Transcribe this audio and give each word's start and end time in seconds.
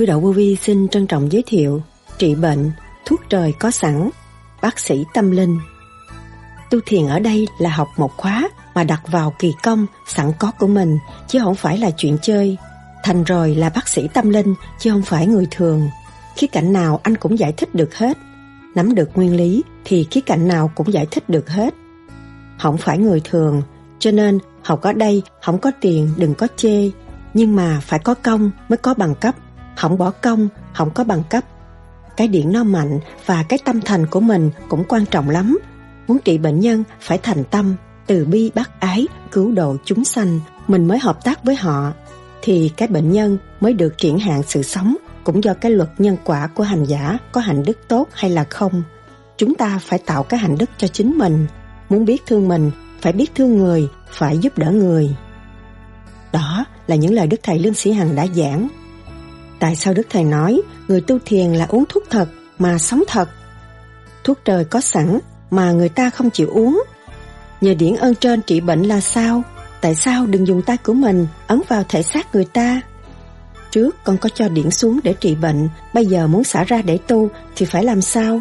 Sư 0.00 0.06
Đậu 0.06 0.20
Vô 0.20 0.32
Vi 0.32 0.56
xin 0.56 0.88
trân 0.88 1.06
trọng 1.06 1.32
giới 1.32 1.42
thiệu 1.46 1.82
Trị 2.18 2.34
bệnh, 2.34 2.70
thuốc 3.04 3.20
trời 3.28 3.52
có 3.58 3.70
sẵn, 3.70 4.10
bác 4.62 4.78
sĩ 4.78 5.04
tâm 5.14 5.30
linh. 5.30 5.58
Tu 6.70 6.78
thiền 6.86 7.06
ở 7.06 7.18
đây 7.18 7.46
là 7.58 7.70
học 7.70 7.88
một 7.96 8.16
khóa 8.16 8.48
mà 8.74 8.84
đặt 8.84 9.02
vào 9.10 9.34
kỳ 9.38 9.52
công 9.62 9.86
sẵn 10.06 10.32
có 10.38 10.52
của 10.58 10.66
mình, 10.66 10.98
chứ 11.28 11.38
không 11.38 11.54
phải 11.54 11.78
là 11.78 11.90
chuyện 11.96 12.18
chơi. 12.22 12.56
Thành 13.02 13.24
rồi 13.24 13.54
là 13.54 13.70
bác 13.70 13.88
sĩ 13.88 14.08
tâm 14.14 14.30
linh, 14.30 14.54
chứ 14.78 14.90
không 14.90 15.02
phải 15.02 15.26
người 15.26 15.46
thường. 15.50 15.88
Khía 16.36 16.46
cạnh 16.46 16.72
nào 16.72 17.00
anh 17.02 17.16
cũng 17.16 17.38
giải 17.38 17.52
thích 17.56 17.74
được 17.74 17.94
hết. 17.94 18.18
Nắm 18.74 18.94
được 18.94 19.10
nguyên 19.14 19.36
lý 19.36 19.62
thì 19.84 20.06
khía 20.10 20.20
cạnh 20.20 20.48
nào 20.48 20.70
cũng 20.74 20.92
giải 20.92 21.06
thích 21.10 21.28
được 21.28 21.50
hết. 21.50 21.74
Không 22.58 22.76
phải 22.76 22.98
người 22.98 23.20
thường, 23.24 23.62
cho 23.98 24.10
nên 24.10 24.38
học 24.62 24.80
ở 24.82 24.92
đây 24.92 25.22
không 25.42 25.58
có 25.58 25.70
tiền 25.80 26.10
đừng 26.16 26.34
có 26.34 26.48
chê, 26.56 26.90
nhưng 27.34 27.56
mà 27.56 27.80
phải 27.82 27.98
có 27.98 28.14
công 28.14 28.50
mới 28.68 28.76
có 28.76 28.94
bằng 28.94 29.14
cấp, 29.14 29.34
không 29.80 29.98
bỏ 29.98 30.10
công 30.10 30.48
không 30.74 30.90
có 30.90 31.04
bằng 31.04 31.22
cấp. 31.30 31.44
Cái 32.16 32.28
điện 32.28 32.52
nó 32.52 32.64
mạnh 32.64 33.00
và 33.26 33.42
cái 33.42 33.58
tâm 33.64 33.80
thành 33.80 34.06
của 34.06 34.20
mình 34.20 34.50
cũng 34.68 34.84
quan 34.88 35.06
trọng 35.06 35.30
lắm. 35.30 35.58
Muốn 36.08 36.18
trị 36.18 36.38
bệnh 36.38 36.60
nhân 36.60 36.84
phải 37.00 37.18
thành 37.18 37.44
tâm, 37.44 37.76
từ 38.06 38.24
bi 38.24 38.50
bác 38.54 38.80
ái, 38.80 39.06
cứu 39.32 39.52
độ 39.52 39.76
chúng 39.84 40.04
sanh, 40.04 40.40
mình 40.68 40.88
mới 40.88 40.98
hợp 40.98 41.24
tác 41.24 41.44
với 41.44 41.54
họ, 41.54 41.92
thì 42.42 42.70
cái 42.76 42.88
bệnh 42.88 43.12
nhân 43.12 43.38
mới 43.60 43.72
được 43.72 43.98
triển 43.98 44.18
hạn 44.18 44.42
sự 44.46 44.62
sống, 44.62 44.96
cũng 45.24 45.44
do 45.44 45.54
cái 45.54 45.72
luật 45.72 45.90
nhân 45.98 46.16
quả 46.24 46.46
của 46.46 46.62
hành 46.62 46.84
giả 46.84 47.18
có 47.32 47.40
hạnh 47.40 47.62
đức 47.66 47.78
tốt 47.88 48.08
hay 48.12 48.30
là 48.30 48.44
không. 48.44 48.82
Chúng 49.36 49.54
ta 49.54 49.78
phải 49.82 49.98
tạo 49.98 50.22
cái 50.22 50.40
hạnh 50.40 50.58
đức 50.58 50.70
cho 50.78 50.88
chính 50.88 51.18
mình, 51.18 51.46
muốn 51.88 52.04
biết 52.04 52.22
thương 52.26 52.48
mình, 52.48 52.70
phải 53.00 53.12
biết 53.12 53.34
thương 53.34 53.56
người, 53.56 53.88
phải 54.10 54.38
giúp 54.38 54.58
đỡ 54.58 54.70
người. 54.70 55.16
Đó 56.32 56.64
là 56.86 56.96
những 56.96 57.14
lời 57.14 57.26
Đức 57.26 57.40
Thầy 57.42 57.58
Lương 57.58 57.74
Sĩ 57.74 57.92
Hằng 57.92 58.14
đã 58.14 58.26
giảng. 58.26 58.68
Tại 59.60 59.76
sao 59.76 59.94
Đức 59.94 60.06
Thầy 60.10 60.24
nói 60.24 60.60
người 60.88 61.00
tu 61.00 61.18
thiền 61.24 61.52
là 61.52 61.66
uống 61.68 61.84
thuốc 61.88 62.04
thật 62.10 62.28
mà 62.58 62.78
sống 62.78 63.02
thật? 63.08 63.28
Thuốc 64.24 64.38
trời 64.44 64.64
có 64.64 64.80
sẵn 64.80 65.18
mà 65.50 65.72
người 65.72 65.88
ta 65.88 66.10
không 66.10 66.30
chịu 66.30 66.48
uống. 66.48 66.82
Nhờ 67.60 67.74
điển 67.74 67.96
ơn 67.96 68.14
trên 68.14 68.42
trị 68.42 68.60
bệnh 68.60 68.82
là 68.82 69.00
sao? 69.00 69.42
Tại 69.80 69.94
sao 69.94 70.26
đừng 70.26 70.46
dùng 70.46 70.62
tay 70.62 70.76
của 70.76 70.94
mình 70.94 71.26
ấn 71.46 71.60
vào 71.68 71.84
thể 71.88 72.02
xác 72.02 72.34
người 72.34 72.44
ta? 72.44 72.80
Trước 73.70 73.96
con 74.04 74.18
có 74.18 74.28
cho 74.28 74.48
điển 74.48 74.70
xuống 74.70 75.00
để 75.04 75.14
trị 75.20 75.34
bệnh, 75.34 75.68
bây 75.94 76.06
giờ 76.06 76.26
muốn 76.26 76.44
xả 76.44 76.64
ra 76.64 76.82
để 76.82 76.98
tu 76.98 77.28
thì 77.56 77.66
phải 77.66 77.84
làm 77.84 78.00
sao? 78.00 78.40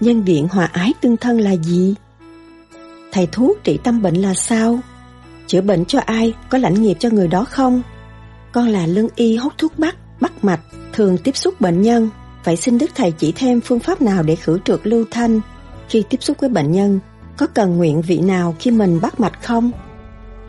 Nhân 0.00 0.24
điện 0.24 0.48
hòa 0.50 0.68
ái 0.72 0.92
tương 1.00 1.16
thân 1.16 1.40
là 1.40 1.56
gì? 1.56 1.94
Thầy 3.12 3.28
thuốc 3.32 3.64
trị 3.64 3.78
tâm 3.84 4.02
bệnh 4.02 4.14
là 4.14 4.34
sao? 4.34 4.80
Chữa 5.46 5.60
bệnh 5.60 5.84
cho 5.84 6.00
ai, 6.06 6.34
có 6.48 6.58
lãnh 6.58 6.82
nghiệp 6.82 6.96
cho 7.00 7.08
người 7.12 7.28
đó 7.28 7.44
không? 7.44 7.82
Con 8.52 8.68
là 8.68 8.86
lương 8.86 9.08
y 9.16 9.36
hút 9.36 9.52
thuốc 9.58 9.78
bắc, 9.78 9.96
bắt 10.20 10.44
mạch, 10.44 10.60
thường 10.92 11.18
tiếp 11.18 11.36
xúc 11.36 11.60
bệnh 11.60 11.82
nhân. 11.82 12.10
Vậy 12.44 12.56
xin 12.56 12.78
Đức 12.78 12.90
Thầy 12.94 13.12
chỉ 13.12 13.32
thêm 13.36 13.60
phương 13.60 13.78
pháp 13.78 14.02
nào 14.02 14.22
để 14.22 14.36
khử 14.36 14.58
trượt 14.64 14.80
lưu 14.84 15.04
thanh? 15.10 15.40
Khi 15.88 16.02
tiếp 16.10 16.22
xúc 16.22 16.36
với 16.40 16.50
bệnh 16.50 16.72
nhân, 16.72 17.00
có 17.36 17.46
cần 17.46 17.76
nguyện 17.76 18.02
vị 18.02 18.18
nào 18.18 18.54
khi 18.58 18.70
mình 18.70 19.00
bắt 19.00 19.20
mạch 19.20 19.42
không? 19.42 19.70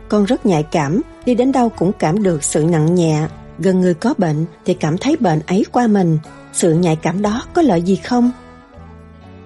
Con 0.08 0.24
rất 0.24 0.46
nhạy 0.46 0.62
cảm, 0.62 1.00
đi 1.26 1.34
đến 1.34 1.52
đâu 1.52 1.68
cũng 1.68 1.92
cảm 1.98 2.22
được 2.22 2.44
sự 2.44 2.64
nặng 2.64 2.94
nhẹ. 2.94 3.28
Gần 3.58 3.80
người 3.80 3.94
có 3.94 4.14
bệnh 4.18 4.44
thì 4.64 4.74
cảm 4.74 4.98
thấy 4.98 5.16
bệnh 5.16 5.40
ấy 5.46 5.64
qua 5.72 5.86
mình. 5.86 6.18
Sự 6.52 6.74
nhạy 6.74 6.96
cảm 6.96 7.22
đó 7.22 7.42
có 7.54 7.62
lợi 7.62 7.82
gì 7.82 7.96
không? 7.96 8.30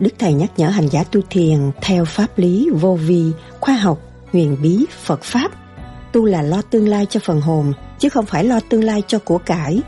Đức 0.00 0.14
Thầy 0.18 0.34
nhắc 0.34 0.50
nhở 0.56 0.68
hành 0.68 0.88
giả 0.88 1.04
tu 1.04 1.20
thiền 1.30 1.70
theo 1.80 2.04
pháp 2.04 2.38
lý 2.38 2.68
vô 2.80 2.94
vi, 2.94 3.32
khoa 3.60 3.74
học, 3.74 3.98
huyền 4.32 4.56
bí, 4.62 4.86
Phật 5.02 5.22
Pháp. 5.22 5.50
Tu 6.12 6.24
là 6.24 6.42
lo 6.42 6.62
tương 6.62 6.88
lai 6.88 7.06
cho 7.10 7.20
phần 7.24 7.40
hồn, 7.40 7.72
chứ 7.98 8.08
không 8.08 8.26
phải 8.26 8.44
lo 8.44 8.60
tương 8.68 8.84
lai 8.84 9.02
cho 9.06 9.18
của 9.18 9.38
cải. 9.38 9.80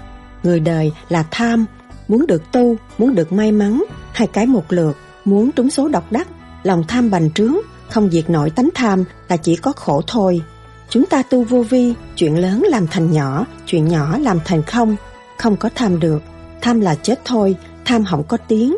Người 0.45 0.61
đời 0.61 0.93
là 1.09 1.25
tham, 1.31 1.67
muốn 2.09 2.27
được 2.27 2.53
tu, 2.53 2.77
muốn 2.99 3.15
được 3.15 3.33
may 3.33 3.53
mắn, 3.53 3.85
hai 4.13 4.29
cái 4.29 4.47
một 4.47 4.65
lượt, 4.69 4.97
muốn 5.25 5.51
trúng 5.53 5.71
số 5.71 5.89
độc 5.89 6.13
đắc, 6.13 6.29
lòng 6.63 6.85
tham 6.89 7.11
bành 7.11 7.31
trướng, 7.31 7.55
không 7.89 8.11
diệt 8.11 8.31
nổi 8.31 8.51
tánh 8.51 8.69
tham 8.75 9.05
là 9.29 9.37
chỉ 9.37 9.57
có 9.57 9.73
khổ 9.73 10.03
thôi. 10.07 10.43
Chúng 10.89 11.07
ta 11.07 11.23
tu 11.23 11.45
vô 11.45 11.63
vi, 11.63 11.95
chuyện 12.17 12.39
lớn 12.39 12.63
làm 12.69 12.87
thành 12.87 13.11
nhỏ, 13.11 13.47
chuyện 13.67 13.89
nhỏ 13.89 14.19
làm 14.19 14.39
thành 14.45 14.63
không, 14.63 14.97
không 15.39 15.57
có 15.57 15.71
tham 15.75 16.01
được. 16.01 16.23
Tham 16.61 16.81
là 16.81 16.95
chết 16.95 17.21
thôi, 17.25 17.57
tham 17.85 18.05
không 18.05 18.25
có 18.25 18.37
tiếng. 18.37 18.77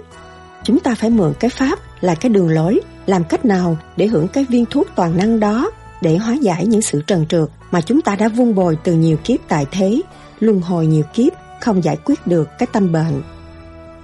Chúng 0.64 0.80
ta 0.80 0.94
phải 0.94 1.10
mượn 1.10 1.32
cái 1.40 1.50
pháp 1.50 1.78
là 2.00 2.14
cái 2.14 2.30
đường 2.30 2.48
lối, 2.48 2.80
làm 3.06 3.24
cách 3.24 3.44
nào 3.44 3.78
để 3.96 4.06
hưởng 4.06 4.28
cái 4.28 4.44
viên 4.44 4.66
thuốc 4.66 4.86
toàn 4.96 5.16
năng 5.16 5.40
đó, 5.40 5.70
để 6.02 6.16
hóa 6.16 6.34
giải 6.34 6.66
những 6.66 6.82
sự 6.82 7.02
trần 7.06 7.26
trượt 7.26 7.48
mà 7.70 7.80
chúng 7.80 8.02
ta 8.02 8.16
đã 8.16 8.28
vun 8.28 8.54
bồi 8.54 8.78
từ 8.84 8.92
nhiều 8.92 9.16
kiếp 9.24 9.40
tại 9.48 9.66
thế, 9.70 10.00
luân 10.40 10.60
hồi 10.60 10.86
nhiều 10.86 11.04
kiếp, 11.14 11.32
không 11.60 11.84
giải 11.84 11.96
quyết 12.04 12.26
được 12.26 12.48
cái 12.58 12.66
tâm 12.72 12.92
bệnh. 12.92 13.22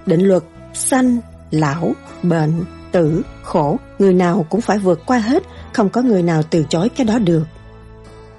Định 0.06 0.28
luật 0.28 0.42
sanh, 0.74 1.18
lão, 1.50 1.92
bệnh, 2.22 2.64
tử, 2.92 3.22
khổ, 3.42 3.76
người 3.98 4.14
nào 4.14 4.46
cũng 4.50 4.60
phải 4.60 4.78
vượt 4.78 5.00
qua 5.06 5.18
hết, 5.18 5.42
không 5.72 5.88
có 5.88 6.02
người 6.02 6.22
nào 6.22 6.42
từ 6.42 6.64
chối 6.68 6.88
cái 6.88 7.06
đó 7.06 7.18
được. 7.18 7.44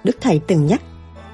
Đức 0.04 0.18
Thầy 0.22 0.42
từng 0.48 0.68
nhắc, 0.68 0.82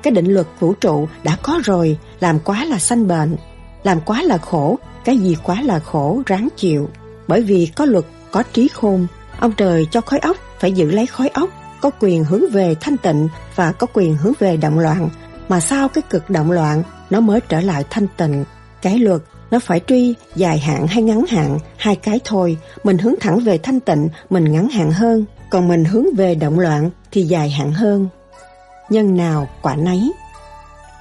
cái 0.04 0.12
định 0.12 0.34
luật 0.34 0.48
vũ 0.60 0.74
trụ 0.74 1.08
đã 1.24 1.38
có 1.44 1.62
rồi, 1.64 1.98
làm 2.20 2.40
quá 2.40 2.66
là 2.66 2.80
sanh 2.80 3.08
bệnh, 3.08 3.36
làm 3.84 4.02
quá 4.02 4.22
là 4.22 4.38
khổ, 4.38 4.80
cái 5.06 5.18
gì 5.18 5.38
quá 5.44 5.62
là 5.62 5.80
khổ 5.80 6.22
ráng 6.26 6.48
chịu. 6.56 6.90
Bởi 7.28 7.42
vì 7.42 7.72
có 7.76 7.86
luật, 7.86 8.06
có 8.32 8.44
trí 8.54 8.68
khôn, 8.68 9.08
ông 9.40 9.52
trời 9.52 9.88
cho 9.92 10.02
khói 10.02 10.20
ốc 10.20 10.38
phải 10.60 10.72
giữ 10.72 10.92
lấy 10.92 11.06
khói 11.06 11.28
ốc, 11.28 11.50
có 11.82 11.90
quyền 12.00 12.24
hướng 12.24 12.50
về 12.52 12.76
thanh 12.82 12.98
tịnh 12.98 13.28
và 13.56 13.72
có 13.72 13.88
quyền 13.94 14.18
hướng 14.18 14.34
về 14.40 14.58
động 14.58 14.80
loạn. 14.80 15.10
Mà 15.50 15.60
sao 15.60 15.90
cái 15.90 16.02
cực 16.10 16.30
động 16.30 16.52
loạn 16.52 16.84
nó 17.10 17.20
mới 17.20 17.40
trở 17.50 17.62
lại 17.62 17.84
thanh 17.90 18.08
tịnh? 18.18 18.46
Cái 18.82 19.00
luật 19.00 19.22
nó 19.52 19.60
phải 19.60 19.82
truy 19.88 20.16
dài 20.36 20.60
hạn 20.60 20.88
hay 20.88 21.04
ngắn 21.04 21.26
hạn, 21.30 21.60
hai 21.78 21.96
cái 21.96 22.20
thôi. 22.24 22.58
Mình 22.84 22.98
hướng 22.98 23.16
thẳng 23.20 23.40
về 23.40 23.58
thanh 23.58 23.80
tịnh, 23.80 24.10
mình 24.30 24.52
ngắn 24.52 24.70
hạn 24.70 24.92
hơn. 24.92 25.26
Còn 25.50 25.68
mình 25.68 25.86
hướng 25.86 26.06
về 26.18 26.36
động 26.36 26.60
loạn 26.60 26.90
thì 27.12 27.24
dài 27.24 27.50
hạn 27.50 27.72
hơn. 27.72 28.08
Nhân 28.90 29.18
nào 29.18 29.50
quả 29.62 29.76
nấy. 29.76 30.12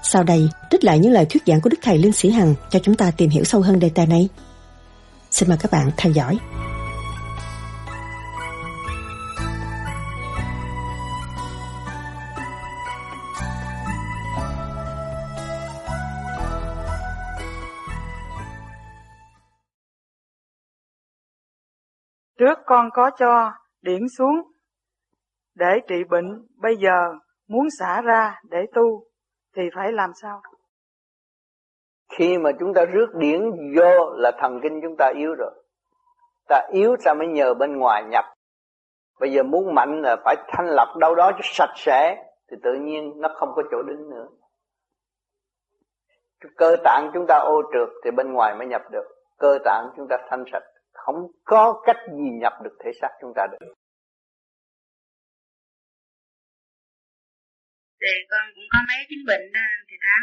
Sau 0.03 0.23
đây, 0.23 0.49
trích 0.71 0.85
lại 0.85 0.99
những 0.99 1.13
lời 1.13 1.27
thuyết 1.31 1.43
giảng 1.47 1.61
của 1.61 1.71
Đức 1.71 1.79
Thầy 1.83 1.99
Lương 1.99 2.13
Sĩ 2.13 2.31
Hằng 2.31 2.55
cho 2.71 2.79
chúng 2.83 2.95
ta 2.95 3.11
tìm 3.11 3.31
hiểu 3.31 3.45
sâu 3.45 3.61
hơn 3.61 3.79
đề 3.79 3.91
tài 3.95 4.07
này. 4.07 4.29
Xin 5.31 5.49
mời 5.49 5.59
các 5.59 5.71
bạn 5.71 5.91
theo 5.97 6.13
dõi. 6.13 6.39
Trước 22.49 22.59
con 22.67 22.91
có 22.93 23.11
cho 23.19 23.53
điển 23.83 24.09
xuống 24.19 24.43
để 25.55 25.81
trị 25.89 26.05
bệnh, 26.11 26.47
bây 26.57 26.77
giờ 26.77 27.15
muốn 27.49 27.69
xả 27.79 28.01
ra 28.01 28.41
để 28.51 28.67
tu 28.75 29.05
thì 29.57 29.63
phải 29.75 29.93
làm 29.93 30.11
sao? 30.23 30.43
Khi 32.13 32.39
mà 32.39 32.51
chúng 32.61 32.75
ta 32.75 32.85
rước 32.85 33.15
điển 33.15 33.51
vô 33.77 34.11
là 34.17 34.33
thần 34.41 34.61
kinh 34.63 34.81
chúng 34.83 34.97
ta 34.99 35.13
yếu 35.17 35.35
rồi. 35.35 35.51
Ta 36.49 36.69
yếu 36.73 36.97
ta 37.05 37.15
mới 37.15 37.27
nhờ 37.27 37.55
bên 37.55 37.79
ngoài 37.79 38.05
nhập. 38.05 38.25
Bây 39.21 39.33
giờ 39.33 39.43
muốn 39.43 39.75
mạnh 39.75 40.03
là 40.03 40.17
phải 40.25 40.37
thanh 40.49 40.67
lọc 40.67 40.89
đâu 40.97 41.15
đó 41.15 41.31
cho 41.33 41.43
sạch 41.43 41.75
sẽ 41.77 42.25
thì 42.51 42.57
tự 42.63 42.75
nhiên 42.75 43.13
nó 43.17 43.29
không 43.35 43.53
có 43.57 43.63
chỗ 43.71 43.83
đứng 43.83 44.11
nữa. 44.11 44.27
Cơ 46.57 46.77
tạng 46.85 47.11
chúng 47.15 47.27
ta 47.29 47.39
ô 47.39 47.63
trượt 47.73 47.89
thì 48.05 48.11
bên 48.11 48.33
ngoài 48.33 48.55
mới 48.55 48.67
nhập 48.67 48.83
được. 48.91 49.05
Cơ 49.39 49.59
tạng 49.65 49.91
chúng 49.97 50.07
ta 50.09 50.17
thanh 50.31 50.45
sạch 50.53 50.65
không 51.09 51.23
có 51.53 51.63
cách 51.87 52.01
gì 52.19 52.29
nhập 52.43 52.55
được 52.65 52.75
thể 52.81 52.91
xác 53.01 53.13
chúng 53.21 53.33
ta 53.37 53.43
được. 53.53 53.75
Thì 58.01 58.13
con 58.31 58.45
cũng 58.55 58.69
có 58.73 58.79
mấy 58.89 59.01
chứng 59.09 59.25
bệnh 59.31 59.45
đó 59.57 59.67
thì 59.89 59.97
tám 60.05 60.23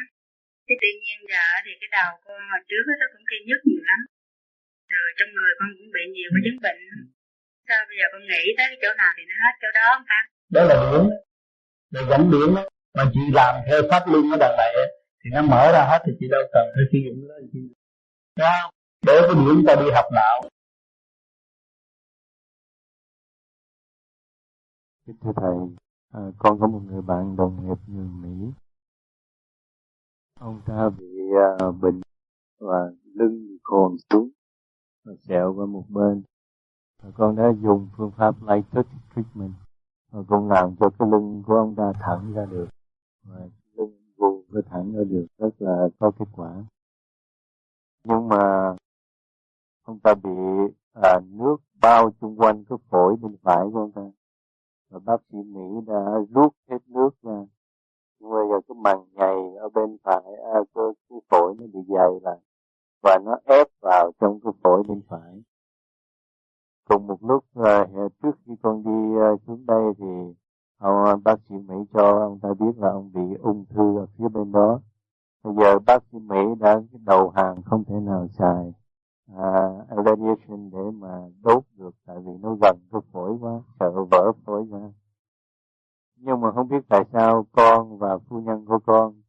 thì 0.66 0.74
tự 0.82 0.90
nhiên 1.02 1.18
giờ 1.32 1.46
thì 1.66 1.72
cái 1.82 1.90
đầu 1.98 2.10
con 2.26 2.40
hồi 2.52 2.62
trước 2.70 2.84
nó 3.02 3.08
cũng 3.14 3.26
kia 3.30 3.42
nhức 3.48 3.62
nhiều 3.70 3.84
lắm. 3.90 4.00
Rồi 4.94 5.08
trong 5.18 5.30
người 5.36 5.52
con 5.60 5.70
cũng 5.78 5.90
bị 5.96 6.04
nhiều 6.16 6.30
cái 6.34 6.42
chứng 6.46 6.60
bệnh. 6.66 6.82
Sao 7.68 7.80
bây 7.90 7.96
giờ 8.00 8.06
con 8.14 8.22
nghĩ 8.32 8.44
tới 8.58 8.66
cái 8.72 8.80
chỗ 8.84 8.92
nào 9.02 9.12
thì 9.18 9.24
nó 9.30 9.36
hết 9.44 9.54
chỗ 9.62 9.70
đó 9.80 9.86
không 9.94 10.06
ta? 10.12 10.20
Đó 10.56 10.62
là 10.70 10.76
điển 10.84 11.04
là 11.94 12.02
dẫn 12.10 12.22
điển 12.34 12.50
mà 12.98 13.04
chị 13.14 13.24
làm 13.40 13.54
theo 13.68 13.80
pháp 13.90 14.04
luân 14.12 14.24
ở 14.36 14.38
đằng 14.44 14.56
này 14.62 14.74
thì 15.22 15.28
nó 15.36 15.42
mở 15.52 15.64
ra 15.76 15.84
hết 15.92 16.02
thì 16.06 16.12
chị 16.20 16.26
đâu 16.34 16.44
cần 16.54 16.66
phải 16.74 16.86
sử 16.92 16.98
dụng 17.06 17.18
nó. 17.30 17.36
Chi 17.52 17.62
đó. 18.44 18.56
Để 19.08 19.16
cái 19.28 19.36
điển 19.42 19.56
ta 19.68 19.74
đi 19.84 19.88
học 19.98 20.08
đạo 20.20 20.38
thưa 25.06 25.32
thầy, 25.36 25.56
à, 26.12 26.22
con 26.38 26.60
có 26.60 26.68
một 26.68 26.82
người 26.86 27.02
bạn 27.02 27.36
đồng 27.36 27.68
nghiệp 27.68 27.78
người 27.88 28.08
Mỹ. 28.08 28.52
Ông 30.40 30.62
ta 30.66 30.90
bị 30.90 31.06
à, 31.60 31.72
bệnh 31.82 32.02
và 32.60 32.92
lưng 33.04 33.58
khồn 33.64 33.96
xuống 34.10 34.30
và 35.06 35.14
sẹo 35.22 35.54
qua 35.54 35.66
một 35.66 35.84
bên. 35.90 36.24
Và 37.04 37.12
con 37.16 37.36
đã 37.36 37.54
dùng 37.64 37.90
phương 37.98 38.12
pháp 38.18 38.36
light 38.42 38.72
touch 38.72 38.88
treatment 39.16 39.54
và 40.12 40.24
con 40.28 40.50
làm 40.50 40.76
cho 40.80 40.90
cái 41.00 41.10
lưng 41.12 41.44
của 41.48 41.56
ông 41.56 41.76
ta 41.76 41.94
thẳng 42.00 42.34
ra 42.34 42.46
được 42.46 42.68
và 43.24 43.48
lưng 43.74 44.14
vùng 44.18 44.44
cái 44.54 44.62
thẳng 44.70 44.94
ra 44.94 45.04
được 45.04 45.26
rất 45.38 45.62
là 45.62 45.88
có 46.00 46.12
kết 46.20 46.28
quả. 46.36 46.64
nhưng 48.04 48.28
mà 48.28 48.76
ông 49.84 50.00
ta 50.00 50.14
bị 50.24 50.30
à, 50.94 51.20
nước 51.26 51.58
bao 51.82 52.12
chung 52.22 52.40
quanh 52.40 52.64
cái 52.70 52.78
phổi 52.90 53.16
bên 53.16 53.36
phải 53.44 53.66
của 53.74 53.80
ông 53.80 53.92
ta 53.92 54.02
và 54.90 55.00
bác 55.06 55.18
sĩ 55.32 55.38
Mỹ 55.38 55.82
đã 55.88 56.20
rút 56.30 56.54
hết 56.70 56.78
nước 56.88 57.10
ra. 57.22 57.46
Nhưng 58.20 58.32
bây 58.32 58.48
giờ 58.50 58.60
cái 58.68 58.76
màng 58.76 59.06
nhầy 59.14 59.56
ở 59.60 59.70
bên 59.70 59.98
phải 60.04 60.24
à, 60.54 60.60
cái, 60.76 60.86
cái 61.10 61.20
phổi 61.30 61.56
nó 61.60 61.66
bị 61.74 61.80
dày 61.88 62.10
lại. 62.22 62.38
Và 63.04 63.20
nó 63.26 63.38
ép 63.46 63.68
vào 63.82 64.12
trong 64.20 64.40
cái 64.44 64.54
phổi 64.64 64.84
bên 64.88 65.02
phải. 65.08 65.44
Cùng 66.90 67.08
một 67.08 67.24
lúc 67.24 67.46
à, 67.56 67.88
trước 68.24 68.32
khi 68.46 68.54
con 68.62 68.84
đi 68.84 69.20
à, 69.20 69.30
xuống 69.48 69.66
đây 69.66 69.94
thì 69.98 70.36
ông 70.78 71.06
à, 71.06 71.16
bác 71.24 71.36
sĩ 71.50 71.56
Mỹ 71.56 71.76
cho 71.94 72.20
ông 72.20 72.40
ta 72.40 72.50
biết 72.60 72.78
là 72.78 72.90
ông 72.90 73.12
bị 73.14 73.36
ung 73.42 73.66
thư 73.70 73.98
ở 73.98 74.06
phía 74.18 74.28
bên 74.28 74.52
đó. 74.52 74.80
Bây 75.44 75.54
giờ 75.56 75.80
bác 75.80 76.04
sĩ 76.12 76.20
Mỹ 76.20 76.56
đã 76.60 76.82
cái 76.92 77.02
đầu 77.06 77.30
hàng 77.30 77.62
không 77.66 77.84
thể 77.84 77.96
nào 77.96 78.28
xài 78.28 78.74
à, 79.28 79.70
radiation 79.90 80.70
để 80.72 80.92
mà 80.94 81.22
đốt 81.44 81.64
được 81.76 81.96
tại 82.06 82.18
vì 82.20 82.32
nó 82.42 82.56
gần 82.62 82.78
cái 82.92 83.02
phổi 83.12 83.32
quá 83.42 83.62
sợ 83.80 83.92
vỡ 84.12 84.32
phổi 84.46 84.68
ra 84.72 84.92
nhưng 86.16 86.42
mà 86.42 86.52
không 86.52 86.68
biết 86.68 86.86
tại 86.90 87.04
sao 87.14 87.46
con 87.52 87.98
và 87.98 88.18
phu 88.18 88.42
nhân 88.42 88.66
của 88.66 88.80
con 88.86 89.22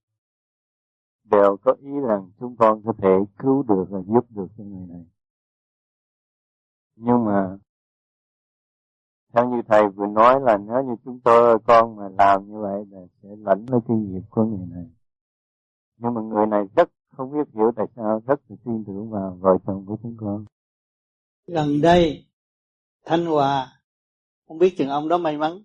đều 1.25 1.57
có 1.57 1.73
ý 1.73 1.91
rằng 2.09 2.31
chúng 2.41 2.57
con 2.57 2.83
có 2.85 2.93
thể 2.99 3.19
cứu 3.39 3.63
được 3.63 3.85
và 3.91 4.01
giúp 4.07 4.27
được 4.31 4.47
cái 4.57 4.67
người 4.67 4.87
này. 4.87 5.07
Nhưng 6.97 7.25
mà 7.25 7.59
theo 9.33 9.49
như 9.49 9.63
thầy 9.69 9.89
vừa 9.89 10.07
nói 10.07 10.41
là 10.41 10.57
nếu 10.57 10.83
như 10.85 10.97
chúng 11.05 11.21
tôi 11.21 11.59
con 11.67 11.97
mà 11.97 12.09
làm 12.19 12.49
như 12.49 12.59
vậy 12.61 12.87
là 12.91 13.01
sẽ 13.23 13.29
lãnh 13.39 13.67
lấy 13.71 13.81
cái 13.89 13.97
nghiệp 13.97 14.23
của 14.31 14.45
người 14.45 14.67
này. 14.71 14.87
Nhưng 15.97 16.15
mà 16.15 16.21
người 16.21 16.47
này 16.47 16.65
rất 16.77 16.91
không 17.17 17.33
biết 17.33 17.55
hiểu 17.55 17.73
tại 17.77 17.87
sao 17.97 18.23
rất 18.27 18.41
là 18.49 18.57
tin 18.65 18.85
tưởng 18.87 19.11
vào 19.11 19.39
vợ 19.41 19.51
chồng 19.67 19.85
của 19.87 19.97
chúng 20.03 20.17
con. 20.21 20.45
Gần 21.47 21.81
đây, 21.81 22.27
thanh 23.05 23.27
hòa, 23.27 23.83
không 24.49 24.59
biết 24.59 24.75
chừng 24.79 24.89
ông 24.89 25.09
đó 25.09 25.19
may 25.19 25.37
mắn. 25.37 25.63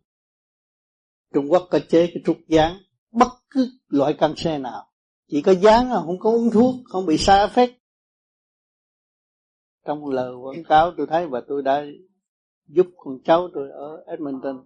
Trung 1.33 1.51
quốc 1.51 1.67
có 1.71 1.79
chế 1.89 2.07
cái 2.07 2.23
trúc 2.25 2.37
gián 2.47 2.77
bất 3.11 3.31
cứ 3.49 3.71
loại 3.87 4.13
căn 4.17 4.35
xe 4.35 4.57
nào. 4.57 4.87
Chỉ 5.27 5.41
có 5.41 5.51
dán 5.51 5.89
không 5.91 6.19
có 6.19 6.31
uống 6.31 6.49
thuốc, 6.53 6.75
không 6.85 7.05
bị 7.05 7.17
sai 7.17 7.47
effect 7.47 7.73
trong 9.85 10.09
lời 10.09 10.35
quảng 10.35 10.63
cáo, 10.63 10.91
tôi 10.97 11.07
thấy 11.09 11.27
và 11.27 11.41
tôi 11.47 11.61
đã 11.61 11.85
giúp 12.67 12.87
con 12.97 13.19
cháu 13.23 13.47
tôi 13.53 13.71
ở 13.71 14.03
Edmonton. 14.07 14.65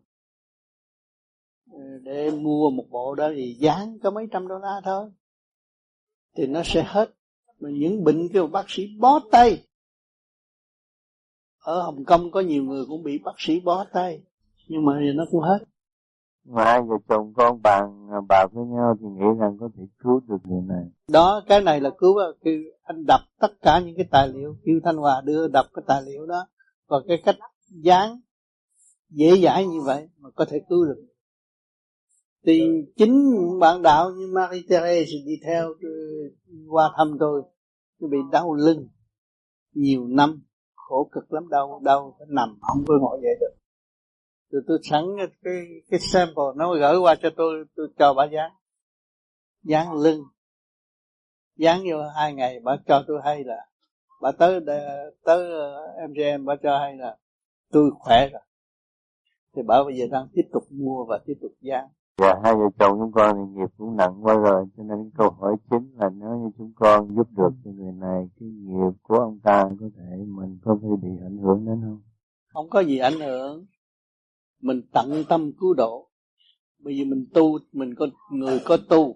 Để 2.03 2.31
mua 2.31 2.69
một 2.69 2.85
bộ 2.89 3.15
đó 3.15 3.29
thì 3.35 3.57
dán 3.59 3.99
có 4.03 4.11
mấy 4.11 4.27
trăm 4.31 4.47
đô 4.47 4.57
la 4.57 4.81
thôi 4.83 5.11
thì 6.35 6.47
nó 6.47 6.61
sẽ 6.65 6.83
hết. 6.87 7.11
Mà 7.59 7.69
những 7.69 8.03
bệnh 8.03 8.29
kêu 8.33 8.47
bác 8.47 8.65
sĩ 8.67 8.83
bó 8.99 9.19
tay. 9.31 9.63
Ở 11.59 11.81
Hồng 11.81 12.05
Kông 12.05 12.31
có 12.31 12.39
nhiều 12.39 12.63
người 12.63 12.85
cũng 12.87 13.03
bị 13.03 13.17
bác 13.17 13.35
sĩ 13.37 13.59
bó 13.59 13.85
tay 13.93 14.23
nhưng 14.67 14.85
mà 14.85 14.99
nó 15.15 15.25
cũng 15.31 15.41
hết. 15.41 15.59
Mà 16.45 16.63
hai 16.63 16.81
vợ 16.81 16.95
chồng 17.09 17.33
con 17.33 17.61
bàn 17.61 18.07
bạc 18.27 18.47
với 18.51 18.65
nhau 18.65 18.97
thì 18.99 19.05
nghĩ 19.07 19.25
rằng 19.39 19.57
có 19.59 19.69
thể 19.77 19.83
cứu 19.99 20.21
được 20.27 20.37
người 20.43 20.61
này. 20.67 20.83
Đó 21.07 21.41
cái 21.47 21.61
này 21.61 21.81
là 21.81 21.89
cứu 21.97 22.15
khi 22.41 22.65
anh 22.83 23.05
đọc 23.05 23.21
tất 23.39 23.61
cả 23.61 23.79
những 23.79 23.95
cái 23.97 24.05
tài 24.11 24.27
liệu. 24.27 24.55
Kêu 24.65 24.79
thanh 24.83 24.97
hòa 24.97 25.21
đưa 25.25 25.47
đọc 25.47 25.65
cái 25.73 25.83
tài 25.87 26.01
liệu 26.01 26.25
đó. 26.25 26.47
Và 26.87 26.97
cái 27.07 27.21
cách 27.25 27.35
dán 27.69 28.19
dễ 29.09 29.41
dãi 29.43 29.67
như 29.67 29.81
vậy 29.81 30.09
mà 30.17 30.29
có 30.35 30.45
thể 30.45 30.61
cứu 30.69 30.85
được 30.85 31.05
thì 32.45 32.61
chính 32.97 33.39
bạn 33.59 33.81
đạo 33.81 34.11
như 34.11 34.27
Marie 34.33 34.63
Therese 34.69 35.17
đi 35.25 35.33
theo 35.45 35.67
ờ, 35.67 35.89
qua 36.69 36.91
thăm 36.97 37.17
tôi 37.19 37.41
tôi 37.99 38.09
bị 38.09 38.17
đau 38.31 38.53
lưng 38.53 38.87
nhiều 39.73 40.07
năm, 40.07 40.43
khổ 40.75 41.09
cực 41.11 41.33
lắm, 41.33 41.49
đau 41.49 41.81
đau 41.83 42.15
phải 42.19 42.27
nằm, 42.29 42.57
không 42.61 42.83
có 42.87 42.93
ngồi 42.99 43.19
dậy 43.23 43.35
được. 43.39 43.55
Rồi 44.49 44.61
tôi 44.67 44.79
sẵn 44.83 45.03
cái 45.43 45.53
cái 45.89 45.99
sample, 45.99 46.43
nó 46.55 46.73
gửi 46.73 46.97
qua 46.97 47.15
cho 47.21 47.29
tôi 47.37 47.65
tôi 47.75 47.87
cho 47.99 48.13
bà 48.13 48.25
dán 48.25 48.51
dán 49.63 49.93
lưng. 49.93 50.23
Dán 51.55 51.79
vô 51.91 51.97
hai 52.15 52.33
ngày, 52.33 52.59
bà 52.63 52.77
cho 52.87 53.03
tôi 53.07 53.21
hay 53.23 53.43
là, 53.43 53.67
bà 54.21 54.31
tới 54.31 54.59
ờ, 54.67 55.11
tới 55.23 55.51
ờ, 55.51 56.07
MGM 56.07 56.45
bà 56.45 56.55
cho 56.63 56.79
hay 56.79 56.97
là 56.97 57.17
tôi 57.71 57.91
khỏe 57.99 58.29
rồi. 58.29 58.41
Thì 59.55 59.61
bà 59.67 59.83
bây 59.83 59.97
giờ 59.97 60.05
đang 60.11 60.27
tiếp 60.33 60.49
tục 60.53 60.63
mua 60.69 61.05
và 61.05 61.19
tiếp 61.25 61.33
tục 61.41 61.51
dán 61.61 61.87
Dạ 62.17 62.33
hai 62.43 62.55
vợ 62.55 62.69
chồng 62.79 62.99
chúng 62.99 63.11
con 63.11 63.35
thì 63.35 63.53
nghiệp 63.53 63.69
cũng 63.77 63.95
nặng 63.95 64.25
quá 64.25 64.33
rồi 64.33 64.65
cho 64.77 64.83
nên 64.83 65.11
câu 65.17 65.29
hỏi 65.29 65.55
chính 65.69 65.97
là 65.97 66.09
nếu 66.09 66.29
như 66.29 66.49
chúng 66.57 66.71
con 66.75 67.15
giúp 67.15 67.27
được 67.37 67.49
cho 67.65 67.71
người 67.71 67.91
này 67.91 68.29
cái 68.39 68.49
nghiệp 68.49 68.93
của 69.03 69.15
ông 69.15 69.39
ta 69.43 69.69
có 69.79 69.89
thể 69.97 70.25
mình 70.27 70.57
có 70.63 70.77
phải 70.81 70.91
bị 71.01 71.09
ảnh 71.23 71.37
hưởng 71.37 71.65
đến 71.65 71.81
không? 71.81 72.01
Không 72.53 72.69
có 72.69 72.79
gì 72.79 72.97
ảnh 72.97 73.19
hưởng. 73.19 73.65
Mình 74.61 74.81
tận 74.93 75.23
tâm 75.29 75.51
cứu 75.59 75.73
độ. 75.73 76.09
Bởi 76.79 76.93
vì 76.93 77.05
mình 77.05 77.25
tu, 77.33 77.57
mình 77.71 77.95
có 77.95 78.07
người 78.31 78.59
có 78.65 78.77
tu 78.89 79.15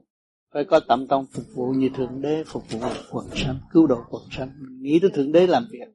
phải 0.54 0.66
có 0.66 0.80
tận 0.88 1.08
tâm 1.08 1.26
phục 1.34 1.46
vụ 1.56 1.72
như 1.72 1.90
thượng 1.96 2.22
đế 2.22 2.44
phục 2.48 2.64
vụ 2.72 2.80
quần 3.12 3.26
sanh 3.36 3.60
cứu 3.72 3.88
độ 3.88 4.04
quần 4.10 4.24
sanh 4.32 4.50
mình 4.60 4.82
nghĩ 4.82 5.00
tới 5.02 5.10
thượng 5.14 5.32
đế 5.32 5.48
làm 5.48 5.64
việc 5.72 5.88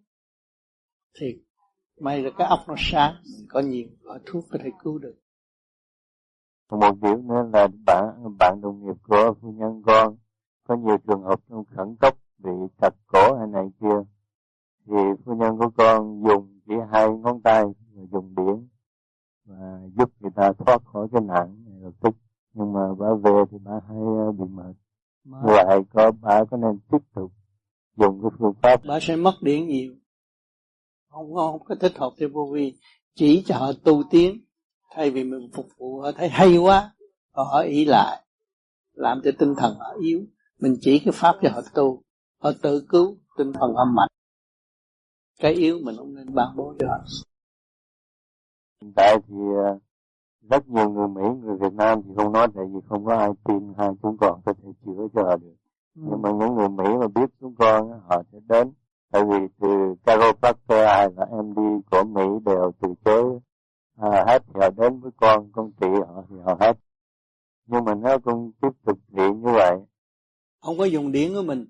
thì 1.21 1.27
may 2.01 2.23
là 2.23 2.31
cái 2.39 2.47
óc 2.47 2.59
nó 2.69 2.75
sáng 2.79 3.15
mình 3.25 3.47
có 3.49 3.61
nhiều 3.61 3.89
loại 4.03 4.21
thuốc 4.27 4.45
có 4.51 4.59
thể 4.65 4.71
cứu 4.83 4.99
được 4.99 5.15
một 6.71 7.01
điểm 7.03 7.29
nữa 7.29 7.51
là 7.53 7.69
bạn 7.87 8.37
bạn 8.39 8.61
đồng 8.63 8.87
nghiệp 8.87 8.97
của 9.09 9.35
phu 9.41 9.53
nhân 9.53 9.83
con 9.87 10.17
có 10.69 10.77
nhiều 10.77 10.99
trường 11.07 11.23
hợp 11.23 11.41
trong 11.49 11.65
khẩn 11.65 11.97
cấp 11.97 12.15
bị 12.39 12.51
chặt 12.81 12.91
cổ 13.07 13.37
hay 13.39 13.47
này 13.47 13.69
kia. 13.81 14.03
Thì 14.87 14.97
phu 15.25 15.35
nhân 15.35 15.59
của 15.59 15.71
con 15.77 16.23
dùng 16.29 16.61
chỉ 16.67 16.75
hai 16.93 17.09
ngón 17.11 17.43
tay 17.43 17.65
dùng 18.13 18.35
điển 18.35 18.69
và 19.45 19.81
giúp 19.97 20.11
người 20.21 20.31
ta 20.37 20.53
thoát 20.53 20.85
khỏi 20.85 21.09
cái 21.13 21.21
nạn 21.21 21.65
này 21.65 21.75
lập 21.81 21.93
tức. 22.01 22.17
Nhưng 22.53 22.73
mà 22.73 22.95
bà 22.99 23.15
về 23.15 23.45
thì 23.51 23.59
bà 23.65 23.81
hay 23.89 23.99
ờ, 23.99 24.33
bị 24.33 24.45
mệt. 24.45 24.75
Lại 25.43 25.81
có 25.93 26.13
bà 26.21 26.45
có 26.45 26.57
nên 26.57 26.79
tiếp 26.91 26.99
tục 27.15 27.33
dùng 27.97 28.23
cái 28.23 28.31
phương 28.39 28.55
pháp 28.63 28.81
bà 28.85 28.99
sẽ 29.01 29.17
mất 29.17 29.35
điển 29.41 29.67
nhiều. 29.67 29.95
Không 31.09 31.35
không 31.35 31.65
có 31.65 31.75
thích 31.75 31.93
hợp 31.97 32.11
theo 32.19 32.29
vô 32.33 32.51
vi 32.53 32.75
chỉ 33.15 33.43
cho 33.47 33.57
họ 33.57 33.73
tu 33.85 34.03
tiến 34.11 34.44
thay 34.95 35.11
vì 35.11 35.25
mình 35.25 35.51
phục 35.55 35.67
vụ 35.79 36.01
họ 36.01 36.13
thấy 36.13 36.29
hay 36.29 36.57
quá 36.57 36.91
họ 37.33 37.61
ý 37.61 37.85
lại 37.85 38.25
làm 38.93 39.21
cho 39.25 39.31
tinh 39.39 39.55
thần 39.57 39.75
họ 39.79 39.95
yếu. 40.03 40.21
Mình 40.61 40.77
chỉ 40.81 40.99
cái 41.05 41.13
pháp 41.13 41.35
cho 41.43 41.49
họ 41.55 41.61
tu 41.75 42.03
họ 42.43 42.51
tự 42.63 42.87
cứu 42.89 43.17
tinh 43.39 43.53
thần 43.53 43.75
họ 43.75 43.85
mạnh. 43.85 44.09
Cái 45.41 45.53
yếu 45.53 45.79
mình 45.83 45.97
không 45.97 46.15
nên 46.15 46.35
ban 46.35 46.57
bố 46.57 46.75
cho 46.79 46.87
họ. 46.89 47.05
Hiện 48.83 48.93
tại 48.97 49.17
thì 49.29 49.35
ờ, 49.65 49.79
rất 50.51 50.69
nhiều 50.69 50.91
người 50.91 51.09
Mỹ 51.09 51.23
người 51.43 51.57
Việt 51.61 51.73
Nam 51.73 52.03
thì 52.03 52.11
không 52.17 52.33
nói 52.33 52.49
tại 52.55 52.65
vì 52.73 52.81
không 52.89 53.05
có 53.05 53.17
ai 53.17 53.31
tin 53.45 53.75
hai 53.79 53.91
chúng 54.03 54.17
con 54.21 54.41
có 54.47 54.53
thể 54.53 54.69
chữa 54.87 55.07
cho 55.15 55.23
họ 55.23 55.37
được. 55.37 55.55
Ừ. 55.97 56.03
nhưng 56.11 56.23
mà 56.23 56.31
những 56.31 56.55
người 56.55 56.69
Mỹ 56.69 56.85
mà 57.01 57.09
biết 57.09 57.31
chúng 57.41 57.55
con 57.59 58.01
họ 58.09 58.23
sẽ 58.33 58.39
đến. 58.49 58.73
Tại 59.13 59.23
vì 59.25 59.37
từ 59.61 59.95
chiropractor 60.07 60.79
ai 60.79 61.09
là 61.17 61.27
MD 61.43 61.59
của 61.91 62.05
Mỹ 62.05 62.23
đều 62.45 62.73
từ 62.81 62.95
chối 63.05 63.41
à, 63.97 64.25
hết 64.27 64.43
họ 64.55 64.71
đến 64.71 65.01
với 65.01 65.11
con 65.17 65.53
con 65.53 65.73
trị 65.81 65.87
họ 66.07 66.25
thì 66.31 66.37
họ 66.45 66.57
hết. 66.61 66.77
Nhưng 67.67 67.85
mà 67.85 67.95
nếu 67.95 68.19
con 68.19 68.53
tiếp 68.61 68.69
tục 68.87 68.99
trị 69.09 69.23
như 69.23 69.53
vậy 69.53 69.77
không 70.65 70.79
có 70.79 70.85
dùng 70.85 71.13
điển 71.13 71.35
của 71.35 71.43
mình. 71.43 71.67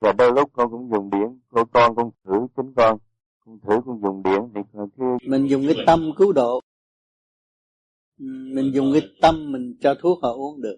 và 0.00 0.12
đôi 0.12 0.32
lúc 0.32 0.50
con 0.52 0.70
cũng 0.70 0.90
dùng 0.90 1.10
điển 1.10 1.40
của 1.48 1.64
con 1.64 1.96
con 1.96 2.10
thử 2.24 2.46
chính 2.56 2.74
con 2.74 2.98
con 3.44 3.58
thử 3.60 3.80
con 3.86 4.00
dùng 4.02 4.22
điển 4.22 4.40
thì 4.54 4.60
cái 4.96 5.06
mình 5.28 5.46
dùng 5.46 5.62
cái 5.66 5.76
tâm 5.86 6.10
cứu 6.16 6.32
độ. 6.32 6.60
Mình 8.54 8.70
dùng 8.74 8.92
cái 8.92 9.02
tâm 9.22 9.52
mình 9.52 9.76
cho 9.80 9.94
thuốc 10.02 10.18
họ 10.22 10.32
uống 10.32 10.60
được. 10.60 10.76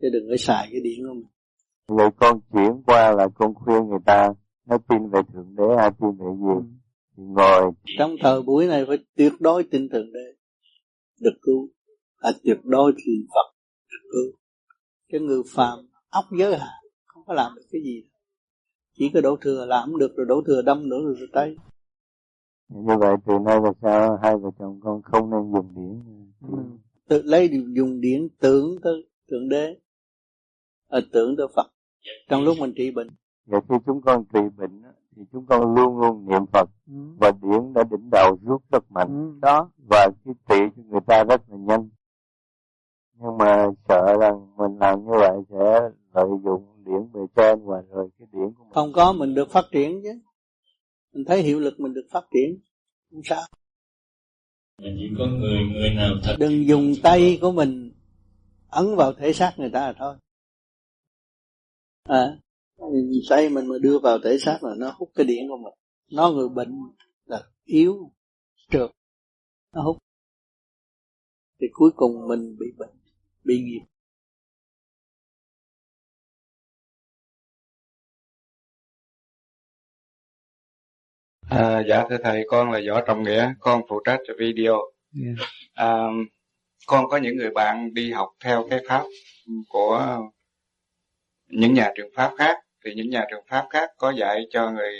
Chứ 0.00 0.08
đừng 0.12 0.26
có 0.30 0.36
xài 0.38 0.68
cái 0.72 0.80
điển 0.84 1.06
của 1.08 1.14
mình. 1.14 1.26
Vậy 1.88 2.10
con 2.16 2.40
chuyển 2.52 2.82
qua 2.86 3.12
là 3.12 3.28
con 3.34 3.54
khuyên 3.54 3.88
người 3.88 3.98
ta 4.06 4.28
nó 4.66 4.78
tin 4.78 5.10
về 5.10 5.20
thượng 5.32 5.54
đế 5.56 5.76
hay 5.78 5.90
tin 6.00 6.10
về 6.10 6.26
gì 6.40 6.77
ngồi 7.18 7.72
trong 7.98 8.16
thời 8.20 8.42
buổi 8.42 8.66
này 8.66 8.84
phải 8.86 8.98
tuyệt 9.16 9.32
đối 9.40 9.64
tin 9.70 9.88
tưởng 9.88 10.12
đế 10.12 10.34
được 11.20 11.38
cứu. 11.42 11.68
Là 12.18 12.32
tuyệt 12.44 12.58
đối 12.64 12.92
thì 12.96 13.12
Phật 13.34 13.54
được 13.90 14.08
cứu. 14.12 14.38
Cái 15.08 15.20
người 15.20 15.42
phàm 15.46 15.78
óc 16.10 16.24
giới 16.38 16.58
hạn 16.58 16.74
không 17.04 17.22
có 17.26 17.34
làm 17.34 17.52
được 17.56 17.62
cái 17.70 17.82
gì. 17.82 18.04
Chỉ 18.94 19.10
có 19.14 19.20
đổ 19.20 19.36
thừa 19.40 19.66
làm 19.66 19.98
được 19.98 20.16
rồi 20.16 20.26
đổ 20.28 20.42
thừa 20.46 20.62
đâm 20.62 20.88
nữa 20.88 20.98
rồi 21.18 21.28
tay. 21.32 21.56
Như 22.68 22.96
vậy 22.98 23.16
từ 23.26 23.32
nay 23.44 23.60
về 23.60 23.70
sau 23.82 24.18
hai 24.22 24.36
vợ 24.36 24.50
chồng 24.58 24.80
con 24.82 25.02
không 25.02 25.30
nên 25.30 25.52
dùng 25.52 25.74
điển. 25.74 26.02
Ừ. 26.50 26.58
tự 27.08 27.22
lấy 27.22 27.50
dùng 27.76 28.00
điển 28.00 28.28
tưởng 28.40 28.76
tới 28.82 29.08
thượng 29.30 29.48
đế 29.48 29.76
à, 30.88 31.00
tưởng 31.12 31.36
tới 31.36 31.46
Phật. 31.56 31.66
Trong 32.28 32.42
lúc 32.42 32.56
mình 32.60 32.72
trị 32.76 32.90
bệnh. 32.90 33.08
Vậy 33.46 33.60
khi 33.68 33.74
chúng 33.86 34.00
con 34.02 34.24
trị 34.32 34.40
bệnh 34.56 34.82
thì 35.18 35.24
chúng 35.32 35.46
con 35.46 35.74
luôn 35.74 35.98
luôn 35.98 36.26
niệm 36.28 36.46
Phật. 36.52 36.68
Ừ. 36.86 36.94
và 37.20 37.30
điển 37.30 37.72
đã 37.74 37.84
đỉnh 37.90 38.10
đầu 38.10 38.38
rút 38.42 38.62
rất 38.72 38.90
mạnh 38.90 39.32
ừ. 39.34 39.38
đó. 39.40 39.70
Và 39.90 40.08
cái 40.24 40.34
trị 40.48 40.74
cho 40.76 40.82
người 40.86 41.00
ta 41.06 41.24
rất 41.24 41.40
là 41.48 41.56
nhanh. 41.56 41.88
Nhưng 43.14 43.38
mà 43.38 43.66
sợ 43.88 44.16
rằng 44.20 44.56
mình 44.56 44.78
làm 44.78 45.04
như 45.04 45.10
vậy 45.10 45.38
sẽ 45.50 45.90
lợi 46.14 46.28
dụng 46.44 46.84
điển 46.84 47.12
bề 47.12 47.20
trên 47.36 47.66
và 47.66 47.82
rồi 47.90 48.08
cái 48.18 48.28
điển 48.32 48.52
của 48.52 48.64
mình 48.64 48.72
không 48.72 48.92
có 48.92 49.12
mình 49.12 49.34
được 49.34 49.50
phát 49.50 49.64
triển 49.72 50.00
chứ. 50.02 50.20
Mình 51.12 51.24
thấy 51.24 51.42
hiệu 51.42 51.60
lực 51.60 51.80
mình 51.80 51.94
được 51.94 52.06
phát 52.10 52.24
triển. 52.32 52.58
Không 53.10 53.22
sao. 53.24 53.42
Chỉ 54.78 55.10
có 55.18 55.26
người 55.26 55.58
người 55.72 55.90
nào 55.96 56.10
thật 56.24 56.36
đừng 56.38 56.66
dùng 56.66 56.92
tay 57.02 57.38
của 57.40 57.52
mình 57.52 57.92
ấn 58.68 58.96
vào 58.96 59.12
thể 59.12 59.32
xác 59.32 59.52
người 59.56 59.70
ta 59.70 59.86
là 59.86 59.94
thôi. 59.98 60.16
À, 62.04 62.38
tay 63.28 63.48
mình 63.48 63.66
mà 63.66 63.76
đưa 63.80 63.98
vào 63.98 64.18
thể 64.24 64.38
xác 64.38 64.58
là 64.62 64.74
nó 64.78 64.94
hút 64.98 65.10
cái 65.14 65.26
điện 65.26 65.48
của 65.48 65.56
mình 65.56 65.74
nó 66.12 66.30
người 66.30 66.48
bệnh 66.48 66.72
là 67.24 67.42
yếu 67.64 68.12
trượt 68.70 68.90
nó 69.72 69.82
hút 69.82 69.96
thì 71.60 71.66
cuối 71.72 71.90
cùng 71.96 72.28
mình 72.28 72.56
bị 72.58 72.66
bệnh 72.78 72.96
bị 73.44 73.62
nghiệp 73.62 73.80
À, 81.50 81.82
dạ 81.88 82.06
thưa 82.10 82.16
thầy, 82.24 82.44
con 82.48 82.70
là 82.70 82.80
Võ 82.88 83.00
Trọng 83.00 83.22
Nghĩa, 83.22 83.54
con 83.60 83.82
phụ 83.88 84.00
trách 84.04 84.18
cho 84.26 84.34
video. 84.38 84.74
Yeah. 85.24 85.36
À, 85.74 86.06
con 86.86 87.08
có 87.08 87.16
những 87.16 87.36
người 87.36 87.50
bạn 87.50 87.94
đi 87.94 88.12
học 88.12 88.28
theo 88.44 88.66
cái 88.70 88.80
pháp 88.88 89.04
của 89.68 90.18
những 91.46 91.74
nhà 91.74 91.92
trường 91.96 92.10
pháp 92.14 92.34
khác, 92.38 92.56
thì 92.84 92.94
những 92.94 93.10
nhà 93.10 93.24
trường 93.30 93.44
pháp 93.48 93.66
khác 93.70 93.90
có 93.96 94.10
dạy 94.10 94.46
cho 94.50 94.70
người 94.70 94.92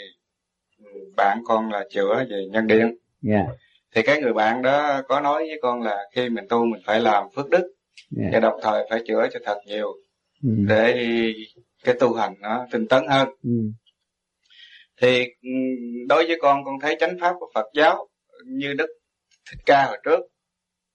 bạn 1.16 1.38
con 1.44 1.72
là 1.72 1.84
chữa 1.90 2.24
về 2.30 2.46
nhân 2.50 2.66
điện. 2.66 2.96
Yeah. 3.28 3.46
Thì 3.94 4.02
cái 4.02 4.20
người 4.20 4.32
bạn 4.32 4.62
đó 4.62 5.02
có 5.08 5.20
nói 5.20 5.42
với 5.48 5.58
con 5.62 5.82
là 5.82 5.96
khi 6.12 6.28
mình 6.28 6.44
tu 6.48 6.64
mình 6.64 6.80
phải 6.84 7.00
làm 7.00 7.24
phước 7.34 7.50
đức 7.50 7.72
yeah. 8.18 8.32
và 8.32 8.40
đồng 8.40 8.60
thời 8.62 8.86
phải 8.90 9.02
chữa 9.06 9.28
cho 9.32 9.40
thật 9.44 9.58
nhiều 9.66 9.92
ừ. 10.42 10.50
để 10.68 11.06
cái 11.84 11.94
tu 12.00 12.14
hành 12.14 12.34
nó 12.40 12.66
tinh 12.70 12.88
tấn 12.88 13.06
hơn. 13.08 13.28
Ừ 13.42 13.50
thì 15.00 15.24
ừ, 15.42 15.50
đối 16.08 16.26
với 16.26 16.36
con 16.40 16.64
con 16.64 16.74
thấy 16.82 16.96
chánh 17.00 17.16
pháp 17.20 17.34
của 17.40 17.50
Phật 17.54 17.66
giáo 17.74 18.08
như 18.46 18.74
Đức 18.74 18.86
Thích 19.50 19.60
Ca 19.66 19.84
hồi 19.86 19.98
trước 20.04 20.20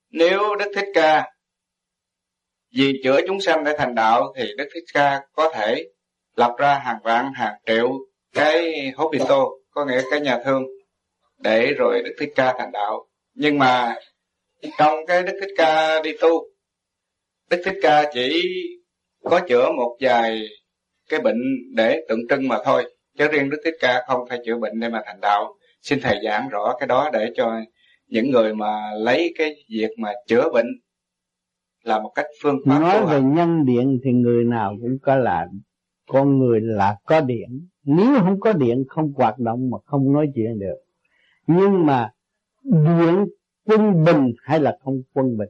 nếu 0.09 0.55
Đức 0.59 0.71
Thích 0.75 0.87
Ca 0.93 1.31
vì 2.75 3.01
chữa 3.03 3.21
chúng 3.27 3.41
sanh 3.41 3.63
để 3.63 3.75
thành 3.77 3.95
đạo 3.95 4.33
thì 4.37 4.43
Đức 4.57 4.67
Thích 4.73 4.83
Ca 4.93 5.21
có 5.33 5.51
thể 5.55 5.89
lập 6.35 6.55
ra 6.57 6.79
hàng 6.79 6.97
vạn 7.03 7.31
hàng 7.35 7.53
triệu 7.65 7.91
cái 8.33 8.91
hospital 8.95 9.39
có 9.71 9.85
nghĩa 9.85 10.01
cái 10.11 10.21
nhà 10.21 10.39
thương 10.45 10.63
để 11.37 11.73
rồi 11.73 12.01
Đức 12.05 12.15
Thích 12.19 12.29
Ca 12.35 12.55
thành 12.57 12.71
đạo. 12.71 13.05
Nhưng 13.33 13.59
mà 13.59 13.95
trong 14.77 15.05
cái 15.07 15.23
Đức 15.23 15.37
Thích 15.41 15.53
Ca 15.57 16.01
đi 16.01 16.11
tu 16.21 16.43
Đức 17.49 17.61
Thích 17.65 17.79
Ca 17.81 18.11
chỉ 18.13 18.43
có 19.23 19.39
chữa 19.47 19.71
một 19.77 19.97
vài 19.99 20.47
cái 21.09 21.19
bệnh 21.19 21.41
để 21.75 22.05
tượng 22.09 22.27
trưng 22.29 22.47
mà 22.47 22.57
thôi. 22.65 22.83
Chứ 23.17 23.27
riêng 23.27 23.49
Đức 23.49 23.61
Thích 23.65 23.75
Ca 23.79 24.03
không 24.07 24.27
phải 24.29 24.39
chữa 24.45 24.57
bệnh 24.57 24.79
để 24.79 24.89
mà 24.89 25.01
thành 25.05 25.21
đạo. 25.21 25.55
Xin 25.81 25.99
thầy 26.01 26.19
giảng 26.25 26.49
rõ 26.49 26.75
cái 26.79 26.87
đó 26.87 27.09
để 27.13 27.31
cho 27.35 27.61
những 28.07 28.31
người 28.31 28.53
mà 28.53 28.93
lấy 28.97 29.33
cái 29.37 29.55
việc 29.69 29.89
mà 29.97 30.11
chữa 30.27 30.49
bệnh 30.53 30.67
là 31.83 31.99
một 31.99 32.11
cách 32.15 32.25
phương 32.41 32.57
pháp 32.65 32.79
nói 32.79 33.05
về 33.05 33.21
nhân 33.21 33.65
điện 33.65 33.99
thì 34.03 34.11
người 34.11 34.43
nào 34.43 34.75
cũng 34.81 34.97
có 35.01 35.15
là 35.15 35.45
con 36.07 36.39
người 36.39 36.61
là 36.61 36.97
có 37.05 37.21
điện. 37.21 37.67
Nếu 37.83 38.19
không 38.19 38.39
có 38.39 38.53
điện, 38.53 38.83
không 38.87 39.13
hoạt 39.13 39.39
động 39.39 39.69
mà 39.69 39.77
không 39.85 40.13
nói 40.13 40.27
chuyện 40.35 40.59
được. 40.59 40.77
Nhưng 41.47 41.85
mà 41.85 42.13
điện 42.63 43.25
quân 43.65 44.03
bình 44.05 44.33
hay 44.43 44.59
là 44.59 44.77
không 44.83 45.01
quân 45.13 45.37
bình? 45.37 45.49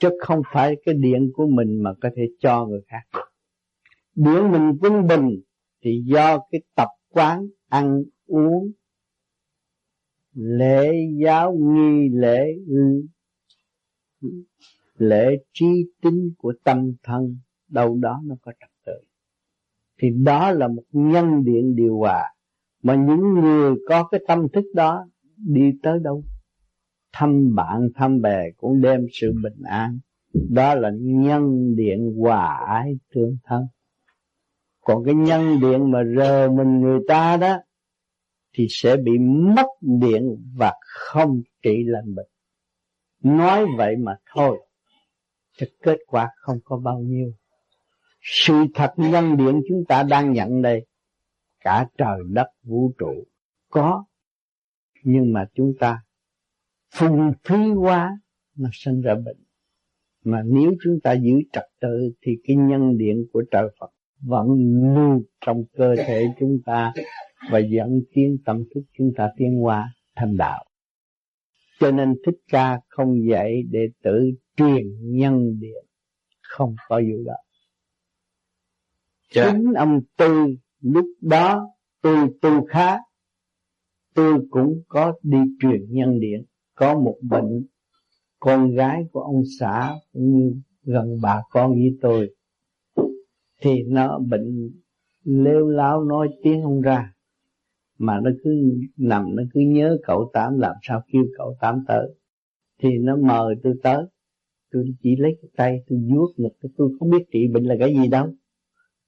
Chứ 0.00 0.08
không 0.20 0.42
phải 0.52 0.76
cái 0.84 0.94
điện 0.94 1.30
của 1.34 1.46
mình 1.46 1.82
mà 1.82 1.90
có 2.00 2.10
thể 2.16 2.28
cho 2.40 2.66
người 2.66 2.80
khác 2.86 3.20
điện 4.18 4.52
mình 4.52 4.78
quân 4.80 5.06
bình 5.06 5.40
thì 5.82 6.02
do 6.04 6.38
cái 6.50 6.60
tập 6.74 6.88
quán 7.08 7.46
ăn 7.68 8.02
uống, 8.26 8.72
lễ 10.32 10.92
giáo 11.24 11.56
nghi 11.60 12.08
lễ 12.12 12.46
lễ 14.94 15.36
trí 15.52 15.66
tính 16.02 16.32
của 16.38 16.52
tâm 16.64 16.92
thân 17.02 17.38
đâu 17.68 17.98
đó 18.00 18.20
nó 18.24 18.34
có 18.42 18.52
trật 18.60 18.70
tự. 18.86 18.92
Thì 19.98 20.10
đó 20.10 20.50
là 20.50 20.68
một 20.68 20.82
nhân 20.92 21.44
điện 21.44 21.76
điều 21.76 21.98
hòa 21.98 22.34
mà 22.82 22.94
những 22.94 23.34
người 23.34 23.74
có 23.88 24.08
cái 24.10 24.20
tâm 24.28 24.46
thức 24.52 24.64
đó 24.74 25.06
đi 25.36 25.72
tới 25.82 25.98
đâu? 26.02 26.24
Thăm 27.12 27.54
bạn, 27.54 27.88
thăm 27.94 28.20
bè 28.20 28.50
cũng 28.56 28.80
đem 28.80 29.06
sự 29.12 29.32
bình 29.42 29.62
an. 29.64 29.98
Đó 30.32 30.74
là 30.74 30.90
nhân 31.00 31.76
điện 31.76 32.14
hòa 32.18 32.64
ái 32.66 32.98
thương 33.14 33.36
thân. 33.44 33.66
Còn 34.80 35.04
cái 35.04 35.14
nhân 35.14 35.60
điện 35.60 35.90
mà 35.90 35.98
rờ 36.16 36.50
mình 36.50 36.80
người 36.80 37.00
ta 37.08 37.36
đó, 37.36 37.58
thì 38.54 38.66
sẽ 38.70 38.96
bị 38.96 39.18
mất 39.54 39.66
điện 39.80 40.36
và 40.56 40.72
không 40.80 41.40
trị 41.62 41.84
lành 41.86 42.14
bệnh. 42.14 42.28
Nói 43.22 43.66
vậy 43.76 43.96
mà 43.96 44.16
thôi 44.34 44.58
chứ 45.58 45.66
kết 45.82 45.98
quả 46.06 46.30
không 46.36 46.58
có 46.64 46.78
bao 46.78 46.98
nhiêu 46.98 47.32
sự 48.20 48.54
thật 48.74 48.92
nhân 48.96 49.36
điện 49.36 49.62
chúng 49.68 49.84
ta 49.88 50.02
đang 50.02 50.32
nhận 50.32 50.62
đây 50.62 50.86
cả 51.60 51.86
trời 51.98 52.18
đất 52.28 52.46
vũ 52.62 52.92
trụ 52.98 53.24
có 53.70 54.04
nhưng 55.02 55.32
mà 55.32 55.46
chúng 55.54 55.72
ta 55.80 56.02
phung 56.94 57.32
phí 57.44 57.56
quá 57.76 58.18
mà 58.56 58.68
sinh 58.72 59.00
ra 59.00 59.14
bệnh 59.14 59.38
mà 60.24 60.42
nếu 60.44 60.72
chúng 60.84 61.00
ta 61.02 61.12
giữ 61.12 61.32
trật 61.52 61.64
tự 61.80 62.12
thì 62.22 62.32
cái 62.44 62.56
nhân 62.56 62.98
điện 62.98 63.24
của 63.32 63.42
trời 63.50 63.68
Phật 63.80 63.90
vẫn 64.20 64.46
lưu 64.94 65.22
trong 65.46 65.64
cơ 65.72 65.96
thể 65.96 66.26
chúng 66.40 66.58
ta 66.66 66.92
và 67.50 67.58
dẫn 67.58 68.00
tiến 68.12 68.38
tâm 68.44 68.64
thức 68.74 68.82
chúng 68.98 69.12
ta 69.16 69.30
tiến 69.36 69.64
qua 69.64 69.94
thành 70.16 70.36
đạo. 70.36 70.64
Cho 71.80 71.90
nên 71.90 72.14
Thích 72.26 72.38
Ca 72.52 72.80
không 72.88 73.28
dạy 73.30 73.62
để 73.70 73.88
tự 74.02 74.30
truyền 74.56 74.86
nhân 75.00 75.58
điện, 75.60 75.84
không 76.42 76.74
có 76.88 77.00
vụ 77.10 77.24
đó. 77.26 77.34
Dạ. 79.34 79.52
Chính 79.52 79.72
ông 79.72 80.00
Tư 80.16 80.46
lúc 80.80 81.06
đó 81.20 81.68
tôi 82.02 82.28
tu 82.40 82.66
khá, 82.66 82.96
tôi 84.14 84.46
cũng 84.50 84.82
có 84.88 85.12
đi 85.22 85.38
truyền 85.60 85.86
nhân 85.88 86.20
điện, 86.20 86.44
có 86.74 86.98
một 86.98 87.16
bệnh. 87.22 87.66
Con 88.40 88.74
gái 88.74 89.04
của 89.12 89.20
ông 89.20 89.42
xã 89.60 89.94
cũng 90.12 90.38
như 90.38 90.54
gần 90.82 91.18
bà 91.22 91.42
con 91.50 91.72
với 91.72 91.98
tôi. 92.00 92.34
Thì 93.62 93.82
nó 93.82 94.18
bệnh 94.18 94.70
lêu 95.24 95.68
láo 95.68 96.04
nói 96.04 96.28
tiếng 96.42 96.62
không 96.62 96.80
ra. 96.80 97.12
Mà 97.98 98.20
nó 98.20 98.30
cứ 98.44 98.78
nằm 98.96 99.36
nó 99.36 99.42
cứ 99.54 99.60
nhớ 99.60 99.98
cậu 100.02 100.30
tám 100.32 100.58
làm 100.58 100.76
sao 100.82 101.02
kêu 101.12 101.22
cậu 101.38 101.56
tám 101.60 101.84
tới. 101.88 102.08
Thì 102.82 102.88
nó 102.98 103.16
mời 103.16 103.54
tôi 103.62 103.74
tới. 103.82 104.04
Tôi 104.72 104.84
chỉ 105.02 105.16
lấy 105.16 105.38
cái 105.42 105.50
tay 105.56 105.82
tôi 105.88 105.98
vuốt 106.12 106.32
ngực 106.36 106.52
tôi 106.76 106.90
không 106.98 107.10
biết 107.10 107.24
trị 107.32 107.48
bệnh 107.52 107.64
là 107.64 107.74
cái 107.78 107.94
gì 107.94 108.08
đâu 108.08 108.34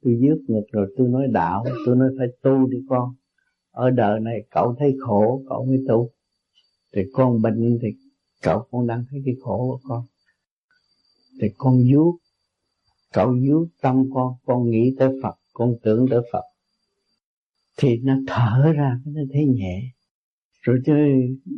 tôi 0.03 0.19
vuốt 0.23 0.39
ngực 0.49 0.65
rồi 0.73 0.95
tôi 0.97 1.09
nói 1.09 1.27
đạo, 1.33 1.65
tôi 1.87 1.97
nói 1.97 2.09
phải 2.19 2.27
tu 2.43 2.67
đi 2.67 2.79
con. 2.89 3.15
Ở 3.71 3.91
đời 3.91 4.21
này 4.21 4.45
cậu 4.51 4.75
thấy 4.79 4.97
khổ, 5.01 5.43
cậu 5.49 5.65
mới 5.65 5.85
tu. 5.89 6.11
Thì 6.95 7.03
con 7.13 7.43
bệnh 7.43 7.79
thì 7.83 7.89
cậu 8.43 8.67
con 8.71 8.87
đang 8.87 9.05
thấy 9.11 9.23
cái 9.25 9.35
khổ 9.43 9.59
của 9.59 9.89
con. 9.89 10.05
Thì 11.41 11.49
con 11.59 11.85
vuốt 11.93 12.19
cậu 13.13 13.35
vuốt 13.49 13.67
tâm 13.83 14.05
con 14.15 14.35
con 14.45 14.71
nghĩ 14.71 14.95
tới 14.99 15.09
Phật, 15.23 15.35
con 15.53 15.75
tưởng 15.83 16.07
tới 16.11 16.21
Phật. 16.33 16.45
Thì 17.79 17.99
nó 17.99 18.15
thở 18.27 18.73
ra, 18.73 18.99
nó 19.05 19.21
thấy 19.33 19.47
nhẹ. 19.47 19.83
Rồi 20.61 20.79
chứ 20.87 20.93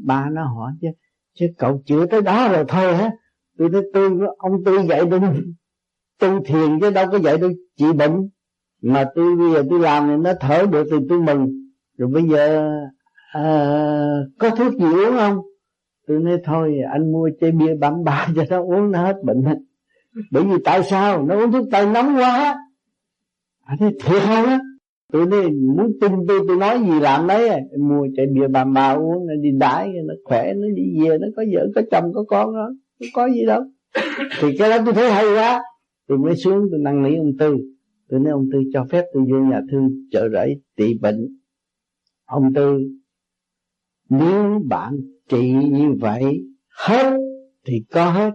ba 0.04 0.30
nó 0.30 0.44
hỏi 0.44 0.72
chứ 0.80 0.88
chứ 1.34 1.46
cậu 1.58 1.82
chữa 1.86 2.06
tới 2.06 2.22
đó 2.22 2.48
rồi 2.52 2.64
thôi 2.68 2.96
hả? 2.96 3.10
Tôi 3.58 3.68
nói, 3.68 3.82
tôi, 3.92 4.10
ông 4.38 4.52
tôi 4.64 4.86
vậy 4.86 5.00
tôi 5.10 5.20
tu 6.22 6.44
thiền 6.44 6.80
chứ 6.80 6.90
đâu 6.90 7.06
có 7.12 7.18
vậy 7.18 7.38
tôi 7.40 7.54
trị 7.76 7.92
bệnh 7.98 8.28
mà 8.82 9.04
tôi 9.14 9.36
bây 9.36 9.52
giờ 9.52 9.62
tôi 9.70 9.80
làm 9.80 10.08
thì 10.08 10.16
nó 10.16 10.32
thở 10.40 10.66
được 10.70 10.86
thì 10.90 10.96
tôi 11.08 11.20
mừng. 11.20 11.48
Rồi 11.98 12.08
bây 12.12 12.22
giờ 12.22 12.70
à, 13.32 13.44
có 14.38 14.50
thuốc 14.50 14.72
gì 14.74 14.84
uống 14.84 15.16
không? 15.18 15.38
Tôi 16.06 16.18
nói 16.18 16.38
thôi 16.44 16.78
anh 16.92 17.12
mua 17.12 17.30
chai 17.40 17.50
bia 17.50 17.74
bám 17.74 18.04
ba 18.04 18.28
cho 18.36 18.42
nó 18.50 18.62
uống 18.62 18.90
nó 18.90 19.02
hết 19.02 19.16
bệnh 19.24 19.44
bởi 20.30 20.44
vì 20.44 20.54
tại 20.64 20.82
sao? 20.82 21.22
Nó 21.22 21.36
uống 21.36 21.52
thuốc 21.52 21.66
tây 21.70 21.86
nóng 21.86 22.16
quá. 22.16 22.58
Anh 23.64 23.78
nói 23.80 23.92
thiệt 24.04 24.22
không 24.22 24.44
á? 24.44 24.60
Tôi 25.12 25.26
nói 25.26 25.50
muốn 25.50 25.92
tin 26.00 26.12
tôi 26.28 26.40
tôi 26.48 26.56
nói 26.56 26.78
gì 26.78 27.00
làm 27.00 27.26
đấy? 27.26 27.50
Mua 27.78 28.06
chai 28.16 28.26
bia 28.34 28.48
bà 28.48 28.64
bà 28.64 28.92
uống 28.92 29.26
nó 29.26 29.34
đi 29.42 29.50
đái 29.58 29.92
nó 30.04 30.14
khỏe 30.24 30.52
nó 30.54 30.66
đi 30.76 30.82
về 31.00 31.18
nó 31.18 31.26
có 31.36 31.44
vợ 31.52 31.66
có 31.74 31.82
chồng 31.90 32.12
có 32.14 32.24
con 32.28 32.54
đó 32.54 32.70
nó 33.00 33.06
có 33.14 33.28
gì 33.28 33.46
đâu. 33.46 33.62
Thì 34.40 34.56
cái 34.58 34.70
đó 34.70 34.76
tôi 34.84 34.94
thấy 34.94 35.10
hay 35.10 35.24
quá 35.34 35.62
tôi 36.08 36.18
mới 36.18 36.36
xuống, 36.36 36.68
tôi 36.70 36.80
năn 36.80 37.02
nỉ 37.02 37.16
ông 37.16 37.32
tư. 37.38 37.56
Tôi 38.08 38.20
nói, 38.20 38.32
ông 38.32 38.48
tư 38.52 38.58
cho 38.72 38.86
phép 38.90 39.04
tôi 39.14 39.22
vô 39.30 39.38
nhà 39.38 39.60
thương 39.70 39.88
chợ 40.10 40.28
rẫy 40.32 40.60
trị 40.76 40.98
bệnh. 41.00 41.38
Ông 42.24 42.54
tư, 42.54 42.78
nếu 44.08 44.62
bạn 44.68 44.96
trị 45.28 45.52
như 45.52 45.92
vậy, 46.00 46.44
hết 46.86 47.18
thì 47.66 47.84
có 47.90 48.10
hết, 48.10 48.30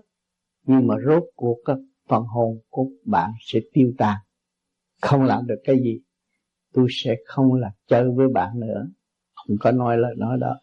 nhưng 0.66 0.88
mà 0.88 0.96
rốt 1.06 1.24
cuộc 1.36 1.58
các 1.66 1.78
phần 2.08 2.24
hồn 2.24 2.58
của 2.70 2.86
bạn 3.06 3.32
sẽ 3.40 3.60
tiêu 3.74 3.92
tan. 3.98 4.18
Không 5.02 5.24
làm 5.24 5.48
được 5.48 5.60
cái 5.64 5.80
gì, 5.80 6.00
tôi 6.74 6.88
sẽ 6.90 7.16
không 7.26 7.54
là 7.54 7.72
chơi 7.88 8.12
với 8.16 8.28
bạn 8.28 8.60
nữa. 8.60 8.88
Không 9.36 9.58
có 9.60 9.72
nói 9.72 9.98
lời 9.98 10.16
nói 10.18 10.38
đó. 10.42 10.56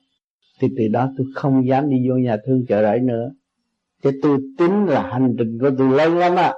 Thì 0.61 0.69
từ 0.77 0.89
đó 0.89 1.13
tôi 1.17 1.27
không 1.35 1.67
dám 1.67 1.91
đi 1.91 2.09
vô 2.09 2.15
nhà 2.15 2.37
thương 2.47 2.65
chợ 2.69 2.83
rẫy 2.83 3.01
nữa. 3.01 3.31
Chứ 4.03 4.11
tôi 4.23 4.39
tính 4.59 4.85
là 4.85 5.11
hành 5.13 5.35
trình 5.39 5.59
của 5.61 5.71
tôi 5.79 5.97
lâu 5.97 6.15
lắm 6.15 6.37
à 6.37 6.53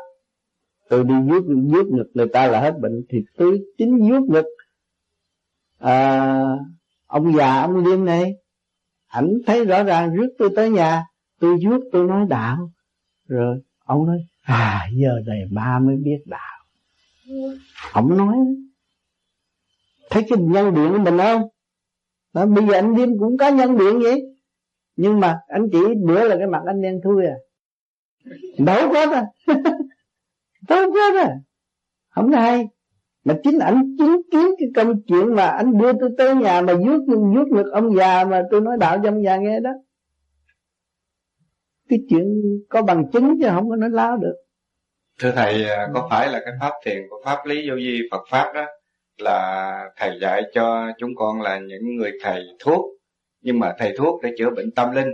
tôi 0.88 1.04
đi 1.04 1.14
giúp 1.28 1.44
giúp 1.72 1.86
ngực 1.90 2.10
người 2.14 2.28
ta 2.28 2.46
là 2.46 2.60
hết 2.60 2.78
bệnh 2.80 3.04
thì 3.08 3.24
tôi 3.36 3.60
chính 3.78 4.08
giúp 4.08 4.22
ngực. 4.28 4.44
À, 5.78 6.42
ông 7.06 7.36
già 7.36 7.62
ông 7.62 7.84
liêm 7.84 8.04
này 8.04 8.34
ảnh 9.06 9.38
thấy 9.46 9.64
rõ 9.64 9.82
ràng 9.82 10.14
rước 10.14 10.28
tôi 10.38 10.50
tới 10.56 10.70
nhà. 10.70 11.02
Tôi 11.40 11.58
giúp 11.60 11.80
tôi 11.92 12.06
nói 12.06 12.26
đạo. 12.28 12.70
Rồi 13.28 13.60
ông 13.84 14.06
nói 14.06 14.18
à 14.42 14.88
giờ 14.92 15.20
này 15.26 15.42
ba 15.50 15.78
mới 15.78 15.96
biết 15.96 16.18
đạo. 16.26 16.64
Ông 17.92 18.16
nói 18.16 18.36
thấy 20.10 20.26
cái 20.28 20.38
nhân 20.38 20.74
điện 20.74 20.92
của 20.92 20.98
mình 20.98 21.18
không? 21.18 21.42
Đó, 22.32 22.46
bây 22.46 22.66
giờ 22.66 22.72
anh 22.72 22.96
liêm 22.96 23.18
cũng 23.18 23.36
có 23.38 23.48
nhân 23.48 23.78
điện 23.78 23.98
vậy. 24.02 24.22
Nhưng 24.96 25.20
mà 25.20 25.38
anh 25.48 25.68
chỉ 25.72 25.78
bữa 26.06 26.28
là 26.28 26.36
cái 26.36 26.46
mặt 26.46 26.62
anh 26.66 26.82
đen 26.82 27.00
thui 27.04 27.26
à. 27.26 27.34
Đâu 28.58 28.92
có 28.92 29.06
đâu 29.06 29.24
đâu 30.68 30.92
có 30.92 31.20
à. 31.22 31.30
Không 32.08 32.32
hay 32.32 32.68
mà 33.24 33.34
chính 33.44 33.58
ảnh 33.58 33.96
chứng 33.98 34.20
kiến 34.32 34.46
cái 34.58 34.68
công 34.76 35.02
chuyện 35.06 35.34
mà 35.34 35.46
anh 35.46 35.78
đưa 35.78 35.92
tôi 36.00 36.10
tới 36.18 36.34
nhà 36.34 36.60
mà 36.60 36.74
vuốt 36.74 36.98
vuốt 37.08 37.48
ngực 37.50 37.70
ông 37.72 37.96
già 37.96 38.24
mà 38.24 38.42
tôi 38.50 38.60
nói 38.60 38.76
đạo 38.80 38.98
cho 39.02 39.08
ông 39.08 39.24
già 39.24 39.36
nghe 39.36 39.60
đó. 39.60 39.70
Cái 41.88 41.98
chuyện 42.08 42.42
có 42.68 42.82
bằng 42.82 43.10
chứng 43.10 43.38
chứ 43.40 43.48
không 43.50 43.70
có 43.70 43.76
nói 43.76 43.90
láo 43.90 44.16
được. 44.16 44.34
Thưa 45.20 45.32
thầy 45.36 45.64
à, 45.64 45.88
có 45.94 46.06
phải 46.10 46.28
là 46.28 46.40
cái 46.44 46.54
pháp 46.60 46.72
thiền 46.84 47.02
của 47.10 47.16
pháp 47.24 47.46
lý 47.46 47.70
vô 47.70 47.74
vi 47.76 48.00
Phật 48.10 48.22
pháp 48.30 48.52
đó 48.54 48.66
là 49.18 49.90
thầy 49.96 50.18
dạy 50.20 50.42
cho 50.54 50.92
chúng 50.98 51.10
con 51.16 51.40
là 51.40 51.58
những 51.58 51.96
người 51.96 52.12
thầy 52.22 52.42
thuốc 52.58 52.84
nhưng 53.40 53.58
mà 53.58 53.74
thầy 53.78 53.94
thuốc 53.98 54.22
để 54.22 54.30
chữa 54.38 54.50
bệnh 54.50 54.70
tâm 54.70 54.94
linh 54.94 55.08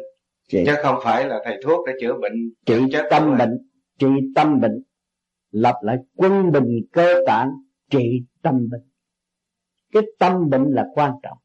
Chị. 0.49 0.65
chứ 0.67 0.73
không 0.83 0.97
phải 1.05 1.25
là 1.25 1.41
thầy 1.45 1.57
thuốc 1.65 1.87
để 1.87 1.93
chữa 2.01 2.15
bệnh 2.15 2.53
trị 2.67 2.75
tâm 3.11 3.39
bệnh 3.39 3.59
trị 3.99 4.07
tâm 4.35 4.61
bệnh 4.61 4.83
lập 5.53 5.75
lại 5.83 5.97
quân 6.15 6.53
bình 6.53 6.81
cơ 6.93 7.15
bản 7.27 7.49
trị 7.91 8.25
tâm 8.43 8.69
bệnh. 8.71 8.89
Cái 9.93 10.03
tâm 10.19 10.51
bệnh 10.51 10.65
là 10.65 10.87
quan 10.95 11.13
trọng. 11.23 11.39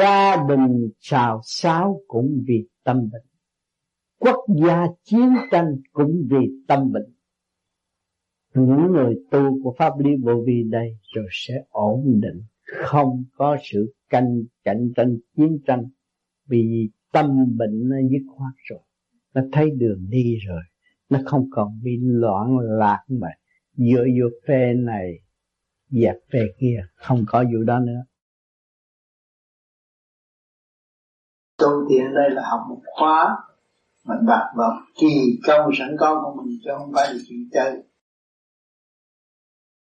Gia 0.00 0.46
đình 0.48 0.88
xào 0.98 1.40
xáo 1.44 2.00
cũng 2.08 2.44
vì 2.46 2.68
tâm 2.84 3.08
bệnh. 3.12 3.22
Quốc 4.18 4.44
gia 4.62 4.86
chiến 5.02 5.34
tranh 5.50 5.76
cũng 5.92 6.26
vì 6.30 6.50
tâm 6.68 6.92
bệnh. 6.92 7.14
Những 8.54 8.92
người 8.92 9.14
tu 9.30 9.62
của 9.62 9.74
pháp 9.78 9.92
lý 9.98 10.10
vô 10.22 10.42
vi 10.46 10.62
đây 10.70 10.98
rồi 11.14 11.26
sẽ 11.30 11.54
ổn 11.70 12.20
định. 12.22 12.42
Không 12.62 13.24
có 13.32 13.56
sự 13.62 13.94
cạnh 14.08 14.42
cạnh 14.64 14.92
tranh 14.96 15.18
chiến 15.36 15.58
tranh. 15.66 15.84
Vì 16.46 16.88
tâm 17.12 17.56
bệnh 17.56 17.88
nó 17.88 17.96
dứt 18.10 18.22
khoát 18.28 18.52
rồi. 18.56 18.80
Nó 19.34 19.42
thấy 19.52 19.70
đường 19.70 20.06
đi 20.10 20.36
rồi 20.36 20.62
nó 21.08 21.18
không 21.26 21.46
còn 21.50 21.80
bị 21.82 21.98
loạn 22.00 22.58
lạc 22.58 23.04
mà. 23.08 23.28
Dựa 23.72 24.04
vô 24.20 24.26
phe 24.48 24.74
này, 24.74 25.12
dẹp 25.90 26.16
phe 26.32 26.40
kia, 26.60 26.86
không 26.94 27.24
có 27.26 27.44
vụ 27.52 27.64
đó 27.66 27.78
nữa. 27.80 28.00
Tu 31.58 31.88
thiện 31.90 32.14
đây 32.14 32.30
là 32.30 32.42
học 32.50 32.60
một 32.68 32.80
khóa 32.84 33.36
mình 34.08 34.26
đặt 34.26 34.52
vào 34.56 34.80
kỳ 35.00 35.38
công 35.46 35.70
sẵn 35.78 35.96
có 35.98 36.22
của 36.24 36.42
mình, 36.42 36.58
chứ 36.64 36.70
không 36.78 36.92
phải 36.94 37.14
là 37.14 37.18
chuyện 37.28 37.48
chơi. 37.52 37.82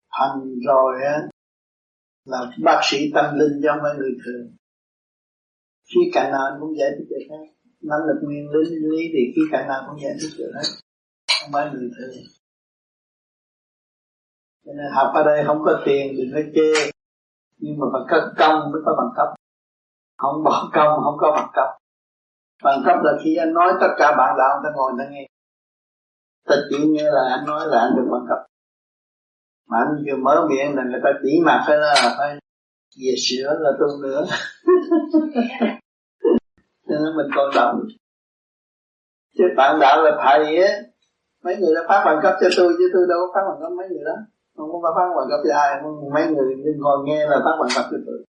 Hành 0.10 0.60
rồi 0.68 1.04
á, 1.04 1.28
là 2.26 2.52
bác 2.64 2.80
sĩ 2.84 2.98
tâm 3.14 3.26
linh 3.40 3.62
cho 3.64 3.76
mấy 3.84 3.96
người 3.98 4.12
thường. 4.26 4.56
Khi 5.84 6.12
cả 6.14 6.30
nào 6.32 6.58
cũng 6.60 6.78
giải 6.78 6.90
thích 6.98 7.06
được 7.10 7.26
hết. 7.30 7.46
Nắm 7.82 8.00
lực 8.08 8.20
nguyên 8.24 8.50
lý 8.50 8.76
lý 8.76 9.10
thì 9.14 9.20
khi 9.36 9.42
cả 9.52 9.66
nào 9.68 9.84
cũng 9.88 10.02
giải 10.02 10.14
thích 10.22 10.36
được 10.38 10.52
hết 10.56 10.87
không 11.48 11.54
phải 11.54 11.72
người 11.74 11.90
thường 11.98 12.24
cho 14.66 14.74
nên 14.74 14.92
học 14.94 15.12
ở 15.14 15.24
đây 15.24 15.44
không 15.48 15.62
có 15.66 15.82
tiền 15.86 16.16
đừng 16.18 16.32
có 16.34 16.42
chê. 16.56 16.92
Nhưng 17.58 17.80
mà 17.80 17.86
phải 17.94 18.02
có 18.10 18.32
công 18.38 18.72
mới 18.72 18.82
có 18.86 18.96
bằng 18.98 19.12
cấp. 19.16 19.28
Không 20.18 20.44
bỏ 20.44 20.70
công, 20.74 21.00
không 21.04 21.18
có 21.18 21.32
bằng 21.32 21.50
cấp. 21.54 21.68
Bằng 22.64 22.82
cấp 22.86 22.98
là 23.04 23.12
khi 23.24 23.36
anh 23.36 23.54
nói 23.54 23.74
tất 23.82 23.88
cả 23.98 24.16
bạn 24.18 24.36
đạo, 24.38 24.62
người 24.62 24.64
ta 24.64 24.76
ngồi 24.76 24.92
ta 25.00 25.06
nghe. 25.12 25.28
Ta 26.46 26.56
chỉ 26.70 26.88
nghe 26.88 27.04
là 27.04 27.36
anh 27.38 27.46
nói 27.46 27.68
là 27.68 27.80
anh 27.80 27.96
được 27.96 28.08
bằng 28.12 28.26
cấp. 28.30 28.38
Mà 29.70 29.78
anh 29.78 30.04
vừa 30.06 30.18
mở 30.24 30.48
miệng 30.50 30.76
là 30.76 30.84
người 30.84 31.02
ta 31.04 31.10
chỉ 31.24 31.42
mặt 31.46 31.64
phải 31.68 31.78
là 31.78 31.96
phải 32.18 32.36
về 33.02 33.16
sửa 33.18 33.58
là 33.60 33.72
tu 33.80 34.02
nữa. 34.04 34.26
Nên 36.88 37.00
mình 37.18 37.28
còn 37.36 37.50
động. 37.56 37.80
Chứ 39.38 39.44
bạn 39.58 39.80
đạo 39.80 40.04
là 40.04 40.12
thầy 40.24 40.58
á 40.58 40.70
mấy 41.48 41.56
người 41.60 41.74
đã 41.76 41.82
phát 41.90 42.02
bằng 42.06 42.20
cấp 42.24 42.34
cho 42.42 42.48
tôi, 42.58 42.70
chứ 42.78 42.86
tôi 42.94 43.04
đâu 43.12 43.20
có 43.22 43.28
phát 43.34 43.44
bằng 43.48 43.60
cấp 43.62 43.72
mấy 43.80 43.88
người 43.90 44.06
đó. 44.10 44.18
Không 44.58 44.70
có 44.84 44.90
phát 44.96 45.08
bằng 45.18 45.30
cấp 45.32 45.40
cho 45.46 45.54
ai 45.66 45.70
mấy 46.16 46.26
người 46.34 46.50
đừng 46.66 46.80
ngồi 46.84 46.98
nghe 47.06 47.20
là 47.32 47.38
phát 47.46 47.56
bằng 47.60 47.72
cấp 47.76 47.86
cho 47.92 47.98
tôi. 48.06 48.20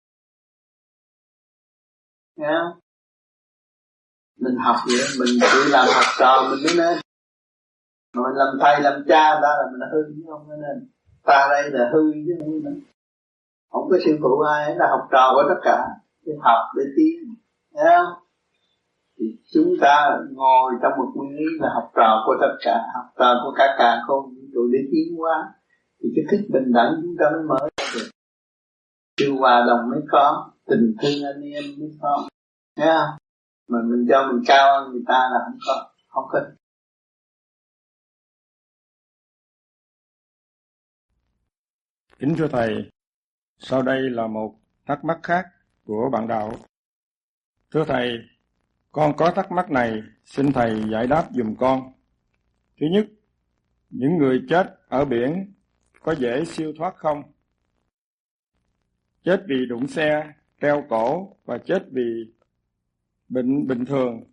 Nghe 2.37 2.53
không? 2.61 2.81
Mình 4.45 4.57
học 4.65 4.77
vậy, 4.87 5.05
mình 5.21 5.33
tự 5.43 5.59
làm 5.75 5.87
học 5.97 6.09
trò, 6.21 6.33
mình 6.51 6.61
mới 6.65 6.75
nên. 6.81 6.95
Mà 8.15 8.21
mình 8.27 8.37
làm 8.41 8.51
thầy, 8.61 8.75
làm 8.87 9.05
cha 9.09 9.25
ta 9.43 9.51
là 9.59 9.65
mình 9.73 9.89
hư, 9.93 10.01
chứ 10.17 10.23
không 10.31 10.49
nên. 10.49 10.77
Ta 11.29 11.47
đây 11.51 11.71
là 11.71 11.91
hư, 11.93 12.03
chứ 12.27 12.33
không 12.41 12.63
nên. 12.65 12.77
Không 13.73 13.89
có 13.91 13.97
sư 14.05 14.13
phụ 14.23 14.41
ai 14.41 14.77
là 14.77 14.87
học 14.91 15.09
trò 15.13 15.25
của 15.35 15.45
tất 15.49 15.61
cả. 15.63 15.79
Để 16.25 16.33
học 16.41 16.61
để 16.77 16.85
tiến 16.97 17.35
nghe 17.71 17.97
không? 17.99 18.28
Thì 19.19 19.27
chúng 19.53 19.75
ta 19.81 20.19
ngồi 20.31 20.73
trong 20.83 20.93
một 20.99 21.13
nguyên 21.15 21.37
lý 21.37 21.45
là 21.61 21.69
học 21.75 21.91
trò 21.97 22.23
của 22.27 22.35
tất 22.41 22.57
cả 22.65 22.81
học 22.95 23.07
trò 23.19 23.35
của 23.45 23.53
cả 23.57 23.75
cả 23.79 24.03
không? 24.07 24.35
Rồi 24.53 24.69
để 24.73 24.79
tiến 24.93 25.17
hóa 25.19 25.55
thì 26.03 26.09
cái 26.17 26.25
thức 26.31 26.47
bình 26.53 26.73
đẳng 26.73 26.93
chúng 27.03 27.15
ta 27.19 27.27
mới 27.33 27.43
mở 27.49 27.69
được. 27.95 28.11
Sự 29.17 29.33
hòa 29.39 29.65
đồng 29.67 29.91
mới 29.91 30.01
có 30.11 30.53
tình 30.67 30.95
thương 31.03 31.25
anh 31.25 31.43
em 31.43 31.65
mới 31.79 31.91
có. 32.01 32.29
Thấy 32.77 32.87
không? 32.87 33.19
Mà 33.69 33.79
mình 33.91 34.07
cho 34.09 34.33
mình 34.33 34.43
cao 34.47 34.81
hơn 34.81 34.93
người 34.93 35.03
ta 35.07 35.29
là 35.33 35.39
không 35.45 35.59
có 35.67 35.91
không 36.09 36.25
có. 36.31 36.41
Kính 42.19 42.35
thưa 42.39 42.49
Thầy, 42.49 42.91
sau 43.59 43.83
đây 43.83 44.11
là 44.11 44.27
một 44.27 44.55
thắc 44.87 45.05
mắc 45.05 45.19
khác 45.23 45.47
của 45.87 46.11
bạn 46.13 46.29
đạo. 46.29 46.53
Thưa 47.71 47.85
Thầy, 47.85 48.19
con 48.93 49.17
có 49.17 49.31
thắc 49.31 49.53
mắc 49.53 49.71
này, 49.71 50.03
xin 50.25 50.53
Thầy 50.53 50.83
giải 50.93 51.07
đáp 51.07 51.29
dùm 51.35 51.55
con. 51.55 51.93
Thứ 52.81 52.87
nhất, 52.93 53.07
những 53.91 54.17
người 54.17 54.43
chết 54.49 54.67
ở 54.89 55.05
biển 55.05 55.53
có 56.03 56.13
dễ 56.13 56.45
siêu 56.45 56.73
thoát 56.79 56.95
không? 56.97 57.23
Chết 59.25 59.45
vì 59.49 59.67
đụng 59.67 59.87
xe, 59.87 60.33
treo 60.61 60.85
cổ 60.89 61.37
và 61.45 61.59
chết 61.59 61.83
vì 61.93 62.33
bệnh 63.29 63.67
bình 63.67 63.85
thường 63.85 64.25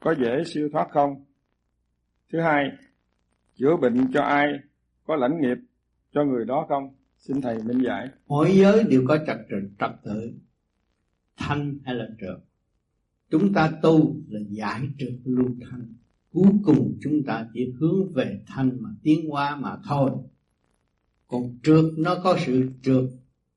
có 0.00 0.14
dễ 0.14 0.44
siêu 0.46 0.68
thoát 0.72 0.88
không? 0.90 1.24
Thứ 2.32 2.40
hai, 2.40 2.70
chữa 3.54 3.76
bệnh 3.76 4.12
cho 4.12 4.22
ai 4.22 4.52
có 5.06 5.16
lãnh 5.16 5.40
nghiệp 5.40 5.58
cho 6.12 6.24
người 6.24 6.44
đó 6.44 6.66
không? 6.68 6.94
Xin 7.16 7.40
thầy 7.40 7.58
minh 7.62 7.82
giải. 7.86 8.08
Mỗi 8.26 8.50
giới 8.50 8.84
đều 8.90 9.04
có 9.08 9.18
trật 9.26 9.36
tự 9.50 9.56
trật 9.78 9.90
tự 10.04 10.32
thanh 11.36 11.78
hay 11.84 11.94
là 11.94 12.06
trượt. 12.20 12.47
Chúng 13.30 13.52
ta 13.52 13.72
tu 13.82 14.16
là 14.28 14.40
giải 14.48 14.88
trượt 14.98 15.12
lưu 15.24 15.48
thanh. 15.70 15.94
Cuối 16.32 16.52
cùng 16.64 16.98
chúng 17.00 17.22
ta 17.26 17.48
chỉ 17.54 17.72
hướng 17.78 18.12
về 18.12 18.42
thanh 18.46 18.82
mà 18.82 18.90
tiến 19.02 19.30
hóa 19.30 19.56
mà 19.56 19.76
thôi. 19.84 20.10
Còn 21.26 21.58
trượt, 21.62 21.84
nó 21.98 22.20
có 22.24 22.38
sự 22.46 22.70
trượt. 22.82 23.04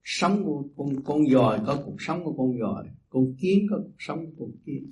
Sống 0.03 0.43
của 0.45 0.63
con 0.77 1.03
con 1.03 1.29
dòi 1.31 1.59
có 1.65 1.81
cuộc 1.85 1.95
sống 1.99 2.23
của 2.23 2.33
con 2.33 2.59
dòi. 2.59 2.85
Con 3.09 3.33
kiến 3.39 3.67
có 3.69 3.77
cuộc 3.77 3.95
sống 3.99 4.25
của 4.25 4.45
con 4.45 4.51
kiến. 4.65 4.89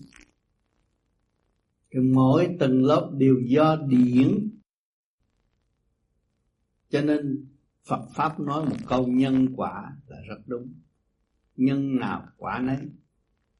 Thì 1.92 2.00
mỗi 2.00 2.56
tầng 2.60 2.84
lớp 2.84 3.12
đều 3.18 3.36
do 3.46 3.76
điển. 3.76 4.50
Cho 6.89 7.02
nên 7.02 7.46
Phật 7.88 8.08
Pháp 8.15 8.39
nói 8.39 8.65
một 8.65 8.78
câu 8.88 9.08
nhân 9.08 9.48
quả 9.56 9.98
là 10.08 10.18
rất 10.30 10.39
đúng. 10.46 10.74
Nhân 11.56 11.96
nào 11.96 12.28
quả 12.38 12.60
nấy. 12.60 12.78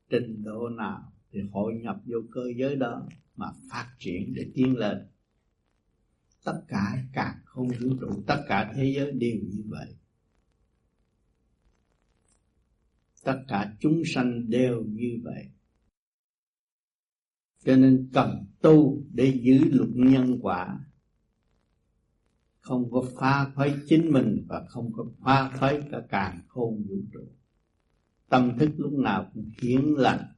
Trình 0.10 0.44
độ 0.44 0.70
nào 0.70 1.14
thì 1.32 1.40
hội 1.52 1.74
nhập 1.74 2.02
vô 2.06 2.18
cơ 2.32 2.42
giới 2.56 2.76
đó 2.76 3.08
Mà 3.36 3.48
phát 3.72 3.96
triển 4.00 4.34
để 4.34 4.52
tiến 4.54 4.78
lên. 4.78 5.08
Tất 6.44 6.62
cả 6.68 7.04
cả 7.14 7.42
không 7.46 7.68
vũ 7.68 7.96
trụ, 8.02 8.24
Tất 8.28 8.44
cả 8.48 8.74
thế 8.76 8.94
giới 8.96 9.12
đều 9.12 9.36
như 9.44 9.64
vậy. 9.68 9.96
Tất 13.24 13.44
cả 13.48 13.76
chúng 13.80 14.02
sanh 14.06 14.50
đều 14.50 14.84
như 14.84 15.20
vậy. 15.24 15.50
Cho 17.64 17.76
nên 17.76 18.10
cần 18.14 18.46
tu 18.62 19.04
để 19.14 19.40
giữ 19.44 19.60
luật 19.72 19.90
nhân 19.94 20.40
quả. 20.42 20.86
Không 22.60 22.92
có 22.92 23.06
phá 23.20 23.52
phái 23.56 23.76
chính 23.88 24.12
mình 24.12 24.46
và 24.48 24.66
không 24.70 24.94
có 24.94 25.06
phá 25.20 25.50
phái 25.58 25.82
cả 25.92 26.02
càng 26.10 26.42
khôn 26.48 26.84
vũ 26.90 26.96
trụ 27.14 27.28
tâm 28.30 28.58
thức 28.60 28.70
lúc 28.78 28.94
nào 28.94 29.32
cũng 29.34 29.52
hiến 29.62 29.82
lành, 29.98 30.34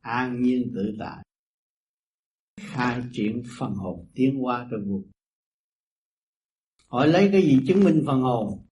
an 0.00 0.42
nhiên 0.42 0.72
tự 0.74 0.96
tại, 0.98 1.24
khai 2.60 3.02
triển 3.12 3.42
phần 3.58 3.74
hồn 3.74 4.06
tiến 4.14 4.44
qua 4.44 4.68
trong 4.70 4.80
vô 4.86 5.02
hỏi 6.88 7.08
lấy 7.08 7.28
cái 7.32 7.42
gì 7.42 7.58
chứng 7.66 7.84
minh 7.84 8.02
phần 8.06 8.20
hồn? 8.20 8.66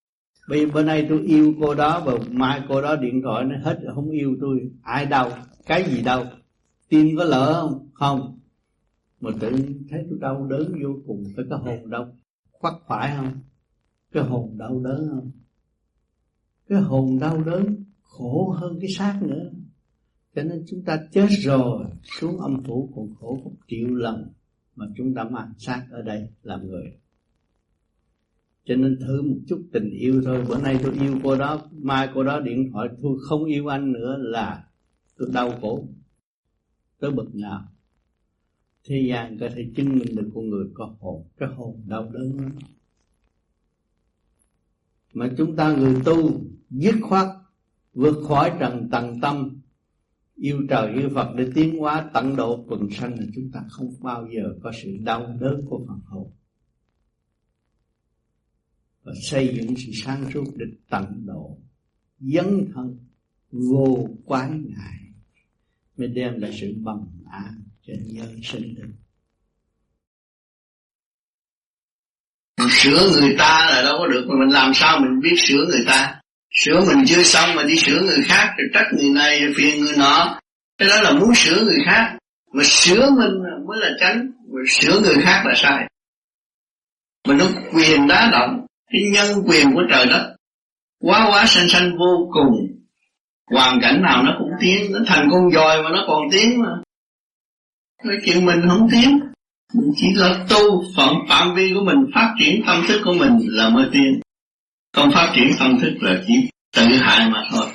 Bây 0.49 0.61
giờ 0.61 0.73
bữa 0.75 0.83
nay 0.83 1.07
tôi 1.09 1.23
yêu 1.23 1.55
cô 1.61 1.75
đó 1.75 2.03
và 2.07 2.13
mai 2.31 2.63
cô 2.69 2.83
đó 2.83 2.97
điện 2.97 3.21
thoại 3.25 3.45
nó 3.45 3.57
hết 3.63 3.81
không 3.95 4.11
yêu 4.11 4.37
tôi. 4.41 4.71
Ai 4.83 5.07
đâu 5.07 5.31
cái 5.67 5.85
gì 5.91 6.03
đâu 6.03 6.25
tim 6.89 7.17
có 7.17 7.25
lỡ 7.25 7.53
không? 7.61 7.89
Không. 7.95 8.39
Mà 9.21 9.31
tự 9.41 9.51
thấy 9.91 10.07
tôi 10.11 10.19
đau 10.21 10.47
đớn 10.47 10.73
vô 10.83 10.95
cùng. 11.07 11.25
Phải 11.37 11.45
cái 11.51 11.59
hồn 11.59 11.91
đau 11.91 12.17
khoắt 12.53 12.75
phải 12.87 13.17
không? 13.17 13.33
Cái 14.13 14.23
hồn 14.23 14.59
đau 14.59 14.81
đớn 14.85 15.09
không? 15.11 15.31
Cái 16.69 16.81
hồn 16.81 17.19
đau 17.19 17.43
đớn 17.43 17.84
khổ 18.17 18.51
hơn 18.51 18.79
cái 18.81 18.91
xác 18.91 19.21
nữa. 19.23 19.51
Cho 20.35 20.43
nên 20.43 20.65
chúng 20.69 20.83
ta 20.83 20.99
chết 21.13 21.27
rồi, 21.31 21.85
xuống 22.03 22.41
âm 22.41 22.63
phủ 22.65 22.93
còn 22.97 23.15
khổ 23.15 23.41
một 23.45 23.53
triệu 23.69 23.89
lần 23.89 24.33
mà 24.77 24.87
chúng 24.97 25.15
ta 25.15 25.25
mang 25.25 25.53
xác 25.59 25.87
ở 25.91 26.03
đây 26.03 26.29
làm 26.43 26.67
người. 26.67 26.93
Cho 28.65 28.75
nên 28.75 28.99
thử 29.01 29.23
một 29.23 29.37
chút 29.49 29.63
tình 29.73 29.91
yêu 29.91 30.23
thôi. 30.25 30.45
Bữa 30.49 30.61
nay 30.61 30.79
tôi 30.83 30.95
yêu 31.01 31.19
cô 31.23 31.37
đó, 31.37 31.63
mai 31.73 32.09
cô 32.15 32.23
đó 32.23 32.41
điện 32.41 32.71
thoại, 32.73 32.89
tôi 33.03 33.19
không 33.29 33.45
yêu 33.45 33.67
anh 33.67 33.93
nữa 33.93 34.17
là 34.19 34.69
tôi 35.19 35.29
đau 35.33 35.51
khổ. 35.61 35.89
Tới 36.99 37.11
bực 37.11 37.35
nào. 37.35 37.65
Thế 38.85 39.07
gian 39.09 39.39
có 39.39 39.49
thể 39.55 39.71
chứng 39.77 39.99
minh 39.99 40.17
được 40.17 40.31
con 40.35 40.51
người 40.51 40.67
có 40.75 40.95
hồn, 41.01 41.25
cái 41.37 41.49
hồn 41.49 41.83
đau 41.87 42.11
đớn 42.13 42.37
lắm. 42.37 42.59
Mà 45.15 45.31
chúng 45.37 45.57
ta 45.57 45.77
người 45.77 45.95
tu 46.05 46.41
dứt 46.71 46.95
khoát 47.03 47.27
vượt 47.95 48.25
khỏi 48.29 48.53
trần 48.61 48.89
tầng 48.91 49.21
tâm. 49.21 49.61
Yêu 50.37 50.61
trời, 50.71 50.93
yêu 50.93 51.11
Phật 51.15 51.35
để 51.37 51.51
tiến 51.55 51.79
hóa 51.79 52.11
tận 52.15 52.37
độ 52.37 52.65
quần 52.69 52.91
sanh 52.91 53.19
là 53.19 53.27
chúng 53.35 53.51
ta 53.53 53.61
không 53.71 53.95
bao 54.01 54.29
giờ 54.35 54.43
có 54.63 54.73
sự 54.83 54.97
đau 55.01 55.37
đớn 55.41 55.65
của 55.69 55.85
phần 55.89 56.01
hồn. 56.05 56.31
Và 59.03 59.13
xây 59.23 59.57
dựng 59.57 59.75
sự 59.77 59.93
sáng 59.95 60.31
suốt 60.35 60.45
để 60.57 60.67
tận 60.91 61.27
độ, 61.27 61.59
dấn 62.21 62.71
thân, 62.75 62.99
vô 63.51 64.09
quái 64.25 64.51
ngại, 64.51 64.99
mới 65.97 66.09
đem 66.09 66.41
lại 66.41 66.51
sự 66.61 66.75
bằng 66.83 67.07
an 67.31 67.63
cho 67.83 67.93
nhân 68.07 68.41
sinh 68.43 68.75
được. 68.75 68.93
Sửa 72.71 73.11
người 73.21 73.35
ta 73.39 73.67
là 73.71 73.83
đâu 73.83 73.97
có 73.99 74.07
được, 74.07 74.27
mà 74.29 74.35
mình 74.39 74.55
làm 74.55 74.73
sao 74.75 75.01
mình 75.01 75.21
biết 75.23 75.35
sửa 75.37 75.67
người 75.67 75.85
ta? 75.87 76.21
Sửa 76.55 76.81
mình 76.87 77.05
chưa 77.07 77.23
xong 77.23 77.55
mà 77.57 77.63
đi 77.63 77.77
sửa 77.77 78.01
người 78.01 78.23
khác 78.25 78.55
rồi 78.59 78.69
trách 78.75 78.87
người 78.97 79.11
này 79.11 79.41
rồi 79.41 79.55
phiền 79.57 79.81
người 79.81 79.95
nọ. 79.99 80.41
Cái 80.79 80.89
đó 80.89 81.01
là 81.03 81.13
muốn 81.13 81.35
sửa 81.35 81.65
người 81.65 81.79
khác. 81.87 82.17
Mà 82.53 82.63
sửa 82.65 83.11
mình 83.11 83.31
mới 83.69 83.79
là 83.81 83.89
tránh. 84.01 84.31
Mà 84.53 84.61
sửa 84.71 85.01
người 85.01 85.17
khác 85.23 85.43
là 85.47 85.53
sai. 85.57 85.89
Mình 87.29 87.39
nó 87.39 87.47
quyền 87.73 88.07
đá 88.07 88.31
động. 88.33 88.67
Cái 88.93 89.03
nhân 89.13 89.43
quyền 89.47 89.73
của 89.75 89.83
trời 89.91 90.07
đất. 90.07 90.37
Quá 91.01 91.27
quá 91.31 91.47
sanh 91.47 91.69
sanh 91.69 91.99
vô 91.99 92.31
cùng. 92.33 92.83
Hoàn 93.51 93.79
cảnh 93.83 94.03
nào 94.03 94.23
nó 94.23 94.37
cũng 94.39 94.51
tiến. 94.61 94.93
Nó 94.93 94.99
thành 95.07 95.29
con 95.31 95.51
dòi 95.55 95.83
mà 95.83 95.91
nó 95.91 96.05
còn 96.07 96.23
tiến 96.33 96.63
mà. 96.63 96.71
Nói 98.05 98.17
chuyện 98.25 98.47
mình 98.47 98.61
không 98.69 98.89
tiến. 98.91 99.21
Mình 99.75 99.93
chỉ 99.97 100.07
là 100.15 100.45
tu 100.49 100.85
phận 100.97 101.15
phạm 101.29 101.55
vi 101.55 101.73
của 101.75 101.85
mình, 101.85 101.97
phát 102.15 102.35
triển 102.39 102.63
tâm 102.67 102.85
thức 102.89 103.01
của 103.05 103.13
mình 103.13 103.39
là 103.43 103.69
mới 103.69 103.87
tiến 103.93 104.21
không 104.95 105.11
phát 105.15 105.33
triển 105.37 105.51
tâm 105.59 105.79
thức 105.81 105.95
là 106.01 106.23
chỉ 106.27 106.35
tự 106.77 106.87
hại 107.01 107.29
mà 107.31 107.49
thôi. 107.51 107.67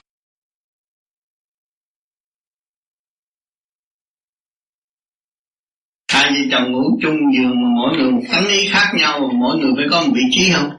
Hai 6.11 6.31
vợ 6.31 6.39
chồng 6.51 6.71
ngủ 6.71 6.99
chung 7.01 7.17
giường 7.35 7.55
mà 7.61 7.69
mỗi 7.75 7.97
người 7.97 8.11
một 8.11 8.21
tánh 8.31 8.47
ý 8.47 8.69
khác 8.71 8.91
nhau, 8.97 9.31
mỗi 9.39 9.57
người 9.57 9.71
phải 9.75 9.85
có 9.91 10.01
một 10.01 10.11
vị 10.15 10.21
trí 10.31 10.51
không? 10.53 10.69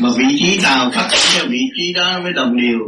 Mà 0.00 0.08
vị 0.18 0.36
trí 0.38 0.60
nào 0.62 0.90
phát 0.94 1.08
triển 1.10 1.20
cho 1.38 1.48
vị 1.50 1.60
trí 1.76 1.92
đó 1.92 2.20
mới 2.22 2.32
đồng 2.32 2.56
đều? 2.56 2.78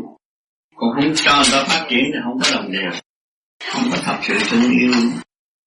Còn 0.76 0.90
không 0.94 1.14
cho 1.16 1.36
người 1.36 1.48
ta 1.52 1.64
phát 1.64 1.86
triển 1.90 2.04
thì 2.12 2.18
không 2.24 2.38
có 2.42 2.50
đồng 2.52 2.72
đều. 2.72 2.90
Không 3.72 3.90
có 3.90 3.96
thật 4.02 4.18
sự 4.22 4.34
thương 4.48 4.70
yêu. 4.70 4.92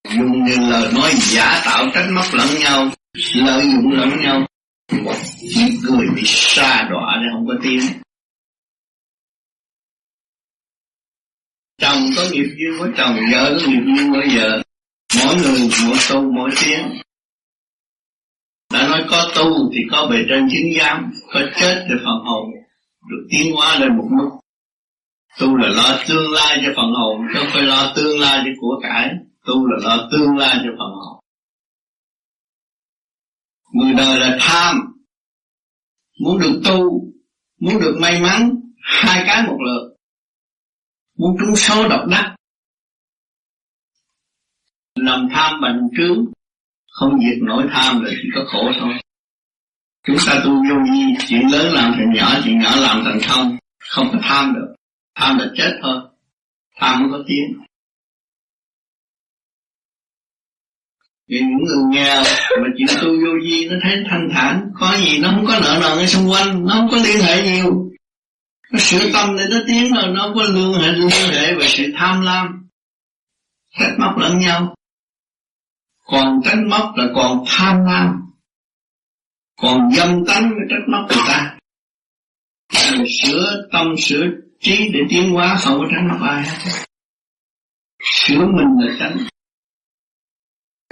Dùng 0.10 0.46
những 0.46 0.70
lời 0.70 0.92
nói 0.94 1.12
giả 1.16 1.62
tạo 1.66 1.86
trách 1.94 2.08
móc 2.16 2.26
lẫn 2.34 2.48
nhau, 2.60 2.90
lợi 3.36 3.64
dụng 3.64 3.92
lẫn 3.92 4.10
nhau 4.22 4.48
một 4.92 5.16
người 5.90 6.08
bị 6.16 6.22
xa 6.26 6.88
đọa 6.90 7.18
để 7.22 7.28
không 7.34 7.48
có 7.48 7.54
tiếng. 7.64 7.82
Chồng 11.82 12.10
có 12.16 12.24
nghiệp 12.32 12.48
duyên 12.58 12.80
với 12.80 12.92
chồng, 12.98 13.16
vợ 13.32 13.60
có 13.60 13.68
nghiệp 13.68 13.84
duyên 13.86 14.12
với 14.12 14.28
vợ. 14.36 14.62
Mỗi 15.20 15.36
người 15.36 15.70
mỗi 15.88 15.98
tu 16.10 16.32
mỗi 16.32 16.50
tiếng. 16.62 17.02
Đã 18.74 18.88
nói 18.88 19.04
có 19.10 19.32
tu 19.36 19.72
thì 19.74 19.80
có 19.92 20.08
bề 20.12 20.18
trên 20.30 20.48
chứng 20.52 20.80
giám, 20.80 21.12
có 21.34 21.40
chết 21.56 21.86
thì 21.90 21.96
phần 22.06 22.26
hồn 22.26 22.52
được 23.10 23.28
tiến 23.30 23.56
hóa 23.56 23.80
lên 23.80 23.98
một 23.98 24.08
mức. 24.12 24.30
Tu 25.40 25.56
là 25.56 25.68
lo 25.68 26.04
tương 26.08 26.32
lai 26.32 26.62
cho 26.66 26.74
phần 26.76 26.92
hồn, 26.94 27.22
chứ 27.34 27.40
không 27.40 27.50
phải 27.54 27.64
lo 27.64 27.94
tương 27.96 28.20
lai 28.20 28.42
cho 28.46 28.52
của 28.62 28.80
cải. 28.84 29.10
Tu 29.46 29.68
là 29.68 29.78
lo 29.82 30.10
tương 30.12 30.38
lai 30.38 30.58
cho 30.64 30.70
phần 30.80 30.92
hồn 30.96 31.20
người 33.74 33.94
đời 33.94 34.20
là 34.20 34.38
tham. 34.42 34.78
Muốn 36.20 36.40
được 36.40 36.62
tu, 36.66 37.12
muốn 37.60 37.80
được 37.82 37.98
may 38.02 38.22
mắn, 38.22 38.50
hai 38.82 39.24
cái 39.28 39.44
một 39.48 39.58
lượt. 39.66 39.96
Muốn 41.18 41.38
trúng 41.40 41.56
số 41.56 41.88
độc 41.90 42.08
đắc. 42.10 42.36
Lòng 44.96 45.28
tham 45.32 45.62
bành 45.62 45.80
trướng. 45.98 46.26
Không 46.92 47.20
diệt 47.20 47.38
nổi 47.42 47.68
tham 47.72 48.04
là 48.04 48.12
chỉ 48.22 48.30
có 48.36 48.42
khổ 48.48 48.72
thôi. 48.80 48.94
Chúng 50.08 50.18
ta 50.28 50.42
tu 50.46 50.52
vô 50.52 50.76
vi, 50.92 51.26
chuyện 51.28 51.48
lớn 51.52 51.74
làm 51.74 51.94
thành 51.96 52.14
nhỏ, 52.16 52.40
chuyện 52.44 52.60
nhỏ 52.60 52.76
làm 52.76 53.02
thành 53.06 53.20
không. 53.28 53.58
Không 53.80 54.08
có 54.12 54.20
tham 54.22 54.54
được. 54.54 54.76
Tham 55.16 55.38
là 55.38 55.46
chết 55.56 55.80
thôi. 55.82 56.02
Tham 56.76 57.00
không 57.00 57.12
có 57.12 57.24
tiếng. 57.28 57.69
Vì 61.30 61.40
những 61.40 61.64
người 61.68 61.84
nghèo 61.92 62.24
mà 62.62 62.70
chịu 62.78 62.88
tu 63.02 63.08
vô 63.08 63.32
vi 63.44 63.68
nó 63.70 63.76
thấy 63.84 63.96
thanh 64.10 64.30
thản, 64.34 64.70
có 64.80 64.98
gì 64.98 65.20
nó 65.20 65.32
không 65.36 65.46
có 65.46 65.60
nợ 65.60 65.80
nần 65.82 65.98
ở 65.98 66.06
xung 66.06 66.32
quanh, 66.32 66.66
nó 66.66 66.74
không 66.74 66.88
có 66.92 66.98
liên 66.98 67.22
hệ 67.22 67.44
nhiều. 67.44 67.92
Nó 68.72 68.80
sửa 68.80 69.12
tâm 69.14 69.38
để 69.38 69.46
nó 69.50 69.58
tiến 69.68 69.94
rồi 69.94 70.08
nó 70.08 70.22
không 70.22 70.36
có 70.36 70.44
liên 70.44 70.74
hệ 70.74 70.92
liên 70.92 71.30
hệ 71.32 71.56
về 71.56 71.68
sự 71.68 71.84
tham 71.98 72.22
lam. 72.22 72.70
Trách 73.80 73.96
móc 74.00 74.18
lẫn 74.18 74.38
nhau. 74.38 74.76
Còn 76.06 76.42
trách 76.44 76.60
móc 76.68 76.96
là 76.96 77.06
còn 77.16 77.44
tham 77.48 77.76
lam. 77.86 78.08
Còn 79.62 79.92
dâm 79.92 80.26
tánh 80.28 80.50
với 80.50 80.66
trách 80.70 80.86
móc 80.92 81.08
người 81.10 81.24
ta. 81.28 81.58
Mình 82.92 83.08
sửa 83.22 83.68
tâm, 83.72 83.88
sửa 83.98 84.26
trí 84.60 84.90
để 84.94 85.00
tiến 85.10 85.32
hóa, 85.32 85.58
không 85.60 85.80
có 85.80 85.86
trách 85.92 86.04
móc 86.10 86.30
ai 86.30 86.44
hết. 86.44 86.84
Sửa 88.04 88.46
mình 88.46 88.68
là 88.80 88.96
tránh 89.00 89.18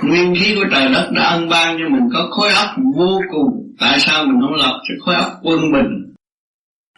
nguyên 0.04 0.34
khí 0.40 0.56
của 0.56 0.66
trời 0.72 0.90
đất 0.94 1.10
đã 1.16 1.24
ân 1.24 1.50
ban 1.50 1.78
cho 1.80 1.90
mình 1.90 2.10
có 2.14 2.28
khối 2.32 2.54
óc 2.54 2.70
vô 2.96 3.22
cùng. 3.32 3.76
Tại 3.80 4.00
sao 4.00 4.26
mình 4.26 4.42
không 4.42 4.56
lập 4.56 4.82
cho 4.88 4.94
khối 5.06 5.16
óc 5.16 5.32
quân 5.44 5.60
bình? 5.74 6.14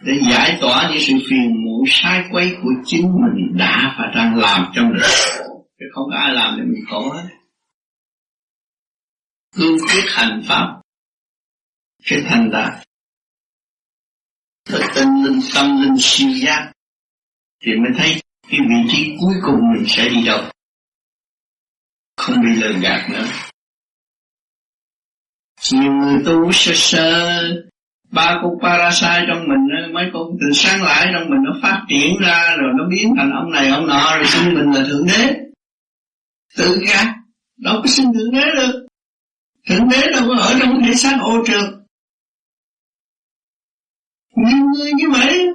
Để 0.01 0.13
giải 0.31 0.57
tỏa 0.61 0.89
những 0.89 1.01
sự 1.01 1.13
phiền 1.29 1.65
muộn, 1.65 1.83
sai 1.87 2.23
quấy 2.31 2.57
của 2.63 2.69
chính 2.85 3.03
mình 3.03 3.57
đã 3.57 3.95
và 3.97 4.11
đang 4.15 4.35
làm 4.35 4.65
cho 4.73 4.81
mình 4.81 5.01
chứ 5.79 5.85
không 5.93 6.05
có 6.11 6.17
ai 6.17 6.33
làm 6.33 6.55
để 6.57 6.63
mình 6.63 6.85
khổ 6.89 7.09
hết. 7.09 7.23
Cương 9.55 9.77
quyết 9.77 10.03
hành 10.07 10.41
pháp. 10.47 10.81
Sẽ 12.03 12.21
thành 12.29 12.51
đạt. 12.51 12.73
Thực 14.65 14.81
tinh 14.95 15.23
linh, 15.23 15.39
tâm 15.55 15.81
linh 15.81 15.97
siêu 15.99 16.29
giác. 16.29 16.71
Thì 17.63 17.71
mới 17.75 17.91
thấy 17.97 18.21
cái 18.49 18.59
vị 18.69 18.91
trí 18.91 19.15
cuối 19.19 19.33
cùng 19.45 19.59
mình 19.73 19.85
sẽ 19.87 20.09
đi 20.09 20.25
đâu 20.25 20.43
không 22.29 22.41
bị 22.41 22.61
lừa 22.61 22.79
gạt 22.79 23.09
nữa. 23.09 23.25
Nhiều 25.71 25.91
người 25.91 26.23
tu 26.25 26.51
sơ 26.51 26.71
sơ, 26.75 27.41
ba 28.11 28.39
cục 28.41 28.53
parasite 28.63 29.25
trong 29.27 29.47
mình 29.47 29.93
mấy 29.93 30.05
con 30.13 30.23
từ 30.41 30.53
sáng 30.53 30.83
lại 30.83 31.07
trong 31.13 31.29
mình 31.29 31.39
nó 31.45 31.59
phát 31.61 31.85
triển 31.89 32.17
ra 32.21 32.55
rồi 32.57 32.71
nó 32.77 32.83
biến 32.89 33.13
thành 33.17 33.31
ông 33.31 33.51
này 33.51 33.69
ông 33.69 33.87
nọ 33.87 34.15
rồi 34.15 34.25
xưng 34.25 34.53
mình 34.53 34.71
là 34.71 34.83
thượng 34.87 35.07
đế. 35.07 35.35
Tự 36.57 36.79
gạt 36.87 37.15
đâu 37.57 37.79
có 37.81 37.87
xưng 37.87 38.13
thượng 38.13 38.31
đế 38.31 38.45
được. 38.55 38.87
Thượng 39.67 39.89
đế 39.89 40.11
đâu 40.11 40.23
có 40.27 40.35
ở 40.41 40.55
trong 40.59 40.81
thể 40.85 40.93
xác 40.93 41.17
ô 41.21 41.43
trượt. 41.45 41.65
Nhiều 44.35 44.65
người 44.75 44.91
như 44.93 45.09
vậy, 45.09 45.47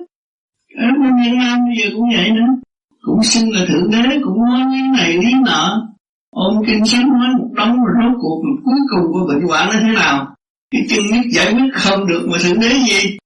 ở 0.76 0.86
bên 1.02 1.12
Việt 1.24 1.36
Nam 1.38 1.58
bây 1.66 1.76
giờ 1.76 1.90
cũng 1.96 2.08
vậy 2.16 2.30
nữa. 2.30 2.60
Cũng 3.00 3.22
xưng 3.22 3.50
là 3.52 3.64
thượng 3.68 3.90
đế, 3.90 4.18
cũng 4.24 4.44
nói 4.44 4.60
như 4.70 4.82
này 4.96 5.12
lý 5.12 5.32
nọ 5.44 5.93
ôm 6.34 6.62
kinh 6.66 6.84
sách 6.86 7.06
nó 7.54 7.66
một 7.66 7.90
rốt 7.98 8.12
cuộc 8.20 8.42
cuối 8.64 8.80
cùng 8.90 9.12
của 9.12 9.26
bệnh 9.28 9.42
hoạn 9.48 9.68
nó 9.72 9.80
thế 9.80 9.92
nào? 9.94 10.36
Cái 10.70 10.82
chân 10.88 11.00
nhất 11.10 11.24
giải 11.32 11.52
quyết 11.54 11.70
không 11.74 12.06
được 12.06 12.28
mà 12.30 12.38
thượng 12.42 12.60
đế 12.60 12.68
gì? 12.68 13.16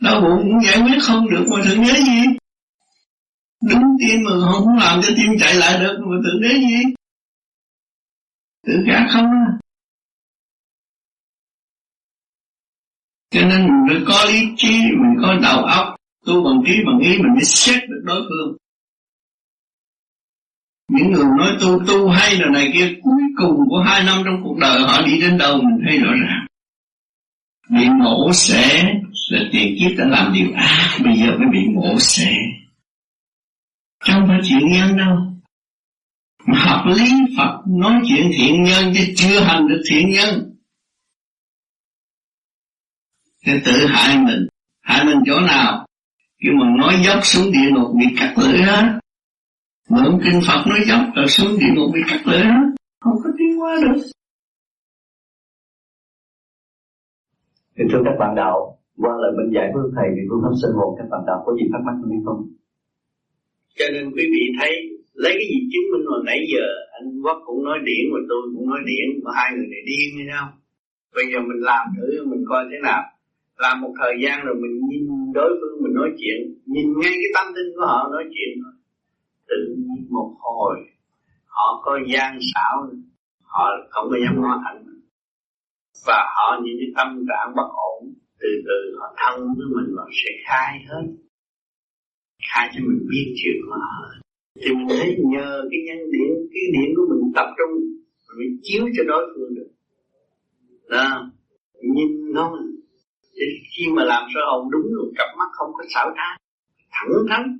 Đau 0.00 0.20
bụng 0.20 0.42
cũng 0.42 0.64
giải 0.64 0.78
quyết 0.82 0.98
không 1.02 1.30
được 1.30 1.44
mà 1.50 1.62
thượng 1.64 1.80
đế 1.80 2.00
gì? 2.00 2.20
Đúng 3.70 3.82
tim 4.00 4.20
mà 4.24 4.52
không 4.52 4.78
làm 4.78 5.00
cho 5.02 5.08
tim 5.16 5.32
chạy 5.40 5.54
lại 5.54 5.78
được 5.80 5.98
mà 5.98 6.16
thượng 6.24 6.40
đế 6.42 6.54
gì? 6.54 6.82
Tự 8.66 8.74
cả 8.86 9.06
không 9.12 9.24
à 9.24 9.58
cho 13.34 13.40
nên 13.40 13.62
mình 13.62 13.84
phải 13.88 14.02
có 14.06 14.24
lý 14.24 14.40
trí, 14.56 14.72
mình 14.72 15.14
có 15.22 15.34
đầu 15.42 15.64
óc 15.64 15.96
tu 16.26 16.44
bằng 16.44 16.62
trí 16.66 16.72
bằng 16.86 16.98
ý 16.98 17.18
mình 17.18 17.32
mới 17.34 17.44
xét 17.44 17.82
được 17.88 18.02
đối 18.04 18.22
phương 18.22 18.56
những 20.94 21.12
người 21.12 21.24
nói 21.38 21.56
tu 21.60 21.84
tu 21.86 22.08
hay 22.08 22.36
là 22.36 22.46
này 22.52 22.70
kia, 22.74 22.94
cuối 23.02 23.22
cùng 23.36 23.56
của 23.70 23.82
hai 23.86 24.04
năm 24.04 24.22
trong 24.24 24.40
cuộc 24.44 24.58
đời 24.60 24.82
họ 24.82 25.02
đi 25.06 25.20
đến 25.20 25.38
đâu 25.38 25.56
mình 25.56 25.86
thấy 25.88 25.98
rõ 25.98 26.10
ràng. 26.10 26.46
Bị 27.70 27.86
ngộ 27.98 28.32
sẽ 28.32 28.84
là 29.30 29.40
tiền 29.52 29.76
kiếp 29.78 29.98
đã 29.98 30.04
làm 30.04 30.32
điều 30.32 30.52
ác, 30.56 30.98
bây 31.04 31.16
giờ 31.16 31.26
mới 31.26 31.48
bị 31.52 31.60
ngộ 31.74 31.98
sẽ. 31.98 32.32
Không 34.00 34.24
phải 34.28 34.38
chuyện 34.44 34.72
nhân 34.72 34.96
đâu. 34.96 35.16
Mà 36.46 36.58
học 36.58 36.86
lý 36.96 37.10
Phật 37.36 37.60
nói 37.66 38.00
chuyện 38.08 38.30
thiện 38.38 38.62
nhân 38.62 38.92
chứ 38.94 39.12
chưa 39.16 39.40
hành 39.40 39.68
được 39.68 39.82
thiện 39.90 40.10
nhân. 40.10 40.54
Thì 43.46 43.52
tự 43.64 43.86
hại 43.86 44.18
mình. 44.18 44.46
Hại 44.82 45.04
mình 45.04 45.18
chỗ 45.26 45.40
nào? 45.40 45.86
Khi 46.42 46.48
mà 46.60 46.66
nói 46.78 47.02
dốc 47.04 47.18
xuống 47.22 47.52
địa 47.52 47.70
ngục 47.70 47.90
bị 47.98 48.06
cắt 48.16 48.34
lưỡi 48.38 48.62
hết 48.62 48.98
mượn 49.94 50.12
kinh 50.24 50.40
Phật 50.46 50.60
nói 50.70 50.80
dốc 50.88 51.02
rồi 51.16 51.28
xuống 51.34 51.52
địa 51.60 51.72
ngục 51.74 51.90
bị 51.94 52.00
cắt 52.10 52.20
lưỡi 52.28 52.42
hết 52.50 52.66
không 53.04 53.18
có 53.24 53.30
tiến 53.38 53.52
hóa 53.60 53.72
được 53.84 53.98
Thì 57.76 57.84
thưa 57.90 58.02
các 58.06 58.16
bạn 58.20 58.32
đạo, 58.42 58.56
qua 59.02 59.14
lời 59.22 59.32
bên 59.36 59.48
giải 59.54 59.66
với 59.74 59.84
thầy 59.96 60.08
thì 60.14 60.22
phương 60.28 60.42
pháp 60.44 60.54
sinh 60.60 60.74
hồn 60.78 60.90
các 60.98 61.06
bạn 61.12 61.22
đạo 61.28 61.38
có 61.44 61.50
gì 61.58 61.64
thắc 61.72 61.82
mắc 61.86 61.96
hay 62.10 62.20
không? 62.26 62.40
Cho 63.78 63.86
nên 63.94 64.04
quý 64.14 64.24
vị 64.34 64.42
thấy 64.58 64.72
lấy 65.24 65.32
cái 65.38 65.48
gì 65.52 65.58
chứng 65.70 65.86
minh 65.92 66.04
hồi 66.10 66.22
nãy 66.28 66.40
giờ 66.52 66.66
anh 66.98 67.06
Quốc 67.24 67.38
cũng 67.46 67.60
nói 67.68 67.78
điển 67.88 68.04
mà 68.12 68.20
tôi 68.30 68.40
cũng 68.54 68.66
nói 68.70 68.80
điển 68.90 69.06
mà 69.24 69.30
hai 69.38 69.48
người 69.54 69.68
này 69.72 69.82
điên 69.88 70.08
hay 70.16 70.26
sao? 70.32 70.44
Bây 71.16 71.24
giờ 71.30 71.38
mình 71.48 71.60
làm 71.70 71.84
thử 71.94 72.06
mình 72.30 72.42
coi 72.50 72.62
thế 72.70 72.78
nào. 72.88 73.02
Làm 73.64 73.74
một 73.82 73.92
thời 74.00 74.14
gian 74.22 74.36
rồi 74.46 74.56
mình 74.62 74.74
nhìn 74.88 75.04
đối 75.38 75.50
phương 75.58 75.76
mình 75.84 75.94
nói 76.00 76.10
chuyện, 76.20 76.38
nhìn 76.72 76.86
ngay 77.00 77.14
cái 77.20 77.30
tâm 77.36 77.46
linh 77.56 77.70
của 77.76 77.86
họ 77.92 78.00
nói 78.14 78.24
chuyện 78.34 78.50
tự 79.48 79.74
nhiên 79.76 80.06
một 80.10 80.36
hồi. 80.38 80.76
Họ 81.46 81.82
có 81.84 81.98
gian 82.12 82.38
xảo, 82.54 82.88
họ 83.42 83.64
không 83.90 84.06
có 84.10 84.16
dám 84.24 84.42
nói 84.42 84.58
thành 84.64 84.84
và 86.06 86.32
họ 86.36 86.60
những 86.64 86.76
cái 86.80 86.88
tâm 86.96 87.08
trạng 87.28 87.54
bất 87.56 87.68
ổn, 87.92 88.14
từ 88.40 88.48
từ 88.66 88.98
họ 88.98 89.14
thân 89.16 89.46
với 89.56 89.66
mình 89.74 89.94
và 89.96 90.04
sẽ 90.12 90.30
khai 90.46 90.78
hết. 90.88 91.06
Khai 92.52 92.68
cho 92.72 92.80
mình 92.88 93.06
biết 93.10 93.34
chuyện 93.36 93.60
mà 93.70 93.76
thì 94.60 94.72
mình 94.74 94.88
thấy 95.00 95.16
nhờ 95.18 95.62
cái 95.70 95.80
nhân 95.86 95.98
điện 96.12 96.32
cái 96.52 96.62
điện 96.72 96.94
của 96.96 97.06
mình 97.10 97.32
tập 97.34 97.46
trung, 97.58 97.72
mình 98.38 98.58
chiếu 98.62 98.84
cho 98.96 99.02
đối 99.06 99.24
phương 99.34 99.54
được. 99.54 99.70
Đó. 100.90 101.30
Nhìn 101.94 102.34
không 102.34 102.52
thì 103.34 103.46
khi 103.72 103.84
mà 103.96 104.04
làm 104.04 104.22
sơ 104.34 104.40
hồn 104.50 104.70
đúng 104.70 104.86
rồi 104.94 105.12
cặp 105.16 105.28
mắt 105.38 105.48
không 105.52 105.70
có 105.72 105.84
xảo 105.94 106.10
trá. 106.16 106.28
Thẳng 106.90 107.08
thắn 107.28 107.58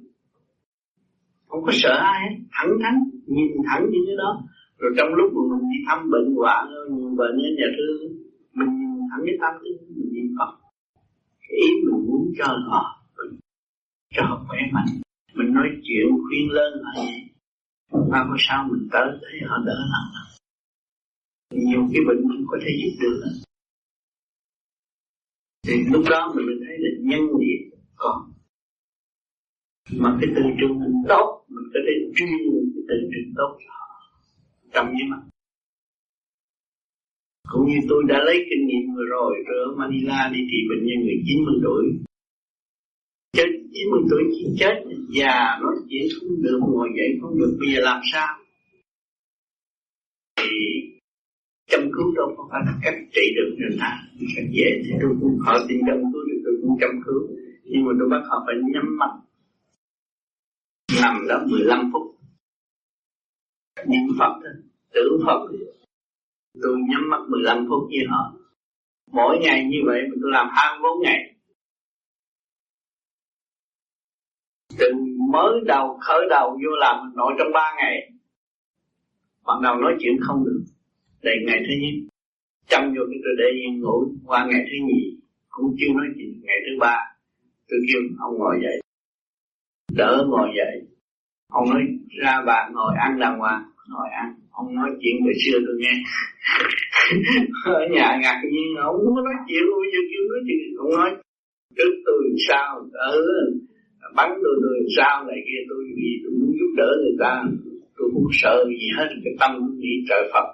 không 1.49 1.63
có 1.67 1.73
sợ 1.83 1.95
ai 2.13 2.21
hết. 2.23 2.35
Thẳng 2.53 2.73
thắn, 2.83 2.95
nhìn 3.27 3.53
thẳng 3.69 3.83
những 3.91 4.05
cái 4.07 4.17
đó. 4.17 4.43
Rồi 4.79 4.91
trong 4.97 5.15
lúc 5.15 5.33
mà 5.35 5.43
mình 5.51 5.65
đi 5.71 5.79
thăm 5.87 6.11
bệnh 6.11 6.35
hoạn 6.37 6.69
người 6.91 7.15
bệnh 7.21 7.37
ở 7.47 7.51
nhà 7.59 7.69
thương, 7.77 7.99
mình 8.59 8.71
nhìn 8.81 9.01
thẳng 9.11 9.23
cái 9.27 9.37
tâm 9.43 9.53
mình 9.63 10.09
niệm 10.13 10.29
phật. 10.39 10.53
Cái 11.41 11.57
ý 11.67 11.69
mình 11.85 12.07
muốn 12.07 12.33
cho 12.39 12.47
họ 12.71 12.83
cho 14.15 14.23
họ 14.29 14.45
khỏe 14.49 14.59
mạnh. 14.73 14.91
Mình 15.35 15.55
nói 15.55 15.69
chuyện 15.83 16.07
khuyên 16.25 16.51
lên 16.51 16.73
họ 16.85 16.93
vậy. 16.97 17.21
Mà 18.11 18.19
có 18.29 18.37
sao 18.39 18.69
mình 18.71 18.89
tới, 18.93 19.09
thấy 19.23 19.49
họ 19.49 19.57
đỡ 19.67 19.79
lòng 19.93 20.25
nhiều 21.55 21.89
cái 21.93 22.03
bệnh 22.09 22.29
mình 22.29 22.45
có 22.49 22.59
thể 22.63 22.71
giúp 22.81 22.97
được. 23.01 23.23
Thì 25.67 25.75
lúc 25.93 26.05
đó 26.11 26.33
mình 26.37 26.47
mới 26.47 26.57
thấy 26.67 26.77
là 26.79 26.91
nhân 27.01 27.21
nghiệp 27.39 27.71
còn 27.97 28.33
mà 29.99 30.19
cái 30.21 30.31
từ 30.37 30.43
trường 30.59 30.81
mình 30.81 30.97
tốt 31.09 31.45
mình 31.49 31.67
có 31.73 31.81
thể 31.87 31.95
truyền 32.17 32.29
cái 32.75 32.83
từ 32.89 32.97
trường 33.13 33.33
tốt 33.37 33.51
cho 33.61 33.71
họ 33.79 33.89
trong 34.73 34.87
như 34.95 35.05
mặt. 35.11 35.23
Cũng 37.53 37.67
như 37.69 37.79
tôi 37.89 38.03
đã 38.09 38.19
lấy 38.25 38.39
kinh 38.51 38.67
nghiệm 38.67 38.95
vừa 38.95 39.05
rồi 39.05 39.31
rồi 39.47 39.59
ở 39.67 39.77
Manila 39.79 40.31
đi 40.35 40.41
trị 40.51 40.59
bệnh 40.71 40.87
nhân 40.87 40.99
người 41.05 41.19
90 41.27 41.55
tuổi. 41.65 41.85
Chết 43.37 43.49
90 43.73 44.01
tuổi 44.11 44.23
chỉ 44.35 44.45
chết, 44.59 44.75
già 45.17 45.59
nói 45.63 45.75
chuyện 45.89 46.07
không 46.15 46.43
được 46.43 46.59
ngồi 46.61 46.89
dậy, 46.97 47.09
không 47.21 47.39
được 47.39 47.57
bây 47.61 47.69
giờ 47.75 47.81
làm 47.81 48.01
sao. 48.13 48.39
Thì 50.41 50.55
chăm 51.71 51.81
cứu 51.95 52.15
đâu 52.17 52.35
có 52.37 52.49
phải 52.51 52.61
là 52.67 52.75
cách 52.83 52.99
trị 53.15 53.23
được 53.37 53.57
người 53.59 53.77
ta 53.81 53.91
cách 54.37 54.49
dễ 54.51 54.69
thì 54.85 54.91
tôi 55.03 55.11
cũng 55.21 55.39
họ 55.45 55.59
tìm 55.69 55.81
chăm 55.87 55.99
cứu 56.13 56.23
thì 56.29 56.37
tôi 56.45 56.55
cũng 56.63 56.77
chăm 56.81 56.91
cứu. 57.07 57.21
Nhưng 57.65 57.85
mà 57.85 57.93
tôi 57.99 58.09
bắt 58.09 58.23
họ 58.29 58.45
phải 58.47 58.55
nhắm 58.73 58.87
mắt 58.99 59.24
nằm 61.05 61.29
đó 61.29 61.45
15 61.47 61.91
phút. 61.93 62.03
Niệm 63.87 64.07
Phật 64.19 64.41
tử 64.43 64.51
tưởng 64.95 65.21
Phật. 65.27 65.41
Tôi 66.63 66.77
nhắm 66.91 67.11
mắt 67.11 67.21
15 67.29 67.67
phút 67.69 67.89
như 67.91 67.99
họ. 68.09 68.33
Mỗi 69.13 69.39
ngày 69.43 69.65
như 69.65 69.79
vậy 69.87 70.01
mình 70.11 70.19
tôi 70.23 70.31
làm 70.33 70.47
24 70.53 71.03
ngày. 71.03 71.35
Từ 74.79 74.87
mới 75.33 75.53
đầu 75.67 75.99
khởi 76.01 76.27
đầu 76.31 76.51
vô 76.51 76.71
làm 76.77 77.13
nội 77.17 77.33
trong 77.39 77.53
3 77.55 77.75
ngày. 77.77 78.13
Bắt 79.47 79.55
đầu 79.63 79.77
nói 79.77 79.93
chuyện 80.01 80.17
không 80.21 80.45
được. 80.45 80.65
Đây 81.23 81.35
ngày 81.47 81.59
thứ 81.67 81.75
nhất. 81.83 82.09
Chăm 82.69 82.83
vô 82.97 83.03
cái 83.11 83.19
tôi 83.25 83.35
để 83.39 83.45
yên 83.61 83.81
ngủ. 83.81 84.05
Qua 84.27 84.47
ngày 84.51 84.61
thứ 84.67 84.87
nhì, 84.87 85.19
cũng 85.49 85.77
chưa 85.79 85.93
nói 85.95 86.07
chuyện. 86.17 86.41
Ngày 86.43 86.57
thứ 86.67 86.79
ba, 86.81 86.97
tôi 87.69 87.79
kêu 87.89 88.03
ông 88.19 88.39
ngồi 88.39 88.57
dậy. 88.63 88.81
Đỡ 89.93 90.25
ngồi 90.29 90.49
dậy 90.57 90.94
ông 91.53 91.71
nói, 91.71 91.83
ra 92.23 92.43
bà 92.47 92.69
ngồi 92.73 92.93
ăn 93.07 93.19
đàng 93.21 93.39
hoàng. 93.39 93.63
Ngồi 93.89 94.09
ăn. 94.23 94.35
Ông 94.51 94.75
nói 94.75 94.91
chuyện 95.01 95.17
hồi 95.25 95.35
xưa 95.43 95.59
tôi 95.67 95.77
nghe. 95.79 95.95
Ở 97.65 97.81
nhà 97.91 98.19
ngạc 98.23 98.41
nhiên, 98.53 98.69
ông 98.83 98.97
không 99.05 99.15
có 99.17 99.23
nói 99.23 99.39
chuyện 99.49 99.63
bây 99.81 99.89
giờ 99.93 100.01
kêu 100.11 100.23
nói 100.31 100.41
chuyện. 100.47 100.67
Ông 100.79 100.91
nói 100.99 101.11
trước 101.77 101.93
tôi 102.07 102.21
sao? 102.49 102.69
Ở 102.93 103.13
bắn 104.17 104.31
tôi 104.43 104.55
tôi 104.63 104.77
sao? 104.97 105.25
Này 105.25 105.41
kia, 105.47 105.61
tôi 105.69 105.81
vì 105.97 106.11
tôi 106.23 106.33
muốn 106.39 106.51
giúp 106.59 106.71
đỡ 106.77 106.91
người 107.03 107.17
ta. 107.23 107.33
Tôi 107.97 108.07
không 108.13 108.29
sợ 108.33 108.65
gì 108.69 108.89
hết, 108.97 109.09
cái 109.25 109.35
tâm 109.41 109.53
nghĩ 109.79 109.95
trời 110.09 110.23
Phật. 110.33 110.47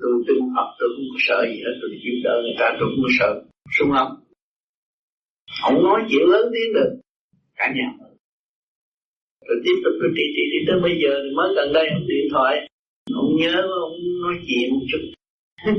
Tôi 0.00 0.12
tin 0.26 0.40
Phật, 0.54 0.68
tôi 0.78 0.88
không 0.94 1.08
có 1.12 1.18
sợ 1.28 1.38
gì 1.50 1.58
hết, 1.64 1.74
tôi 1.80 1.90
giúp 2.02 2.16
đỡ 2.24 2.34
người 2.42 2.56
ta, 2.60 2.66
tôi 2.78 2.88
không 2.90 3.02
có 3.06 3.10
sợ. 3.18 3.30
Sung 3.78 3.90
không? 3.96 4.12
Ông 5.62 5.82
nói 5.82 6.00
chuyện 6.08 6.24
lớn 6.32 6.44
tiếng 6.52 6.72
được. 6.74 6.90
Cả 7.56 7.72
nhà 7.76 8.06
rồi 9.48 9.58
tiếp 9.64 9.76
tục 9.84 9.94
tôi 10.00 10.10
trị 10.16 10.24
trị 10.36 10.42
trị 10.52 10.58
tới 10.66 10.78
bây 10.86 10.94
giờ 11.02 11.12
mới 11.36 11.48
gần 11.56 11.72
đây 11.72 11.86
ông 11.88 12.06
điện 12.06 12.26
thoại. 12.32 12.54
Ông 13.14 13.30
nhớ 13.40 13.56
ông 13.86 13.96
nói 14.22 14.34
chuyện 14.46 14.66
một 14.74 14.84
chút. 14.90 15.02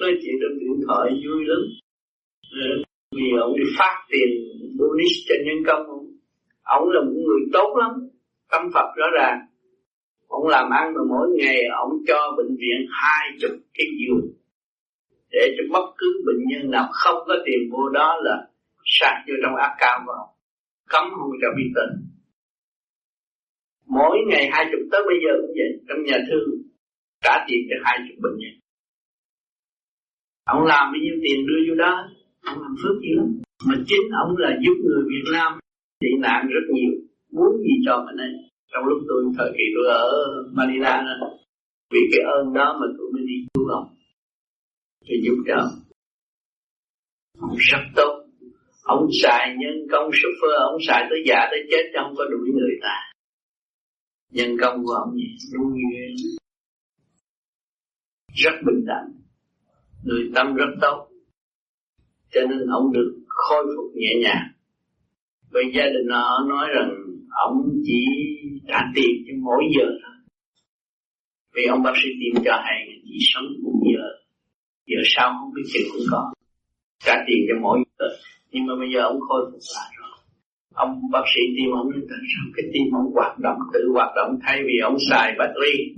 Nói 0.00 0.12
chuyện 0.20 0.34
trong 0.40 0.58
điện 0.60 0.76
thoại 0.86 1.06
vui 1.24 1.40
lắm. 1.50 1.62
Vì 3.16 3.26
ông 3.40 3.56
đi 3.58 3.64
phát 3.78 3.94
tiền 4.10 4.28
bonus 4.78 5.14
cho 5.28 5.34
nhân 5.44 5.58
công 5.66 5.86
ông. 5.86 6.06
Ông 6.62 6.88
là 6.88 7.00
một 7.00 7.16
người 7.26 7.40
tốt 7.52 7.76
lắm, 7.80 7.90
tâm 8.50 8.62
Phật 8.74 8.88
rõ 8.96 9.06
ràng. 9.18 9.38
Ông 10.28 10.46
làm 10.48 10.70
ăn 10.70 10.94
mà 10.94 11.00
mỗi 11.08 11.28
ngày 11.36 11.58
ông 11.64 11.92
cho 12.08 12.34
bệnh 12.36 12.56
viện 12.56 12.78
hai 12.90 13.30
chục 13.40 13.52
cái 13.74 13.86
giường. 14.00 14.32
Để 15.30 15.56
cho 15.56 15.64
bất 15.72 15.94
cứ 15.98 16.22
bệnh 16.26 16.42
nhân 16.48 16.70
nào 16.70 16.88
không 16.92 17.18
có 17.26 17.34
tiền 17.46 17.70
mua 17.70 17.88
đó 17.88 18.16
là 18.22 18.46
sạc 18.84 19.14
vô 19.28 19.34
trong 19.42 19.56
áp 19.56 19.74
cao 19.78 20.00
vào 20.06 20.34
cấm 20.88 21.04
không 21.18 21.30
cho 21.42 21.48
bị 21.56 21.64
tình 21.74 22.13
mỗi 23.96 24.16
ngày 24.28 24.44
hai 24.52 24.64
chục 24.70 24.82
tới 24.92 25.02
bây 25.08 25.16
giờ 25.24 25.32
cũng 25.40 25.54
vậy. 25.58 25.70
Trong 25.88 26.00
nhà 26.06 26.18
thương 26.28 26.48
trả 27.24 27.34
tiền 27.46 27.60
cho 27.68 27.76
hai 27.84 27.96
chục 28.06 28.18
bệnh 28.22 28.36
nhân. 28.42 28.54
Ông 30.54 30.62
làm 30.72 30.84
bao 30.92 31.00
nhiêu 31.02 31.16
tiền 31.22 31.46
đưa 31.48 31.60
vô 31.68 31.74
đó? 31.84 31.92
Ông 32.50 32.58
làm 32.62 32.74
phước 32.82 32.96
gì 33.02 33.12
lắm. 33.18 33.28
Mà 33.66 33.74
chính 33.88 34.04
ông 34.24 34.36
là 34.36 34.50
giúp 34.62 34.76
người 34.84 35.02
Việt 35.12 35.26
Nam 35.32 35.58
tị 36.00 36.08
nạn 36.20 36.40
rất 36.54 36.66
nhiều. 36.74 36.92
Muốn 37.32 37.50
gì 37.64 37.74
cho 37.86 38.04
mình 38.06 38.16
ấy? 38.26 38.32
Trong 38.72 38.84
lúc 38.84 38.98
tôi 39.08 39.24
thời 39.38 39.50
kỳ 39.56 39.64
tôi 39.74 39.86
ở 39.94 40.06
Manila 40.52 40.94
đó, 41.20 41.28
vì 41.92 42.00
cái 42.12 42.20
ơn 42.36 42.52
đó 42.54 42.78
mà 42.80 42.86
tôi 42.98 43.06
mới 43.12 43.22
đi 43.26 43.34
cứu 43.54 43.66
ông. 43.68 43.88
Thì 45.06 45.14
giúp 45.24 45.36
cho 45.46 45.54
ông. 45.54 45.74
Ông 47.40 47.56
rất 47.70 47.84
tốt. 47.96 48.12
Ông 48.82 49.06
xài 49.22 49.54
nhân 49.58 49.86
công 49.92 50.10
super 50.12 50.54
ông 50.70 50.78
xài 50.88 51.06
tới 51.10 51.18
già 51.26 51.48
tới 51.50 51.60
chết 51.70 51.82
chứ 51.92 51.98
không 52.02 52.14
có 52.16 52.24
đuổi 52.24 52.48
người 52.52 52.76
ta 52.82 53.13
nhân 54.34 54.56
công 54.60 54.84
của 54.84 54.92
ông 54.92 55.14
gì 55.14 55.36
đúng 55.52 55.74
như 55.74 55.82
rất 58.34 58.54
bình 58.66 58.84
đẳng. 58.86 59.08
Người 60.04 60.30
tâm 60.34 60.54
rất 60.54 60.70
tốt. 60.80 61.08
Cho 62.32 62.40
nên 62.50 62.66
ông 62.70 62.92
được 62.92 63.18
khôi 63.26 63.64
phục 63.76 63.92
nhẹ 63.94 64.12
nhàng. 64.22 64.48
Vậy 65.50 65.64
gia 65.76 65.84
đình 65.84 66.06
nó 66.06 66.44
nói 66.48 66.68
rằng 66.76 66.90
ông 67.46 67.54
chỉ 67.84 68.04
trả 68.68 68.80
tiền 68.94 69.24
cho 69.26 69.34
mỗi 69.42 69.62
giờ 69.78 69.86
thôi. 70.02 70.16
Vì 71.54 71.64
ông 71.64 71.82
bác 71.82 71.92
sĩ 72.02 72.08
tìm 72.20 72.44
cho 72.44 72.52
hay 72.64 72.78
chỉ 73.04 73.18
sống 73.20 73.44
một 73.62 73.80
giờ. 73.92 74.06
Giờ 74.86 75.02
sau 75.04 75.34
không 75.40 75.52
biết 75.54 75.62
chừng 75.72 75.88
cũng 75.92 76.06
có. 76.10 76.32
Trả 77.04 77.14
tiền 77.26 77.38
cho 77.48 77.54
mỗi 77.62 77.78
giờ. 77.98 78.06
Nhưng 78.50 78.66
mà 78.66 78.74
bây 78.78 78.88
giờ 78.94 79.00
ông 79.02 79.20
khôi 79.20 79.50
phục 79.52 79.60
lại 79.76 79.93
ông 80.74 81.00
bác 81.12 81.24
sĩ 81.34 81.40
tim 81.56 81.70
ông 81.70 81.90
nói 81.90 82.00
tại 82.10 82.18
sao 82.32 82.44
cái 82.56 82.64
tim 82.72 82.86
ông 82.94 83.12
hoạt 83.14 83.38
động, 83.38 83.58
tự 83.72 83.80
hoạt 83.92 84.12
động 84.16 84.38
thay 84.42 84.62
vì 84.66 84.76
ông 84.82 84.96
xài 85.10 85.34
battery? 85.38 85.94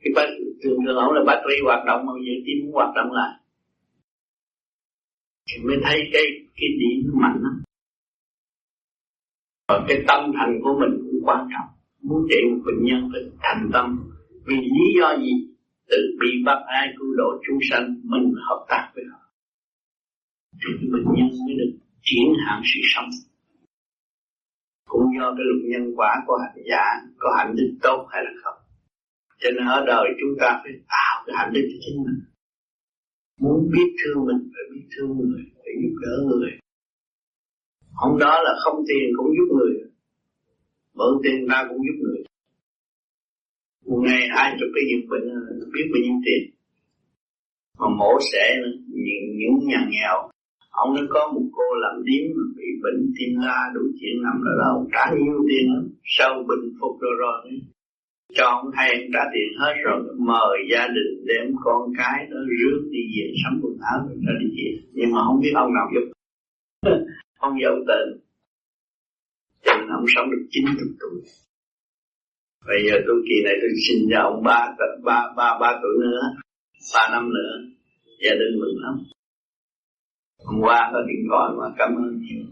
Cái 0.00 0.12
bát 0.16 0.28
thường 0.62 0.78
thường 0.86 0.96
ông 0.96 1.12
là 1.12 1.22
battery 1.26 1.58
hoạt 1.64 1.82
động, 1.86 2.06
mà 2.06 2.12
giờ 2.26 2.34
tim 2.46 2.56
cũng 2.62 2.74
hoạt 2.74 2.94
động 2.94 3.12
lại. 3.12 3.32
Thì 5.48 5.62
mới 5.64 5.76
thấy 5.84 5.98
cái 6.12 6.24
cái 6.56 6.68
điểm 6.80 7.12
mạnh 7.22 7.38
lắm. 7.42 7.62
Và 9.68 9.84
cái 9.88 9.98
tâm 10.08 10.32
thành 10.36 10.52
của 10.62 10.74
mình 10.80 10.92
cũng 11.04 11.20
quan 11.24 11.48
trọng. 11.52 11.68
Muốn 12.02 12.26
trị 12.28 12.36
một 12.50 12.62
bệnh 12.66 12.84
nhân 12.84 13.10
phải 13.12 13.22
thành 13.42 13.70
tâm. 13.72 14.12
Vì 14.46 14.56
lý 14.56 14.86
do 15.00 15.16
gì? 15.22 15.32
Tự 15.88 15.96
bị 16.20 16.28
bắt 16.44 16.58
ai 16.66 16.88
cứu 16.98 17.14
độ 17.16 17.42
chúng 17.46 17.58
sanh, 17.70 18.00
mình 18.04 18.32
hợp 18.48 18.66
tác 18.68 18.90
với 18.94 19.04
họ. 19.12 19.18
Thì 20.52 20.88
bệnh 20.92 21.04
nhân 21.16 21.28
mới 21.46 21.54
được 21.58 21.78
chuyển 22.02 22.26
hạn 22.46 22.62
sự 22.64 22.80
sống 22.94 23.08
cũng 24.94 25.06
do 25.16 25.26
cái 25.36 25.44
luật 25.48 25.60
nhân 25.72 25.84
quả 25.98 26.10
của 26.26 26.36
hành 26.42 26.58
giả 26.70 26.84
có 27.22 27.28
hạnh 27.38 27.52
đức 27.58 27.70
tốt 27.82 28.00
hay 28.10 28.20
là 28.26 28.32
không. 28.42 28.58
Cho 29.40 29.48
nên 29.54 29.66
ở 29.76 29.78
đời 29.86 30.06
chúng 30.20 30.34
ta 30.40 30.48
phải 30.62 30.72
tạo 30.94 31.14
cái 31.26 31.34
hạnh 31.38 31.52
đức 31.54 31.64
cho 31.70 31.78
chính 31.84 31.98
mình. 32.04 32.18
Muốn 33.40 33.58
biết 33.72 33.88
thương 34.00 34.18
mình 34.28 34.40
phải 34.52 34.64
biết 34.72 34.84
thương 34.92 35.10
người 35.18 35.42
phải 35.62 35.72
giúp 35.80 35.94
đỡ 36.02 36.14
người. 36.28 36.50
Hôm 38.00 38.18
đó 38.18 38.32
là 38.46 38.52
không 38.64 38.78
tiền 38.88 39.04
cũng 39.16 39.30
giúp 39.36 39.48
người 39.56 39.74
mượn 40.98 41.12
tiền 41.24 41.46
ta 41.50 41.66
cũng 41.68 41.78
giúp 41.86 41.96
người. 42.02 42.20
Một 43.86 44.00
ngày 44.06 44.22
hai 44.34 44.56
chục 44.60 44.68
cái 44.74 44.84
dịch 44.90 45.08
bệnh 45.10 45.26
biết 45.72 45.86
bao 45.92 46.00
nhiêu 46.04 46.16
tiền. 46.24 46.42
Mà 47.78 47.86
mổ 47.98 48.12
xẻ 48.32 48.44
những, 48.88 49.36
những 49.38 49.68
nhà 49.68 49.80
nghèo 49.90 50.30
ông 50.82 50.94
nó 50.94 51.02
có 51.14 51.32
một 51.34 51.46
cô 51.52 51.66
làm 51.84 52.04
điếm 52.04 52.24
bị 52.56 52.68
bệnh 52.82 53.00
tim 53.16 53.32
la 53.46 53.60
đủ 53.74 53.80
chuyện 53.98 54.22
nằm 54.24 54.36
ở 54.52 54.54
đâu 54.64 54.76
trả 54.92 55.04
nhiều 55.14 55.38
tiền 55.48 55.66
sau 56.04 56.32
bình 56.48 56.64
phục 56.80 57.00
rồi 57.00 57.14
rồi. 57.18 57.40
Cho 58.36 58.44
ông 58.46 58.70
hay 58.74 58.90
trả 59.12 59.22
tiền 59.34 59.48
hết 59.60 59.74
rồi, 59.84 59.98
mời 60.18 60.56
gia 60.72 60.86
đình 60.96 61.12
đem 61.26 61.46
con 61.64 61.92
cái 61.98 62.26
nó 62.30 62.40
rước 62.58 62.80
đi 62.90 63.02
về 63.16 63.26
sắm 63.42 63.60
quần 63.62 63.76
áo 63.92 63.98
rồi 64.08 64.18
ra 64.26 64.32
đi 64.40 64.48
về. 64.56 64.70
Nhưng 64.92 65.10
mà 65.14 65.20
không 65.26 65.40
biết 65.42 65.52
ông 65.54 65.74
nào 65.74 65.86
giúp. 65.94 66.06
Ông 67.38 67.54
giàu 67.62 67.76
tên. 67.88 68.06
Cho 69.64 69.72
nên 69.78 69.88
ông 69.88 70.04
sống 70.14 70.30
được 70.30 70.44
90 70.50 70.74
tuổi. 71.00 71.20
Bây 72.66 72.80
giờ 72.86 72.94
tôi 73.06 73.16
kỳ 73.28 73.36
này 73.44 73.54
tôi 73.60 73.70
xin 73.88 73.98
cho 74.10 74.18
ông 74.22 74.42
ba 74.44 74.74
ba 75.04 75.18
ba 75.36 75.58
ba 75.60 75.70
tuổi 75.82 75.96
nữa, 76.00 76.20
ba 76.94 77.08
năm 77.12 77.30
nữa. 77.34 77.52
Gia 78.24 78.34
đình 78.34 78.60
mừng 78.60 78.76
lắm 78.84 79.13
hôm 80.44 80.60
qua 80.60 80.90
có 80.92 81.02
điện 81.08 81.26
thoại 81.30 81.50
mà 81.58 81.66
cảm 81.78 81.96
ơn 81.96 82.20
nhiều 82.20 82.44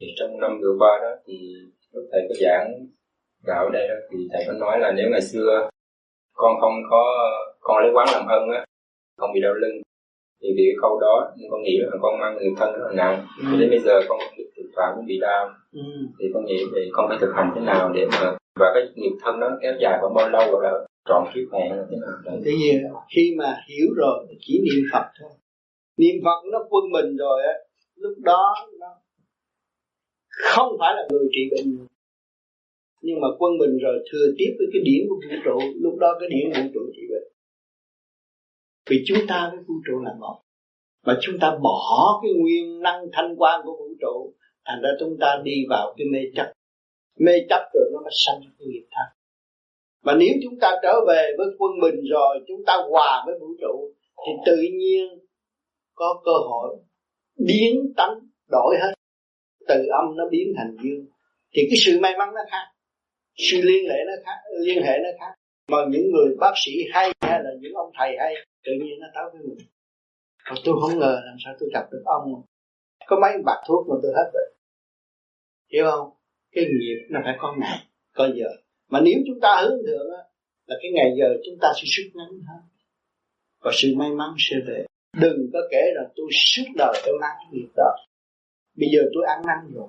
thì 0.00 0.06
trong 0.16 0.40
năm 0.40 0.58
vừa 0.60 0.74
qua 0.78 0.98
đó 1.02 1.10
thì 1.26 1.34
lúc 1.92 2.04
thầy 2.12 2.22
có 2.28 2.34
giảng 2.40 2.86
gạo 3.46 3.70
đây 3.70 3.88
đó 3.88 3.94
thì 4.10 4.28
thầy 4.32 4.44
có 4.46 4.52
nói 4.52 4.78
là 4.78 4.92
nếu 4.96 5.10
ngày 5.10 5.22
xưa 5.22 5.68
con 6.34 6.60
không 6.60 6.74
có 6.90 7.02
con 7.60 7.82
lấy 7.82 7.92
quán 7.94 8.08
làm 8.12 8.26
ân 8.26 8.50
á 8.50 8.64
không 9.16 9.30
bị 9.34 9.40
đau 9.40 9.54
lưng 9.54 9.82
thì 10.42 10.48
vì 10.56 10.64
cái 10.68 10.76
câu 10.82 11.00
đó 11.00 11.32
con 11.50 11.62
nghĩ 11.62 11.78
là 11.80 11.96
con 12.02 12.18
mang 12.20 12.36
người 12.36 12.54
thân 12.56 12.72
rất 12.72 12.86
là 12.86 12.92
nặng 12.94 13.26
ừ. 13.38 13.60
đến 13.60 13.70
bây 13.70 13.78
giờ 13.78 14.00
con 14.08 14.18
được 14.38 14.44
thực 14.56 14.70
phạm 14.76 14.92
cũng 14.96 15.06
bị 15.06 15.18
đau 15.20 15.50
ừ. 15.72 15.80
thì 16.18 16.26
con 16.34 16.44
nghĩ 16.44 16.64
về 16.72 16.88
con 16.92 17.08
phải 17.08 17.18
thực 17.20 17.32
hành 17.34 17.52
thế 17.54 17.60
nào 17.60 17.92
để 17.94 18.06
mà 18.12 18.36
và 18.60 18.72
cái 18.74 18.82
nghiệp 18.94 19.16
thân 19.22 19.40
đó 19.40 19.50
kéo 19.62 19.72
dài 19.80 19.98
khoảng 20.00 20.14
bao 20.14 20.28
lâu 20.28 20.52
rồi 20.52 20.62
là 20.64 20.86
trọn 21.08 21.24
kiếp 21.34 21.52
này 21.52 21.70
là 21.70 21.86
thế 21.90 21.96
nào 21.96 22.38
tự 22.44 22.50
khi 23.16 23.34
mà 23.38 23.64
hiểu 23.68 23.86
rồi, 23.96 24.26
chỉ 24.40 24.60
niệm 24.64 24.82
phật 24.92 25.06
thôi. 25.20 25.30
Niệm 25.96 26.14
phật 26.24 26.40
nó 26.52 26.58
quân 26.70 26.84
mình 26.92 27.16
rồi 27.16 27.42
á, 27.42 27.54
lúc 27.96 28.18
đó 28.18 28.54
nó 28.80 28.86
không 30.28 30.76
phải 30.80 30.94
là 30.96 31.08
người 31.10 31.28
trị 31.32 31.40
bệnh 31.50 31.86
nhưng 33.02 33.20
mà 33.20 33.28
quân 33.38 33.52
mình 33.58 33.78
rồi, 33.78 34.04
thừa 34.12 34.26
tiếp 34.38 34.50
với 34.58 34.66
cái 34.72 34.82
điển 34.84 35.06
của 35.08 35.16
vũ 35.24 35.36
trụ, 35.44 35.58
lúc 35.80 35.98
đó 35.98 36.16
cái 36.20 36.28
điển 36.28 36.50
vũ 36.50 36.70
trụ 36.74 36.80
trị 36.96 37.02
bệnh. 37.10 37.32
Vì 38.90 39.04
chúng 39.06 39.18
ta 39.28 39.50
với 39.52 39.64
vũ 39.68 39.74
trụ 39.86 40.00
là 40.04 40.14
một. 40.20 40.40
Mà 41.06 41.18
chúng 41.22 41.34
ta 41.40 41.58
bỏ 41.62 42.20
cái 42.22 42.32
nguyên 42.32 42.80
năng 42.80 43.06
thanh 43.12 43.34
quan 43.38 43.60
của 43.64 43.76
vũ 43.78 43.88
trụ, 44.00 44.34
thành 44.64 44.82
ra 44.82 44.90
chúng 45.00 45.16
ta 45.20 45.40
đi 45.44 45.64
vào 45.68 45.94
cái 45.96 46.06
mê 46.12 46.18
chấp. 46.34 46.52
Mê 47.18 47.32
chấp 47.48 47.70
rồi 47.74 47.90
nó 47.92 48.00
mới 48.00 48.12
sanh 48.26 48.40
cái 48.58 48.68
nghiệp 48.68 48.86
thân 48.90 49.21
mà 50.02 50.14
nếu 50.18 50.28
chúng 50.42 50.58
ta 50.60 50.70
trở 50.82 51.00
về 51.08 51.32
với 51.38 51.46
quân 51.58 51.72
bình 51.82 52.00
rồi 52.10 52.38
chúng 52.48 52.64
ta 52.66 52.76
hòa 52.90 53.22
với 53.26 53.34
vũ 53.40 53.46
trụ 53.60 53.92
thì 54.26 54.32
tự 54.46 54.56
nhiên 54.56 55.08
có 55.94 56.22
cơ 56.24 56.32
hội 56.32 56.76
biến 57.46 57.92
tánh 57.96 58.14
đổi 58.50 58.76
hết. 58.82 58.92
Từ 59.68 59.74
âm 59.74 60.16
nó 60.16 60.24
biến 60.30 60.52
thành 60.56 60.76
dương. 60.82 61.06
Thì 61.54 61.62
cái 61.70 61.76
sự 61.86 62.00
may 62.00 62.12
mắn 62.18 62.28
nó 62.34 62.40
khác. 62.50 62.66
Sự 63.36 63.56
liên 63.62 63.90
hệ 63.90 63.96
nó 64.06 64.12
khác 64.26 64.38
liên 64.60 64.82
hệ 64.82 64.98
nó 64.98 65.08
khác. 65.20 65.34
Mà 65.68 65.78
những 65.90 66.10
người 66.12 66.36
bác 66.40 66.52
sĩ 66.56 66.72
hay 66.92 67.12
hay 67.20 67.40
là 67.44 67.50
những 67.60 67.72
ông 67.74 67.90
thầy 67.98 68.16
hay 68.18 68.34
tự 68.64 68.72
nhiên 68.72 68.98
nó 69.00 69.06
tới 69.14 69.24
với 69.32 69.42
mình. 69.42 69.66
Và 70.50 70.56
tôi 70.64 70.74
không 70.80 70.98
ngờ 70.98 71.20
làm 71.24 71.36
sao 71.44 71.54
tôi 71.60 71.68
gặp 71.72 71.86
được 71.92 72.02
ông. 72.04 72.42
Có 73.06 73.18
mấy 73.20 73.32
bạc 73.44 73.62
thuốc 73.66 73.88
mà 73.88 73.96
tôi 74.02 74.12
hết 74.16 74.30
bệnh. 74.34 74.52
Hiểu 75.72 75.84
không? 75.90 76.10
Cái 76.52 76.64
nghiệp 76.64 77.06
nó 77.10 77.20
phải 77.24 77.34
có 77.38 77.54
ngày 77.58 77.78
có 78.14 78.28
giờ 78.34 78.48
mà 78.92 79.00
nếu 79.00 79.18
chúng 79.26 79.40
ta 79.40 79.50
hướng 79.62 79.78
thượng 79.86 80.06
á 80.18 80.22
là 80.66 80.76
cái 80.82 80.90
ngày 80.94 81.10
giờ 81.18 81.28
chúng 81.44 81.58
ta 81.60 81.68
sẽ 81.76 81.82
suốt 81.86 82.08
ngắn 82.14 82.28
hơn. 82.28 82.62
Và 83.62 83.70
sự 83.74 83.88
may 83.96 84.10
mắn 84.10 84.30
sẽ 84.38 84.56
về. 84.66 84.86
Đừng 85.20 85.50
có 85.52 85.58
kể 85.70 85.82
rằng 85.96 86.08
tôi 86.16 86.26
suốt 86.32 86.68
đời 86.76 86.94
tôi 87.06 87.14
mang 87.20 87.36
cái 87.38 87.48
nghiệp 87.52 87.68
đó. 87.76 87.90
Bây 88.78 88.88
giờ 88.92 89.00
tôi 89.14 89.24
ăn 89.26 89.42
năn 89.46 89.74
rồi. 89.74 89.88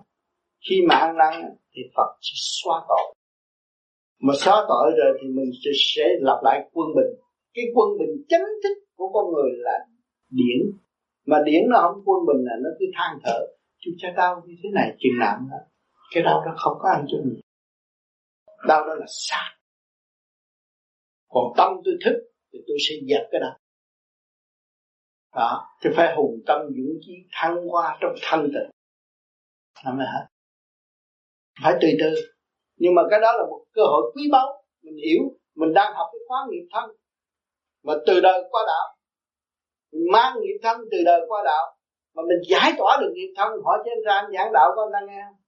Khi 0.69 0.81
mà 0.89 0.95
ăn 0.95 1.17
năn 1.17 1.33
thì 1.73 1.81
Phật 1.95 2.09
sẽ 2.21 2.33
xóa 2.35 2.85
tội. 2.89 3.15
Mà 4.21 4.33
xóa 4.37 4.65
tội 4.69 4.91
rồi 4.97 5.17
thì 5.21 5.27
mình 5.27 5.51
sẽ, 5.63 5.71
sẽ 5.95 6.03
lặp 6.19 6.37
lại 6.43 6.69
quân 6.73 6.87
bình. 6.95 7.13
Cái 7.53 7.65
quân 7.75 7.89
bình 7.99 8.25
chánh 8.29 8.47
thức 8.63 8.77
của 8.95 9.09
con 9.13 9.33
người 9.33 9.51
là 9.55 9.79
điển. 10.29 10.61
Mà 11.25 11.37
điển 11.45 11.61
nó 11.69 11.77
không 11.81 12.01
quân 12.05 12.25
bình 12.27 12.45
là 12.45 12.55
nó 12.63 12.69
cứ 12.79 12.85
than 12.93 13.19
thở. 13.23 13.39
Chúng 13.79 13.93
cha 13.97 14.07
đau 14.17 14.43
như 14.45 14.55
thế 14.63 14.69
này 14.73 14.95
chừng 14.99 15.19
nào 15.19 15.37
đó. 15.51 15.57
Cái 16.13 16.23
đau 16.23 16.43
đó 16.45 16.53
không 16.57 16.77
có 16.79 16.89
ăn 16.89 17.05
cho 17.11 17.17
mình 17.23 17.42
đau 18.67 18.87
đó 18.87 18.93
là 18.95 19.05
sát 19.07 19.57
còn 21.29 21.43
tâm 21.57 21.71
tôi 21.85 21.93
thức 22.05 22.13
thì 22.53 22.59
tôi 22.67 22.77
sẽ 22.89 22.95
dẹp 23.09 23.27
cái 23.31 23.41
đó. 23.41 23.57
Đó 25.35 25.67
thì 25.81 25.89
phải 25.95 26.15
hùng 26.15 26.35
tâm 26.45 26.61
dũng 26.61 26.99
chí 27.01 27.13
thăng 27.31 27.57
qua 27.71 27.97
trong 28.01 28.15
thanh 28.21 28.43
tịnh. 28.43 28.71
Là 29.85 29.91
mới 29.91 30.05
hết. 30.05 30.27
Phải 31.63 31.73
từ 31.81 31.87
từ 31.99 32.33
nhưng 32.75 32.95
mà 32.95 33.01
cái 33.11 33.19
đó 33.19 33.31
là 33.37 33.43
một 33.49 33.65
cơ 33.73 33.81
hội 33.81 34.11
quý 34.15 34.23
báu. 34.31 34.65
Mình 34.81 34.97
hiểu, 35.05 35.21
mình 35.55 35.73
đang 35.73 35.93
học 35.93 36.07
cái 36.11 36.19
khóa 36.27 36.39
nghiệp 36.49 36.67
thân. 36.73 36.89
Mà 37.83 37.93
từ 38.07 38.19
đời 38.19 38.43
qua 38.51 38.61
đạo. 38.67 38.97
Mình 39.91 40.11
mang 40.11 40.33
nghiệp 40.41 40.57
thân 40.63 40.77
từ 40.91 40.97
đời 41.05 41.21
qua 41.27 41.41
đạo. 41.45 41.77
Mà 42.15 42.23
mình 42.29 42.39
giải 42.49 42.73
tỏa 42.77 42.97
được 43.01 43.11
nghiệp 43.13 43.33
thân, 43.37 43.51
hỏi 43.65 43.79
trên 43.85 43.97
ra 44.05 44.13
anh 44.13 44.31
giảng 44.33 44.53
đạo 44.53 44.71
có 44.75 44.83
anh 44.85 44.91
đang 44.91 45.05
nghe 45.07 45.21
không? 45.27 45.42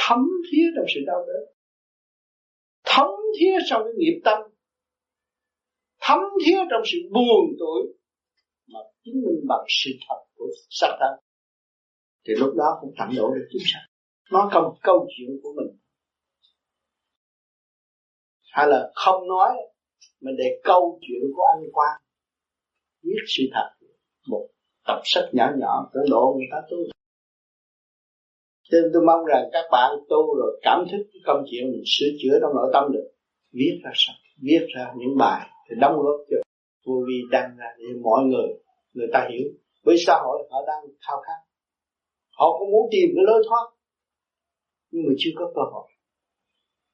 Thấm 0.00 0.18
thía 0.52 0.64
trong 0.76 0.84
sự 0.94 1.00
đau 1.06 1.24
đớn. 1.26 1.54
Thấm 2.84 3.10
thía 3.40 3.54
trong 3.66 3.82
cái 3.84 3.92
nghiệp 3.96 4.20
tâm. 4.24 4.38
Thấm 6.00 6.20
thía 6.46 6.58
trong 6.70 6.82
sự 6.84 6.98
buồn 7.12 7.44
tuổi 7.58 7.82
mà 8.72 8.80
chứng 9.04 9.14
minh 9.14 9.40
bằng 9.48 9.64
sự 9.68 9.90
thật 10.08 10.24
của 10.34 10.46
sắc 10.70 10.96
thân 11.00 11.30
thì 12.26 12.34
lúc 12.36 12.54
đó 12.56 12.78
cũng 12.80 12.94
tận 12.98 13.08
độ 13.16 13.34
được 13.34 13.48
chúng 13.52 13.62
sanh. 13.64 13.82
Nói 14.32 14.48
câu 14.52 14.78
câu 14.82 15.08
chuyện 15.16 15.40
của 15.42 15.52
mình. 15.56 15.76
Hay 18.52 18.66
là 18.66 18.90
không 18.94 19.28
nói, 19.28 19.56
mà 20.20 20.30
để 20.38 20.60
câu 20.64 20.98
chuyện 21.00 21.22
của 21.34 21.42
anh 21.54 21.62
Quang. 21.72 22.00
Viết 23.02 23.22
sự 23.26 23.42
thật. 23.52 23.86
Một 24.26 24.48
tập 24.86 25.00
sách 25.04 25.24
nhỏ 25.32 25.52
nhỏ 25.58 25.90
cũng 25.92 26.10
độ 26.10 26.34
người 26.38 26.46
ta 26.50 26.58
tu 26.70 26.76
cho 28.70 28.78
nên 28.80 28.90
tôi 28.92 29.02
mong 29.06 29.24
rằng 29.24 29.48
các 29.52 29.64
bạn 29.72 29.90
tu 30.08 30.34
rồi 30.38 30.60
cảm 30.62 30.84
thức 30.90 31.02
cái 31.12 31.20
công 31.26 31.44
chuyện 31.50 31.70
mình 31.72 31.82
sửa 31.86 32.10
chữa 32.20 32.38
trong 32.40 32.54
nội 32.54 32.70
tâm 32.72 32.92
được, 32.92 33.10
viết 33.52 33.80
ra 33.84 33.90
sách, 33.94 34.16
viết 34.42 34.66
ra 34.76 34.92
những 34.96 35.18
bài 35.18 35.48
thì 35.68 35.76
đóng 35.80 35.96
góp 35.96 36.20
cho 36.30 36.36
vô 36.86 36.94
vi 37.08 37.18
đăng 37.30 37.56
ra 37.58 37.66
để 37.78 37.84
mọi 38.02 38.24
người 38.24 38.48
người 38.92 39.08
ta 39.12 39.28
hiểu. 39.30 39.48
Với 39.82 39.96
xã 40.06 40.14
hội 40.24 40.48
họ 40.50 40.58
đang 40.66 40.84
khao 41.06 41.22
khát. 41.26 41.40
Họ 42.30 42.58
cũng 42.58 42.70
muốn 42.70 42.88
tìm 42.92 43.08
cái 43.14 43.24
lối 43.26 43.42
thoát, 43.48 43.64
nhưng 44.90 45.02
mà 45.06 45.12
chưa 45.18 45.30
có 45.34 45.52
cơ 45.54 45.62
hội. 45.72 45.88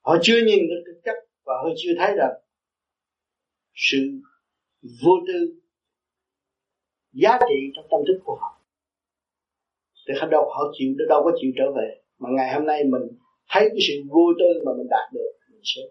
Họ 0.05 0.17
chưa 0.23 0.39
nhìn 0.47 0.59
được 0.69 0.83
thực 0.87 1.01
chất 1.05 1.15
và 1.45 1.55
họ 1.63 1.69
chưa 1.77 1.93
thấy 1.99 2.15
rằng 2.17 2.33
sự 3.75 3.99
vô 4.83 5.13
tư 5.27 5.61
giá 7.13 7.39
trị 7.49 7.73
trong 7.77 7.87
tâm 7.91 8.01
thức 8.09 8.21
của 8.25 8.37
họ 8.41 8.56
thì 10.09 10.15
họ 10.19 10.27
đâu 10.27 10.43
họ 10.55 10.63
chịu 10.79 10.95
đâu 11.09 11.21
có 11.25 11.31
chịu 11.41 11.51
trở 11.59 11.65
về. 11.77 11.89
Mà 12.19 12.29
ngày 12.37 12.55
hôm 12.55 12.67
nay 12.67 12.85
mình 12.85 13.03
thấy 13.51 13.63
cái 13.69 13.81
sự 13.89 13.95
vô 14.09 14.25
tư 14.39 14.63
mà 14.67 14.73
mình 14.79 14.87
đạt 14.91 15.13
được 15.13 15.33
mình 15.51 15.61
sẽ 15.65 15.83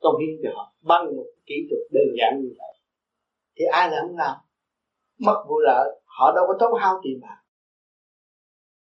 công 0.00 0.14
hiến 0.20 0.36
cho 0.42 0.50
họ. 0.54 0.74
Bằng 0.82 1.16
một 1.16 1.26
kỹ 1.46 1.54
thuật 1.70 1.82
đơn 1.92 2.08
giản 2.18 2.40
như 2.42 2.48
vậy. 2.58 2.74
Thì 3.56 3.64
ai 3.64 3.90
là 3.90 3.96
không 4.02 4.16
làm? 4.16 4.36
Mất 5.18 5.44
vụ 5.48 5.58
lợi 5.58 5.88
họ 6.04 6.32
đâu 6.36 6.44
có 6.48 6.54
tốn 6.60 6.80
hao 6.80 7.00
tiền 7.02 7.18
bạc. 7.22 7.38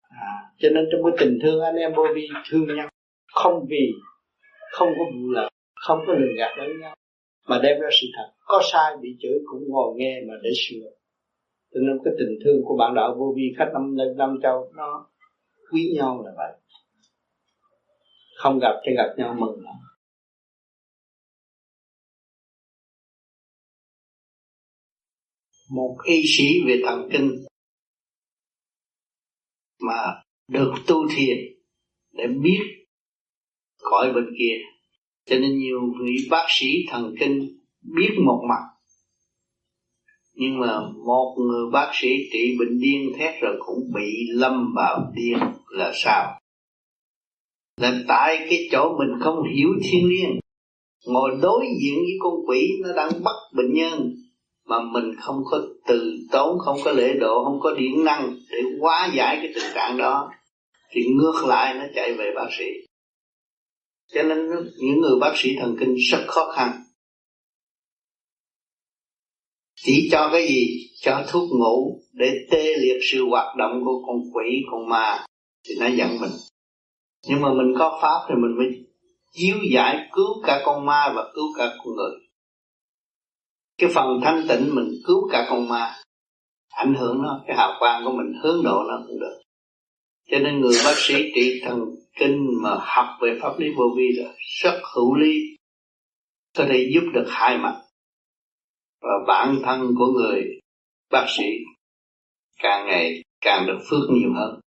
À, 0.02 0.34
cho 0.58 0.70
nên 0.70 0.86
trong 0.92 1.02
cái 1.04 1.14
tình 1.20 1.40
thương 1.44 1.62
anh 1.62 1.76
em 1.76 1.94
vô 1.96 2.04
vi 2.16 2.28
thương 2.50 2.68
nhau 2.76 2.90
không 3.34 3.66
vì 3.70 3.94
không 4.72 4.90
có 4.98 5.04
vụ 5.14 5.30
lợi 5.30 5.50
không 5.76 6.00
có 6.08 6.14
lường 6.14 6.36
gạt 6.38 6.52
lẫn 6.58 6.80
nhau 6.80 6.96
mà 7.48 7.60
đem 7.64 7.80
ra 7.82 7.90
sự 8.02 8.08
thật. 8.18 8.32
Có 8.46 8.62
sai 8.72 8.98
bị 9.02 9.10
chửi 9.20 9.40
cũng 9.46 9.64
ngồi 9.68 9.94
nghe 9.98 10.22
mà 10.28 10.34
để 10.44 10.50
sửa 10.56 10.90
cho 11.74 11.80
nên 11.80 11.98
cái 12.04 12.14
tình 12.20 12.40
thương 12.46 12.62
của 12.66 12.78
bạn 12.78 12.94
đạo 12.96 13.16
vô 13.20 13.34
vi 13.38 13.44
khách 13.58 13.70
năm 13.74 13.96
năm 14.18 14.40
châu, 14.44 14.72
nó 14.76 15.10
quý 15.72 15.94
nhau 15.96 16.24
là 16.26 16.32
vậy. 16.38 16.52
Không 18.38 18.60
gặp 18.60 18.82
thì 18.86 18.96
gặp 18.96 19.14
nhau 19.18 19.36
mừng. 19.40 19.64
Lắm 19.64 19.76
một 25.70 25.98
y 26.06 26.24
sĩ 26.26 26.44
về 26.68 26.82
thần 26.86 27.10
kinh 27.12 27.32
mà 29.80 30.24
được 30.48 30.74
tu 30.88 30.96
thiền 31.16 31.38
để 32.12 32.24
biết 32.44 32.60
cõi 33.78 34.14
bên 34.14 34.26
kia. 34.40 34.56
Cho 35.26 35.36
nên 35.40 35.58
nhiều 35.58 35.80
vị 36.02 36.28
bác 36.32 36.46
sĩ 36.50 36.68
thần 36.90 37.16
kinh 37.20 37.48
biết 37.82 38.10
một 38.26 38.42
mặt 38.50 38.69
nhưng 40.40 40.60
mà 40.60 40.80
một 41.06 41.36
người 41.38 41.72
bác 41.72 41.92
sĩ 41.94 42.08
trị 42.34 42.56
bệnh 42.60 42.80
điên 42.80 43.12
thét 43.18 43.42
rồi 43.42 43.56
cũng 43.60 43.80
bị 43.96 44.28
lâm 44.30 44.74
vào 44.76 45.12
điên 45.16 45.38
là 45.70 45.92
sao? 45.96 46.40
Là 47.78 47.94
tại 48.08 48.48
cái 48.50 48.68
chỗ 48.72 48.98
mình 49.00 49.20
không 49.20 49.36
hiểu 49.56 49.70
thiên 49.84 50.10
nhiên 50.10 50.40
ngồi 51.06 51.32
đối 51.42 51.66
diện 51.82 51.96
với 51.96 52.18
con 52.20 52.34
quỷ 52.48 52.70
nó 52.84 52.90
đang 52.96 53.10
bắt 53.24 53.36
bệnh 53.56 53.74
nhân 53.74 54.16
mà 54.68 54.80
mình 54.94 55.16
không 55.20 55.44
có 55.52 55.62
từ 55.88 56.18
tốn, 56.32 56.60
không 56.60 56.78
có 56.84 56.92
lễ 56.92 57.14
độ, 57.20 57.44
không 57.44 57.60
có 57.60 57.72
điển 57.72 58.04
năng 58.06 58.36
để 58.52 58.58
hóa 58.82 59.10
giải 59.14 59.38
cái 59.42 59.52
tình 59.56 59.74
trạng 59.76 59.98
đó, 59.98 60.32
thì 60.92 61.02
ngược 61.06 61.48
lại 61.48 61.74
nó 61.74 61.86
chạy 61.96 62.14
về 62.14 62.32
bác 62.36 62.48
sĩ. 62.58 62.66
Cho 64.14 64.24
nên 64.24 64.50
những 64.80 65.00
người 65.02 65.20
bác 65.22 65.34
sĩ 65.36 65.56
thần 65.60 65.76
kinh 65.80 65.96
rất 65.96 66.26
khó 66.28 66.52
khăn 66.56 66.72
chỉ 69.84 70.10
cho 70.12 70.30
cái 70.32 70.48
gì? 70.48 70.90
Cho 71.02 71.26
thuốc 71.28 71.50
ngủ 71.52 72.02
để 72.14 72.48
tê 72.52 72.64
liệt 72.78 73.00
sự 73.12 73.26
hoạt 73.30 73.56
động 73.58 73.82
của 73.86 74.02
con 74.08 74.18
quỷ, 74.34 74.62
con 74.72 74.90
ma. 74.90 75.26
Thì 75.68 75.76
nó 75.80 75.88
giận 75.88 76.22
mình. 76.22 76.32
Nhưng 77.28 77.42
mà 77.42 77.50
mình 77.54 77.74
có 77.80 78.00
pháp 78.02 78.26
thì 78.30 78.36
mình 78.36 78.58
mới 78.58 78.68
chiếu 79.32 79.58
giải, 79.74 80.10
cứu 80.12 80.44
cả 80.46 80.62
con 80.66 80.86
ma 80.86 81.14
và 81.16 81.32
cứu 81.36 81.46
cả 81.58 81.74
con 81.78 81.96
người. 81.96 82.12
Cái 83.78 83.90
phần 83.94 84.20
thanh 84.24 84.46
tịnh 84.50 84.76
mình 84.76 84.90
cứu 85.06 85.30
cả 85.32 85.48
con 85.50 85.68
ma, 85.68 85.96
ảnh 86.70 86.96
hưởng 86.96 87.22
nó, 87.22 87.42
cái 87.48 87.58
hào 87.58 87.76
quang 87.80 88.06
của 88.06 88.12
mình 88.12 88.42
hướng 88.44 88.64
độ 88.64 88.84
nó 88.88 89.04
cũng 89.08 89.20
được. 89.20 89.42
Cho 90.32 90.40
nên 90.40 90.60
người 90.60 90.76
bác 90.86 90.98
sĩ 90.98 91.14
trị 91.36 91.62
thần 91.64 91.80
kinh 92.20 92.48
mà 92.64 92.70
học 92.80 93.08
về 93.22 93.40
pháp 93.42 93.60
lý 93.60 93.68
vô 93.78 93.84
vi 93.98 94.04
là 94.16 94.34
rất 94.62 94.82
hữu 94.96 95.16
lý. 95.16 95.40
Có 96.58 96.66
thể 96.70 96.90
giúp 96.94 97.04
được 97.14 97.26
hai 97.28 97.58
mặt 97.58 97.82
và 99.02 99.14
bản 99.28 99.60
thân 99.64 99.94
của 99.98 100.06
người 100.06 100.44
bác 101.12 101.26
sĩ 101.38 101.46
càng 102.60 102.88
ngày 102.88 103.24
càng 103.42 103.68
được 103.68 103.80
phước 103.90 104.10
nhiều 104.10 104.30
hơn. 104.36 104.60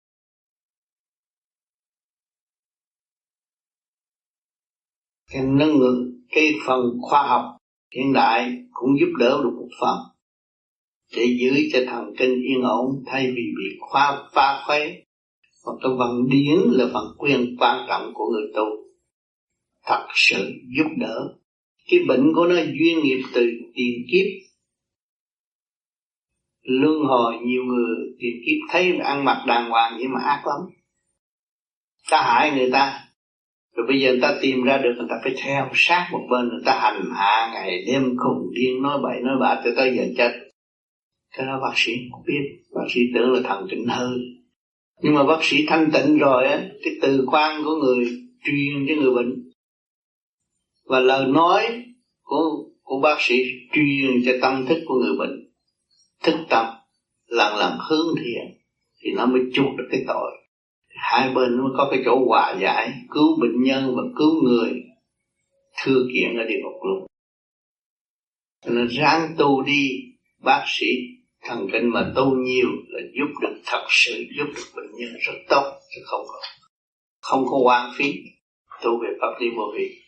Cái 5.31 5.43
nâng 5.43 5.81
lượng, 5.81 6.23
cái 6.29 6.53
phần 6.67 6.81
khoa 7.03 7.23
học 7.23 7.59
hiện 7.95 8.13
đại 8.13 8.53
cũng 8.71 8.91
giúp 9.01 9.13
đỡ 9.19 9.41
được 9.45 9.51
một 9.57 9.69
phần. 9.81 9.99
Để 11.17 11.37
giữ 11.41 11.69
cho 11.73 11.79
thần 11.87 12.15
kinh 12.19 12.31
yên 12.31 12.63
ổn 12.63 13.03
thay 13.07 13.27
vì 13.27 13.43
bị 13.59 13.79
khoa 13.81 14.29
pha 14.33 14.65
khuấy 14.67 15.05
và 15.65 15.73
cái 15.83 15.93
văn 15.99 16.29
điển 16.29 16.59
là 16.71 16.91
phần 16.95 17.05
quyền 17.19 17.57
quan 17.59 17.87
trọng 17.89 18.11
của 18.15 18.25
người 18.33 18.53
tu. 18.55 18.65
Thật 19.85 20.07
sự 20.15 20.53
giúp 20.77 20.87
đỡ 20.99 21.35
cái 21.93 22.01
bệnh 22.09 22.33
của 22.35 22.47
nó 22.47 22.55
duyên 22.55 23.03
nghiệp 23.03 23.23
từ 23.35 23.47
tiền 23.75 24.05
kiếp. 24.13 24.27
Luân 26.63 27.05
hồi 27.05 27.35
nhiều 27.45 27.65
người 27.65 27.97
tiền 28.19 28.37
kiếp 28.47 28.59
thấy 28.71 28.99
ăn 28.99 29.25
mặc 29.25 29.45
đàng 29.47 29.71
hoàng 29.71 29.97
nhưng 30.01 30.13
mà 30.13 30.21
ác 30.21 30.43
lắm. 30.47 30.59
Ta 32.11 32.23
hại 32.23 32.51
người 32.51 32.71
ta. 32.71 33.01
Rồi 33.77 33.87
bây 33.89 34.01
giờ 34.01 34.11
người 34.11 34.21
ta 34.21 34.39
tìm 34.43 34.63
ra 34.63 34.79
được 34.79 34.95
người 34.97 35.07
ta 35.11 35.17
phải 35.23 35.35
theo 35.45 35.71
sát 35.75 36.09
một 36.13 36.27
bên, 36.31 36.49
người 36.49 36.63
ta 36.65 36.81
hành 36.83 37.11
hạ 37.15 37.51
ngày 37.55 37.85
đêm 37.87 38.03
khùng 38.03 38.53
điên, 38.55 38.83
nói 38.83 38.99
bậy, 39.03 39.21
nói 39.23 39.37
bạ 39.41 39.63
cho 39.65 39.71
tới 39.77 39.97
giờ 39.97 40.05
chết. 40.17 40.33
Cái 41.37 41.47
đó 41.47 41.61
bác 41.63 41.73
sĩ 41.77 41.93
không 42.11 42.23
biết. 42.27 42.63
Bác 42.75 42.85
sĩ 42.95 43.01
tưởng 43.15 43.33
là 43.33 43.41
thần 43.45 43.67
tịnh 43.71 43.87
hư. 43.89 44.09
Nhưng 45.03 45.15
mà 45.15 45.25
bác 45.25 45.39
sĩ 45.45 45.67
thanh 45.69 45.91
tịnh 45.93 46.19
rồi 46.19 46.45
á, 46.47 46.65
cái 46.85 46.95
từ 47.03 47.25
quan 47.27 47.65
của 47.65 47.75
người 47.77 48.05
truyền 48.45 48.87
cho 48.89 48.95
người 49.03 49.15
bệnh 49.15 49.42
và 50.93 51.01
lời 51.01 51.27
nói 51.27 51.85
của 52.23 52.65
của 52.83 53.01
bác 53.03 53.17
sĩ 53.21 53.35
truyền 53.73 54.23
cho 54.25 54.33
tâm 54.43 54.67
thức 54.67 54.79
của 54.87 54.95
người 54.95 55.17
bệnh. 55.19 55.51
Thức 56.23 56.37
tâm 56.49 56.67
lần 57.27 57.57
lần 57.57 57.79
hướng 57.89 58.15
thiện 58.17 58.59
thì 59.03 59.11
nó 59.17 59.27
mới 59.27 59.41
chuộc 59.55 59.77
được 59.79 59.89
cái 59.91 60.01
tội. 60.07 60.31
Hai 60.89 61.35
bên 61.35 61.59
mới 61.59 61.71
có 61.77 61.89
cái 61.91 62.03
chỗ 62.05 62.25
hòa 62.29 62.57
giải, 62.61 62.93
cứu 63.11 63.41
bệnh 63.41 63.63
nhân 63.63 63.97
và 63.97 64.03
cứu 64.19 64.43
người, 64.43 64.73
thư 65.85 66.09
kiện 66.15 66.37
ở 66.39 66.45
địa 66.49 66.59
ngục 66.63 66.85
luôn. 66.85 67.07
Nên 68.67 68.87
ráng 68.87 69.35
tu 69.39 69.63
đi, 69.63 69.89
bác 70.43 70.65
sĩ, 70.67 70.87
thần 71.43 71.69
kinh 71.73 71.91
mà 71.93 72.13
tu 72.17 72.35
nhiều 72.37 72.69
là 72.89 73.01
giúp 73.19 73.41
được 73.43 73.61
thật 73.67 73.87
sự, 73.89 74.25
giúp 74.39 74.47
được 74.57 74.67
bệnh 74.77 74.91
nhân 74.99 75.13
rất 75.21 75.39
tốt, 75.49 75.73
chứ 75.95 76.01
không 76.05 76.25
có 76.29 76.39
không 77.21 77.45
có 77.51 77.59
hoang 77.63 77.93
phí. 77.97 78.13
Tu 78.83 78.91
về 79.03 79.09
pháp 79.21 79.41
lý 79.41 79.47
vô 79.57 79.63
vi. 79.77 80.03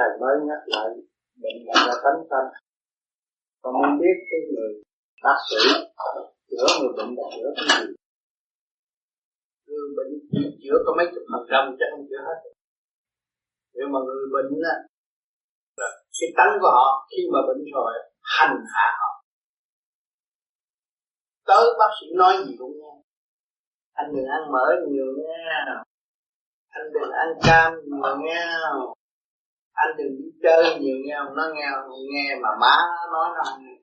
Thầy 0.00 0.12
mới 0.20 0.34
nhắc 0.48 0.62
lại 0.74 0.88
bệnh 1.42 1.58
là 1.66 1.74
do 1.86 1.94
tánh 2.04 2.20
tâm. 2.30 2.44
Còn 3.62 3.72
muốn 3.78 3.92
biết 4.00 4.16
cái 4.28 4.40
người 4.48 4.72
bác 5.24 5.38
sĩ 5.48 5.60
chữa 6.48 6.66
người 6.80 6.92
bệnh 6.98 7.10
là 7.18 7.26
chữa 7.36 7.50
cái 7.56 7.64
gì. 7.70 7.86
Người 9.66 9.88
bệnh 9.96 10.12
chữa 10.62 10.78
có 10.84 10.90
mấy 10.96 11.06
chục 11.12 11.24
phần 11.32 11.42
trăm 11.50 11.62
chứ 11.78 11.84
không 11.90 12.06
chữa 12.10 12.22
hết. 12.26 12.38
Nhưng 13.74 13.92
mà 13.92 13.98
người 14.06 14.24
bệnh 14.34 14.50
á, 14.72 14.76
là 15.80 15.88
cái 16.20 16.30
tánh 16.36 16.52
của 16.60 16.70
họ, 16.76 16.88
khi 17.10 17.22
mà 17.32 17.38
bệnh 17.48 17.62
rồi, 17.74 17.92
hành 18.22 18.56
hạ 18.74 18.88
họ. 19.00 19.12
Tới 21.46 21.64
bác 21.78 21.90
sĩ 22.00 22.06
nói 22.16 22.34
gì 22.46 22.52
cũng 22.58 22.72
nghe. 22.80 22.94
Anh 23.92 24.08
đừng 24.14 24.26
ăn 24.36 24.52
mỡ 24.52 24.66
nhiều 24.88 25.06
nghe. 25.18 25.44
Anh 26.68 26.86
đừng 26.94 27.10
ăn 27.22 27.28
cam 27.46 27.72
nhiều 27.84 28.16
nghe 28.24 28.46
anh 29.82 29.92
đừng 29.98 30.12
đi 30.18 30.28
chơi 30.44 30.62
nhiều 30.80 30.96
nghe 31.04 31.14
không 31.18 31.34
nó 31.38 31.44
nghe 31.54 31.66
nghe 32.12 32.26
mà 32.42 32.50
má 32.62 32.74
nói 33.12 33.26
nó 33.36 33.42
không 33.48 33.60
nghe. 33.64 33.76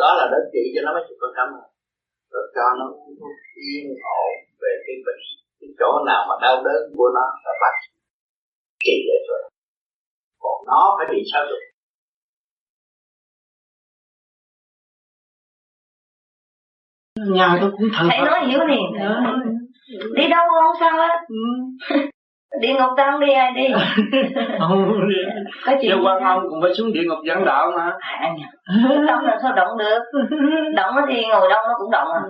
Đó 0.00 0.10
là 0.18 0.24
đến 0.32 0.42
trị 0.52 0.62
cho 0.74 0.80
nó 0.84 0.90
mấy 0.94 1.02
chục 1.08 1.18
phần 1.22 1.32
trăm 1.36 1.46
rồi 1.54 1.68
rồi 2.32 2.44
cho 2.54 2.64
nó 2.78 2.86
yên 3.66 3.84
ổn 4.20 4.34
về 4.62 4.72
cái 4.84 4.96
bệnh 5.06 5.22
cái 5.60 5.70
chỗ 5.80 5.90
nào 6.08 6.20
mà 6.28 6.34
đau 6.44 6.56
đớn 6.66 6.80
của 6.96 7.08
nó 7.16 7.24
là 7.44 7.52
bắt 7.62 7.74
trị 8.84 8.96
để 9.08 9.16
rồi. 9.28 9.42
Còn 10.42 10.56
nó 10.70 10.80
phải 10.96 11.06
bị 11.12 11.22
sao 11.32 11.42
được 11.50 11.62
nhà 17.16 17.58
tôi 17.60 17.70
cũng 17.78 17.88
thật 17.94 18.04
thầy 18.10 18.18
nói 18.18 18.40
hiểu 18.48 18.60
liền. 18.70 18.86
Đi 20.16 20.24
đâu 20.30 20.44
không 20.62 20.76
sao 20.80 20.92
hết 20.96 21.16
địa 22.60 22.72
ngục 22.72 22.90
tao 22.96 23.18
đi 23.18 23.32
ai 23.32 23.52
đi? 23.52 23.66
Không 24.58 24.92
có 25.66 25.72
chuyện 25.82 25.96
quan 26.04 26.22
ông 26.22 26.42
cũng 26.50 26.62
phải 26.62 26.74
xuống 26.74 26.92
địa 26.92 27.02
ngục 27.06 27.18
giảng 27.28 27.44
đạo 27.44 27.72
mà. 27.76 27.92
À 28.00 28.34
tâm 29.08 29.24
là 29.24 29.38
sao 29.42 29.52
động 29.56 29.78
được? 29.78 29.98
Động 30.76 30.94
thì 31.08 31.24
ngồi 31.26 31.48
đâu 31.48 31.62
nó 31.68 31.74
cũng 31.78 31.90
động 31.90 32.08
à. 32.12 32.22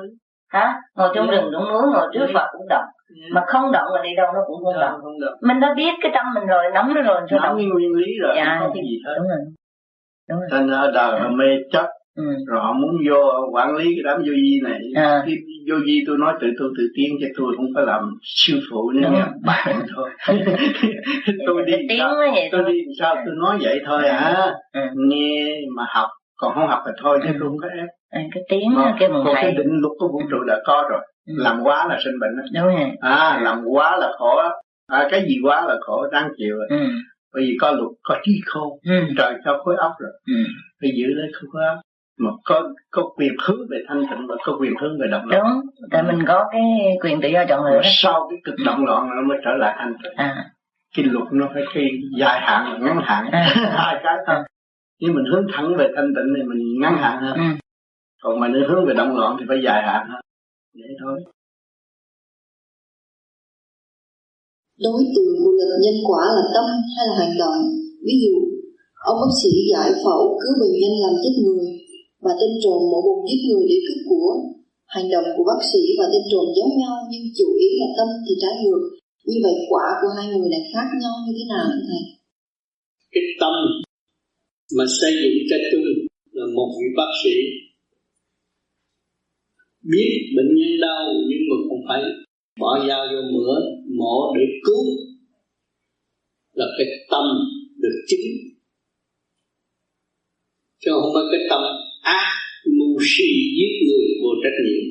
Hả? 0.53 0.75
Ngồi 0.97 1.13
trong 1.15 1.31
rừng 1.31 1.51
trong 1.53 1.69
núi 1.69 1.83
ngồi 1.93 2.09
trước 2.13 2.27
Phật 2.35 2.47
cũng 2.53 2.69
động. 2.69 2.85
Mà 3.33 3.45
không 3.47 3.73
động 3.73 3.87
là 3.95 4.03
đi 4.03 4.11
đâu 4.17 4.27
nó 4.35 4.41
cũng 4.47 4.65
không 4.65 4.81
động. 4.81 5.01
mình 5.43 5.61
đã 5.61 5.75
biết 5.77 5.93
cái 6.01 6.13
tâm 6.15 6.27
mình 6.35 6.47
rồi 6.47 6.65
nắm 6.75 6.95
nó 6.95 7.03
rồi 7.03 7.21
sao 7.31 7.39
nắm 7.39 7.49
động? 7.49 7.57
nguyên 7.57 7.93
lý 7.97 8.07
rồi 8.23 8.33
dạ, 8.37 8.57
không 8.61 8.69
có 8.69 8.75
gì 8.75 8.99
hết. 9.07 9.15
đúng 9.19 9.29
rồi 9.29 9.39
đúng 10.29 10.39
rồi. 10.41 10.49
Thành 10.51 10.71
ra 10.71 10.91
đời 10.95 11.21
mê 11.31 11.47
chấp 11.73 11.87
ừ. 12.17 12.25
rồi 12.47 12.61
họ 12.61 12.73
muốn 12.73 12.91
vô 13.09 13.49
quản 13.53 13.77
lý 13.77 13.85
cái 13.85 14.03
đám 14.05 14.19
vô 14.19 14.33
vi 14.33 14.61
này. 14.63 14.81
À. 14.95 15.23
cái 15.27 15.35
vô 15.71 15.77
vi 15.87 16.05
tôi 16.07 16.19
nói 16.19 16.35
tự 16.41 16.47
tu 16.59 16.67
tự 16.79 16.85
tiến 16.97 17.17
chứ 17.21 17.27
tôi 17.37 17.53
không 17.57 17.67
phải 17.75 17.85
làm 17.87 18.11
sư 18.23 18.61
phụ 18.71 18.91
nữa 18.91 19.09
nha. 19.13 19.27
Bạn 19.47 19.83
thôi. 19.97 20.11
Tôi 21.47 21.63
đi 21.67 21.73
sao? 21.99 22.15
tôi 22.53 22.63
đi 22.73 22.79
sao? 22.99 23.15
Tôi 23.27 23.35
nói 23.39 23.59
vậy 23.61 23.81
thôi 23.87 24.05
à. 24.05 24.53
ừ. 24.73 24.81
nghe 25.09 25.61
mà 25.77 25.85
học. 25.95 26.09
Còn 26.37 26.55
không 26.55 26.69
học 26.69 26.83
thì 26.87 26.93
thôi 27.03 27.19
chứ 27.23 27.29
tôi 27.41 27.49
không 27.49 27.59
có 27.59 27.69
ép. 27.69 27.89
À, 28.11 28.21
cái 28.35 28.43
tiếng 28.49 28.75
Mà 28.75 28.97
cái 29.01 29.09
còn 29.13 29.35
cái 29.35 29.53
định 29.53 29.81
luật 29.81 29.93
của 29.99 30.09
vũ 30.09 30.21
trụ 30.31 30.37
đã 30.47 30.61
có 30.65 30.85
rồi. 30.91 31.01
Ừ. 31.27 31.35
làm 31.37 31.61
quá 31.63 31.87
là 31.89 31.99
sinh 32.05 32.15
bệnh 32.21 32.31
đó. 32.37 32.43
đúng 32.65 32.75
rồi. 32.77 32.91
À 33.01 33.41
làm 33.43 33.63
quá 33.65 33.97
là 33.97 34.13
khổ 34.19 34.41
à, 34.87 35.09
cái 35.11 35.23
gì 35.29 35.37
quá 35.45 35.65
là 35.69 35.77
khổ 35.81 36.07
đáng 36.13 36.29
chịu 36.37 36.57
rồi. 36.57 36.67
ừ. 36.81 36.87
bởi 37.35 37.43
vì 37.43 37.57
có 37.61 37.71
luật 37.71 37.91
có 38.03 38.17
trí 38.25 38.33
khôn. 38.47 38.79
Ừ. 38.85 38.95
trời 39.19 39.35
cho 39.45 39.61
khối 39.65 39.75
óc 39.79 39.93
rồi. 39.99 40.13
Ừ. 40.27 40.35
phải 40.81 40.91
giữ 40.97 41.07
lấy 41.07 41.27
khối 41.53 41.63
óc 41.69 41.79
mà 42.25 42.31
có 42.45 42.57
có 42.91 43.03
quyền 43.17 43.33
hướng 43.47 43.61
về 43.71 43.79
thanh 43.89 44.03
tịnh 44.11 44.27
và 44.29 44.37
có 44.45 44.57
quyền 44.61 44.73
hướng 44.83 45.01
về 45.01 45.07
động 45.11 45.25
loạn. 45.27 45.43
Đúng. 45.45 45.61
Tại 45.91 46.03
mình 46.03 46.25
có 46.29 46.45
cái 46.53 46.63
quyền 47.03 47.21
tự 47.21 47.29
do 47.29 47.45
chọn 47.49 47.65
lựa. 47.65 47.81
Sau 47.85 48.29
cái 48.31 48.39
cực 48.45 48.55
động 48.67 48.85
loạn 48.85 49.09
nó 49.17 49.23
mới 49.29 49.39
trở 49.45 49.51
lại 49.59 49.75
thanh 49.79 49.95
tịnh. 50.03 50.13
À. 50.17 50.51
Cái 50.97 51.05
luật 51.05 51.29
nó 51.33 51.51
phải 51.55 51.63
cái 51.75 51.85
dài 52.19 52.41
hạn 52.41 52.61
và 52.73 52.87
ngắn 52.87 53.01
hạn. 53.03 53.31
À. 53.33 53.55
hai 53.79 54.01
cái. 54.05 54.15
Thôi 54.27 54.37
nhưng 55.03 55.15
mình 55.15 55.25
hướng 55.33 55.47
thẳng 55.53 55.69
về 55.79 55.87
thanh 55.97 56.11
tịnh 56.17 56.29
thì 56.37 56.43
mình 56.51 56.63
ngắn 56.81 56.95
hạn 57.03 57.17
hơn. 57.23 57.35
Ừ. 57.35 57.49
còn 58.23 58.41
mà 58.41 58.47
nếu 58.49 58.63
hướng 58.69 58.85
về 58.87 58.95
động 58.95 59.17
loạn 59.19 59.37
thì 59.39 59.45
phải 59.49 59.59
dài 59.67 59.81
hạn 59.89 60.03
hơn. 60.11 60.23
Vậy 60.75 60.93
thôi. 61.03 61.17
Đối 64.87 65.01
tượng 65.15 65.35
của 65.43 65.53
lực 65.59 65.73
nhân 65.85 65.97
quả 66.09 66.25
là 66.37 66.45
tâm 66.55 66.67
hay 66.97 67.05
là 67.09 67.15
hành 67.21 67.35
động. 67.43 67.59
Ví 68.07 68.15
dụ, 68.23 68.35
ông 69.11 69.17
bác 69.23 69.33
sĩ 69.43 69.53
giải 69.73 69.91
phẫu 70.05 70.23
cứu 70.41 70.53
bệnh 70.61 70.75
nhân 70.81 70.95
làm 71.05 71.15
chết 71.23 71.35
người 71.43 71.67
và 72.25 72.33
tên 72.41 72.53
trộm 72.63 72.81
mổ 72.91 72.99
bụng 73.07 73.23
giết 73.29 73.41
người 73.47 73.65
để 73.71 73.77
cướp 73.87 74.01
của. 74.11 74.31
Hành 74.97 75.09
động 75.15 75.29
của 75.37 75.45
bác 75.51 75.61
sĩ 75.71 75.83
và 75.99 76.07
tên 76.13 76.25
trộm 76.33 76.47
giống 76.57 76.73
nhau, 76.83 76.95
nhưng 77.11 77.25
chủ 77.39 77.49
ý 77.67 77.69
là 77.81 77.89
tâm 77.97 78.09
thì 78.25 78.33
trái 78.43 78.55
ngược. 78.63 78.83
Như 79.29 79.37
vậy 79.45 79.57
quả 79.71 79.87
của 80.01 80.11
hai 80.17 80.27
người 80.29 80.51
này 80.55 80.63
khác 80.73 80.89
nhau 81.03 81.15
như 81.25 81.33
thế 81.39 81.45
nào 81.55 81.67
thưa 81.73 81.85
thầy? 81.91 82.03
cái 83.13 83.23
tâm 83.41 83.55
mà 84.77 84.85
xây 85.01 85.13
dựng 85.23 85.39
cho 85.51 85.57
tôi 85.73 85.89
là 86.33 86.45
một 86.57 86.69
vị 86.79 86.87
bác 86.97 87.11
sĩ 87.25 87.35
biết 89.93 90.13
bệnh 90.37 90.51
nhân 90.59 90.81
đau 90.81 91.05
nhưng 91.29 91.43
mà 91.51 91.57
không 91.69 91.83
phải 91.89 92.03
bỏ 92.61 92.87
dao 92.89 93.07
vô 93.13 93.21
mửa, 93.33 93.55
mổ 93.99 94.35
để 94.37 94.45
cứu 94.65 94.85
là 96.53 96.67
cái 96.79 96.87
tâm 97.11 97.25
được 97.77 97.97
chính 98.07 98.27
chứ 100.81 100.91
không 100.95 101.11
phải 101.15 101.25
cái 101.33 101.41
tâm 101.51 101.63
ác 102.03 102.33
mưu 102.79 102.99
si 103.01 103.29
giết 103.57 103.73
người 103.87 104.07
vô 104.23 104.29
trách 104.43 104.59
nhiệm. 104.67 104.85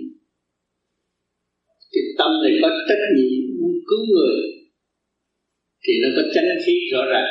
Cái 1.92 2.04
tâm 2.18 2.32
này 2.44 2.52
có 2.62 2.70
trách 2.90 3.04
nhiệm 3.18 3.60
muốn 3.60 3.72
cứu 3.88 4.06
người 4.06 4.42
thì 5.84 5.94
nó 6.02 6.10
có 6.16 6.22
chánh 6.34 6.46
khí 6.66 6.74
rõ 6.92 7.06
ràng. 7.06 7.30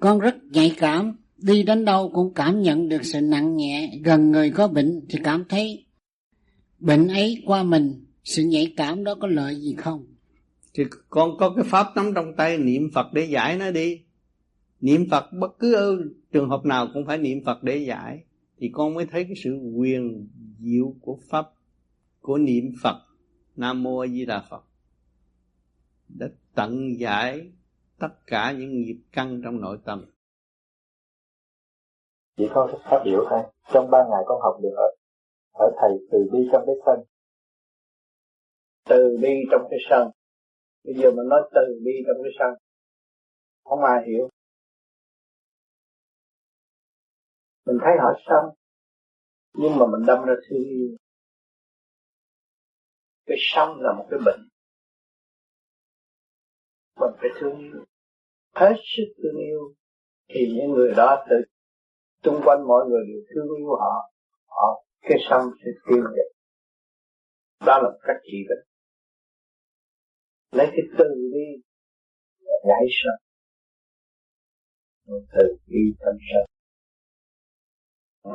Con 0.00 0.18
rất 0.18 0.34
nhạy 0.50 0.72
cảm, 0.76 1.16
đi 1.36 1.62
đến 1.62 1.84
đâu 1.84 2.10
cũng 2.14 2.34
cảm 2.34 2.62
nhận 2.62 2.88
được 2.88 3.04
sự 3.04 3.20
nặng 3.20 3.56
nhẹ, 3.56 3.90
gần 4.04 4.30
người 4.30 4.50
có 4.50 4.68
bệnh 4.68 5.00
thì 5.08 5.18
cảm 5.24 5.44
thấy 5.48 5.84
bệnh 6.78 7.08
ấy 7.08 7.42
qua 7.46 7.62
mình, 7.62 8.04
sự 8.24 8.42
nhạy 8.42 8.72
cảm 8.76 9.04
đó 9.04 9.14
có 9.14 9.26
lợi 9.26 9.54
gì 9.54 9.74
không? 9.78 10.14
thì 10.74 10.84
con 11.10 11.30
có 11.38 11.54
cái 11.56 11.64
pháp 11.68 11.86
nắm 11.96 12.12
trong 12.14 12.32
tay 12.36 12.58
niệm 12.58 12.90
Phật 12.94 13.06
để 13.12 13.26
giải 13.30 13.56
nó 13.56 13.70
đi 13.70 14.00
niệm 14.84 15.06
Phật 15.10 15.24
bất 15.40 15.58
cứ 15.58 15.74
ở 15.74 15.96
trường 16.32 16.48
hợp 16.48 16.64
nào 16.64 16.86
cũng 16.94 17.06
phải 17.06 17.18
niệm 17.18 17.38
Phật 17.46 17.62
để 17.62 17.76
giải. 17.76 18.24
Thì 18.56 18.70
con 18.72 18.94
mới 18.94 19.06
thấy 19.06 19.24
cái 19.24 19.34
sự 19.44 19.58
quyền 19.76 20.28
diệu 20.58 20.94
của 21.00 21.18
pháp 21.30 21.46
của 22.20 22.38
niệm 22.38 22.64
Phật. 22.82 22.96
Nam 23.56 23.82
mô 23.82 23.98
A 23.98 24.06
Di 24.06 24.26
Đà 24.26 24.42
Phật. 24.50 24.64
Đã 26.08 26.26
tận 26.54 26.98
giải 26.98 27.52
tất 27.98 28.08
cả 28.26 28.52
những 28.52 28.80
nghiệp 28.80 29.00
căn 29.12 29.40
trong 29.44 29.60
nội 29.60 29.78
tâm. 29.84 30.04
Chỉ 32.36 32.48
con 32.54 32.70
thích 32.72 32.80
phát 32.90 33.02
biểu 33.04 33.26
thôi. 33.30 33.42
Trong 33.72 33.90
ba 33.90 33.98
ngày 34.10 34.22
con 34.26 34.40
học 34.42 34.60
được 34.62 34.74
ở, 34.76 34.86
ở 35.52 35.72
thầy 35.80 35.90
từ 36.12 36.18
bi 36.32 36.38
trong 36.52 36.62
cái 36.66 36.74
sân. 36.86 37.04
từ 38.88 39.18
bi 39.22 39.34
trong 39.50 39.66
cái 39.70 39.78
sân. 39.90 40.10
Bây 40.84 40.94
giờ 40.94 41.10
mình 41.10 41.28
nói 41.28 41.40
từ 41.54 41.80
bi 41.84 41.92
trong 42.06 42.16
cái 42.22 42.32
sân. 42.38 42.54
Không 43.64 43.84
ai 43.84 44.04
hiểu 44.06 44.28
mình 47.66 47.76
thấy 47.84 47.92
họ 48.02 48.10
sân 48.26 48.44
nhưng 49.54 49.78
mà 49.78 49.86
mình 49.86 50.06
đâm 50.06 50.24
ra 50.24 50.34
thương 50.48 50.64
yêu 50.64 50.96
cái 53.26 53.36
sân 53.40 53.68
là 53.80 53.92
một 53.92 54.06
cái 54.10 54.20
bệnh. 54.24 54.40
Mình 57.00 57.10
phải 57.20 57.30
thương 57.40 57.58
yêu. 57.58 57.84
Hết 58.54 58.74
sức 58.96 59.14
thương 59.22 59.36
yêu. 59.36 59.74
Thì 60.28 60.40
những 60.54 60.70
người 60.70 60.94
đó 60.96 61.26
tự, 61.30 61.36
xung 62.24 62.40
quanh 62.44 62.66
mọi 62.68 62.84
người 62.88 63.00
đều 63.08 63.22
thương 63.34 63.56
yêu 63.58 63.76
họ. 63.80 64.12
Họ, 64.46 64.84
cái 65.00 65.18
sân 65.30 65.40
sẽ 65.64 65.70
tiêu 65.88 66.04
diệt. 66.14 66.36
Đó 67.66 67.78
là 67.82 67.90
một 67.90 67.98
cách 68.02 68.16
trị 68.22 68.38
bệnh. 68.48 68.66
Lấy 70.52 70.66
cái 70.70 70.82
từ 70.98 71.04
đi. 71.34 71.62
Giải 72.40 72.86
sân 72.90 73.14
từ 75.06 75.56
bi 75.66 75.94
tâm 75.98 76.14
sân 76.32 76.53
ừ. 78.24 78.30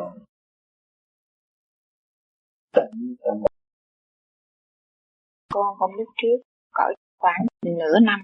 con 5.53 5.75
hôm 5.79 5.91
lúc 5.97 6.07
trước, 6.21 6.37
cỡ 6.73 6.83
khoảng 7.19 7.45
nửa 7.65 7.99
năm 8.03 8.19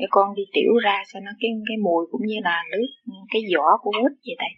cái 0.00 0.08
con 0.10 0.34
đi 0.34 0.42
tiểu 0.54 0.72
ra 0.84 0.96
cho 1.12 1.20
nó 1.20 1.30
cái 1.40 1.50
cái 1.68 1.76
mùi 1.86 2.06
cũng 2.10 2.20
như 2.26 2.38
là 2.42 2.64
nước, 2.72 2.86
cái 3.32 3.42
vỏ 3.52 3.78
của 3.82 3.90
quýt 3.90 4.12
vậy 4.26 4.36
đây. 4.38 4.52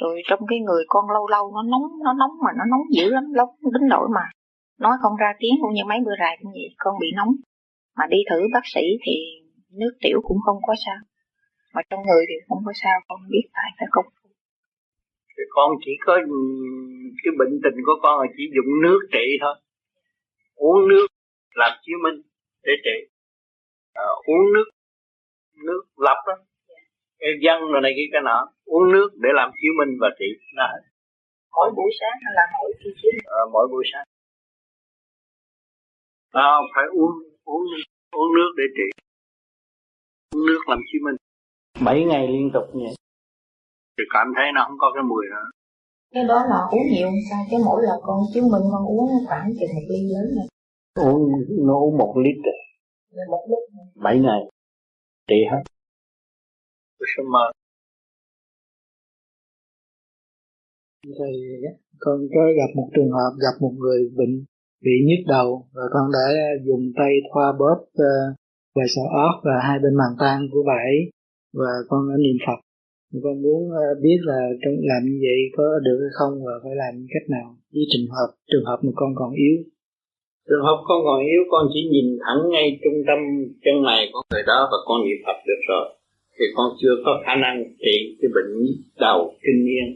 Rồi 0.00 0.22
trong 0.28 0.40
cái 0.50 0.58
người 0.58 0.84
con 0.88 1.10
lâu 1.10 1.28
lâu 1.28 1.52
nó 1.54 1.62
nóng 1.62 1.86
nó 2.04 2.12
nóng 2.12 2.34
mà 2.44 2.50
nó 2.58 2.64
nóng 2.72 2.84
dữ 2.96 3.06
lắm 3.16 3.24
lắm 3.32 3.48
đến 3.72 3.88
nỗi 3.88 4.08
mà 4.14 4.26
nói 4.80 4.96
không 5.02 5.16
ra 5.16 5.30
tiếng 5.38 5.54
cũng 5.62 5.72
như 5.74 5.82
mấy 5.88 5.98
bữa 6.04 6.16
rày 6.20 6.38
cũng 6.42 6.52
vậy, 6.52 6.68
con 6.78 6.94
bị 7.00 7.06
nóng. 7.16 7.32
Mà 7.96 8.04
đi 8.10 8.18
thử 8.30 8.40
bác 8.52 8.64
sĩ 8.74 8.84
thì 9.04 9.14
nước 9.80 9.92
tiểu 10.02 10.18
cũng 10.22 10.38
không 10.46 10.58
có 10.66 10.74
sao, 10.84 10.98
mà 11.74 11.82
trong 11.90 12.02
người 12.06 12.24
thì 12.28 12.34
không 12.48 12.62
có 12.66 12.72
sao, 12.82 13.00
con 13.08 13.20
biết 13.30 13.44
phải 13.54 13.70
phải 13.78 13.88
không? 13.90 14.06
Thì 15.36 15.42
con 15.50 15.70
chỉ 15.84 15.92
có 16.06 16.14
cái 17.24 17.32
bệnh 17.38 17.60
tình 17.64 17.76
của 17.86 17.96
con 18.02 18.20
là 18.20 18.26
chỉ 18.36 18.42
dùng 18.56 18.82
nước 18.82 19.00
trị 19.12 19.26
thôi. 19.40 19.54
Uống 20.54 20.88
nước 20.88 21.06
làm 21.54 21.72
chiếu 21.82 21.98
minh 22.04 22.22
để 22.62 22.72
trị. 22.84 22.96
À, 23.92 24.04
uống 24.26 24.52
nước 24.54 24.68
nước 25.64 25.82
lọc 25.96 26.18
đó. 26.26 26.34
Cái 27.18 27.30
dân 27.44 27.72
rồi 27.72 27.80
này 27.82 27.92
kia 27.96 28.08
cái 28.12 28.22
nọ. 28.24 28.48
Uống 28.64 28.92
nước 28.92 29.08
để 29.22 29.30
làm 29.34 29.50
chiếu 29.62 29.72
minh 29.78 29.96
và 30.00 30.08
trị. 30.18 30.26
Hết 30.56 30.80
mỗi 31.56 31.70
buổi 31.76 31.90
sáng 32.00 32.16
hay 32.24 32.32
là 32.36 32.42
mỗi 32.60 32.72
khi 32.78 32.90
chiếu 33.02 33.12
à, 33.24 33.42
mỗi 33.52 33.68
buổi 33.70 33.84
sáng. 33.92 34.06
À, 36.32 36.50
phải 36.74 36.84
uống 36.92 37.12
uống 37.44 37.64
uống 38.10 38.34
nước 38.34 38.50
để 38.56 38.64
trị. 38.76 38.88
Uống 40.34 40.46
nước 40.46 40.60
làm 40.68 40.78
chiếu 40.92 41.00
minh. 41.04 41.16
Bảy 41.84 42.04
ngày 42.04 42.28
liên 42.28 42.50
tục 42.54 42.64
vậy 42.72 43.05
thì 43.96 44.04
cảm 44.14 44.26
thấy 44.36 44.46
nó 44.54 44.60
không 44.66 44.78
có 44.82 44.88
cái 44.94 45.04
mùi 45.10 45.24
nữa 45.34 45.46
cái 46.14 46.24
đó 46.24 46.38
là 46.50 46.58
uống 46.70 46.86
nhiều 46.92 47.06
không 47.08 47.24
sao 47.30 47.40
chứ 47.50 47.56
mỗi 47.66 47.82
lần 47.86 47.98
con 48.02 48.18
chiếu 48.32 48.42
minh 48.52 48.66
con 48.72 48.84
uống 48.92 49.08
khoảng 49.26 49.46
chừng 49.58 49.74
một 49.76 49.86
ly 49.90 50.00
lớn 50.12 50.26
này 50.36 50.46
uống 50.96 51.30
nó 51.66 51.74
uống 51.84 51.98
một 51.98 52.14
lít 52.24 52.36
rồi. 52.44 53.26
Một 53.28 53.44
lít 53.50 53.84
bảy 53.94 54.18
ngày. 54.18 54.40
Trị 55.28 55.36
hết. 55.52 55.62
Tôi 56.98 57.06
sẽ 57.16 57.22
mơ 57.32 57.52
thì 61.06 61.30
con 61.98 62.18
có 62.34 62.40
gặp 62.56 62.70
một 62.76 62.88
trường 62.94 63.10
hợp 63.10 63.32
gặp 63.38 63.54
một 63.60 63.72
người 63.78 64.10
bệnh 64.16 64.44
bị 64.80 64.92
nhức 65.06 65.26
đầu 65.28 65.66
và 65.72 65.82
con 65.92 66.12
đã 66.12 66.26
dùng 66.66 66.92
tay 66.96 67.12
thoa 67.32 67.52
bóp 67.52 67.78
uh, 67.82 68.36
và 68.74 68.82
sọ 68.96 69.02
óc 69.02 69.34
và 69.44 69.52
hai 69.62 69.78
bên 69.78 69.94
màng 69.94 70.16
tan 70.18 70.48
của 70.52 70.62
bà 70.66 70.72
ấy 70.72 71.10
và 71.54 71.70
con 71.88 72.08
đã 72.08 72.16
niệm 72.16 72.36
Phật 72.46 72.65
con 73.24 73.42
muốn 73.42 73.60
ờ, 73.70 73.86
biết 74.04 74.18
là 74.30 74.40
trong 74.62 74.74
làm 74.90 75.02
như 75.08 75.18
vậy 75.26 75.38
có 75.56 75.66
được 75.86 75.98
hay 76.02 76.12
không 76.18 76.34
và 76.46 76.54
phải 76.62 76.74
làm 76.82 76.92
như 76.98 77.06
cách 77.14 77.26
nào 77.36 77.48
với 77.72 77.84
trường 77.92 78.08
hợp 78.16 78.30
trường 78.50 78.66
hợp 78.68 78.78
mà 78.84 78.92
con 79.00 79.10
còn 79.20 79.30
yếu? 79.44 79.56
Trường 80.48 80.64
hợp 80.68 80.78
con 80.88 80.98
còn 81.06 81.18
yếu, 81.30 81.40
con 81.52 81.64
chỉ 81.72 81.80
nhìn 81.92 82.08
thẳng 82.24 82.40
ngay 82.52 82.66
trung 82.82 82.98
tâm 83.08 83.18
chân 83.64 83.76
mày 83.86 84.02
của 84.12 84.22
người 84.30 84.44
đó 84.50 84.58
và 84.70 84.78
con 84.88 84.98
niệm 85.04 85.18
Phật 85.26 85.38
được 85.48 85.62
rồi. 85.70 85.86
Thì 86.36 86.44
con 86.56 86.68
chưa 86.80 86.94
có 87.04 87.12
khả 87.24 87.34
năng 87.44 87.56
trị 87.84 87.96
cái 88.18 88.28
bệnh 88.34 88.50
nhức 88.64 88.80
đầu 89.06 89.18
kinh 89.44 89.60
niên. 89.66 89.86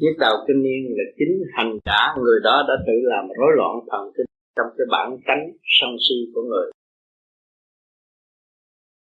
Nhức 0.00 0.16
đầu 0.24 0.36
kinh 0.46 0.62
niên 0.62 0.80
là 0.96 1.04
chính 1.18 1.32
hành 1.56 1.72
giả, 1.86 2.00
người 2.22 2.38
đó 2.44 2.56
đã 2.68 2.74
tự 2.86 2.96
làm 3.12 3.24
rối 3.38 3.52
loạn 3.58 3.74
thần 3.90 4.04
kinh 4.14 4.26
trong 4.56 4.66
cái 4.76 4.86
bản 4.90 5.06
tánh 5.26 5.42
sân 5.76 5.90
si 6.04 6.16
của 6.34 6.42
người. 6.50 6.66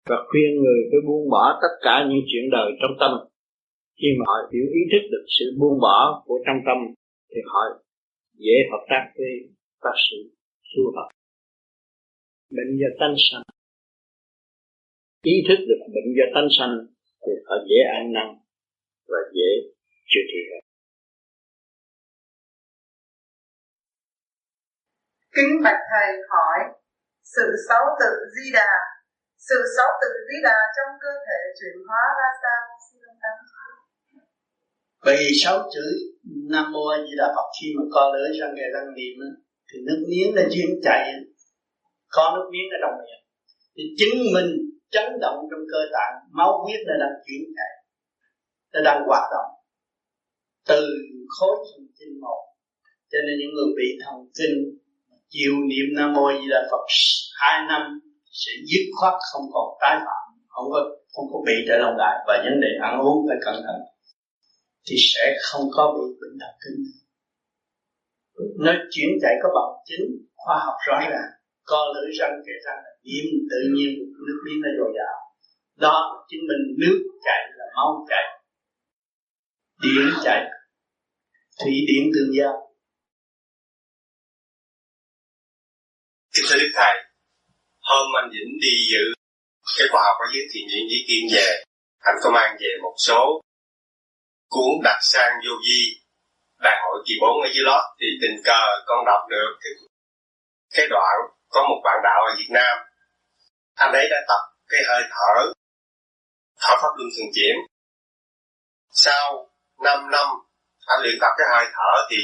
Và 0.10 0.18
khuyên 0.28 0.50
người 0.62 0.80
phải 0.90 1.00
buông 1.08 1.30
bỏ 1.30 1.60
tất 1.62 1.74
cả 1.82 1.96
những 2.10 2.24
chuyện 2.30 2.46
đời 2.52 2.72
trong 2.82 2.96
tâm 3.00 3.33
khi 4.00 4.10
mà 4.18 4.24
họ 4.32 4.38
hiểu 4.54 4.66
ý 4.80 4.82
thức 4.92 5.04
được 5.14 5.26
sự 5.36 5.46
buông 5.60 5.78
bỏ 5.86 6.24
của 6.26 6.38
trong 6.46 6.60
tâm, 6.68 6.78
thì 7.30 7.40
họ 7.52 7.62
dễ 8.44 8.56
hợp 8.72 8.84
tác 8.90 9.04
với 9.18 9.34
bác 9.84 9.98
sĩ 10.06 10.18
phù 10.70 10.84
hợp. 10.96 11.10
Bệnh 12.56 12.72
do 12.80 12.90
tánh 13.00 13.16
sanh. 13.26 13.44
Ý 15.34 15.36
thức 15.48 15.60
được 15.70 15.82
bệnh 15.96 16.10
do 16.18 16.26
tánh 16.36 16.50
sanh 16.58 16.74
thì 17.24 17.32
họ 17.46 17.56
dễ 17.70 17.80
an 17.98 18.06
năn 18.16 18.28
và 19.10 19.20
dễ 19.36 19.50
chữa 20.12 20.26
trị 20.32 20.42
hơn. 20.50 20.64
Kính 25.36 25.54
bạch 25.66 25.82
thầy 25.92 26.10
hỏi, 26.34 26.60
sự 27.36 27.46
xấu 27.68 27.84
tự 28.02 28.12
di 28.36 28.46
đà, 28.54 28.74
sự 29.50 29.60
xấu 29.76 29.90
tự 30.02 30.12
di 30.28 30.38
đà 30.48 30.58
trong 30.76 30.92
cơ 31.04 31.12
thể 31.26 31.40
chuyển 31.58 31.78
hóa 31.88 32.04
ra 32.20 32.30
sao? 32.42 32.62
Xin 32.86 33.00
ông 33.10 33.20
bởi 35.06 35.16
vì 35.20 35.32
sáu 35.44 35.58
chữ 35.74 35.86
nam 36.52 36.72
mô 36.72 36.88
a 36.88 36.98
di 36.98 37.14
đà 37.18 37.28
phật 37.36 37.48
khi 37.58 37.68
mà 37.78 37.84
co 37.94 38.14
lưỡi 38.14 38.40
răng 38.40 38.54
kề 38.58 38.66
răng 38.74 38.88
niệm 38.98 39.16
thì 39.70 39.80
nước 39.88 40.00
miếng 40.10 40.36
nó 40.36 40.42
chuyển 40.54 40.70
chạy 40.84 41.02
có 42.16 42.24
nước 42.36 42.48
miếng 42.54 42.68
ở 42.76 42.78
trong 42.82 42.96
miệng. 43.00 43.24
Thì 43.76 43.84
chứng 44.00 44.18
minh 44.34 44.52
chấn 44.94 45.08
động 45.24 45.38
trong 45.50 45.64
cơ 45.72 45.82
tạng, 45.96 46.14
máu 46.38 46.52
huyết 46.64 46.82
nó 46.88 46.94
đang 47.04 47.16
chuyển 47.26 47.42
chạy, 47.58 47.74
nó 48.74 48.80
đang 48.88 49.00
hoạt 49.08 49.26
động 49.34 49.50
từ 50.70 50.82
khối 51.36 51.56
thần 51.68 51.82
kinh 51.98 52.14
một. 52.24 52.42
Cho 53.12 53.20
nên 53.26 53.36
những 53.40 53.54
người 53.56 53.72
bị 53.80 53.88
thần 54.04 54.18
kinh 54.38 54.56
chịu 55.34 55.54
niệm 55.70 55.88
nam 55.98 56.14
mô 56.14 56.26
di 56.40 56.48
đà 56.54 56.62
phật 56.72 56.84
hai 57.42 57.56
năm 57.70 57.82
sẽ 58.42 58.52
dứt 58.70 58.86
khoát 58.98 59.14
không 59.32 59.46
còn 59.54 59.68
tái 59.82 59.96
phạm, 60.06 60.24
không 60.54 60.68
có 60.74 60.80
không 61.14 61.26
có 61.32 61.38
bị 61.46 61.56
trở 61.68 61.78
lòng 61.78 61.96
lại. 61.98 62.16
Và 62.28 62.36
vấn 62.46 62.56
đề 62.64 62.72
ăn 62.82 62.94
uống 63.06 63.18
phải 63.28 63.38
cẩn 63.46 63.56
thận 63.66 63.78
thì 64.88 64.96
sẽ 65.14 65.36
không 65.44 65.66
có 65.76 65.84
bị 65.96 66.08
bệnh 66.22 66.38
thần 66.40 66.56
kinh 66.64 67.04
nó 68.64 68.72
chuyển 68.92 69.10
chạy 69.22 69.34
có 69.44 69.50
bằng 69.56 69.72
chứng 69.88 70.06
khoa 70.36 70.56
học 70.66 70.76
rõ 70.88 71.00
ràng, 71.12 71.30
co 71.64 71.94
lưỡi 71.96 72.12
răng 72.20 72.36
kể 72.46 72.54
răng 72.66 72.80
là 72.86 72.92
niệm 73.04 73.26
tự 73.52 73.60
nhiên 73.76 73.90
nước 74.28 74.40
miếng 74.46 74.60
nó 74.64 74.70
dồi 74.78 74.92
dào. 74.98 75.16
Đó 75.76 76.26
chứng 76.30 76.42
minh 76.50 76.64
nước 76.82 76.98
chảy 77.26 77.42
là 77.58 77.66
máu 77.76 78.06
chảy 78.10 78.26
điện 79.84 80.10
chạy, 80.24 80.42
thủy 81.60 81.74
điện 81.88 82.12
tương 82.14 82.32
giao. 82.38 82.54
Kính 86.34 86.46
thưa 86.50 86.58
đức 86.62 86.72
thầy, 86.76 86.96
hôm 87.80 88.08
anh 88.22 88.30
Vĩnh 88.34 88.52
đi 88.62 88.74
dự 88.92 89.04
cái 89.78 89.88
khoa 89.92 90.02
học 90.08 90.16
ở 90.20 90.28
dưới 90.34 90.44
thiền 90.52 90.66
viện 90.72 90.86
Dĩ 90.92 91.00
Kiên 91.08 91.24
về 91.34 91.64
anh 92.00 92.16
có 92.24 92.32
mang 92.32 92.58
về 92.60 92.72
một 92.84 92.96
số 92.98 93.42
cuốn 94.54 94.72
đặt 94.84 95.00
sang 95.02 95.34
vô 95.46 95.54
vi. 95.66 95.82
Đại 96.66 96.78
hội 96.84 96.98
kỳ 97.06 97.14
bốn 97.22 97.42
ở 97.42 97.48
dưới 97.54 97.64
lót 97.70 97.84
thì 98.00 98.08
tình 98.22 98.38
cờ 98.46 98.62
con 98.86 99.06
đọc 99.06 99.22
được. 99.30 99.52
Cái, 99.62 99.74
cái 100.76 100.86
đoạn 100.90 101.16
có 101.50 101.62
một 101.70 101.80
bạn 101.84 101.98
đạo 102.04 102.20
ở 102.30 102.36
Việt 102.38 102.50
Nam. 102.50 102.78
Anh 103.76 103.92
ấy 103.94 104.08
đã 104.12 104.18
tập 104.28 104.44
cái 104.68 104.82
hơi 104.88 105.04
thở 105.10 105.54
thở 106.62 106.74
pháp 106.82 106.92
luân 106.98 107.10
thường 107.18 107.32
chuyển. 107.36 107.56
Sau 108.94 109.50
5 109.84 110.12
năm 110.12 110.28
anh 110.88 111.00
luyện 111.04 111.16
tập 111.22 111.32
cái 111.38 111.48
hơi 111.52 111.66
thở 111.74 111.92
thì 112.10 112.18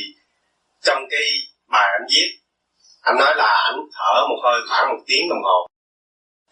trong 0.82 1.04
cái 1.12 1.26
bài 1.68 1.90
anh 2.00 2.08
viết 2.10 2.40
anh 3.02 3.18
nói 3.18 3.36
là 3.36 3.64
anh 3.68 3.80
thở 3.98 4.14
một 4.30 4.40
hơi 4.44 4.60
khoảng 4.70 4.90
một 4.90 5.04
tiếng 5.08 5.30
đồng 5.30 5.44
hồ. 5.44 5.68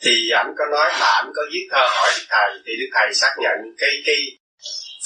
Thì 0.04 0.30
anh 0.36 0.54
có 0.58 0.66
nói 0.72 0.92
là 1.00 1.12
anh 1.22 1.32
có 1.36 1.42
viết 1.54 1.68
thơ 1.72 1.88
hỏi 1.98 2.10
đức 2.18 2.26
thầy 2.30 2.50
thì 2.66 2.72
đức 2.80 2.90
thầy 2.96 3.14
xác 3.14 3.34
nhận 3.40 3.58
cái 3.78 3.90
cái 4.06 4.16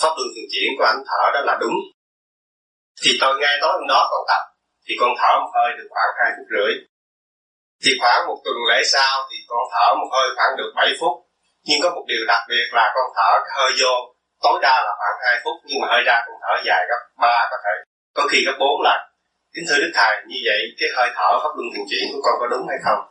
pháp 0.01 0.13
luân 0.17 0.29
thường 0.33 0.49
chuyển 0.53 0.69
của 0.77 0.85
anh 0.91 1.01
thở 1.09 1.21
đó 1.33 1.41
là 1.49 1.55
đúng. 1.63 1.77
Thì 3.01 3.11
tôi 3.21 3.33
ngay 3.39 3.55
tối 3.61 3.71
hôm 3.77 3.87
đó 3.93 3.99
còn 4.11 4.23
tập, 4.29 4.43
thì 4.85 4.93
con 5.01 5.11
thở 5.19 5.31
một 5.41 5.51
hơi 5.57 5.69
được 5.77 5.87
khoảng 5.93 6.11
hai 6.19 6.29
phút 6.35 6.47
rưỡi. 6.53 6.71
Thì 7.83 7.91
khoảng 8.01 8.21
một 8.27 8.37
tuần 8.45 8.57
lễ 8.69 8.79
sau 8.93 9.15
thì 9.29 9.37
con 9.51 9.63
thở 9.73 9.87
một 9.99 10.09
hơi 10.15 10.27
khoảng 10.35 10.53
được 10.59 10.71
7 10.75 10.89
phút. 10.99 11.15
Nhưng 11.67 11.79
có 11.83 11.89
một 11.95 12.05
điều 12.11 12.23
đặc 12.31 12.41
biệt 12.49 12.67
là 12.77 12.85
con 12.95 13.07
thở 13.17 13.31
cái 13.43 13.53
hơi 13.59 13.71
vô, 13.81 13.93
tối 14.43 14.57
đa 14.65 14.75
là 14.85 14.91
khoảng 14.99 15.17
2 15.25 15.41
phút, 15.43 15.55
nhưng 15.67 15.79
mà 15.81 15.87
hơi 15.91 16.01
ra 16.07 16.17
con 16.25 16.37
thở 16.43 16.53
dài 16.67 16.81
gấp 16.89 17.01
ba 17.23 17.37
có 17.51 17.57
thể. 17.63 17.75
Có 18.17 18.23
khi 18.31 18.39
gấp 18.45 18.57
bốn 18.59 18.81
lần. 18.87 18.99
Kính 19.53 19.65
thưa 19.69 19.79
đức 19.83 19.91
thầy, 19.99 20.13
như 20.29 20.39
vậy 20.47 20.59
cái 20.79 20.89
hơi 20.95 21.09
thở 21.17 21.29
pháp 21.41 21.51
luân 21.57 21.67
thường 21.73 21.87
chuyển 21.89 22.05
của 22.11 22.21
con 22.25 22.35
có 22.39 22.47
đúng 22.47 22.65
hay 22.71 22.79
không? 22.85 23.01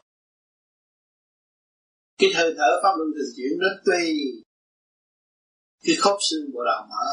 Cái 2.20 2.30
hơi 2.36 2.50
thở 2.58 2.70
pháp 2.82 2.92
luân 2.98 3.10
thường 3.16 3.32
chuyển 3.36 3.52
nó 3.62 3.68
tùy 3.86 4.04
cái 5.84 5.96
khớp 5.98 6.16
xương 6.30 6.52
bộ 6.52 6.60
đầu 6.64 6.82
mở. 6.90 7.06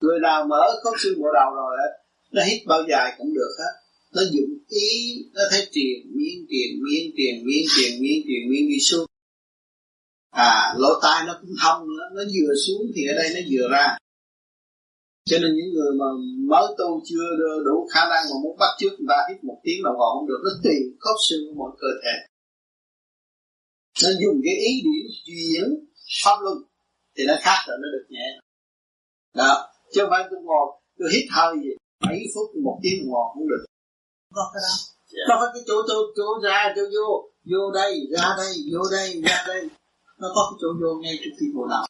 Người 0.00 0.18
nào 0.22 0.46
mở 0.46 0.80
khớp 0.82 0.94
xương 1.02 1.18
bộ 1.20 1.28
đầu 1.34 1.50
rồi 1.54 1.76
á, 1.86 1.88
nó 2.30 2.42
hít 2.42 2.60
bao 2.66 2.82
dài 2.90 3.14
cũng 3.18 3.34
được 3.34 3.52
hết. 3.58 3.72
Nó 4.14 4.22
dụng 4.32 4.58
ý, 4.68 4.88
nó 5.34 5.42
thấy 5.50 5.68
tiền, 5.72 5.96
miếng 6.16 6.46
tiền 6.50 6.68
miếng 6.84 7.10
tiền 7.16 7.34
miếng 7.46 7.66
tiền 7.76 8.02
miếng 8.02 8.22
tiền, 8.26 8.40
miếng 8.50 8.68
đi 8.68 8.78
xuống. 8.80 9.06
À 10.30 10.74
lỗ 10.78 11.00
tai 11.02 11.26
nó 11.26 11.38
cũng 11.40 11.50
thông 11.62 11.88
nữa, 11.88 12.04
nó 12.14 12.22
vừa 12.34 12.54
xuống 12.66 12.82
thì 12.94 13.02
ở 13.12 13.14
đây 13.16 13.28
nó 13.34 13.40
vừa 13.50 13.68
ra. 13.70 13.96
Cho 15.24 15.38
nên 15.38 15.50
những 15.56 15.70
người 15.74 15.92
mà 16.00 16.06
mới 16.50 16.66
tu 16.78 17.02
chưa 17.04 17.26
đủ 17.66 17.88
khả 17.92 18.00
năng 18.00 18.24
mà 18.30 18.36
muốn 18.42 18.56
bắt 18.58 18.72
trước 18.78 18.90
người 18.98 19.06
ta, 19.08 19.16
hít 19.28 19.44
một 19.44 19.60
tiếng 19.64 19.82
đồng 19.84 19.96
hồ 19.98 20.06
không 20.14 20.28
được, 20.28 20.40
nó 20.44 20.50
tùy 20.64 20.76
khớp 21.00 21.16
xương 21.28 21.40
của 21.46 21.54
mọi 21.62 21.72
cơ 21.80 21.88
thể. 22.02 22.16
Nó 24.02 24.10
dùng 24.22 24.40
cái 24.44 24.54
ý 24.54 24.72
điểm 24.86 25.06
chuyển 25.26 25.68
pháp 26.24 26.36
luân 26.42 26.58
thì 27.16 27.22
nó 27.28 27.34
khác 27.44 27.58
rồi 27.66 27.76
nó 27.82 27.88
được 27.94 28.06
nhẹ. 28.08 28.26
Đó 29.34 29.52
chứ 29.92 30.00
không 30.00 30.10
phải 30.10 30.22
tôi 30.30 30.40
ngồi 30.42 30.66
tôi 30.98 31.08
hít 31.14 31.24
hơi 31.36 31.54
gì 31.64 31.72
mấy 32.06 32.20
phút 32.34 32.48
một 32.64 32.78
tiếng 32.82 33.10
hồ 33.10 33.30
không 33.34 33.48
được. 33.48 33.64
Có 34.34 34.50
cái 34.54 34.60
đó. 34.66 34.74
Yeah. 35.14 35.26
nó 35.28 35.34
phải 35.40 35.50
cái 35.54 35.62
chỗ 35.66 35.74
chỗ 35.88 35.96
chỗ 36.16 36.28
ra 36.44 36.72
chỗ 36.76 36.82
vô 36.94 37.06
vô 37.50 37.70
đây 37.80 37.92
ra 38.10 38.34
đây 38.36 38.52
vô 38.72 38.82
đây 38.96 39.22
ra 39.26 39.44
đây. 39.46 39.62
Nó 40.20 40.28
có 40.34 40.42
cái 40.50 40.56
chỗ 40.60 40.68
vô 40.80 40.90
ngay 41.02 41.14
trước 41.22 41.34
khi 41.40 41.46
bộ 41.54 41.66
nào 41.66 41.84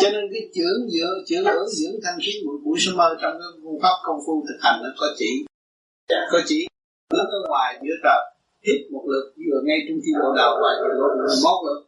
cho 0.00 0.08
nên 0.14 0.24
cái 0.32 0.42
chưởng 0.54 0.80
dưỡng 0.92 1.18
chưởng 1.28 1.44
dưỡng 1.44 1.68
dưỡng 1.78 1.96
thanh 2.04 2.18
khí 2.24 2.32
buổi 2.44 2.58
buổi 2.64 2.76
sớm 2.82 2.96
mơ 2.96 3.08
trong 3.20 3.32
cái 3.40 3.48
phương 3.62 3.80
pháp 3.82 3.96
công 4.06 4.20
phu 4.26 4.44
thực 4.48 4.58
hành 4.64 4.80
nó 4.82 4.88
có 5.00 5.06
chỉ. 5.18 5.30
Có 6.32 6.38
chỉ 6.46 6.66
hướng 7.12 7.28
ở 7.38 7.40
ngoài 7.48 7.78
giữa 7.82 7.96
trời 8.04 8.20
hít 8.66 8.80
một 8.92 9.04
lượt 9.10 9.26
vừa 9.36 9.60
ngay 9.66 9.78
trong 9.86 9.98
khi 10.04 10.12
bộ 10.20 10.28
đầu 10.40 10.52
và 10.62 10.70
vừa 10.80 11.34
một 11.44 11.58
lượt 11.66 11.85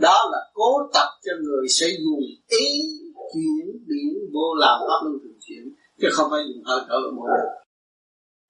đó 0.00 0.18
là 0.32 0.38
cố 0.52 0.70
tập 0.94 1.08
cho 1.24 1.32
người 1.42 1.68
sẽ 1.68 1.86
dùng 2.04 2.24
ý 2.48 2.66
chuyển 3.32 3.66
biến 3.88 4.12
vô 4.34 4.54
làm 4.54 4.78
pháp 4.88 5.00
luân 5.04 5.16
thường 5.22 5.38
chuyển, 5.40 5.64
chứ 6.00 6.08
không 6.12 6.28
phải 6.30 6.40
dùng 6.48 6.62
hơi 6.64 6.80
thở 6.88 6.96
một 7.16 7.26
lượt 7.26 7.60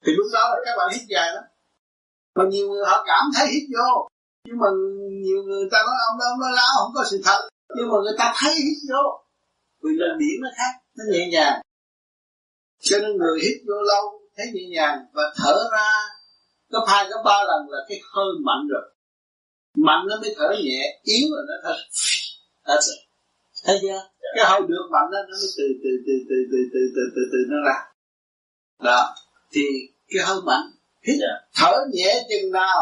thì 0.05 0.11
lúc 0.17 0.27
đó 0.33 0.43
là 0.51 0.57
các 0.65 0.73
bạn 0.77 0.87
hít 0.93 1.03
dài 1.13 1.27
lắm. 1.35 1.43
Mà 2.35 2.43
nhiều 2.51 2.67
người 2.69 2.85
họ 2.89 3.03
cảm 3.07 3.25
thấy 3.35 3.47
hít 3.53 3.63
vô. 3.75 4.07
Nhưng 4.47 4.57
mà 4.61 4.67
nhiều 5.25 5.41
người 5.47 5.67
ta 5.71 5.79
nói, 5.87 5.97
ông 6.09 6.17
đó 6.19 6.25
ông 6.33 6.39
đó 6.43 6.49
láo, 6.59 6.73
không 6.81 6.93
có 6.95 7.03
sự 7.11 7.21
thật. 7.25 7.41
Nhưng 7.77 7.87
mà 7.91 7.97
người 8.03 8.17
ta 8.17 8.33
thấy 8.39 8.53
hít 8.65 8.79
vô. 8.91 9.03
Vì 9.83 9.91
là 10.01 10.07
điểm 10.19 10.37
nó 10.41 10.49
khác, 10.57 10.73
nó 10.97 11.03
nhẹ 11.11 11.23
nhàng. 11.31 11.61
Cho 12.87 12.97
nên 13.01 13.11
người 13.17 13.39
hít 13.43 13.57
vô 13.67 13.77
lâu, 13.91 14.03
thấy 14.37 14.45
nhẹ 14.53 14.65
nhàng 14.75 14.97
và 15.13 15.23
thở 15.37 15.55
ra, 15.71 15.89
gấp 16.69 16.85
hai, 16.87 17.05
gấp 17.09 17.21
ba 17.25 17.37
lần 17.49 17.61
là 17.69 17.79
cái 17.89 17.97
hơi 18.13 18.31
mạnh 18.47 18.63
rồi 18.73 18.85
mạnh 19.75 20.05
nó 20.09 20.15
mới 20.21 20.35
thở 20.37 20.55
nhẹ 20.63 20.99
yếu 21.03 21.27
là 21.31 21.41
nó 21.47 21.55
thật 21.63 21.77
That's 22.65 22.87
it. 22.91 22.99
thấy 23.65 23.77
chưa? 23.81 24.01
Cái 24.35 24.45
hơi 24.49 24.61
được 24.67 24.87
mạnh 24.91 25.11
đó, 25.11 25.17
nó 25.29 25.35
mới 25.41 25.49
từ 25.57 25.63
từ 25.83 25.89
từ 26.07 26.13
từ 26.29 26.35
từ 26.51 26.57
từ 26.73 26.79
từ 26.95 27.01
từ 27.15 27.21
từ 27.31 27.37
nó 27.49 27.57
ra. 27.67 27.77
Đó. 28.83 29.15
Thì 29.53 29.61
cái 30.07 30.25
hơi 30.25 30.37
mạnh 30.45 30.71
hít 31.07 31.15
thở 31.55 31.71
nhẹ 31.93 32.25
chừng 32.29 32.51
nào 32.51 32.81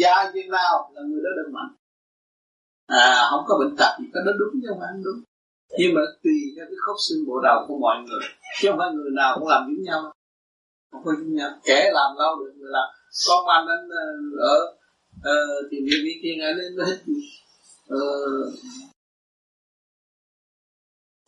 dài 0.00 0.30
chừng 0.34 0.50
nào 0.50 0.90
là 0.94 1.02
người 1.08 1.20
đó 1.24 1.30
được 1.36 1.50
mạnh. 1.52 1.74
À 2.86 3.26
không 3.30 3.44
có 3.46 3.58
bệnh 3.58 3.76
tật 3.76 3.92
gì 4.00 4.06
cái 4.14 4.22
đó 4.26 4.32
đúng 4.38 4.60
chứ 4.62 4.66
không 4.68 4.78
phải 4.80 4.88
không 4.92 5.04
đúng. 5.04 5.20
Nhưng 5.78 5.94
mà 5.94 6.00
tùy 6.22 6.36
theo 6.56 6.66
cái 6.68 6.78
khớp 6.86 6.96
xương 7.08 7.26
bộ 7.26 7.40
đầu 7.40 7.64
của 7.68 7.78
mọi 7.78 7.96
người 8.04 8.20
chứ 8.60 8.68
không 8.70 8.78
phải 8.78 8.90
người 8.94 9.10
nào 9.16 9.36
cũng 9.38 9.48
làm 9.48 9.62
giống 9.68 9.82
nhau. 9.82 10.12
Không 10.90 11.02
có 11.04 11.12
giống 11.18 11.34
nhau. 11.34 11.50
Kẻ 11.64 11.90
làm 11.92 12.10
lâu 12.18 12.36
được 12.40 12.52
người 12.56 12.70
làm. 12.76 12.88
Con 13.28 13.46
anh 13.46 13.66
anh 13.76 13.88
ở 14.40 14.56
ờ, 15.22 15.32
thì 15.70 15.76
vì 15.84 15.96
vi 16.04 16.20
kia 16.22 16.44
anh 16.44 16.56
lên 16.56 16.86
hết 16.86 16.98
ờ, 17.88 17.98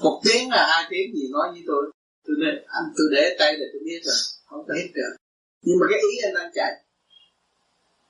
một 0.03 0.21
tiếng 0.25 0.51
là 0.51 0.67
hai 0.71 0.87
tiếng 0.91 1.15
gì 1.15 1.29
nói 1.33 1.49
với 1.53 1.63
tôi. 1.67 1.91
Tôi 2.27 2.37
để 2.41 2.65
anh 2.67 2.85
tôi 2.97 3.07
để 3.13 3.37
tay 3.39 3.57
để 3.59 3.65
tôi 3.73 3.83
biết 3.85 4.01
rồi 4.05 4.15
không 4.47 4.65
có 4.69 4.75
được 4.95 5.17
nhưng 5.65 5.77
mà 5.81 5.87
cái 5.91 6.01
ý 6.11 6.13
anh 6.27 6.35
đang 6.35 6.51
chạy. 6.55 6.73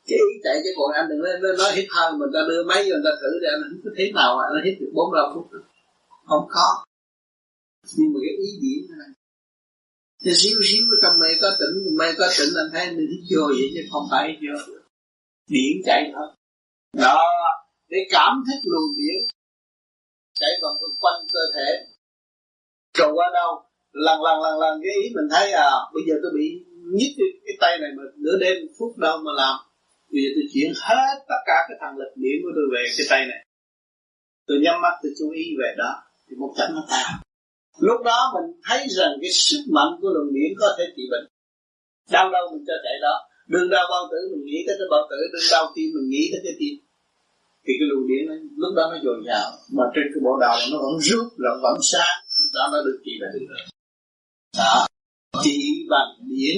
Cái 0.09 0.18
ý 0.18 0.35
chạy 0.45 0.57
chứ 0.64 0.70
còn 0.76 0.93
anh 0.93 1.09
đừng 1.09 1.20
nói, 1.22 1.55
nói 1.59 1.70
hít 1.76 1.87
hơi 1.95 2.12
mình 2.12 2.30
ta 2.35 2.41
đưa 2.49 2.64
máy 2.64 2.80
vô 2.82 2.95
người 2.95 3.05
ta 3.05 3.12
thử 3.20 3.30
để 3.43 3.49
anh 3.55 3.62
không 3.70 3.80
có 3.85 3.91
thế 3.97 4.05
nào 4.14 4.30
mà 4.37 4.43
anh 4.49 4.64
hít 4.66 4.74
được 4.80 4.91
bốn 4.95 5.09
năm 5.14 5.28
phút. 5.35 5.47
Không 6.28 6.47
có. 6.51 6.68
Nhưng 7.97 8.12
mà 8.12 8.18
cái 8.24 8.35
ý 8.47 8.49
điểm 8.62 8.99
này. 8.99 9.12
Thì 10.24 10.30
xíu 10.35 10.57
xíu 10.68 10.82
cái 11.03 11.11
mê 11.20 11.28
có 11.41 11.49
tỉnh 11.61 11.97
mê 11.99 12.07
có 12.18 12.26
tỉnh 12.39 12.53
anh 12.62 12.70
thấy 12.72 12.85
mình 12.97 13.09
hít 13.12 13.22
vô 13.30 13.45
vậy 13.47 13.68
chứ 13.74 13.80
không 13.93 14.07
phải 14.11 14.22
hít 14.28 14.39
vô 14.43 14.74
điện 15.49 15.82
chạy 15.86 16.11
thôi. 16.14 16.28
Đó 16.97 17.22
để 17.88 17.99
cảm 18.11 18.42
thức 18.47 18.61
luồng 18.64 18.97
điện 18.99 19.20
chạy 20.34 20.51
vòng 20.62 20.76
quanh 21.01 21.26
cơ 21.32 21.40
thể. 21.55 21.86
Rồi 22.99 23.12
qua 23.14 23.30
đâu 23.34 23.62
lần 23.92 24.22
lần 24.22 24.42
lần 24.42 24.61
lần 24.61 24.80
cái 24.82 24.92
ý 25.03 25.11
mình 25.14 25.28
thấy 25.30 25.53
à 25.53 25.70
bây 25.95 26.03
giờ 26.09 26.14
tôi 26.22 26.32
bị 26.38 26.64
nhức 26.99 27.12
cái, 27.18 27.28
cái 27.47 27.57
tay 27.61 27.78
này 27.78 27.90
mà 27.97 28.03
nửa 28.16 28.36
đêm 28.40 28.57
phút 28.78 28.99
đâu 28.99 29.18
mà 29.18 29.32
làm. 29.36 29.57
Bây 30.12 30.22
giờ 30.22 30.28
tôi 30.36 30.45
chuyển 30.53 30.72
hết 30.76 31.14
tất 31.28 31.40
cả 31.47 31.57
cái 31.68 31.76
thằng 31.80 31.99
lực 31.99 32.12
điển 32.16 32.36
của 32.42 32.53
tôi 32.57 32.66
về 32.74 32.82
cái 32.97 33.07
tay 33.11 33.26
này. 33.26 33.40
Tôi 34.47 34.57
nhắm 34.64 34.80
mắt 34.82 34.95
tôi 35.03 35.12
chú 35.18 35.30
ý 35.30 35.45
về 35.61 35.74
đó 35.78 35.90
thì 36.28 36.36
một 36.36 36.55
chấm 36.57 36.74
nó 36.74 36.86
tan 36.90 37.24
lúc 37.78 38.03
đó 38.05 38.32
mình 38.34 38.61
thấy 38.68 38.86
rằng 38.88 39.12
cái 39.22 39.30
sức 39.30 39.62
mạnh 39.74 39.92
của 40.01 40.09
luồng 40.14 40.34
điển 40.34 40.53
có 40.59 40.66
thể 40.78 40.84
trị 40.97 41.03
bệnh. 41.11 41.26
Đau 42.11 42.30
đâu 42.30 42.42
mình 42.53 42.64
cho 42.66 42.72
chạy 42.84 42.97
đó 43.03 43.14
đừng 43.53 43.70
đau 43.74 43.84
bao 43.92 44.05
tử 44.11 44.18
mình 44.32 44.45
nghĩ 44.49 44.59
tới 44.66 44.76
cái 44.78 44.88
bao 44.90 45.03
tử 45.11 45.18
đừng 45.32 45.49
đau 45.55 45.64
tim 45.74 45.86
mình 45.95 46.09
nghĩ 46.12 46.24
tới 46.32 46.40
cái 46.45 46.55
tim. 46.61 46.74
Thì 47.64 47.72
cái 47.78 47.86
luồng 47.90 48.07
điện 48.09 48.22
nó, 48.28 48.34
lúc 48.62 48.72
đó 48.76 48.84
nó 48.92 48.97
dồi 49.05 49.18
dào. 49.28 49.49
Mà 49.76 49.84
trên 49.95 50.07
cái 50.12 50.20
bộ 50.24 50.32
đầu 50.45 50.57
nó 50.72 50.76
vẫn 50.84 50.95
rút 51.09 51.26
là 51.45 51.51
vẫn 51.62 51.76
sáng. 51.92 52.16
Đó 52.55 52.64
nó 52.72 52.78
được 52.86 52.99
trị 53.05 53.12
bệnh 53.20 53.47
đó. 54.59 54.86
Trị 55.45 55.59
bằng 55.90 56.11
điển 56.28 56.57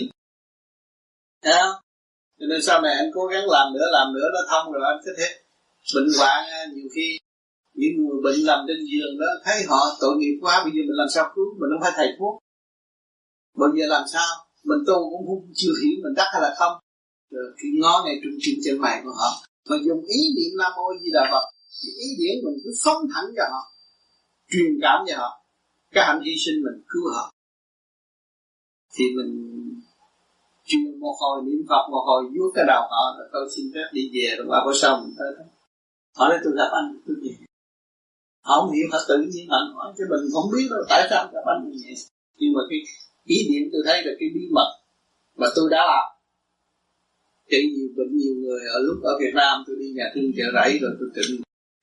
đó? 1.45 1.83
Cho 2.39 2.47
nên 2.51 2.63
sau 2.63 2.81
này 2.81 2.95
anh 2.95 3.11
cố 3.15 3.27
gắng 3.27 3.45
làm 3.49 3.73
nữa, 3.75 3.87
làm 3.93 4.15
nữa 4.15 4.29
nó 4.35 4.41
thông 4.51 4.73
rồi 4.73 4.83
anh 4.93 5.01
thích 5.05 5.19
hết 5.23 5.33
bệnh 5.95 6.09
hoạn 6.19 6.45
nhiều 6.75 6.89
khi 6.95 7.19
những 7.75 7.93
người 7.97 8.21
bệnh 8.25 8.47
nằm 8.47 8.65
trên 8.69 8.77
giường 8.91 9.19
đó 9.21 9.27
thấy 9.45 9.63
họ 9.69 9.81
tội 10.01 10.17
nghiệp 10.17 10.39
quá 10.43 10.65
bây 10.65 10.73
giờ 10.73 10.81
mình 10.89 10.99
làm 11.03 11.09
sao 11.09 11.33
cứu? 11.35 11.45
Mình 11.61 11.71
không 11.73 11.83
phải 11.83 11.93
thầy 11.97 12.09
thuốc. 12.19 12.43
Bây 13.55 13.69
giờ 13.79 13.87
làm 13.87 14.03
sao? 14.13 14.46
Mình 14.69 14.83
tu 14.89 14.97
cũng 15.11 15.25
không 15.29 15.43
chưa 15.61 15.75
hiểu 15.81 15.97
mình 16.05 16.15
đắc 16.19 16.29
hay 16.33 16.43
là 16.43 16.55
không. 16.59 16.75
Ờ, 17.41 17.43
rồi 17.59 17.71
ngó 17.81 17.95
này 18.05 18.15
trung 18.23 18.39
tim 18.43 18.57
trên 18.65 18.77
mày 18.85 18.97
của 19.05 19.15
họ. 19.21 19.31
Mà 19.69 19.77
dùng 19.87 20.03
ý 20.19 20.21
niệm 20.37 20.53
nam 20.61 20.73
mô 20.77 20.87
di 21.01 21.11
đà 21.17 21.25
phật, 21.33 21.45
thì 21.79 21.89
ý 22.07 22.09
điển 22.19 22.35
mình 22.45 22.57
cứ 22.65 22.71
phóng 22.85 23.03
thẳng 23.13 23.29
cho 23.37 23.45
họ, 23.53 23.63
truyền 24.51 24.73
cảm 24.83 24.99
cho 25.07 25.15
họ, 25.17 25.31
cái 25.95 26.05
hạnh 26.07 26.23
hy 26.27 26.35
sinh 26.45 26.59
mình 26.65 26.79
cứu 26.91 27.03
họ. 27.15 27.25
Thì 28.95 29.05
mình 29.17 29.33
chuyên 30.67 31.01
một 31.01 31.17
hồi 31.21 31.43
niệm 31.47 31.61
phật, 31.69 31.83
một 31.93 32.05
hồi 32.09 32.23
vuốt 32.35 32.51
cái 32.55 32.65
đầu 32.69 32.83
họ, 32.93 33.03
rồi 33.19 33.29
tôi 33.33 33.49
xin 33.57 33.65
phép 33.75 33.89
đi 33.93 34.03
về, 34.15 34.37
rồi 34.37 34.47
qua 34.51 34.63
bữa 34.67 34.75
sau 34.83 35.01
mình 35.01 35.15
tới 35.19 35.31
họ 36.17 36.29
nói 36.29 36.39
tôi 36.45 36.53
gặp 36.57 36.71
anh, 36.81 36.89
tôi 37.07 37.17
về. 37.23 37.33
Họ 38.47 38.61
không 38.61 38.73
hiểu, 38.75 38.87
họ 38.93 38.99
tự 39.09 39.17
nhiên 39.31 39.49
họ 39.49 39.57
nói 39.75 39.95
chứ 39.99 40.05
mình, 40.11 40.21
không 40.35 40.51
biết 40.53 40.67
đâu, 40.71 40.81
tại 40.89 41.07
sao 41.11 41.31
gặp 41.35 41.45
anh 41.53 41.61
như 41.69 41.77
vậy. 41.85 41.95
Nhưng 42.39 42.53
mà 42.53 42.61
cái 42.71 42.79
ý 43.27 43.37
niệm 43.51 43.65
tôi 43.73 43.83
thấy 43.87 43.99
là 44.05 44.13
cái 44.19 44.29
bí 44.35 44.41
mật 44.57 44.71
mà 45.37 45.47
tôi 45.57 45.67
đã 45.71 45.83
làm. 45.93 46.07
Trị 47.51 47.61
nhiều 47.75 47.89
bệnh 47.97 48.17
nhiều 48.17 48.35
người 48.35 48.61
ở 48.75 48.79
lúc 48.87 48.97
ở 49.03 49.13
Việt 49.21 49.35
Nam, 49.35 49.65
tôi 49.67 49.77
đi 49.81 49.93
nhà 49.97 50.07
thương 50.15 50.31
chợ 50.37 50.45
rẫy 50.55 50.79
rồi 50.83 50.93
tôi 50.99 51.09
trị 51.15 51.39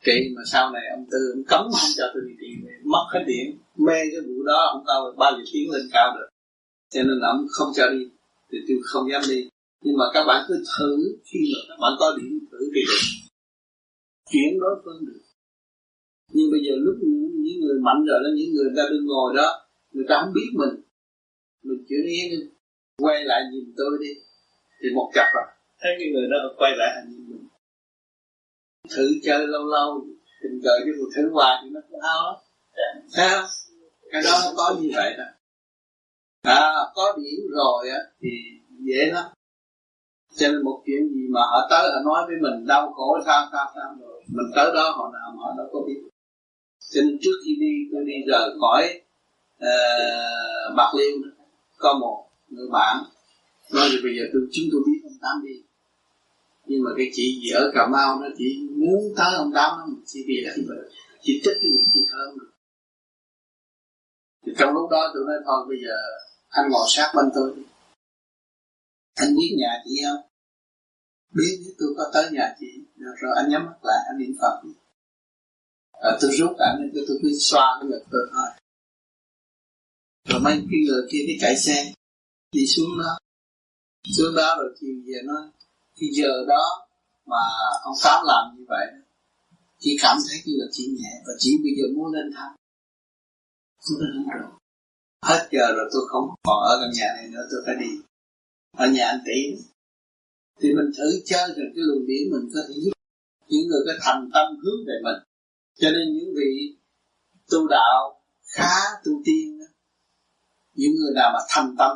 trị 0.05 0.17
mà 0.35 0.41
sau 0.51 0.71
này 0.71 0.83
ông 0.95 1.05
tư 1.11 1.19
ông 1.35 1.43
cấm 1.51 1.61
không 1.71 1.91
cho 1.97 2.05
tôi 2.13 2.23
đi 2.27 2.33
trị 2.41 2.49
mất 2.83 3.05
hết 3.13 3.23
điện. 3.27 3.57
Mê 3.85 3.99
cái 4.11 4.21
vụ 4.27 4.43
đó, 4.43 4.59
ông 4.73 4.83
cao 4.87 5.13
ba 5.17 5.27
giờ 5.37 5.43
tiếng 5.53 5.71
lên 5.71 5.85
cao 5.91 6.07
được. 6.15 6.29
Cho 6.93 7.03
nên 7.03 7.19
ông 7.31 7.45
không 7.49 7.71
cho 7.75 7.85
đi, 7.93 8.03
thì 8.51 8.57
tôi 8.67 8.77
không 8.83 9.11
dám 9.11 9.21
đi. 9.29 9.49
Nhưng 9.83 9.97
mà 9.97 10.05
các 10.13 10.23
bạn 10.27 10.45
cứ 10.47 10.55
thử, 10.77 10.91
khi 11.27 11.39
mà 11.51 11.59
các 11.69 11.77
bạn 11.81 11.93
có 11.99 12.17
điểm 12.17 12.39
thử 12.51 12.61
thì 12.75 12.81
được. 12.89 13.03
Chuyển 14.31 14.59
đối 14.59 14.75
phương 14.83 15.05
được. 15.07 15.21
Nhưng 16.33 16.51
bây 16.51 16.61
giờ 16.65 16.73
lúc 16.85 16.95
những 17.43 17.59
người 17.61 17.79
mạnh 17.87 18.01
rồi 18.07 18.19
đó 18.23 18.29
những 18.37 18.51
người 18.55 18.71
ta 18.77 18.83
đừng 18.91 19.05
ngồi 19.05 19.33
đó, 19.35 19.49
người 19.91 20.05
ta 20.09 20.15
không 20.21 20.33
biết 20.33 20.49
mình 20.53 20.73
mình 21.63 21.85
chuyển 21.89 22.05
yên 22.05 22.31
quay 22.97 23.23
lại 23.23 23.41
nhìn 23.51 23.73
tôi 23.77 23.97
đi. 24.01 24.13
Thì 24.81 24.87
một 24.95 25.11
chập 25.13 25.27
rồi 25.33 25.47
thấy 25.79 25.91
cái 25.99 26.07
người 26.13 26.27
đó 26.31 26.37
quay 26.57 26.71
lại 26.75 26.89
nhìn 27.09 27.29
mình. 27.29 27.47
Thử 28.95 29.07
chơi 29.23 29.47
lâu 29.47 29.65
lâu 29.65 30.05
tình 30.41 30.59
cờ 30.63 30.71
cái 30.85 30.93
cuộc 30.99 31.09
thử 31.15 31.29
hoài 31.33 31.55
thì 31.63 31.69
nó 31.69 31.79
cũng 31.89 31.99
hao 32.01 32.19
lắm. 32.25 32.35
Sao 33.07 33.45
cái 34.11 34.21
đó 34.25 34.53
có 34.57 34.75
như 34.81 34.89
vậy 34.95 35.13
đó 35.17 35.23
à, 36.43 36.71
có 36.95 37.17
điểm 37.17 37.39
rồi 37.51 37.89
á 37.89 37.99
thì 38.21 38.29
dễ 38.79 39.05
lắm. 39.11 39.25
Cho 40.35 40.47
nên 40.47 40.63
một 40.63 40.83
chuyện 40.85 41.09
gì 41.09 41.27
mà 41.29 41.41
họ 41.41 41.67
tới 41.69 41.89
họ 41.91 41.99
nói 42.05 42.23
với 42.27 42.35
mình 42.41 42.67
đau 42.67 42.93
khổ 42.95 43.17
sao 43.25 43.47
sao 43.51 43.71
sao 43.75 43.95
rồi. 44.01 44.23
Mình 44.27 44.51
tới 44.55 44.71
đó 44.75 44.91
họ 44.97 45.11
nào 45.13 45.37
họ 45.37 45.53
đâu 45.57 45.67
có 45.73 45.79
biết. 45.87 46.01
Cho 46.93 47.01
nên 47.01 47.17
trước 47.21 47.37
khi 47.45 47.55
đi 47.59 47.73
tôi 47.91 48.03
đi 48.05 48.13
rời 48.27 48.49
khỏi 48.61 49.01
uh, 49.55 50.75
bạc 50.77 50.91
liêu 50.97 51.17
có 51.83 51.97
một 52.01 52.17
người 52.49 52.67
bạn 52.71 53.03
nói 53.73 53.87
thì 53.91 53.97
bây 54.03 54.13
giờ 54.17 54.23
tôi 54.33 54.41
chúng 54.51 54.67
tôi 54.71 54.81
biết 54.87 54.99
ông 55.03 55.17
tám 55.21 55.35
đi. 55.45 55.55
Nhưng 56.65 56.83
mà 56.83 56.91
cái 56.97 57.07
chị 57.13 57.39
gì 57.41 57.49
ở 57.49 57.71
cà 57.73 57.87
mau 57.87 58.19
nó 58.21 58.27
chỉ 58.37 58.47
muốn 58.81 59.01
tới 59.17 59.31
ông 59.35 59.51
tám 59.55 59.69
nó 59.79 59.85
chỉ 60.05 60.19
vì 60.27 60.37
là 60.45 60.53
chỉ 61.21 61.41
thích 61.45 61.57
cái 61.61 61.69
người 61.71 61.85
chị 61.93 62.01
hơn 62.11 62.37
thì 64.45 64.51
trong 64.57 64.73
lúc 64.73 64.89
đó 64.91 65.11
tôi 65.13 65.23
nói 65.27 65.35
thôi 65.45 65.65
bây 65.69 65.77
giờ 65.85 65.95
anh 66.49 66.69
ngồi 66.71 66.85
sát 66.87 67.11
bên 67.15 67.25
tôi 67.35 67.53
đi. 67.55 67.63
Anh 69.15 69.35
biết 69.35 69.55
nhà 69.57 69.81
chị 69.85 70.01
không? 70.05 70.21
Biết 71.31 71.57
tôi 71.79 71.89
có 71.97 72.03
tới 72.13 72.31
nhà 72.31 72.55
chị. 72.59 72.67
Được 72.95 73.13
rồi 73.21 73.31
anh 73.35 73.49
nhắm 73.49 73.65
mắt 73.65 73.77
lại 73.83 73.99
anh 74.09 74.17
niệm 74.17 74.35
phật 74.41 74.61
à, 75.91 76.17
tôi 76.21 76.31
rút 76.31 76.57
ảnh 76.57 76.91
tôi 76.93 77.05
tôi 77.07 77.17
cứ 77.21 77.29
xoa 77.39 77.77
cái 77.79 77.89
ngực 77.89 78.03
tôi 78.11 78.21
thôi 78.33 78.62
rồi 80.29 80.39
mấy 80.39 80.53
cái 80.53 80.79
người 80.85 81.03
kia 81.11 81.23
cái 81.27 81.37
chạy 81.41 81.57
xe, 81.57 81.93
đi 82.51 82.67
xuống 82.67 82.89
đó. 82.99 83.17
Xuống 84.17 84.35
đó 84.35 84.55
rồi 84.59 84.75
chiều 84.79 84.95
về 85.05 85.21
nó 85.23 85.51
cái 85.99 86.09
giờ 86.13 86.45
đó 86.47 86.87
mà 87.25 87.43
ông 87.83 87.95
tám 88.03 88.23
làm 88.25 88.57
như 88.57 88.65
vậy 88.67 88.87
chỉ 89.79 89.97
cảm 90.01 90.17
thấy 90.29 90.39
như 90.45 90.53
là 90.57 90.65
chỉ 90.71 90.87
nhẹ, 90.87 91.11
và 91.27 91.33
chỉ 91.39 91.51
bây 91.63 91.71
giờ 91.77 91.83
muốn 91.95 92.13
lên 92.13 92.31
thăm. 92.35 92.51
Tôi 93.87 94.07
nói 94.15 94.39
rồi 94.39 94.51
hết 95.21 95.49
giờ 95.51 95.65
rồi 95.75 95.89
tôi 95.93 96.01
không 96.07 96.29
còn 96.43 96.63
ở 96.63 96.79
căn 96.81 96.91
nhà 96.93 97.07
này 97.17 97.27
nữa, 97.27 97.47
tôi 97.51 97.61
phải 97.65 97.75
đi. 97.79 97.91
Ở 98.77 98.87
nhà 98.87 99.05
anh 99.05 99.21
tỷ 99.25 99.39
thì 100.61 100.69
mình 100.77 100.91
thử 100.97 101.21
chơi 101.25 101.47
rồi 101.47 101.67
cái 101.75 101.83
luồng 101.87 102.05
điển 102.07 102.23
mình 102.31 102.49
có 102.53 102.59
thể 102.67 102.73
giúp 102.83 102.91
những 103.47 103.67
người 103.67 103.81
có 103.87 103.93
thành 104.01 104.29
tâm 104.33 104.47
hướng 104.63 104.79
về 104.87 104.93
mình. 105.03 105.19
Cho 105.79 105.89
nên 105.89 106.17
những 106.17 106.33
vị 106.35 106.77
tu 107.51 107.67
đạo 107.67 108.21
khá 108.55 108.75
tu 109.05 109.11
tiên 109.25 109.59
những 110.73 110.95
người 110.99 111.13
nào 111.15 111.29
mà 111.33 111.39
thành 111.49 111.75
tâm, 111.79 111.91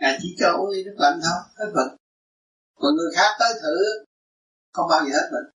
ngài 0.00 0.18
chỉ 0.22 0.36
cho 0.38 0.46
uống 0.58 0.70
ly 0.70 0.84
nước 0.84 0.96
lạnh 0.98 1.20
thôi, 1.24 1.40
hết 1.58 1.72
bệnh. 1.76 1.96
Còn 2.74 2.96
người 2.96 3.10
khác 3.16 3.30
tới 3.40 3.52
thử, 3.62 3.76
không 4.72 4.86
bao 4.90 5.00
giờ 5.04 5.10
hết 5.12 5.28
bệnh. 5.32 5.48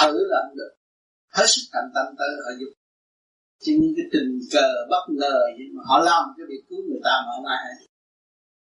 Thử 0.00 0.12
là 0.30 0.38
không 0.46 0.56
được. 0.56 0.72
Hết 1.28 1.44
sức 1.48 1.62
thành 1.72 1.90
tâm 1.94 2.06
tới 2.18 2.28
họ 2.44 2.50
giúp 2.60 2.72
chứ 3.64 3.72
những 3.80 3.94
cái 3.96 4.06
tình 4.12 4.38
cờ 4.52 4.68
bất 4.90 5.04
ngờ 5.08 5.36
gì 5.58 5.64
mà 5.74 5.82
họ 5.88 5.98
làm 5.98 6.24
cái 6.36 6.46
việc 6.50 6.62
cứu 6.68 6.78
người 6.88 7.00
ta 7.04 7.14
mà 7.26 7.30
không 7.36 7.46
ai 7.46 7.58
hay. 7.64 7.86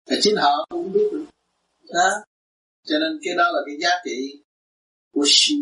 Thì 0.08 0.16
chính 0.22 0.36
họ 0.36 0.66
cũng 0.70 0.92
biết 0.92 1.08
được. 1.12 1.24
Đó. 1.94 2.10
Cho 2.84 2.96
nên 2.98 3.18
cái 3.24 3.34
đó 3.38 3.44
là 3.52 3.60
cái 3.66 3.76
giá 3.82 3.90
trị 4.04 4.42
của 5.12 5.24
siêu 5.26 5.58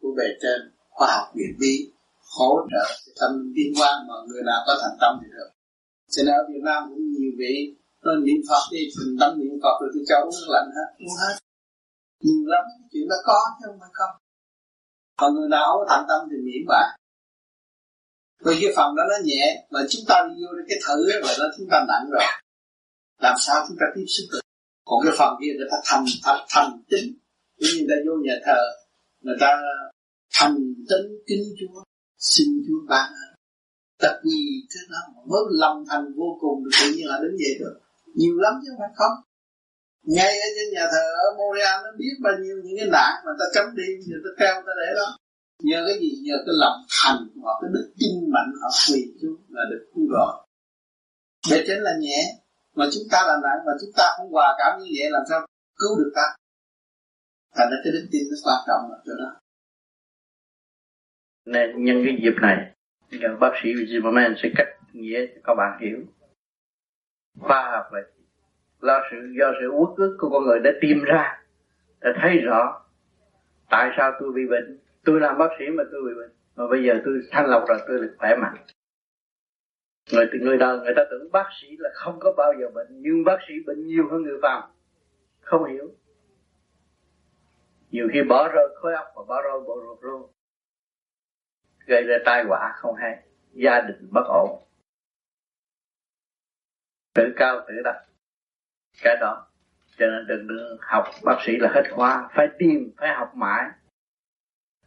của 0.00 0.14
bề 0.16 0.24
trên. 0.42 0.60
Khoa 0.90 1.08
học 1.16 1.28
viện 1.34 1.56
bí, 1.60 1.90
hỗ 2.38 2.66
trợ 2.70 2.94
tâm 3.20 3.52
liên 3.54 3.72
quan 3.80 4.06
mà 4.08 4.14
người 4.28 4.42
nào 4.46 4.64
có 4.66 4.78
thành 4.82 4.96
tâm 5.00 5.12
thì 5.22 5.28
được 5.36 5.50
cho 6.14 6.22
nên 6.26 6.34
ở 6.40 6.44
Việt 6.50 6.62
Nam 6.68 6.80
cũng 6.88 7.02
nhiều 7.14 7.32
vị 7.40 7.54
tôi 8.04 8.14
niệm 8.26 8.40
Phật 8.48 8.64
đi 8.72 8.82
thành 8.94 9.14
tâm 9.20 9.30
niệm 9.38 9.54
Phật 9.62 9.76
rồi 9.80 9.90
tôi 9.94 10.02
cho 10.08 10.16
uống 10.24 10.34
nước 10.38 10.50
lạnh 10.54 10.68
hết. 10.76 10.88
Uống 11.04 11.16
hết. 11.22 11.34
Nhiều 12.24 12.44
lắm 12.52 12.64
chuyện 12.90 13.06
đó 13.10 13.16
có 13.28 13.38
chứ 13.56 13.64
không 13.68 13.80
phải 13.80 13.92
không. 13.98 14.14
Còn 15.20 15.34
người 15.34 15.48
nào 15.56 15.68
có 15.78 15.84
thành 15.90 16.04
tâm 16.08 16.20
thì 16.30 16.36
miễn 16.46 16.62
bạn 16.68 16.88
vì 18.44 18.54
cái 18.62 18.70
phần 18.76 18.88
đó 18.96 19.02
nó 19.10 19.16
nhẹ 19.24 19.66
mà 19.70 19.80
chúng 19.88 20.04
ta 20.08 20.16
đi 20.28 20.34
vô 20.42 20.50
cái 20.68 20.78
thử 20.86 20.96
là 21.24 21.32
nó 21.40 21.46
chúng 21.56 21.66
ta 21.70 21.78
nặng 21.88 22.06
rồi. 22.10 22.22
Làm 23.20 23.36
sao 23.46 23.64
chúng 23.68 23.76
ta 23.80 23.86
tiếp 23.94 24.06
xúc 24.14 24.26
được? 24.32 24.40
Còn 24.88 24.98
cái 25.04 25.12
phần 25.18 25.30
kia 25.40 25.52
người 25.56 25.68
ta 25.70 25.76
thành 25.84 26.04
thành, 26.24 26.44
thành 26.48 26.82
tính. 26.90 27.08
Như 27.58 27.68
người 27.76 27.86
ta 27.90 27.96
vô 28.06 28.12
nhà 28.24 28.36
thờ 28.46 28.60
người 29.20 29.36
ta 29.40 29.50
thành 30.34 30.54
tính 30.88 31.06
kính 31.26 31.44
chúa 31.60 31.82
xin 32.18 32.46
chúa 32.66 32.80
ban 32.88 33.12
ta 34.02 34.08
gì 34.24 34.40
thế 34.70 34.80
đó 34.92 35.00
mới 35.30 35.42
lòng 35.62 35.84
thành 35.88 36.04
vô 36.16 36.38
cùng 36.40 36.64
được 36.64 36.70
tự 36.80 36.86
nhiên 36.94 37.06
là 37.06 37.18
đến 37.22 37.32
vậy 37.42 37.54
được 37.60 37.80
nhiều 38.14 38.36
lắm 38.44 38.54
chứ 38.62 38.68
không 38.70 38.80
phải 38.80 38.94
không. 38.94 39.16
Ngay 40.14 40.32
ở 40.46 40.48
trên 40.56 40.74
nhà 40.74 40.84
thờ 40.92 41.04
ở 41.24 41.26
Montreal 41.38 41.76
nó 41.84 41.90
biết 42.00 42.14
bao 42.24 42.34
nhiêu 42.42 42.56
những 42.64 42.76
cái 42.78 42.88
nạn 42.96 43.12
mà 43.26 43.32
ta 43.40 43.46
cấm 43.54 43.66
đi, 43.76 43.88
giờ 44.06 44.16
ta 44.24 44.30
treo 44.38 44.54
ta 44.66 44.72
để 44.80 44.88
đó. 45.00 45.08
Nhờ 45.68 45.78
cái 45.86 45.96
gì? 46.02 46.10
Nhờ 46.26 46.36
cái 46.46 46.54
lòng 46.62 46.78
thành 46.98 47.20
hoặc 47.42 47.56
cái 47.62 47.70
đức 47.74 47.86
tin 47.98 48.12
mạnh 48.34 48.50
họ 48.60 48.68
quỳ 48.88 49.00
xuống 49.20 49.38
là 49.48 49.62
được 49.70 49.82
cứu 49.94 50.06
rồi 50.16 50.32
để 51.50 51.64
trên 51.66 51.78
là 51.82 51.92
nhẹ, 52.00 52.20
mà 52.74 52.84
chúng 52.92 53.02
ta 53.10 53.18
làm 53.28 53.38
nặng 53.42 53.60
mà 53.66 53.72
chúng 53.80 53.90
ta 53.96 54.04
không 54.16 54.30
hòa 54.32 54.56
cảm 54.58 54.80
như 54.80 54.88
vậy 54.98 55.10
làm 55.10 55.22
sao 55.28 55.46
cứu 55.76 55.98
được 55.98 56.12
ta? 56.14 56.26
Thành 57.56 57.68
ra 57.70 57.76
cái 57.84 57.92
đức 57.92 58.06
tin 58.12 58.22
nó 58.30 58.36
quan 58.44 58.60
trọng 58.66 58.90
là 58.90 58.98
chỗ 59.06 59.12
đó. 59.22 59.30
Nên 61.44 61.84
nhân 61.84 61.96
cái 62.04 62.14
dịp 62.22 62.36
này 62.42 62.73
nhờ 63.20 63.36
bác 63.40 63.52
sĩ 63.62 63.74
Zimmerman 63.74 64.34
sẽ 64.42 64.50
cách 64.56 64.68
nghĩa 64.92 65.26
cho 65.26 65.40
các 65.44 65.54
bạn 65.54 65.78
hiểu. 65.80 65.98
Khoa 67.40 67.70
học 67.70 67.86
vậy 67.92 68.02
là 68.80 69.08
sự, 69.10 69.16
do 69.38 69.52
sự 69.60 69.70
uất 69.70 69.96
ức 69.96 70.16
của 70.20 70.30
con 70.30 70.44
người 70.44 70.60
đã 70.60 70.70
tìm 70.80 71.04
ra 71.04 71.42
để 72.00 72.10
thấy 72.22 72.38
rõ 72.38 72.84
tại 73.70 73.90
sao 73.96 74.12
tôi 74.20 74.32
bị 74.32 74.42
bệnh. 74.50 74.78
Tôi 75.04 75.20
làm 75.20 75.38
bác 75.38 75.48
sĩ 75.58 75.64
mà 75.68 75.84
tôi 75.92 76.02
bị 76.02 76.14
bệnh. 76.14 76.30
Mà 76.56 76.66
bây 76.70 76.84
giờ 76.84 77.00
tôi 77.04 77.20
thanh 77.30 77.46
lọc 77.46 77.64
rồi 77.68 77.78
tôi 77.88 77.98
được 77.98 78.14
khỏe 78.18 78.36
mạnh. 78.36 78.54
Người 80.12 80.26
người 80.40 80.58
đời, 80.58 80.78
người 80.78 80.94
ta 80.96 81.02
tưởng 81.10 81.32
bác 81.32 81.46
sĩ 81.60 81.76
là 81.78 81.90
không 81.94 82.20
có 82.20 82.32
bao 82.36 82.52
giờ 82.60 82.70
bệnh, 82.74 82.86
nhưng 82.90 83.24
bác 83.24 83.38
sĩ 83.48 83.54
bệnh 83.66 83.86
nhiều 83.86 84.08
hơn 84.10 84.22
người 84.22 84.38
phàm. 84.42 84.62
Không 85.40 85.64
hiểu. 85.64 85.90
Nhiều 87.90 88.08
khi 88.12 88.22
bỏ 88.22 88.48
rơi 88.48 88.68
khối 88.76 88.94
óc 88.94 89.06
và 89.16 89.22
bỏ 89.28 89.42
rơi 89.42 89.60
bộ 89.66 89.80
ruột 89.86 89.98
luôn 90.04 90.30
gây 91.86 92.02
ra 92.02 92.16
tai 92.24 92.44
họa 92.48 92.72
không 92.76 92.94
hay. 92.94 93.26
Gia 93.52 93.80
đình 93.80 94.08
bất 94.10 94.24
ổn. 94.28 94.64
Tự 97.14 97.22
cao 97.36 97.64
tự 97.68 97.74
đặt 97.84 98.04
cái 99.02 99.16
đó. 99.20 99.46
Cho 99.98 100.06
nên 100.06 100.26
đừng, 100.26 100.46
đừng 100.46 100.78
học 100.80 101.04
bác 101.24 101.38
sĩ 101.46 101.52
là 101.56 101.70
hết 101.74 101.82
khóa 101.90 102.30
phải 102.34 102.48
tìm 102.58 102.92
phải 102.96 103.08
học 103.14 103.32
mãi. 103.34 103.70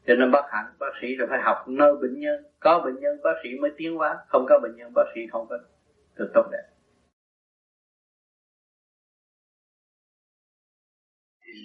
Cho 0.08 0.14
nên 0.16 0.32
bác 0.32 0.44
hạnh 0.52 0.76
bác 0.80 0.92
sĩ 1.02 1.08
là 1.16 1.26
phải 1.30 1.40
học 1.44 1.58
nơi 1.68 1.94
bệnh 2.02 2.20
nhân. 2.20 2.46
Có 2.60 2.82
bệnh 2.86 3.00
nhân 3.00 3.18
bác 3.24 3.34
sĩ 3.44 3.50
mới 3.62 3.72
tiến 3.78 3.96
hóa. 3.96 4.18
Không 4.28 4.46
có 4.50 4.60
bệnh 4.64 4.76
nhân 4.76 4.92
bác 4.96 5.04
sĩ 5.16 5.22
không 5.32 5.48
có 5.50 5.58
được 6.16 6.32
tốt 6.34 6.50
đẹp. 6.52 6.64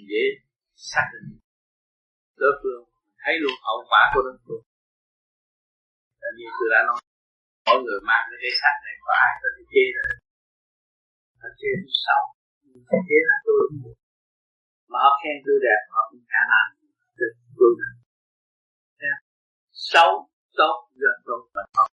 Dễ 0.08 0.24
xác 0.74 1.10
định. 1.12 1.38
Đối 2.36 2.52
phương 2.62 2.84
thấy 3.24 3.34
luôn 3.40 3.52
hậu 3.62 3.84
quả 3.88 4.12
của 4.14 4.22
đối 4.22 4.38
phương 4.46 4.71
như 6.36 6.46
tôi 6.56 6.68
đã 6.74 6.80
nói, 6.88 7.00
mỗi 7.66 7.78
người 7.84 8.00
mang 8.08 8.24
cái 8.28 8.38
cái 8.42 8.52
xác 8.60 8.74
này, 8.84 8.94
có 9.04 9.12
ai 9.26 9.32
có 9.42 9.48
thể 9.54 9.62
chê 9.72 9.84
được 9.96 10.08
nó 11.40 11.48
chê 11.60 11.70
nó 11.80 11.88
xấu. 12.04 12.22
Phải 12.88 13.00
chê 13.08 13.18
là 13.30 13.36
tôi 13.46 13.60
mà 14.90 14.98
họ 15.04 15.12
khen 15.20 15.36
tôi 15.46 15.56
đẹp, 15.66 15.80
họ 15.94 16.02
cũng 16.10 16.24
khả 16.30 16.42
làm 16.52 16.66
được 17.18 17.32
tôi 17.58 17.72
được 17.80 17.94
xấu, 19.90 20.10
tốt, 20.58 20.76
gần 21.02 21.16
tốt 21.28 21.42
và 21.54 21.62
tốt. 21.76 21.88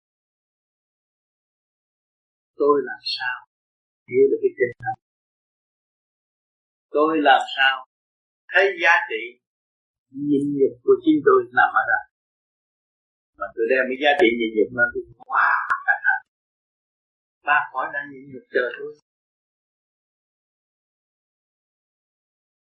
Tôi 2.62 2.76
làm 2.90 3.02
sao 3.18 3.38
hiểu 4.10 4.26
được 4.32 4.40
cái 4.44 4.52
tinh 4.58 4.74
thần 4.84 4.96
tôi 6.96 7.18
làm 7.22 7.42
sao 7.56 7.86
thấy 8.54 8.66
giá 8.84 8.94
trị 9.10 9.40
nhịn 10.12 10.44
nhục 10.58 10.74
của 10.84 10.96
chính 11.06 11.20
tôi 11.26 11.44
nằm 11.58 11.70
ở 11.82 11.84
đó? 11.92 12.02
Mà 13.40 13.48
tôi 13.56 13.66
đem 13.72 13.84
cái 13.90 13.98
giá 14.04 14.12
trị 14.20 14.28
nhịn 14.38 14.52
nhục 14.56 14.70
lên 14.78 14.88
tôi 14.94 15.04
wow 15.32 15.70
ba 17.50 17.60
khỏi 17.72 17.86
đang 17.94 18.06
nhịn 18.12 18.24
nhục 18.32 18.46
chờ 18.54 18.66
tôi. 18.78 18.92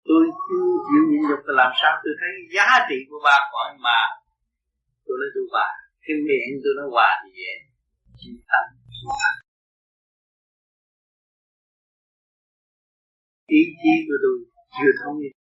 Tôi 0.07 0.23
chưa 0.45 0.69
chịu 0.87 1.03
nhịn 1.09 1.21
nhục 1.29 1.41
thì 1.45 1.53
làm 1.61 1.71
sao 1.81 1.93
tôi 2.03 2.13
thấy 2.19 2.31
giá 2.55 2.69
trị 2.89 2.97
của 3.09 3.19
ba 3.27 3.37
khỏi 3.51 3.69
mà 3.85 3.99
tôi 5.05 5.15
nói 5.19 5.29
tôi 5.35 5.45
hòa 5.51 5.67
cái 6.03 6.15
miệng 6.27 6.51
tôi 6.63 6.73
nói 6.77 6.87
hòa 6.95 7.09
thì 7.21 7.29
dễ. 7.39 7.53
Chỉ 8.19 8.29
tâm 8.49 8.65
ý 13.57 13.61
chí 13.81 13.93
của 14.07 14.17
tôi 14.23 14.35
chưa 14.75 14.91
thống 14.99 15.15
nhất. 15.21 15.33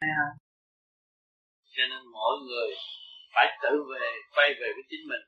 Thấy 0.00 0.10
không 0.18 0.41
cho 1.74 1.82
nên 1.90 2.02
mỗi 2.16 2.34
người 2.46 2.70
phải 3.34 3.46
tự 3.62 3.74
về, 3.90 4.06
quay 4.34 4.48
về 4.60 4.68
với 4.76 4.84
chính 4.90 5.04
mình 5.10 5.24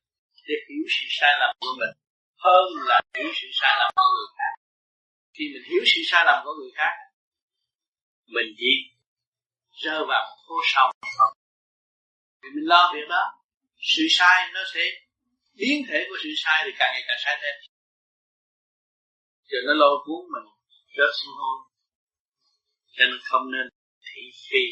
để 0.49 0.57
hiểu 0.68 0.84
sự 0.95 1.07
sai 1.18 1.32
lầm 1.40 1.57
của 1.61 1.74
mình 1.80 1.95
hơn 2.45 2.66
là 2.88 3.01
hiểu 3.16 3.30
sự 3.40 3.49
sai 3.61 3.74
lầm 3.80 3.90
của 3.97 4.09
người 4.16 4.30
khác. 4.38 4.53
Khi 5.34 5.45
mình 5.53 5.64
hiểu 5.70 5.82
sự 5.92 6.01
sai 6.11 6.22
lầm 6.26 6.38
của 6.45 6.55
người 6.59 6.72
khác, 6.74 6.95
mình 8.26 8.49
chỉ 8.59 8.70
rơi 9.82 10.01
vào 10.09 10.22
một 10.28 10.36
hố 10.47 10.57
sâu 10.72 10.92
vì 12.40 12.49
mình 12.55 12.66
lo 12.72 12.92
việc 12.95 13.07
đó, 13.09 13.22
sự 13.78 14.03
sai 14.11 14.51
nó 14.55 14.61
sẽ 14.74 14.84
biến 15.55 15.82
thể 15.88 16.07
của 16.09 16.16
sự 16.22 16.30
sai 16.36 16.62
thì 16.64 16.70
càng 16.78 16.90
ngày 16.92 17.05
càng 17.07 17.20
sai 17.24 17.34
thêm. 17.42 17.55
Rồi 19.49 19.62
nó 19.66 19.74
lôi 19.74 19.97
cuốn 20.05 20.22
mình 20.32 20.49
rớt 20.97 21.11
xuống 21.18 21.34
hôn 21.40 21.74
cho 22.97 23.05
nên 23.05 23.18
không 23.24 23.53
nên 23.53 23.66
thị 24.07 24.22
phi 24.49 24.62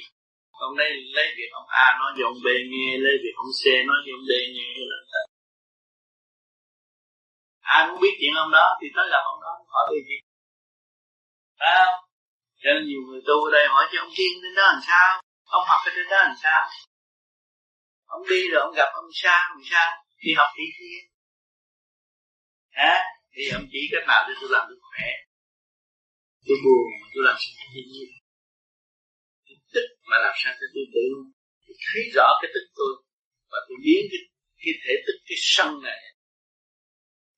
ông 0.66 0.74
lấy 0.80 0.90
lấy 1.16 1.26
việc 1.38 1.50
ông 1.60 1.68
A 1.84 1.86
nói 2.00 2.10
cho 2.16 2.22
ông 2.30 2.40
B 2.44 2.46
nghe, 2.72 2.88
lấy 3.04 3.14
việc 3.22 3.34
ông 3.42 3.52
C 3.60 3.62
nói 3.88 3.98
cho 4.04 4.10
ông 4.18 4.24
D 4.30 4.32
nghe 4.54 4.70
là 4.90 4.98
ai 7.74 7.80
muốn 7.88 8.00
biết 8.02 8.14
chuyện 8.20 8.34
ông 8.44 8.50
đó 8.58 8.66
thì 8.80 8.86
tới 8.96 9.06
gặp 9.12 9.22
ông 9.32 9.40
đó, 9.44 9.52
hỏi 9.74 9.84
về 9.92 10.00
gì? 10.08 10.16
Phải 11.58 11.72
không? 11.78 11.96
Cho 12.62 12.68
nên 12.74 12.82
nhiều 12.88 13.02
người 13.06 13.20
tu 13.26 13.36
ở 13.46 13.50
đây 13.56 13.64
hỏi 13.74 13.84
cho 13.90 13.98
ông 14.04 14.12
tiên 14.16 14.32
đến 14.42 14.52
đó 14.58 14.64
làm 14.72 14.80
sao? 14.88 15.08
Ông 15.44 15.64
học 15.70 15.80
ở 15.86 15.90
trên 15.94 16.06
đó 16.12 16.18
làm 16.28 16.36
sao? 16.42 16.60
Ông 18.06 18.22
đi 18.30 18.40
rồi 18.50 18.60
ông 18.66 18.74
gặp 18.80 18.90
ông 19.00 19.10
sa 19.20 19.36
ông 19.54 19.64
sa 19.70 19.82
đi 20.22 20.30
học 20.38 20.48
thị 20.56 20.64
thiên 20.76 21.00
hả? 22.70 22.94
Thì 23.34 23.42
ông 23.56 23.66
chỉ 23.72 23.80
cách 23.92 24.04
nào 24.08 24.20
để 24.28 24.34
tôi 24.40 24.50
làm 24.52 24.68
được 24.68 24.80
khỏe? 24.88 25.08
Tôi 26.46 26.56
buồn, 26.64 26.86
tôi 27.14 27.22
làm 27.28 27.36
sao 27.38 27.66
thiên 27.74 27.86
nhiên 27.92 28.21
mà 30.12 30.18
làm 30.24 30.34
sao 30.40 30.52
cho 30.60 30.66
tôi 30.74 30.84
tự 30.94 31.06
tôi 31.66 31.76
thấy 31.86 32.02
rõ 32.16 32.28
cái 32.40 32.50
tức 32.54 32.66
tôi 32.78 32.92
và 33.50 33.58
tôi 33.66 33.76
biến 33.84 34.02
cái 34.10 34.20
cái 34.62 34.72
thể 34.82 34.94
tức 35.06 35.16
cái 35.28 35.36
sân 35.52 35.68
này 35.82 36.00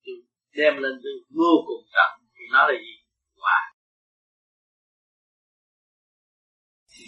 tôi 0.04 0.16
đem 0.58 0.74
lên 0.82 0.94
tôi 1.04 1.14
vô 1.36 1.52
cùng 1.66 1.84
trọng 1.94 2.14
thì 2.34 2.44
nó 2.52 2.60
là 2.68 2.74
gì? 2.84 2.94
Quả 3.42 3.58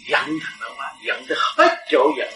giận 0.09 0.25
thằng 0.43 0.57
đó 0.61 0.67
quá 0.77 0.87
giận 1.05 1.23
tới 1.27 1.37
hết 1.57 1.71
chỗ 1.91 2.03
giận. 2.17 2.33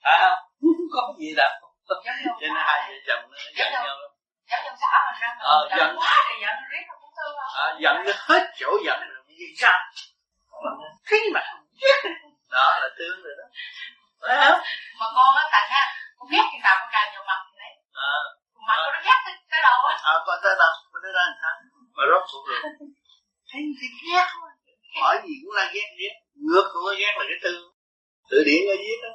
À 0.00 0.36
không 0.68 0.88
có 0.92 1.14
gì 1.20 1.34
đâu. 1.36 1.50
Cho 1.88 2.12
nên 2.40 2.52
hai 2.54 2.78
vợ 2.88 2.96
chồng 3.06 3.30
nó 3.30 3.38
giận 3.58 3.72
nhau 3.72 3.96
lắm. 4.02 4.10
Giận 4.50 4.60
giận 4.64 4.74
xã 4.80 4.92
mình 5.06 5.20
ra 5.20 5.28
ờ 5.38 5.68
giận. 5.78 5.96
quá 5.96 6.14
thì 6.28 6.34
giận 6.42 6.56
riết 6.70 6.84
nó 6.88 6.94
cũng 7.00 7.10
thương 7.18 7.36
à, 7.64 7.66
giận 7.82 7.96
nó 8.06 8.12
hết 8.16 8.42
chỗ 8.60 8.70
giận 8.86 9.00
rồi. 9.08 9.24
Vì 9.28 9.54
sao 10.64 10.74
thấy 11.08 11.20
mà 11.34 11.42
đó 12.56 12.66
là 12.82 12.88
thương 12.98 13.18
rồi 13.24 13.34
đó. 13.40 13.46
Phải 14.20 14.36
không? 14.42 14.60
Mà 15.00 15.06
con 15.16 15.30
á 15.42 15.44
thành 15.54 15.70
á 15.80 15.84
con 16.16 16.26
ghét 16.32 16.44
khi 16.50 16.58
nào 16.64 16.74
con 16.80 16.88
cài 16.94 17.04
vào 17.14 17.24
mặt 17.30 17.40
thì 17.46 17.54
đấy. 17.62 17.72
À, 18.06 18.10
mặt 18.66 18.76
con 18.82 18.90
nó 18.94 19.00
ghét 19.06 19.18
tới, 19.24 19.34
tới 19.50 19.60
đầu 19.68 19.78
á? 19.92 19.94
À 20.10 20.14
con 20.26 20.36
tới 20.44 20.54
đâu? 20.62 20.72
Con 20.92 21.00
tới 21.04 21.12
đâu 21.16 21.24
làm 21.28 21.36
sao? 21.42 21.54
Mà 21.96 22.02
rốt 22.10 22.22
cuộc 22.30 22.44
rồi. 22.50 22.60
Thấy 23.50 23.62
thì 23.78 23.86
ghét 24.06 24.26
thôi 24.34 24.50
hỏi 25.00 25.16
gì 25.24 25.34
cũng 25.42 25.54
là 25.58 25.64
ghét 25.74 25.88
ghét. 26.00 26.14
Ngược 26.46 26.66
cũng 26.72 26.84
là 26.88 26.94
ghét 27.00 27.12
là 27.18 27.24
cái 27.30 27.38
thương 27.42 27.60
tự 28.30 28.38
điển 28.48 28.62
ở 28.74 28.76
viết 28.84 28.98
đó. 29.04 29.12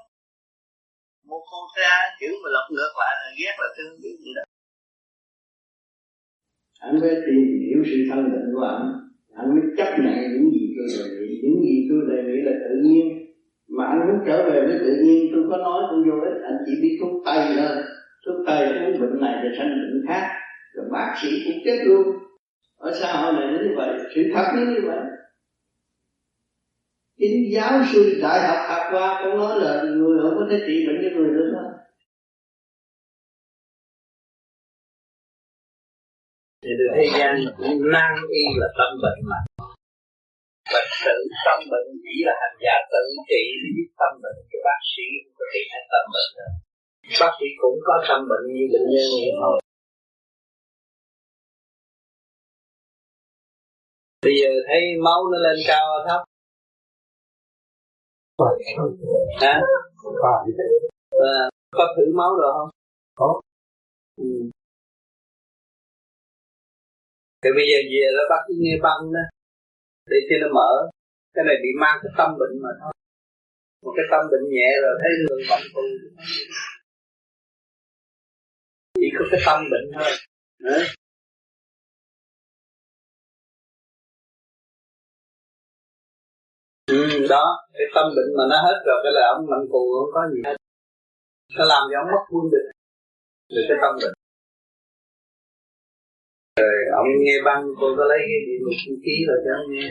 Một 1.29 1.41
con 1.51 1.63
ra 1.77 1.93
chữ 2.19 2.29
mà 2.43 2.49
lật 2.55 2.65
ngược 2.73 2.93
lại 3.01 3.13
là 3.21 3.29
ghét 3.39 3.55
là 3.61 3.67
thương 3.77 3.91
gì 4.01 4.31
đó. 4.37 4.43
Anh 6.79 6.97
phải 7.01 7.15
tìm 7.25 7.39
hiểu 7.63 7.79
sự 7.89 7.97
thân 8.09 8.19
định 8.33 8.47
của 8.53 8.65
anh 8.75 9.08
anh 9.39 9.49
mới 9.55 9.63
chấp 9.77 9.91
nhận 10.03 10.17
những 10.33 10.51
gì 10.55 10.63
tôi 10.77 10.87
đề 10.95 11.03
nghị. 11.15 11.29
Những 11.43 11.61
gì 11.63 11.87
tôi 11.89 11.99
đề 12.09 12.23
nghị 12.23 12.41
là 12.47 12.51
tự 12.63 12.75
nhiên. 12.83 13.05
Mà 13.77 13.85
anh 13.85 13.99
muốn 14.07 14.19
trở 14.27 14.49
về 14.49 14.65
với 14.67 14.77
tự 14.79 14.93
nhiên, 15.03 15.31
tôi 15.33 15.43
có 15.49 15.57
nói, 15.57 15.81
tôi 15.89 15.99
vô 16.07 16.21
ích. 16.29 16.37
Anh 16.43 16.57
chỉ 16.65 16.73
biết 16.81 16.97
thuốc 17.01 17.13
tây 17.25 17.43
thôi. 17.57 17.83
Thuốc 18.25 18.37
tây 18.47 18.61
uống 18.67 19.01
bệnh 19.01 19.21
này 19.21 19.35
rồi 19.43 19.51
sanh 19.57 19.69
bệnh 19.69 20.05
khác. 20.07 20.23
Rồi 20.75 20.85
bác 20.91 21.13
sĩ 21.21 21.29
cũng 21.45 21.57
chết 21.65 21.79
luôn. 21.85 22.03
Ở 22.77 22.91
xã 23.01 23.07
hội 23.13 23.33
này 23.33 23.51
nó 23.51 23.59
như 23.63 23.73
vậy. 23.75 23.89
Sự 24.15 24.21
thật 24.33 24.45
nó 24.55 24.61
như 24.71 24.79
vậy. 24.87 24.99
Chính 27.17 27.53
giáo 27.53 27.81
sư 27.93 28.19
đại 28.21 28.39
học 28.47 28.57
học 28.69 28.81
qua 28.91 29.21
cũng 29.23 29.37
nói 29.37 29.59
là 29.59 29.83
người 29.83 30.19
không 30.21 30.35
có 30.39 30.47
thể 30.51 30.59
trị 30.67 30.87
bệnh 30.87 30.97
cho 31.03 31.19
người 31.19 31.29
nữa 31.29 31.51
đó 31.53 31.78
gian 37.29 37.37
nan 37.93 38.13
y 38.39 38.43
là 38.61 38.67
tâm 38.77 38.91
bệnh 39.03 39.21
mà. 39.31 39.39
Và 40.73 40.81
tự 41.05 41.17
tâm 41.45 41.59
bệnh 41.71 41.89
chỉ 42.03 42.15
là 42.27 42.33
hành 42.41 42.57
giả 42.65 42.75
tự 42.93 43.03
trị 43.29 43.43
giúp 43.75 43.89
tâm 44.01 44.13
bệnh 44.23 44.39
cái 44.51 44.61
bác 44.67 44.81
sĩ 44.91 45.05
có 45.37 45.45
trị 45.53 45.61
hết 45.73 45.83
tâm 45.93 46.05
bệnh 46.15 46.31
rồi. 46.37 46.51
Bác 47.21 47.33
sĩ 47.39 47.47
cũng 47.61 47.77
có 47.87 47.95
tâm 48.09 48.21
bệnh 48.29 48.45
như 48.55 48.65
bệnh 48.73 48.87
nhân 48.93 49.09
vậy 49.21 49.33
thôi. 49.41 49.57
Bây 54.25 54.33
giờ 54.41 54.49
thấy 54.67 54.81
máu 55.05 55.21
nó 55.31 55.37
lên 55.45 55.57
cao 55.67 55.85
thấp. 56.07 56.21
Hả? 59.41 59.61
À, 61.11 61.49
có 61.71 61.93
thử 61.97 62.03
máu 62.15 62.35
rồi 62.35 62.51
không? 62.57 62.69
Có. 63.15 63.41
Ừ. 64.17 64.49
Thì 67.41 67.49
bây 67.57 67.65
giờ 67.69 67.79
về 67.91 68.05
nó 68.17 68.23
bắt 68.31 68.41
cái 68.47 68.55
nghe 68.61 68.73
băng 68.85 69.01
đó. 69.15 69.23
Để 70.11 70.17
cho 70.27 70.35
nó 70.41 70.47
mở. 70.57 70.71
Cái 71.33 71.43
này 71.47 71.55
bị 71.63 71.69
mang 71.81 71.97
cái 72.03 72.11
tâm 72.17 72.29
bệnh 72.39 72.55
mà 72.63 72.71
thôi. 72.81 72.93
Một 73.83 73.93
cái 73.97 74.05
tâm 74.11 74.21
bệnh 74.31 74.45
nhẹ 74.55 74.69
rồi 74.83 74.93
thấy 75.01 75.11
người 75.21 75.41
bệnh 75.49 75.65
tù. 75.73 75.81
Chỉ 78.95 79.07
có 79.17 79.25
cái 79.31 79.41
tâm 79.47 79.59
bệnh 79.71 79.87
thôi. 79.95 80.11
Đấy. 80.59 80.83
ừ, 86.87 87.27
đó 87.29 87.45
cái 87.73 87.87
tâm 87.95 88.05
bệnh 88.15 88.29
mà 88.37 88.43
nó 88.51 88.57
hết 88.65 88.77
rồi 88.85 88.97
cái 89.03 89.11
là 89.15 89.23
ông 89.35 89.45
mạnh 89.51 89.65
cù 89.71 89.83
không 89.97 90.11
có 90.13 90.21
gì 90.33 90.41
hết. 90.45 90.55
Nó 91.57 91.65
làm 91.65 91.83
cho 91.91 91.95
ông 92.01 92.11
mất 92.13 92.23
quân 92.31 92.45
định 92.53 92.69
rồi 93.53 93.63
cái 93.69 93.77
tâm 93.81 93.93
bệnh 94.01 94.18
rồi 96.59 96.73
ông 97.01 97.07
nghe 97.19 97.35
băng 97.45 97.63
cô 97.79 97.87
có 97.97 98.03
lấy 98.11 98.19
cái 98.29 98.59
một 98.65 98.95
ký 99.05 99.15
rồi 99.27 99.37
cho 99.45 99.51
ông 99.59 99.71
nghe 99.73 99.85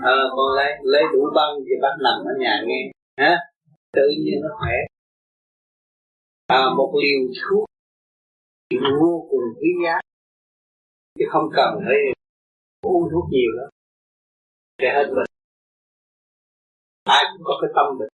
à, 0.00 0.12
ờ, 0.12 0.30
con 0.36 0.56
lấy 0.56 0.70
lấy 0.82 1.02
đủ 1.12 1.20
băng 1.34 1.52
thì 1.66 1.72
bắt 1.82 1.94
nằm 2.04 2.18
ở 2.30 2.32
nhà 2.38 2.62
nghe. 2.66 2.90
Hả? 3.16 3.38
Tự 3.92 4.02
nhiên 4.24 4.40
nó 4.42 4.48
khỏe. 4.58 4.76
À, 6.46 6.62
một 6.76 6.92
liều 7.02 7.20
thuốc 7.42 7.64
vô 9.00 9.26
cùng 9.30 9.44
quý 9.60 9.68
giá. 9.84 10.00
Chứ 11.18 11.24
không 11.30 11.48
cần 11.56 11.80
phải 11.86 11.96
uống 12.82 13.08
thuốc 13.12 13.24
nhiều 13.30 13.50
đó 13.58 13.66
để 14.78 14.88
hết 14.94 15.06
bệnh. 15.16 15.30
Ai 17.04 17.24
cũng 17.32 17.42
có 17.44 17.54
cái 17.60 17.70
tâm 17.76 17.98
bệnh. 17.98 18.08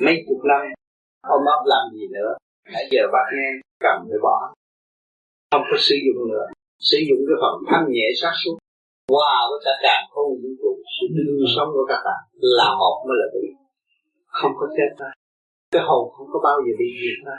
Mấy 0.00 0.24
chục 0.28 0.44
năm 0.44 0.60
ông 1.20 1.42
ấp 1.46 1.62
làm 1.64 1.94
gì 1.94 2.06
nữa. 2.12 2.34
Nãy 2.72 2.84
giờ 2.90 3.02
bác 3.12 3.26
nghe 3.36 3.48
cần 3.80 4.06
phải 4.08 4.18
bỏ 4.22 4.54
không 5.50 5.64
có 5.70 5.76
sử 5.88 5.96
dụng 6.06 6.20
nữa 6.32 6.46
sử 6.90 6.98
dụng 7.08 7.20
cái 7.28 7.36
phần 7.42 7.54
thanh 7.68 7.86
nhẹ 7.94 8.06
sát 8.20 8.34
suốt 8.42 8.56
qua 9.12 9.32
wow, 9.32 9.42
với 9.50 9.60
cả 9.64 9.74
càng 9.86 10.04
không 10.12 10.30
vũ 10.42 10.50
trụ 10.62 10.72
sự 10.94 11.06
đương 11.16 11.44
sống 11.54 11.70
của 11.74 11.86
các 11.90 12.00
bạn 12.06 12.20
là 12.58 12.68
một 12.80 12.96
mới 13.06 13.16
là 13.20 13.26
bị. 13.34 13.46
Không 14.38 14.52
có 14.58 14.66
chết 14.76 14.90
ta. 15.00 15.10
Cái 15.72 15.82
hồn 15.88 16.04
không 16.14 16.28
có 16.32 16.38
bao 16.48 16.56
giờ 16.64 16.72
bị 16.80 16.88
diệt 17.00 17.18
ta. 17.26 17.36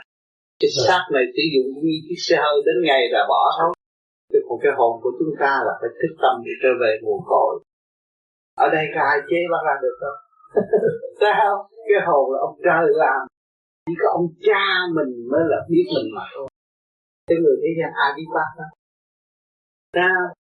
Cái 0.60 0.70
xác 0.86 1.04
này 1.16 1.26
sử 1.36 1.44
dụng 1.54 1.68
như 1.84 1.94
chiếc 2.06 2.20
xe 2.28 2.36
hơi 2.44 2.58
đến 2.68 2.78
ngày 2.88 3.02
là 3.16 3.22
bỏ 3.32 3.42
thôi 3.58 3.72
cái 4.32 4.42
còn 4.48 4.58
cái 4.64 4.74
hồn 4.78 4.94
của 5.04 5.12
chúng 5.20 5.34
ta 5.42 5.52
là 5.66 5.74
phải 5.80 5.92
thức 6.00 6.14
tâm 6.24 6.36
để 6.46 6.54
trở 6.64 6.72
về 6.82 6.92
nguồn 7.02 7.22
cội. 7.32 7.54
Ở 8.66 8.68
đây 8.76 8.86
có 8.94 9.02
ai 9.12 9.20
chế 9.30 9.40
bắt 9.52 9.62
ra 9.68 9.76
được 9.84 9.96
không? 10.02 10.20
Sao? 11.22 11.52
Cái 11.90 12.02
hồn 12.08 12.24
là 12.32 12.38
ông 12.48 12.56
trời 12.66 12.86
làm. 13.04 13.22
Chỉ 13.86 13.94
có 14.02 14.08
ông 14.20 14.28
cha 14.48 14.64
mình 14.98 15.12
mới 15.32 15.44
là 15.52 15.60
biết 15.70 15.86
mình 15.96 16.10
mà 16.16 16.26
thôi 16.36 16.51
cái 17.32 17.40
người 17.44 17.58
thế 17.62 17.72
gian 17.78 17.92
ai 18.04 18.10
biết 18.18 18.30
bác 18.36 18.50
đó. 18.60 18.68
Ra, 19.98 20.12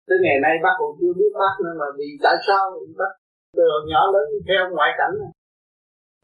tới 0.09 0.19
ngày 0.25 0.39
nay 0.45 0.55
bác 0.65 0.75
còn 0.81 0.91
chưa 0.99 1.13
biết 1.21 1.33
bác 1.41 1.55
nữa 1.65 1.75
mà 1.81 1.89
vì 1.99 2.09
tại 2.25 2.37
sao 2.47 2.63
bác 3.01 3.13
từ 3.57 3.67
nhỏ 3.91 4.01
lớn 4.15 4.27
theo 4.49 4.63
ngoại 4.75 4.91
cảnh 4.99 5.15
này. 5.21 5.33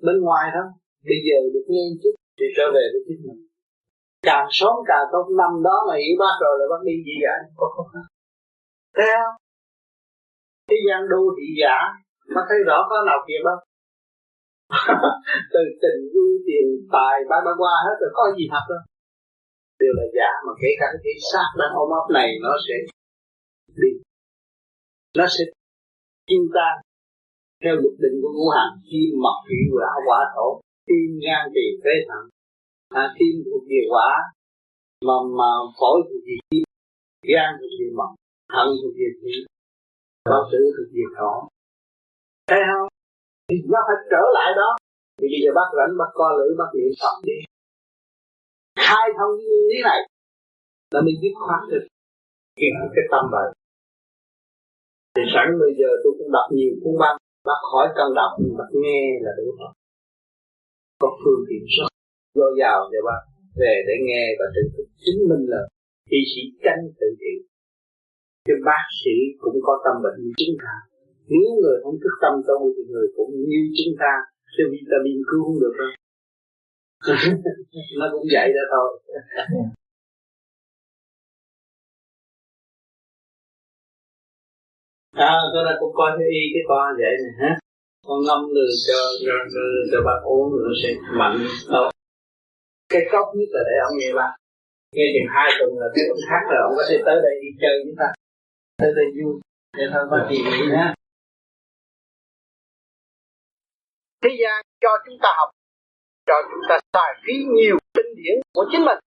bên 0.06 0.16
ngoài 0.24 0.44
thôi 0.54 0.66
bây 1.08 1.18
giờ 1.26 1.36
được 1.54 1.66
nghe 1.72 1.84
chút 2.02 2.14
thì 2.38 2.46
trở 2.56 2.66
về 2.74 2.84
với 2.92 3.02
chính 3.06 3.20
mình. 3.26 3.40
Càng 4.28 4.46
sớm 4.58 4.74
càng 4.90 5.06
tốt, 5.12 5.24
năm 5.40 5.52
đó 5.66 5.76
mà 5.88 5.94
hiểu 6.02 6.14
bác 6.22 6.34
rồi 6.42 6.54
là 6.60 6.66
bác 6.72 6.80
đi 6.88 6.94
gì 7.06 7.14
vậy 7.24 7.38
thấy 8.96 9.08
không 9.16 9.36
thế 10.68 10.76
gian 10.86 11.00
đô 11.12 11.22
thị 11.36 11.46
giả 11.60 11.76
dạ, 11.80 12.34
bác 12.34 12.44
thấy 12.48 12.58
rõ 12.68 12.78
có 12.90 12.96
nào 13.08 13.18
kia 13.26 13.40
bác? 13.46 13.58
Từ 15.52 15.62
tình 15.82 16.00
yêu, 16.14 16.30
tiền 16.46 16.66
tài 16.94 17.16
ba 17.30 17.36
ba 17.46 17.52
qua 17.60 17.74
hết 17.86 17.96
rồi, 18.00 18.10
có 18.18 18.24
gì 18.36 18.44
thật 18.52 18.64
đâu 18.68 18.82
đều 19.80 19.92
là 19.98 20.06
giả 20.16 20.30
mà 20.46 20.52
kể 20.62 20.70
cả 20.80 20.86
cái 21.04 21.14
xác 21.32 21.48
đang 21.60 21.72
ôm 21.82 21.90
ấp 22.00 22.06
này 22.18 22.28
nó 22.44 22.52
sẽ 22.66 22.76
đi 23.82 23.90
nó 25.18 25.26
sẽ 25.34 25.44
kim 26.28 26.42
tan 26.54 26.74
theo 27.62 27.74
luật 27.82 27.96
định 28.04 28.16
của 28.22 28.32
ngũ 28.36 28.46
hành 28.56 28.72
kim 28.88 29.10
mộc 29.24 29.38
thủy 29.46 29.60
hỏa 29.72 29.90
quả 30.06 30.20
thổ. 30.34 30.48
Tim 30.88 31.10
gan 31.24 31.42
tỳ 31.54 31.66
phế 31.82 31.94
thận. 32.08 32.24
À, 33.00 33.04
tim 33.18 33.34
thuộc 33.44 33.62
về 33.70 33.80
quả 33.92 34.10
mà 35.06 35.16
mà 35.38 35.50
phổi 35.78 35.98
thuộc 36.06 36.22
về 36.28 36.36
kim 36.50 36.64
gan 37.30 37.50
thuộc 37.58 37.72
về 37.78 37.88
mộc 37.98 38.10
thận 38.52 38.68
thuộc 38.80 38.94
về 39.00 39.08
thủy 39.20 39.34
bao 40.30 40.42
tử 40.52 40.60
thuộc 40.74 40.88
về 40.96 41.04
thổ. 41.16 41.32
Thấy 42.48 42.60
không? 42.68 42.88
Thì 43.48 43.56
nó 43.72 43.80
phải 43.88 43.98
trở 44.12 44.22
lại 44.36 44.50
đó. 44.60 44.70
Thì 45.18 45.26
bây 45.32 45.40
giờ 45.42 45.50
bác 45.58 45.68
rảnh 45.76 45.92
bác 46.00 46.10
co 46.18 46.28
lưỡi 46.38 46.50
bác 46.58 46.70
niệm 46.76 46.92
phật 47.00 47.16
đi 47.28 47.38
khai 48.86 49.06
thông 49.16 49.32
cái 49.36 49.46
nguyên 49.48 49.64
lý 49.70 49.78
này. 49.90 50.00
Là 50.94 51.00
mình 51.06 51.16
biết 51.22 51.34
khoát 51.42 51.62
được 51.70 51.84
cái, 52.58 52.70
cái 52.94 53.04
tâm 53.12 53.24
vậy 53.34 53.48
thì 55.14 55.22
sẵn 55.34 55.46
bây 55.62 55.72
giờ 55.80 55.88
tôi 56.02 56.12
cũng 56.18 56.30
đọc 56.36 56.48
nhiều 56.58 56.72
cuốn 56.80 56.94
băng 57.02 57.16
bác 57.48 57.60
khỏi 57.70 57.86
cần 57.96 58.08
đọc 58.20 58.32
nhưng 58.40 58.56
bác 58.60 58.70
nghe 58.82 59.02
là 59.24 59.32
đủ 59.38 59.46
rồi. 59.58 59.72
Có 61.00 61.08
phương 61.20 61.42
tiện 61.48 61.62
rất 61.76 61.90
dồi 62.38 62.52
dào 62.60 62.78
để 62.92 62.98
bác 63.08 63.22
về 63.60 63.74
để 63.88 63.94
nghe 64.06 64.24
và 64.38 64.46
tự 64.54 64.62
thức 64.74 64.86
chính 65.04 65.20
mình 65.30 65.44
là 65.52 65.62
y 66.16 66.20
sĩ 66.32 66.42
tranh 66.64 66.82
tự 67.00 67.08
trị 67.22 67.34
chứ 68.46 68.54
bác 68.68 68.84
sĩ 69.00 69.16
cũng 69.42 69.58
có 69.66 69.74
tâm 69.84 69.94
bệnh 70.04 70.18
như 70.22 70.32
chúng 70.40 70.56
ta. 70.64 70.74
Nếu 71.32 71.48
người 71.60 71.76
không 71.82 71.96
thức 72.02 72.14
tâm 72.22 72.34
tu 72.48 72.58
thì 72.74 72.82
người 72.92 73.08
cũng 73.16 73.30
như 73.50 73.60
chúng 73.78 73.94
ta. 74.02 74.12
Chứ 74.54 74.62
vitamin 74.72 75.18
cứu 75.28 75.40
không 75.46 75.60
được 75.64 75.74
đâu 75.80 75.92
nó 77.98 78.06
cũng 78.12 78.26
vậy 78.32 78.48
đó 78.56 78.62
thôi. 78.72 79.00
À 85.12 85.32
tôi 85.54 85.64
là 85.64 85.76
cũng 85.80 85.92
coi 85.94 86.10
cái 86.18 86.28
y 86.28 86.40
cái 86.54 86.62
con 86.68 86.96
vậy 86.96 87.14
nè 87.22 87.30
hả? 87.40 87.58
Con 88.06 88.18
ngâm 88.26 88.40
đường 88.54 88.74
cho 88.88 89.00
cho, 89.26 89.34
cho, 89.52 89.60
cho 89.90 89.98
bác 90.06 90.20
uống 90.24 90.52
rồi 90.52 90.62
nó 90.68 90.74
sẽ 90.82 90.90
mạnh 91.18 91.38
đâu. 91.72 91.90
Cái 92.88 93.02
cốc 93.12 93.26
nhất 93.36 93.48
là 93.54 93.60
để 93.68 93.76
ông 93.88 93.94
nghe 93.98 94.10
bác. 94.14 94.32
Nghe 94.96 95.04
chừng 95.14 95.28
hai 95.34 95.48
tuần 95.58 95.70
là 95.80 95.86
cái 95.94 96.04
ông 96.12 96.22
khác 96.28 96.42
rồi 96.50 96.60
ông 96.68 96.74
có 96.78 96.84
thể 96.88 96.96
tới 97.06 97.16
đây 97.26 97.34
đi 97.42 97.48
chơi 97.60 97.74
chúng 97.84 97.96
ta. 98.00 98.08
Tới 98.76 98.92
đây 98.96 99.06
vui. 99.16 99.34
Để 99.78 99.84
thôi 99.92 100.02
có 100.10 100.28
gì 100.30 100.38
nữa 100.44 100.76
ha 100.76 100.94
thế 104.22 104.30
gian 104.40 104.64
cho 104.80 104.88
chúng 105.06 105.18
ta 105.22 105.28
học 105.38 105.50
cho 106.30 106.38
chúng 106.50 106.64
ta 106.68 106.76
xài 106.94 107.12
phí 107.22 107.34
nhiều 107.56 107.76
kinh 107.96 108.10
điển 108.18 108.36
của 108.54 108.64
chính 108.70 108.84
mình. 108.88 109.00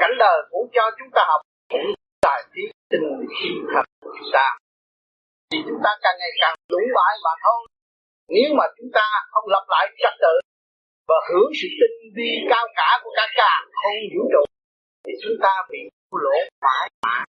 Cảnh 0.00 0.14
đời 0.18 0.38
cũng 0.50 0.66
cho 0.76 0.84
chúng 0.98 1.10
ta 1.16 1.22
học 1.30 1.40
cũng 1.72 1.88
xài 2.24 2.40
phí 2.52 2.62
tinh 2.90 3.08
khí 3.34 3.48
thật 3.72 3.84
của 4.02 4.12
chúng 4.18 4.30
ta. 4.36 4.46
Thì 5.50 5.58
chúng 5.68 5.80
ta 5.84 5.90
càng 6.02 6.16
ngày 6.20 6.32
càng 6.42 6.54
lũng 6.72 6.88
bại 6.96 7.12
mà 7.24 7.32
thôi. 7.44 7.60
Nếu 8.34 8.48
mà 8.58 8.64
chúng 8.76 8.90
ta 8.98 9.06
không 9.32 9.46
lập 9.54 9.64
lại 9.68 9.84
trật 10.02 10.14
tự 10.24 10.34
và 11.08 11.18
hưởng 11.28 11.50
sự 11.58 11.68
tinh 11.80 11.96
vi 12.16 12.30
cao 12.50 12.66
cả 12.78 12.90
của 13.02 13.12
cả 13.16 13.26
cả 13.40 13.52
không 13.80 14.00
vũ 14.12 14.22
trụ, 14.32 14.44
thì 15.04 15.12
chúng 15.22 15.36
ta 15.42 15.52
bị 15.70 15.78
thua 16.10 16.18
lỗ 16.24 16.36
mãi 16.64 16.88
mãi. 17.06 17.24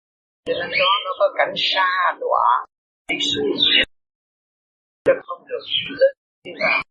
Cho 0.45 0.53
nên 0.53 0.69
đó, 0.79 0.91
nó 1.05 1.11
có 1.19 1.33
cảnh 1.37 1.53
xa 1.55 1.89
đọa. 2.21 2.65
Đi 3.09 3.17
xuống. 3.29 3.51
Chứ 5.05 5.13
không 5.27 5.47
được? 5.47 5.63
Lên 5.99 6.13
thiên 6.43 6.55
đàng 6.59 6.81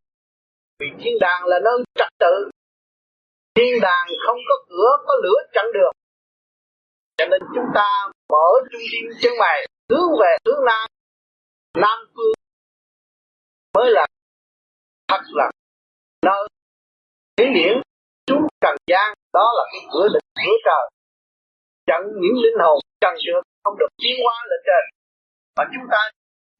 vì 0.82 1.04
thiên 1.04 1.14
đàng 1.20 1.44
là 1.44 1.58
nơi 1.64 1.78
trật 1.94 2.08
tự. 2.18 2.50
Thiên 3.54 3.80
đàng 3.82 4.06
không 4.26 4.38
có 4.48 4.54
cửa, 4.68 4.90
có 5.06 5.14
lửa 5.22 5.40
chặn 5.52 5.64
được. 5.74 5.92
Cho 7.16 7.24
nên 7.26 7.40
chúng 7.54 7.68
ta 7.74 7.88
mở 8.32 8.48
trung 8.72 8.82
tâm 8.92 9.12
chân 9.20 9.32
mày, 9.40 9.66
hướng 9.90 10.10
về 10.20 10.36
hướng 10.46 10.64
nam. 10.66 10.86
Nam 11.74 11.98
phương 12.14 12.32
mới 13.74 13.90
là 13.90 14.06
thật 15.08 15.22
là 15.38 15.50
nơi 16.22 16.48
hiển 17.38 17.52
điển. 17.54 17.82
Xuống 18.28 18.46
trần 18.60 18.76
gian, 18.86 19.14
đó 19.32 19.46
là 19.56 19.64
cái 19.72 19.82
cửa 19.92 20.08
định, 20.14 20.26
cửa 20.46 20.56
trời. 20.66 20.84
Chặn 21.86 22.00
những 22.22 22.36
linh 22.42 22.58
hồn, 22.64 22.78
trần 23.00 23.14
trượt, 23.24 23.42
không 23.64 23.78
được 23.78 23.90
tiến 24.02 24.16
hóa 24.24 24.34
lên 24.50 24.60
trên. 24.66 24.84
Mà 25.56 25.64
chúng 25.72 25.86
ta 25.92 26.00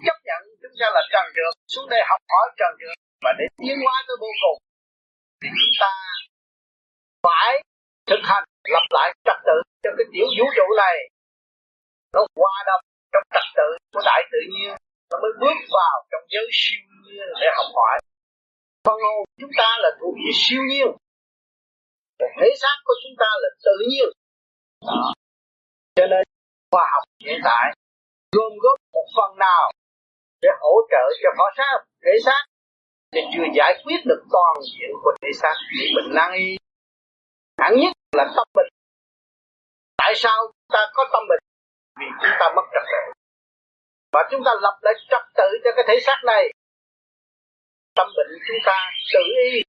chấp 0.07 0.17
nhận 0.25 0.41
chúng 0.63 0.75
ta 0.81 0.87
là 0.95 1.03
trần 1.13 1.25
trượt, 1.35 1.53
xuống 1.73 1.89
đây 1.91 2.01
học 2.11 2.21
hỏi 2.33 2.47
trần 2.59 2.73
trượt 2.81 2.99
và 3.23 3.31
để 3.39 3.47
tiến 3.59 3.77
hóa 3.85 3.97
tới 4.07 4.17
vô 4.23 4.31
cùng, 4.43 4.59
thì 5.41 5.49
chúng 5.59 5.75
ta 5.83 5.93
phải 7.27 7.51
thực 8.09 8.23
hành 8.31 8.45
lập 8.75 8.87
lại 8.97 9.09
trật 9.27 9.39
tự 9.49 9.57
cho 9.83 9.91
cái 9.97 10.07
tiểu 10.13 10.27
vũ 10.37 10.47
trụ 10.57 10.67
này. 10.83 10.97
Nó 12.15 12.21
hòa 12.41 12.57
đồng 12.69 12.83
trong 13.13 13.25
trật 13.35 13.47
tự 13.59 13.69
của 13.93 14.03
đại 14.09 14.21
tự 14.33 14.41
nhiên, 14.55 14.73
nó 15.11 15.17
mới 15.23 15.33
bước 15.41 15.59
vào 15.79 15.97
trong 16.11 16.25
giới 16.33 16.47
siêu 16.61 16.83
nhiên 17.05 17.29
để 17.41 17.49
học 17.57 17.69
hỏi. 17.79 17.97
Phần 18.85 18.99
hồn 19.07 19.25
chúng 19.41 19.55
ta 19.61 19.69
là 19.83 19.91
thuộc 20.01 20.15
về 20.23 20.31
siêu 20.43 20.63
nhiên, 20.71 20.89
còn 22.19 22.31
thể 22.39 22.49
xác 22.63 22.77
của 22.87 22.95
chúng 23.03 23.17
ta 23.23 23.29
là 23.43 23.49
tự 23.67 23.77
nhiên. 23.91 24.09
Đó. 24.87 25.13
cho 25.97 26.07
nên, 26.13 26.25
khoa 26.71 26.85
học 26.93 27.05
hiện 27.25 27.41
tại 27.45 27.67
gồm 28.37 28.53
góp 28.63 28.79
một 28.93 29.07
phần 29.17 29.39
nào 29.39 29.65
để 30.43 30.49
hỗ 30.61 30.75
trợ 30.91 31.05
cho 31.23 31.31
phó 31.39 31.45
xác 31.57 31.77
thể 32.05 32.13
xác 32.25 32.43
thì 33.13 33.21
chưa 33.33 33.47
giải 33.57 33.83
quyết 33.85 34.01
được 34.05 34.23
toàn 34.33 34.57
diện 34.73 34.91
của 35.03 35.13
thể 35.23 35.29
xác 35.35 35.55
bệnh 35.97 36.15
nan 36.15 36.33
y 36.33 36.57
hẳn 37.59 37.73
nhất 37.81 37.93
là 38.13 38.25
tâm 38.37 38.47
bệnh 38.55 38.69
tại 39.97 40.13
sao 40.17 40.53
ta 40.69 40.91
có 40.95 41.05
tâm 41.13 41.23
bệnh 41.29 41.43
vì 42.01 42.07
chúng 42.23 42.35
ta 42.41 42.47
mất 42.57 42.67
trật 42.75 42.85
tự. 42.93 43.03
Và 44.13 44.29
chúng 44.31 44.43
ta 44.45 44.53
lập 44.61 44.77
lại 44.83 44.95
trật 45.11 45.25
tự 45.35 45.49
cho 45.65 45.71
cái 45.77 45.85
thể 45.89 46.01
xác 46.07 46.19
này. 46.25 46.53
Tâm 47.95 48.07
bệnh 48.17 48.33
chúng 48.49 48.61
ta 48.67 48.91
tự 49.15 49.21
y. 49.53 49.63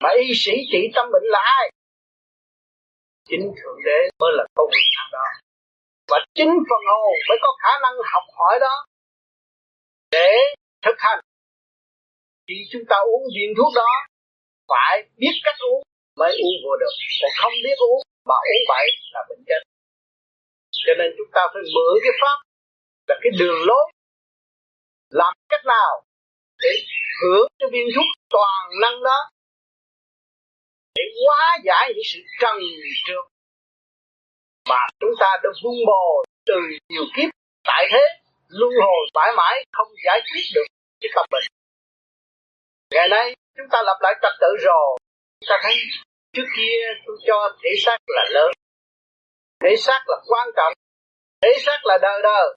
Mà 0.00 0.10
y 0.18 0.26
sĩ 0.34 0.52
trị 0.72 0.90
tâm 0.94 1.06
bệnh 1.12 1.22
là 1.24 1.38
ai? 1.58 1.70
Chính 3.28 3.52
thượng 3.56 3.78
đế 3.84 3.98
mới 4.20 4.30
là 4.36 4.44
công 4.54 4.70
việc 4.70 4.90
đó. 5.12 5.26
Và 6.10 6.18
chính 6.34 6.52
phần 6.70 6.82
hồn 6.92 7.14
mới 7.28 7.38
có 7.42 7.48
khả 7.62 7.72
năng 7.82 7.94
học 8.12 8.22
hỏi 8.38 8.58
đó. 8.60 8.84
Để 10.10 10.30
thực 10.82 10.96
hành 10.98 11.20
khi 12.48 12.58
chúng 12.72 12.84
ta 12.90 12.96
uống 13.12 13.24
viên 13.34 13.50
thuốc 13.56 13.72
đó, 13.82 13.92
phải 14.70 14.94
biết 15.16 15.34
cách 15.44 15.58
uống, 15.68 15.82
mới 16.20 16.32
uống 16.44 16.56
vô 16.64 16.72
được. 16.82 16.94
Còn 17.20 17.30
không 17.40 17.52
biết 17.64 17.76
uống 17.88 18.00
mà 18.28 18.34
uống 18.50 18.62
bậy 18.68 18.86
là 19.12 19.20
bệnh 19.28 19.42
chết. 19.48 19.62
Cho 20.84 20.92
nên 20.98 21.08
chúng 21.18 21.30
ta 21.36 21.42
phải 21.52 21.62
mượn 21.74 21.92
cái 22.04 22.12
pháp 22.20 22.38
là 23.08 23.14
cái 23.22 23.30
đường 23.38 23.60
lối. 23.68 23.84
Làm 25.10 25.32
cách 25.48 25.64
nào 25.66 25.92
để 26.62 26.70
hưởng 27.20 27.48
cái 27.58 27.68
viên 27.72 27.86
thuốc 27.94 28.08
toàn 28.30 28.62
năng 28.82 29.02
đó, 29.02 29.18
để 30.94 31.02
hóa 31.20 31.58
giải 31.64 31.92
những 31.94 32.08
sự 32.12 32.20
trần 32.40 32.56
trượt 33.06 33.24
mà 34.68 34.80
chúng 35.00 35.14
ta 35.20 35.30
đã 35.42 35.50
vun 35.62 35.76
bồi 35.86 36.26
từ 36.46 36.54
nhiều 36.88 37.04
kiếp. 37.16 37.30
Tại 37.64 37.86
thế, 37.92 38.02
luân 38.48 38.72
hồi 38.84 39.02
mãi 39.14 39.30
mãi 39.36 39.64
không 39.72 39.88
giải 40.04 40.20
quyết 40.32 40.44
được 40.54 40.66
cái 41.00 41.10
tâm 41.14 41.26
bệnh 41.30 41.57
ngày 42.90 43.08
nay, 43.08 43.36
chúng 43.56 43.66
ta 43.72 43.78
lập 43.82 43.98
lại 44.00 44.14
trật 44.22 44.32
tự 44.40 44.50
rồi. 44.60 44.98
Chúng 45.40 45.48
ta 45.48 45.56
thấy 45.62 45.74
trước 46.32 46.48
kia 46.56 46.76
tôi 47.06 47.16
cho 47.26 47.56
thể 47.62 47.70
xác 47.84 47.98
là 48.06 48.24
lớn. 48.30 48.50
Thể 49.62 49.76
xác 49.78 50.00
là 50.06 50.16
quan 50.28 50.48
trọng. 50.56 50.72
Thể 51.42 51.50
xác 51.66 51.78
là 51.84 51.98
đời 52.02 52.20
đời. 52.22 52.56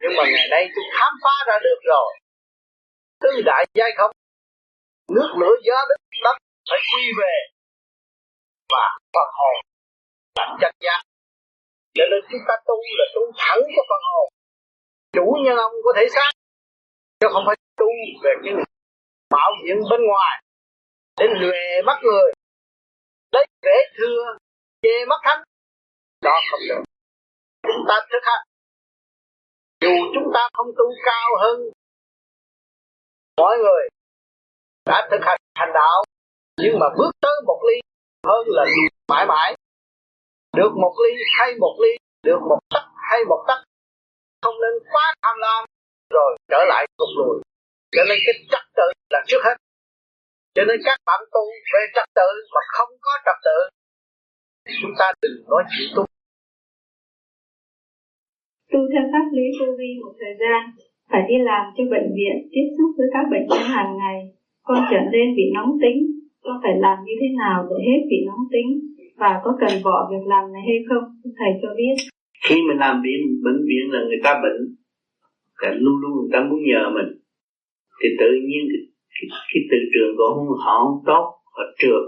Nhưng 0.00 0.12
mà 0.16 0.24
ngày 0.34 0.48
nay 0.50 0.68
tôi 0.74 0.84
khám 0.98 1.12
phá 1.24 1.44
ra 1.46 1.58
được 1.62 1.80
rồi. 1.84 2.10
Tứ 3.20 3.42
đại 3.44 3.64
giai 3.74 3.90
không? 3.96 4.10
Nước 5.08 5.30
lửa 5.40 5.54
gió 5.62 5.76
đất 5.88 6.00
đất 6.24 6.36
phải 6.70 6.78
quy 6.92 7.02
về. 7.20 7.34
Và 8.72 8.98
phần 9.14 9.28
hồn 9.38 9.54
là 10.38 10.56
chân 10.60 10.74
giác. 10.80 11.02
Cho 11.94 12.04
nên 12.10 12.20
chúng 12.30 12.40
ta 12.48 12.54
tu 12.66 12.74
là 12.98 13.04
tu 13.14 13.22
thẳng 13.36 13.62
cho 13.76 13.82
phần 13.90 14.02
hồn. 14.12 14.28
Chủ 15.12 15.26
nhân 15.44 15.56
ông 15.56 15.72
có 15.84 15.92
thể 15.96 16.06
xác. 16.14 16.30
Chứ 17.20 17.26
không 17.32 17.44
phải 17.46 17.56
tu 17.76 17.86
về 18.24 18.32
cái 18.44 18.52
mạo 19.30 19.50
hiểm 19.64 19.76
bên 19.90 20.00
ngoài. 20.08 20.42
Để 21.20 21.26
lùe 21.40 21.82
mắt 21.86 21.98
người. 22.02 22.32
Lấy 23.32 23.46
vẻ 23.62 23.76
thưa 23.96 24.36
chê 24.82 25.04
mắt 25.08 25.20
thánh 25.24 25.42
đó 26.22 26.36
không 26.50 26.60
được. 26.68 26.82
Chúng 27.62 27.84
ta 27.88 27.94
thực 28.10 28.22
hành 28.22 28.44
dù 29.80 29.90
chúng 30.14 30.32
ta 30.34 30.48
không 30.52 30.66
tu 30.78 30.84
cao 31.04 31.30
hơn, 31.40 31.60
mọi 33.36 33.56
người 33.58 33.88
đã 34.86 35.08
thực 35.10 35.20
hành 35.22 35.40
hành 35.54 35.72
đạo, 35.74 36.02
nhưng 36.60 36.78
mà 36.80 36.86
bước 36.98 37.10
tới 37.20 37.40
một 37.46 37.60
ly 37.68 37.80
hơn 38.26 38.46
là 38.46 38.64
mãi 39.08 39.26
mãi. 39.26 39.54
Được 40.56 40.72
một 40.82 40.94
ly 41.04 41.10
hay 41.38 41.54
một 41.60 41.76
ly, 41.82 41.96
được 42.22 42.38
một 42.48 42.58
tắc 42.70 42.82
hay 43.10 43.24
một 43.28 43.44
tắc 43.48 43.58
không 44.42 44.54
nên 44.60 44.88
quá 44.92 45.14
tham 45.22 45.36
lam, 45.38 45.64
rồi 46.10 46.36
trở 46.48 46.64
lại 46.68 46.86
cục 46.96 47.08
lùi 47.16 47.42
cho 47.94 48.02
nên 48.08 48.18
cái 48.26 48.34
trật 48.52 48.64
tự 48.78 48.88
là 49.14 49.20
trước 49.28 49.42
hết. 49.46 49.56
Cho 50.54 50.62
nên 50.68 50.78
các 50.88 50.98
bạn 51.08 51.20
tu 51.34 51.44
về 51.72 51.82
trật 51.96 52.08
tự 52.18 52.30
mà 52.54 52.62
không 52.76 52.92
có 53.06 53.12
trật 53.26 53.38
tự 53.46 53.58
chúng 54.80 54.94
ta 55.00 55.06
đừng 55.22 55.36
nói 55.50 55.62
chuyện 55.72 55.88
tu. 55.96 56.02
Tu 58.72 58.80
theo 58.92 59.04
pháp 59.12 59.26
lý 59.36 59.46
vô 59.58 59.68
vi 59.78 59.90
một 60.02 60.14
thời 60.20 60.34
gian 60.42 60.60
phải 61.10 61.22
đi 61.28 61.36
làm 61.50 61.64
cho 61.76 61.82
bệnh 61.94 62.08
viện 62.18 62.36
tiếp 62.52 62.66
xúc 62.76 62.88
với 62.98 63.08
các 63.14 63.24
bệnh 63.32 63.46
nhân 63.50 63.64
hàng 63.76 63.92
ngày. 64.00 64.18
Con 64.66 64.78
trở 64.90 65.00
nên 65.14 65.26
bị 65.38 65.44
nóng 65.56 65.72
tính 65.82 65.98
con 66.44 66.56
phải 66.62 66.74
làm 66.84 66.96
như 67.06 67.14
thế 67.20 67.28
nào 67.42 67.56
để 67.70 67.76
hết 67.88 68.00
bị 68.10 68.18
nóng 68.28 68.44
tính? 68.54 68.70
Và 69.16 69.40
có 69.44 69.50
cần 69.60 69.72
bỏ 69.84 69.96
việc 70.10 70.24
làm 70.32 70.44
này 70.52 70.62
hay 70.68 70.78
không? 70.88 71.04
Thầy 71.38 71.50
cho 71.62 71.68
biết. 71.78 71.94
Khi 72.44 72.56
mình 72.68 72.78
làm 72.84 73.02
viện 73.04 73.20
bệnh 73.44 73.60
viện 73.68 73.84
là 73.92 74.00
người 74.08 74.20
ta 74.24 74.40
bệnh 74.44 74.60
cả 75.60 75.68
luôn 75.82 75.94
luôn 76.00 76.12
người 76.16 76.30
ta 76.32 76.40
muốn 76.48 76.60
nhờ 76.70 76.82
mình 76.96 77.17
thì 78.00 78.08
tự 78.20 78.30
nhiên 78.46 78.62
cái, 78.70 78.82
cái, 79.14 79.26
cái 79.50 79.62
từ 79.70 79.78
trường 79.94 80.12
của 80.16 80.56
họ 80.64 80.74
không 80.84 81.02
tốt 81.06 81.24
họ 81.56 81.64
trượt. 81.78 82.04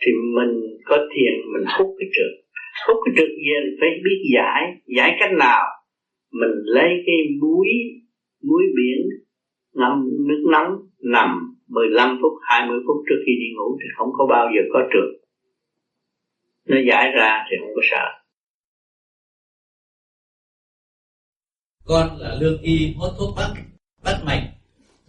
Thì 0.00 0.12
mình 0.36 0.54
có 0.84 0.96
thiền 1.12 1.34
mình 1.52 1.64
hút 1.74 1.88
cái 1.98 2.08
trượt. 2.14 2.32
Hút 2.86 2.96
cái 3.04 3.12
trượt 3.16 3.30
về 3.46 3.58
phải 3.80 3.90
biết 4.04 4.18
giải 4.34 4.62
giải 4.96 5.10
cách 5.20 5.32
nào. 5.38 5.62
Mình 6.40 6.54
lấy 6.64 6.90
cái 7.06 7.16
muối 7.40 7.68
muối 8.42 8.62
biển 8.76 9.00
ngâm 9.74 9.94
nước 10.28 10.42
nóng 10.52 10.72
nằm 11.02 11.56
15 11.68 12.18
phút 12.22 12.32
20 12.42 12.78
phút 12.86 12.96
trước 13.08 13.22
khi 13.26 13.32
đi 13.32 13.54
ngủ 13.56 13.78
thì 13.80 13.88
không 13.96 14.08
có 14.12 14.26
bao 14.30 14.48
giờ 14.54 14.62
có 14.72 14.80
trượt. 14.92 15.22
Nó 16.66 16.76
giải 16.90 17.12
ra 17.14 17.44
thì 17.50 17.56
không 17.60 17.74
có 17.74 17.82
sợ. 17.90 18.06
Con 21.84 22.08
là 22.18 22.38
lương 22.40 22.62
y 22.62 22.94
hốt 22.96 23.10
thuốc 23.18 23.34
bắc 23.36 23.54
bắt 24.04 24.22
mạch 24.26 24.51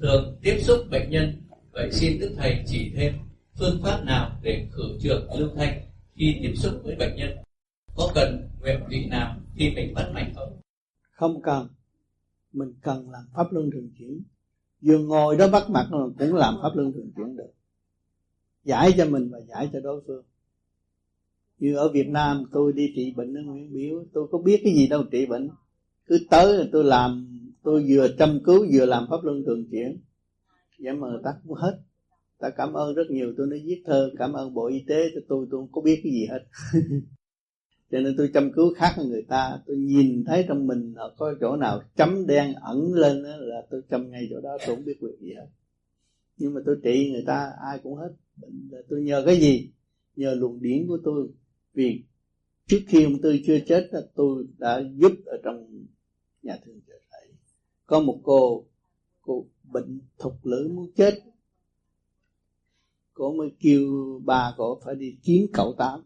thường 0.03 0.37
tiếp 0.41 0.57
xúc 0.61 0.77
bệnh 0.91 1.09
nhân, 1.09 1.33
vậy 1.71 1.91
xin 1.91 2.19
đức 2.19 2.33
thầy 2.37 2.63
chỉ 2.67 2.91
thêm 2.95 3.13
phương 3.59 3.79
pháp 3.83 4.03
nào 4.05 4.39
để 4.41 4.67
khử 4.71 4.83
trượt 5.01 5.21
lưu 5.39 5.49
thanh 5.55 5.81
khi 6.15 6.35
tiếp 6.41 6.53
xúc 6.55 6.73
với 6.83 6.95
bệnh 6.95 7.15
nhân? 7.15 7.29
Có 7.95 8.11
cần 8.15 8.49
nguyện 8.61 8.79
vị 8.89 9.05
nào 9.05 9.35
khi 9.55 9.71
mình 9.75 9.93
bắt 9.93 10.11
mạch 10.13 10.31
không? 10.35 10.59
Không 11.11 11.41
cần. 11.41 11.67
Mình 12.53 12.73
cần 12.81 13.09
làm 13.09 13.23
pháp 13.35 13.53
luân 13.53 13.71
thường 13.71 13.89
chuyển. 13.99 14.23
Vừa 14.81 14.97
ngồi 14.97 15.37
đó 15.37 15.47
bắt 15.47 15.69
mặt 15.69 15.87
cũng 16.19 16.35
làm 16.35 16.55
pháp 16.61 16.69
luân 16.75 16.93
thường 16.93 17.11
chuyển 17.15 17.35
được. 17.37 17.51
Giải 18.63 18.91
cho 18.97 19.05
mình 19.05 19.29
và 19.31 19.39
giải 19.39 19.69
cho 19.73 19.79
đối 19.79 20.03
phương. 20.07 20.23
Như 21.59 21.75
ở 21.75 21.89
Việt 21.89 22.07
Nam, 22.07 22.43
tôi 22.51 22.73
đi 22.73 22.93
trị 22.95 23.13
bệnh 23.17 23.33
ở 23.37 23.41
Nguyễn 23.41 23.73
Biểu 23.73 24.05
tôi 24.13 24.27
có 24.31 24.37
biết 24.37 24.61
cái 24.63 24.73
gì 24.73 24.87
đâu 24.87 25.03
trị 25.11 25.25
bệnh. 25.25 25.49
Cứ 26.05 26.19
tới 26.29 26.69
tôi 26.71 26.83
làm 26.83 27.29
tôi 27.63 27.85
vừa 27.89 28.07
chăm 28.19 28.39
cứu 28.43 28.65
vừa 28.73 28.85
làm 28.85 29.07
pháp 29.09 29.23
luân 29.23 29.43
thường 29.45 29.65
chuyển. 29.71 30.01
Vậy 30.79 30.93
mà 30.93 31.07
người 31.07 31.21
ta 31.23 31.31
cũng 31.43 31.57
hết. 31.57 31.79
Ta 32.39 32.49
cảm 32.49 32.73
ơn 32.73 32.95
rất 32.95 33.03
nhiều. 33.09 33.33
Tôi 33.37 33.47
nói 33.47 33.61
viết 33.65 33.81
thơ 33.85 34.11
cảm 34.17 34.33
ơn 34.33 34.53
bộ 34.53 34.67
y 34.67 34.83
tế. 34.87 35.03
Cho 35.15 35.21
tôi 35.27 35.47
tôi 35.51 35.61
không 35.61 35.71
có 35.71 35.81
biết 35.81 35.99
cái 36.03 36.11
gì 36.11 36.25
hết. 36.25 36.45
Cho 37.91 37.99
nên 37.99 38.15
tôi 38.17 38.29
chăm 38.33 38.51
cứu 38.53 38.73
khác 38.73 38.93
hơn 38.95 39.09
người 39.09 39.25
ta. 39.29 39.59
Tôi 39.67 39.77
nhìn 39.77 40.23
thấy 40.25 40.45
trong 40.47 40.67
mình 40.67 40.95
có 41.17 41.35
chỗ 41.41 41.55
nào 41.55 41.81
chấm 41.95 42.27
đen 42.27 42.53
ẩn 42.53 42.93
lên 42.93 43.23
đó, 43.23 43.29
là 43.37 43.61
tôi 43.69 43.81
chăm 43.89 44.11
ngay 44.11 44.27
chỗ 44.29 44.41
đó. 44.41 44.57
Tôi 44.67 44.75
không 44.75 44.85
biết 44.85 44.97
việc 45.01 45.19
gì 45.19 45.33
hết. 45.33 45.47
Nhưng 46.37 46.53
mà 46.53 46.61
tôi 46.65 46.77
trị 46.83 47.11
người 47.11 47.23
ta 47.25 47.51
ai 47.65 47.79
cũng 47.83 47.95
hết. 47.95 48.11
Tôi 48.89 49.01
nhờ 49.01 49.23
cái 49.25 49.35
gì? 49.35 49.71
Nhờ 50.15 50.35
luồng 50.35 50.61
điển 50.61 50.87
của 50.87 50.97
tôi. 51.03 51.27
Vì 51.73 52.03
trước 52.67 52.79
khi 52.87 53.03
ông 53.03 53.21
tư 53.21 53.37
chưa 53.45 53.59
chết 53.67 53.89
là 53.91 54.01
tôi 54.15 54.47
đã 54.57 54.83
giúp 54.95 55.11
ở 55.25 55.37
trong 55.43 55.85
nhà 56.43 56.57
thương 56.65 56.79
trợ 56.87 56.93
có 57.93 57.99
một 57.99 58.19
cô 58.23 58.65
cô 59.21 59.45
bệnh 59.63 59.99
thục 60.19 60.45
lưỡi 60.45 60.67
muốn 60.67 60.91
chết. 60.95 61.19
Cô 63.13 63.33
mới 63.33 63.51
kêu 63.59 64.21
bà 64.25 64.53
cô 64.57 64.79
phải 64.85 64.95
đi 64.95 65.15
kiếm 65.23 65.47
cậu 65.53 65.75
tám. 65.77 66.03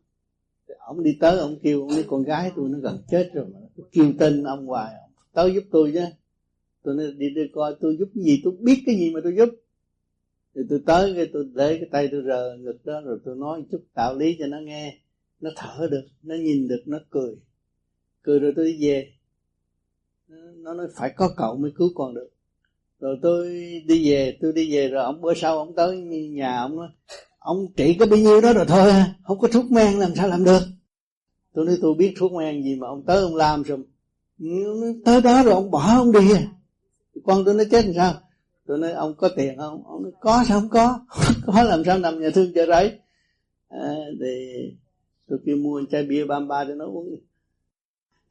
Ông 0.80 1.04
đi 1.04 1.18
tới, 1.20 1.40
ông 1.40 1.60
kêu, 1.64 1.82
ông 1.82 1.90
nói 1.90 2.06
con 2.08 2.24
gái 2.24 2.52
tôi, 2.56 2.70
nó 2.70 2.80
gần 2.80 3.04
chết 3.10 3.30
rồi 3.34 3.46
mà. 3.54 3.60
Tôi 3.78 3.88
kêu 3.92 4.14
tên 4.20 4.44
ông 4.44 4.68
hoài, 4.68 4.94
ông 5.02 5.12
tới 5.34 5.54
giúp 5.54 5.64
tôi 5.72 5.92
chứ. 5.94 6.04
Tôi 6.84 6.96
nói, 6.96 7.12
đi 7.18 7.30
đi 7.30 7.42
coi 7.54 7.76
tôi 7.80 7.98
giúp 8.00 8.10
cái 8.16 8.24
gì, 8.24 8.42
tôi 8.44 8.54
biết 8.60 8.84
cái 8.86 8.96
gì 8.96 9.12
mà 9.14 9.20
tôi 9.24 9.36
giúp. 9.36 9.50
Thì 10.56 10.62
tôi 10.70 10.82
tới 10.86 11.14
cái, 11.16 11.30
tôi 11.34 11.50
để 11.54 11.78
cái 11.78 11.90
tay 11.92 12.08
tôi 12.12 12.24
rờ 12.28 12.58
ngực 12.60 12.86
đó, 12.86 13.02
rồi 13.06 13.20
tôi 13.26 13.36
nói 13.36 13.64
chút 13.72 13.84
đạo 13.96 14.16
lý 14.16 14.36
cho 14.40 14.48
nó 14.48 14.60
nghe. 14.60 15.00
Nó 15.40 15.50
thở 15.56 15.88
được, 15.92 16.06
nó 16.24 16.36
nhìn 16.36 16.68
được, 16.68 16.84
nó 16.86 17.00
cười. 17.10 17.36
Cười 18.22 18.40
rồi 18.40 18.54
tôi 18.56 18.66
đi 18.66 18.88
về 18.88 19.17
nó 20.68 20.74
nói 20.74 20.88
phải 20.96 21.14
có 21.16 21.30
cậu 21.38 21.58
mới 21.58 21.72
cứu 21.76 21.90
con 21.96 22.14
được. 22.14 22.30
Rồi 23.00 23.20
tôi 23.22 23.48
đi 23.88 24.12
về 24.12 24.38
tôi 24.42 24.54
đi 24.54 24.76
về 24.76 24.88
rồi 24.88 25.04
ông 25.04 25.22
bữa 25.22 25.34
sau 25.34 25.58
ông 25.58 25.76
tới 25.76 25.98
nhà 26.32 26.58
ông 26.62 26.76
nói 26.76 26.90
ông 27.40 27.58
trị 27.76 27.96
có 28.00 28.06
bao 28.06 28.20
nhiêu 28.20 28.42
đó 28.42 28.54
rồi 28.54 28.66
thôi 28.68 28.92
không 29.24 29.40
có 29.40 29.48
thuốc 29.48 29.72
men 29.72 30.00
làm 30.00 30.16
sao 30.16 30.28
làm 30.28 30.44
được. 30.44 30.62
Tôi 31.54 31.66
nói 31.66 31.78
tôi 31.82 31.94
biết 31.94 32.14
thuốc 32.18 32.32
men 32.32 32.64
gì 32.64 32.76
mà 32.76 32.88
ông 32.88 33.04
tới 33.06 33.22
ông 33.22 33.36
làm 33.36 33.64
rồi 33.64 33.80
tới 35.06 35.22
đó 35.22 35.44
rồi 35.44 35.54
ông 35.54 35.72
bỏ 35.72 35.96
ông 35.98 36.12
đi. 36.12 36.28
Con 37.24 37.46
tôi 37.46 37.54
nói 37.54 37.66
chết 37.72 37.86
làm 37.86 37.94
sao? 37.96 38.14
Tôi 38.68 38.78
nói 38.78 38.92
ông 38.92 39.16
có 39.18 39.30
tiền 39.36 39.58
không? 39.58 39.84
Ông 39.88 40.04
nói 40.04 40.12
có 40.22 40.44
sao 40.48 40.60
không 40.60 40.70
có 40.70 41.00
có 41.46 41.64
làm 41.64 41.84
sao 41.86 42.00
nằm 42.00 42.20
nhà 42.20 42.30
thương 42.34 42.54
chợ 42.56 42.66
rẫy. 42.66 43.00
À, 43.70 43.96
thì 44.20 44.62
tôi 45.28 45.40
kêu 45.46 45.58
mua 45.58 45.82
chai 45.92 46.04
bia 46.04 46.26
ba 46.26 46.40
ba 46.40 46.66
cho 46.66 46.74
nó 46.74 46.86
uống 46.86 47.16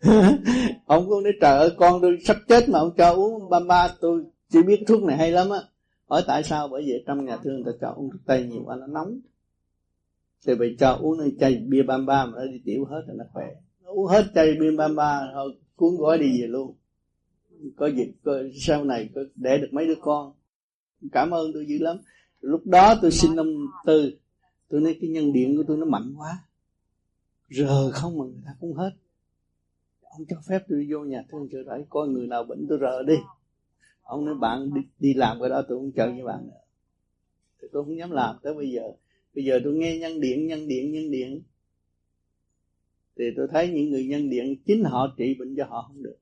ông 0.86 1.08
cũng 1.08 1.22
nói 1.22 1.32
trời 1.40 1.58
ơi 1.58 1.70
con 1.76 2.00
tôi 2.02 2.18
sắp 2.24 2.36
chết 2.48 2.68
mà 2.68 2.78
ông 2.78 2.94
cho 2.96 3.12
uống 3.12 3.50
ba 3.50 3.60
ba 3.60 3.88
tôi 4.00 4.24
chỉ 4.48 4.62
biết 4.62 4.84
thuốc 4.86 5.02
này 5.02 5.16
hay 5.16 5.30
lắm 5.30 5.50
á. 5.50 5.58
Hỏi 6.06 6.22
tại 6.26 6.42
sao? 6.42 6.68
Bởi 6.68 6.82
vì 6.86 7.04
trong 7.06 7.24
nhà 7.24 7.36
thương 7.36 7.64
ta 7.64 7.70
cho 7.80 7.92
uống 7.96 8.10
thuốc 8.10 8.20
tây 8.26 8.46
nhiều 8.46 8.62
quá 8.64 8.76
nó 8.76 8.86
nóng. 8.86 9.20
Thì 10.46 10.52
phải 10.58 10.76
cho 10.78 10.92
uống 10.92 11.18
cái 11.18 11.32
chai 11.40 11.64
bia 11.68 11.82
ba 11.82 11.98
ba 11.98 12.26
mà 12.26 12.32
nó 12.36 12.46
đi 12.46 12.60
tiểu 12.64 12.84
hết 12.84 13.02
rồi 13.06 13.16
nó 13.16 13.24
khỏe. 13.32 13.46
Nó 13.84 13.90
uống 13.90 14.06
hết 14.06 14.24
chai 14.34 14.54
bia 14.60 14.76
ba 14.76 14.88
ba 14.88 15.20
thôi 15.34 15.54
cuốn 15.76 15.96
gói 15.98 16.18
đi 16.18 16.40
về 16.40 16.46
luôn. 16.46 16.74
Có 17.76 17.86
dịp 17.86 18.12
có, 18.24 18.38
sau 18.60 18.84
này 18.84 19.08
có 19.14 19.20
để 19.34 19.58
được 19.58 19.68
mấy 19.72 19.86
đứa 19.86 19.94
con. 20.00 20.32
Cảm 21.12 21.30
ơn 21.30 21.50
tôi 21.54 21.66
dữ 21.68 21.78
lắm. 21.80 21.96
Lúc 22.40 22.66
đó 22.66 22.94
tôi 23.02 23.10
xin 23.10 23.36
ông 23.36 23.66
tư 23.86 24.12
tôi 24.68 24.80
nói 24.80 24.96
cái 25.00 25.10
nhân 25.10 25.32
điện 25.32 25.56
của 25.56 25.62
tôi 25.68 25.76
nó 25.76 25.84
mạnh 25.84 26.14
quá. 26.16 26.38
Rờ 27.50 27.90
không 27.90 28.18
mà 28.18 28.24
người 28.24 28.42
ta 28.46 28.52
cũng 28.60 28.74
hết 28.74 28.90
ông 30.16 30.26
cho 30.28 30.36
phép 30.48 30.62
tôi 30.68 30.86
vô 30.90 30.98
nhà 31.00 31.22
thương 31.30 31.48
chữa 31.52 31.62
rẫy 31.66 31.84
coi 31.88 32.08
người 32.08 32.26
nào 32.26 32.44
bệnh 32.44 32.66
tôi 32.68 32.78
rờ 32.80 33.02
đi. 33.02 33.16
Ông 34.02 34.24
nói 34.24 34.34
bạn 34.34 34.74
đi, 34.74 34.80
đi 34.98 35.14
làm 35.14 35.40
cái 35.40 35.48
đó 35.50 35.62
tôi 35.68 35.78
không 35.78 35.92
chờ 35.92 36.10
với 36.10 36.22
bạn 36.22 36.46
nữa 36.46 36.66
thì 37.66 37.68
tôi 37.72 37.84
không 37.84 37.98
dám 37.98 38.10
làm 38.10 38.36
tới 38.42 38.54
bây 38.54 38.70
giờ. 38.70 38.82
Bây 39.34 39.44
giờ 39.44 39.60
tôi 39.64 39.74
nghe 39.74 39.98
nhân 39.98 40.20
điện 40.20 40.46
nhân 40.46 40.68
điện 40.68 40.92
nhân 40.92 41.10
điện. 41.10 41.42
Thì 43.16 43.24
tôi 43.36 43.48
thấy 43.50 43.68
những 43.68 43.90
người 43.90 44.06
nhân 44.06 44.30
điện 44.30 44.56
chính 44.66 44.84
họ 44.84 45.14
trị 45.16 45.34
bệnh 45.38 45.56
cho 45.56 45.64
họ 45.64 45.82
không 45.86 46.02
được. 46.02 46.16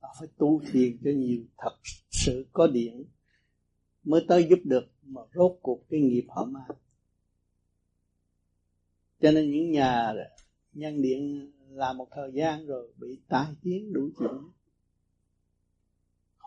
Họ 0.00 0.14
phải 0.18 0.28
tu 0.38 0.60
thiền 0.72 0.96
cho 1.04 1.10
nhiều 1.10 1.42
thật 1.58 1.76
sự 2.10 2.46
có 2.52 2.66
điện 2.66 3.04
mới 4.04 4.24
tới 4.28 4.46
giúp 4.50 4.58
được 4.64 4.84
mà 5.02 5.20
rốt 5.34 5.58
cuộc 5.62 5.88
cái 5.90 6.00
nghiệp 6.00 6.24
họ 6.28 6.44
mang. 6.44 6.70
Cho 9.20 9.30
nên 9.30 9.50
những 9.50 9.70
nhà 9.70 10.14
nhân 10.72 11.02
điện 11.02 11.50
làm 11.70 11.96
một 11.96 12.08
thời 12.10 12.32
gian 12.34 12.66
rồi 12.66 12.92
bị 12.96 13.18
tai 13.28 13.46
tiếng 13.62 13.92
đủ 13.92 14.10
chuyện 14.18 14.50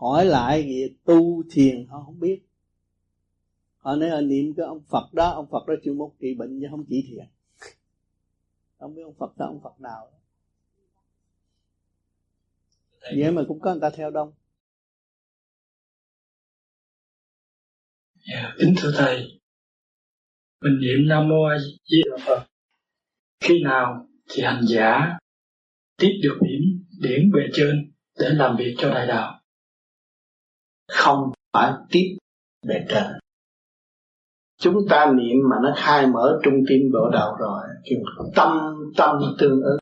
hỏi 0.03 0.25
lại 0.25 0.63
gì 0.63 0.95
tu 1.03 1.43
thiền 1.51 1.87
họ 1.87 2.03
không 2.05 2.19
biết. 2.19 2.41
Họ 3.77 3.95
nói 3.95 4.09
là 4.09 4.21
niệm 4.21 4.53
cái 4.57 4.65
ông 4.65 4.81
Phật 4.89 5.13
đó 5.13 5.29
ông 5.29 5.47
Phật 5.51 5.67
đó 5.67 5.73
chuyên 5.83 5.97
môn 5.97 6.09
trị 6.19 6.35
bệnh 6.35 6.59
chứ 6.61 6.67
không 6.71 6.85
chỉ 6.89 7.05
thiền. 7.09 7.25
Không 8.79 8.95
biết 8.95 9.01
ông 9.03 9.13
Phật 9.13 9.37
đó 9.37 9.45
ông 9.45 9.59
Phật 9.63 9.81
nào. 9.81 10.11
Vậy 13.01 13.31
mà 13.31 13.43
cũng 13.47 13.59
có 13.59 13.71
người 13.71 13.81
ta 13.81 13.89
theo 13.89 14.11
đông. 14.11 14.33
Dạ, 18.15 18.55
kính 18.59 18.73
thưa 18.77 18.91
thầy, 18.97 19.41
mình 20.61 20.79
niệm 20.81 21.07
Nam 21.07 21.29
Mô 21.29 21.43
A 21.43 21.57
Di 21.59 22.01
Đà 22.11 22.25
Phật. 22.25 22.47
Khi 23.39 23.63
nào 23.63 24.07
thì 24.29 24.43
hành 24.43 24.61
giả 24.67 25.17
tiếp 25.97 26.19
được 26.23 26.37
điểm 26.41 26.85
điển 27.01 27.31
bề 27.33 27.41
trên 27.53 27.91
để 28.19 28.29
làm 28.29 28.57
việc 28.57 28.75
cho 28.77 28.89
đại 28.89 29.07
đạo? 29.07 29.39
Không 30.87 31.31
phải 31.53 31.73
tiếp 31.91 32.17
bề 32.67 32.75
trên. 32.89 33.03
Chúng 34.59 34.75
ta 34.89 35.05
niệm 35.05 35.37
mà 35.49 35.55
nó 35.63 35.73
khai 35.75 36.07
mở 36.07 36.39
trung 36.43 36.53
tim 36.69 36.81
bộ 36.93 37.09
đầu 37.11 37.35
rồi, 37.39 37.61
kêu 37.85 37.99
tâm 38.35 38.57
tâm 38.97 39.15
tương 39.39 39.61
ứng. 39.61 39.77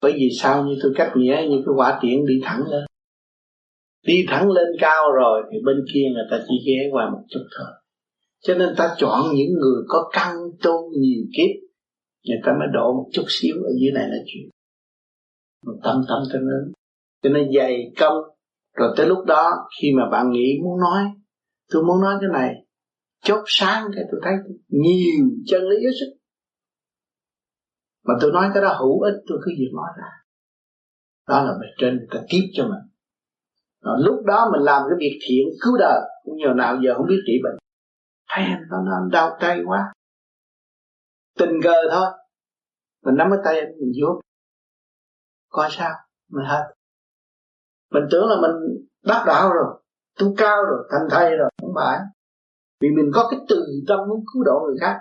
Bởi 0.00 0.12
vì 0.12 0.28
sao 0.38 0.64
như 0.64 0.78
tôi 0.82 0.92
cắt 0.96 1.12
nghĩa 1.16 1.46
như 1.50 1.62
cái 1.66 1.74
quả 1.76 1.98
tiễn 2.02 2.26
đi 2.26 2.40
thẳng 2.44 2.62
lên 2.70 2.84
đi 4.06 4.24
thẳng 4.28 4.50
lên 4.50 4.66
cao 4.78 5.12
rồi 5.12 5.42
thì 5.52 5.58
bên 5.64 5.76
kia 5.94 6.04
người 6.14 6.24
ta 6.30 6.44
chỉ 6.48 6.54
ghé 6.66 6.88
qua 6.92 7.10
một 7.10 7.22
chút 7.28 7.44
thôi 7.58 7.66
cho 8.42 8.54
nên 8.54 8.68
ta 8.76 8.94
chọn 8.98 9.34
những 9.34 9.52
người 9.52 9.82
có 9.88 10.10
căn 10.12 10.36
tu 10.62 10.90
nhiều 10.98 11.22
kiếp 11.36 11.61
người 12.28 12.40
ta 12.44 12.52
mới 12.58 12.68
độ 12.72 12.92
một 12.92 13.08
chút 13.12 13.24
xíu 13.28 13.56
ở 13.56 13.70
dưới 13.80 13.92
này 13.94 14.08
là 14.08 14.16
chuyện. 14.26 14.48
Một 15.66 15.80
tâm 15.84 16.02
tâm 16.08 16.18
cho 16.32 16.38
nên. 16.38 16.72
Cho 17.22 17.30
nên 17.30 17.48
dày 17.56 17.92
công. 17.98 18.16
Rồi 18.76 18.94
tới 18.96 19.06
lúc 19.06 19.24
đó 19.26 19.50
khi 19.80 19.88
mà 19.96 20.10
bạn 20.10 20.30
nghĩ 20.30 20.58
muốn 20.62 20.80
nói 20.80 21.04
tôi 21.72 21.82
muốn 21.82 22.00
nói 22.00 22.16
cái 22.20 22.30
này 22.32 22.54
chốt 23.22 23.44
sáng 23.46 23.90
cái 23.94 24.04
tôi 24.10 24.20
thấy 24.24 24.32
nhiều 24.68 25.24
chân 25.46 25.62
lý 25.62 25.76
hết 25.76 25.92
sức. 26.00 26.18
Mà 28.04 28.14
tôi 28.20 28.32
nói 28.32 28.50
cái 28.54 28.62
đó 28.62 28.76
hữu 28.78 29.00
ích 29.00 29.14
tôi 29.26 29.38
cứ 29.44 29.52
việc 29.58 29.70
nói 29.74 29.88
ra. 29.98 30.08
Đó 31.28 31.42
là 31.44 31.52
bề 31.60 31.66
trên 31.78 31.96
người 31.96 32.06
ta 32.10 32.20
tiếp 32.28 32.50
cho 32.52 32.64
mình. 32.64 32.92
Rồi 33.82 33.96
lúc 34.00 34.24
đó 34.24 34.50
mình 34.52 34.62
làm 34.62 34.82
cái 34.88 34.96
việc 34.98 35.18
thiện 35.22 35.46
cứu 35.60 35.76
đời 35.78 36.00
cũng 36.24 36.36
nhiều 36.36 36.54
nào 36.54 36.78
giờ 36.84 36.94
không 36.96 37.06
biết 37.06 37.22
trị 37.26 37.32
bệnh. 37.44 37.56
Thấy 38.28 38.44
anh 38.44 38.62
nó, 38.70 38.76
nó 38.84 39.08
đau 39.12 39.36
tay 39.40 39.60
quá 39.66 39.92
tình 41.38 41.60
cờ 41.62 41.74
thôi. 41.90 42.06
Mình 43.04 43.14
nắm 43.18 43.28
cái 43.30 43.38
tay 43.44 43.60
anh, 43.60 43.72
mình 43.80 43.92
vuốt. 44.00 44.20
Coi 45.48 45.68
sao, 45.70 45.90
mình 46.28 46.46
hết 46.46 46.74
mình 47.92 48.02
tưởng 48.10 48.28
là 48.28 48.36
mình 48.42 48.86
đắc 49.04 49.24
đạo 49.26 49.52
rồi, 49.52 49.82
tu 50.18 50.34
cao 50.36 50.56
rồi, 50.62 50.88
thành 50.90 51.08
thầy 51.10 51.36
rồi, 51.36 51.50
không 51.62 51.72
phải. 51.74 51.98
Vì 52.80 52.88
mình 52.96 53.10
có 53.14 53.28
cái 53.30 53.40
từ 53.48 53.64
tâm 53.88 53.98
muốn 54.08 54.24
cứu 54.32 54.42
độ 54.44 54.60
người 54.66 54.76
khác. 54.80 55.00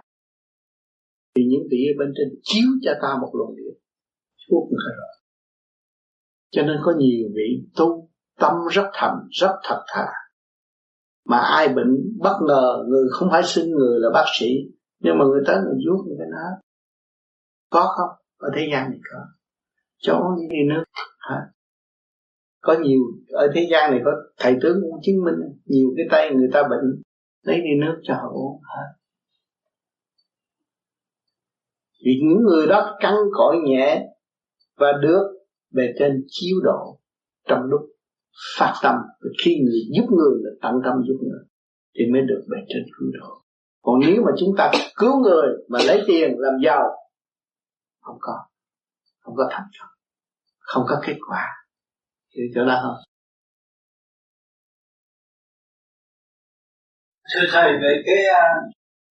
Thì 1.35 1.43
những 1.49 1.67
vị 1.71 1.77
ở 1.77 1.93
bên 1.99 2.13
trên 2.17 2.39
chiếu 2.43 2.69
cho 2.81 2.91
ta 3.01 3.17
một 3.21 3.31
luồng 3.33 3.55
điện 3.55 3.73
thuốc 4.49 4.69
rồi 4.71 4.95
cho 6.51 6.61
nên 6.61 6.77
có 6.83 6.93
nhiều 6.97 7.29
vị 7.35 7.67
tu, 7.75 8.09
tâm 8.39 8.53
rất 8.71 8.89
thầm 8.93 9.13
rất 9.29 9.51
thật 9.63 9.83
thà. 9.93 10.07
Mà 11.25 11.37
ai 11.37 11.67
bệnh 11.67 12.17
bất 12.19 12.37
ngờ, 12.47 12.85
người 12.87 13.03
không 13.11 13.29
phải 13.31 13.41
xin 13.45 13.69
người 13.69 13.99
là 13.99 14.09
bác 14.13 14.25
sĩ 14.39 14.47
nhưng 15.01 15.17
mà 15.17 15.25
người 15.25 15.41
tới 15.47 15.57
người 15.57 15.79
vuốt 15.87 16.03
người 16.07 16.17
ta 16.19 16.25
nói, 16.31 16.61
có 17.69 17.93
không? 17.97 18.09
Ở 18.37 18.49
thế 18.55 18.67
gian 18.71 18.89
này 18.89 18.99
có. 19.11 19.19
Cho 19.97 20.13
uống 20.13 20.49
đi 20.49 20.57
nước. 20.69 20.83
Hả? 21.19 21.41
Có 22.61 22.75
nhiều, 22.81 23.01
ở 23.27 23.51
thế 23.55 23.67
gian 23.71 23.91
này 23.91 24.01
có 24.05 24.11
thầy 24.37 24.55
tướng 24.61 24.81
cũng 24.81 24.99
chứng 25.03 25.23
minh 25.23 25.35
nhiều 25.65 25.93
cái 25.97 26.05
tay 26.11 26.35
người 26.35 26.49
ta 26.53 26.63
bệnh, 26.63 27.01
lấy 27.41 27.57
đi 27.57 27.69
nước 27.81 28.01
cho 28.03 28.13
họ 28.13 28.29
uống. 28.33 28.61
Hả? 28.63 28.83
Vì 32.05 32.11
những 32.23 32.43
người 32.43 32.67
đó 32.67 32.97
căng 32.99 33.17
cõi 33.31 33.57
nhẹ 33.65 34.07
và 34.77 34.87
được 35.01 35.41
bề 35.71 35.83
trên 35.99 36.23
chiếu 36.27 36.57
độ 36.63 36.99
trong 37.47 37.63
lúc 37.63 37.81
phát 38.57 38.73
tâm. 38.83 38.95
Khi 39.43 39.55
người 39.63 39.79
giúp 39.95 40.05
người 40.17 40.41
là 40.43 40.51
tận 40.61 40.73
tâm 40.83 40.93
giúp 41.07 41.17
người, 41.21 41.43
thì 41.95 42.11
mới 42.11 42.21
được 42.21 42.45
bề 42.49 42.57
trên 42.67 42.83
cứu 42.97 43.09
độ 43.19 43.41
còn 43.81 43.99
nếu 43.99 44.21
mà 44.25 44.31
chúng 44.39 44.55
ta 44.57 44.71
cứu 44.95 45.19
người 45.19 45.47
mà 45.69 45.79
lấy 45.87 46.03
tiền 46.07 46.29
làm 46.37 46.53
giàu 46.65 46.83
không 48.01 48.17
có. 48.21 48.33
Không 49.19 49.35
có 49.37 49.47
thành 49.51 49.67
công. 49.79 49.89
Không 50.59 50.83
có 50.89 51.01
kết 51.07 51.17
quả. 51.29 51.45
Hiểu 52.35 52.45
chỗ 52.55 52.65
đó 52.65 52.79
không? 52.83 52.97
Thưa 57.33 57.47
thầy 57.51 57.71
về 57.73 58.03
cái 58.05 58.17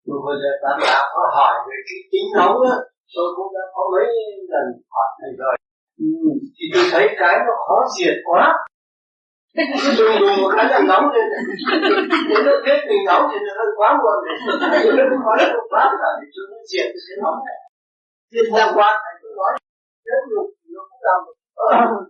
vừa 0.07 0.19
vừa 0.25 0.35
rồi 0.43 0.55
bạn 0.63 0.81
đạo 0.87 1.05
có 1.15 1.23
hỏi 1.37 1.55
về 1.69 1.77
cái 1.87 1.99
chính 2.11 2.29
nóng 2.37 2.57
á 2.71 2.77
tôi 3.15 3.27
cũng 3.37 3.53
đã 3.55 3.65
có 3.75 3.83
mấy 3.93 4.07
lần 4.53 4.67
hỏi 4.95 5.09
thầy 5.21 5.31
rồi. 5.39 5.57
Ừ. 5.99 6.07
thì 6.57 6.65
tôi 6.75 6.85
thấy 6.93 7.09
cái 7.21 7.35
nó 7.47 7.53
khó 7.67 7.79
diệt 7.99 8.17
quá 8.25 8.55
đùng 9.99 10.17
đùng 10.21 10.37
một 10.43 10.51
cái 10.57 10.65
là 10.73 10.81
nóng 10.91 11.05
lên 11.15 11.27
nếu 12.29 12.41
nó 12.47 12.53
hết 12.67 12.79
mình 12.89 13.03
nóng 13.09 13.25
thì 13.31 13.39
nó 13.47 13.53
hơi 13.59 13.71
quá 13.79 13.89
buồn 14.01 14.19
rồi 14.27 14.37
nếu 14.85 14.93
nó 14.99 15.05
không 15.11 15.25
nói 15.27 15.37
nó 15.55 15.61
quá 15.73 15.85
là 16.03 16.11
thì 16.19 16.27
chúng 16.35 16.49
nó 16.53 16.59
diệt 16.71 16.89
cái 17.07 17.17
nóng 17.25 17.39
này 17.47 17.59
thiên 18.31 18.47
đang 18.57 18.71
quá 18.77 18.89
thầy 19.03 19.15
tôi 19.23 19.33
nói 19.41 19.53
rất 20.11 20.21
nhiều 20.29 20.45
nó 20.75 20.83
cũng 20.89 21.03
làm 21.09 21.21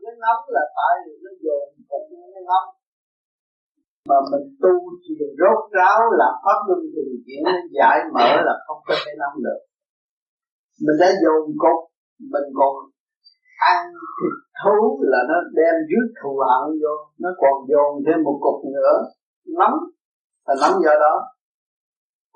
cái 0.03 0.15
nóng 0.25 0.41
là 0.55 0.63
tại 0.79 0.95
vì 1.05 1.13
nó 1.25 1.31
dồn 1.45 1.65
cũng 1.91 2.07
nó 2.35 2.41
nóng 2.51 2.69
mà 4.09 4.19
mình 4.31 4.47
tu 4.63 4.75
thiền 5.03 5.29
rốt 5.41 5.59
ráo 5.77 5.99
làm 6.21 6.35
pháp 6.45 6.59
luân 6.67 6.81
thường 6.93 7.13
chuyển 7.25 7.43
giải 7.79 7.97
mở 8.15 8.31
là 8.47 8.55
không 8.67 8.81
có 8.87 8.95
thể 9.03 9.13
nắm 9.23 9.33
được. 9.45 9.61
Mình 10.85 10.97
đã 11.01 11.09
dồn 11.23 11.43
cục 11.63 11.79
mình 12.33 12.49
còn 12.59 12.75
ăn 13.73 13.79
thịt 14.17 14.37
thú 14.61 14.77
là 15.13 15.21
nó 15.31 15.37
đem 15.59 15.75
rước 15.91 16.07
thù 16.19 16.33
hận 16.51 16.65
vô 16.83 16.95
nó 17.23 17.31
còn 17.43 17.55
dồn 17.71 17.91
thêm 18.05 18.19
một 18.27 18.37
cục 18.45 18.59
nữa 18.77 18.95
nóng 19.61 19.79
là 20.47 20.55
nóng 20.63 20.77
do 20.85 20.95
đó. 21.05 21.15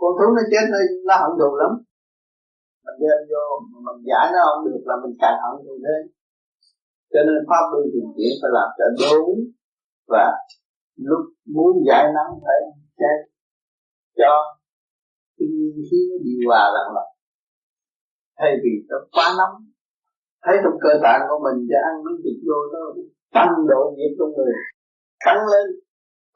Con 0.00 0.10
thú 0.18 0.26
nó 0.36 0.42
chết 0.50 0.64
nó, 0.72 0.78
nó 1.08 1.14
hận 1.22 1.32
thù 1.40 1.50
lắm. 1.62 1.72
Mình 2.84 2.98
đem 3.02 3.20
vô 3.30 3.44
mà 3.70 3.78
mình 3.86 4.00
giải 4.10 4.24
nó 4.32 4.38
không 4.46 4.64
được 4.66 4.82
là 4.88 4.94
mình 5.02 5.14
càng 5.22 5.38
hận 5.42 5.54
thù 5.64 5.74
thêm. 5.84 6.02
Cho 7.12 7.20
nên 7.26 7.38
pháp 7.48 7.64
luân 7.70 7.84
thường 7.92 8.10
chuyển 8.16 8.32
phải 8.40 8.50
làm 8.56 8.68
cho 8.78 8.86
đúng 9.00 9.40
và 10.12 10.24
lúc 10.96 11.22
muốn 11.54 11.72
giải 11.88 12.04
nóng 12.16 12.40
phải 12.44 12.58
chết 13.00 13.18
cho 14.16 14.32
cái 15.38 15.48
khí 15.90 15.98
nó 16.10 16.16
điều 16.24 16.40
hòa 16.48 16.64
lặng 16.74 16.90
lặng 16.96 17.12
thay 18.38 18.50
vì 18.62 18.70
nó 18.88 18.96
quá 19.12 19.34
nóng 19.38 19.54
thấy 20.44 20.56
trong 20.62 20.76
cơ 20.84 20.92
tạng 21.04 21.22
của 21.28 21.38
mình 21.46 21.58
và 21.70 21.78
ăn 21.88 21.94
miếng 22.04 22.18
thịt 22.22 22.36
vô 22.46 22.58
nó 22.72 22.82
tăng 23.36 23.52
độ 23.70 23.80
nhiệt 23.96 24.12
trong 24.18 24.32
người. 24.36 24.54
Tăng 25.26 25.40
lên, 25.52 25.66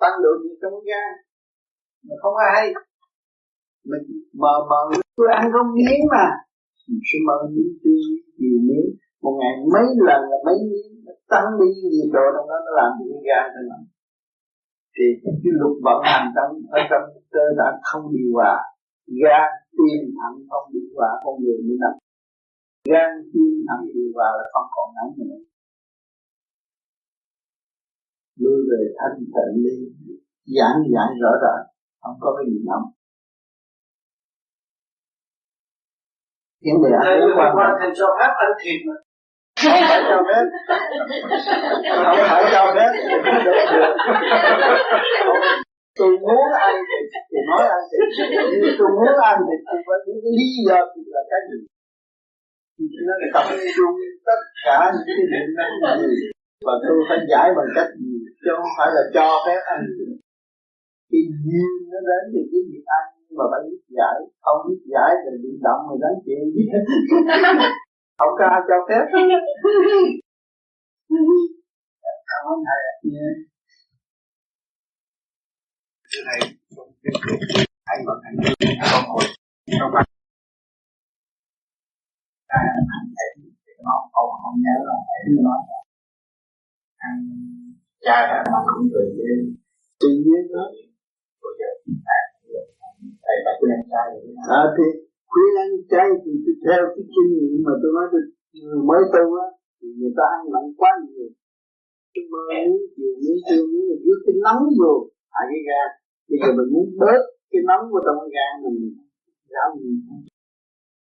tăng 0.03 0.17
độ 0.25 0.33
nhiệt 0.41 0.57
trong 0.63 0.77
gan. 0.89 1.11
Mà 2.07 2.15
không 2.23 2.37
ai 2.55 2.63
mình 3.91 4.05
mờ 4.43 4.55
mờ 4.71 4.81
tôi 5.17 5.29
ăn 5.41 5.45
không 5.55 5.69
miếng 5.77 6.03
mà. 6.15 6.27
Mình 6.89 7.01
sẽ 7.09 7.19
mờ 7.29 7.37
miếng 7.55 7.73
tươi 7.83 8.05
nhiều 8.41 8.59
miếng. 8.69 8.89
Một 9.23 9.35
ngày 9.41 9.55
mấy 9.75 9.87
lần 10.09 10.21
là 10.31 10.39
mấy 10.47 10.57
miếng 10.71 10.89
tăng 11.33 11.49
đi, 11.61 11.71
nhiệt 11.93 12.11
độ 12.17 12.25
trong 12.35 12.47
đó 12.51 12.57
nó 12.67 12.71
làm 12.81 12.91
cho 12.99 13.05
cái 13.11 13.23
gan 13.29 13.45
cho 13.55 13.63
nó 13.71 13.79
thì 14.99 15.07
cái 15.23 15.53
lục 15.61 15.77
vận 15.87 15.99
hành 16.11 16.27
trong, 16.37 16.51
ở 16.79 16.81
trong 16.91 17.05
cơ 17.35 17.45
tạng 17.59 17.79
không 17.89 18.05
điều 18.15 18.29
hòa. 18.37 18.55
Gan 19.23 19.49
tim 19.77 20.01
thận 20.19 20.33
không 20.51 20.67
điều 20.75 20.89
hòa, 20.97 21.11
con 21.25 21.35
người 21.43 21.59
như 21.67 21.75
nằm 21.83 21.95
gan 22.85 23.11
tim 23.33 23.53
thận 23.69 23.81
điều 23.95 24.11
hòa 24.15 24.29
là 24.39 24.45
không 24.53 24.69
còn 24.75 24.89
nóng 24.97 25.13
nữa. 25.19 25.39
Lui 28.41 28.59
về 28.71 28.83
thanh 28.99 29.19
tịnh 29.35 29.55
đi. 29.65 29.77
Giảng 30.57 30.79
giải 30.95 31.11
rõ 31.23 31.33
ràng. 31.43 31.65
Không 32.03 32.17
có 32.21 32.35
cái 32.37 32.45
gì 32.51 32.59
nóng. 32.67 32.87
Vấn 36.65 36.77
đề 36.83 36.91
ăn 37.03 37.21
uống 37.21 37.37
quan 37.57 37.71
thầy 37.81 37.91
cho 37.99 38.07
phép 38.19 38.33
ăn 38.45 38.51
thịt 38.63 38.81
mà. 38.89 38.97
Không 39.63 39.83
phải 39.89 40.01
cho 40.09 40.19
phép. 40.29 40.45
Không 42.05 42.21
phải 42.31 42.45
cho 42.55 42.63
phép. 42.75 42.91
Tôi 45.99 46.11
muốn 46.23 46.45
ăn 46.67 46.75
thịt 46.89 47.23
thì 47.31 47.39
nói 47.49 47.65
ăn 47.77 47.83
thịt. 47.91 48.01
Nhưng 48.51 48.75
tôi 48.79 48.89
muốn 48.97 49.13
ăn 49.31 49.37
thịt 49.47 49.61
thì 49.69 49.79
phải 49.87 49.99
những 50.07 50.21
cái 50.23 50.33
lý 50.39 50.49
do 50.67 50.79
thì 50.93 51.03
là 51.15 51.23
cái 51.31 51.41
gì 51.51 51.59
nó 53.07 53.15
là 53.21 53.29
tập 53.35 53.47
trung 53.77 53.95
tất 54.29 54.41
cả 54.67 54.79
những 54.95 55.07
cái 55.19 55.27
niệm 55.33 55.47
năng 55.59 55.75
gì 56.03 56.15
và 56.67 56.75
tôi 56.83 56.97
phải 57.09 57.21
giải 57.31 57.47
bằng 57.57 57.71
cách 57.77 57.91
gì? 58.01 58.15
Chứ 58.43 58.51
không 58.59 58.73
phải 58.79 58.89
là 58.97 59.03
cho 59.15 59.27
phép 59.45 59.61
anh. 59.75 59.85
Cái 61.11 61.23
duyên 61.43 61.71
nó 61.93 61.99
đến 62.09 62.23
thì 62.33 62.41
cái 62.51 62.61
việc 62.71 62.85
ăn 62.99 63.05
mà 63.39 63.45
phải 63.51 63.61
biết 63.67 63.81
giải. 63.99 64.19
Không 64.45 64.61
biết 64.67 64.81
giải 64.93 65.11
thì 65.23 65.31
bị 65.43 65.53
động 65.67 65.83
mà 65.89 65.95
đáng 66.03 66.17
chịu 66.25 66.41
không 68.19 68.35
có 68.39 68.45
ai 68.55 68.61
cho 68.69 68.79
phép. 68.89 69.05
Cảm 72.31 72.43
ơn 72.53 72.59
thầy 72.67 72.81
cái 76.13 76.23
này 76.27 76.41
hãy 77.87 77.99
vận 78.07 78.19
hành 78.25 78.37
con 78.93 79.05
ngồi 79.09 80.05
trong 82.51 82.65
mặt 82.91 82.97
à 82.97 82.99
thầy 83.17 83.31
nó 83.87 83.95
không 84.13 84.31
không 84.43 84.59
nhớ 84.65 84.77
là 84.89 84.97
thầy 85.09 85.21
nói 85.47 85.61
là 85.71 85.79
ăn 87.07 87.17
chay 88.07 88.23
mà 88.53 88.59
cũng 88.69 88.87
từ 88.95 89.03
cái 89.17 89.35
tự 90.01 90.11
nhiên 90.25 90.43
đó 90.55 90.65
bây 91.43 91.53
giờ 91.59 91.69
thầy 93.25 93.37
đã 93.45 93.53
khuyên 93.59 93.71
ăn 93.77 93.83
chay 93.93 94.09
à 94.59 94.63
thì 94.77 94.87
khuyên 95.31 95.53
ăn 95.65 95.71
chay 95.93 96.09
thì 96.23 96.31
theo 96.65 96.83
cái 96.95 97.05
kinh 97.15 97.31
nghiệm 97.37 97.59
mà 97.67 97.73
tôi 97.81 97.91
nói 97.97 98.07
tôi 98.13 98.23
mới 98.89 99.03
tu 99.15 99.25
á 99.45 99.47
thì 99.79 99.87
người 99.99 100.13
ta 100.19 100.25
ăn 100.37 100.43
mặn 100.53 100.65
quá 100.81 100.93
nhiều. 101.05 101.31
Cái 102.15 102.25
mơ 102.33 102.41
miếng 102.51 102.73
chiều 102.95 103.13
miếng 103.23 103.41
tiêu 103.47 103.63
miếng 103.73 103.89
dưới 104.05 104.19
cái 104.25 104.35
nóng 104.45 104.65
vô 104.81 104.93
hại 105.35 105.45
cái 105.51 105.61
gan 105.69 105.89
bây 106.29 106.39
giờ 106.43 106.49
mình 106.59 106.69
muốn 106.75 106.87
bớt 107.01 107.21
cái 107.51 107.61
nóng 107.69 107.85
của 107.91 108.01
trong 108.05 108.19
cái 108.23 108.31
gan 108.37 108.53
mình 108.65 108.79
rau 109.53 109.69
gì 109.83 109.91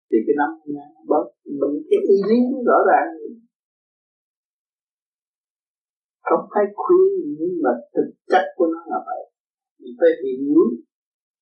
thì 0.08 0.18
cái 0.26 0.34
nắm 0.40 0.50
bớt. 1.10 1.26
Những 1.44 1.82
cái 1.90 2.00
ý 2.12 2.16
lý 2.28 2.38
rõ 2.68 2.78
ràng. 2.90 3.08
Không 6.28 6.44
phải 6.52 6.64
khuyên, 6.82 7.12
nhưng 7.38 7.54
mà 7.64 7.72
thực 7.94 8.08
chất 8.32 8.44
của 8.56 8.66
nó 8.72 8.80
là 8.92 8.98
vậy. 9.08 9.22
Mình 9.80 9.94
phải 10.00 10.12
hiểu 10.22 10.60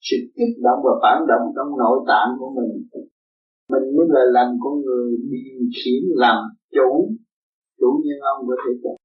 sự 0.07 0.17
kích 0.37 0.55
động 0.67 0.81
và 0.87 0.93
phản 1.03 1.19
động 1.31 1.45
trong 1.57 1.71
nội 1.83 1.99
tạng 2.11 2.31
của 2.39 2.51
mình. 2.57 2.73
Mình 3.73 3.87
mới 3.97 4.07
là 4.15 4.23
làm 4.37 4.49
con 4.63 4.75
người 4.85 5.07
điều 5.31 5.61
khiển 5.79 6.03
làm 6.23 6.37
chủ 6.77 6.91
chủ 7.81 7.91
nhân 8.05 8.19
ông 8.33 8.47
của 8.47 8.57
thể 8.63 8.73
chất 8.83 8.97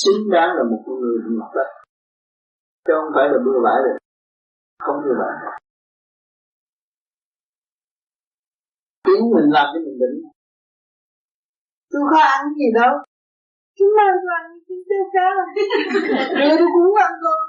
xứng 0.00 0.30
đáng 0.32 0.50
là 0.56 0.62
một 0.70 0.82
con 0.86 0.96
người 1.00 1.16
nhập 1.38 1.50
đất 1.54 1.68
chứ 2.86 2.92
không 2.98 3.12
phải 3.14 3.26
là 3.32 3.38
bừa 3.46 3.58
bãi 3.64 3.78
được. 3.84 3.98
Không 4.84 4.96
như 5.04 5.12
vậy 5.20 5.32
tiếng 9.16 9.30
mình 9.34 9.48
làm 9.56 9.66
cho 9.72 9.78
mình 9.86 9.98
định. 10.02 10.16
Tôi 11.90 12.02
có 12.12 12.18
ăn 12.20 12.40
gì 12.58 12.68
đâu. 12.80 12.92
Chúng 13.78 13.92
ta 13.96 14.04
ăn 14.38 14.46
cái 14.68 14.78
tiêu 14.88 15.04
cá 15.14 15.26
rồi 15.36 15.48
tôi 16.58 16.68
cũng 16.74 16.94
ăn 17.06 17.12
con 17.24 17.40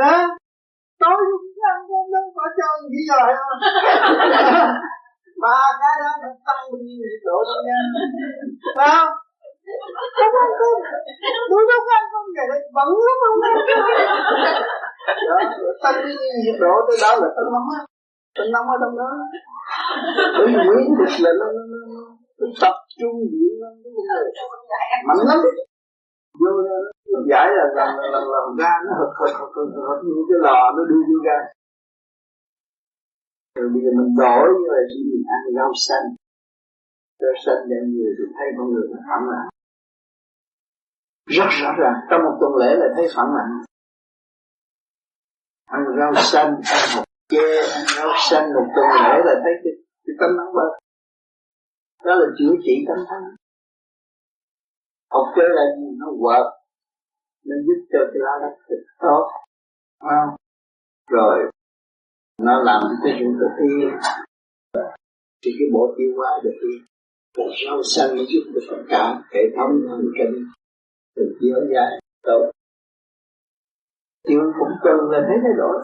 đó 0.00 0.14
tối 1.00 1.16
tôi 1.28 1.38
cũng 1.42 1.64
ăn 1.72 1.78
con 1.88 2.04
đâu 2.14 2.26
có 2.36 2.44
cho 2.58 2.68
gì 2.92 3.00
rồi 3.12 3.28
ba 5.42 5.58
cái 5.80 5.94
đó 6.02 6.10
nó 6.22 6.28
tăng 6.46 6.62
bao 6.72 6.80
nhiêu 6.86 7.08
độ 7.26 7.36
đâu 7.48 7.60
nha 7.66 7.80
phải 8.76 8.88
không? 8.96 9.12
Không 10.18 10.34
ăn 10.44 10.50
cơm. 10.60 10.78
Tôi 11.50 11.62
đâu 11.70 11.80
ăn 11.98 12.04
cơm 12.12 12.24
vậy 12.36 12.46
đấy 12.52 12.60
bận 12.76 12.88
lắm 13.06 13.16
không? 13.22 13.38
Ăn 13.44 13.54
đó 15.28 15.36
tăng 15.82 15.94
bao 15.94 16.12
nhiêu 16.18 16.32
nhiệt 16.44 16.56
độ 16.60 16.74
tới 16.86 16.96
đó 17.04 17.10
là 17.22 17.28
tăng 17.36 17.48
nóng 17.52 17.68
á 17.78 17.80
tăng 18.36 18.50
nóng 18.54 18.66
ở 18.74 18.76
trong 18.82 18.94
đó. 19.00 19.10
Tôi 20.36 20.46
nguyên 20.66 20.88
thịt 20.98 21.12
là 21.24 21.30
nó, 21.40 21.46
nó, 21.56 21.62
nó, 21.72 21.80
nó 22.38 22.46
tập 22.62 22.76
trung 23.00 23.16
điện 23.32 23.52
nó 23.62 23.68
mạnh 25.08 25.22
lắm. 25.30 25.38
Vô 26.40 26.50
nó 27.12 27.18
giải 27.30 27.46
là 27.58 27.64
là 27.78 27.86
là, 28.12 28.20
là, 28.32 28.40
ra 28.60 28.72
nó 28.86 28.92
hợp 29.00 29.12
hợp 29.18 29.32
hợp 29.38 29.50
hợp 29.56 29.68
hực 29.88 30.00
như 30.04 30.22
cái 30.28 30.38
lò 30.46 30.60
nó 30.76 30.82
đưa 30.90 31.02
vô 31.08 31.18
ra. 31.28 31.38
Rồi 33.56 33.68
bây 33.74 33.80
giờ 33.84 33.90
mình 33.98 34.10
đổi 34.22 34.46
như 34.58 34.66
là 34.76 34.82
chỉ 34.90 34.98
mình 35.10 35.24
ăn 35.36 35.42
rau 35.56 35.70
xanh. 35.86 36.06
Rau 37.22 37.34
xanh 37.44 37.60
để 37.70 37.76
người 37.90 38.12
thì 38.18 38.24
thấy 38.36 38.46
con 38.56 38.66
người 38.72 38.86
nó 38.92 38.98
phản 39.08 39.22
lặng 39.32 39.48
rất 41.26 41.48
rõ 41.62 41.70
ràng 41.78 41.94
trong 42.10 42.20
một 42.24 42.36
tuần 42.40 42.52
lễ 42.60 42.76
là 42.76 42.86
thấy 42.96 43.06
phản 43.16 43.26
mạnh 43.34 43.62
ăn 45.66 45.84
rau 45.98 46.12
xanh 46.14 46.46
ăn 46.46 46.60
hạt 46.94 47.05
chê 47.28 47.46
ăn 48.02 48.08
xanh 48.30 48.46
một 48.54 48.66
tuần 48.74 48.88
lễ 49.04 49.14
là 49.26 49.34
thấy 49.44 49.54
cái, 49.64 49.72
cái 50.04 50.14
tâm 50.20 50.30
nóng 50.36 50.54
bơ 50.54 50.66
đó 52.04 52.14
là 52.14 52.26
chữa 52.38 52.54
trị 52.64 52.84
tâm 52.88 52.98
thân 53.08 53.22
học 55.10 55.26
chơi 55.36 55.48
là 55.48 55.62
gì 55.76 55.86
nó 55.98 56.06
quật 56.20 56.46
nên 57.44 57.58
giúp 57.66 57.86
cho 57.92 57.98
cái 58.12 58.20
lá 58.26 58.32
đất 58.42 58.54
thực 58.68 58.82
tốt. 59.00 59.28
À. 59.98 60.22
rồi 61.10 61.50
nó 62.42 62.62
làm 62.62 62.82
cái 63.04 63.16
chuyện 63.18 63.38
tự 63.40 63.46
yên 63.64 63.90
thì 65.44 65.50
cái 65.58 65.68
bộ 65.72 65.94
tiêu 65.98 66.12
hóa 66.16 66.30
được 66.44 66.56
đi 66.62 66.86
rau 67.66 67.82
xanh 67.82 68.16
nó 68.16 68.22
giúp 68.28 68.52
được 68.54 68.60
tất 68.70 68.82
cả 68.88 69.22
hệ 69.32 69.40
thống 69.56 69.70
thần 69.88 70.04
kinh 70.18 70.34
được 71.16 71.38
dẻo 71.40 71.60
dài 71.74 72.00
tốt. 72.22 72.50
Tiêu 74.28 74.40
cũng 74.58 74.76
cần 74.82 74.96
là 75.10 75.18
thấy 75.28 75.36
thay 75.42 75.52
đổi. 75.58 75.82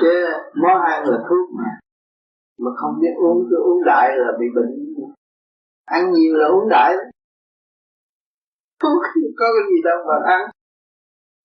Chứ 0.00 0.12
món 0.62 0.82
ăn 0.82 1.04
là 1.04 1.18
thuốc 1.28 1.50
mà. 1.58 1.70
Mà 2.58 2.70
không 2.76 3.00
biết 3.00 3.14
uống 3.16 3.46
cứ 3.50 3.56
uống 3.56 3.84
đại 3.86 4.08
là 4.16 4.32
bị 4.40 4.46
bệnh. 4.54 4.94
Ăn 5.84 6.12
nhiều 6.12 6.36
là 6.36 6.46
uống 6.46 6.68
đại. 6.68 6.94
Thuốc 8.82 9.02
có 9.38 9.46
cái 9.54 9.64
gì 9.70 9.82
đâu 9.84 9.98
mà 10.08 10.14
ăn. 10.32 10.50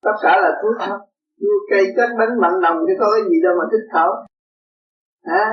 Tất 0.02 0.16
cả 0.22 0.38
là 0.42 0.52
thuốc 0.62 0.76
thôi 0.80 1.00
chua 1.44 1.58
cây 1.70 1.84
chất 1.96 2.10
bánh 2.20 2.34
mặn 2.42 2.54
nồng 2.64 2.78
chứ 2.88 2.94
có 3.00 3.08
cái 3.14 3.24
gì 3.30 3.38
đâu 3.44 3.54
mà 3.60 3.66
thích 3.72 3.86
khẩu 3.94 4.12
hả? 5.26 5.46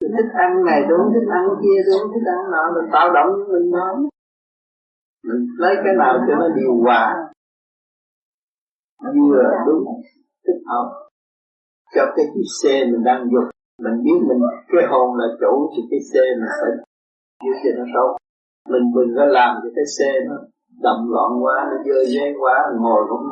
Tôi 0.00 0.10
thích 0.14 0.30
ăn 0.44 0.64
này, 0.64 0.80
tôi 0.88 0.98
không 0.98 1.12
thích 1.14 1.28
ăn 1.38 1.44
kia, 1.62 1.78
tôi 1.86 1.94
không 1.98 2.10
thích 2.14 2.26
ăn 2.36 2.40
nọ 2.52 2.62
mình 2.74 2.90
tạo 2.92 3.12
động 3.16 3.30
với 3.36 3.46
mình 3.52 3.72
thôi 3.74 4.08
mình 5.26 5.46
lấy 5.58 5.74
cái 5.84 5.94
nào 5.98 6.14
cho 6.26 6.34
nó 6.40 6.48
điều 6.56 6.72
hòa. 6.84 7.14
Vừa 9.14 9.42
đúng, 9.66 9.84
thích 10.46 10.62
hợp 10.66 11.07
cho 11.94 12.02
cái 12.16 12.26
chiếc 12.34 12.48
xe 12.62 12.84
mình 12.84 13.04
đang 13.04 13.22
dục 13.32 13.44
mình 13.84 13.96
biết 14.04 14.20
mình, 14.28 14.40
cái 14.68 14.84
hồn 14.90 15.08
là 15.18 15.26
chủ 15.40 15.52
thì 15.72 15.82
cái 15.90 16.00
xe 16.12 16.20
mình 16.40 16.52
phải 16.60 16.72
giữ 17.44 17.52
cho 17.62 17.70
nó 17.78 17.84
tốt. 17.94 18.10
Mình 18.72 18.82
đừng 18.94 19.16
có 19.16 19.24
làm 19.24 19.50
cho 19.62 19.68
cái 19.76 19.84
xe 19.98 20.10
nó 20.28 20.36
đậm 20.84 20.98
loạn 21.12 21.30
quá, 21.42 21.54
nó 21.70 21.76
dơ 21.86 22.04
dế 22.04 22.34
quá 22.40 22.56
ngồi 22.80 23.00
cũng 23.08 23.24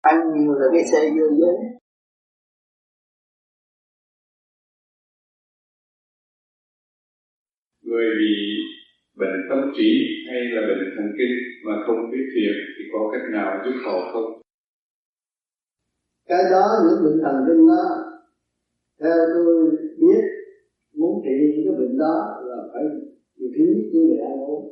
ăn 0.00 0.16
nhiều 0.34 0.52
là 0.52 0.66
cái 0.72 0.84
xe 0.92 1.00
dơ 1.16 1.26
dế? 1.38 1.52
Người 7.82 8.06
bị 8.20 8.34
bệnh 9.16 9.36
tâm 9.48 9.72
trí 9.76 9.90
hay 10.30 10.40
là 10.54 10.60
bệnh 10.68 10.84
thần 10.96 11.06
kinh 11.18 11.34
mà 11.66 11.72
không 11.86 12.10
biết 12.12 12.24
thiền 12.34 12.54
thì 12.78 12.84
có 12.92 12.98
cách 13.12 13.26
nào 13.32 13.62
giúp 13.64 13.74
họ 13.84 14.12
không? 14.12 14.45
Cái 16.26 16.44
đó 16.50 16.66
những 16.84 17.04
bệnh 17.04 17.20
thần 17.24 17.44
kinh 17.46 17.66
đó 17.68 17.84
theo 19.00 19.16
tôi 19.34 19.70
biết 20.00 20.22
muốn 20.98 21.22
trị 21.24 21.36
những 21.52 21.64
cái 21.66 21.74
bệnh 21.80 21.98
đó 21.98 22.40
là 22.44 22.56
phải 22.72 22.82
điều 23.36 23.48
thứ 23.56 23.64
nhất 23.64 23.84
vấn 23.92 24.08
đề 24.10 24.16
ăn 24.24 24.40
uống. 24.40 24.64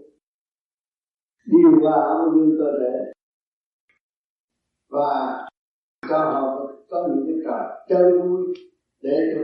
Điều 1.47 1.81
hòa 1.81 2.01
âm 2.15 2.35
dương 2.35 2.57
cơ 2.59 2.71
thể. 2.81 3.13
Và 4.91 5.47
cho 6.09 6.19
họ 6.19 6.73
có 6.89 7.09
những 7.09 7.27
cái 7.27 7.37
trò 7.45 7.85
chơi 7.89 8.19
vui 8.19 8.55
để 9.03 9.17
cho 9.35 9.41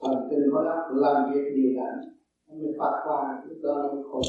thần 0.00 0.28
kinh 0.30 0.50
của 0.52 0.62
nó 0.64 0.90
làm 0.94 1.32
việc 1.32 1.52
điều 1.54 1.70
đặn. 1.76 1.94
Nó 2.48 2.54
mới 2.54 2.72
phát 2.78 3.02
hoa 3.04 3.42
lúc 3.48 3.58
đó 3.62 3.90
nó 3.94 4.02
khôi 4.12 4.22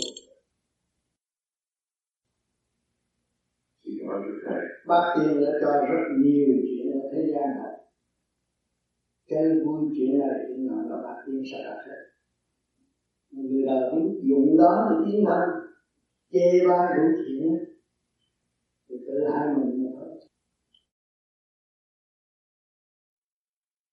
Bác 4.88 5.16
Tiên 5.16 5.42
đã 5.42 5.52
cho 5.62 5.72
rất 5.90 6.04
nhiều 6.18 6.48
chuyện 6.68 6.79
thế 7.12 7.32
gian 7.34 7.50
này. 7.64 7.74
Cái 9.28 9.44
vui 9.66 9.90
chuyện 9.96 10.20
này 10.20 10.30
chuyện 10.48 10.68
nào 10.68 10.82
là 10.90 10.98
bác 11.04 11.24
tiên 11.26 11.44
sẽ 11.52 11.64
đặt 11.64 11.84
hết 11.88 12.10
người 13.32 13.66
đời 13.66 13.92
cũng 13.92 14.22
dụng 14.24 14.58
đó 14.58 14.88
là 14.90 15.06
tiếng 15.06 15.26
thanh 15.28 15.50
chê 16.32 16.68
ba 16.68 16.90
đủ 16.98 17.04
chuyện. 17.26 17.58
Thì 18.90 18.96
tự 19.08 19.28
hai 19.34 19.48
mình 19.58 19.86
mà 19.86 19.92
thôi. 20.00 20.20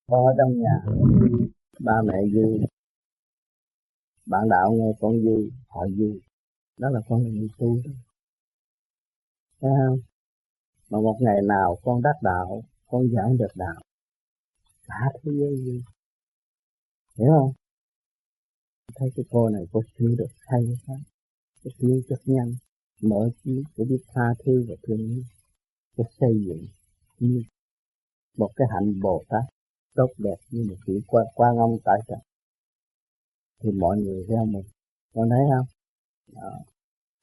Con 0.06 0.26
ở 0.26 0.32
trong 0.38 0.52
nhà, 0.58 0.84
ba 1.80 2.02
mẹ 2.06 2.14
vui 2.34 2.60
bạn 4.26 4.48
đạo 4.48 4.72
nghe 4.72 4.92
con 5.00 5.12
vui 5.24 5.52
họ 5.68 5.86
vui 5.98 6.20
đó 6.78 6.90
là 6.90 7.00
con 7.08 7.22
người 7.22 7.48
tu. 7.58 7.76
Đó 7.84 7.92
thấy 9.60 9.70
không? 9.86 9.98
Mà 10.90 11.00
một 11.00 11.16
ngày 11.20 11.42
nào 11.42 11.76
con 11.82 12.02
đắc 12.02 12.14
đạo 12.22 12.62
con 12.86 13.02
giảng 13.14 13.36
được 13.38 13.52
đạo. 13.54 13.82
Cả 14.86 15.08
thế 15.22 15.32
giới 15.34 15.56
vui 15.64 15.82
hiểu 17.18 17.28
không? 17.30 17.52
Thấy 18.94 19.08
cái 19.16 19.24
cô 19.30 19.48
này 19.48 19.64
có 19.72 19.80
sửa 19.98 20.14
được 20.18 20.30
hay 20.40 20.60
quá 20.86 20.96
có 21.64 21.70
sửa 21.78 22.00
rất 22.08 22.20
nhanh 22.24 22.54
mở 23.02 23.30
trí 23.44 23.62
để 23.76 23.84
biết 23.84 24.02
tha 24.14 24.34
thứ 24.44 24.64
và 24.68 24.74
thương 24.82 24.98
yêu. 24.98 25.22
Để 25.96 26.04
xây 26.20 26.44
dựng 26.46 26.66
như 27.18 27.42
một 28.36 28.50
cái 28.56 28.68
hạnh 28.74 29.00
bồ 29.02 29.24
tát 29.28 29.44
tốt 29.94 30.08
đẹp 30.18 30.36
như 30.50 30.64
một 30.68 30.76
vị 30.86 31.00
quan, 31.06 31.26
quan 31.34 31.56
ông 31.56 31.78
tại 31.84 31.98
trần 32.08 32.18
thì 33.62 33.70
mọi 33.72 33.96
người 33.98 34.26
theo 34.28 34.44
mình 34.44 34.64
con 35.14 35.28
thấy 35.30 35.40
không? 35.50 35.66
Đó. 36.32 36.58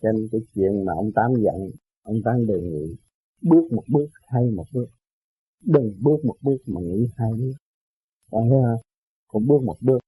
trên 0.01 0.27
cái 0.31 0.41
chuyện 0.55 0.85
mà 0.85 0.93
ông 0.93 1.11
tám 1.15 1.31
giận 1.43 1.71
ông 2.03 2.17
tám 2.25 2.47
đề 2.47 2.61
nghị 2.61 2.95
bước 3.41 3.71
một 3.71 3.83
bước 3.87 4.07
hay 4.27 4.43
một 4.55 4.65
bước 4.73 4.87
đừng 5.65 5.93
bước 6.01 6.25
một 6.25 6.35
bước 6.41 6.57
mà 6.65 6.81
nghĩ 6.81 7.07
hai 7.15 7.31
bước. 7.33 7.53
Phải 8.31 8.41
thấy 8.49 8.59
không? 8.63 8.81
Cũng 9.27 9.47
bước 9.47 9.63
một 9.63 9.77
bước. 9.81 9.99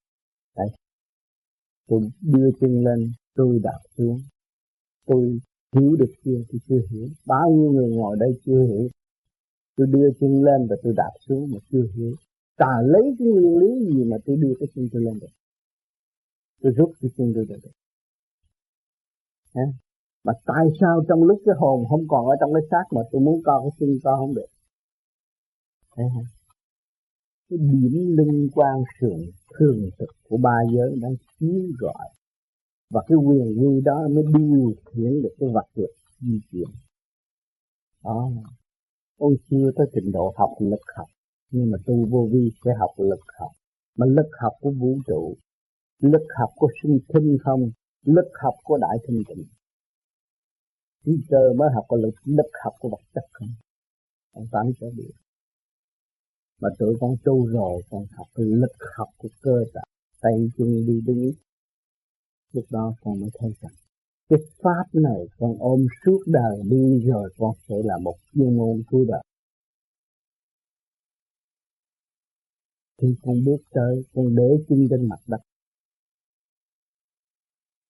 Đấy 0.57 0.67
tôi 1.87 2.01
đưa 2.21 2.49
chân 2.59 2.83
lên, 2.83 3.11
tôi 3.35 3.59
đạp 3.63 3.79
xuống. 3.97 4.21
Tôi 5.05 5.39
hiểu 5.75 5.95
được 5.95 6.13
chưa 6.23 6.43
tôi 6.51 6.59
chưa 6.67 6.81
hiểu. 6.89 7.07
Bao 7.25 7.51
nhiêu 7.51 7.71
người 7.71 7.89
ngồi 7.89 8.17
đây 8.19 8.39
chưa 8.45 8.63
hiểu. 8.63 8.87
Tôi 9.77 9.87
đưa 9.87 10.09
chân 10.19 10.43
lên 10.43 10.67
và 10.69 10.75
tôi 10.83 10.93
đạp 10.97 11.11
xuống 11.27 11.51
mà 11.51 11.57
chưa 11.71 11.87
hiểu. 11.95 12.15
Ta 12.57 12.81
lấy 12.85 13.15
cái 13.19 13.27
nguyên 13.27 13.57
lý 13.57 13.85
gì 13.85 14.03
mà 14.03 14.17
tôi 14.25 14.37
đưa 14.37 14.53
cái 14.59 14.67
chân 14.75 14.87
tôi 14.91 15.01
lên 15.01 15.19
được? 15.19 15.33
Tôi 16.61 16.71
rút 16.71 16.91
cái 17.01 17.11
chân 17.17 17.31
tôi 17.35 17.45
được. 17.45 17.71
À? 19.53 19.63
mà 20.25 20.33
tại 20.45 20.65
sao 20.79 21.03
trong 21.07 21.23
lúc 21.23 21.41
cái 21.45 21.55
hồn 21.57 21.85
không 21.89 22.07
còn 22.07 22.25
ở 22.25 22.35
trong 22.39 22.53
cái 22.53 22.61
xác 22.71 22.83
mà 22.95 23.01
tôi 23.11 23.21
muốn 23.21 23.41
co 23.43 23.59
cái 23.61 23.71
chân 23.79 23.89
co 24.03 24.15
không 24.17 24.35
được? 24.35 24.45
Thấy 25.95 26.05
không? 26.13 26.25
Cái 27.49 27.59
điểm 27.59 28.15
linh 28.17 28.49
quan 28.53 28.83
sườn 28.99 29.19
thường 29.59 29.89
thực 29.99 30.09
của 30.29 30.37
ba 30.37 30.57
giới 30.73 30.95
đang 31.01 31.15
chiếu 31.39 31.61
rọi. 31.81 32.09
Và 32.89 33.01
cái 33.07 33.15
quyền 33.15 33.55
uy 33.57 33.81
đó 33.81 34.07
mới 34.07 34.23
điều 34.37 34.73
khiển 34.85 35.21
được 35.21 35.35
cái 35.39 35.49
vật 35.53 35.67
lực 35.75 35.91
di 36.19 36.39
chuyển. 36.51 36.69
Đó. 38.03 38.29
Ông 39.17 39.33
chưa 39.49 39.71
tới 39.75 39.87
trình 39.93 40.11
độ 40.11 40.33
học 40.37 40.49
lực 40.59 40.81
học 40.95 41.07
nhưng 41.51 41.71
mà 41.71 41.77
tu 41.85 42.05
vô 42.09 42.29
vi 42.31 42.51
sẽ 42.65 42.71
học 42.79 42.89
lực 42.97 43.19
học. 43.39 43.51
Mà 43.97 44.05
lực 44.05 44.29
học 44.41 44.53
của 44.61 44.71
vũ 44.71 44.97
trụ 45.07 45.35
lực 45.99 46.27
học 46.39 46.49
của 46.55 46.69
sinh 46.83 46.99
thinh 47.09 47.37
không 47.43 47.71
lực 48.05 48.29
học 48.43 48.53
của 48.63 48.77
đại 48.77 48.97
thanh 49.07 49.21
tịnh. 49.27 49.45
Trí 51.05 51.11
cơ 51.29 51.53
mới 51.57 51.69
học 51.75 51.85
có 51.87 51.97
lực, 51.97 52.13
lực 52.25 52.51
học 52.63 52.73
của 52.79 52.89
vật 52.89 53.03
chất 53.13 53.23
không? 53.31 53.47
Ông 54.33 54.45
tám 54.51 54.65
cho 54.79 54.87
biết 54.97 55.11
mà 56.61 56.69
tụi 56.79 56.95
con 56.99 57.15
tu 57.23 57.45
rồi, 57.47 57.81
con 57.89 58.05
học 58.11 58.27
lực 58.35 58.75
học 58.97 59.07
của 59.17 59.29
cơ 59.41 59.65
tạng. 59.73 59.83
Tay 60.21 60.33
chân 60.57 60.85
đi 60.87 61.01
đứng. 61.05 61.31
Lúc 62.53 62.65
đó 62.69 62.93
con 63.01 63.19
mới 63.21 63.29
thấy 63.39 63.51
rằng, 63.61 63.73
cái 64.29 64.39
pháp 64.63 64.83
này 64.93 65.21
con 65.37 65.55
ôm 65.59 65.85
suốt 66.05 66.19
đời 66.25 66.61
đi 66.69 67.01
rồi 67.07 67.33
con 67.37 67.51
sẽ 67.67 67.75
là 67.83 67.97
một 68.03 68.15
chuyên 68.33 68.57
môn 68.57 68.83
cuối 68.87 69.05
đời. 69.07 69.23
Khi 73.01 73.15
con 73.21 73.35
bước 73.45 73.57
tới, 73.71 74.03
con 74.13 74.35
để 74.35 74.49
chân 74.69 74.87
trên 74.89 75.09
mặt 75.09 75.19
đất. 75.27 75.37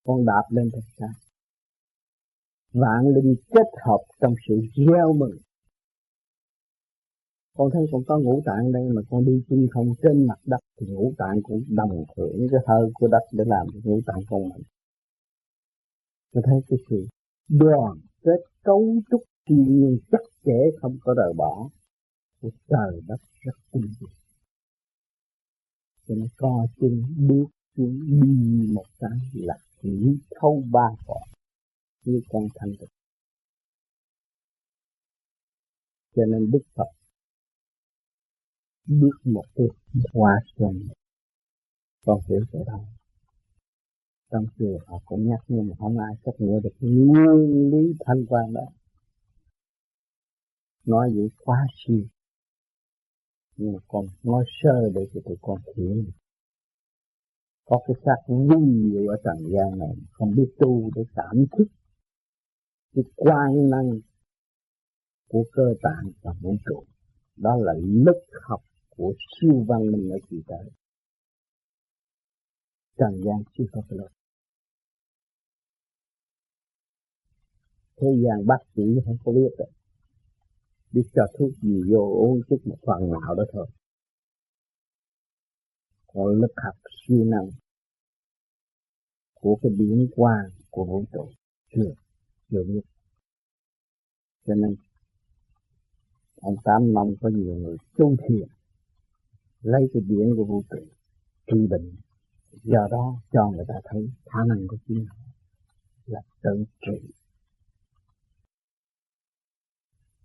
Con 0.03 0.25
đạp 0.25 0.43
lên 0.49 0.69
thật 0.73 0.81
xa. 0.97 1.07
Vạn 2.73 3.07
linh 3.15 3.35
kết 3.49 3.67
hợp 3.85 3.99
trong 4.21 4.33
sự 4.47 4.61
gieo 4.75 5.13
mừng 5.13 5.37
con 7.55 7.69
thấy 7.73 7.85
con 7.91 8.03
có 8.07 8.19
ngũ 8.19 8.41
tạng 8.45 8.71
đây 8.71 8.83
mà 8.95 9.01
con 9.09 9.25
đi 9.25 9.43
chân 9.49 9.67
không, 9.71 9.87
trên 10.03 10.27
mặt 10.27 10.39
đất 10.45 10.59
thì 10.79 10.87
ngũ 10.87 11.13
tạng 11.17 11.41
cũng 11.43 11.63
đồng 11.69 12.05
hưởng 12.17 12.47
cái 12.51 12.59
hơi 12.67 12.91
của 12.93 13.07
đất 13.07 13.23
để 13.31 13.43
làm 13.47 13.67
cho 13.73 13.79
ngũ 13.83 13.99
tạng 14.05 14.21
con 14.29 14.49
mạnh 14.49 14.61
tôi 16.35 16.43
thấy 16.45 16.59
cái 16.67 16.79
sự 16.89 17.07
đoàn 17.49 17.97
kết 18.23 18.39
cấu 18.63 18.95
trúc 19.11 19.21
thiên 19.49 19.63
nhiên 19.63 19.97
chắc 20.11 20.21
chẽ 20.45 20.57
không 20.81 20.97
có 21.01 21.13
rời 21.17 21.33
bỏ 21.37 21.69
của 22.41 22.49
trời 22.69 23.01
đất 23.07 23.19
rất 23.39 23.55
tinh 23.71 23.83
vi. 23.99 24.07
Cho 26.07 26.15
nên 26.15 26.27
co 26.37 26.67
chân, 26.81 27.03
bước 27.17 27.45
xuống 27.77 27.99
đi 28.21 28.67
một 28.73 28.85
cái 28.99 29.19
là 29.33 29.55
chỉ 29.81 30.19
thâu 30.41 30.63
ba 30.71 30.87
cõi 31.07 31.27
như 32.05 32.21
con 32.29 32.47
thanh 32.55 32.71
tịnh. 32.79 32.89
Cho 36.15 36.25
nên 36.25 36.51
đức 36.51 36.61
phật 36.75 36.89
bước 38.85 39.15
một 39.23 39.45
cái 39.55 39.67
hoa 40.13 40.33
xuân 40.57 40.87
con 42.05 42.19
hiểu 42.29 42.39
chỗ 42.51 42.63
đâu 42.67 42.85
trong 44.31 44.45
chùa 44.59 44.79
họ 44.87 45.01
cũng 45.05 45.27
nhắc 45.27 45.39
nhưng 45.47 45.67
mà 45.67 45.75
không 45.79 45.97
ai 45.97 46.15
chấp 46.25 46.31
nhận 46.39 46.61
được 46.61 46.75
nguyên 46.79 47.71
lý 47.71 47.93
thanh 48.05 48.25
quan 48.25 48.53
đó. 48.53 48.67
Nói 50.85 51.11
vậy 51.15 51.29
quá 51.43 51.57
siêu 51.75 52.05
nhưng 53.57 53.73
mà 53.73 53.79
con 53.87 54.05
nói 54.23 54.45
sơ 54.63 54.89
để 54.95 55.01
cho 55.13 55.21
tụi 55.25 55.37
con 55.41 55.61
hiểu. 55.77 56.03
Có 57.65 57.79
cái 57.87 57.95
xác 58.05 58.15
vi 58.27 58.91
diệu 58.91 59.07
ở 59.07 59.17
trần 59.23 59.51
gian 59.53 59.79
này, 59.79 59.95
không 60.11 60.31
biết 60.35 60.55
tu 60.59 60.89
để 60.95 61.03
cảm 61.15 61.45
thức 61.57 61.67
cái 62.95 63.03
quan 63.15 63.69
năng 63.69 63.99
của 65.29 65.43
cơ 65.51 65.73
tạng 65.81 66.11
và 66.21 66.33
vũ 66.41 66.55
trụ. 66.65 66.83
Đó 67.37 67.55
là 67.55 67.73
lực 67.77 68.21
học 68.41 68.61
của 68.97 69.13
siêu 69.31 69.65
văn 69.67 69.91
minh 69.91 70.09
ở 70.09 70.17
kỳ 70.29 70.37
tới 70.47 70.69
trần 72.97 73.21
gian 73.25 73.43
chưa 73.57 73.63
có 73.71 73.81
cái 73.89 73.99
thế 77.97 78.07
gian 78.23 78.47
bác 78.47 78.59
sĩ 78.75 78.83
không 79.05 79.17
có 79.25 79.31
biết 79.31 79.49
được 79.57 79.75
biết 80.95 81.09
cho 81.13 81.25
thuốc 81.37 81.51
gì 81.61 81.81
vô 81.91 81.99
uống 81.99 82.41
chút 82.49 82.57
một 82.65 82.77
phần 82.85 83.11
nào 83.11 83.35
đó 83.35 83.43
thôi. 83.53 83.67
Còn 86.07 86.41
lực 86.41 86.53
học 86.63 86.75
siêu 87.07 87.25
năng 87.25 87.49
của 89.33 89.59
cái 89.61 89.71
biến 89.79 90.07
quang 90.15 90.49
của 90.69 90.85
vũ 90.85 91.05
trụ 91.13 91.29
chưa 91.75 91.93
chưa 92.51 92.63
biết. 92.67 92.81
Cho 94.45 94.55
nên, 94.55 94.75
ông 96.35 96.55
tám 96.63 96.93
năm 96.93 97.07
có 97.21 97.29
nhiều 97.29 97.55
người 97.55 97.77
trung 97.97 98.15
thiền 98.19 98.47
lấy 99.65 99.89
cái 99.93 100.01
điển 100.05 100.35
của 100.35 100.45
vũ 100.45 100.63
trụ 100.69 100.85
trị 101.47 101.67
bệnh. 101.69 101.95
Do 102.63 102.87
đó 102.91 103.21
cho 103.31 103.51
người 103.51 103.65
ta 103.67 103.73
thấy 103.83 104.09
khả 104.25 104.39
năng 104.47 104.67
của 104.67 104.77
chính 104.87 105.05
họ 105.05 105.17
là 106.05 106.21
tự 106.43 106.65
trị. 106.85 107.13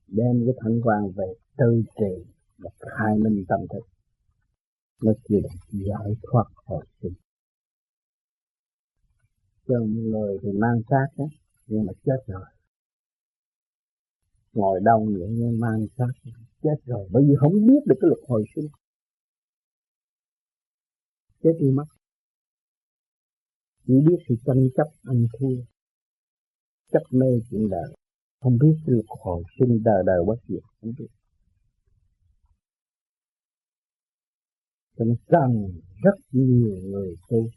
Đem 0.07 0.45
cái 0.47 0.55
thanh 0.61 0.81
quan 0.83 1.11
về 1.17 1.35
tự 1.57 1.83
trị 1.99 2.33
và 2.59 2.71
khai 2.81 3.19
minh 3.19 3.45
tâm 3.49 3.61
thức. 3.73 3.87
Nó 5.03 5.13
chỉ 5.29 5.35
là 5.43 5.51
giải 5.71 6.17
thoát 6.23 6.45
khỏi 6.67 6.87
sinh 7.03 7.15
cho 9.71 9.81
người 9.87 10.39
thì 10.43 10.49
mang 10.53 10.81
xác 10.91 11.07
đó 11.19 11.25
nhưng 11.67 11.87
mà 11.87 11.93
chết 12.05 12.21
rồi. 12.27 12.45
Ngồi 14.53 14.81
đông 14.83 15.05
những 15.13 15.35
nhưng 15.35 15.61
mang 15.61 15.87
xác 15.99 16.13
chết 16.63 16.77
rồi. 16.85 17.09
Bởi 17.13 17.23
vì 17.29 17.35
không 17.41 17.53
biết 17.67 17.81
được 17.87 17.97
cái 18.01 18.09
luật 18.09 18.21
hồi 18.29 18.45
sinh 18.55 18.69
chết 21.43 21.53
đi 21.61 21.71
mất. 21.71 21.85
Chỉ 23.87 23.95
biết 24.07 24.17
sự 24.29 24.35
tranh 24.47 24.69
chấp 24.77 24.89
ăn 25.03 25.27
thua. 25.39 25.57
Chấp 26.93 27.03
mê 27.11 27.27
chuyện 27.51 27.69
đời. 27.71 27.95
Không 28.41 28.59
biết 28.59 28.75
sự 28.87 28.93
luật 28.93 29.07
hồi 29.09 29.43
sinh 29.59 29.83
đời 29.85 30.03
đời 30.07 30.19
bất 30.27 30.37
diệt 30.49 30.63
không 30.81 30.93
biết. 30.99 31.09
Cho 34.97 35.05
nên 35.05 35.17
cần 35.27 35.81
rất 36.03 36.15
nhiều 36.33 36.77
người 36.83 37.15
tu, 37.29 37.49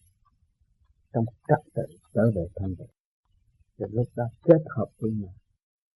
trong 1.13 1.25
các 1.47 1.59
tự 1.73 1.83
trở 2.13 2.31
về 2.35 2.47
thanh 2.55 2.75
tịnh 2.75 2.87
thì 3.77 3.85
lúc 3.91 4.07
đó 4.15 4.23
kết 4.43 4.63
hợp 4.77 4.87
với 4.99 5.11
nhau. 5.11 5.33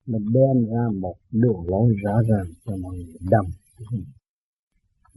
Mình 0.06 0.26
đem 0.34 0.66
ra 0.74 0.90
một 1.00 1.16
đường 1.32 1.68
lối 1.68 1.96
rõ 2.04 2.22
ràng 2.30 2.54
cho 2.66 2.76
mọi 2.78 2.96
người 2.98 3.16
đâm 3.32 3.46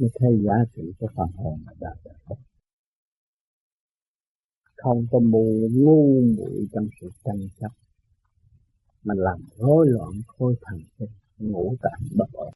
mới 0.01 0.11
thấy 0.19 0.41
giá 0.45 0.55
trị 0.75 0.83
của 0.99 1.09
phần 1.17 1.29
hồn 1.37 1.59
mà 1.67 1.73
đạt 1.81 1.97
được 2.05 2.35
không 4.83 5.07
có 5.11 5.19
mù 5.19 5.69
ngu 5.73 6.21
muội 6.37 6.67
trong 6.73 6.89
sự 7.01 7.11
tranh 7.25 7.49
chấp 7.61 7.71
mà 9.05 9.15
làm 9.17 9.39
rối 9.57 9.87
loạn 9.89 10.13
khối 10.27 10.55
thần 10.63 10.79
kinh 10.99 11.09
ngũ 11.39 11.77
tạng 11.83 12.01
bất 12.17 12.33
ổn 12.33 12.53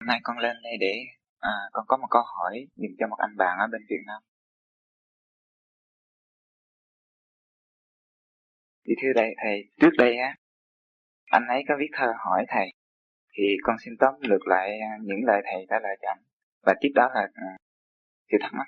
Hôm 0.00 0.06
nay 0.06 0.20
con 0.22 0.38
lên 0.38 0.56
đây 0.62 0.72
để 0.80 0.94
à, 1.38 1.50
con 1.72 1.84
có 1.88 1.96
một 1.96 2.06
câu 2.10 2.22
hỏi 2.22 2.66
dành 2.76 2.90
cho 2.98 3.06
một 3.06 3.16
anh 3.18 3.36
bạn 3.36 3.58
ở 3.58 3.66
bên 3.72 3.82
Việt 3.90 4.02
Nam. 4.06 4.22
Thì 8.86 8.94
thưa 9.02 9.12
đây 9.14 9.34
thầy, 9.42 9.64
trước 9.80 9.90
đây 9.98 10.16
á, 10.16 10.36
anh 11.24 11.46
ấy 11.48 11.62
có 11.68 11.74
viết 11.78 11.88
thơ 11.92 12.06
hỏi 12.18 12.44
thầy 12.48 12.72
thì 13.32 13.56
con 13.62 13.76
xin 13.84 13.94
tóm 13.98 14.14
lược 14.20 14.46
lại 14.46 14.78
à, 14.80 14.98
những 15.02 15.24
lời 15.24 15.42
thầy 15.44 15.66
đã 15.68 15.80
lời 15.82 15.96
cho. 16.02 16.14
Và 16.62 16.74
tiếp 16.80 16.90
đó 16.94 17.10
là 17.14 17.28
à, 17.34 17.56
sự 18.30 18.36
thắc 18.40 18.52
mắc 18.54 18.66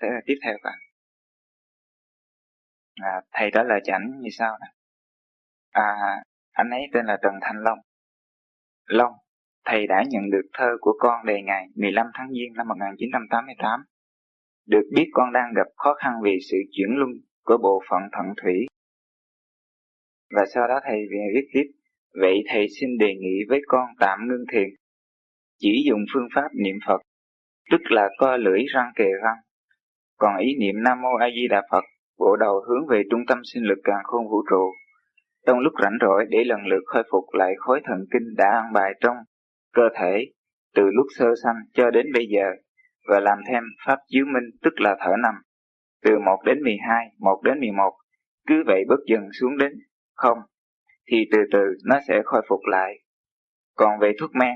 sẽ 0.00 0.08
là 0.10 0.20
tiếp 0.26 0.34
theo 0.44 0.56
bạn 0.62 0.78
À, 3.00 3.20
thầy 3.32 3.50
đã 3.50 3.62
lời 3.62 3.80
cho 3.84 3.98
như 4.18 4.28
sau 4.38 4.58
nè. 4.60 4.66
À, 5.70 6.22
anh 6.52 6.70
ấy 6.70 6.80
tên 6.92 7.06
là 7.06 7.18
Trần 7.22 7.34
Thanh 7.40 7.62
Long. 7.62 7.78
Long, 8.86 9.12
thầy 9.64 9.86
đã 9.86 10.04
nhận 10.08 10.30
được 10.30 10.48
thơ 10.52 10.68
của 10.80 10.92
con 10.98 11.26
đề 11.26 11.42
ngày 11.42 11.66
15 11.74 12.06
tháng 12.14 12.28
Giêng 12.32 12.52
năm 12.54 12.68
1988. 12.68 13.80
Được 14.66 14.90
biết 14.94 15.10
con 15.12 15.32
đang 15.32 15.52
gặp 15.56 15.66
khó 15.76 15.94
khăn 15.94 16.12
vì 16.22 16.38
sự 16.50 16.56
chuyển 16.70 16.88
luân 16.90 17.10
của 17.42 17.58
bộ 17.62 17.82
phận 17.90 18.02
thận 18.12 18.34
thủy. 18.42 18.66
Và 20.30 20.44
sau 20.54 20.68
đó 20.68 20.80
thầy 20.84 20.98
về 21.10 21.26
viết 21.34 21.48
tiếp, 21.52 21.72
vậy 22.20 22.44
thầy 22.48 22.66
xin 22.80 22.98
đề 22.98 23.14
nghị 23.14 23.38
với 23.48 23.60
con 23.66 23.86
tạm 24.00 24.18
ngưng 24.28 24.44
thiền. 24.52 24.68
Chỉ 25.58 25.84
dùng 25.88 26.00
phương 26.14 26.28
pháp 26.34 26.48
niệm 26.64 26.76
Phật, 26.86 27.00
tức 27.70 27.80
là 27.90 28.08
co 28.18 28.36
lưỡi 28.36 28.60
răng 28.74 28.92
kề 28.96 29.08
răng. 29.24 29.36
Còn 30.18 30.36
ý 30.36 30.54
niệm 30.60 30.74
Nam 30.82 31.02
Mô 31.02 31.16
A 31.20 31.26
Di 31.34 31.48
Đà 31.48 31.62
Phật, 31.70 31.84
bộ 32.18 32.36
đầu 32.36 32.64
hướng 32.68 32.86
về 32.86 33.02
trung 33.10 33.26
tâm 33.26 33.38
sinh 33.54 33.64
lực 33.64 33.78
càng 33.84 34.04
khôn 34.04 34.28
vũ 34.28 34.42
trụ. 34.50 34.72
Trong 35.46 35.58
lúc 35.58 35.72
rảnh 35.82 35.98
rỗi 36.00 36.24
để 36.28 36.44
lần 36.44 36.66
lượt 36.66 36.82
khôi 36.86 37.02
phục 37.12 37.24
lại 37.34 37.52
khối 37.58 37.80
thần 37.84 37.98
kinh 38.12 38.34
đã 38.36 38.50
ăn 38.50 38.72
bài 38.72 38.92
trong 39.00 39.16
cơ 39.72 39.82
thể 40.00 40.26
từ 40.74 40.82
lúc 40.92 41.06
sơ 41.18 41.26
sanh 41.42 41.56
cho 41.72 41.90
đến 41.90 42.06
bây 42.14 42.26
giờ 42.26 42.46
và 43.08 43.20
làm 43.20 43.38
thêm 43.48 43.62
pháp 43.86 43.98
chiếu 44.08 44.24
minh 44.24 44.50
tức 44.62 44.80
là 44.80 44.96
thở 45.00 45.12
nằm 45.22 45.34
từ 46.04 46.18
1 46.18 46.36
đến 46.44 46.62
12, 46.62 47.06
1 47.18 47.40
đến 47.44 47.60
11 47.60 47.92
cứ 48.46 48.54
vậy 48.66 48.84
bước 48.88 49.00
dần 49.06 49.22
xuống 49.40 49.58
đến 49.58 49.72
không 50.14 50.38
thì 51.10 51.16
từ 51.32 51.38
từ 51.52 51.58
nó 51.84 52.00
sẽ 52.08 52.22
khôi 52.24 52.42
phục 52.48 52.60
lại. 52.70 52.92
Còn 53.74 53.98
về 54.00 54.12
thuốc 54.20 54.30
men, 54.34 54.54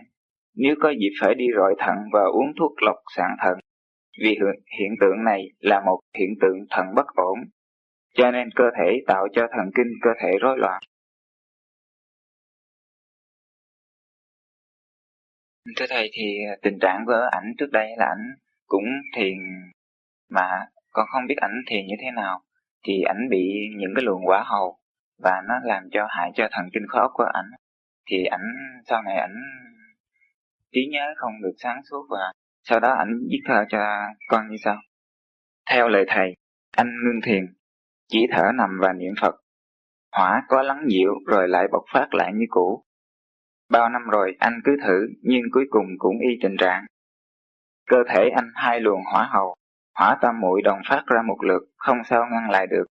nếu 0.54 0.74
có 0.80 0.90
dịp 0.90 1.12
phải 1.20 1.34
đi 1.34 1.44
rọi 1.56 1.74
thận 1.78 1.96
và 2.12 2.24
uống 2.24 2.52
thuốc 2.58 2.72
lọc 2.82 2.96
sạn 3.16 3.30
thận, 3.42 3.58
vì 4.22 4.38
hiện 4.78 4.90
tượng 5.00 5.24
này 5.24 5.48
là 5.58 5.80
một 5.86 6.00
hiện 6.18 6.30
tượng 6.40 6.58
thận 6.70 6.86
bất 6.96 7.06
ổn, 7.14 7.38
cho 8.14 8.30
nên 8.30 8.48
cơ 8.56 8.64
thể 8.78 9.02
tạo 9.06 9.28
cho 9.32 9.46
thần 9.56 9.70
kinh 9.74 9.92
cơ 10.02 10.10
thể 10.22 10.30
rối 10.40 10.58
loạn. 10.58 10.82
Thưa 15.76 15.86
thầy 15.88 16.10
thì 16.12 16.38
tình 16.62 16.78
trạng 16.80 17.04
của 17.06 17.28
ảnh 17.32 17.54
trước 17.58 17.70
đây 17.72 17.88
là 17.96 18.06
ảnh 18.06 18.34
cũng 18.66 18.84
thiền 19.16 19.36
mà 20.28 20.66
con 20.90 21.06
không 21.12 21.26
biết 21.26 21.36
ảnh 21.36 21.62
thiền 21.66 21.86
như 21.86 21.94
thế 22.00 22.10
nào 22.10 22.40
thì 22.82 23.02
ảnh 23.02 23.28
bị 23.30 23.68
những 23.76 23.90
cái 23.96 24.04
luồng 24.04 24.26
quả 24.26 24.44
hầu 24.46 24.79
và 25.22 25.42
nó 25.48 25.54
làm 25.62 25.82
cho 25.92 26.06
hại 26.10 26.30
cho 26.34 26.48
thần 26.52 26.64
kinh 26.72 26.86
khớp 26.88 27.10
của 27.14 27.28
ảnh. 27.34 27.50
Thì 28.10 28.24
ảnh, 28.24 28.54
sau 28.86 29.02
này 29.02 29.16
ảnh 29.16 29.36
trí 30.72 30.80
nhớ 30.92 31.14
không 31.16 31.32
được 31.42 31.54
sáng 31.58 31.80
suốt 31.90 32.06
và 32.10 32.32
sau 32.62 32.80
đó 32.80 32.92
ảnh 32.92 33.20
viết 33.30 33.40
thơ 33.46 33.64
cho 33.68 33.78
con 34.28 34.48
như 34.50 34.56
sau. 34.64 34.76
Theo 35.70 35.88
lời 35.88 36.04
thầy, 36.08 36.34
anh 36.76 36.88
ngưng 37.04 37.20
thiền, 37.24 37.46
chỉ 38.08 38.26
thở 38.32 38.50
nằm 38.54 38.70
và 38.80 38.92
niệm 38.92 39.12
phật. 39.20 39.34
Hỏa 40.12 40.42
có 40.48 40.62
lắng 40.62 40.84
dịu 40.88 41.10
rồi 41.26 41.48
lại 41.48 41.68
bộc 41.72 41.82
phát 41.92 42.14
lại 42.14 42.32
như 42.34 42.44
cũ. 42.48 42.84
Bao 43.70 43.88
năm 43.88 44.02
rồi 44.02 44.36
anh 44.38 44.60
cứ 44.64 44.76
thử, 44.84 45.08
nhưng 45.22 45.42
cuối 45.52 45.64
cùng 45.70 45.86
cũng 45.98 46.18
y 46.18 46.28
tình 46.42 46.56
trạng. 46.58 46.86
Cơ 47.86 47.96
thể 48.08 48.28
anh 48.36 48.50
hai 48.54 48.80
luồng 48.80 49.00
hỏa 49.12 49.28
hầu, 49.32 49.54
hỏa 49.94 50.16
tam 50.20 50.40
muội 50.40 50.62
đồng 50.62 50.78
phát 50.88 51.04
ra 51.06 51.22
một 51.22 51.44
lượt, 51.44 51.62
không 51.76 51.98
sao 52.04 52.26
ngăn 52.30 52.50
lại 52.50 52.66
được 52.66 52.84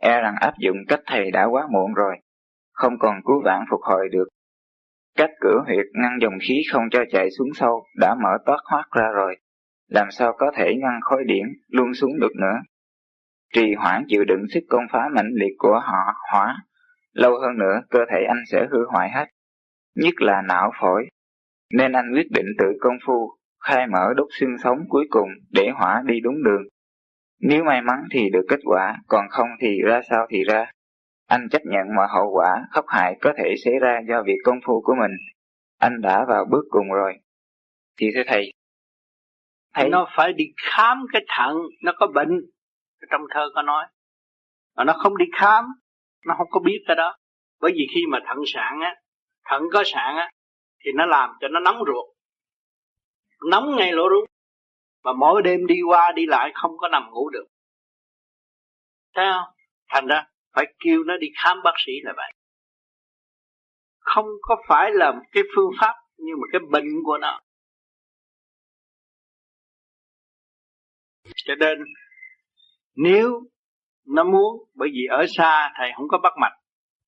e 0.00 0.20
rằng 0.20 0.34
áp 0.40 0.54
dụng 0.58 0.76
cách 0.88 1.00
thầy 1.06 1.30
đã 1.30 1.44
quá 1.44 1.66
muộn 1.70 1.94
rồi, 1.94 2.16
không 2.72 2.98
còn 2.98 3.16
cứu 3.24 3.42
vãn 3.44 3.64
phục 3.70 3.80
hồi 3.82 4.08
được. 4.12 4.28
Các 5.16 5.30
cửa 5.40 5.62
huyệt 5.66 5.86
ngăn 5.92 6.18
dòng 6.22 6.38
khí 6.48 6.62
không 6.72 6.82
cho 6.90 7.04
chạy 7.12 7.30
xuống 7.38 7.48
sâu 7.54 7.84
đã 8.00 8.14
mở 8.22 8.30
toát 8.46 8.58
hoát 8.70 8.84
ra 8.90 9.08
rồi, 9.14 9.36
làm 9.88 10.10
sao 10.10 10.32
có 10.38 10.52
thể 10.56 10.74
ngăn 10.74 11.00
khối 11.02 11.24
điển 11.24 11.46
luôn 11.68 11.94
xuống 11.94 12.20
được 12.20 12.32
nữa. 12.36 12.58
Trì 13.54 13.74
hoãn 13.74 14.04
chịu 14.08 14.24
đựng 14.24 14.42
sức 14.54 14.60
công 14.68 14.84
phá 14.92 15.08
mạnh 15.14 15.30
liệt 15.34 15.54
của 15.58 15.80
họ 15.84 16.14
hỏa, 16.32 16.56
lâu 17.12 17.40
hơn 17.40 17.58
nữa 17.58 17.82
cơ 17.90 17.98
thể 18.12 18.24
anh 18.28 18.42
sẽ 18.52 18.66
hư 18.70 18.78
hoại 18.92 19.10
hết, 19.10 19.26
nhất 19.94 20.14
là 20.16 20.42
não 20.42 20.72
phổi. 20.80 21.06
Nên 21.72 21.92
anh 21.92 22.12
quyết 22.14 22.30
định 22.30 22.46
tự 22.58 22.66
công 22.80 22.96
phu, 23.06 23.30
khai 23.64 23.86
mở 23.86 24.12
đốt 24.16 24.28
xương 24.40 24.58
sống 24.64 24.78
cuối 24.88 25.06
cùng 25.10 25.28
để 25.52 25.70
hỏa 25.74 26.02
đi 26.06 26.20
đúng 26.20 26.42
đường. 26.42 26.62
Nếu 27.40 27.64
may 27.64 27.82
mắn 27.82 28.04
thì 28.12 28.30
được 28.32 28.44
kết 28.48 28.60
quả, 28.64 28.96
còn 29.08 29.28
không 29.30 29.48
thì 29.60 29.80
ra 29.84 30.00
sao 30.10 30.26
thì 30.30 30.44
ra. 30.44 30.70
Anh 31.26 31.48
chấp 31.50 31.62
nhận 31.64 31.94
mọi 31.96 32.06
hậu 32.10 32.30
quả 32.32 32.64
khốc 32.70 32.84
hại 32.88 33.16
có 33.20 33.32
thể 33.38 33.54
xảy 33.64 33.74
ra 33.80 34.00
do 34.08 34.22
việc 34.22 34.38
công 34.44 34.60
phu 34.66 34.80
của 34.80 34.94
mình. 35.00 35.10
Anh 35.78 36.00
đã 36.00 36.24
vào 36.28 36.44
bước 36.44 36.64
cùng 36.70 36.88
rồi. 36.92 37.12
Thì 37.98 38.10
thưa 38.14 38.22
thầy, 38.26 38.52
thầy 39.76 39.88
nó 39.88 40.08
phải 40.16 40.32
đi 40.32 40.44
khám 40.56 41.06
cái 41.12 41.22
thận 41.28 41.56
nó 41.82 41.92
có 41.96 42.06
bệnh 42.06 42.40
trong 43.10 43.20
thơ 43.30 43.48
có 43.54 43.62
nói 43.62 43.86
mà 44.76 44.84
nó 44.84 44.92
không 44.92 45.16
đi 45.16 45.24
khám 45.40 45.64
nó 46.26 46.34
không 46.38 46.50
có 46.50 46.60
biết 46.60 46.78
cái 46.86 46.96
đó 46.96 47.16
bởi 47.60 47.72
vì 47.74 47.86
khi 47.94 48.00
mà 48.08 48.18
thận 48.26 48.38
sạn 48.46 48.80
á 48.80 48.94
thận 49.44 49.62
có 49.72 49.82
sạn 49.86 50.16
á 50.16 50.30
thì 50.84 50.90
nó 50.94 51.06
làm 51.06 51.30
cho 51.40 51.48
nó 51.48 51.60
nóng 51.60 51.76
ruột 51.86 52.16
nóng 53.50 53.76
ngay 53.76 53.92
lỗ 53.92 54.02
ruột 54.10 54.28
mà 55.06 55.12
mỗi 55.12 55.42
đêm 55.42 55.66
đi 55.66 55.74
qua 55.88 56.12
đi 56.12 56.26
lại 56.26 56.50
không 56.54 56.76
có 56.78 56.88
nằm 56.88 57.10
ngủ 57.10 57.30
được. 57.30 57.44
Thấy 59.14 59.26
không? 59.32 59.54
Thành 59.88 60.06
ra 60.06 60.26
phải 60.54 60.74
kêu 60.84 61.04
nó 61.04 61.16
đi 61.16 61.26
khám 61.44 61.58
bác 61.64 61.72
sĩ 61.86 61.92
là 62.02 62.12
vậy. 62.16 62.32
Không 63.98 64.26
có 64.42 64.56
phải 64.68 64.90
là 64.94 65.12
một 65.12 65.22
cái 65.32 65.42
phương 65.56 65.70
pháp, 65.80 65.94
nhưng 66.16 66.36
mà 66.40 66.46
cái 66.52 66.60
bệnh 66.70 66.84
của 67.04 67.18
nó. 67.18 67.40
Cho 71.34 71.54
nên, 71.54 71.78
nếu 72.94 73.42
nó 74.06 74.24
muốn, 74.24 74.70
bởi 74.74 74.88
vì 74.92 75.06
ở 75.10 75.24
xa 75.36 75.72
thầy 75.78 75.90
không 75.96 76.08
có 76.08 76.18
bắt 76.18 76.32
mạch, 76.40 76.56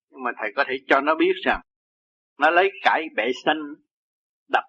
nhưng 0.09 0.23
mà 0.23 0.31
thầy 0.37 0.49
có 0.55 0.63
thể 0.67 0.73
cho 0.87 1.01
nó 1.01 1.15
biết 1.15 1.33
rằng, 1.45 1.61
nó 2.37 2.49
lấy 2.49 2.71
cải 2.81 3.07
bệ 3.15 3.23
xanh 3.45 3.61
đập, 4.49 4.63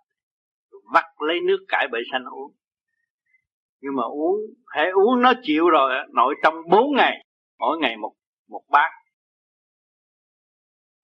vắt 0.94 1.04
lấy 1.18 1.40
nước 1.40 1.64
cải 1.68 1.88
bệ 1.92 1.98
xanh 2.12 2.24
uống 2.24 2.59
nhưng 3.80 3.92
mà 3.96 4.02
uống 4.02 4.36
hãy 4.66 4.90
uống 4.90 5.22
nó 5.22 5.32
chịu 5.42 5.68
rồi 5.68 5.92
nội 6.12 6.34
trong 6.42 6.54
4 6.70 6.96
ngày 6.96 7.26
mỗi 7.58 7.78
ngày 7.80 7.96
một 7.96 8.14
một 8.48 8.62
bát. 8.70 8.90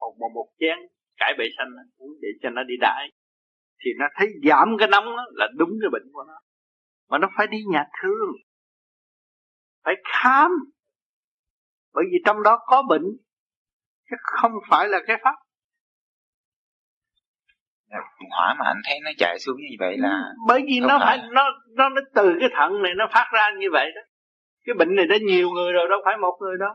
Một 0.01 0.15
một, 0.19 0.29
một 0.35 0.49
chén 0.59 0.79
cải 1.17 1.35
bệ 1.39 1.45
xanh 1.59 1.69
uống 1.97 2.11
để 2.23 2.29
cho 2.43 2.51
nó 2.51 2.63
đi 2.63 2.75
đại 2.81 3.09
thì 3.85 3.91
nó 3.99 4.07
thấy 4.15 4.29
giảm 4.49 4.69
cái 4.79 4.89
nóng 4.89 5.05
đó 5.05 5.25
là 5.31 5.49
đúng 5.57 5.71
cái 5.83 5.91
bệnh 5.93 6.11
của 6.13 6.25
nó. 6.29 6.41
Mà 7.09 7.19
nó 7.19 7.29
phải 7.37 7.47
đi 7.47 7.59
nhà 7.73 7.85
thương 8.03 8.33
phải 9.85 9.95
khám. 10.05 10.51
Bởi 11.95 12.05
vì 12.13 12.19
trong 12.25 12.43
đó 12.43 12.59
có 12.67 12.83
bệnh 12.89 13.05
chứ 14.11 14.17
không 14.21 14.53
phải 14.71 14.89
là 14.89 14.99
cái 15.07 15.17
pháp 15.25 15.35
hỏa 18.31 18.55
mà 18.59 18.65
anh 18.67 18.81
thấy 18.85 19.01
nó 19.05 19.11
chạy 19.19 19.39
xuống 19.39 19.57
như 19.57 19.77
vậy 19.79 19.97
là 19.99 20.33
bởi 20.49 20.63
vì 20.67 20.81
nó 20.81 20.99
phải, 20.99 21.19
nó 21.33 21.43
nó 21.77 21.89
nó 21.89 22.01
từ 22.15 22.37
cái 22.41 22.49
thận 22.53 22.83
này 22.83 22.93
nó 22.97 23.09
phát 23.13 23.27
ra 23.33 23.51
như 23.59 23.67
vậy 23.73 23.93
đó. 23.95 24.01
Cái 24.65 24.75
bệnh 24.79 24.95
này 24.97 25.07
đã 25.07 25.17
nhiều 25.27 25.51
người 25.51 25.73
rồi 25.73 25.89
đâu 25.91 25.99
phải 26.05 26.17
một 26.17 26.39
người 26.41 26.57
đâu. 26.61 26.75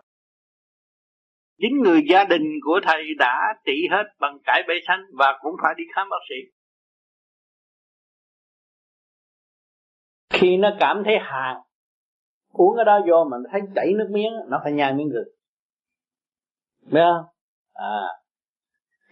Chính 1.57 1.81
người 1.83 2.01
gia 2.09 2.23
đình 2.23 2.43
của 2.61 2.79
thầy 2.83 3.03
đã 3.19 3.53
trị 3.65 3.87
hết 3.91 4.03
bằng 4.19 4.37
cải 4.43 4.63
bể 4.67 4.73
xanh 4.87 5.05
và 5.13 5.37
cũng 5.41 5.55
phải 5.63 5.73
đi 5.77 5.83
khám 5.95 6.09
bác 6.09 6.17
sĩ. 6.29 6.35
Khi 10.29 10.57
nó 10.57 10.69
cảm 10.79 11.03
thấy 11.05 11.17
hàn 11.21 11.55
uống 12.51 12.75
cái 12.75 12.85
đó 12.85 12.99
vô 13.07 13.27
mà 13.31 13.37
thấy 13.51 13.61
chảy 13.75 13.93
nước 13.93 14.07
miếng 14.11 14.33
nó 14.47 14.59
phải 14.63 14.71
nhai 14.71 14.93
miếng 14.93 15.09
gừng 15.09 15.27
biết 16.91 17.01
không? 17.01 17.25
À 17.73 18.01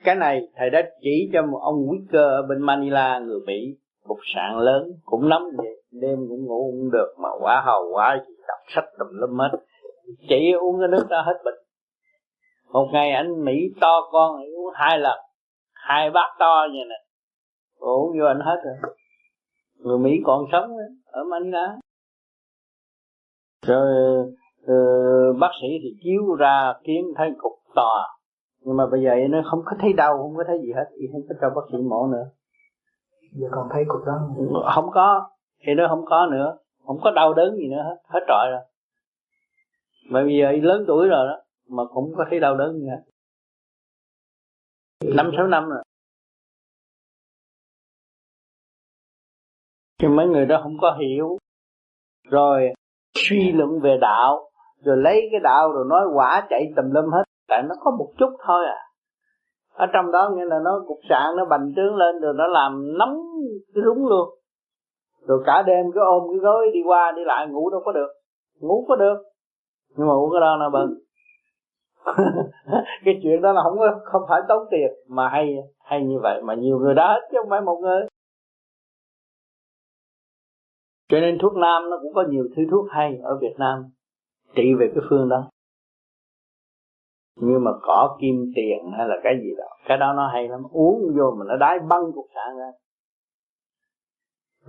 cái 0.04 0.16
này 0.16 0.42
thầy 0.56 0.70
đã 0.70 0.82
chỉ 1.02 1.30
cho 1.34 1.42
một 1.42 1.60
ông 1.62 1.90
quý 1.90 1.98
cơ 2.12 2.20
ở 2.20 2.42
bên 2.50 2.62
Manila 2.62 3.20
người 3.20 3.40
Mỹ 3.48 3.78
cục 4.04 4.18
sạn 4.36 4.60
lớn 4.60 4.84
cũng 5.06 5.30
nắm 5.30 5.42
vậy. 5.58 5.84
Đêm 5.92 6.18
cũng 6.30 6.46
ngủ 6.46 6.72
cũng 6.72 6.92
được 6.92 7.16
mà 7.18 7.30
quá 7.42 7.64
hầu 7.66 7.92
quá 7.94 8.18
đọc 8.48 8.60
sách 8.76 8.86
tùm 9.00 9.08
lum 9.12 9.38
hết. 9.38 9.58
Chỉ 10.30 10.52
uống 10.60 10.80
cái 10.80 10.88
nước 10.88 11.06
đó 11.10 11.22
hết 11.22 11.38
bệnh. 11.46 11.60
Một 12.72 12.90
ngày 12.94 13.12
anh 13.12 13.46
Mỹ 13.46 13.54
to 13.82 14.02
con 14.12 14.36
uống 14.36 14.74
hai 14.74 15.00
lần. 15.00 15.20
Hai 15.74 16.10
bát 16.10 16.36
to 16.40 16.66
như 16.72 16.80
này 16.90 17.00
uống 17.80 18.20
vô 18.20 18.26
anh 18.26 18.40
hết 18.40 18.62
rồi. 18.64 18.94
Người 19.78 19.98
Mỹ 19.98 20.12
còn 20.26 20.46
sống 20.52 20.72
ở 21.06 21.24
Manila. 21.24 21.78
Rồi 23.66 24.24
uh, 24.64 25.38
bác 25.40 25.52
sĩ 25.62 25.68
thì 25.84 25.90
chiếu 26.04 26.36
ra 26.36 26.74
kiến 26.84 27.06
thấy 27.18 27.32
cục 27.38 27.54
to 27.76 28.19
nhưng 28.62 28.78
mà 28.78 28.88
bây 28.88 29.02
giờ 29.04 29.12
nó 29.30 29.42
không 29.52 29.62
có 29.66 29.72
thấy 29.80 29.94
đau 29.94 30.18
không 30.18 30.36
có 30.38 30.44
thấy 30.48 30.60
gì 30.62 30.72
hết 30.76 30.86
thì 31.00 31.08
không 31.12 31.22
có 31.30 31.36
cho 31.42 31.50
bác 31.50 31.62
sĩ 31.72 31.78
mổ 31.78 32.08
nữa. 32.08 32.26
Giờ 33.32 33.48
còn 33.52 33.70
thấy 33.72 33.84
cục 33.88 34.02
đó 34.06 34.14
không? 34.76 34.90
Có 34.94 35.30
thì 35.60 35.74
nó 35.74 35.88
không 35.90 36.06
có 36.06 36.28
nữa. 36.32 36.58
Không 36.86 37.00
có 37.04 37.12
đau 37.12 37.34
đớn 37.34 37.56
gì 37.56 37.68
nữa 37.68 37.84
hết 37.84 37.98
hết 38.08 38.20
trọi 38.28 38.48
rồi. 38.52 38.62
Mà 40.10 40.24
bây 40.24 40.38
giờ 40.38 40.52
lớn 40.52 40.84
tuổi 40.88 41.08
rồi 41.08 41.28
đó 41.28 41.42
mà 41.68 41.84
cũng 41.94 42.14
có 42.18 42.26
thấy 42.30 42.40
đau 42.40 42.56
đớn 42.58 42.80
gì 42.80 42.88
hết. 42.88 43.04
Năm 45.16 45.32
sáu 45.38 45.48
năm 45.48 45.70
rồi. 45.70 45.84
Cho 49.98 50.10
mấy 50.10 50.28
người 50.28 50.46
đó 50.46 50.60
không 50.64 50.78
có 50.82 50.98
hiểu. 51.02 51.38
Rồi 52.30 52.74
suy 53.16 53.52
luận 53.52 53.80
về 53.80 53.98
đạo 54.02 54.50
rồi 54.84 54.98
lấy 54.98 55.28
cái 55.32 55.40
đạo 55.44 55.72
rồi 55.72 55.86
nói 55.90 56.02
quả 56.14 56.48
chạy 56.50 56.74
tùm 56.76 56.86
lum 56.92 57.12
hết 57.12 57.24
tại 57.50 57.64
nó 57.70 57.76
có 57.80 57.92
một 57.92 58.12
chút 58.18 58.30
thôi 58.48 58.66
à. 58.66 58.80
Ở 59.74 59.86
trong 59.94 60.12
đó 60.12 60.32
nghĩa 60.36 60.46
là 60.46 60.60
nó 60.64 60.84
cục 60.88 60.98
sạn, 61.10 61.36
nó 61.38 61.46
bành 61.46 61.74
trướng 61.76 61.96
lên 61.96 62.20
rồi 62.22 62.34
nó 62.38 62.48
làm 62.48 62.98
nóng 62.98 63.18
cái 63.76 63.84
rúng 63.86 64.08
luôn. 64.08 64.30
Rồi 65.28 65.44
cả 65.46 65.64
đêm 65.68 65.86
cứ 65.94 66.00
ôm 66.00 66.24
cái 66.32 66.40
gối 66.40 66.72
đi 66.74 66.80
qua 66.86 67.12
đi 67.16 67.22
lại, 67.26 67.48
ngủ 67.48 67.70
đâu 67.70 67.82
có 67.86 67.92
được. 67.92 68.08
Ngủ 68.60 68.86
có 68.88 68.96
được. 68.96 69.16
Nhưng 69.98 70.08
mà 70.08 70.14
ngủ 70.14 70.30
cái 70.34 70.42
đó 70.42 70.56
là 70.56 70.70
bận 70.70 70.94
cái 73.06 73.20
chuyện 73.24 73.42
đó 73.42 73.54
là 73.54 73.62
không 73.64 73.78
không 74.04 74.22
phải 74.30 74.42
tốn 74.48 74.68
tiền. 74.72 74.92
Mà 75.08 75.30
hay 75.30 75.56
hay 75.84 76.04
như 76.04 76.20
vậy, 76.24 76.42
mà 76.42 76.54
nhiều 76.54 76.80
người 76.80 76.94
đã 76.94 77.08
hết 77.08 77.28
chứ 77.32 77.38
không 77.42 77.50
phải 77.50 77.62
một 77.62 77.80
người. 77.82 78.02
Cho 81.10 81.20
nên 81.20 81.38
thuốc 81.42 81.54
nam 81.56 81.90
nó 81.90 82.00
cũng 82.02 82.14
có 82.14 82.24
nhiều 82.30 82.48
thứ 82.56 82.64
thuốc 82.72 82.86
hay 82.90 83.20
ở 83.24 83.38
Việt 83.42 83.54
Nam. 83.58 83.86
Trị 84.56 84.74
về 84.80 84.92
cái 84.96 85.04
phương 85.10 85.30
đó 85.30 85.50
nhưng 87.42 87.64
mà 87.64 87.72
cỏ 87.82 88.18
kim 88.22 88.52
tiền 88.56 88.92
hay 88.98 89.08
là 89.08 89.16
cái 89.24 89.34
gì 89.44 89.50
đó 89.58 89.66
cái 89.86 89.98
đó 89.98 90.14
nó 90.14 90.28
hay 90.34 90.48
lắm. 90.48 90.64
Uống 90.72 91.02
vô 91.18 91.36
mà 91.40 91.46
nó 91.48 91.56
đái 91.56 91.80
băng 91.80 92.12
cục 92.16 92.26
sạn 92.36 92.58
ra. 92.58 92.72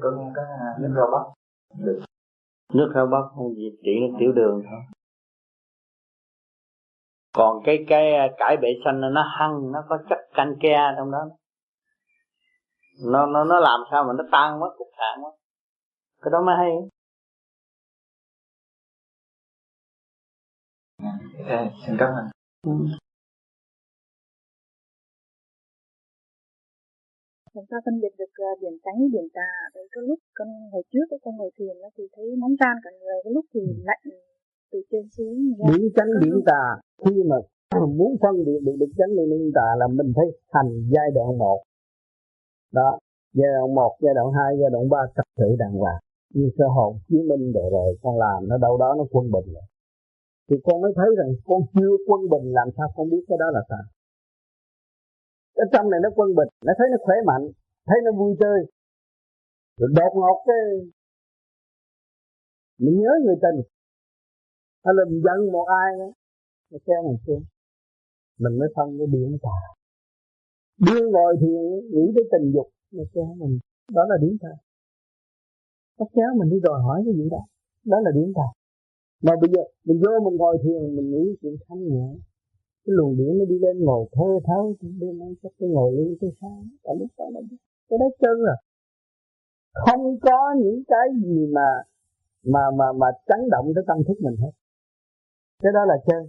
Có 0.00 0.10
nghe 0.18 0.32
có 0.36 0.42
nước 0.80 0.92
rau 0.96 1.06
bắp. 1.12 1.26
Được. 1.84 2.00
Nước 2.72 2.92
rau 2.94 3.06
bắp 3.06 3.24
không 3.34 3.54
gì 3.54 3.70
trị 3.84 4.00
nước 4.00 4.16
tiểu 4.18 4.32
đường 4.32 4.62
thôi. 4.70 4.80
Còn 7.34 7.62
cái 7.64 7.84
cái 7.88 8.12
cải 8.38 8.56
bệ 8.56 8.68
xanh 8.84 9.00
nó 9.00 9.22
hăng 9.38 9.72
nó 9.72 9.84
có 9.88 9.98
chất 10.08 10.18
canh 10.34 10.54
ke 10.60 10.76
trong 10.96 11.10
đó. 11.10 11.18
Nó 13.04 13.26
nó 13.26 13.44
nó 13.44 13.60
làm 13.60 13.80
sao 13.90 14.04
mà 14.04 14.12
nó 14.12 14.24
tan 14.32 14.60
mất 14.60 14.74
cục 14.78 14.88
sạn 14.98 15.22
mất 15.22 15.30
cái 16.22 16.30
đó 16.32 16.42
mới 16.42 16.56
hay. 16.56 16.72
Ok, 21.38 21.72
xin 21.86 21.96
cảm 21.98 22.08
ơn. 22.14 22.39
Làm 27.54 27.64
sao 27.70 27.80
phân 27.84 28.00
biệt 28.00 28.14
được 28.18 28.32
uh, 28.44 28.60
điểm 28.60 28.78
tránh 28.84 29.10
điểm 29.12 29.28
tà? 29.34 29.50
Đấy 29.74 29.88
cái 29.92 30.04
lúc 30.08 30.18
con 30.34 30.48
hồi 30.72 30.82
trước 30.92 31.06
con 31.24 31.36
ngồi 31.36 31.50
thiền 31.58 31.76
thì 31.96 32.04
thấy 32.16 32.24
nóng 32.38 32.54
tan 32.60 32.76
cả 32.84 32.90
người, 32.90 33.18
cái 33.24 33.32
lúc 33.32 33.44
thì 33.54 33.60
lạnh 33.84 34.04
từ 34.72 34.78
trên 34.90 35.08
xuống. 35.16 35.36
Điểm 35.68 35.88
tránh 35.96 36.10
điểm 36.24 36.36
tà 36.46 36.62
khi 37.04 37.22
mà 37.30 37.36
muốn 37.98 38.16
phân 38.22 38.34
biệt 38.46 38.60
được 38.62 38.76
điểm 38.80 38.92
tránh 38.98 39.16
điểm 39.16 39.50
tà 39.54 39.68
là 39.78 39.86
mình 39.88 40.12
phải 40.16 40.26
thành 40.52 40.70
giai 40.94 41.08
đoạn 41.14 41.38
một. 41.38 41.62
Đó, 42.72 42.98
giai 43.34 43.50
đoạn 43.58 43.74
một, 43.74 43.92
giai 44.00 44.14
đoạn 44.14 44.26
hai, 44.36 44.50
giai 44.60 44.70
đoạn 44.70 44.88
ba 44.88 45.02
trật 45.16 45.26
tự 45.38 45.56
đàng 45.58 45.72
hoàng 45.72 46.00
như 46.34 46.50
sơ 46.58 46.64
hồn 46.76 46.96
chứng 47.08 47.28
minh 47.28 47.52
rồi 47.52 47.70
rồi 47.70 47.98
con 48.02 48.18
làm 48.18 48.48
nó 48.48 48.56
đâu 48.58 48.78
đó 48.78 48.94
nó 48.98 49.04
quân 49.10 49.30
bình 49.30 49.54
rồi 49.54 49.62
thì 50.50 50.56
con 50.64 50.80
mới 50.82 50.92
thấy 50.96 51.08
rằng 51.18 51.30
con 51.48 51.60
chưa 51.74 51.92
quân 52.08 52.20
bình, 52.32 52.52
làm 52.58 52.68
sao 52.76 52.86
con 52.96 53.10
biết 53.10 53.24
cái 53.28 53.38
đó 53.42 53.46
là 53.56 53.62
sao 53.68 53.84
cái 55.56 55.66
trong 55.72 55.90
này 55.90 56.00
nó 56.02 56.08
quân 56.16 56.28
bình, 56.38 56.50
nó 56.66 56.72
thấy 56.78 56.86
nó 56.92 56.98
khỏe 57.04 57.16
mạnh, 57.26 57.44
thấy 57.86 57.98
nó 58.04 58.10
vui 58.18 58.36
chơi 58.40 58.58
rồi 59.78 59.90
đột 59.98 60.12
ngột 60.14 60.38
cái 60.46 60.62
mình 62.78 62.96
nhớ 63.00 63.12
người 63.24 63.38
tình 63.44 63.58
hay 64.84 64.92
là 64.96 65.02
mình 65.08 65.20
giận 65.26 65.52
một 65.52 65.66
ai 65.82 65.88
đó, 65.98 66.08
nó 66.70 66.78
kéo 66.86 67.00
mình 67.08 67.18
xuống. 67.26 67.42
Mình 68.42 68.58
mới 68.58 68.68
phân 68.76 68.88
cái 68.98 69.06
điển 69.14 69.38
tà 69.42 69.58
điên 70.86 71.04
ngồi 71.12 71.36
thì 71.40 71.48
nghĩ 71.92 72.04
tới 72.14 72.24
tình 72.32 72.52
dục 72.54 72.68
nó 72.92 73.04
kéo 73.14 73.34
mình. 73.42 73.58
Đó 73.96 74.02
là 74.10 74.16
điển 74.22 74.34
tà 74.42 74.52
nó 75.98 76.06
kéo 76.14 76.30
mình 76.38 76.50
đi 76.50 76.58
đòi 76.62 76.80
hỏi 76.82 77.02
cái 77.06 77.14
gì 77.14 77.28
đó. 77.30 77.42
Đó 77.84 77.98
là 78.00 78.10
điển 78.14 78.32
tà 78.34 78.48
mà 79.22 79.32
bây 79.40 79.50
giờ 79.54 79.62
mình 79.86 79.98
vô 80.02 80.30
mình 80.30 80.36
ngồi 80.36 80.56
thiền, 80.62 80.96
mình 80.96 81.10
nghĩ 81.10 81.24
chuyện 81.40 81.54
thanh 81.68 81.82
nhẹ. 81.88 82.08
Cái 82.84 82.92
luồng 82.96 83.16
điển 83.18 83.38
nó 83.38 83.44
đi 83.44 83.58
lên 83.58 83.84
ngồi 83.84 84.08
thơ 84.12 84.30
thớ 84.46 84.60
đêm 85.00 85.18
nay 85.18 85.32
chắc 85.42 85.52
cái 85.58 85.68
ngồi 85.68 85.92
lên 85.92 86.16
cái 86.20 86.30
sáng. 86.40 86.62
Cả 86.84 86.92
lúc 86.98 87.10
đó 87.18 87.24
là 87.34 87.40
cái 87.88 87.98
đó 87.98 88.06
chân 88.20 88.36
rồi 88.46 88.56
không 89.84 90.18
có 90.20 90.40
những 90.62 90.82
cái 90.88 91.06
gì 91.24 91.46
mà 91.56 91.68
mà 92.44 92.60
mà 92.78 92.92
mà 92.92 93.06
chấn 93.28 93.40
động 93.50 93.66
tới 93.74 93.84
tâm 93.86 93.98
thức 94.06 94.18
mình 94.20 94.36
hết. 94.42 94.52
Cái 95.62 95.72
đó 95.72 95.84
là 95.84 95.96
chân. 96.06 96.22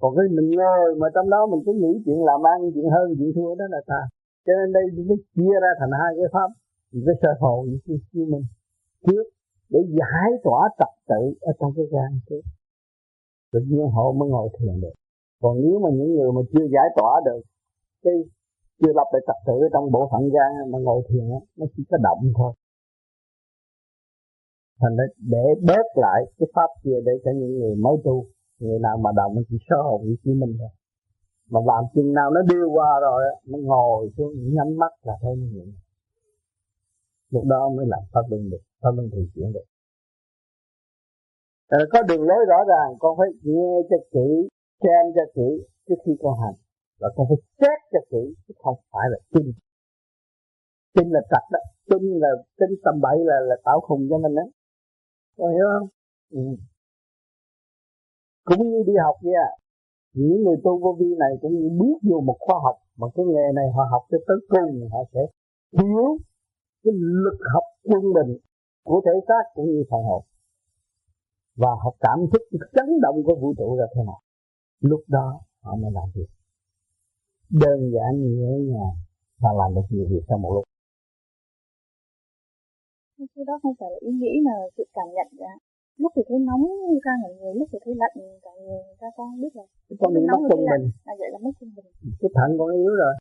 Còn 0.00 0.16
cái 0.16 0.26
mình 0.36 0.50
ngồi 0.50 0.94
mà 1.00 1.06
trong 1.14 1.30
đó 1.30 1.46
mình 1.46 1.60
cứ 1.66 1.72
nghĩ 1.72 1.92
chuyện 2.04 2.24
làm 2.24 2.40
ăn, 2.42 2.58
chuyện 2.74 2.88
hơn, 2.94 3.06
chuyện 3.18 3.32
thua, 3.36 3.54
đó 3.54 3.64
là 3.70 3.80
ta. 3.86 4.00
Cho 4.46 4.52
nên 4.58 4.72
đây, 4.72 4.84
nó 5.08 5.14
chia 5.34 5.54
ra 5.62 5.70
thành 5.80 5.90
hai 6.00 6.10
cái 6.16 6.28
pháp. 6.32 6.48
Cái 7.06 7.14
sơ 7.22 7.28
hồn 7.40 7.66
với 7.86 7.98
cái 8.12 8.24
mình 8.32 8.44
trước 9.06 9.24
để 9.72 9.80
giải 9.98 10.30
tỏa 10.44 10.60
trật 10.78 10.92
tự 11.08 11.22
ở 11.40 11.52
trong 11.58 11.72
cái 11.76 11.86
gan 11.92 12.20
trước. 12.28 12.42
Tự 13.52 13.60
nhiên 13.68 13.86
họ 13.94 14.12
mới 14.12 14.28
ngồi 14.28 14.48
thiền 14.58 14.80
được. 14.80 14.96
Còn 15.42 15.56
nếu 15.62 15.78
mà 15.84 15.90
những 15.96 16.14
người 16.14 16.32
mà 16.36 16.40
chưa 16.52 16.66
giải 16.74 16.88
tỏa 16.96 17.12
được, 17.24 17.42
cái 18.04 18.14
chưa 18.80 18.92
lập 18.98 19.08
lại 19.12 19.22
trật 19.26 19.38
tự 19.46 19.52
ở 19.66 19.68
trong 19.72 19.92
bộ 19.92 20.08
phận 20.12 20.22
gan 20.34 20.70
mà 20.72 20.78
ngồi 20.78 21.02
thiền 21.08 21.24
á, 21.30 21.40
nó 21.56 21.66
chỉ 21.76 21.82
có 21.90 21.96
động 22.02 22.22
thôi. 22.38 22.52
Thành 24.80 24.96
ra 24.96 25.04
để 25.18 25.44
bớt 25.66 25.86
lại 25.94 26.20
cái 26.38 26.48
pháp 26.54 26.70
kia 26.84 26.98
để 27.06 27.12
cho 27.24 27.30
những 27.40 27.58
người 27.58 27.74
mới 27.76 27.96
tu, 28.04 28.26
người 28.58 28.78
nào 28.78 28.96
mà 29.04 29.10
động 29.16 29.34
chỉ 29.48 29.56
sơ 29.68 29.76
hồn 29.82 30.00
chỉ 30.24 30.30
mình 30.34 30.56
thôi. 30.60 30.68
Mà 31.50 31.60
làm 31.66 31.84
chừng 31.94 32.12
nào 32.12 32.30
nó 32.30 32.40
đưa 32.42 32.66
qua 32.66 33.00
rồi 33.00 33.22
nó 33.46 33.58
ngồi 33.58 34.10
xuống 34.16 34.32
nhắm 34.54 34.76
mắt 34.76 34.92
là 35.02 35.14
thấy 35.22 35.36
nó 35.36 35.46
nhẹ 35.52 35.72
lúc 37.30 37.44
đó 37.44 37.68
mới 37.76 37.86
làm 37.88 38.00
pháp 38.12 38.20
luân 38.30 38.50
được 38.50 38.60
pháp 38.80 38.92
luân 38.96 39.06
thường 39.12 39.28
chuyển 39.34 39.52
được 39.52 39.66
à, 41.68 41.78
có 41.92 42.02
đường 42.08 42.22
lối 42.28 42.42
rõ 42.48 42.58
ràng 42.72 42.90
con 42.98 43.12
phải 43.18 43.28
nghe 43.42 43.70
cho 43.90 43.96
kỹ 44.14 44.48
xem 44.82 45.02
cho 45.16 45.24
kỹ 45.34 45.48
trước 45.86 45.98
khi 46.06 46.12
con 46.22 46.34
hành. 46.42 46.56
Và 47.00 47.08
con 47.16 47.26
phải 47.28 47.40
xét 47.60 47.78
cho 47.92 48.00
kỹ 48.10 48.22
chứ 48.48 48.54
không 48.62 48.76
phải 48.92 49.06
là 49.12 49.18
tin. 49.32 49.46
Tin 50.94 51.06
là 51.14 51.20
trật 51.30 51.44
đó. 51.52 51.60
Tin 51.90 52.02
là 52.22 52.28
tin 52.58 52.70
tầm 52.84 52.94
bậy 53.00 53.18
là 53.18 53.36
là 53.48 53.56
tạo 53.64 53.80
khùng 53.80 54.06
cho 54.10 54.18
mình 54.18 54.34
đó. 54.34 54.42
Con 55.36 55.48
hiểu 55.54 55.66
không? 55.74 55.88
Ừ. 56.30 56.40
cũng 58.44 58.70
như 58.70 58.82
đi 58.86 58.92
học 59.04 59.16
vậy 59.22 59.34
à 59.48 59.50
những 60.12 60.42
người 60.44 60.56
tu 60.64 60.78
vô 60.82 60.96
vi 61.00 61.10
này 61.18 61.32
cũng 61.42 61.54
như 61.58 61.68
bước 61.78 61.98
vô 62.10 62.20
một 62.20 62.36
khoa 62.40 62.56
học 62.64 62.76
mà 62.96 63.06
cái 63.14 63.24
nghề 63.26 63.46
này 63.54 63.66
họ 63.76 63.84
học 63.90 64.02
cho 64.10 64.18
tới 64.26 64.36
cùng 64.48 64.88
họ 64.92 64.98
sẽ 65.12 65.20
hiểu 65.78 66.18
cái 66.84 66.92
lực 67.24 67.38
học 67.54 67.62
quân 67.84 68.02
bình 68.16 68.36
của 68.84 69.00
thể 69.04 69.14
xác 69.28 69.42
cũng 69.54 69.66
như 69.66 69.82
phần 69.90 70.02
hồn 70.02 70.24
và 71.62 71.70
họ 71.82 71.90
cảm 72.00 72.18
thức 72.30 72.42
cái 72.50 72.68
chấn 72.76 72.88
động 73.04 73.16
của 73.24 73.36
vũ 73.40 73.54
trụ 73.58 73.76
là 73.80 73.86
thế 73.94 74.02
nào. 74.06 74.20
Lúc 74.80 75.02
đó 75.08 75.26
họ 75.64 75.72
mới 75.82 75.90
làm 75.98 76.08
việc. 76.14 76.30
Đơn 77.62 77.78
giản 77.94 78.10
nhẹ 78.38 78.52
nhàng 78.70 78.96
và 79.42 79.50
làm 79.60 79.74
được 79.74 79.86
nhiều 79.90 80.06
việc 80.10 80.24
trong 80.28 80.42
một 80.42 80.52
lúc. 80.54 80.64
Cái 83.34 83.44
đó 83.48 83.54
không 83.62 83.74
phải 83.80 83.88
là 83.92 83.98
ý 84.08 84.10
nghĩ 84.20 84.32
mà 84.46 84.54
sự 84.76 84.84
cảm 84.96 85.08
nhận 85.16 85.28
cả. 85.38 85.52
Lúc 86.02 86.12
thì 86.16 86.22
thấy 86.28 86.38
nóng 86.48 86.64
ra 87.04 87.12
người 87.20 87.34
người 87.38 87.54
lúc 87.58 87.68
thì 87.72 87.78
thấy 87.84 87.94
lạnh 88.02 88.16
cả 88.44 88.50
người 88.64 88.82
ra 89.00 89.08
con 89.16 89.40
biết 89.40 89.52
là 89.58 89.64
con 90.00 90.14
bị 90.14 90.20
mất 90.32 90.40
trung 90.50 90.64
bình 90.72 90.84
à 91.10 91.12
vậy 91.18 91.28
là 91.32 91.38
mất 91.44 91.50
trung 91.60 91.72
bình 91.76 91.86
cái 92.20 92.30
thận 92.36 92.48
con 92.58 92.68
yếu 92.80 92.92
rồi. 93.02 93.14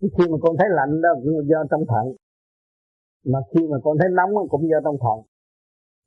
Khi 0.00 0.24
mà 0.30 0.36
con 0.42 0.52
thấy 0.58 0.68
lạnh 0.78 0.94
đó 1.02 1.10
cũng 1.14 1.48
do 1.50 1.60
trong 1.70 1.84
thận 1.92 2.06
mà 3.24 3.38
khi 3.50 3.60
mà 3.70 3.76
con 3.84 3.96
thấy 4.00 4.08
nóng 4.18 4.48
cũng 4.48 4.68
do 4.70 4.78
trong 4.84 4.96
thận 5.04 5.18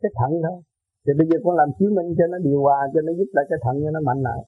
cái 0.02 0.12
thận 0.20 0.32
thôi 0.44 0.62
thì 1.04 1.12
bây 1.20 1.28
giờ 1.30 1.38
con 1.44 1.56
làm 1.56 1.70
chứng 1.78 1.96
minh 1.96 2.10
cho 2.18 2.26
nó 2.32 2.38
điều 2.48 2.60
hòa, 2.62 2.80
cho 2.94 3.02
nó 3.02 3.12
giúp 3.18 3.30
lại 3.36 3.46
cái 3.50 3.60
thận 3.64 3.76
cho 3.84 3.92
nó 3.96 4.00
mạnh 4.08 4.22
lại. 4.28 4.42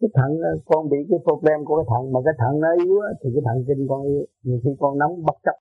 Cái 0.00 0.10
thận 0.14 0.30
con 0.70 0.88
bị 0.90 0.98
cái 1.10 1.18
problem 1.26 1.58
của 1.66 1.76
cái 1.78 1.86
thận, 1.90 2.02
mà 2.12 2.20
cái 2.26 2.34
thận 2.40 2.52
nó 2.60 2.70
yếu 2.84 2.94
thì 3.20 3.28
cái 3.34 3.42
thận 3.46 3.56
kinh 3.68 3.86
con 3.90 4.00
yếu. 4.10 4.22
Nhiều 4.42 4.58
khi 4.64 4.70
con 4.80 4.98
nóng 4.98 5.12
bất 5.26 5.36
chấp. 5.44 5.56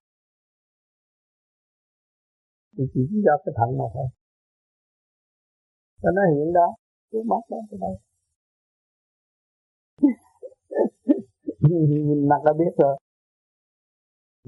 Thì 2.77 2.83
chỉ 2.93 3.01
do 3.25 3.33
cái 3.45 3.53
thận 3.57 3.69
mà 3.79 3.85
thôi. 3.93 4.07
Cho 6.01 6.09
nó 6.11 6.21
hiện 6.33 6.53
đó, 6.53 6.67
cứ 7.11 7.19
mắt 7.31 7.43
đó, 7.51 7.57
cái 7.69 7.77
đây 7.83 7.95
mình 12.09 12.29
mặc 12.29 12.41
đã 12.45 12.53
biết 12.53 12.73
rồi 12.77 12.97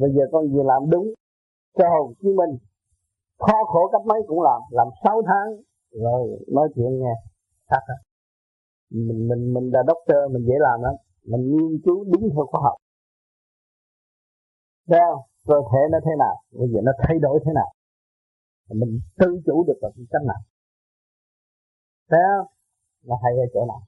bây 0.02 0.10
giờ 0.16 0.24
con 0.32 0.44
vừa 0.54 0.64
làm 0.64 0.82
đúng 0.94 1.08
cho 1.78 1.86
Hồ 1.90 2.14
chí 2.22 2.30
minh 2.40 2.54
khó 3.40 3.58
khổ 3.72 3.82
cách 3.92 4.06
mấy 4.06 4.20
cũng 4.28 4.42
làm 4.42 4.62
làm 4.70 4.88
6 5.04 5.22
tháng 5.30 5.48
rồi 5.92 6.22
nói 6.48 6.70
chuyện 6.76 7.00
nghe 7.00 7.14
khác 7.70 7.84
à? 7.96 7.98
mình 8.90 9.28
mình 9.30 9.54
mình 9.54 9.72
là 9.74 9.82
doctor 9.88 10.20
mình 10.34 10.44
dễ 10.48 10.56
làm 10.60 10.82
lắm 10.82 10.96
mình 11.32 11.42
nghiên 11.52 11.82
cứu 11.86 11.98
đúng 12.12 12.30
theo 12.34 12.46
khoa 12.52 12.62
học 12.64 12.78
sao? 14.90 15.26
Cơ 15.48 15.56
thể 15.72 15.82
nó 15.92 15.98
thế 16.06 16.12
nào? 16.20 16.36
Bây 16.60 16.68
giờ 16.72 16.80
nó 16.84 16.92
thay 17.00 17.20
đổi 17.20 17.40
thế 17.46 17.52
nào? 17.56 17.70
Mình 18.70 19.00
tự 19.18 19.42
chủ 19.46 19.64
được 19.68 19.78
là 19.82 19.90
cách 20.12 20.22
nào? 20.28 20.42
sao 22.10 22.20
là 22.20 22.46
Nó 23.08 23.16
hay 23.24 23.34
ở 23.38 23.46
chỗ 23.54 23.66
nào? 23.66 23.82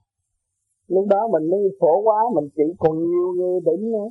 Lúc 0.86 1.06
đó 1.08 1.28
mình 1.32 1.50
mới 1.50 1.60
khổ 1.80 2.02
quá, 2.04 2.18
mình 2.34 2.48
chỉ 2.56 2.62
còn 2.78 2.92
nhiều 2.98 3.28
người 3.36 3.60
đỉnh 3.60 3.92
nữa. 3.92 4.08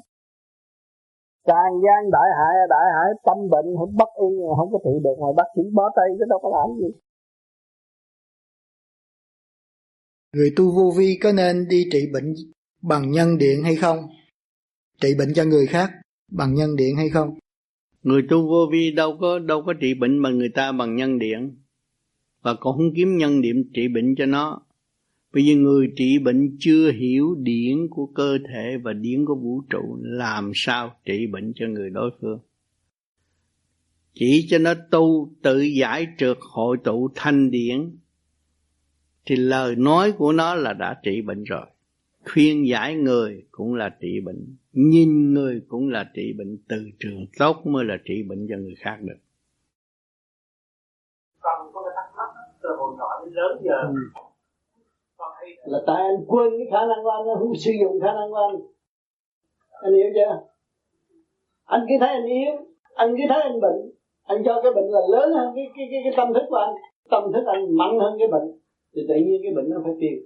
Càng 1.43 1.73
gian 1.83 2.11
đại 2.11 2.29
hại, 2.37 2.53
đại 2.69 2.87
hại 2.95 3.09
tâm 3.25 3.37
bệnh 3.49 3.65
không 3.77 3.95
bất 3.97 4.09
yên, 4.21 4.33
không 4.57 4.71
có 4.71 4.79
trị 4.83 4.91
được 5.03 5.15
mà 5.21 5.27
bác 5.37 5.43
sĩ 5.55 5.61
bó 5.73 5.83
tay 5.95 6.05
chứ 6.19 6.25
đâu 6.29 6.39
có 6.43 6.49
làm 6.49 6.79
gì. 6.79 6.89
Người 10.35 10.53
tu 10.55 10.71
vô 10.75 10.93
vi 10.97 11.19
có 11.21 11.31
nên 11.31 11.67
đi 11.67 11.85
trị 11.91 12.09
bệnh 12.13 12.33
bằng 12.81 13.11
nhân 13.11 13.37
điện 13.37 13.63
hay 13.63 13.75
không? 13.75 13.97
Trị 15.01 15.15
bệnh 15.17 15.33
cho 15.35 15.43
người 15.43 15.65
khác 15.65 15.91
bằng 16.31 16.53
nhân 16.53 16.75
điện 16.75 16.95
hay 16.95 17.09
không? 17.09 17.37
Người 18.03 18.21
tu 18.29 18.47
vô 18.49 18.67
vi 18.71 18.91
đâu 18.91 19.17
có 19.21 19.39
đâu 19.39 19.63
có 19.65 19.73
trị 19.81 19.93
bệnh 19.93 20.21
bằng 20.21 20.37
người 20.37 20.49
ta 20.55 20.71
bằng 20.71 20.95
nhân 20.95 21.19
điện 21.19 21.57
và 22.41 22.53
cũng 22.59 22.77
không 22.77 22.93
kiếm 22.95 23.17
nhân 23.17 23.41
điện 23.41 23.71
trị 23.73 23.87
bệnh 23.87 24.15
cho 24.17 24.25
nó. 24.25 24.61
Bởi 25.33 25.43
vì 25.43 25.55
người 25.55 25.93
trị 25.95 26.19
bệnh 26.19 26.55
chưa 26.59 26.91
hiểu 26.91 27.35
điển 27.39 27.87
của 27.89 28.05
cơ 28.05 28.37
thể 28.47 28.77
và 28.83 28.93
điển 28.93 29.25
của 29.25 29.35
vũ 29.35 29.61
trụ 29.69 29.97
làm 30.01 30.51
sao 30.55 30.95
trị 31.05 31.27
bệnh 31.27 31.53
cho 31.55 31.67
người 31.67 31.89
đối 31.89 32.11
phương. 32.21 32.39
Chỉ 34.13 34.47
cho 34.49 34.57
nó 34.57 34.73
tu 34.91 35.33
tự 35.41 35.59
giải 35.61 36.07
trượt 36.17 36.37
hội 36.41 36.77
tụ 36.83 37.09
thanh 37.15 37.51
điển 37.51 37.97
thì 39.25 39.35
lời 39.35 39.75
nói 39.75 40.11
của 40.11 40.31
nó 40.31 40.55
là 40.55 40.73
đã 40.73 40.99
trị 41.03 41.21
bệnh 41.21 41.43
rồi 41.43 41.65
khuyên 42.33 42.67
giải 42.67 42.95
người 42.95 43.45
cũng 43.51 43.75
là 43.75 43.89
trị 43.99 44.19
bệnh 44.25 44.55
nhìn 44.71 45.33
người 45.33 45.61
cũng 45.67 45.89
là 45.89 46.11
trị 46.13 46.33
bệnh 46.37 46.57
từ 46.69 46.89
trường 46.99 47.25
tốt 47.39 47.65
mới 47.65 47.85
là 47.85 47.97
trị 48.05 48.23
bệnh 48.23 48.47
cho 48.49 48.55
người 48.57 48.75
khác 48.77 48.97
được 49.01 49.17
con 51.39 51.71
có 51.73 51.83
cái 51.83 51.93
thắc 51.95 52.15
mắc 52.17 52.29
từ 52.63 52.69
hồi 52.77 52.95
nhỏ 52.97 53.25
đến 53.25 53.33
lớn 53.33 53.61
giờ 53.63 53.75
ừ 53.87 54.21
là 55.65 55.79
tại 55.87 56.01
anh 56.01 56.25
quên 56.27 56.49
cái 56.57 56.67
khả 56.71 56.85
năng 56.89 57.03
của 57.03 57.09
anh 57.09 57.27
nó 57.27 57.35
không 57.39 57.55
sử 57.55 57.71
dụng 57.81 57.99
khả 58.01 58.13
năng 58.13 58.29
của 58.31 58.41
anh. 58.49 58.57
Anh 59.69 59.93
hiểu 59.93 60.09
chưa? 60.15 60.31
Anh 61.65 61.81
cứ 61.89 61.95
thấy 61.99 62.09
anh 62.09 62.25
yếu 62.25 62.53
anh 62.95 63.15
cứ 63.17 63.23
thấy 63.29 63.41
anh 63.41 63.59
bệnh. 63.61 63.81
Anh 64.23 64.43
cho 64.45 64.61
cái 64.63 64.71
bệnh 64.75 64.89
là 64.95 65.01
lớn 65.13 65.33
hơn 65.33 65.47
cái 65.55 65.65
cái 65.75 65.85
cái, 65.91 66.01
cái 66.03 66.13
tâm 66.17 66.33
thức 66.33 66.45
của 66.49 66.55
anh 66.55 66.73
tâm 67.09 67.23
thức 67.33 67.43
anh 67.45 67.77
mạnh 67.77 67.99
hơn 67.99 68.13
cái 68.19 68.27
bệnh. 68.27 68.47
Thì 68.95 69.01
tự 69.07 69.15
nhiên 69.15 69.41
cái 69.43 69.53
bệnh 69.55 69.69
nó 69.69 69.77
phải 69.83 69.93
tiêu. 69.99 70.17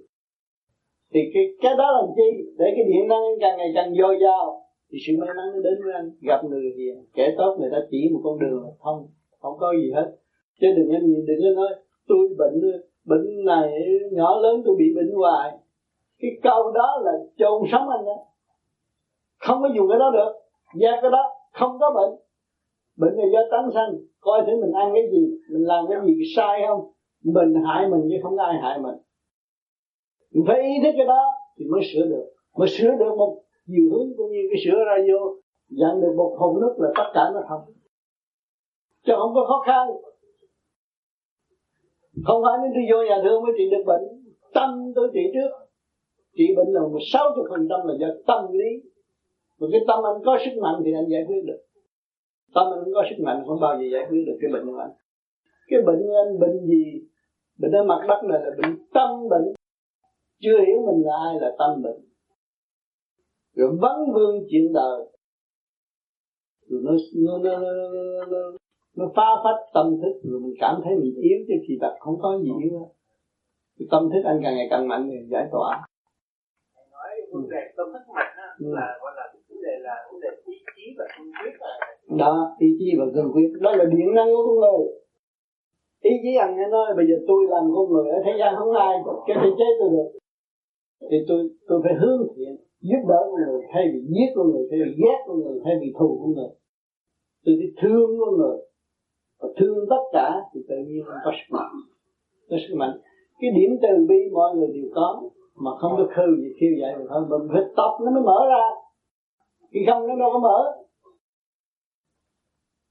Thì 1.12 1.20
cái 1.34 1.44
cái 1.62 1.74
đó 1.78 1.86
làm 1.96 2.06
chi? 2.16 2.28
Để 2.58 2.66
cái 2.76 2.84
điện 2.84 3.08
năng 3.08 3.24
càng 3.40 3.56
ngày 3.58 3.72
càng 3.74 3.94
dồi 3.94 4.18
dào 4.22 4.62
thì 4.90 4.98
sự 5.06 5.12
may 5.20 5.28
mắn 5.36 5.46
nó 5.54 5.60
đến 5.66 5.76
với 5.84 5.92
anh. 5.94 6.10
Gặp 6.20 6.40
người 6.44 6.62
gì 6.76 6.86
kẻ 7.14 7.34
tốt 7.38 7.56
người 7.60 7.70
ta 7.72 7.78
chỉ 7.90 8.08
một 8.12 8.20
con 8.24 8.38
đường 8.38 8.62
không 8.78 9.06
không 9.38 9.56
có 9.58 9.72
gì 9.72 9.90
hết. 9.94 10.08
Chứ 10.60 10.66
đừng 10.76 10.88
có 10.92 10.98
nhìn 11.02 11.24
đừng 11.26 11.40
có 11.42 11.50
nói 11.60 11.70
tôi 12.08 12.28
bệnh 12.38 12.60
bệnh 13.06 13.44
này 13.44 13.72
nhỏ 14.12 14.38
lớn 14.38 14.62
tôi 14.64 14.74
bị 14.78 14.84
bệnh 14.96 15.10
hoài. 15.14 15.58
Cái 16.18 16.30
câu 16.42 16.72
đó 16.72 17.00
là 17.04 17.12
chôn 17.38 17.62
sống 17.72 17.88
anh 17.88 18.04
đó 18.04 18.16
không 19.38 19.62
có 19.62 19.68
dùng 19.76 19.88
cái 19.90 19.98
đó 19.98 20.10
được. 20.10 20.32
Gia 20.74 20.90
cái 21.02 21.10
đó, 21.10 21.22
không 21.52 21.78
có 21.80 21.90
bệnh. 21.94 22.20
Bệnh 22.96 23.14
là 23.18 23.24
do 23.32 23.40
tánh 23.50 23.70
sanh. 23.74 23.92
Coi 24.20 24.42
thử 24.46 24.52
mình 24.60 24.72
ăn 24.72 24.90
cái 24.94 25.02
gì, 25.12 25.38
mình 25.50 25.64
làm 25.64 25.84
cái 25.90 25.98
gì 26.06 26.22
sai 26.36 26.62
không? 26.68 26.90
Mình 27.24 27.54
hại 27.66 27.88
mình 27.88 28.00
chứ 28.10 28.16
không 28.22 28.38
ai 28.38 28.54
hại 28.62 28.78
mình. 28.78 28.94
Mình 30.32 30.44
phải 30.46 30.60
ý 30.60 30.74
thức 30.82 30.92
cái 30.96 31.06
đó 31.06 31.22
thì 31.58 31.64
mới 31.64 31.80
sửa 31.92 32.06
được. 32.06 32.26
Mới 32.58 32.68
sửa 32.68 32.90
được 32.98 33.14
một 33.18 33.42
nhiều 33.66 33.88
hướng 33.92 34.08
cũng 34.16 34.30
như 34.30 34.42
cái 34.50 34.60
sửa 34.64 34.84
ra 34.84 34.96
vô. 35.08 35.36
Dặn 35.68 36.00
được 36.00 36.14
một 36.16 36.36
hồn 36.38 36.60
nước 36.60 36.74
là 36.78 36.88
tất 36.96 37.10
cả 37.14 37.30
nó 37.34 37.40
thông 37.48 37.60
chứ 39.06 39.12
không 39.16 39.34
có 39.34 39.44
khó 39.48 39.62
khăn 39.66 39.88
không 42.24 42.42
phải 42.44 42.56
nên 42.62 42.70
tôi 42.74 42.84
vô 42.90 43.08
nhà 43.08 43.18
thương 43.24 43.42
mới 43.42 43.52
trị 43.58 43.64
được 43.70 43.84
bệnh 43.86 44.16
tâm 44.56 44.92
tôi 44.94 45.10
trị 45.14 45.20
trước. 45.34 45.50
Trị 46.36 46.46
bệnh 46.56 46.68
là 46.74 46.80
một 46.80 46.98
sáu 47.12 47.24
chục 47.36 47.46
phần 47.50 47.66
trăm 47.70 47.80
là 47.86 47.94
do 48.00 48.06
tâm 48.26 48.52
lý. 48.52 48.70
Mà 49.58 49.66
cái 49.72 49.80
tâm 49.88 49.98
anh 50.10 50.22
có 50.24 50.38
sức 50.44 50.60
mạnh 50.62 50.82
thì 50.84 50.90
anh 50.92 51.08
giải 51.08 51.24
quyết 51.28 51.42
được. 51.46 51.60
Tâm 52.54 52.66
anh 52.72 52.80
không 52.84 52.94
có 52.94 53.02
sức 53.10 53.22
mạnh 53.26 53.42
không 53.46 53.60
bao 53.60 53.74
giờ 53.78 53.86
giải 53.92 54.04
quyết 54.08 54.22
được 54.26 54.38
cái 54.40 54.50
bệnh 54.52 54.66
của 54.66 54.78
anh. 54.78 54.90
Cái 55.68 55.80
bệnh 55.86 56.00
của 56.06 56.16
anh 56.24 56.38
bệnh 56.38 56.66
gì? 56.66 56.84
Bệnh 57.58 57.72
ở 57.72 57.82
mặt 57.84 58.00
đất 58.08 58.20
này 58.28 58.40
là 58.44 58.50
bệnh 58.62 58.76
tâm 58.94 59.10
bệnh. 59.30 59.46
Chưa 60.42 60.58
hiểu 60.66 60.78
mình 60.86 61.06
là 61.06 61.14
ai 61.26 61.34
là 61.40 61.50
tâm 61.58 61.82
bệnh. 61.82 62.00
Rồi 63.54 63.68
vấn 63.80 64.12
vương 64.14 64.44
chuyện 64.50 64.72
đời. 64.72 65.00
Rồi 66.68 66.80
nó 66.84 66.92
nó 67.26 67.38
nó, 67.38 67.58
nó, 67.60 67.70
nó, 67.70 68.50
nó 68.50 68.58
phá 68.96 69.28
phách 69.44 69.60
tâm 69.74 69.86
thức 70.02 70.14
rồi 70.22 70.40
mình 70.40 70.54
cảm 70.60 70.74
thấy 70.84 70.92
mình 71.02 71.14
yếu 71.28 71.38
chứ 71.48 71.54
kỳ 71.68 71.74
thật 71.80 71.94
không 72.00 72.16
có 72.22 72.38
gì 72.42 72.50
yếu 72.62 72.72
hết. 72.78 72.90
Tâm 73.90 74.02
thức 74.12 74.22
anh 74.24 74.38
càng 74.42 74.54
ngày 74.56 74.68
càng 74.70 74.88
mạnh 74.88 75.08
thì 75.10 75.16
giải 75.32 75.46
tỏa. 75.52 75.70
Nói 76.92 77.10
vấn 77.32 77.48
đề 77.52 77.62
tâm 77.76 77.86
thức 77.92 78.04
mạnh 78.14 78.32
á, 78.36 78.48
ừ. 78.58 78.66
là 78.78 78.86
gọi 79.00 79.12
là 79.16 79.24
vấn 79.48 79.58
đề 79.66 79.74
là 79.86 79.94
vấn 80.10 80.20
đề 80.20 80.28
ý 80.44 80.58
chí 80.76 80.84
và 80.98 81.04
cương 81.16 81.30
quyết 81.38 81.54
đó 82.22 82.56
ý 82.58 82.68
chí 82.78 82.88
và 82.98 83.04
cương 83.14 83.32
quyết 83.34 83.48
đó 83.60 83.70
là 83.78 83.84
điện 83.84 84.08
năng 84.14 84.28
của 84.34 84.42
con 84.46 84.56
người. 84.62 84.86
Ý 86.02 86.14
chí 86.22 86.32
anh 86.44 86.70
nói 86.70 86.86
bây 86.96 87.06
giờ 87.08 87.16
tôi 87.28 87.40
làm 87.48 87.64
con 87.74 87.86
người 87.92 88.06
ở 88.16 88.18
thế 88.24 88.32
gian 88.40 88.54
không 88.58 88.72
ai 88.72 88.94
cái 89.26 89.36
thể 89.42 89.48
chế 89.58 89.68
tôi 89.80 89.88
được. 89.94 90.08
Thì 91.10 91.16
tôi 91.28 91.40
tôi 91.68 91.80
phải 91.84 91.94
hướng 92.00 92.20
thiện 92.36 92.52
giúp 92.88 93.02
đỡ 93.08 93.20
con 93.30 93.40
người 93.46 93.60
thay 93.72 93.84
vì 93.92 94.00
giết 94.12 94.28
con 94.36 94.46
người 94.50 94.64
thay 94.70 94.78
vì 94.84 94.92
ghét 95.02 95.18
con 95.26 95.36
người 95.42 95.58
thay 95.64 95.74
vì 95.80 95.88
thù 95.98 96.08
con 96.22 96.30
người. 96.36 96.52
Tôi 97.44 97.54
phải 97.60 97.70
thương 97.80 98.10
con 98.20 98.32
người 98.38 98.56
và 99.40 99.48
thương 99.56 99.78
tất 99.90 100.02
cả 100.12 100.34
thì 100.54 100.60
tự 100.68 100.76
nhiên 100.86 101.04
có 101.24 101.30
sức 101.32 101.48
mạnh. 101.50 101.72
Có 102.50 102.56
sức 102.68 102.74
mạnh. 102.74 102.98
Cái 103.40 103.50
điểm 103.56 103.70
từ 103.82 104.06
bi 104.08 104.30
mọi 104.32 104.54
người 104.54 104.68
đều 104.74 104.90
có, 104.94 105.22
mà 105.54 105.70
không 105.80 105.92
có 105.96 106.06
khư 106.16 106.36
gì 106.36 106.48
khiêu 106.60 106.70
vậy 106.80 106.94
được 106.98 107.06
thôi, 107.08 107.22
mình 107.28 107.48
phải 107.52 107.62
tập 107.76 107.92
nó 108.04 108.10
mới 108.10 108.22
mở 108.22 108.40
ra. 108.48 108.64
Khi 109.70 109.80
không 109.86 110.06
nó 110.06 110.14
đâu 110.16 110.30
có 110.32 110.38
mở. 110.38 110.58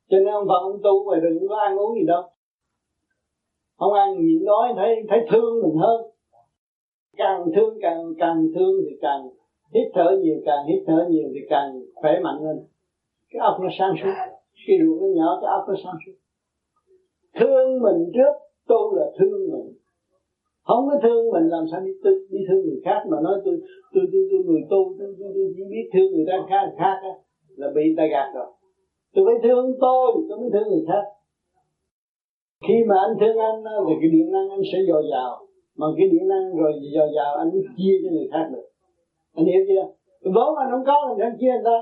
Cho 0.10 0.18
nên 0.18 0.34
ông 0.34 0.48
Phật, 0.48 0.60
ông 0.62 0.80
tu 0.84 1.12
mà 1.12 1.20
đừng 1.24 1.50
có 1.50 1.56
ăn 1.56 1.80
uống 1.80 1.96
gì 1.96 2.06
đâu. 2.08 2.24
Không 3.78 3.94
ăn 3.94 4.10
nhịn 4.20 4.46
đói 4.46 4.74
thấy 4.76 4.96
thấy 5.10 5.20
thương 5.32 5.62
mình 5.64 5.78
hơn. 5.78 6.02
Càng 7.18 7.46
thương, 7.56 7.78
càng 7.82 8.14
càng 8.18 8.48
thương 8.56 8.76
thì 8.90 8.96
càng 9.02 9.22
hít 9.74 9.88
thở 9.94 10.18
nhiều, 10.22 10.36
càng 10.46 10.66
hít 10.68 10.84
thở 10.88 11.06
nhiều 11.10 11.30
thì 11.34 11.40
càng 11.50 11.82
khỏe 11.96 12.20
mạnh 12.24 12.40
hơn. 12.44 12.58
Cái 13.30 13.40
ốc 13.40 13.58
nó 13.62 13.68
sáng 13.80 13.94
suốt. 14.04 14.14
Cái 14.68 14.78
ruột 14.84 15.02
nó 15.02 15.08
nhỏ, 15.16 15.40
cái 15.42 15.52
ốc 15.52 15.66
nó 15.68 15.76
sáng 15.84 15.96
suốt 16.06 16.14
thương 17.40 17.68
mình 17.86 18.00
trước 18.16 18.34
tu 18.68 18.96
là 18.96 19.06
thương 19.20 19.42
mình. 19.52 19.68
Không 20.68 20.84
có 20.90 20.96
thương 21.04 21.24
mình 21.34 21.48
làm 21.56 21.64
sao 21.72 21.82
đi 21.82 21.92
tư, 22.04 22.28
đi 22.30 22.40
thương 22.48 22.62
người 22.66 22.82
khác 22.86 23.00
mà 23.10 23.18
nói 23.26 23.36
tôi 23.46 23.56
tôi 23.94 24.04
tôi, 24.12 24.22
tôi 24.32 24.40
người 24.48 24.64
tu 24.72 24.82
tôi, 25.00 25.10
tôi, 25.20 25.30
tôi 25.36 25.46
chỉ 25.56 25.64
biết 25.74 25.86
thương 25.94 26.10
người 26.14 26.26
ta 26.30 26.38
khác 26.50 26.66
khác 26.80 26.98
á 27.12 27.14
là 27.60 27.68
bị 27.76 27.84
người 27.86 27.98
ta 27.98 28.06
gạt 28.14 28.30
rồi. 28.36 28.50
Tôi 29.14 29.26
phải 29.28 29.38
thương 29.44 29.66
tôi 29.84 30.08
tôi 30.30 30.38
mới 30.42 30.50
thương 30.54 30.68
người 30.70 30.86
khác. 30.90 31.06
Khi 32.68 32.78
mà 32.90 32.96
anh 33.06 33.14
thương 33.20 33.38
anh 33.50 33.60
thì 33.88 33.94
cái 34.02 34.10
điện 34.16 34.28
năng 34.32 34.48
anh 34.50 34.64
sẽ 34.72 34.78
dồi 34.90 35.04
dào. 35.12 35.32
Mà 35.80 35.88
cái 35.98 36.08
điện 36.12 36.28
năng 36.28 36.46
rồi 36.60 36.72
dồi 36.96 37.10
dào 37.18 37.32
anh 37.42 37.50
mới 37.54 37.64
chia 37.78 37.96
cho 38.04 38.10
người 38.16 38.28
khác 38.32 38.46
được. 38.54 38.68
Anh 39.38 39.46
hiểu 39.46 39.62
chưa? 39.70 39.86
Vốn 40.36 40.50
anh 40.62 40.70
không 40.72 40.86
có 40.90 40.98
anh 41.28 41.38
chia 41.40 41.54
người 41.56 41.66
ta 41.70 41.78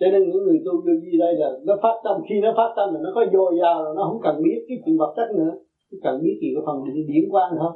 cho 0.00 0.06
nên 0.12 0.22
những 0.30 0.44
người 0.44 0.60
tu 0.64 0.72
vô 0.72 0.92
vi 1.02 1.18
đây 1.18 1.32
là 1.36 1.48
nó 1.64 1.74
phát 1.82 1.96
tâm. 2.04 2.16
Khi 2.28 2.40
nó 2.40 2.50
phát 2.56 2.70
tâm 2.76 2.94
là 2.94 3.00
nó 3.04 3.10
có 3.14 3.24
dồi 3.32 3.52
dào 3.62 3.84
rồi 3.84 3.94
nó 3.96 4.02
không 4.08 4.20
cần 4.22 4.42
biết 4.44 4.58
cái 4.68 4.76
chuyện 4.84 4.96
vật 4.98 5.12
chất 5.16 5.28
nữa. 5.38 5.52
Nó 5.90 5.98
cần 6.02 6.22
biết 6.22 6.36
chỉ 6.40 6.48
có 6.54 6.60
phần 6.66 6.84
điện, 6.84 7.06
điển 7.08 7.24
thôi 7.60 7.72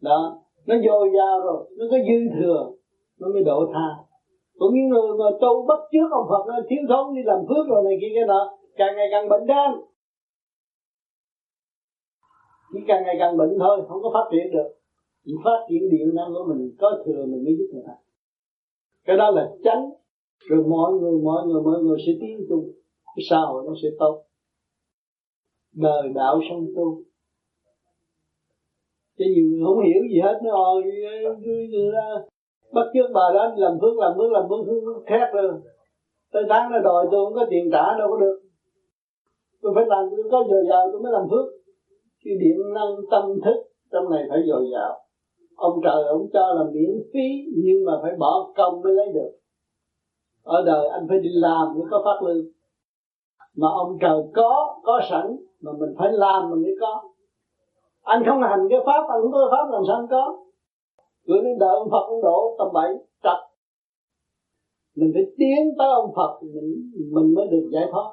đó 0.00 0.38
nó 0.66 0.74
dồi 0.86 1.10
dào 1.16 1.40
rồi 1.40 1.70
nó 1.78 1.84
có 1.90 1.96
dư 2.08 2.18
thừa 2.36 2.72
nó 3.20 3.28
mới 3.32 3.42
độ 3.42 3.70
tha. 3.74 3.88
Cũng 4.58 4.74
như 4.74 4.84
người 4.88 5.10
mà 5.18 5.38
tu 5.40 5.66
bắt 5.68 5.80
trước 5.92 6.08
ông 6.10 6.26
Phật 6.30 6.44
nó 6.48 6.54
thiếu 6.68 6.82
thốn 6.88 7.14
đi 7.14 7.22
làm 7.24 7.40
phước 7.48 7.64
rồi 7.68 7.82
này 7.84 7.96
kia 8.00 8.12
cái 8.14 8.24
nọ 8.26 8.42
càng 8.76 8.96
ngày 8.96 9.08
càng 9.12 9.28
bệnh 9.28 9.46
đen 9.46 9.70
chỉ 12.72 12.80
càng 12.88 13.02
ngày 13.04 13.16
càng 13.18 13.36
bệnh 13.36 13.58
thôi 13.58 13.82
không 13.88 14.02
có 14.02 14.10
phát 14.14 14.26
triển 14.32 14.52
được. 14.52 14.68
Chỉ 15.24 15.32
phát 15.44 15.60
triển 15.68 15.82
điện 15.90 16.14
năng 16.14 16.30
của 16.34 16.44
mình 16.48 16.70
có 16.80 17.02
thừa 17.06 17.24
mình 17.26 17.44
mới 17.44 17.54
giúp 17.58 17.68
người 17.72 17.82
ta. 17.86 17.94
Cái 19.06 19.16
đó 19.16 19.30
là 19.30 19.50
tránh 19.64 19.90
rồi 20.48 20.64
mọi 20.68 20.92
người 20.92 21.20
mọi 21.22 21.46
người 21.46 21.62
mọi 21.62 21.82
người 21.82 21.98
sẽ 22.06 22.12
tiến 22.20 22.46
tu. 22.50 22.62
Cái 23.16 23.24
xã 23.30 23.36
hội 23.48 23.64
nó 23.66 23.72
sẽ 23.82 23.88
tốt. 23.98 24.24
Đời 25.74 26.02
đạo 26.14 26.40
song 26.50 26.66
tu. 26.76 27.02
Chứ 29.18 29.24
nhiều 29.34 29.46
người 29.48 29.62
không 29.64 29.84
hiểu 29.84 30.02
gì 30.10 30.20
hết 30.20 30.40
nó 30.44 30.50
ờ 30.64 32.26
bắt 32.72 32.86
trước 32.94 33.06
bà 33.14 33.22
đó 33.34 33.54
làm 33.56 33.78
phước 33.80 33.98
làm 33.98 34.12
phước 34.18 34.32
làm 34.32 34.44
phước 34.48 34.66
phước 34.66 35.02
khác 35.06 35.30
rồi 35.34 35.60
tới 36.32 36.42
tháng 36.48 36.72
nó 36.72 36.78
đòi 36.78 37.06
tôi, 37.10 37.24
không 37.24 37.34
có 37.34 37.46
tiền 37.50 37.64
trả, 37.72 37.84
đâu 37.98 38.08
có 38.10 38.16
được. 38.16 38.38
Tôi 39.62 39.72
phải 39.74 39.84
làm, 39.86 40.04
tôi 40.10 40.28
có 40.30 40.44
giờ 40.50 40.58
giàu 40.68 40.88
tôi 40.92 41.00
mới 41.02 41.12
làm 41.12 41.22
phước. 41.30 41.46
Cái 42.24 42.34
điện 42.40 42.58
năng 42.74 42.92
tâm 43.10 43.24
thức, 43.44 43.58
trong 43.92 44.10
này 44.10 44.22
phải 44.30 44.40
dồi 44.48 44.64
dào. 44.72 44.92
Ông 45.56 45.80
trời 45.84 46.02
ông 46.08 46.26
cho 46.32 46.52
là 46.56 46.64
miễn 46.74 46.92
phí, 47.12 47.28
nhưng 47.64 47.84
mà 47.86 47.92
phải 48.02 48.12
bỏ 48.18 48.52
công 48.56 48.80
mới 48.82 48.92
lấy 48.92 49.06
được 49.14 49.30
ở 50.42 50.62
đời 50.66 50.88
anh 50.88 51.06
phải 51.08 51.18
đi 51.18 51.28
làm 51.32 51.74
mới 51.74 51.86
có 51.90 52.02
phát 52.04 52.26
lương. 52.26 52.44
Mà 53.56 53.68
ông 53.68 53.98
trời 54.00 54.18
có 54.34 54.80
có 54.82 55.00
sẵn, 55.10 55.36
mà 55.60 55.72
mình 55.78 55.94
phải 55.98 56.08
làm 56.12 56.50
mình 56.50 56.62
mới 56.62 56.74
có. 56.80 57.02
Anh 58.02 58.22
không 58.26 58.42
hành 58.42 58.66
cái 58.70 58.78
pháp, 58.86 59.02
anh 59.08 59.22
không 59.22 59.32
có 59.32 59.48
pháp 59.50 59.70
làm 59.72 59.82
sao 59.86 59.96
anh 59.96 60.06
có. 60.10 60.44
Gửi 61.24 61.40
đến 61.42 61.58
đời 61.58 61.76
ông 61.76 61.88
Phật 61.90 62.04
ông 62.08 62.22
độ 62.22 62.56
tầm 62.58 62.68
bảy 62.74 62.92
trật. 63.22 63.38
Mình 64.96 65.10
phải 65.14 65.22
tiến 65.38 65.74
tới 65.78 65.88
ông 65.88 66.12
Phật 66.16 66.38
mình 66.42 66.92
mình 67.12 67.34
mới 67.34 67.46
được 67.46 67.68
giải 67.72 67.84
thoát. 67.92 68.12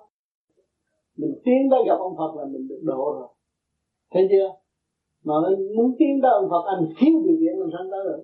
Mình 1.17 1.31
tiến 1.45 1.67
tới 1.71 1.79
gặp 1.87 1.95
ông 1.99 2.17
Phật 2.17 2.35
là 2.37 2.45
mình 2.45 2.67
được 2.67 2.79
độ 2.83 3.13
rồi. 3.19 3.27
Thấy 4.11 4.27
chưa? 4.31 4.49
Mà 5.23 5.33
muốn 5.75 5.95
tiến 5.99 6.19
tới 6.23 6.31
ông 6.31 6.49
Phật, 6.49 6.63
anh 6.65 6.85
thiếu 6.97 7.21
điều 7.25 7.37
kiện 7.39 7.59
làm 7.59 7.69
sao 7.71 7.81
tới 7.91 8.03
được? 8.03 8.23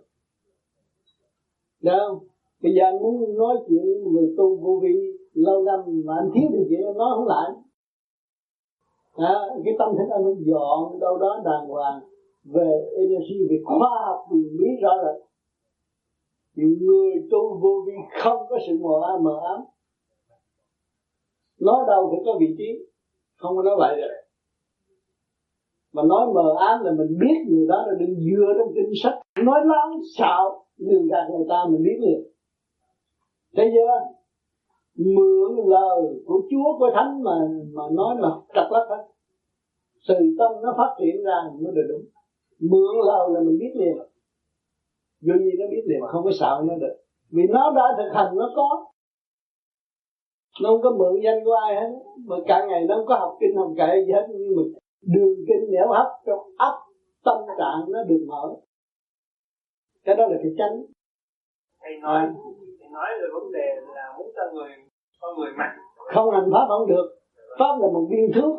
Được 1.81 1.97
không? 1.99 2.19
Bây 2.63 2.71
giờ 2.75 2.83
anh 2.83 3.01
muốn 3.01 3.37
nói 3.37 3.55
chuyện 3.67 3.85
người 4.11 4.33
tu 4.37 4.55
vô 4.55 4.79
vi 4.83 4.95
lâu 5.33 5.63
năm 5.63 5.79
mà 6.05 6.13
anh 6.21 6.29
thiếu 6.33 6.49
điều 6.53 6.65
kiện 6.69 6.97
nói 6.97 7.09
không 7.15 7.27
lại. 7.27 7.49
À, 9.15 9.35
cái 9.65 9.73
tâm 9.79 9.89
thức 9.97 10.07
anh 10.11 10.23
mới 10.23 10.35
dọn 10.39 10.99
đâu 10.99 11.17
đó 11.17 11.41
đàng 11.45 11.67
hoàng 11.67 11.99
về 12.43 12.69
energy 12.95 13.47
về 13.49 13.57
khoa 13.65 13.89
học 14.05 14.19
quyền 14.31 14.81
rõ 14.81 14.89
rồi, 15.03 15.21
người 16.55 17.11
tu 17.31 17.59
vô 17.61 17.83
vi 17.87 17.93
không 18.21 18.37
có 18.49 18.57
sự 18.67 18.77
mờ 18.81 19.07
ám 19.11 19.23
mờ 19.23 19.39
ám. 19.43 19.61
Nói 21.59 21.83
đâu 21.87 22.09
phải 22.11 22.19
có 22.25 22.31
vị 22.39 22.55
trí 22.57 22.85
không 23.37 23.55
có 23.55 23.63
nói 23.63 23.75
vậy 23.79 23.95
được 24.01 24.23
mà 25.93 26.03
nói 26.03 26.25
mờ 26.33 26.55
ám 26.59 26.83
là 26.83 26.91
mình 26.91 27.17
biết 27.19 27.37
người 27.47 27.67
đó 27.67 27.85
là 27.87 27.93
đừng 27.99 28.15
dựa 28.15 28.53
trong 28.57 28.73
kinh 28.75 28.91
sách. 29.03 29.13
Nói 29.45 29.59
lắm 29.65 29.89
xạo 30.17 30.65
lường 30.77 31.07
gạt 31.07 31.25
người 31.31 31.45
ta 31.49 31.55
mình 31.69 31.83
biết 31.83 31.97
liền 31.99 32.32
thế 33.57 33.63
giới 33.75 34.13
mượn 34.95 35.67
lời 35.69 36.23
của 36.25 36.41
chúa, 36.49 36.79
của 36.79 36.89
thánh 36.95 37.23
mà 37.23 37.31
mà 37.73 37.83
nói 37.91 38.15
là 38.19 38.29
trật 38.53 38.71
lắc 38.71 38.85
hết. 38.89 39.03
Sự 40.07 40.13
tâm 40.39 40.51
nó 40.63 40.73
phát 40.77 40.95
triển 40.99 41.23
ra 41.23 41.35
mới 41.61 41.71
được 41.75 41.87
đúng. 41.89 42.05
Mượn 42.71 42.95
lời 43.07 43.29
là 43.29 43.39
mình 43.39 43.57
biết 43.59 43.73
liền. 43.75 43.97
Dù 45.21 45.33
gì 45.33 45.51
nó 45.59 45.65
biết 45.71 45.83
liền, 45.85 45.99
không 46.11 46.23
có 46.23 46.31
sợ 46.39 46.63
nó 46.65 46.75
được. 46.75 46.95
Vì 47.31 47.43
nó 47.49 47.73
đã 47.75 47.83
thực 47.97 48.09
hành, 48.13 48.35
nó 48.35 48.51
có. 48.55 48.85
Nó 50.61 50.69
không 50.69 50.81
có 50.81 50.91
mượn 50.91 51.21
danh 51.23 51.45
của 51.45 51.53
ai 51.53 51.75
hết. 51.75 51.91
Mà 52.25 52.35
cả 52.47 52.65
ngày 52.69 52.85
nó 52.87 52.95
không 52.95 53.05
có 53.05 53.15
học 53.15 53.37
kinh 53.39 53.55
học 53.57 53.71
kệ 53.77 54.05
gì 54.05 54.11
hết. 54.11 54.27
Nhưng 54.29 54.55
mà 54.55 54.63
đường 55.01 55.35
kinh 55.47 55.71
nẻo 55.71 55.87
hấp, 55.87 56.07
trong 56.25 56.39
ấp, 56.57 56.75
tâm 57.25 57.37
trạng 57.57 57.91
nó 57.91 58.03
được 58.03 58.25
mở. 58.27 58.55
Cái 60.03 60.15
đó 60.15 60.27
là 60.27 60.37
cái 60.43 60.51
chánh. 60.57 60.83
Thầy 61.81 61.97
nói 62.01 62.27
nói 62.93 63.09
về 63.19 63.27
vấn 63.35 63.51
đề 63.51 63.67
là 63.95 64.05
muốn 64.17 64.27
cho 64.35 64.43
người 64.53 64.71
con 65.21 65.39
người 65.39 65.51
mạnh. 65.59 65.75
Không 66.13 66.31
hành 66.31 66.49
pháp 66.53 66.65
không 66.67 66.87
được. 66.87 67.07
Pháp 67.59 67.73
là 67.81 67.87
một 67.93 68.07
viên 68.11 68.31
thuốc. 68.35 68.55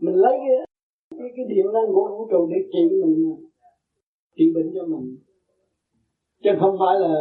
Mình 0.00 0.14
lấy 0.14 0.36
cái 0.38 0.66
cái, 1.18 1.28
cái 1.36 1.44
điện 1.48 1.66
năng 1.74 1.88
của 1.94 2.08
vũ 2.08 2.28
trụ 2.30 2.48
để 2.52 2.58
trị 2.72 2.82
mình 3.02 3.36
trị 4.36 4.44
bệnh 4.54 4.70
cho 4.74 4.86
mình. 4.86 5.16
Chứ 6.42 6.50
không 6.60 6.76
phải 6.80 6.94
là 7.00 7.14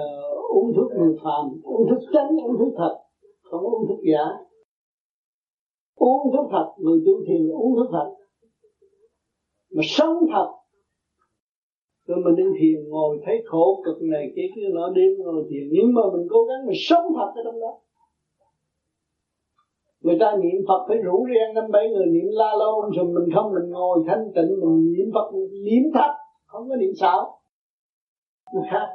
uống 0.56 0.74
thuốc 0.76 0.92
người 0.92 1.16
phàm. 1.24 1.46
Uống 1.64 1.84
thuốc 1.90 2.00
chánh 2.14 2.30
uống 2.46 2.58
thuốc 2.60 2.74
thật. 2.78 2.96
Không 3.44 3.62
uống 3.62 3.88
thuốc 3.88 4.00
giả. 4.12 4.26
Uống 5.96 6.32
thuốc 6.34 6.48
thật 6.52 6.68
người 6.78 7.00
tu 7.06 7.14
thiền 7.28 7.50
uống 7.50 7.76
thuốc 7.76 7.90
thật. 7.92 8.10
Mà 9.76 9.82
sống 9.86 10.16
thật 10.34 10.50
rồi 12.08 12.18
mình 12.26 12.36
đi 12.36 12.44
thiền 12.60 12.90
ngồi 12.90 13.18
thấy 13.26 13.44
khổ 13.46 13.82
cực 13.86 14.02
này 14.02 14.32
kia 14.36 14.48
kia 14.56 14.68
nó 14.74 14.90
đêm 14.90 15.12
ngồi 15.18 15.46
thiền 15.50 15.64
nhưng 15.72 15.94
mà 15.94 16.02
mình 16.14 16.28
cố 16.30 16.44
gắng 16.44 16.66
mình 16.66 16.80
sống 16.88 17.06
thật 17.16 17.32
ở 17.36 17.42
trong 17.46 17.60
đó. 17.60 17.80
Người 20.02 20.18
ta 20.20 20.36
niệm 20.44 20.62
Phật 20.68 20.86
phải 20.88 20.98
rủ 20.98 21.26
riêng 21.26 21.54
năm 21.56 21.64
bảy 21.72 21.90
người 21.90 22.06
niệm 22.06 22.28
la 22.30 22.56
lâu 22.60 22.82
rồi 22.82 23.06
mình 23.06 23.30
không, 23.36 23.54
mình 23.54 23.70
ngồi 23.70 24.04
thanh 24.08 24.26
tịnh, 24.36 24.52
mình 24.62 24.94
niệm 24.94 25.10
Phật 25.14 25.28
niệm 25.66 25.84
thật 25.94 26.14
không 26.46 26.70
có 26.70 26.76
niệm 26.76 26.92
xạo. 27.00 27.40
Nó 28.56 28.62
khác. 28.72 28.88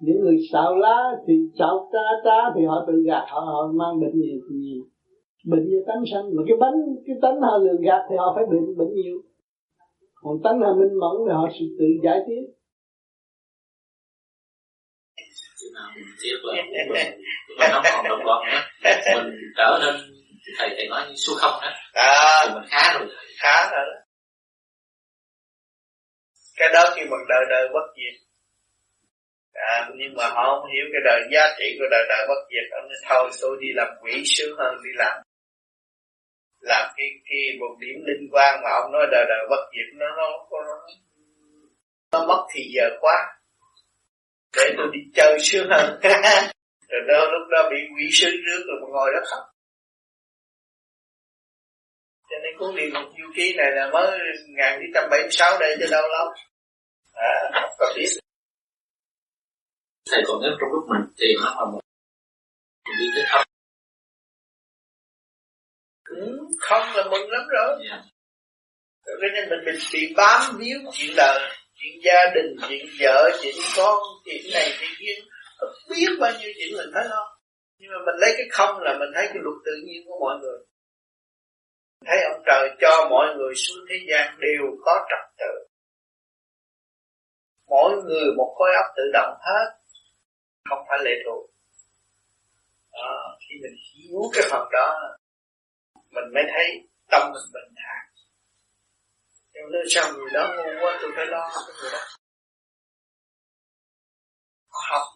Những 0.00 0.20
người 0.20 0.36
xạo 0.52 0.76
lá 0.76 0.96
thì 1.26 1.34
xạo 1.58 1.88
tra 1.92 2.06
tra 2.24 2.38
thì 2.54 2.64
họ 2.64 2.84
tự 2.86 3.02
gạt, 3.06 3.24
họ 3.28 3.40
họ 3.40 3.72
mang 3.74 4.00
bệnh 4.00 4.20
nhiều 4.20 4.40
nhiều. 4.50 4.82
Bệnh 5.46 5.68
nhiều 5.68 5.80
tánh 5.86 6.02
sanh, 6.12 6.24
mà 6.34 6.42
cái 6.48 6.56
bánh, 6.60 6.74
cái 7.06 7.16
tánh 7.22 7.40
họ 7.40 7.58
lường 7.58 7.80
gạt 7.80 8.02
thì 8.10 8.16
họ 8.16 8.32
phải 8.36 8.44
bệnh 8.46 8.76
bệnh 8.76 8.94
nhiều 8.94 9.18
còn 10.22 10.34
tánh 10.44 10.60
là 10.60 10.68
minh 10.78 10.94
mẫn 11.02 11.14
thì 11.26 11.32
họ 11.38 11.48
sẽ 11.52 11.64
tự 11.78 11.86
giải 12.04 12.18
quyết 12.26 12.44
tiếp 16.22 16.36
là 16.42 16.54
mình 17.58 17.70
không 17.72 17.82
còn 17.92 18.04
đồng 18.08 18.20
con 18.26 18.46
nữa 18.46 18.60
mình 19.16 19.34
trở 19.56 19.78
nên 19.82 19.94
thầy 20.58 20.68
thầy 20.76 20.88
nói 20.88 21.02
như 21.08 21.14
số 21.14 21.32
không 21.36 21.60
đó 21.62 21.70
à, 21.92 22.46
thì 22.46 22.54
mình 22.54 22.68
khá 22.70 22.98
rồi 22.98 23.08
khá 23.38 23.70
rồi 23.70 23.86
đó 23.86 24.00
cái 26.60 26.68
đó 26.74 26.82
khi 26.96 27.02
mình 27.02 27.24
đời 27.28 27.44
đời 27.50 27.68
bất 27.74 27.86
diệt. 27.96 28.16
À, 29.52 29.88
nhưng 29.98 30.14
mà 30.16 30.28
họ 30.28 30.42
không 30.50 30.70
hiểu 30.72 30.84
cái 30.92 31.02
đời 31.04 31.20
giá 31.32 31.44
trị 31.58 31.76
của 31.78 31.84
đời 31.90 32.04
đời 32.08 32.26
bất 32.28 32.40
diệt. 32.50 32.66
Ông 32.70 32.88
nói 32.88 32.98
thôi 33.08 33.30
tôi 33.42 33.56
đi 33.60 33.68
làm 33.74 33.88
quỷ 34.02 34.22
sướng 34.24 34.56
hơn 34.58 34.74
đi 34.84 34.90
làm 34.94 35.16
là 36.60 36.94
cái 36.96 37.06
cái 37.24 37.40
một 37.60 37.76
điểm 37.80 37.96
linh 38.06 38.28
quan 38.32 38.60
mà 38.64 38.70
ông 38.70 38.92
nói 38.92 39.06
đời 39.10 39.24
đời 39.28 39.46
bất 39.50 39.62
diệt 39.72 39.94
nó 39.94 40.06
nó 40.16 40.28
nó, 40.50 40.86
nó 42.12 42.26
mất 42.26 42.46
thì 42.54 42.62
giờ 42.74 42.88
quá. 43.00 43.16
Để 44.56 44.74
tôi 44.76 44.86
đi 44.92 45.00
chơi 45.14 45.38
sướng 45.40 45.68
hơn. 45.70 46.00
Rồi 46.88 47.00
đó 47.08 47.30
lúc 47.32 47.48
đó 47.50 47.68
bị 47.70 47.76
quỷ 47.96 48.08
sướng 48.12 48.34
trước 48.46 48.62
rồi 48.66 48.76
mà 48.82 48.86
ngồi 48.92 49.10
đó 49.14 49.20
khóc. 49.30 49.44
Cho 52.30 52.36
nên 52.42 52.58
cuốn 52.58 52.76
địa 52.76 52.90
ngục 52.92 53.12
du 53.18 53.32
ký 53.36 53.54
này 53.56 53.70
là 53.72 53.90
mới 53.92 54.10
1976 54.10 55.58
đây 55.60 55.76
cho 55.80 55.86
đâu 55.90 56.08
lắm 56.08 56.26
à, 57.12 57.30
có 57.78 57.92
biết. 57.96 58.08
Thầy 60.10 60.22
còn 60.26 60.40
nhớ 60.40 60.48
trong 60.60 60.70
lúc 60.72 60.84
mình 60.88 61.12
tìm 61.18 61.36
nó 61.44 61.54
mà 61.58 61.64
mình 61.72 61.80
đi 62.98 63.06
tới 63.14 63.24
thấp 63.28 63.49
ừ, 66.16 66.38
không 66.60 66.82
là 66.94 67.04
mừng 67.10 67.30
lắm 67.30 67.42
rồi. 67.48 67.86
Yeah. 67.90 68.04
cho 69.06 69.28
nên 69.34 69.48
mình 69.50 69.60
bị, 69.66 69.72
bị 69.92 70.14
bám 70.16 70.40
víu 70.58 70.78
chuyện 70.92 71.10
đời 71.16 71.40
chuyện 71.74 72.00
gia 72.04 72.20
đình 72.34 72.56
chuyện 72.68 72.86
vợ 73.00 73.30
chuyện 73.42 73.54
con 73.76 73.98
chuyện 74.24 74.42
này 74.52 74.70
chuyện 74.80 74.90
kia. 74.98 75.14
Biết 75.90 76.16
bao 76.20 76.32
nhiêu 76.40 76.50
chuyện 76.56 76.76
mình 76.76 76.90
thấy 76.94 77.04
không 77.10 77.40
nhưng 77.80 77.90
mà 77.92 77.98
mình 78.06 78.16
lấy 78.22 78.32
cái 78.38 78.46
không 78.50 78.74
là 78.80 78.92
mình 78.98 79.10
thấy 79.14 79.26
cái 79.26 79.40
luật 79.44 79.58
tự 79.66 79.72
nhiên 79.86 80.00
của 80.06 80.18
mọi 80.20 80.38
người. 80.40 80.58
Thấy 82.06 82.18
ông 82.32 82.42
trời 82.46 82.70
cho 82.80 83.08
mọi 83.10 83.26
người 83.36 83.54
xuống 83.54 83.84
thế 83.88 83.96
gian 84.10 84.38
đều 84.40 84.62
có 84.84 85.06
trật 85.10 85.24
tự. 85.38 85.54
Mỗi 87.68 87.90
người 88.04 88.34
một 88.36 88.54
khối 88.58 88.70
óc 88.74 88.86
tự 88.96 89.02
động 89.12 89.34
hết. 89.40 89.68
Không 90.68 90.78
phải 90.88 90.98
lệ 91.04 91.14
thuộc. 91.24 91.50
Đó, 92.92 93.38
khi 93.40 93.54
mình 93.62 93.76
hiểu 93.90 94.20
cái 94.34 94.44
phần 94.50 94.68
đó 94.72 95.16
mình 96.10 96.24
mới 96.34 96.44
thấy 96.54 96.66
tâm 97.10 97.22
mình 97.32 97.46
bình 97.54 97.74
thản. 97.76 98.02
Nhưng 99.52 99.64
nếu 99.72 99.82
sao 99.88 100.12
người 100.12 100.30
đó 100.32 100.54
ngu 100.56 100.84
quá 100.84 100.98
tôi 101.02 101.10
phải 101.16 101.26
lo 101.26 101.50
cho 101.54 101.72
người 101.80 101.90
đó. 101.92 102.02
Họ 104.68 104.80
học 104.90 105.06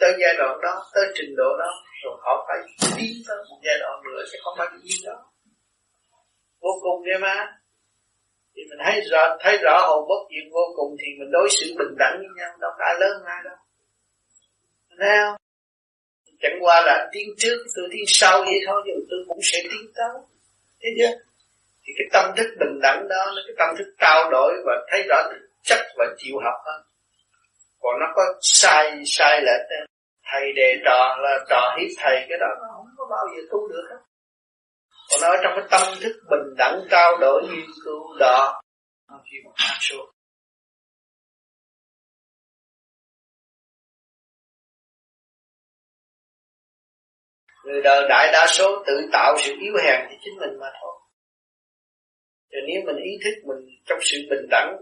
tới 0.00 0.12
giai 0.20 0.34
đoạn 0.38 0.58
đó 0.62 0.74
tới 0.94 1.04
trình 1.14 1.34
độ 1.36 1.50
đó 1.58 1.70
rồi 2.02 2.16
họ 2.24 2.46
phải 2.48 2.58
tiến 2.96 3.12
tới 3.28 3.36
một 3.50 3.60
giai 3.64 3.78
đoạn 3.80 4.02
nữa 4.04 4.22
chứ 4.32 4.38
không 4.44 4.54
phải 4.58 4.66
cái 4.70 4.98
đó. 5.06 5.32
Vô 6.60 6.70
cùng 6.82 7.04
nghe 7.04 7.18
mà 7.18 7.58
thì 8.54 8.62
mình 8.70 8.78
thấy 8.84 9.00
rõ 9.10 9.36
thấy 9.40 9.58
rõ 9.62 9.86
hồn 9.88 10.08
bất 10.08 10.22
diệt 10.30 10.52
vô 10.52 10.64
cùng 10.76 10.96
thì 11.00 11.06
mình 11.18 11.30
đối 11.32 11.48
xử 11.50 11.66
bình 11.78 11.94
đẳng 11.98 12.16
với 12.18 12.28
nhau 12.36 12.50
đâu 12.60 12.70
có 12.78 12.84
ai 12.84 12.94
lớn 13.00 13.22
ai 13.26 13.40
đâu. 13.44 13.56
Nào, 14.98 15.38
chẳng 16.40 16.58
qua 16.60 16.82
là 16.86 17.08
tiến 17.12 17.28
trước 17.38 17.64
tôi 17.76 17.88
tiến 17.92 18.04
sau 18.06 18.38
vậy 18.40 18.60
thôi 18.66 18.82
nhưng 18.86 19.06
tôi 19.10 19.18
cũng 19.38 19.48
sẽ 19.52 19.58
tiến 19.62 19.84
tới. 19.96 20.22
Thế 20.80 20.88
chưa 20.98 21.12
thì 21.82 21.92
cái 21.98 22.06
tâm 22.12 22.36
thức 22.36 22.48
bình 22.60 22.80
đẳng 22.82 23.08
đó 23.08 23.24
là 23.34 23.42
cái 23.46 23.54
tâm 23.58 23.68
thức 23.78 23.94
trao 23.98 24.30
đổi 24.30 24.52
và 24.66 24.72
thấy 24.90 25.02
rõ 25.08 25.16
thực 25.30 25.48
chất 25.62 25.78
và 25.96 26.06
chịu 26.18 26.34
học 26.44 26.58
hơn 26.66 26.82
còn 27.80 27.94
nó 28.00 28.06
có 28.14 28.22
sai 28.40 29.02
sai 29.06 29.42
lệch 29.42 29.88
thầy 30.32 30.52
đề 30.56 30.76
trò 30.84 31.16
là 31.18 31.38
trò 31.50 31.76
hiếp 31.78 31.90
thầy, 31.98 32.26
cái 32.28 32.38
đó 32.38 32.46
nó 32.60 32.66
không 32.76 32.86
có 32.96 33.06
bao 33.10 33.26
giờ 33.36 33.42
tu 33.50 33.68
được 33.68 33.86
hết. 33.90 34.00
Còn 35.10 35.20
nói 35.22 35.36
trong 35.42 35.52
cái 35.56 35.66
tâm 35.70 35.94
thức 36.02 36.12
bình 36.30 36.54
đẳng 36.58 36.80
trao 36.90 37.16
đổi 37.20 37.42
nghiên 37.42 37.66
cứu 37.84 38.18
đó 38.18 38.60
khi 39.30 39.36
mà 39.44 39.50
một 39.98 40.06
người 47.68 47.82
đời 47.82 48.06
đại 48.08 48.32
đa 48.32 48.46
số 48.46 48.82
tự 48.86 48.94
tạo 49.12 49.34
sự 49.38 49.52
yếu 49.60 49.74
hèn 49.84 50.00
cho 50.10 50.16
chính 50.24 50.36
mình 50.40 50.58
mà 50.60 50.66
thôi. 50.80 50.94
Rồi 52.50 52.62
nếu 52.68 52.80
mình 52.86 53.04
ý 53.04 53.12
thức 53.24 53.34
mình 53.48 53.60
trong 53.86 53.98
sự 54.02 54.18
bình 54.30 54.46
đẳng, 54.50 54.76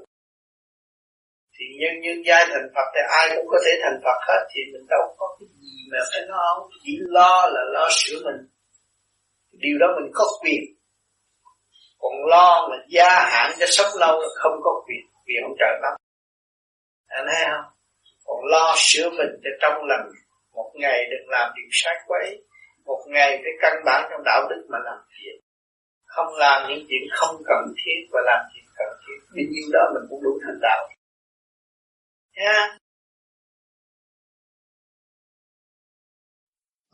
thì 1.58 1.64
nhân 1.80 2.00
nhân 2.00 2.22
giai 2.26 2.44
thành 2.48 2.68
Phật 2.74 2.88
thì 2.94 3.00
ai 3.18 3.36
cũng 3.36 3.46
có 3.48 3.58
thể 3.64 3.72
thành 3.82 4.00
Phật 4.04 4.18
hết, 4.28 4.40
thì 4.54 4.60
mình 4.72 4.86
đâu 4.88 5.14
có 5.18 5.36
cái 5.40 5.48
gì 5.60 5.76
mà 5.92 5.98
phải 6.12 6.22
lo. 6.28 6.68
Chỉ 6.84 6.98
lo 7.00 7.48
là 7.54 7.60
lo 7.74 7.88
sửa 7.90 8.18
mình. 8.24 8.48
Điều 9.52 9.78
đó 9.78 9.86
mình 9.96 10.10
có 10.14 10.24
quyền. 10.42 10.62
Còn 11.98 12.12
lo 12.26 12.68
mà 12.70 12.76
gia 12.88 13.10
hạn 13.30 13.50
cho 13.58 13.66
sống 13.68 14.00
lâu 14.00 14.20
là 14.20 14.28
không 14.34 14.52
có 14.62 14.82
quyền 14.86 15.06
quyền 15.26 15.42
ông 15.42 15.56
trời 15.58 15.78
lắm 15.82 15.92
anh 17.06 17.26
thấy 17.28 17.44
không? 17.44 17.72
Còn 18.24 18.44
lo 18.44 18.74
sửa 18.76 19.10
mình 19.10 19.32
cho 19.44 19.50
trong 19.60 19.84
lành, 19.84 20.08
một 20.52 20.72
ngày 20.74 21.04
đừng 21.10 21.28
làm 21.28 21.52
điều 21.56 21.68
sai 21.72 21.94
quấy 22.06 22.42
một 22.86 23.00
ngày 23.08 23.40
phải 23.42 23.52
căn 23.62 23.72
bản 23.86 24.08
trong 24.10 24.20
đạo 24.24 24.46
đức 24.50 24.66
mà 24.68 24.78
làm 24.84 24.98
việc 25.18 25.40
không 26.04 26.34
làm 26.38 26.68
những 26.68 26.86
chuyện 26.88 27.02
không 27.10 27.36
cần 27.44 27.74
thiết 27.76 28.08
và 28.12 28.20
làm 28.24 28.40
chuyện 28.54 28.64
cần 28.76 28.88
thiết 29.02 29.18
bao 29.34 29.44
nhiêu 29.50 29.66
đó 29.72 29.80
mình 29.94 30.06
cũng 30.10 30.22
đủ 30.24 30.38
thành 30.46 30.58
đạo 30.60 30.88
nha 32.36 32.78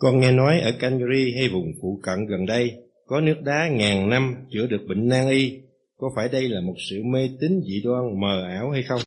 Con 0.02 0.20
nghe 0.20 0.32
nói 0.32 0.60
ở 0.60 0.70
Calgary 0.80 1.34
hay 1.38 1.48
vùng 1.48 1.72
phụ 1.82 2.00
cận 2.02 2.26
gần 2.26 2.46
đây 2.46 2.72
có 3.06 3.20
nước 3.20 3.36
đá 3.44 3.68
ngàn 3.68 4.08
năm 4.08 4.34
chữa 4.52 4.66
được 4.66 4.84
bệnh 4.88 5.08
nan 5.08 5.30
y. 5.30 5.60
Có 5.96 6.10
phải 6.16 6.28
đây 6.28 6.48
là 6.48 6.60
một 6.60 6.74
sự 6.90 6.96
mê 7.12 7.28
tín 7.40 7.60
dị 7.66 7.82
đoan 7.84 8.20
mờ 8.20 8.44
ảo 8.48 8.70
hay 8.70 8.82
không? 8.82 9.00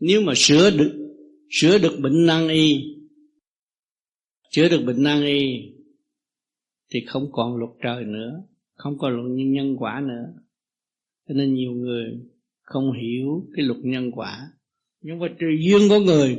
Nếu 0.00 0.20
mà 0.20 0.32
sửa 0.36 0.70
được 0.70 1.14
sửa 1.50 1.78
được 1.78 1.98
bệnh 2.02 2.26
nan 2.26 2.48
y 2.48 2.97
chữa 4.50 4.68
được 4.68 4.82
bệnh 4.86 5.02
nan 5.02 5.22
y 5.22 5.72
thì 6.90 7.04
không 7.06 7.32
còn 7.32 7.56
luật 7.56 7.70
trời 7.82 8.04
nữa, 8.04 8.42
không 8.74 8.98
còn 8.98 9.12
luật 9.12 9.46
nhân 9.46 9.76
quả 9.78 10.02
nữa. 10.08 10.34
Cho 11.28 11.34
nên 11.34 11.54
nhiều 11.54 11.72
người 11.72 12.20
không 12.62 12.92
hiểu 12.92 13.46
cái 13.56 13.64
luật 13.64 13.78
nhân 13.82 14.10
quả. 14.10 14.50
Nhưng 15.00 15.18
mà 15.18 15.26
trời 15.38 15.58
duyên 15.60 15.88
có 15.88 16.00
người, 16.00 16.38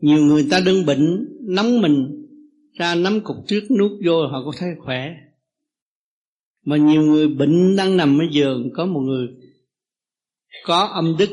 nhiều 0.00 0.18
người 0.18 0.46
ta 0.50 0.60
đương 0.66 0.86
bệnh, 0.86 1.28
nắm 1.40 1.80
mình, 1.82 2.26
ra 2.72 2.94
nắm 2.94 3.20
cục 3.24 3.36
trước 3.46 3.60
nuốt 3.78 3.92
vô, 4.04 4.26
họ 4.26 4.44
có 4.44 4.52
thấy 4.58 4.68
khỏe. 4.78 5.16
Mà 6.64 6.76
nhiều 6.76 7.02
người 7.02 7.28
bệnh 7.28 7.76
đang 7.76 7.96
nằm 7.96 8.18
ở 8.18 8.24
giường, 8.32 8.70
có 8.74 8.86
một 8.86 9.00
người 9.00 9.28
có 10.64 10.78
âm 10.84 11.16
đức, 11.18 11.28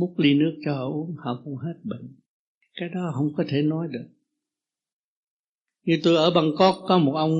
múc 0.00 0.18
ly 0.18 0.34
nước 0.34 0.54
cho 0.64 0.74
họ 0.74 0.88
uống, 0.88 1.14
họ 1.24 1.42
cũng 1.44 1.56
hết 1.56 1.74
bệnh. 1.84 2.16
Cái 2.74 2.88
đó 2.94 3.12
không 3.14 3.32
có 3.36 3.44
thể 3.48 3.62
nói 3.62 3.88
được 3.92 4.08
như 5.84 6.00
tôi 6.02 6.16
ở 6.16 6.30
Bangkok 6.30 6.76
có 6.88 6.98
một 6.98 7.12
ông 7.14 7.32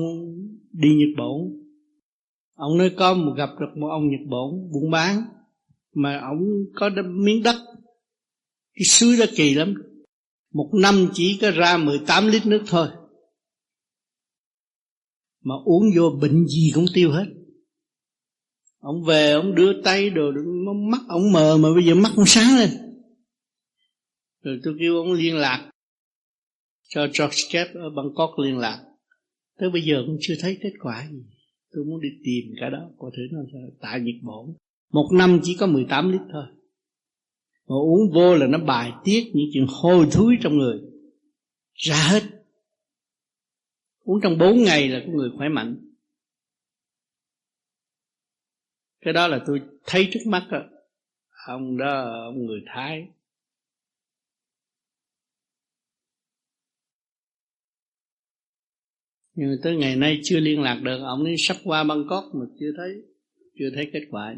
đi 0.71 0.89
Nhật 0.89 1.17
Bản. 1.17 1.61
Ông 2.55 2.77
nói 2.77 2.91
có 2.97 3.13
một 3.13 3.33
gặp 3.37 3.49
được 3.59 3.77
một 3.77 3.87
ông 3.87 4.09
Nhật 4.09 4.27
Bản 4.29 4.71
buôn 4.71 4.91
bán, 4.91 5.23
mà 5.93 6.19
ông 6.19 6.39
có 6.75 6.89
miếng 7.05 7.43
đất. 7.43 7.55
Cái 8.73 8.85
suối 8.85 9.17
đó 9.19 9.25
kỳ 9.35 9.53
lắm. 9.53 9.73
Một 10.53 10.69
năm 10.73 11.07
chỉ 11.13 11.37
có 11.41 11.51
ra 11.51 11.77
18 11.77 12.27
lít 12.27 12.45
nước 12.45 12.63
thôi. 12.67 12.87
Mà 15.43 15.55
uống 15.65 15.83
vô 15.95 16.09
bệnh 16.21 16.47
gì 16.47 16.71
cũng 16.75 16.85
tiêu 16.93 17.11
hết. 17.11 17.25
Ông 18.79 19.03
về, 19.03 19.31
ông 19.31 19.55
đưa 19.55 19.81
tay 19.81 20.09
đồ 20.09 20.31
mắt 20.91 21.01
ông 21.07 21.31
mờ 21.31 21.57
mà 21.57 21.69
bây 21.73 21.85
giờ 21.85 21.95
mắt 21.95 22.11
ông 22.15 22.25
sáng 22.25 22.57
lên. 22.57 22.69
Rồi 24.43 24.59
tôi 24.63 24.75
kêu 24.79 24.95
ông 24.95 25.11
liên 25.11 25.35
lạc 25.35 25.70
cho 26.91 27.01
George 27.01 27.37
Kep 27.51 27.75
ở 27.75 27.89
Bangkok 27.89 28.39
liên 28.39 28.57
lạc. 28.57 28.85
Tới 29.57 29.69
bây 29.69 29.81
giờ 29.81 30.03
cũng 30.05 30.17
chưa 30.19 30.33
thấy 30.41 30.57
kết 30.61 30.73
quả 30.79 31.07
gì. 31.11 31.23
Tôi 31.71 31.85
muốn 31.85 32.01
đi 32.01 32.09
tìm 32.23 32.53
cả 32.59 32.69
đó, 32.69 32.89
có 32.97 33.11
thể 33.13 33.23
nó 33.31 33.39
tại 33.81 33.99
Nhật 33.99 34.15
Bản. 34.21 34.55
Một 34.91 35.09
năm 35.13 35.39
chỉ 35.43 35.57
có 35.59 35.67
18 35.67 36.11
lít 36.11 36.21
thôi. 36.31 36.45
Mà 37.67 37.75
uống 37.75 38.11
vô 38.13 38.35
là 38.35 38.47
nó 38.47 38.57
bài 38.57 38.91
tiết 39.03 39.31
những 39.33 39.49
chuyện 39.53 39.65
hôi 39.69 40.07
thối 40.11 40.37
trong 40.41 40.57
người. 40.57 40.79
Ra 41.73 42.07
hết. 42.11 42.23
Uống 44.03 44.19
trong 44.23 44.37
4 44.37 44.63
ngày 44.63 44.87
là 44.89 45.03
có 45.05 45.11
người 45.13 45.29
khỏe 45.37 45.49
mạnh. 45.49 45.75
Cái 49.01 49.13
đó 49.13 49.27
là 49.27 49.43
tôi 49.47 49.61
thấy 49.85 50.09
trước 50.11 50.19
mắt 50.25 50.47
đó. 50.51 50.63
ông 51.47 51.77
đó, 51.77 52.23
ông 52.25 52.45
người 52.45 52.61
Thái. 52.65 53.07
Nhưng 59.35 59.49
tới 59.63 59.75
ngày 59.75 59.95
nay 59.95 60.19
chưa 60.23 60.39
liên 60.39 60.61
lạc 60.61 60.81
được 60.83 60.99
ông 61.03 61.23
ấy 61.23 61.35
sắp 61.37 61.57
qua 61.63 61.83
Bangkok 61.83 62.23
mà 62.33 62.45
chưa 62.59 62.71
thấy 62.77 62.89
chưa 63.59 63.69
thấy 63.75 63.89
kết 63.93 64.01
quả 64.11 64.35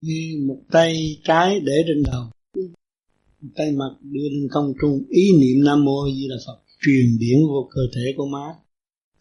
như 0.00 0.44
một 0.46 0.62
tay 0.70 1.20
trái 1.24 1.60
để 1.60 1.72
trên 1.86 2.02
đầu 2.12 2.24
một 3.40 3.48
tay 3.56 3.72
mặt 3.72 3.96
đưa 4.02 4.28
lên 4.32 4.48
không 4.50 4.72
trung 4.80 5.04
ý 5.08 5.22
niệm 5.40 5.64
nam 5.64 5.84
mô 5.84 6.06
di 6.14 6.28
đà 6.28 6.36
phật 6.46 6.62
truyền 6.80 7.18
điển 7.18 7.38
vô 7.48 7.68
cơ 7.70 7.80
thể 7.94 8.14
của 8.16 8.26
má 8.26 8.54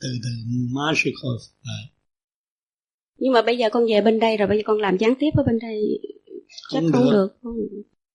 từ 0.02 0.08
từ 0.24 0.30
má 0.76 0.94
sẽ 0.96 1.12
khôi 1.22 1.38
phục 1.48 1.58
lại 1.64 1.94
nhưng 3.18 3.34
mà 3.34 3.42
bây 3.42 3.58
giờ 3.58 3.70
con 3.72 3.86
về 3.90 4.02
bên 4.02 4.20
đây 4.20 4.38
rồi 4.38 4.48
bây 4.48 4.58
giờ 4.58 4.64
con 4.66 4.78
làm 4.78 4.98
gián 4.98 5.14
tiếp 5.20 5.30
ở 5.34 5.44
bên 5.48 5.60
đây 5.60 6.00
chắc 6.72 6.80
không, 6.82 6.92
không 6.92 7.04
được. 7.04 7.12
được 7.12 7.38
không 7.42 7.56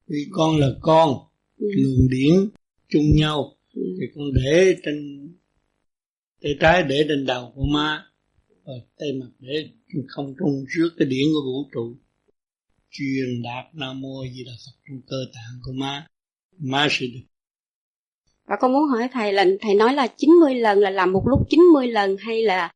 vì 0.06 0.26
con 0.30 0.58
là 0.58 0.68
con 0.80 1.08
ừ. 1.58 1.66
luồng 1.76 2.08
điển 2.10 2.34
chung 2.88 3.16
nhau. 3.16 3.56
Thì 3.74 4.06
con 4.14 4.24
để 4.34 4.76
trên 4.84 5.28
tay 6.42 6.56
trái 6.60 6.82
để 6.82 7.04
trên 7.08 7.26
đầu 7.26 7.52
của 7.54 7.64
má 7.64 8.04
và 8.64 8.72
tay 8.98 9.12
mặt 9.12 9.30
để 9.38 9.68
không 10.08 10.34
trung 10.38 10.64
trước 10.74 10.90
cái 10.98 11.08
điển 11.08 11.24
của 11.32 11.42
vũ 11.44 11.70
trụ 11.74 11.96
truyền 12.90 13.42
đạt 13.42 13.74
nam 13.74 14.00
mô 14.00 14.24
di 14.34 14.44
đà 14.44 14.52
phật 14.66 14.78
trong 14.88 15.00
cơ 15.06 15.16
tạng 15.34 15.60
của 15.62 15.72
má 15.72 16.06
má 16.58 16.88
sẽ 16.90 17.06
được 17.06 17.34
và 18.48 18.56
con 18.60 18.72
muốn 18.72 18.88
hỏi 18.88 19.08
thầy 19.12 19.32
là 19.32 19.44
thầy 19.60 19.74
nói 19.74 19.94
là 19.94 20.06
90 20.06 20.54
lần 20.54 20.78
là 20.78 20.90
làm 20.90 21.12
một 21.12 21.22
lúc 21.26 21.40
90 21.50 21.86
lần 21.86 22.16
hay 22.16 22.42
là 22.42 22.72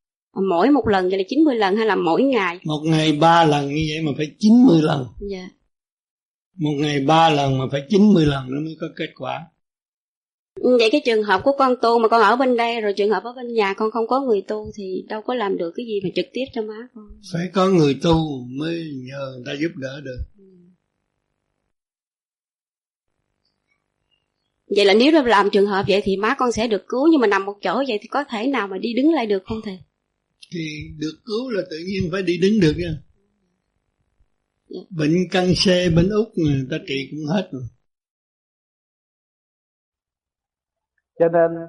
mỗi 0.50 0.70
một 0.70 0.88
lần 0.88 1.08
vậy 1.08 1.18
là 1.18 1.24
90 1.28 1.54
lần 1.54 1.76
hay 1.76 1.86
là 1.86 1.96
mỗi 1.96 2.22
ngày? 2.22 2.58
Một 2.64 2.80
ngày 2.84 3.12
ba 3.12 3.44
lần 3.44 3.68
như 3.68 3.82
vậy 3.88 4.02
mà 4.02 4.12
phải 4.16 4.26
90 4.38 4.82
lần. 4.82 5.06
Dạ. 5.30 5.48
Một 6.56 6.74
ngày 6.78 7.00
ba 7.00 7.30
lần 7.30 7.58
mà 7.58 7.64
phải 7.70 7.82
90 7.88 8.26
lần 8.26 8.50
nó 8.50 8.60
mới 8.60 8.76
có 8.80 8.86
kết 8.96 9.10
quả. 9.18 9.46
Vậy 10.78 10.88
cái 10.92 11.00
trường 11.04 11.22
hợp 11.22 11.40
của 11.44 11.52
con 11.58 11.74
tu 11.82 11.98
mà 11.98 12.08
con 12.08 12.22
ở 12.22 12.36
bên 12.36 12.56
đây 12.56 12.80
rồi 12.80 12.92
trường 12.96 13.10
hợp 13.10 13.22
ở 13.24 13.32
bên 13.32 13.54
nhà 13.54 13.74
con 13.74 13.90
không 13.90 14.06
có 14.06 14.20
người 14.20 14.42
tu 14.48 14.70
thì 14.74 15.04
đâu 15.08 15.22
có 15.22 15.34
làm 15.34 15.56
được 15.56 15.72
cái 15.76 15.86
gì 15.86 16.00
mà 16.04 16.10
trực 16.14 16.26
tiếp 16.32 16.44
cho 16.54 16.62
má 16.62 16.88
con. 16.94 17.04
Phải 17.32 17.48
có 17.52 17.68
người 17.68 17.98
tu 18.02 18.44
mới 18.48 18.84
nhờ 18.94 19.32
người 19.34 19.42
ta 19.46 19.52
giúp 19.60 19.70
đỡ 19.76 20.00
được. 20.04 20.18
Ừ. 20.38 20.44
vậy 24.76 24.84
là 24.84 24.94
nếu 24.94 25.12
làm 25.24 25.50
trường 25.50 25.66
hợp 25.66 25.84
vậy 25.88 26.00
thì 26.04 26.16
má 26.16 26.34
con 26.38 26.52
sẽ 26.52 26.68
được 26.68 26.82
cứu 26.88 27.08
nhưng 27.10 27.20
mà 27.20 27.26
nằm 27.26 27.44
một 27.44 27.54
chỗ 27.62 27.84
vậy 27.88 27.98
thì 28.02 28.08
có 28.08 28.24
thể 28.24 28.46
nào 28.46 28.68
mà 28.68 28.78
đi 28.78 28.94
đứng 28.94 29.12
lại 29.12 29.26
được 29.26 29.42
không 29.44 29.60
thầy? 29.64 29.78
Thì 30.52 30.60
được 30.98 31.14
cứu 31.24 31.50
là 31.50 31.62
tự 31.70 31.76
nhiên 31.86 32.08
phải 32.12 32.22
đi 32.22 32.38
đứng 32.38 32.60
được 32.60 32.74
nha. 32.76 32.94
Dạ. 34.68 34.80
bệnh 34.90 35.28
căng 35.30 35.54
xe 35.54 35.90
bệnh 35.90 36.08
út 36.08 36.28
người 36.34 36.66
ta 36.70 36.78
trị 36.88 37.08
cũng 37.10 37.26
hết 37.26 37.48
rồi 37.52 37.62
cho 41.18 41.28
nên, 41.28 41.66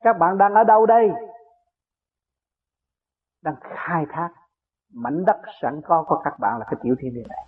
các 0.00 0.16
bạn 0.18 0.38
đang 0.38 0.54
ở 0.54 0.64
đâu 0.64 0.86
đây? 0.86 1.10
Đang 3.42 3.54
khai 3.60 4.06
thác 4.10 4.30
mảnh 4.92 5.24
đất 5.26 5.40
sẵn 5.62 5.80
có 5.84 6.04
của 6.08 6.20
các 6.24 6.34
bạn 6.40 6.58
là 6.58 6.66
cái 6.70 6.80
tiểu 6.82 6.94
thiên 6.98 7.14
địa 7.14 7.24
này. 7.28 7.46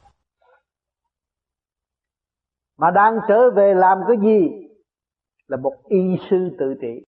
Mà 2.78 2.90
đang 2.90 3.18
trở 3.28 3.50
về 3.50 3.74
làm 3.74 3.98
cái 4.08 4.16
gì? 4.22 4.68
Là 5.46 5.56
một 5.56 5.74
y 5.84 6.16
sư 6.30 6.56
tự 6.58 6.74
trị. 6.80 7.04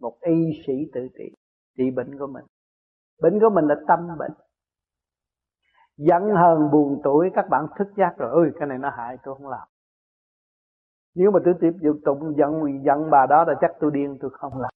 Một 0.00 0.18
y 0.20 0.62
sĩ 0.66 0.72
tự 0.94 1.08
trị. 1.18 1.34
Trị 1.76 1.90
bệnh 1.90 2.18
của 2.18 2.26
mình. 2.26 2.44
Bệnh 3.22 3.40
của 3.40 3.50
mình 3.50 3.64
là 3.66 3.74
tâm 3.88 4.08
bệnh. 4.18 4.32
Giận 5.96 6.22
hờn 6.22 6.70
buồn 6.70 7.00
tuổi, 7.04 7.30
các 7.34 7.48
bạn 7.50 7.66
thức 7.78 7.88
giác 7.96 8.14
rồi 8.18 8.44
ơi 8.44 8.52
cái 8.58 8.68
này 8.68 8.78
nó 8.78 8.90
hại, 8.96 9.16
tôi 9.22 9.34
không 9.34 9.48
làm 9.48 9.68
nếu 11.14 11.30
mà 11.30 11.38
tôi 11.44 11.54
tiếp 11.60 11.72
tục 11.84 11.96
tụng 12.04 12.34
giận 12.38 12.82
giận 12.84 13.10
bà 13.10 13.26
đó 13.26 13.44
là 13.44 13.54
chắc 13.60 13.70
tôi 13.80 13.90
điên, 13.94 14.18
tôi 14.20 14.30
không 14.34 14.60
làm. 14.60 14.70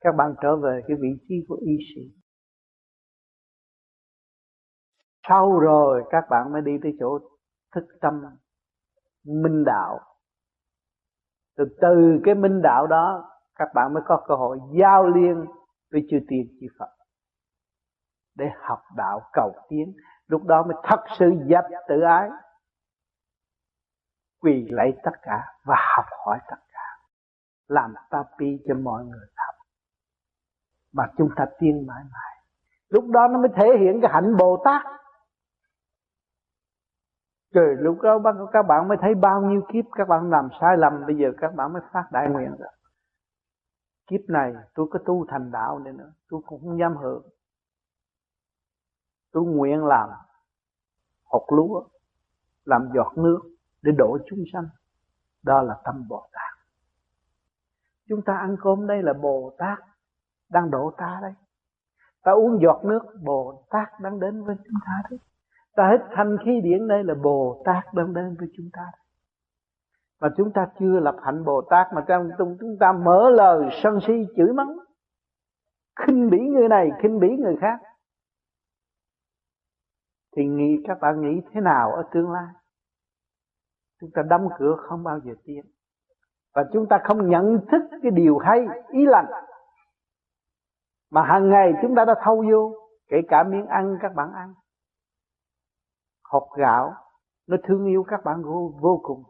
Các 0.00 0.14
bạn 0.16 0.34
trở 0.42 0.56
về 0.56 0.80
cái 0.88 0.96
vị 1.00 1.08
trí 1.28 1.34
của 1.48 1.56
y 1.60 1.76
sĩ. 1.94 2.00
Sau 5.28 5.58
rồi 5.58 6.04
các 6.10 6.24
bạn 6.30 6.52
mới 6.52 6.62
đi 6.62 6.72
tới 6.82 6.96
chỗ 7.00 7.18
thức 7.74 7.84
tâm 8.00 8.22
minh 9.24 9.64
đạo. 9.64 10.00
Từ 11.56 11.64
từ 11.80 12.20
cái 12.24 12.34
minh 12.34 12.60
đạo 12.62 12.86
đó, 12.86 13.30
các 13.54 13.68
bạn 13.74 13.94
mới 13.94 14.02
có 14.06 14.24
cơ 14.28 14.34
hội 14.34 14.58
giao 14.80 15.08
liên 15.08 15.44
với 15.92 16.06
chư 16.10 16.18
tiên, 16.28 16.58
chư 16.60 16.66
Phật. 16.78 16.90
Để 18.36 18.46
học 18.60 18.78
đạo 18.96 19.20
cầu 19.32 19.52
tiến. 19.68 19.92
Lúc 20.26 20.42
đó 20.44 20.62
mới 20.62 20.76
thật 20.84 21.00
sự 21.18 21.30
dập 21.46 21.64
tự 21.88 22.00
ái 22.00 22.30
quỳ 24.40 24.66
lạy 24.70 24.92
tất 25.04 25.10
cả 25.22 25.54
và 25.64 25.76
học 25.96 26.04
hỏi 26.26 26.38
tất 26.50 26.56
cả, 26.72 26.86
làm 27.68 27.94
tapi 28.10 28.58
cho 28.68 28.74
mọi 28.74 29.04
người 29.04 29.26
học 29.36 29.54
mà 30.92 31.04
chúng 31.16 31.28
ta 31.36 31.46
tiên 31.58 31.86
mãi 31.86 32.02
mãi. 32.12 32.46
Lúc 32.88 33.04
đó 33.08 33.28
nó 33.28 33.38
mới 33.38 33.50
thể 33.56 33.66
hiện 33.80 34.00
cái 34.02 34.10
hạnh 34.14 34.36
bồ 34.36 34.62
tát. 34.64 34.82
Trời, 37.54 37.76
lúc 37.78 38.00
đó 38.00 38.18
các 38.52 38.62
bạn 38.62 38.88
mới 38.88 38.98
thấy 39.00 39.14
bao 39.14 39.42
nhiêu 39.42 39.62
kiếp 39.72 39.84
các 39.92 40.08
bạn 40.08 40.30
làm 40.30 40.48
sai 40.60 40.76
lầm, 40.76 41.06
Bây 41.06 41.16
giờ 41.16 41.32
các 41.38 41.54
bạn 41.54 41.72
mới 41.72 41.82
phát 41.92 42.04
đại 42.12 42.28
nguyện 42.28 42.56
rồi. 42.58 42.72
Kiếp 44.06 44.20
này 44.28 44.52
tôi 44.74 44.86
có 44.90 44.98
tu 45.06 45.26
thành 45.28 45.50
đạo 45.50 45.78
này 45.78 45.92
nữa, 45.92 46.12
Tôi 46.30 46.40
cũng 46.46 46.60
không 46.60 46.78
dám 46.78 46.96
hưởng. 46.96 47.28
Tôi 49.32 49.44
nguyện 49.44 49.84
làm 49.84 50.08
hột 51.24 51.46
lúa, 51.52 51.82
Làm 52.64 52.88
giọt 52.94 53.12
nước. 53.16 53.40
Để 53.82 53.92
đổ 53.98 54.18
chúng 54.26 54.44
sanh. 54.52 54.68
Đó 55.42 55.62
là 55.62 55.74
tâm 55.84 56.08
Bồ 56.08 56.28
Tát. 56.32 56.66
Chúng 58.08 58.22
ta 58.22 58.36
ăn 58.36 58.56
cơm 58.60 58.86
đây 58.86 59.02
là 59.02 59.12
Bồ 59.12 59.54
Tát 59.58 59.78
Đang 60.50 60.70
độ 60.70 60.92
ta 60.98 61.18
đây. 61.22 61.32
Ta 62.22 62.32
uống 62.32 62.58
giọt 62.62 62.80
nước, 62.84 63.00
Bồ 63.22 63.66
Tát 63.70 63.88
đang 64.00 64.20
đến 64.20 64.44
với 64.44 64.56
chúng 64.56 64.78
ta 64.86 64.92
đấy 65.10 65.18
Ta 65.76 65.90
hít 65.90 66.00
thanh 66.10 66.36
khí 66.44 66.60
điển 66.62 66.88
đây 66.88 67.04
là 67.04 67.14
Bồ 67.14 67.62
Tát 67.64 67.94
đang 67.94 68.14
đến 68.14 68.36
với 68.38 68.48
chúng 68.56 68.66
ta 68.72 68.82
đấy. 68.82 69.00
Mà 70.20 70.28
chúng 70.36 70.52
ta 70.52 70.68
chưa 70.78 71.00
lập 71.00 71.16
hạnh 71.22 71.44
Bồ 71.44 71.62
Tát 71.70 71.86
Mà 71.94 72.04
trong 72.08 72.30
chúng 72.38 72.76
ta 72.80 72.92
mở 72.92 73.30
lời 73.30 73.68
sân 73.82 73.98
si 74.06 74.12
chửi 74.36 74.52
mắng. 74.52 74.76
Khinh 76.06 76.30
bỉ 76.30 76.38
người 76.38 76.68
này, 76.68 76.90
khinh 77.02 77.20
bỉ 77.20 77.28
người 77.28 77.56
khác. 77.60 77.80
Thì 80.36 80.44
nghĩ 80.44 80.76
các 80.88 80.98
bạn 81.00 81.20
nghĩ 81.20 81.40
thế 81.52 81.60
nào 81.60 81.92
ở 81.92 82.02
tương 82.12 82.30
lai? 82.30 82.46
Chúng 84.00 84.10
ta 84.14 84.22
đóng 84.22 84.48
cửa 84.58 84.76
không 84.76 85.02
bao 85.04 85.20
giờ 85.20 85.32
tiến. 85.44 85.64
Và 86.54 86.64
chúng 86.72 86.86
ta 86.88 86.98
không 87.04 87.28
nhận 87.28 87.66
thức 87.70 87.82
cái 88.02 88.10
điều 88.10 88.38
hay 88.38 88.66
ý 88.88 89.06
lành 89.06 89.26
mà 91.10 91.22
hàng 91.22 91.48
ngày 91.48 91.72
chúng 91.82 91.94
ta 91.94 92.04
đã 92.04 92.14
thâu 92.24 92.44
vô 92.50 92.74
kể 93.08 93.16
cả 93.28 93.42
miếng 93.42 93.66
ăn 93.66 93.98
các 94.00 94.14
bạn 94.14 94.32
ăn. 94.32 94.54
Hột 96.24 96.48
gạo 96.56 96.94
nó 97.48 97.56
thương 97.64 97.84
yêu 97.84 98.04
các 98.08 98.24
bạn 98.24 98.42
vô, 98.42 98.72
vô 98.80 99.00
cùng. 99.02 99.22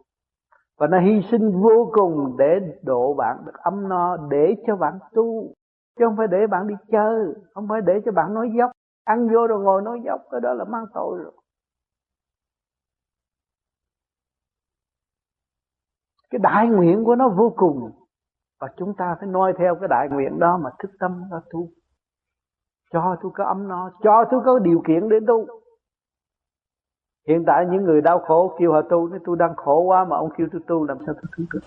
Và 0.79 0.87
nó 0.87 1.01
hy 1.01 1.23
sinh 1.31 1.63
vô 1.63 1.91
cùng 1.93 2.37
để 2.39 2.79
độ 2.83 3.15
bạn 3.15 3.37
được 3.47 3.55
ấm 3.55 3.89
no 3.89 4.17
để 4.17 4.55
cho 4.67 4.77
bạn 4.77 4.99
tu. 5.15 5.55
Chứ 5.99 6.05
không 6.05 6.17
phải 6.17 6.27
để 6.27 6.47
bạn 6.47 6.67
đi 6.67 6.75
chơi 6.91 7.35
không 7.55 7.69
phải 7.69 7.81
để 7.81 8.01
cho 8.05 8.13
bạn 8.13 8.35
nói 8.35 8.51
dốc. 8.59 8.71
Ăn 9.05 9.29
vô 9.29 9.47
rồi 9.47 9.61
ngồi 9.61 9.83
nói 9.83 10.01
dốc 10.05 10.21
cái 10.31 10.41
đó 10.41 10.53
là 10.53 10.65
mang 10.65 10.85
tội 10.95 11.19
rồi. 11.19 11.33
Cái 16.31 16.39
đại 16.39 16.69
nguyện 16.69 17.05
của 17.05 17.15
nó 17.15 17.29
vô 17.29 17.53
cùng. 17.57 17.91
Và 18.61 18.69
chúng 18.77 18.95
ta 18.95 19.17
phải 19.19 19.29
noi 19.29 19.53
theo 19.59 19.75
cái 19.75 19.89
đại 19.89 20.09
nguyện 20.09 20.39
đó 20.39 20.59
mà 20.63 20.71
thức 20.79 20.91
tâm 21.01 21.23
ra 21.31 21.41
tu. 21.51 21.69
Cho 22.93 23.17
tôi 23.23 23.33
có 23.35 23.45
ấm 23.45 23.69
no, 23.69 23.91
cho 24.03 24.25
tôi 24.31 24.41
có 24.45 24.59
điều 24.59 24.83
kiện 24.87 25.09
để 25.09 25.17
tu. 25.27 25.47
Hiện 27.29 27.45
tại 27.47 27.67
những 27.71 27.85
người 27.85 28.01
đau 28.01 28.19
khổ 28.19 28.57
kêu 28.59 28.73
họ 28.73 28.83
tu 28.83 29.09
tôi 29.25 29.37
đang 29.37 29.57
khổ 29.57 29.81
quá 29.81 30.05
mà 30.05 30.17
ông 30.17 30.31
kêu 30.37 30.47
tôi 30.53 30.61
tu, 30.67 30.85
làm 30.85 30.99
sao 31.07 31.15
tôi 31.15 31.25
tu 31.37 31.45
được? 31.53 31.61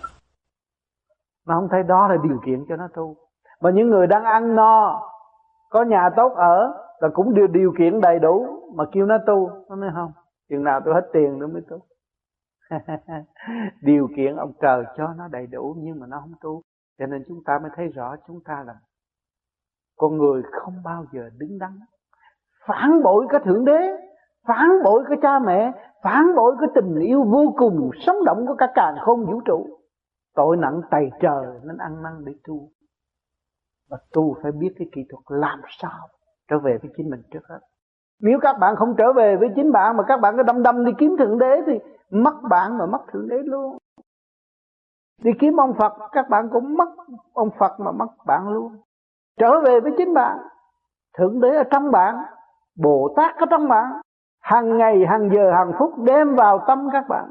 Mà 1.46 1.54
không 1.54 1.68
thấy 1.70 1.82
đó 1.82 2.08
là 2.08 2.16
điều 2.22 2.40
kiện 2.46 2.64
cho 2.68 2.76
nó 2.76 2.88
tu. 2.94 3.16
Mà 3.60 3.70
những 3.70 3.90
người 3.90 4.06
đang 4.06 4.24
ăn 4.24 4.54
no, 4.54 5.02
có 5.70 5.82
nhà 5.82 6.10
tốt 6.16 6.32
ở, 6.36 6.74
là 6.98 7.08
cũng 7.14 7.34
điều 7.34 7.46
điều 7.46 7.72
kiện 7.78 8.00
đầy 8.00 8.18
đủ 8.18 8.46
mà 8.74 8.84
kêu 8.92 9.06
nó 9.06 9.18
tu. 9.26 9.50
Nó 9.68 9.76
nói 9.76 9.90
không, 9.94 10.12
chừng 10.48 10.64
nào 10.64 10.80
tôi 10.84 10.94
hết 10.94 11.10
tiền 11.12 11.38
nó 11.38 11.46
mới 11.46 11.62
tu. 11.68 11.78
điều 13.82 14.08
kiện 14.16 14.36
ông 14.36 14.52
trời 14.60 14.84
cho 14.96 15.14
nó 15.16 15.28
đầy 15.28 15.46
đủ 15.46 15.76
nhưng 15.78 16.00
mà 16.00 16.06
nó 16.06 16.20
không 16.20 16.34
tu. 16.40 16.62
Cho 16.98 17.06
nên 17.06 17.24
chúng 17.28 17.38
ta 17.44 17.58
mới 17.58 17.70
thấy 17.76 17.88
rõ 17.88 18.16
chúng 18.26 18.40
ta 18.44 18.64
là 18.66 18.74
con 19.96 20.18
người 20.18 20.42
không 20.52 20.82
bao 20.84 21.04
giờ 21.12 21.30
đứng 21.38 21.58
đắn. 21.58 21.78
Phản 22.66 23.02
bội 23.02 23.26
cái 23.30 23.40
thượng 23.44 23.64
đế, 23.64 23.80
phản 24.46 24.68
bội 24.84 25.04
cái 25.08 25.18
cha 25.22 25.38
mẹ, 25.38 25.72
phản 26.02 26.24
bội 26.36 26.56
cái 26.60 26.68
tình 26.74 26.98
yêu 27.00 27.24
vô 27.24 27.54
cùng 27.56 27.90
sống 28.06 28.16
động 28.24 28.46
của 28.46 28.54
cả 28.58 28.66
càng 28.74 28.94
không 29.00 29.26
vũ 29.26 29.40
trụ. 29.40 29.66
Tội 30.34 30.56
nặng 30.56 30.80
tày 30.90 31.10
trời 31.20 31.46
nên 31.64 31.76
ăn 31.76 32.02
năn 32.02 32.24
để 32.24 32.32
tu. 32.48 32.68
Và 33.90 33.98
tu 34.12 34.36
phải 34.42 34.52
biết 34.52 34.74
cái 34.78 34.88
kỹ 34.92 35.00
thuật 35.08 35.40
làm 35.40 35.60
sao 35.68 36.08
trở 36.48 36.58
về 36.58 36.78
với 36.82 36.90
chính 36.96 37.10
mình 37.10 37.22
trước 37.30 37.48
hết 37.48 37.60
nếu 38.24 38.38
các 38.42 38.58
bạn 38.58 38.76
không 38.76 38.94
trở 38.98 39.12
về 39.12 39.36
với 39.36 39.48
chính 39.56 39.72
bạn 39.72 39.96
mà 39.96 40.04
các 40.08 40.20
bạn 40.20 40.36
cứ 40.36 40.42
đâm 40.42 40.62
đâm 40.62 40.84
đi 40.84 40.92
kiếm 40.98 41.16
thượng 41.18 41.38
đế 41.38 41.62
thì 41.66 41.78
mất 42.10 42.34
bạn 42.50 42.78
mà 42.78 42.86
mất 42.86 42.98
thượng 43.12 43.28
đế 43.28 43.36
luôn. 43.36 43.78
Đi 45.22 45.30
kiếm 45.40 45.60
ông 45.60 45.74
Phật, 45.74 45.92
các 46.12 46.28
bạn 46.28 46.48
cũng 46.52 46.76
mất 46.76 46.88
ông 47.32 47.50
Phật 47.58 47.80
mà 47.80 47.92
mất 47.92 48.06
bạn 48.26 48.48
luôn. 48.48 48.76
Trở 49.40 49.60
về 49.60 49.80
với 49.80 49.92
chính 49.96 50.14
bạn, 50.14 50.38
thượng 51.18 51.40
đế 51.40 51.56
ở 51.56 51.64
trong 51.70 51.90
bạn, 51.90 52.14
bồ 52.76 53.14
tát 53.16 53.36
ở 53.36 53.46
trong 53.50 53.68
bạn. 53.68 54.00
Hàng 54.42 54.78
ngày, 54.78 55.06
hàng 55.06 55.30
giờ, 55.34 55.52
hàng 55.52 55.72
phút 55.78 55.98
đem 55.98 56.34
vào 56.34 56.64
tâm 56.66 56.88
các 56.92 57.04
bạn 57.08 57.30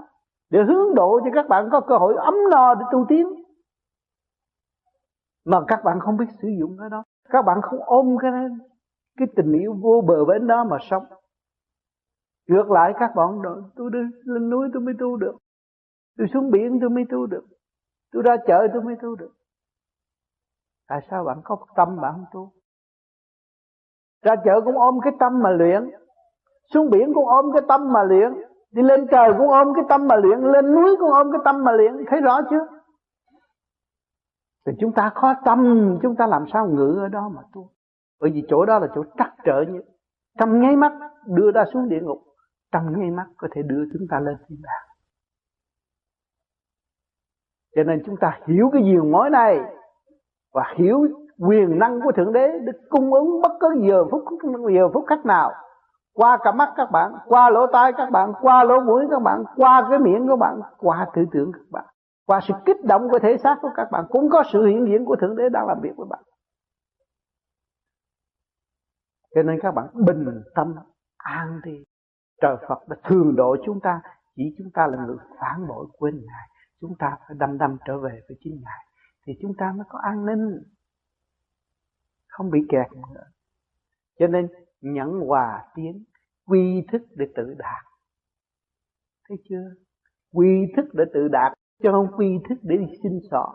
để 0.49 0.63
hướng 0.63 0.95
độ 0.95 1.19
cho 1.23 1.29
các 1.33 1.47
bạn 1.49 1.69
có 1.71 1.79
cơ 1.81 1.97
hội 1.97 2.15
ấm 2.15 2.35
no 2.51 2.75
để 2.75 2.85
tu 2.91 3.05
tiến. 3.09 3.27
Mà 5.45 5.57
các 5.67 5.83
bạn 5.83 5.99
không 5.99 6.17
biết 6.17 6.27
sử 6.41 6.47
dụng 6.59 6.77
cái 6.79 6.89
đó. 6.89 7.03
Các 7.29 7.45
bạn 7.45 7.61
không 7.61 7.79
ôm 7.85 8.17
cái 8.21 8.31
cái 9.17 9.27
tình 9.35 9.51
yêu 9.53 9.73
vô 9.81 10.03
bờ 10.07 10.25
bến 10.25 10.47
đó 10.47 10.63
mà 10.63 10.77
sống. 10.89 11.03
Ngược 12.47 12.71
lại 12.71 12.93
các 12.99 13.11
bạn 13.15 13.41
đó 13.41 13.55
tôi 13.75 13.89
đi 13.93 13.99
lên 14.23 14.49
núi 14.49 14.69
tôi 14.73 14.81
mới 14.81 14.93
tu 14.99 15.17
được. 15.17 15.37
Tôi 16.17 16.27
xuống 16.33 16.51
biển 16.51 16.79
tôi 16.81 16.89
mới 16.89 17.03
tu 17.09 17.25
được. 17.25 17.45
Tôi 18.11 18.23
ra 18.23 18.35
chợ 18.47 18.67
tôi 18.73 18.81
mới 18.81 18.95
tu 19.01 19.15
được. 19.15 19.31
Tại 20.87 20.99
sao 21.09 21.23
bạn 21.23 21.41
có 21.43 21.57
tâm 21.75 22.01
bạn 22.01 22.13
không 22.13 22.25
tu? 22.33 22.51
Ra 24.21 24.35
chợ 24.45 24.61
cũng 24.65 24.77
ôm 24.77 24.99
cái 25.03 25.13
tâm 25.19 25.39
mà 25.43 25.49
luyện. 25.49 25.89
Xuống 26.73 26.89
biển 26.89 27.13
cũng 27.13 27.27
ôm 27.27 27.45
cái 27.53 27.61
tâm 27.67 27.93
mà 27.93 28.03
luyện. 28.03 28.33
Đi 28.71 28.81
lên 28.81 29.07
trời 29.11 29.29
cũng 29.37 29.49
ôm 29.49 29.67
cái 29.75 29.83
tâm 29.89 30.07
mà 30.07 30.15
luyện. 30.15 30.39
Lên 30.39 30.75
núi 30.75 30.95
cũng 30.99 31.11
ôm 31.11 31.31
cái 31.31 31.41
tâm 31.45 31.63
mà 31.63 31.71
luyện. 31.71 31.93
Thấy 32.09 32.21
rõ 32.21 32.39
chưa? 32.49 32.67
Thì 34.65 34.71
chúng 34.79 34.93
ta 34.93 35.11
khó 35.15 35.33
tâm, 35.45 35.89
chúng 36.01 36.15
ta 36.15 36.27
làm 36.27 36.45
sao 36.53 36.67
ngự 36.67 36.99
ở 36.99 37.07
đó 37.07 37.29
mà 37.35 37.41
tu? 37.53 37.69
Bởi 38.23 38.31
vì 38.31 38.43
chỗ 38.49 38.65
đó 38.65 38.79
là 38.79 38.87
chỗ 38.95 39.03
trắc 39.17 39.33
trở 39.45 39.61
nhất 39.61 39.83
trong 40.39 40.61
nháy 40.61 40.75
mắt 40.75 40.93
đưa 41.27 41.51
ta 41.51 41.65
xuống 41.73 41.89
địa 41.89 41.99
ngục, 42.01 42.17
trong 42.71 42.99
nháy 42.99 43.11
mắt 43.11 43.25
có 43.37 43.47
thể 43.51 43.61
đưa 43.61 43.83
chúng 43.93 44.07
ta 44.09 44.19
lên 44.19 44.35
thiên 44.47 44.61
đàng. 44.63 44.87
Cho 47.75 47.83
nên 47.83 48.03
chúng 48.05 48.15
ta 48.21 48.39
hiểu 48.47 48.69
cái 48.73 48.83
diều 48.83 49.05
mối 49.05 49.29
này 49.29 49.59
và 50.53 50.73
hiểu 50.75 51.07
quyền 51.39 51.79
năng 51.79 52.01
của 52.01 52.11
thượng 52.11 52.33
đế 52.33 52.47
để 52.65 52.71
cung 52.89 53.13
ứng 53.13 53.41
bất 53.41 53.51
cứ 53.59 53.67
giờ 53.89 54.05
phút 54.11 54.23
giờ 54.75 54.89
phút 54.93 55.05
khách 55.07 55.25
nào, 55.25 55.51
qua 56.13 56.37
cả 56.43 56.51
mắt 56.51 56.73
các 56.75 56.91
bạn, 56.91 57.11
qua 57.25 57.49
lỗ 57.49 57.67
tai 57.67 57.93
các 57.93 58.09
bạn, 58.11 58.33
qua 58.41 58.63
lỗ 58.63 58.79
mũi 58.79 59.05
các 59.11 59.19
bạn, 59.19 59.43
qua 59.55 59.87
cái 59.89 59.99
miệng 59.99 60.27
của 60.27 60.35
bạn, 60.35 60.59
qua 60.77 61.07
tư 61.15 61.25
tưởng 61.31 61.51
các 61.53 61.65
bạn, 61.71 61.85
qua 62.27 62.39
sự 62.47 62.53
kích 62.65 62.85
động 62.85 63.09
của 63.09 63.19
thể 63.19 63.37
xác 63.37 63.55
của 63.61 63.69
các 63.75 63.87
bạn, 63.91 64.05
cũng 64.09 64.29
có 64.29 64.43
sự 64.53 64.65
hiện 64.65 64.85
diện 64.87 65.05
của 65.05 65.15
thượng 65.15 65.35
đế 65.35 65.49
đang 65.49 65.67
làm 65.67 65.77
việc 65.81 65.91
với 65.97 66.07
bạn 66.09 66.19
cho 69.35 69.43
nên 69.43 69.59
các 69.61 69.71
bạn 69.71 69.87
bình 70.05 70.41
tâm, 70.55 70.75
an 71.17 71.59
đi. 71.63 71.83
Trời 72.41 72.55
Phật 72.67 72.87
đã 72.89 72.95
thường 73.03 73.35
độ 73.35 73.55
chúng 73.65 73.79
ta, 73.79 74.01
chỉ 74.35 74.43
chúng 74.57 74.71
ta 74.73 74.87
là 74.87 75.05
người 75.05 75.17
phản 75.39 75.67
bội 75.67 75.87
quên 75.97 76.15
ngài. 76.15 76.47
Chúng 76.81 76.95
ta 76.99 77.17
phải 77.27 77.37
đâm 77.39 77.57
đâm 77.57 77.77
trở 77.85 77.97
về 77.97 78.21
với 78.27 78.37
chính 78.43 78.61
ngài. 78.63 78.85
Thì 79.27 79.33
chúng 79.41 79.51
ta 79.57 79.73
mới 79.75 79.85
có 79.89 79.99
an 80.03 80.25
ninh, 80.25 80.63
không 82.27 82.51
bị 82.51 82.59
kẹt 82.69 82.91
nữa. 82.91 83.23
Cho 84.19 84.27
nên 84.27 84.47
nhẫn 84.81 85.19
hòa 85.27 85.63
tiến, 85.75 86.03
quy 86.45 86.85
thức 86.91 87.01
để 87.15 87.25
tự 87.35 87.53
đạt. 87.57 87.83
Thấy 89.29 89.37
chưa? 89.49 89.69
Quy 90.33 90.73
thức 90.77 90.85
để 90.93 91.03
tự 91.13 91.27
đạt, 91.27 91.53
chứ 91.83 91.89
không 91.91 92.07
quy 92.17 92.39
thức 92.49 92.55
để 92.61 92.77
đi 92.77 92.85
xin 93.03 93.19
sọ 93.31 93.53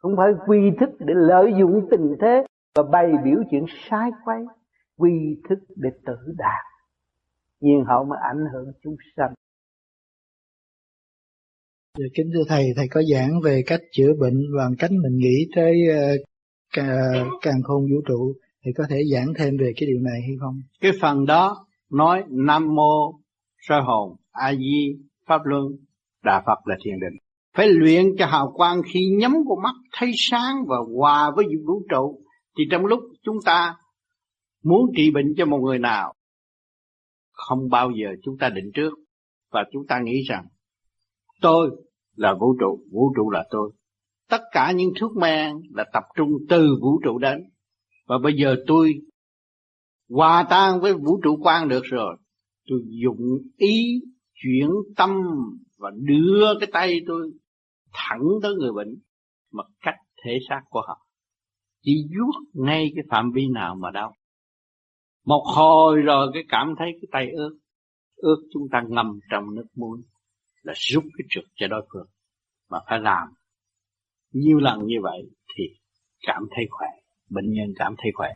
không 0.00 0.16
phải 0.16 0.32
quy 0.46 0.70
thức 0.80 0.90
để 0.98 1.14
lợi 1.16 1.54
dụng 1.58 1.86
tình 1.90 2.16
thế 2.20 2.44
và 2.76 2.82
bày 2.82 3.12
biểu 3.24 3.42
chuyện 3.50 3.64
sai 3.68 4.10
quay 4.24 4.44
quy 5.00 5.12
thức 5.48 5.58
để 5.76 5.90
tự 6.06 6.16
đạt 6.38 6.64
nhiên 7.60 7.84
hậu 7.88 8.04
mới 8.04 8.18
ảnh 8.30 8.44
hưởng 8.52 8.72
chúng 8.82 8.96
sanh 9.16 9.34
Dạ, 11.98 12.04
kính 12.14 12.30
thưa 12.34 12.44
thầy, 12.48 12.72
thầy 12.76 12.88
có 12.90 13.02
giảng 13.02 13.40
về 13.44 13.62
cách 13.66 13.80
chữa 13.92 14.12
bệnh 14.20 14.42
và 14.56 14.64
cách 14.78 14.90
mình 14.90 15.16
nghĩ 15.16 15.46
tới 15.56 15.72
uh, 16.78 16.82
càng 17.42 17.62
khôn 17.62 17.82
vũ 17.82 18.00
trụ. 18.08 18.34
Thầy 18.64 18.72
có 18.76 18.84
thể 18.90 18.96
giảng 19.12 19.26
thêm 19.38 19.56
về 19.60 19.72
cái 19.76 19.88
điều 19.88 20.00
này 20.00 20.20
hay 20.26 20.36
không? 20.40 20.54
Cái 20.80 20.92
phần 21.00 21.26
đó 21.26 21.66
nói 21.92 22.24
Nam 22.28 22.74
Mô 22.74 23.20
Sơ 23.68 23.80
Hồn 23.80 24.16
A 24.32 24.54
Di 24.54 24.96
Pháp 25.26 25.40
Luân 25.44 25.64
Đà 26.24 26.42
Phật 26.46 26.58
là 26.64 26.76
thiền 26.84 27.00
định. 27.00 27.18
Phải 27.56 27.68
luyện 27.68 28.04
cho 28.18 28.26
hào 28.26 28.52
quang 28.54 28.82
khi 28.92 29.00
nhắm 29.18 29.32
con 29.48 29.62
mắt 29.62 29.74
thấy 29.98 30.10
sáng 30.14 30.64
và 30.68 30.76
hòa 30.96 31.30
với 31.36 31.44
vũ 31.66 31.82
trụ. 31.90 32.20
Thì 32.58 32.64
trong 32.70 32.86
lúc 32.86 33.00
chúng 33.22 33.36
ta 33.44 33.74
muốn 34.64 34.90
trị 34.96 35.10
bệnh 35.10 35.34
cho 35.36 35.46
một 35.46 35.58
người 35.58 35.78
nào 35.78 36.14
không 37.32 37.68
bao 37.70 37.90
giờ 37.90 38.08
chúng 38.22 38.38
ta 38.38 38.48
định 38.48 38.70
trước 38.74 38.92
và 39.50 39.64
chúng 39.72 39.86
ta 39.86 40.00
nghĩ 40.04 40.22
rằng 40.22 40.46
tôi 41.40 41.70
là 42.16 42.34
vũ 42.40 42.56
trụ, 42.60 42.84
vũ 42.92 43.12
trụ 43.16 43.30
là 43.30 43.46
tôi. 43.50 43.72
Tất 44.28 44.40
cả 44.52 44.72
những 44.72 44.92
thuốc 45.00 45.16
men 45.16 45.56
là 45.70 45.84
tập 45.92 46.02
trung 46.16 46.28
từ 46.48 46.78
vũ 46.82 47.00
trụ 47.04 47.18
đến. 47.18 47.38
Và 48.06 48.18
bây 48.22 48.32
giờ 48.34 48.56
tôi 48.66 48.94
hòa 50.08 50.46
tan 50.50 50.80
với 50.80 50.94
vũ 50.94 51.20
trụ 51.22 51.38
quan 51.42 51.68
được 51.68 51.82
rồi. 51.84 52.16
Tôi 52.68 52.80
dụng 53.02 53.38
ý 53.56 54.00
chuyển 54.34 54.68
tâm 54.96 55.10
và 55.78 55.90
đưa 55.94 56.54
cái 56.60 56.68
tay 56.72 57.00
tôi 57.06 57.30
thẳng 57.92 58.24
tới 58.42 58.54
người 58.54 58.72
bệnh 58.72 58.94
mà 59.52 59.64
cách 59.80 59.94
thể 60.24 60.38
xác 60.48 60.60
của 60.70 60.82
họ 60.88 61.06
chỉ 61.82 62.06
vuốt 62.10 62.64
ngay 62.66 62.92
cái 62.94 63.04
phạm 63.10 63.30
vi 63.34 63.46
nào 63.54 63.74
mà 63.74 63.90
đau 63.90 64.14
một 65.24 65.44
hồi 65.56 66.02
rồi 66.02 66.30
cái 66.34 66.42
cảm 66.48 66.74
thấy 66.78 66.88
cái 66.92 67.08
tay 67.12 67.30
ướt. 67.30 67.58
Ướt 68.16 68.48
chúng 68.52 68.62
ta 68.72 68.82
ngâm 68.88 69.20
trong 69.30 69.54
nước 69.54 69.66
muối 69.74 69.98
là 70.62 70.72
rút 70.76 71.04
cái 71.18 71.26
trượt 71.30 71.44
cho 71.54 71.66
đối 71.66 71.88
phương. 71.92 72.06
Mà 72.68 72.78
phải 72.88 73.00
làm 73.00 73.28
nhiều 74.32 74.58
lần 74.58 74.78
như 74.86 74.96
vậy 75.02 75.22
thì 75.56 75.64
cảm 76.26 76.42
thấy 76.50 76.64
khỏe, 76.70 76.88
bệnh 77.30 77.52
nhân 77.52 77.74
cảm 77.76 77.94
thấy 77.98 78.10
khỏe. 78.14 78.32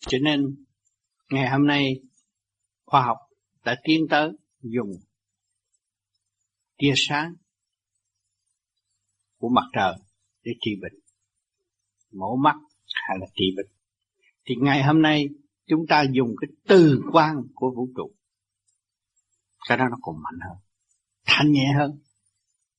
Cho 0.00 0.18
nên, 0.22 0.64
ngày 1.30 1.50
hôm 1.50 1.66
nay, 1.66 2.00
khoa 2.86 3.02
học 3.02 3.16
đã 3.64 3.76
tiến 3.84 4.06
tới 4.10 4.30
dùng 4.60 4.90
tia 6.76 6.92
sáng 6.96 7.34
của 9.38 9.48
mặt 9.48 9.64
trời 9.72 9.94
để 10.42 10.52
trị 10.60 10.70
bệnh. 10.82 11.00
Mổ 12.12 12.36
mắt 12.36 12.56
hay 13.08 13.16
là 13.20 13.26
trị 13.34 13.44
bệnh 13.56 13.73
thì 14.46 14.54
ngày 14.60 14.82
hôm 14.82 15.02
nay 15.02 15.28
chúng 15.66 15.86
ta 15.88 16.04
dùng 16.12 16.34
cái 16.40 16.48
từ 16.68 17.00
quan 17.12 17.36
của 17.54 17.72
vũ 17.76 17.88
trụ. 17.96 18.10
Cái 19.68 19.78
đó 19.78 19.84
nó 19.90 19.96
còn 20.02 20.16
mạnh 20.22 20.40
hơn, 20.48 20.58
thanh 21.26 21.52
nhẹ 21.52 21.72
hơn. 21.78 21.90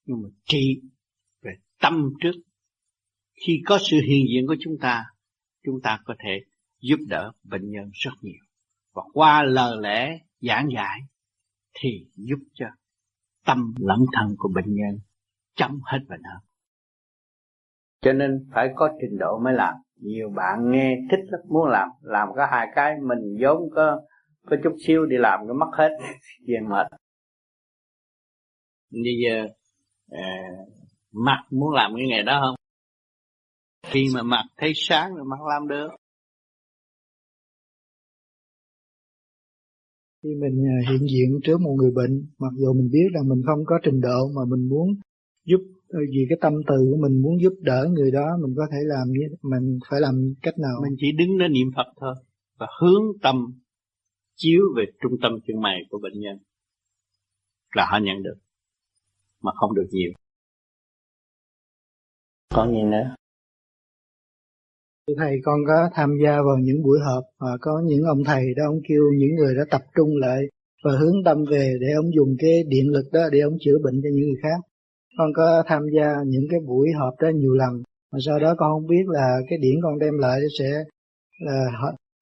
Nhưng 0.05 0.21
mà 0.21 0.29
trị 0.45 0.81
về 1.41 1.51
tâm 1.81 2.09
trước. 2.21 2.31
Khi 3.45 3.61
có 3.65 3.79
sự 3.81 3.97
hiện 4.07 4.25
diện 4.33 4.47
của 4.47 4.55
chúng 4.59 4.77
ta 4.81 5.05
chúng 5.63 5.81
ta 5.83 5.99
có 6.05 6.15
thể 6.19 6.39
giúp 6.81 6.99
đỡ 7.07 7.31
bệnh 7.43 7.71
nhân 7.71 7.89
rất 7.93 8.11
nhiều. 8.21 8.43
Và 8.93 9.03
qua 9.13 9.43
lời 9.43 9.77
lẽ 9.81 10.19
giảng 10.41 10.67
giải 10.75 10.99
thì 11.73 11.89
giúp 12.15 12.39
cho 12.53 12.65
tâm 13.45 13.73
lẫn 13.77 13.99
thân 14.13 14.35
của 14.37 14.49
bệnh 14.55 14.75
nhân 14.75 14.99
chấm 15.55 15.79
hết 15.83 15.99
bệnh 16.09 16.23
hơn. 16.23 16.43
Cho 18.01 18.13
nên 18.13 18.49
phải 18.53 18.67
có 18.75 18.89
trình 19.01 19.17
độ 19.19 19.39
mới 19.43 19.53
làm 19.53 19.73
nhiều 20.01 20.29
bạn 20.29 20.71
nghe 20.71 20.97
thích 21.11 21.19
lắm 21.27 21.41
muốn 21.49 21.67
làm 21.67 21.89
làm 22.01 22.27
có 22.35 22.47
hai 22.51 22.67
cái 22.75 22.95
mình 23.01 23.37
vốn 23.41 23.69
có 23.75 24.01
có 24.45 24.57
chút 24.63 24.75
xíu 24.87 25.05
đi 25.05 25.17
làm 25.19 25.47
nó 25.47 25.53
mất 25.53 25.69
hết 25.77 25.89
tiền 26.47 26.69
mệt. 26.69 26.87
Bây 28.91 29.13
giờ 29.25 29.47
à, 30.11 30.27
mặt 31.11 31.43
muốn 31.51 31.73
làm 31.73 31.91
cái 31.95 32.05
nghề 32.07 32.23
đó 32.23 32.41
không? 32.41 32.55
Khi 33.91 34.07
mà 34.13 34.23
mặt 34.23 34.43
thấy 34.57 34.71
sáng 34.75 35.15
rồi 35.15 35.25
mặt 35.25 35.41
làm 35.49 35.67
được. 35.67 35.87
Khi 40.23 40.29
mình 40.41 40.65
à, 40.67 40.77
hiện 40.91 41.01
diện 41.01 41.39
trước 41.43 41.61
một 41.61 41.75
người 41.77 41.91
bệnh 41.95 42.25
mặc 42.37 42.53
dù 42.57 42.73
mình 42.73 42.89
biết 42.91 43.07
là 43.11 43.21
mình 43.25 43.41
không 43.45 43.65
có 43.65 43.79
trình 43.83 44.01
độ 44.01 44.27
mà 44.35 44.41
mình 44.47 44.69
muốn 44.69 44.87
giúp 45.45 45.74
vì 45.99 46.25
cái 46.29 46.37
tâm 46.41 46.53
từ 46.67 46.75
của 46.91 46.97
mình 47.01 47.21
muốn 47.21 47.41
giúp 47.41 47.53
đỡ 47.61 47.87
người 47.91 48.11
đó 48.11 48.37
mình 48.41 48.53
có 48.57 48.67
thể 48.71 48.77
làm 48.81 49.07
như 49.07 49.35
mình 49.41 49.79
phải 49.89 50.01
làm 50.01 50.33
cách 50.41 50.57
nào? 50.57 50.81
Mình 50.83 50.95
chỉ 50.99 51.07
đứng 51.17 51.37
đó 51.37 51.47
niệm 51.47 51.67
phật 51.75 51.93
thôi 52.01 52.15
và 52.59 52.67
hướng 52.81 53.03
tâm 53.21 53.35
chiếu 54.35 54.61
về 54.77 54.83
trung 55.01 55.13
tâm 55.21 55.31
chân 55.47 55.61
mày 55.61 55.77
của 55.89 55.99
bệnh 56.03 56.19
nhân 56.19 56.37
là 57.75 57.87
họ 57.91 57.99
nhận 58.01 58.23
được 58.23 58.35
mà 59.41 59.51
không 59.55 59.75
được 59.75 59.87
nhiều. 59.91 60.11
Còn 62.49 62.71
gì 62.71 62.81
nữa 62.91 63.15
thầy 65.17 65.39
con 65.43 65.59
có 65.67 65.89
tham 65.93 66.09
gia 66.23 66.31
vào 66.31 66.57
những 66.61 66.83
buổi 66.83 66.99
họp 66.99 67.23
và 67.39 67.57
có 67.61 67.81
những 67.85 68.03
ông 68.03 68.23
thầy 68.25 68.43
đó 68.57 68.63
ông 68.67 68.79
kêu 68.87 69.03
những 69.17 69.35
người 69.35 69.55
đó 69.55 69.63
tập 69.71 69.81
trung 69.95 70.09
lại 70.17 70.41
và 70.83 70.91
hướng 70.99 71.23
tâm 71.25 71.37
về 71.51 71.73
để 71.81 71.87
ông 71.95 72.15
dùng 72.15 72.35
cái 72.39 72.63
điện 72.67 72.91
lực 72.91 73.05
đó 73.13 73.21
để 73.31 73.39
ông 73.39 73.57
chữa 73.61 73.77
bệnh 73.83 74.01
cho 74.03 74.09
những 74.13 74.25
người 74.25 74.41
khác 74.43 74.59
con 75.17 75.33
có 75.33 75.63
tham 75.67 75.81
gia 75.97 76.07
những 76.25 76.45
cái 76.49 76.59
buổi 76.67 76.87
họp 76.99 77.13
đó 77.21 77.29
nhiều 77.35 77.53
lần, 77.53 77.83
mà 78.11 78.19
sau 78.25 78.39
đó 78.39 78.55
con 78.57 78.71
không 78.71 78.87
biết 78.87 79.03
là 79.07 79.37
cái 79.49 79.59
điển 79.61 79.75
con 79.83 79.99
đem 79.99 80.17
lại 80.17 80.39
sẽ 80.59 80.69
là 81.39 81.65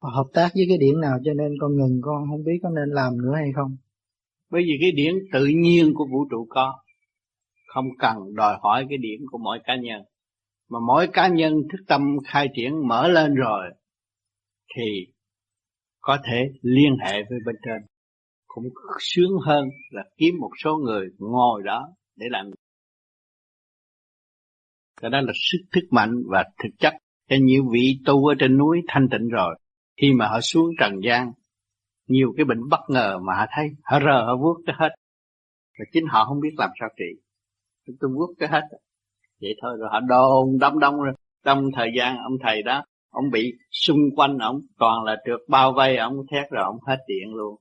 hợp 0.01 0.27
tác 0.33 0.49
với 0.55 0.65
cái 0.69 0.77
điển 0.77 1.01
nào, 1.01 1.17
cho 1.23 1.33
nên 1.33 1.51
con 1.61 1.77
ngừng, 1.77 1.99
con 2.01 2.23
không 2.29 2.43
biết 2.43 2.59
có 2.63 2.69
nên 2.69 2.89
làm 2.89 3.17
nữa 3.17 3.33
hay 3.35 3.51
không. 3.55 3.75
Bởi 4.51 4.61
vì 4.61 4.77
cái 4.81 4.91
điển 4.91 5.13
tự 5.33 5.45
nhiên 5.45 5.93
của 5.93 6.07
vũ 6.11 6.25
trụ 6.31 6.47
có, 6.49 6.73
không 7.73 7.85
cần 7.99 8.17
đòi 8.35 8.57
hỏi 8.61 8.85
cái 8.89 8.97
điển 8.97 9.19
của 9.31 9.37
mỗi 9.37 9.59
cá 9.63 9.75
nhân. 9.75 10.01
Mà 10.69 10.79
mỗi 10.87 11.07
cá 11.13 11.27
nhân 11.27 11.53
thức 11.53 11.83
tâm 11.87 12.01
khai 12.27 12.47
triển 12.55 12.87
mở 12.87 13.07
lên 13.07 13.35
rồi, 13.35 13.65
thì 14.75 15.07
có 16.01 16.17
thể 16.23 16.43
liên 16.61 16.97
hệ 17.05 17.13
với 17.13 17.39
bên 17.45 17.55
trên. 17.65 17.87
Cũng 18.47 18.63
sướng 18.99 19.31
hơn 19.45 19.69
là 19.91 20.03
kiếm 20.17 20.33
một 20.39 20.51
số 20.63 20.75
người 20.75 21.07
ngồi 21.19 21.61
đó 21.65 21.87
để 22.15 22.25
làm 22.29 22.45
cái 25.03 25.09
đó 25.09 25.21
là 25.21 25.33
sức 25.35 25.57
thức 25.71 25.87
mạnh 25.91 26.23
và 26.25 26.43
thực 26.63 26.69
chất. 26.79 26.93
Cho 27.29 27.35
nhiều 27.41 27.63
vị 27.71 27.99
tu 28.05 28.25
ở 28.25 28.35
trên 28.39 28.57
núi 28.57 28.81
thanh 28.87 29.09
tịnh 29.09 29.27
rồi, 29.27 29.59
khi 30.01 30.13
mà 30.13 30.27
họ 30.27 30.41
xuống 30.41 30.69
trần 30.79 30.93
gian, 31.03 31.31
nhiều 32.07 32.33
cái 32.37 32.45
bệnh 32.45 32.69
bất 32.69 32.79
ngờ 32.87 33.19
mà 33.19 33.33
họ 33.35 33.45
thấy, 33.55 33.69
họ 33.83 33.99
rờ, 33.99 34.25
họ 34.25 34.37
vuốt 34.37 34.61
cái 34.65 34.75
hết. 34.79 34.89
Rồi 35.77 35.85
chính 35.93 36.05
họ 36.07 36.25
không 36.25 36.39
biết 36.39 36.49
làm 36.57 36.69
sao 36.79 36.89
trị. 36.97 37.21
Tôi 37.99 38.09
vuốt 38.15 38.33
cái 38.39 38.49
hết. 38.49 38.61
Vậy 39.41 39.55
thôi 39.61 39.77
rồi 39.79 39.89
họ 39.91 39.99
đồn 39.99 40.57
đông 40.59 40.79
đông 40.79 40.95
rồi. 41.01 41.13
Trong 41.45 41.71
thời 41.75 41.91
gian 41.97 42.17
ông 42.17 42.33
thầy 42.43 42.63
đó, 42.63 42.83
ông 43.09 43.29
bị 43.31 43.53
xung 43.71 43.99
quanh 44.15 44.37
ông 44.37 44.61
toàn 44.79 45.03
là 45.03 45.15
trượt 45.25 45.39
bao 45.47 45.73
vây 45.73 45.97
ông 45.97 46.13
thét 46.31 46.51
rồi 46.51 46.63
ông 46.63 46.77
hết 46.87 46.97
điện 47.07 47.35
luôn. 47.35 47.55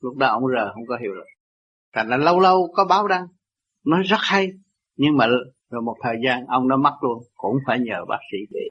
Lúc 0.00 0.16
đó 0.16 0.26
ông 0.26 0.42
rờ, 0.54 0.72
không 0.74 0.86
có 0.86 0.98
hiểu 1.02 1.14
được 1.14 1.24
thành 1.94 2.08
là 2.08 2.16
lâu 2.16 2.40
lâu 2.40 2.68
có 2.74 2.84
báo 2.84 3.08
đăng. 3.08 3.26
Nói 3.86 4.02
rất 4.02 4.20
hay, 4.20 4.48
nhưng 4.96 5.16
mà 5.16 5.26
rồi 5.72 5.82
một 5.82 5.96
thời 6.02 6.16
gian 6.24 6.46
ông 6.46 6.68
nó 6.68 6.76
mất 6.76 6.96
luôn. 7.00 7.22
Cũng 7.34 7.56
phải 7.66 7.80
nhờ 7.80 8.04
bác 8.08 8.18
sĩ 8.32 8.38
về 8.50 8.68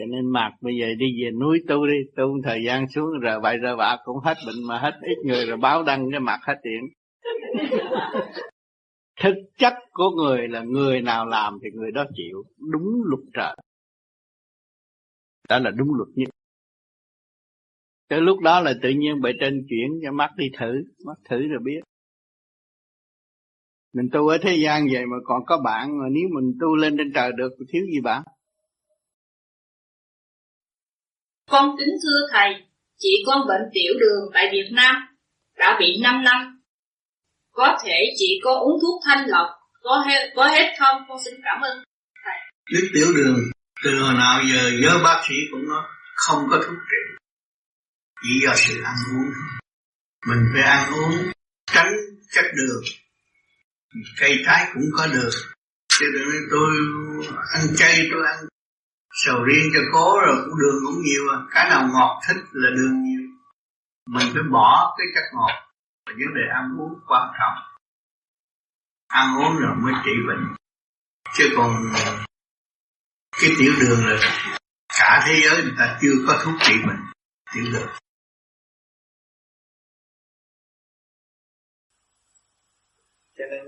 cho 0.00 0.06
nên 0.06 0.30
mạc 0.30 0.50
bây 0.60 0.76
giờ 0.76 0.86
đi 0.98 1.22
về 1.22 1.30
núi 1.30 1.62
tu 1.68 1.86
đi. 1.86 1.96
Tu 2.16 2.42
thời 2.44 2.64
gian 2.66 2.88
xuống 2.88 3.18
rồi 3.20 3.40
vậy 3.40 3.56
rồi 3.56 3.76
bạ 3.76 3.96
cũng 4.04 4.18
hết 4.24 4.34
bệnh 4.46 4.66
mà 4.68 4.78
hết 4.78 4.92
ít 5.02 5.16
người 5.24 5.46
rồi 5.46 5.56
báo 5.56 5.82
đăng 5.82 6.10
cái 6.10 6.20
mặt 6.20 6.40
hết 6.42 6.54
điện. 6.62 6.80
Thực 9.20 9.34
chất 9.58 9.72
của 9.92 10.10
người 10.10 10.48
là 10.48 10.62
người 10.62 11.00
nào 11.00 11.26
làm 11.26 11.58
thì 11.62 11.70
người 11.74 11.90
đó 11.90 12.04
chịu. 12.14 12.44
Đúng 12.72 13.02
luật 13.04 13.20
trời. 13.34 13.56
Đó 15.48 15.58
là 15.58 15.70
đúng 15.70 15.94
luật 15.94 16.08
nhất. 16.14 16.28
Tới 18.08 18.20
lúc 18.20 18.40
đó 18.40 18.60
là 18.60 18.74
tự 18.82 18.88
nhiên 18.88 19.20
bề 19.20 19.32
trên 19.40 19.66
chuyển 19.68 20.00
cho 20.02 20.12
mắt 20.12 20.30
đi 20.36 20.50
thử. 20.58 20.84
Mắt 21.06 21.18
thử 21.28 21.48
rồi 21.48 21.60
biết 21.64 21.80
mình 23.92 24.08
tu 24.12 24.28
ở 24.28 24.38
thế 24.42 24.56
gian 24.64 24.86
vậy 24.92 25.02
mà 25.06 25.16
còn 25.24 25.44
có 25.46 25.58
bạn 25.64 25.98
mà 25.98 26.04
nếu 26.10 26.28
mình 26.34 26.58
tu 26.60 26.76
lên 26.76 26.96
trên 26.98 27.12
trời 27.14 27.32
được 27.36 27.50
thì 27.58 27.64
thiếu 27.72 27.82
gì 27.92 28.00
bạn? 28.00 28.22
Con 31.50 31.76
kính 31.78 31.94
thưa 32.02 32.26
thầy 32.32 32.54
chị 32.98 33.24
con 33.26 33.46
bệnh 33.48 33.62
tiểu 33.72 33.92
đường 34.00 34.30
tại 34.34 34.48
Việt 34.52 34.68
Nam 34.72 34.94
đã 35.58 35.76
bị 35.80 36.00
5 36.02 36.24
năm. 36.24 36.62
Có 37.52 37.78
thể 37.84 38.14
chỉ 38.16 38.40
có 38.44 38.54
uống 38.54 38.80
thuốc 38.82 39.02
thanh 39.04 39.28
lọc 39.28 39.48
có 39.82 40.04
hết, 40.06 40.32
có 40.36 40.46
hết 40.46 40.74
không? 40.78 41.02
Con 41.08 41.18
xin 41.24 41.34
cảm 41.44 41.60
ơn 41.60 41.84
thầy. 42.24 42.38
Nước 42.72 42.88
tiểu 42.94 43.06
đường 43.16 43.38
từ 43.84 43.90
hồi 44.02 44.14
nào 44.14 44.40
giờ 44.52 44.70
nhớ 44.82 45.00
bác 45.04 45.22
sĩ 45.28 45.34
cũng 45.50 45.68
nói 45.68 45.82
không 46.14 46.46
có 46.50 46.56
thuốc 46.56 46.78
trị. 46.90 47.24
Chỉ 48.22 48.40
do 48.44 48.52
sự 48.56 48.82
ăn 48.84 48.96
uống. 49.12 49.30
Mình 50.28 50.44
phải 50.54 50.62
ăn 50.62 50.92
uống 50.94 51.32
tránh 51.72 51.92
chất 52.32 52.44
đường 52.56 52.82
cây 54.20 54.42
trái 54.46 54.70
cũng 54.74 54.84
có 54.96 55.06
được. 55.06 55.30
Cho 55.88 56.06
nên 56.14 56.42
tôi 56.50 56.76
ăn 57.54 57.76
chay, 57.76 58.08
tôi 58.12 58.26
ăn 58.26 58.44
sầu 59.12 59.44
riêng 59.44 59.70
cho 59.74 59.80
cố 59.92 60.20
rồi 60.26 60.36
cũng 60.44 60.58
đường 60.60 60.76
cũng 60.86 61.02
nhiều 61.02 61.22
à. 61.32 61.38
Cái 61.50 61.70
nào 61.70 61.88
ngọt 61.92 62.20
thích 62.28 62.42
là 62.52 62.70
đường 62.76 63.02
nhiều. 63.02 63.20
Mình 64.06 64.26
phải 64.34 64.42
bỏ 64.52 64.96
cái 64.98 65.06
chất 65.14 65.24
ngọt. 65.34 65.70
Vấn 66.06 66.34
đề 66.34 66.42
ăn 66.54 66.76
uống 66.78 66.94
quan 67.06 67.32
trọng. 67.38 67.78
Ăn 69.08 69.36
uống 69.36 69.58
rồi 69.58 69.74
mới 69.76 69.92
trị 70.04 70.12
bệnh. 70.28 70.54
Chứ 71.34 71.48
còn 71.56 71.76
cái 73.40 73.50
tiểu 73.58 73.72
đường 73.80 74.06
là 74.06 74.16
cả 74.98 75.24
thế 75.26 75.40
giới 75.44 75.62
người 75.62 75.74
ta 75.78 75.98
chưa 76.00 76.14
có 76.26 76.40
thuốc 76.44 76.54
trị 76.60 76.74
bệnh. 76.86 77.00
Tiểu 77.54 77.64
đường. 77.72 77.88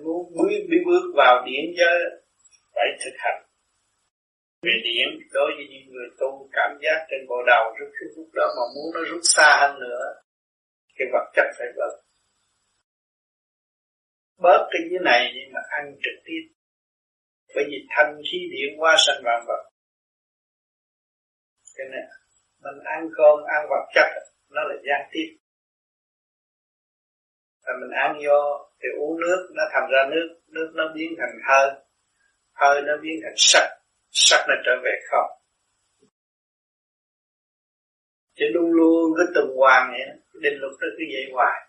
Muốn 0.05 0.23
bước 0.71 0.81
bước 0.87 1.05
vào 1.17 1.45
điển 1.47 1.65
giới 1.79 1.99
phải 2.75 2.87
thực 3.05 3.17
hành. 3.19 3.43
Về 4.63 4.73
điển 4.85 5.09
đối 5.33 5.51
với 5.57 5.67
những 5.71 5.87
người 5.93 6.09
tu 6.21 6.49
cảm 6.53 6.71
giác 6.83 7.07
trên 7.11 7.21
bộ 7.29 7.37
đầu 7.47 7.65
rút 7.79 7.89
rút 7.99 8.11
lúc 8.17 8.29
đó 8.35 8.47
mà 8.57 8.65
muốn 8.75 8.87
nó 8.95 9.01
rút 9.11 9.21
xa 9.25 9.59
hơn 9.61 9.81
nữa, 9.81 10.05
cái 10.97 11.09
vật 11.13 11.27
chất 11.35 11.47
phải 11.59 11.67
bớt. 11.77 11.95
Bớt 14.43 14.69
cái 14.71 14.83
dưới 14.91 15.01
này 15.05 15.33
nhưng 15.35 15.53
mà 15.55 15.61
ăn 15.69 15.85
trực 16.05 16.17
tiếp. 16.25 16.43
Bởi 17.55 17.65
vì 17.71 17.87
thanh 17.91 18.23
khí 18.33 18.39
điện 18.53 18.81
qua 18.81 18.95
sanh 19.07 19.23
vạn 19.25 19.45
vật. 19.49 19.63
Cái 21.77 21.87
này 21.91 22.03
mình 22.63 22.85
ăn 22.85 23.09
cơm, 23.17 23.37
ăn 23.57 23.67
vật 23.71 23.85
chất, 23.95 24.09
nó 24.51 24.61
là 24.63 24.75
gián 24.87 25.09
tiếp 25.13 25.42
và 27.65 27.73
mình 27.81 27.91
ăn 27.91 28.13
vô, 28.27 28.69
thì 28.81 28.89
uống 28.99 29.21
nước, 29.21 29.51
nó 29.55 29.63
thành 29.73 29.89
ra 29.93 30.01
nước 30.11 30.29
nước 30.49 30.73
nó 30.75 30.85
biến 30.95 31.15
thành 31.19 31.35
hơi. 31.49 31.71
Hơi 32.53 32.83
nó 32.83 32.93
biến 33.03 33.21
thành 33.23 33.35
sắc. 33.37 33.69
Sắc 34.11 34.45
nó 34.49 34.55
trở 34.65 34.73
về 34.85 34.95
không. 35.11 35.31
Chỉ 38.35 38.45
luôn 38.55 38.73
luôn 38.73 39.13
cứ 39.17 39.33
tuần 39.35 39.57
hoàn 39.57 39.93
vậy 39.93 40.23
định 40.43 40.59
luật 40.61 40.73
nó 40.81 40.87
cứ 40.99 41.05
vậy 41.13 41.25
hoài. 41.33 41.61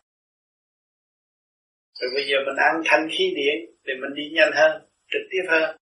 Rồi 1.99 2.10
bây 2.15 2.24
giờ 2.30 2.38
mình 2.45 2.56
ăn 2.70 2.82
thanh 2.86 3.07
khí 3.11 3.34
điển 3.36 3.56
thì 3.86 3.94
mình 4.02 4.14
đi 4.15 4.24
nhanh 4.36 4.52
hơn, 4.53 4.72
trực 5.11 5.22
tiếp 5.32 5.44
hơn. 5.49 5.78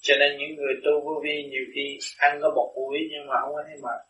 Cho 0.00 0.14
nên 0.20 0.38
những 0.38 0.54
người 0.56 0.74
tu 0.84 0.92
vô 1.04 1.20
vi 1.24 1.36
nhiều 1.50 1.64
khi 1.74 1.98
ăn 2.18 2.38
có 2.42 2.48
một 2.56 2.72
buổi 2.76 2.98
nhưng 3.10 3.26
mà 3.28 3.34
không 3.40 3.52
có 3.54 3.62
thấy 3.66 3.76
mệt. 3.82 4.00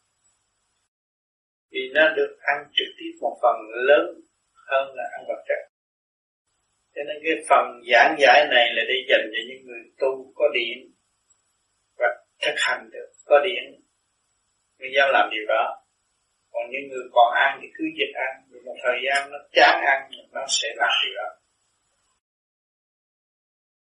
Vì 1.71 1.81
nó 1.95 2.15
được 2.17 2.37
ăn 2.41 2.57
trực 2.77 2.89
tiếp 2.99 3.13
một 3.21 3.39
phần 3.43 3.57
lớn 3.89 4.21
hơn 4.71 4.95
là 4.95 5.05
ăn 5.17 5.25
vật 5.29 5.43
chất 5.49 5.61
cho 6.95 7.03
nên 7.07 7.17
cái 7.25 7.35
phần 7.49 7.65
giảng 7.93 8.17
giải 8.19 8.47
này 8.51 8.67
là 8.77 8.83
để 8.89 8.95
dành 9.09 9.27
cho 9.33 9.41
những 9.49 9.67
người 9.67 9.83
tu 9.99 10.33
có 10.35 10.45
điện 10.55 10.79
và 11.99 12.07
thực 12.43 12.55
hành 12.57 12.91
được, 12.93 13.09
có 13.25 13.41
điện 13.45 13.87
người 14.79 14.91
dám 14.97 15.09
làm 15.13 15.31
điều 15.31 15.47
đó. 15.49 15.83
Còn 16.53 16.71
những 16.71 16.89
người 16.91 17.05
còn 17.13 17.33
ăn 17.35 17.59
thì 17.63 17.69
cứ 17.75 17.85
dịch 17.99 18.15
ăn. 18.15 18.43
Rồi 18.51 18.63
một 18.65 18.77
thời 18.83 18.99
gian 19.05 19.31
nó 19.31 19.39
chán 19.53 19.81
ăn 19.87 20.11
nó 20.33 20.45
sẽ 20.49 20.69
làm 20.77 20.91
điều 21.05 21.15
đó. 21.17 21.29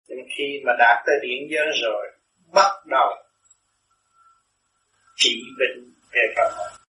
Nhưng 0.08 0.26
khi 0.36 0.60
mà 0.64 0.72
đạt 0.78 1.04
tới 1.06 1.16
điển 1.22 1.48
giới 1.50 1.66
rồi, 1.82 2.06
bắt 2.54 2.72
đầu 2.86 3.08
chỉ 5.16 5.42
bệnh 5.58 5.94
về 6.12 6.22
phần 6.36 6.52
hồn 6.56 6.87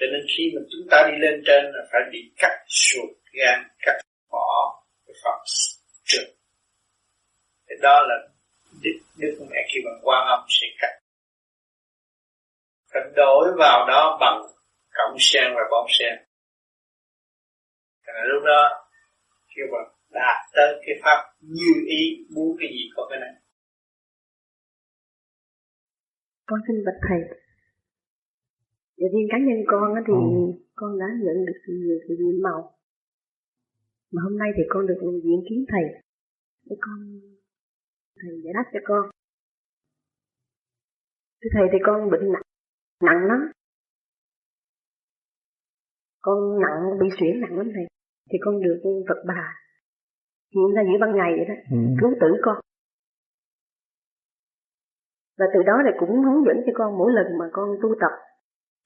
cho 0.00 0.06
nên 0.12 0.22
khi 0.32 0.44
mà 0.54 0.60
chúng 0.70 0.86
ta 0.90 0.98
đi 1.08 1.16
lên 1.24 1.42
trên 1.46 1.64
là 1.74 1.82
phải 1.92 2.00
bị 2.12 2.32
cắt 2.36 2.54
ruột 2.66 3.10
gan, 3.32 3.58
cắt 3.78 3.96
bỏ 4.30 4.82
cái 5.06 5.14
phần 5.24 5.38
trượt. 6.04 6.28
Thì 7.68 7.74
đó 7.82 8.00
là 8.08 8.16
đức 8.82 8.96
đức 9.18 9.46
mẹ 9.50 9.60
khi 9.68 9.80
bằng 9.84 10.00
quan 10.02 10.26
âm 10.26 10.40
sẽ 10.48 10.66
cắt. 10.80 10.92
Phải 12.92 13.02
đổi 13.16 13.48
vào 13.58 13.86
đó 13.88 14.18
bằng 14.20 14.42
cộng 14.90 15.16
sen 15.18 15.44
và 15.54 15.62
bom 15.70 15.86
sen. 15.98 16.14
Là 18.06 18.24
lúc 18.24 18.42
đó 18.46 18.86
kêu 19.56 19.66
bằng 19.72 19.94
đạt 20.10 20.36
tới 20.52 20.82
cái 20.86 20.94
pháp 21.02 21.32
như 21.40 21.72
ý, 21.86 22.26
muốn 22.34 22.56
cái 22.60 22.68
gì 22.68 22.90
có 22.96 23.06
cái 23.10 23.18
này. 23.20 23.32
Con 26.46 26.60
xin 26.66 26.84
bạch 26.86 27.00
thầy 27.08 27.39
và 29.00 29.06
riêng 29.12 29.28
cá 29.30 29.38
nhân 29.38 29.58
con 29.66 29.94
thì 30.06 30.12
ừ. 30.12 30.62
con 30.74 30.98
đã 30.98 31.06
nhận 31.24 31.36
được 31.46 31.58
sự 31.66 31.72
nhiều 31.82 31.98
sự 32.08 32.14
nhiệm 32.18 32.42
màu. 32.42 32.60
Mà 34.12 34.22
hôm 34.22 34.38
nay 34.38 34.48
thì 34.56 34.62
con 34.68 34.86
được 34.86 34.98
diện 35.24 35.40
kiến 35.48 35.64
thầy. 35.68 35.84
Để 36.66 36.76
con 36.80 36.98
thầy 38.20 38.42
giải 38.44 38.52
đáp 38.54 38.66
cho 38.72 38.80
con. 38.84 39.10
Thưa 41.42 41.50
thầy 41.52 41.66
thì 41.72 41.78
con 41.86 42.10
bệnh 42.10 42.32
nặng 42.32 42.42
nặng 43.02 43.26
lắm. 43.28 43.40
Con 46.20 46.38
nặng 46.60 46.98
bị 47.00 47.06
suyễn 47.20 47.40
nặng 47.40 47.56
lắm 47.56 47.70
thầy. 47.74 47.84
Thì 48.30 48.38
con 48.44 48.62
được 48.62 48.80
Phật 49.08 49.22
bà 49.26 49.54
hiện 50.54 50.74
ra 50.76 50.82
giữa 50.82 50.98
ban 51.00 51.16
ngày 51.16 51.32
vậy 51.36 51.46
đó 51.48 51.54
ừ. 51.70 51.78
cứu 52.00 52.10
tử 52.20 52.28
con. 52.42 52.56
Và 55.38 55.46
từ 55.54 55.62
đó 55.62 55.82
là 55.84 55.92
cũng 56.00 56.22
hướng 56.24 56.44
dẫn 56.46 56.56
cho 56.66 56.72
con 56.74 56.98
mỗi 56.98 57.12
lần 57.12 57.26
mà 57.38 57.46
con 57.52 57.68
tu 57.82 57.94
tập 58.00 58.12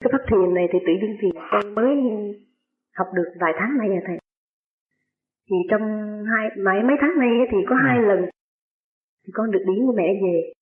cái 0.01 0.11
pháp 0.12 0.23
thiền 0.31 0.55
này 0.55 0.66
thì 0.73 0.79
tự 0.87 0.93
nhiên 1.01 1.16
thì 1.21 1.29
con 1.51 1.75
mới 1.75 1.95
học 2.99 3.07
được 3.15 3.29
vài 3.41 3.53
tháng 3.59 3.79
nay 3.79 3.89
à 3.99 4.03
thầy. 4.07 4.19
Thì 5.49 5.57
trong 5.71 5.83
hai 6.31 6.45
mấy 6.65 6.83
mấy 6.83 6.97
tháng 7.01 7.19
nay 7.19 7.31
thì 7.51 7.59
có 7.69 7.77
ừ. 7.77 7.83
hai 7.87 7.99
lần 8.03 8.19
thì 9.23 9.31
con 9.35 9.51
được 9.51 9.62
điển 9.66 9.87
của 9.87 9.95
mẹ 9.97 10.09
về. 10.23 10.53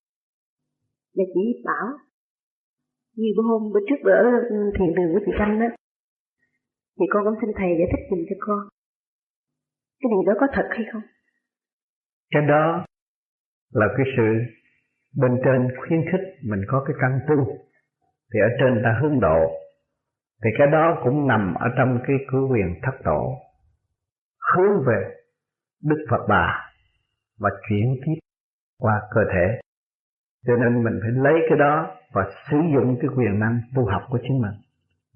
Và 1.17 1.25
chỉ 1.35 1.63
bảo 1.65 1.87
như 3.17 3.29
bữa 3.37 3.43
hôm 3.43 3.73
bữa 3.73 3.81
trước 3.89 4.01
bữa 4.05 4.23
thiền 4.79 4.95
đường 4.97 5.13
của 5.13 5.21
chị 5.27 5.33
Tranh 5.39 5.61
đó 5.61 5.67
thì 7.01 7.07
con 7.11 7.25
cũng 7.25 7.39
xin 7.41 7.51
thầy 7.57 7.71
giải 7.79 7.89
thích 7.93 8.05
dùm 8.11 8.21
cho 8.29 8.37
con. 8.41 8.61
Cái 10.01 10.11
điều 10.13 10.23
đó 10.27 10.33
có 10.41 10.47
thật 10.53 10.69
hay 10.71 10.85
không? 10.93 11.03
Cái 12.31 12.43
đó 12.49 12.85
là 13.73 13.87
cái 13.97 14.07
sự 14.17 14.29
bên 15.21 15.33
trên 15.45 15.69
khuyến 15.81 16.01
khích 16.13 16.25
mình 16.51 16.61
có 16.69 16.85
cái 16.87 16.97
căn 17.01 17.21
tu 17.29 17.59
thì 18.33 18.41
ở 18.41 18.49
trên 18.59 18.83
ta 18.85 18.99
hướng 19.03 19.21
độ. 19.21 19.53
Thì 20.45 20.51
cái 20.59 20.67
đó 20.67 21.01
cũng 21.05 21.29
nằm 21.29 21.55
ở 21.55 21.69
trong 21.77 21.99
cái 22.07 22.17
cứu 22.31 22.53
quyền 22.53 22.81
thất 22.83 22.93
tổ 23.05 23.39
hướng 24.55 24.85
về 24.87 25.15
đức 25.83 26.07
phật 26.11 26.27
bà 26.29 26.71
và 27.39 27.51
chuyển 27.69 27.97
tiếp 28.05 28.19
qua 28.79 29.03
cơ 29.11 29.21
thể. 29.33 29.61
Cho 30.47 30.57
nên 30.57 30.85
mình 30.85 31.01
phải 31.03 31.11
lấy 31.11 31.35
cái 31.49 31.59
đó 31.59 31.97
và 32.13 32.23
sử 32.51 32.57
dụng 32.75 32.97
cái 33.01 33.11
quyền 33.17 33.39
năng 33.39 33.61
tu 33.75 33.85
học 33.85 34.03
của 34.09 34.19
chính 34.23 34.41
mình 34.41 34.55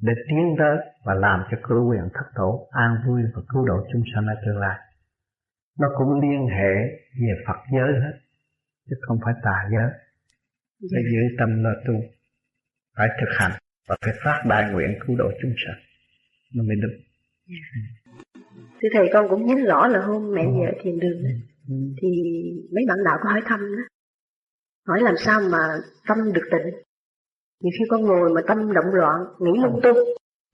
để 0.03 0.13
tiến 0.29 0.55
tới 0.59 0.77
và 1.05 1.15
làm 1.15 1.45
cho 1.51 1.57
cứu 1.69 1.91
quyền 1.91 2.09
thất 2.15 2.27
tổ 2.35 2.67
an 2.71 2.97
vui 3.07 3.23
và 3.35 3.43
cứu 3.49 3.67
độ 3.67 3.75
chúng 3.93 4.03
sanh 4.15 4.27
ở 4.27 4.35
tương 4.47 4.59
lai. 4.59 4.79
Nó 5.81 5.89
cũng 5.99 6.21
liên 6.21 6.47
hệ 6.47 6.75
về 7.21 7.33
Phật 7.47 7.57
giới 7.73 7.93
hết, 8.03 8.19
chứ 8.89 8.97
không 9.01 9.19
phải 9.25 9.35
tà 9.43 9.69
giới. 9.71 9.91
Phải 10.93 11.03
giữ 11.13 11.37
tâm 11.39 11.65
lo 11.65 11.71
tu, 11.87 11.95
phải 12.97 13.09
thực 13.21 13.31
hành 13.39 13.53
và 13.89 13.97
phải 14.05 14.15
phát 14.25 14.43
đại 14.49 14.73
nguyện 14.73 14.99
cứu 15.07 15.17
độ 15.17 15.31
chúng 15.43 15.55
sanh. 15.67 15.81
Nó 16.55 16.63
mới 16.63 16.77
đúng. 16.83 16.93
Thưa 18.83 18.89
Thầy 18.93 19.09
con 19.13 19.29
cũng 19.29 19.47
nhớ 19.47 19.55
rõ 19.67 19.89
là 19.89 20.01
hôm 20.01 20.35
mẹ 20.35 20.43
về 20.45 20.73
thiền 20.83 20.99
đường 20.99 21.23
đó, 21.23 21.31
ừ. 21.69 21.75
thì 22.03 22.09
mấy 22.75 22.85
bạn 22.89 22.99
đạo 23.05 23.17
có 23.23 23.31
hỏi 23.31 23.43
thăm 23.45 23.61
đó. 23.61 23.83
Hỏi 24.87 25.01
làm 25.03 25.15
sao 25.19 25.41
mà 25.41 25.59
tâm 26.09 26.33
được 26.33 26.49
tịnh 26.51 26.75
nhiều 27.61 27.71
khi 27.79 27.85
con 27.89 28.03
ngồi 28.03 28.31
mà 28.35 28.41
tâm 28.49 28.73
động 28.73 28.95
loạn 28.95 29.21
nghĩ 29.39 29.51
lung 29.63 29.81
tung 29.83 29.99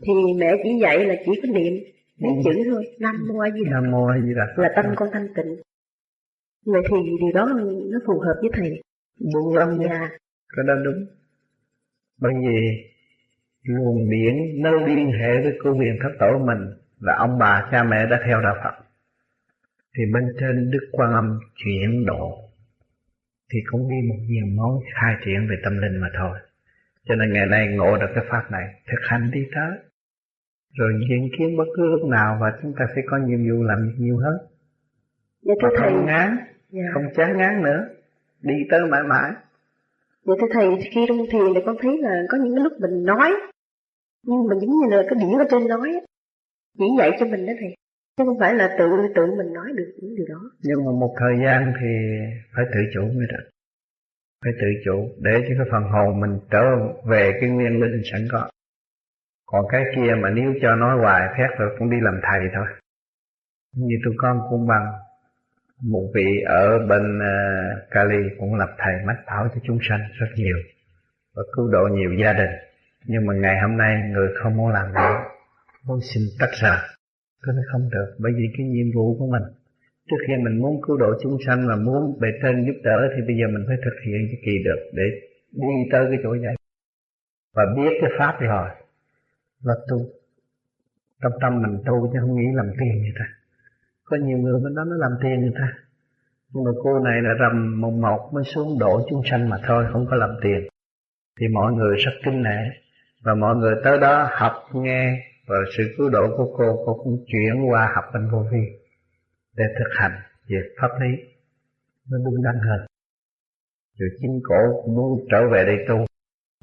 thì 0.06 0.12
mẹ 0.39 0.52
chỉ 0.64 0.70
dạy 0.82 1.05
là 1.06 1.14
chỉ 1.27 1.32
có 1.43 1.48
niệm 1.48 1.74
mấy 2.20 2.32
ừ. 2.36 2.43
chữ 2.44 2.70
thôi 2.70 2.85
nam 3.01 3.27
mô 3.28 3.39
a 3.39 3.51
di 3.51 3.64
đà 3.64 3.70
nam 3.70 3.90
mô 3.90 4.06
a 4.06 4.16
di 4.24 4.35
đà 4.35 4.62
là 4.62 4.69
tâm 4.77 4.85
con 4.97 5.09
thanh 5.12 5.28
tịnh 5.36 5.56
vậy 6.66 6.82
thì 6.90 6.97
điều 7.20 7.32
đó 7.35 7.48
nó 7.93 7.98
phù 8.06 8.20
hợp 8.20 8.35
với 8.40 8.51
thầy 8.52 8.82
buông 9.35 9.56
lắm 9.56 9.78
dạ 9.81 10.10
cái 10.56 10.64
đó 10.66 10.74
đúng 10.85 11.06
bởi 12.22 12.32
vì 12.40 12.84
luồng 13.62 14.10
điển 14.10 14.34
nó 14.62 14.70
liên 14.70 15.12
hệ 15.12 15.42
với 15.42 15.58
cô 15.64 15.72
huyền 15.72 15.98
thất 16.02 16.10
tổ 16.18 16.38
mình 16.38 16.58
là 17.00 17.14
ông 17.16 17.38
bà 17.38 17.68
cha 17.70 17.82
mẹ 17.82 18.06
đã 18.10 18.20
theo 18.26 18.40
đạo 18.40 18.56
Phật. 18.64 18.84
Thì 19.96 20.02
bên 20.12 20.24
trên 20.40 20.70
Đức 20.70 20.88
Quan 20.92 21.12
Âm 21.12 21.38
chuyển 21.56 22.06
độ 22.06 22.38
thì 23.52 23.58
cũng 23.70 23.90
đi 23.90 24.08
một 24.08 24.18
nhiều 24.28 24.46
món 24.46 24.80
khai 24.94 25.14
triển 25.24 25.48
về 25.50 25.56
tâm 25.64 25.78
linh 25.78 26.00
mà 26.00 26.08
thôi. 26.18 26.38
Cho 27.04 27.14
nên 27.14 27.32
ngày 27.32 27.46
nay 27.46 27.68
ngộ 27.68 27.98
được 27.98 28.10
cái 28.14 28.24
pháp 28.28 28.50
này 28.50 28.64
thực 28.86 28.98
hành 29.02 29.30
đi 29.30 29.40
tới. 29.54 29.78
Rồi 30.78 30.92
diễn 31.10 31.28
kiến 31.38 31.56
bất 31.56 31.64
cứ 31.76 31.86
lúc 31.86 32.08
nào 32.08 32.38
và 32.40 32.52
chúng 32.62 32.74
ta 32.78 32.86
sẽ 32.96 33.02
có 33.06 33.18
nhiệm 33.18 33.38
vụ 33.38 33.62
làm 33.62 33.94
nhiều 33.98 34.16
hơn. 34.16 34.36
Dạ, 35.42 35.54
thưa 35.62 35.68
thầy 35.78 35.90
không 35.90 36.06
ngán 36.06 36.36
dạ. 36.70 36.82
không 36.94 37.04
chán 37.16 37.36
ngán 37.36 37.62
nữa. 37.62 37.88
Đi 38.42 38.54
tới 38.70 38.80
mãi 38.90 39.02
mãi 39.02 39.32
vậy 40.26 40.36
thưa 40.40 40.46
thầy 40.52 40.66
khi 40.92 41.00
trong 41.08 41.18
thiền 41.30 41.46
thì 41.54 41.60
con 41.66 41.76
thấy 41.82 41.98
là 41.98 42.22
có 42.28 42.38
những 42.42 42.54
cái 42.56 42.64
lúc 42.64 42.72
mình 42.80 43.04
nói, 43.04 43.30
nhưng 44.26 44.46
mà 44.48 44.54
giống 44.60 44.70
như 44.70 44.96
là 44.96 45.02
cái 45.02 45.14
điển 45.20 45.38
ở 45.38 45.44
trên 45.50 45.68
nói 45.68 45.88
chỉ 46.78 46.84
dạy 46.98 47.10
cho 47.20 47.26
mình 47.26 47.46
đó 47.46 47.52
thầy, 47.60 47.74
chứ 48.16 48.24
không 48.26 48.38
phải 48.40 48.54
là 48.54 48.76
tự 48.78 48.84
tự 49.14 49.26
mình 49.26 49.52
nói 49.52 49.68
được 49.74 49.92
những 50.02 50.14
điều 50.16 50.26
đó. 50.28 50.40
Nhưng 50.62 50.84
mà 50.84 50.92
một 50.92 51.14
thời 51.20 51.34
gian 51.44 51.72
thì 51.80 51.90
phải 52.56 52.64
tự 52.72 52.80
chủ 52.94 53.00
mới 53.00 53.26
được. 53.32 53.44
Phải 54.44 54.52
tự 54.60 54.66
chủ 54.84 55.08
để 55.18 55.32
cho 55.48 55.54
cái 55.58 55.66
phần 55.72 55.82
hồn 55.92 56.20
mình 56.20 56.38
trở 56.50 56.64
về 57.10 57.32
cái 57.40 57.50
nguyên 57.50 57.80
linh 57.80 58.02
sẵn 58.12 58.28
có. 58.32 58.50
Còn 59.46 59.64
cái 59.72 59.82
kia 59.96 60.14
mà 60.22 60.30
nếu 60.30 60.52
cho 60.62 60.74
nói 60.74 60.98
hoài 60.98 61.22
phép 61.38 61.48
rồi 61.58 61.76
cũng 61.78 61.90
đi 61.90 61.96
làm 62.00 62.20
thầy 62.22 62.40
thôi. 62.54 62.66
Như 63.76 63.96
tôi 64.04 64.14
con 64.16 64.40
cũng 64.50 64.66
bằng 64.66 64.86
một 65.82 66.10
vị 66.14 66.42
ở 66.46 66.78
bên 66.88 67.18
ờ, 67.18 67.34
Cali 67.90 68.22
cũng 68.38 68.54
lập 68.54 68.70
thầy 68.78 68.94
mách 69.06 69.18
bảo 69.26 69.48
cho 69.54 69.60
chúng 69.64 69.78
sanh 69.88 70.00
rất 70.20 70.26
nhiều 70.36 70.56
và 71.34 71.42
cứu 71.56 71.68
độ 71.72 71.88
nhiều 71.92 72.10
gia 72.22 72.32
đình. 72.32 72.50
Nhưng 73.06 73.26
mà 73.26 73.34
ngày 73.34 73.56
hôm 73.62 73.76
nay 73.76 74.02
người 74.10 74.28
không 74.42 74.56
muốn 74.56 74.68
làm 74.72 74.94
nữa. 74.94 75.14
Muốn 75.86 75.98
xin 76.14 76.22
tách 76.40 76.52
ra 76.62 76.82
tôi 77.42 77.54
nói 77.54 77.64
không 77.72 77.90
được, 77.90 78.09
bởi 78.18 78.32
vì 78.36 78.46
cái 78.56 78.66
nhiệm 78.66 78.86
vụ 78.94 79.18
của 79.18 79.26
mình, 79.26 79.42
trước 80.09 80.16
khi 80.26 80.34
mình 80.44 80.60
muốn 80.62 80.80
cứu 80.86 80.96
độ 80.96 81.10
chúng 81.22 81.36
sanh 81.46 81.68
và 81.68 81.76
muốn 81.76 82.20
bề 82.20 82.28
trên 82.42 82.66
giúp 82.66 82.78
đỡ 82.84 82.98
thì 83.16 83.22
bây 83.26 83.36
giờ 83.38 83.46
mình 83.54 83.64
phải 83.68 83.76
thực 83.84 83.96
hiện 84.06 84.20
cái 84.30 84.40
kỳ 84.44 84.54
được 84.64 84.80
để 84.92 85.06
đi 85.52 85.74
tới 85.92 86.04
cái 86.10 86.18
chỗ 86.22 86.30
vậy. 86.30 86.54
Và 87.54 87.62
biết 87.76 87.92
cái 88.00 88.10
pháp 88.18 88.40
rồi 88.40 88.68
là 89.62 89.74
tu 89.88 89.98
trong 91.22 91.32
tâm 91.40 91.62
mình 91.62 91.82
tu 91.86 92.10
chứ 92.12 92.18
không 92.20 92.36
nghĩ 92.36 92.46
làm 92.54 92.66
tiền 92.80 93.02
người 93.02 93.14
ta? 93.18 93.41
Có 94.04 94.16
nhiều 94.16 94.38
người 94.38 94.60
bên 94.64 94.74
đó 94.74 94.84
nó 94.84 94.96
làm 94.96 95.12
tiền 95.22 95.40
người 95.40 95.52
ta. 95.54 95.72
Nhưng 96.52 96.64
mà 96.64 96.70
cô 96.82 96.98
này 96.98 97.22
là 97.22 97.30
rằm 97.40 97.80
mùng 97.80 98.00
một 98.00 98.30
mới 98.32 98.44
xuống 98.44 98.78
độ 98.78 99.06
chúng 99.10 99.22
sanh 99.30 99.48
mà 99.48 99.56
thôi, 99.66 99.84
không 99.92 100.06
có 100.10 100.16
làm 100.16 100.30
tiền 100.42 100.68
thì 101.40 101.48
mọi 101.48 101.72
người 101.72 101.96
rất 101.96 102.12
kinh 102.24 102.42
nể. 102.42 102.58
Và 103.22 103.34
mọi 103.34 103.56
người 103.56 103.74
tới 103.84 104.00
đó 104.00 104.28
học 104.32 104.52
nghe. 104.72 105.28
Và 105.46 105.56
sự 105.76 105.94
cứu 105.96 106.08
độ 106.10 106.36
của 106.36 106.54
cô 106.58 106.82
cô 106.86 107.00
cũng 107.04 107.24
chuyển 107.26 107.70
qua 107.70 107.92
học 107.94 108.04
bên 108.14 108.30
vô 108.30 108.44
vi 108.52 108.64
để 109.56 109.64
thực 109.78 109.88
hành 110.00 110.12
về 110.48 110.62
pháp 110.80 110.88
lý. 111.00 111.16
Nó 112.10 112.18
đúng 112.24 112.42
đắn 112.42 112.54
hơn. 112.68 112.86
Rồi 113.98 114.08
chính 114.20 114.40
cổ 114.44 114.82
cũng 114.82 114.94
muốn 114.94 115.26
trở 115.30 115.48
về 115.52 115.64
đây 115.64 115.76
tu. 115.88 116.06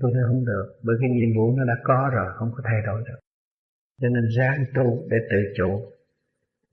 Tôi 0.02 0.12
nói 0.14 0.24
không 0.28 0.46
được, 0.46 0.80
bởi 0.84 0.96
cái 1.02 1.10
nhiệm 1.10 1.38
vụ 1.38 1.58
nó 1.58 1.66
đã 1.66 1.74
có 1.84 2.10
rồi, 2.14 2.28
không 2.36 2.52
có 2.56 2.64
thay 2.66 2.82
đổi 2.86 3.04
được. 3.08 3.20
Cho 4.02 4.10
nên 4.10 4.24
ráng 4.38 4.66
tu 4.76 5.08
để 5.10 5.18
tự 5.32 5.38
chủ 5.58 5.92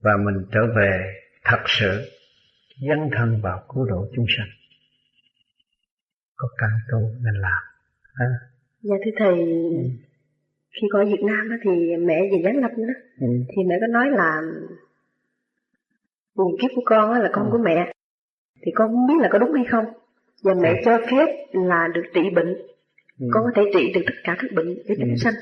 và 0.07 0.17
mình 0.25 0.45
trở 0.51 0.61
về 0.75 1.13
thật 1.43 1.61
sự 1.65 1.91
dấn 2.89 3.09
thân 3.17 3.39
vào 3.43 3.65
cứu 3.69 3.85
độ 3.85 4.07
chúng 4.15 4.25
sanh 4.37 4.47
có 6.35 6.47
căn 6.57 6.69
tu 6.91 6.99
nên 6.99 7.33
làm 7.41 7.61
à. 8.13 8.25
dạ 8.81 8.95
thưa 9.05 9.11
thầy 9.17 9.39
ừ. 9.39 9.83
khi 10.81 10.87
có 10.91 11.05
Việt 11.05 11.23
Nam 11.23 11.49
đó 11.49 11.55
thì 11.63 11.95
mẹ 11.95 12.21
về 12.31 12.41
giáng 12.43 12.57
lâm 12.57 12.71
đó 12.71 12.93
ừ. 13.19 13.27
thì 13.49 13.63
mẹ 13.69 13.75
có 13.81 13.87
nói 13.87 14.09
là 14.11 14.41
nguồn 16.35 16.55
kiếp 16.61 16.71
của 16.75 16.81
con 16.85 17.21
là 17.21 17.29
con 17.33 17.45
ừ. 17.45 17.49
của 17.51 17.63
mẹ 17.63 17.93
thì 18.65 18.71
con 18.75 18.87
không 18.87 19.07
biết 19.07 19.21
là 19.21 19.29
có 19.31 19.39
đúng 19.39 19.53
hay 19.53 19.65
không 19.71 19.85
và 20.43 20.53
mẹ 20.61 20.69
ừ. 20.69 20.81
cho 20.85 20.99
phép 21.11 21.27
là 21.51 21.87
được 21.93 22.03
trị 22.13 22.21
bệnh 22.35 22.53
ừ. 23.19 23.27
con 23.31 23.43
có 23.43 23.51
thể 23.55 23.61
trị 23.73 23.91
được 23.93 24.01
tất 24.05 24.15
cả 24.23 24.35
các 24.39 24.51
bệnh 24.55 24.75
để 24.87 24.95
chúng 24.99 25.09
ừ. 25.09 25.15
sanh 25.17 25.33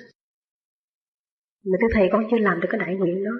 mà 1.65 1.77
thưa 1.81 1.87
thầy 1.93 2.09
con 2.11 2.23
chưa 2.31 2.37
làm 2.37 2.59
được 2.61 2.67
cái 2.71 2.79
đại 2.79 2.95
nguyện 2.95 3.23
đó 3.23 3.31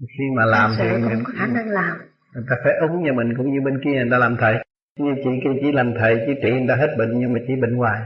khi 0.00 0.24
mà 0.36 0.44
làm 0.44 0.70
thì 0.78 0.84
không 0.88 1.24
có 1.24 1.32
khả 1.38 1.46
năng 1.46 1.68
làm. 1.68 1.96
Người 2.34 2.44
ta 2.50 2.56
phải 2.64 2.72
ứng 2.80 3.02
như 3.02 3.12
mình 3.12 3.34
cũng 3.36 3.52
như 3.52 3.60
bên 3.60 3.80
kia 3.84 3.90
người 3.90 4.10
ta 4.10 4.18
làm 4.18 4.36
thầy. 4.40 4.54
Như 4.98 5.14
chị 5.24 5.30
kia 5.44 5.60
chỉ 5.60 5.72
làm 5.72 5.94
thầy 5.98 6.22
chỉ 6.26 6.32
trị 6.42 6.50
người 6.50 6.68
ta 6.68 6.76
hết 6.76 6.94
bệnh 6.98 7.20
nhưng 7.20 7.32
mà 7.32 7.40
chỉ 7.46 7.56
bệnh 7.56 7.76
hoài. 7.76 8.00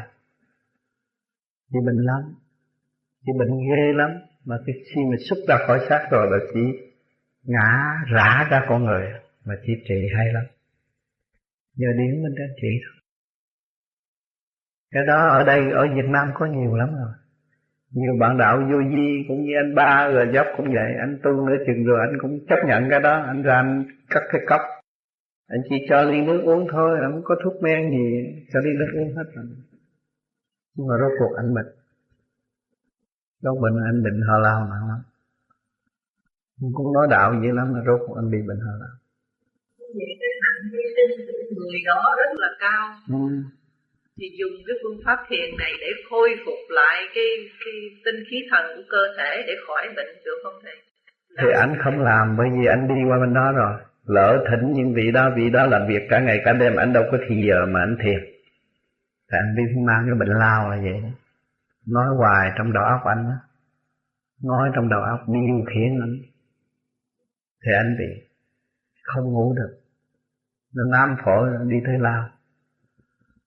Chị 1.73 1.79
bệnh 1.87 1.97
lắm. 1.97 2.35
Chị 3.27 3.33
bệnh 3.39 3.51
ghê 3.51 3.93
lắm. 3.93 4.11
Mà 4.45 4.57
cái 4.67 4.75
khi 4.95 5.01
mà 5.11 5.17
xuất 5.29 5.39
ra 5.49 5.59
khỏi 5.67 5.87
xác 5.89 6.09
rồi 6.11 6.27
là 6.31 6.39
chỉ 6.55 6.61
ngã 7.43 7.95
rã 8.13 8.49
ra 8.51 8.65
con 8.69 8.85
người. 8.85 9.13
Mà 9.45 9.55
chỉ 9.67 9.73
trị 9.89 10.09
hay 10.17 10.33
lắm. 10.33 10.45
Giờ 11.77 11.89
điển 11.99 12.23
mình 12.23 12.35
đã 12.35 12.45
trị 12.63 12.69
thôi. 12.85 13.01
Cái 14.91 15.07
đó 15.07 15.29
ở 15.29 15.45
đây 15.45 15.71
ở 15.71 15.87
Việt 15.95 16.09
Nam 16.09 16.31
có 16.35 16.47
nhiều 16.47 16.77
lắm 16.77 16.89
rồi 16.95 17.13
nhiều 17.95 18.15
bạn 18.21 18.39
đạo 18.39 18.59
vô 18.71 18.79
vi 18.79 19.25
cũng 19.29 19.45
như 19.45 19.53
anh 19.57 19.75
ba 19.75 20.09
rồi 20.09 20.31
dốc 20.35 20.47
cũng 20.57 20.67
vậy. 20.67 20.95
Anh 21.01 21.19
tu 21.23 21.31
nửa 21.31 21.57
chừng 21.67 21.85
rồi 21.85 21.99
anh 22.01 22.19
cũng 22.21 22.47
chấp 22.49 22.57
nhận 22.67 22.91
cái 22.91 23.01
đó. 23.01 23.23
Anh 23.27 23.43
ra 23.43 23.55
anh 23.55 23.85
cắt 24.11 24.23
cái 24.33 24.41
cốc. 24.47 24.61
Anh 25.49 25.61
chỉ 25.69 25.77
cho 25.89 26.03
ly 26.03 26.21
nước 26.21 26.43
uống 26.45 26.67
thôi 26.71 26.99
không 27.03 27.23
có 27.25 27.35
thuốc 27.45 27.63
men 27.63 27.91
gì. 27.91 28.35
Cho 28.53 28.61
ly 28.61 28.71
nước 28.79 28.91
uống 28.95 29.17
hết 29.17 29.25
rồi. 29.35 29.45
Nhưng 30.77 30.87
mà 30.87 30.95
rốt 31.01 31.13
cuộc 31.19 31.37
anh 31.37 31.55
bệnh. 31.55 31.67
Rốt 33.43 33.59
bệnh 33.63 33.77
anh 33.85 34.03
bệnh 34.03 34.21
hờ 34.29 34.39
lao 34.39 34.61
nặng 34.61 34.89
lắm 34.89 35.01
cũng 36.75 36.93
nói 36.93 37.07
đạo 37.11 37.35
vậy 37.41 37.53
lắm 37.53 37.73
mà 37.73 37.81
rốt 37.87 38.01
cuộc 38.07 38.17
anh 38.17 38.31
bị 38.31 38.39
bệnh 38.49 38.61
hờ 38.61 38.73
lao. 38.81 38.95
Người 41.51 41.81
đó 41.87 42.15
rất 42.19 42.41
là 42.41 42.49
cao. 42.61 42.95
Ừ 43.09 43.43
thì 44.17 44.27
dùng 44.41 44.57
cái 44.67 44.77
phương 44.83 45.01
pháp 45.05 45.19
thiền 45.29 45.49
này 45.59 45.73
để 45.81 45.91
khôi 46.11 46.29
phục 46.45 46.61
lại 46.69 46.97
cái 47.15 47.29
cái 47.65 47.75
tinh 48.05 48.25
khí 48.31 48.37
thần 48.51 48.65
của 48.77 48.83
cơ 48.91 49.03
thể 49.19 49.45
để 49.47 49.55
khỏi 49.67 49.85
bệnh 49.97 50.13
được 50.25 50.39
không 50.43 50.59
thầy? 50.63 50.77
Thì 51.39 51.49
anh 51.61 51.75
không 51.85 52.01
làm 52.01 52.37
bởi 52.39 52.47
vì 52.57 52.67
anh 52.67 52.89
đi 52.89 53.01
qua 53.09 53.19
bên 53.21 53.35
đó 53.35 53.53
rồi. 53.53 53.75
Lỡ 54.07 54.45
thỉnh 54.51 54.73
những 54.73 54.95
vị 54.95 55.11
đó, 55.13 55.31
vị 55.37 55.51
đó 55.51 55.67
làm 55.67 55.87
việc 55.89 56.03
cả 56.11 56.21
ngày 56.21 56.43
cả 56.45 56.53
đêm, 56.53 56.77
anh 56.77 56.93
đâu 56.93 57.05
có 57.13 57.19
thì 57.29 57.43
giờ 57.49 57.67
mà 57.67 57.81
anh 57.81 57.97
thiền. 58.03 58.21
Thì 59.31 59.39
anh 59.43 59.55
đi 59.57 59.63
mang 59.87 60.05
cái 60.07 60.15
bệnh 60.21 60.39
lao 60.39 60.71
là 60.71 60.77
vậy 60.83 61.13
Nói 61.87 62.07
hoài 62.19 62.51
trong 62.59 62.73
đầu 62.73 62.85
óc 62.85 63.01
anh 63.05 63.25
đó. 63.25 63.37
Nói 64.43 64.71
trong 64.75 64.89
đầu 64.89 65.01
óc 65.01 65.21
điều 65.29 65.65
khiển 65.75 66.01
anh. 66.01 66.17
Thì 67.65 67.73
anh 67.73 67.97
bị 67.99 68.27
không 69.03 69.25
ngủ 69.25 69.55
được. 69.57 69.79
Nó 70.75 70.83
nám 70.93 71.17
phổi 71.25 71.49
đi 71.69 71.77
tới 71.87 71.95
lao 71.99 72.29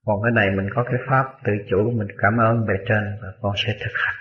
còn 0.07 0.21
cái 0.23 0.31
này 0.31 0.47
mình 0.57 0.69
có 0.75 0.83
cái 0.83 0.99
pháp 1.07 1.25
tự 1.45 1.53
chủ 1.69 1.91
mình 1.91 2.07
cảm 2.17 2.37
ơn 2.37 2.67
bề 2.67 2.73
trên 2.87 3.03
và 3.21 3.27
con 3.41 3.53
sẽ 3.57 3.73
thực 3.79 3.93
hành. 3.93 4.15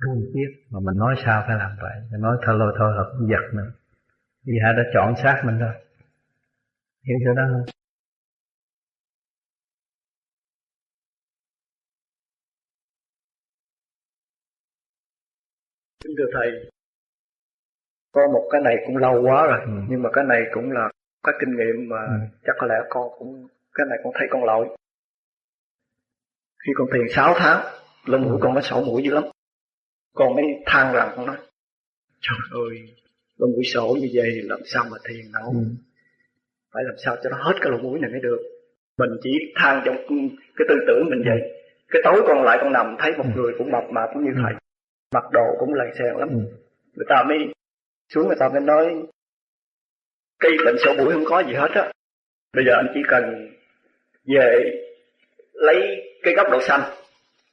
Không 0.00 0.20
biết 0.34 0.50
mà 0.70 0.78
mình 0.86 0.98
nói 0.98 1.14
sao 1.24 1.44
phải 1.46 1.56
làm 1.56 1.70
vậy? 1.80 1.92
Mình 2.12 2.20
nói 2.20 2.36
thôi 2.46 2.54
lôi 2.58 2.72
thôi 2.78 2.92
hợp 2.96 3.12
cũng 3.18 3.28
giật 3.30 3.54
nữa 3.54 3.72
vì 4.46 4.52
hai 4.64 4.72
đã 4.72 4.82
chọn 4.94 5.14
xác 5.22 5.42
mình 5.44 5.58
rồi. 5.58 5.74
Hiểu 7.06 7.18
chỗ 7.24 7.34
đó 7.34 7.42
không? 7.52 7.64
Kính 16.04 16.14
thưa 16.18 16.30
Thầy, 16.34 16.70
có 18.12 18.20
một 18.32 18.48
cái 18.52 18.60
này 18.60 18.76
cũng 18.86 18.96
lâu 18.96 19.22
quá 19.22 19.46
rồi, 19.46 19.60
ừ. 19.64 19.72
nhưng 19.88 20.02
mà 20.02 20.10
cái 20.12 20.24
này 20.24 20.42
cũng 20.54 20.70
là 20.70 20.90
cái 21.26 21.34
kinh 21.40 21.56
nghiệm 21.56 21.88
mà 21.88 22.02
ừ. 22.06 22.26
chắc 22.44 22.56
có 22.58 22.66
lẽ 22.66 22.74
con 22.88 23.08
cũng 23.18 23.48
cái 23.80 23.86
này 23.90 23.98
con 24.04 24.12
thấy 24.18 24.28
con 24.30 24.44
lỗi 24.44 24.68
khi 26.66 26.72
con 26.76 26.88
thiền 26.92 27.06
6 27.16 27.34
tháng 27.36 27.64
lông 28.04 28.22
mũi 28.22 28.38
con 28.40 28.54
nó 28.54 28.60
sổ 28.60 28.84
mũi 28.84 29.02
dữ 29.02 29.14
lắm 29.14 29.24
con 30.14 30.34
mới 30.34 30.44
than 30.66 30.94
rằng 30.94 31.12
con 31.16 31.26
nói 31.26 31.36
trời 32.20 32.38
ơi 32.50 32.94
lông 33.38 33.52
mũi 33.52 33.64
sổ 33.64 33.96
như 34.00 34.08
vậy 34.14 34.42
làm 34.42 34.60
sao 34.64 34.84
mà 34.90 34.98
thiền 35.08 35.32
nổi 35.32 35.54
ừ. 35.54 35.60
phải 36.74 36.82
làm 36.86 36.94
sao 37.04 37.16
cho 37.22 37.30
nó 37.30 37.36
hết 37.40 37.54
cái 37.60 37.70
lỗ 37.70 37.78
mũi 37.78 37.98
này 38.00 38.10
mới 38.10 38.20
được 38.20 38.38
mình 38.98 39.10
chỉ 39.22 39.30
than 39.56 39.82
trong 39.84 39.96
cái 40.56 40.66
tư 40.68 40.74
tưởng 40.86 41.06
mình 41.10 41.22
vậy 41.24 41.40
cái 41.88 42.02
tối 42.04 42.22
con 42.26 42.42
lại 42.42 42.58
con 42.60 42.72
nằm 42.72 42.96
thấy 42.98 43.12
một 43.18 43.24
ừ. 43.24 43.30
người 43.36 43.52
cũng 43.58 43.72
mập 43.72 43.84
mạp 43.90 44.08
cũng 44.14 44.24
như 44.24 44.30
ừ. 44.34 44.40
thầy 44.44 44.54
mặc 45.14 45.24
đồ 45.32 45.46
cũng 45.58 45.74
lầy 45.74 45.88
xèn 45.98 46.16
lắm 46.16 46.28
ừ. 46.28 46.38
người 46.94 47.06
ta 47.08 47.24
mới 47.28 47.38
xuống 48.14 48.26
người 48.26 48.36
ta 48.40 48.48
mới 48.48 48.60
nói 48.60 49.02
cây 50.38 50.52
bệnh 50.64 50.76
sổ 50.84 50.94
mũi 50.98 51.12
không 51.12 51.24
có 51.24 51.42
gì 51.46 51.54
hết 51.54 51.70
á 51.74 51.92
bây 52.56 52.64
giờ 52.66 52.72
anh 52.76 52.86
chỉ 52.94 53.00
cần 53.08 53.50
về 54.26 54.72
lấy 55.52 55.82
cái 56.22 56.34
góc 56.34 56.46
độ 56.50 56.60
xanh, 56.60 56.80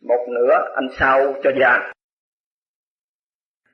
một 0.02 0.26
nửa 0.30 0.53
anh 0.76 0.88
sao 0.99 1.35
cho 1.44 1.52
da, 1.60 1.94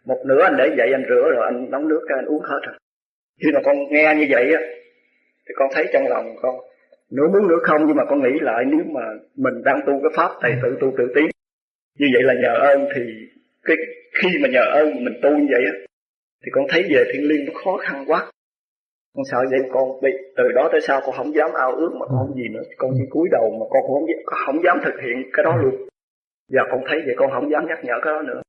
một 0.05 0.23
nửa 0.25 0.41
anh 0.43 0.55
để 0.57 0.75
dậy 0.77 0.91
anh 0.91 1.03
rửa 1.09 1.29
rồi 1.35 1.45
anh 1.45 1.71
nấu 1.71 1.81
nước 1.81 2.05
cho 2.09 2.15
anh 2.15 2.25
uống 2.25 2.41
hết 2.41 2.59
rồi. 2.65 2.75
Khi 3.41 3.49
mà 3.53 3.59
con 3.65 3.75
nghe 3.89 4.15
như 4.17 4.25
vậy 4.29 4.53
á, 4.53 4.61
thì 5.45 5.53
con 5.55 5.69
thấy 5.73 5.85
trong 5.93 6.07
lòng 6.07 6.35
con, 6.41 6.55
nửa 7.11 7.27
muốn 7.33 7.47
nửa 7.47 7.59
không, 7.63 7.81
nhưng 7.87 7.95
mà 7.95 8.03
con 8.09 8.23
nghĩ 8.23 8.39
lại 8.41 8.63
nếu 8.67 8.85
mà 8.85 9.01
mình 9.35 9.63
đang 9.63 9.79
tu 9.85 10.01
cái 10.03 10.11
pháp 10.15 10.31
thầy 10.41 10.51
tự 10.63 10.77
tu 10.81 10.93
tự 10.97 11.03
tiến, 11.15 11.25
như 11.99 12.07
vậy 12.13 12.23
là 12.23 12.33
nhờ 12.33 12.53
ơn. 12.59 12.87
Thì 12.95 13.01
cái 13.63 13.77
khi 14.13 14.29
mà 14.41 14.49
nhờ 14.49 14.65
ơn 14.73 15.03
mình 15.05 15.19
tu 15.21 15.29
như 15.29 15.47
vậy 15.51 15.63
á, 15.65 15.73
thì 16.45 16.51
con 16.51 16.65
thấy 16.69 16.83
về 16.89 17.03
thiên 17.13 17.27
liêng 17.27 17.45
nó 17.45 17.53
khó 17.63 17.77
khăn 17.77 18.03
quá 18.07 18.31
con 19.15 19.23
sợ 19.31 19.37
vậy 19.51 19.59
con 19.73 20.01
bị 20.01 20.11
từ 20.37 20.43
đó 20.55 20.69
tới 20.71 20.81
sau 20.81 21.01
con 21.05 21.15
không 21.17 21.35
dám 21.35 21.49
ao 21.53 21.71
ước 21.71 21.91
mà 21.99 22.05
con 22.09 22.17
không 22.17 22.35
gì 22.35 22.47
nữa. 22.53 22.63
Con 22.77 22.91
chỉ 22.97 23.03
cúi 23.09 23.27
đầu 23.31 23.45
mà 23.59 23.65
con 23.69 23.81
không 23.87 24.05
không 24.45 24.63
dám 24.63 24.77
thực 24.85 24.95
hiện 25.03 25.17
cái 25.33 25.43
đó 25.43 25.55
luôn. 25.61 25.75
Và 26.53 26.61
con 26.71 26.81
thấy 26.87 27.01
vậy 27.05 27.15
con 27.17 27.31
không 27.31 27.51
dám 27.51 27.63
nhắc 27.67 27.79
nhở 27.83 27.93
cái 28.03 28.13
đó 28.13 28.21
nữa. 28.21 28.41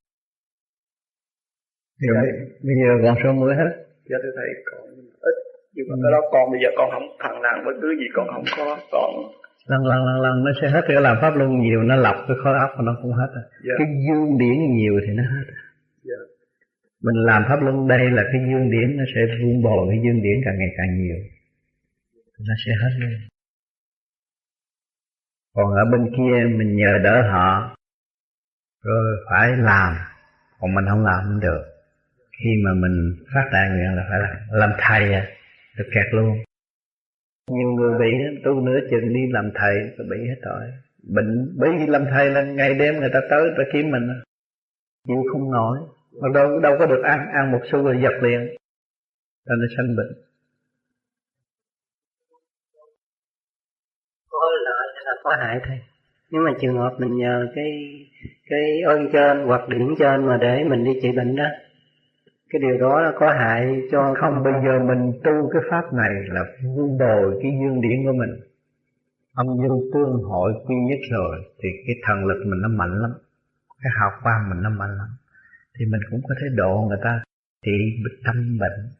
Rồi 2.00 2.26
bây 2.66 2.74
giờ 2.80 2.90
con 3.04 3.14
số 3.22 3.32
mới 3.32 3.54
hết. 3.60 3.70
Dạ 4.10 4.16
thưa 4.22 4.32
thầy 4.36 4.48
còn 4.70 4.80
ít. 5.30 5.36
Nhưng 5.74 5.86
mà 5.88 5.94
cái 6.02 6.10
đó 6.12 6.20
con 6.32 6.50
bây 6.52 6.60
giờ 6.62 6.68
con 6.76 6.88
không 6.92 7.06
thằng 7.22 7.42
nào 7.42 7.56
bất 7.66 7.76
cứ 7.82 7.88
gì 8.00 8.06
con 8.14 8.26
không 8.34 8.44
có 8.56 8.78
còn 8.92 9.10
lần 9.66 9.82
lần 9.90 10.00
lần 10.06 10.20
lần 10.20 10.44
nó 10.44 10.50
sẽ 10.60 10.68
hết 10.68 10.84
cái 10.88 11.00
làm 11.00 11.16
pháp 11.20 11.32
luân 11.36 11.50
nhiều 11.60 11.82
nó 11.82 11.96
lọc 11.96 12.16
cái 12.28 12.36
khối 12.44 12.54
óc 12.66 12.70
nó 12.84 12.92
cũng 13.02 13.12
hết 13.12 13.30
rồi. 13.34 13.44
Dạ. 13.66 13.74
cái 13.78 13.86
dương 14.04 14.38
điển 14.38 14.58
nhiều 14.78 14.94
thì 15.06 15.12
nó 15.18 15.22
hết 15.22 15.44
dạ 15.48 15.63
mình 17.04 17.16
làm 17.26 17.42
pháp 17.48 17.62
luân 17.62 17.88
đây 17.88 18.10
là 18.10 18.22
cái 18.32 18.40
dương 18.48 18.70
điển, 18.70 18.96
nó 18.96 19.04
sẽ 19.14 19.20
vun 19.40 19.62
bồi 19.62 19.88
cái 19.90 20.00
dương 20.04 20.22
điển 20.22 20.36
càng 20.44 20.58
ngày 20.58 20.70
càng 20.76 20.98
nhiều. 20.98 21.16
Nó 22.38 22.54
sẽ 22.66 22.72
hết 22.82 22.90
luôn 22.98 23.10
còn 25.54 25.74
ở 25.74 25.84
bên 25.92 26.10
kia, 26.16 26.56
mình 26.58 26.76
nhờ 26.76 26.98
đỡ 27.04 27.30
họ, 27.30 27.76
rồi 28.82 29.16
phải 29.30 29.56
làm. 29.56 29.94
Còn 30.58 30.74
mình 30.74 30.84
không 30.88 31.04
làm 31.04 31.24
không 31.24 31.40
được. 31.40 31.62
Khi 32.38 32.50
mà 32.64 32.70
mình 32.74 33.16
phát 33.34 33.48
đại 33.52 33.68
nguyện 33.70 33.94
là 33.96 34.06
phải 34.10 34.18
làm. 34.20 34.36
Làm 34.50 34.70
thầy 34.78 35.14
à 35.14 35.26
được 35.76 35.84
kẹt 35.94 36.06
luôn. 36.12 36.38
Nhiều 37.50 37.68
người 37.68 37.98
bị 37.98 38.40
tu 38.44 38.60
nửa 38.60 38.78
chừng 38.90 39.14
đi 39.14 39.20
làm 39.32 39.50
thầy, 39.54 39.74
rồi 39.96 40.06
bị 40.10 40.28
hết 40.28 40.40
rồi 40.42 40.72
bệnh, 41.02 41.54
bởi 41.58 41.70
vì 41.78 41.86
làm 41.86 42.04
thầy 42.10 42.30
là 42.30 42.42
ngày 42.42 42.74
đêm 42.74 42.94
người 43.00 43.10
ta 43.12 43.20
tới, 43.30 43.42
người 43.42 43.54
ta 43.56 43.64
kiếm 43.72 43.90
mình. 43.90 44.08
Chịu 45.06 45.22
không 45.32 45.50
nổi 45.50 45.78
mà 46.20 46.28
đâu 46.34 46.60
đâu 46.60 46.76
có 46.78 46.86
được 46.86 47.02
ăn 47.04 47.28
ăn 47.32 47.52
một 47.52 47.60
xu 47.72 47.82
rồi 47.82 48.00
giật 48.02 48.22
liền 48.22 48.56
cho 49.46 49.54
nó 49.54 49.66
sanh 49.76 49.96
bệnh. 49.96 50.12
Có 54.28 54.50
lợi 54.64 54.86
là 55.04 55.12
có 55.22 55.36
hại 55.40 55.60
thôi. 55.66 55.80
Nếu 56.30 56.42
mà 56.42 56.50
trường 56.60 56.78
hợp 56.78 56.96
mình 56.98 57.16
nhờ 57.16 57.46
cái 57.54 57.70
cái 58.50 58.80
ơn 58.86 59.08
trên 59.12 59.44
hoặc 59.46 59.68
điểm 59.68 59.94
trên 59.98 60.26
mà 60.26 60.38
để 60.40 60.64
mình 60.64 60.84
đi 60.84 60.92
trị 61.02 61.12
bệnh 61.16 61.36
đó 61.36 61.44
cái 62.50 62.60
điều 62.60 62.78
đó 62.78 63.00
là 63.00 63.12
có 63.16 63.32
hại 63.32 63.80
cho 63.90 64.14
không 64.20 64.42
bây 64.44 64.52
giờ 64.64 64.78
mình 64.88 65.12
tu 65.24 65.50
cái 65.52 65.62
pháp 65.70 65.92
này 65.92 66.10
là 66.28 66.40
vun 66.64 66.98
bồi 66.98 67.38
cái 67.42 67.52
dương 67.60 67.80
điển 67.80 68.04
của 68.06 68.12
mình. 68.12 68.40
Âm 69.34 69.46
dương 69.46 69.80
tương 69.94 70.22
hội 70.22 70.52
quy 70.66 70.74
nhất 70.88 70.98
rồi 71.12 71.36
thì 71.62 71.68
cái 71.86 71.96
thần 72.06 72.24
lực 72.26 72.44
mình 72.46 72.60
nó 72.62 72.68
mạnh 72.68 73.00
lắm 73.02 73.10
cái 73.82 73.92
hào 74.00 74.10
quang 74.22 74.50
mình 74.50 74.62
nó 74.62 74.70
mạnh 74.70 74.96
lắm 74.98 75.08
thì 75.78 75.84
mình 75.86 76.00
cũng 76.10 76.20
có 76.28 76.34
thể 76.40 76.46
độ 76.56 76.86
người 76.88 76.98
ta. 77.04 77.22
Trị 77.64 78.02
tâm 78.24 78.58
bệnh 78.60 78.90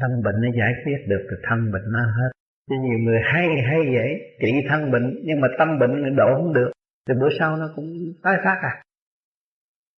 tâm 0.00 0.10
bệnh 0.24 0.34
nó 0.42 0.48
giải 0.58 0.72
quyết 0.84 0.98
được 1.08 1.26
thì 1.30 1.36
thân 1.42 1.72
bệnh 1.72 1.92
nó 1.92 2.00
hết. 2.00 2.30
Chứ 2.70 2.76
nhiều 2.82 2.98
người 2.98 3.20
hay 3.24 3.46
hay 3.68 3.80
vậy 3.94 4.36
trị 4.40 4.52
thân 4.68 4.90
bệnh 4.90 5.20
nhưng 5.24 5.40
mà 5.40 5.48
tâm 5.58 5.78
bệnh 5.78 6.16
độ 6.16 6.34
không 6.36 6.52
được. 6.52 6.72
Thì 7.08 7.14
bữa 7.20 7.28
sau 7.38 7.56
nó 7.56 7.72
cũng 7.76 7.86
tái 8.22 8.36
phát 8.44 8.58
à. 8.62 8.82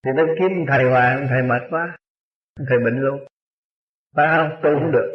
Thì 0.04 0.10
nó 0.16 0.22
kiếm 0.38 0.50
thầy 0.68 0.84
hoài 0.84 1.26
thầy 1.28 1.42
mệt 1.42 1.62
quá 1.70 1.96
thầy 2.68 2.78
bệnh 2.84 3.00
luôn. 3.00 3.26
Phải 4.16 4.26
không? 4.36 4.50
Tu 4.62 4.70
không 4.80 4.92
được. 4.92 5.14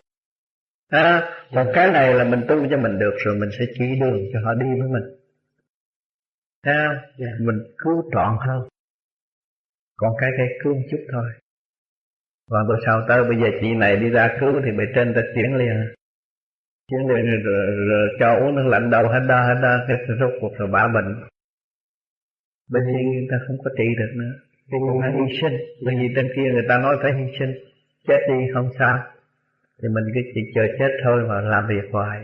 À, 0.90 1.30
còn 1.56 1.68
cái 1.74 1.92
này 1.92 2.14
là 2.14 2.24
mình 2.24 2.42
tu 2.48 2.68
cho 2.70 2.78
mình 2.78 3.00
được 3.00 3.14
rồi 3.26 3.36
mình 3.40 3.50
sẽ 3.60 3.66
chỉ 3.78 4.00
đường 4.02 4.20
cho 4.34 4.40
họ 4.46 4.54
đi 4.54 4.68
với 4.80 4.90
mình. 4.90 5.04
Thấy 6.64 6.76
không? 6.88 6.98
Yeah. 7.18 7.34
Mình 7.40 7.60
cứu 7.78 8.10
trọn 8.14 8.38
hơn. 8.48 8.68
Còn 10.00 10.12
cái 10.20 10.30
cái 10.38 10.48
cứu 10.64 10.74
một 10.74 10.88
chút 10.92 11.04
thôi. 11.12 11.30
Và 12.52 12.60
tôi 12.68 12.78
sau 12.86 13.02
tới 13.08 13.24
bây 13.24 13.38
giờ 13.42 13.48
chị 13.62 13.76
này 13.76 13.96
đi 13.96 14.10
ra 14.10 14.38
cứu 14.40 14.50
Thì 14.66 14.72
bề 14.78 14.84
trên 14.96 15.14
ta 15.16 15.22
chuyển 15.36 15.56
liền. 15.56 15.78
Chuyển 16.92 17.02
liền 17.10 17.26
rồi, 17.26 17.40
rồi, 17.44 17.86
rồi, 17.90 18.08
cho 18.20 18.36
uống 18.36 18.56
nước 18.56 18.68
lạnh 18.68 18.90
đầu 18.90 19.04
hết 19.08 19.24
đa 19.28 19.42
hết 19.48 19.60
đa 19.62 19.86
Cái 19.88 19.98
rốt 20.20 20.32
cuộc 20.42 20.54
rồi 20.58 20.68
bả 20.72 20.88
bệnh. 20.88 21.10
Bên 22.72 22.84
nhiên 22.88 23.12
người 23.12 23.28
ta 23.32 23.38
không 23.48 23.58
có 23.64 23.72
trị 23.78 23.88
được 24.00 24.12
nữa. 24.16 24.34
Thì 24.72 24.78
mình 24.88 25.02
phải 25.02 25.12
hy 25.12 25.40
sinh. 25.42 25.58
Bởi 25.86 25.96
vì 26.00 26.08
trên 26.16 26.28
kia 26.36 26.52
người 26.54 26.66
ta 26.70 26.78
nói 26.78 26.96
phải 27.02 27.12
hy 27.18 27.26
sinh. 27.40 27.54
Chết 28.08 28.20
đi 28.30 28.54
không 28.54 28.70
sao. 28.80 28.98
Thì 29.82 29.88
mình 29.96 30.04
cứ 30.14 30.22
chỉ 30.34 30.42
chờ 30.56 30.62
chết 30.80 30.92
thôi 31.04 31.24
mà 31.30 31.42
làm 31.42 31.68
việc 31.68 31.90
hoài. 31.92 32.20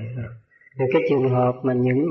Thì 0.79 0.85
cái 0.93 1.01
trường 1.09 1.29
hợp 1.29 1.53
mà 1.63 1.73
những 1.73 2.05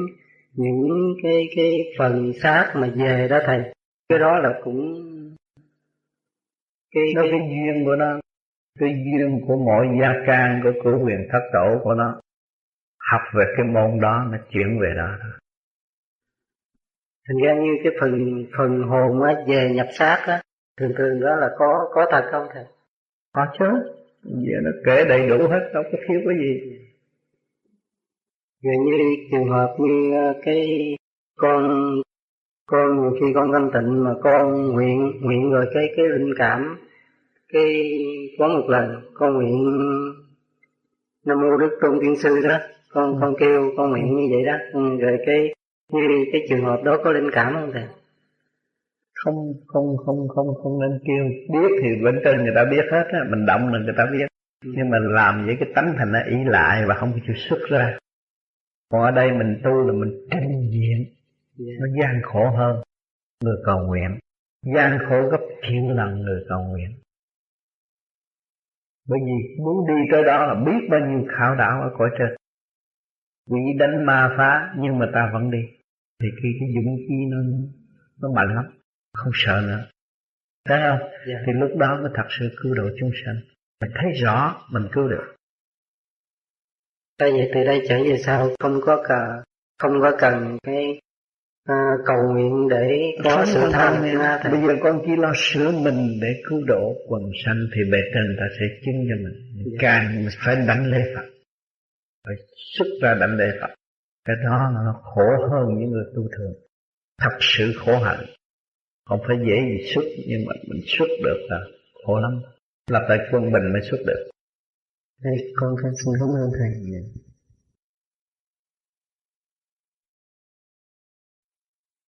những 0.55 1.15
cái 1.23 1.49
cái 1.57 1.71
phần 1.99 2.33
xác 2.43 2.73
mà 2.75 2.89
về 2.97 3.29
đó 3.31 3.39
thầy 3.47 3.63
cái 4.09 4.19
đó 4.19 4.39
là 4.39 4.61
cũng 4.65 5.14
cái, 6.95 7.05
cái, 7.15 7.29
cái 7.31 7.41
duyên 7.51 7.85
của 7.85 7.97
nó 7.97 8.21
cái 8.81 8.91
duyên 9.05 9.41
của 9.47 9.57
mỗi 9.57 9.87
gia 10.01 10.13
can 10.27 10.61
của 10.63 10.73
cửu 10.85 10.99
huyền 10.99 11.29
thất 11.33 11.41
tổ 11.53 11.81
của 11.85 11.95
nó 11.95 12.21
học 13.11 13.23
về 13.35 13.45
cái 13.57 13.67
môn 13.67 14.01
đó 14.01 14.27
nó 14.31 14.39
chuyển 14.51 14.79
về 14.81 14.95
đó. 14.97 15.09
Thành 17.29 17.37
ra 17.45 17.55
như 17.55 17.71
cái 17.85 17.93
phần 18.01 18.45
phần 18.59 18.83
hồn 18.83 19.23
á 19.23 19.35
về 19.47 19.71
nhập 19.75 19.87
xác 19.93 20.25
á 20.27 20.41
thường 20.81 20.93
thường 20.99 21.21
đó 21.21 21.37
là 21.37 21.51
có 21.59 21.89
có 21.95 22.07
thật 22.11 22.29
không 22.31 22.47
thầy? 22.55 22.65
Có 23.33 23.47
chứ. 23.59 23.65
Giờ 24.23 24.57
nó 24.63 24.71
kể 24.85 25.05
đầy 25.09 25.29
đủ 25.29 25.49
hết 25.49 25.71
đâu 25.75 25.83
có 25.93 25.99
thiếu 26.09 26.21
cái 26.27 26.37
gì. 26.39 26.79
Vậy 28.63 28.77
như 28.87 28.99
trường 29.31 29.49
hợp 29.49 29.77
như 29.79 30.17
ờ, 30.17 30.41
cái 30.45 30.67
con 31.37 31.91
con 32.67 33.01
nhiều 33.01 33.13
khi 33.21 33.27
con 33.35 33.53
thanh 33.53 33.71
tịnh 33.75 34.05
mà 34.05 34.11
con 34.23 34.73
nguyện 34.73 35.13
nguyện 35.21 35.51
rồi 35.51 35.67
cái 35.75 35.85
cái 35.97 36.07
linh 36.09 36.35
cảm 36.39 36.77
cái 37.53 37.93
có 38.39 38.49
một 38.49 38.69
lần 38.69 39.01
con 39.15 39.35
nguyện 39.35 39.75
nam 41.27 41.41
mô 41.41 41.57
đức 41.57 41.79
tôn 41.81 41.99
tiên 42.01 42.17
sư 42.17 42.41
đó. 42.49 42.59
Con 42.89 43.13
ừ. 43.13 43.19
con 43.21 43.35
kêu 43.41 43.73
con 43.77 43.91
nguyện 43.91 44.17
như 44.17 44.29
vậy 44.31 44.45
đó. 44.45 44.57
Ừ, 44.73 44.97
rồi 45.01 45.19
cái 45.27 45.55
như 45.93 46.25
cái 46.33 46.41
trường 46.49 46.65
hợp 46.65 46.81
đó 46.85 46.99
có 47.05 47.13
linh 47.13 47.31
cảm 47.33 47.53
không 47.53 47.71
thầy? 47.73 47.85
Không 49.15 49.53
không 49.67 49.97
không 50.07 50.29
không 50.29 50.55
không 50.63 50.81
nên 50.81 51.01
kêu. 51.07 51.25
Biết 51.53 51.69
thì 51.83 51.89
bên 52.05 52.21
trên 52.25 52.43
người 52.43 52.53
ta 52.55 52.65
biết 52.71 52.85
hết 52.93 53.05
á. 53.13 53.19
Mình 53.31 53.47
động 53.47 53.73
là 53.73 53.79
người 53.79 53.95
ta 53.97 54.07
biết. 54.13 54.27
Ừ. 54.65 54.71
nhưng 54.77 54.91
mà 54.91 54.99
làm 55.01 55.47
vậy 55.47 55.57
cái 55.61 55.69
tánh 55.75 55.95
thành 55.99 56.13
nó 56.13 56.19
ý 56.31 56.37
lại 56.45 56.85
và 56.89 56.95
không 56.95 57.13
chịu 57.27 57.35
xuất 57.49 57.59
ra. 57.69 57.99
Còn 58.91 59.03
ở 59.03 59.11
đây 59.11 59.31
mình 59.33 59.61
tu 59.65 59.71
là 59.71 59.93
mình 59.93 60.27
tranh 60.31 60.71
diện. 60.71 61.05
Nó 61.59 61.87
gian 62.01 62.21
khổ 62.23 62.51
hơn 62.57 62.83
người 63.45 63.57
cầu 63.65 63.87
nguyện. 63.87 64.19
Gian 64.75 64.99
khổ 65.09 65.29
gấp 65.31 65.41
triệu 65.63 65.89
lần 65.97 66.21
người 66.21 66.45
cầu 66.49 66.63
nguyện. 66.63 66.95
Bởi 69.09 69.19
vì 69.27 69.63
muốn 69.65 69.87
đi 69.87 69.95
tới 70.13 70.25
đó 70.25 70.47
là 70.47 70.55
biết 70.55 70.89
bao 70.91 71.01
nhiêu 71.01 71.27
khảo 71.39 71.55
đảo 71.55 71.83
ở 71.83 71.91
cõi 71.99 72.11
trên. 72.19 72.37
Vì 73.51 73.79
đánh 73.79 74.07
ma 74.07 74.35
phá 74.37 74.75
nhưng 74.79 74.99
mà 74.99 75.07
ta 75.15 75.31
vẫn 75.33 75.51
đi. 75.51 75.69
Thì 76.23 76.29
khi 76.43 76.49
cái 76.61 76.69
dũng 76.75 76.97
chi 77.09 77.15
nó 77.29 77.39
nó 78.21 78.33
mạnh 78.33 78.55
lắm 78.55 78.65
không 79.13 79.33
sợ 79.35 79.63
nữa. 79.67 79.87
Thấy 80.69 80.81
không? 80.83 80.99
Yeah. 80.99 81.27
Dạ. 81.27 81.43
thì 81.47 81.53
lúc 81.53 81.71
đó 81.79 82.01
mới 82.03 82.11
thật 82.15 82.27
sự 82.39 82.51
cứu 82.63 82.75
độ 82.75 82.91
chúng 83.01 83.11
sanh. 83.25 83.37
Mình 83.81 83.91
thấy 83.95 84.13
rõ 84.13 84.61
mình 84.73 84.89
cứu 84.93 85.09
được. 85.09 85.35
Tại 87.19 87.33
vậy 87.33 87.51
từ 87.55 87.65
đây 87.65 87.83
trở 87.89 88.05
về 88.05 88.19
sau 88.19 88.49
không 88.59 88.81
có 88.83 89.05
cần 89.09 89.43
không 89.79 90.01
có 90.01 90.17
cần 90.19 90.59
cái 90.63 91.01
à, 91.65 91.97
cầu 92.07 92.17
nguyện 92.33 92.69
để 92.69 93.13
có 93.25 93.37
không 93.37 93.47
sự 93.47 93.61
tham 93.73 94.03
Bây 94.51 94.61
giờ 94.61 94.75
con 94.83 95.03
chỉ 95.07 95.13
lo 95.17 95.33
sửa 95.37 95.71
mình 95.71 96.19
để 96.23 96.43
cứu 96.49 96.61
độ 96.67 96.95
quần 97.09 97.23
sanh 97.45 97.67
thì 97.75 97.91
bề 97.93 97.99
trên 98.15 98.37
ta 98.39 98.45
sẽ 98.59 98.67
chứng 98.85 99.07
cho 99.09 99.17
mình. 99.25 99.65
Dạ. 99.65 99.79
Càng 99.81 100.27
phải 100.45 100.57
đánh 100.57 100.91
lễ 100.91 100.99
Phật. 101.15 101.25
Phải 102.27 102.37
xuất 102.77 102.87
ra 103.03 103.15
đánh 103.21 103.37
lễ 103.37 103.47
Phật. 103.61 103.75
Cái 104.25 104.37
đó 104.45 104.71
nó 104.75 105.01
khổ 105.03 105.49
hơn 105.51 105.79
những 105.79 105.91
người 105.91 106.05
tu 106.17 106.23
thường. 106.39 106.55
Thật 107.21 107.37
sự 107.41 107.73
khổ 107.77 107.99
hạnh. 107.99 108.25
Không 109.07 109.21
phải 109.27 109.37
dễ 109.47 109.57
gì 109.61 109.93
xuất 109.95 110.05
nhưng 110.29 110.45
mà 110.47 110.53
mình 110.69 110.83
xuất 110.87 111.09
được 111.25 111.47
là 111.49 111.61
khổ 112.07 112.21
lắm. 112.21 112.43
Lập 112.91 113.05
tại 113.09 113.19
quân 113.33 113.43
bình 113.43 113.73
mới 113.73 113.83
xuất 113.91 113.99
được. 114.07 114.31
Đây, 115.23 115.35
con 115.57 115.75
con 115.83 115.93
xin 116.05 116.15
cảm 116.21 116.29
ơn 116.29 116.51
thầy. 116.59 117.24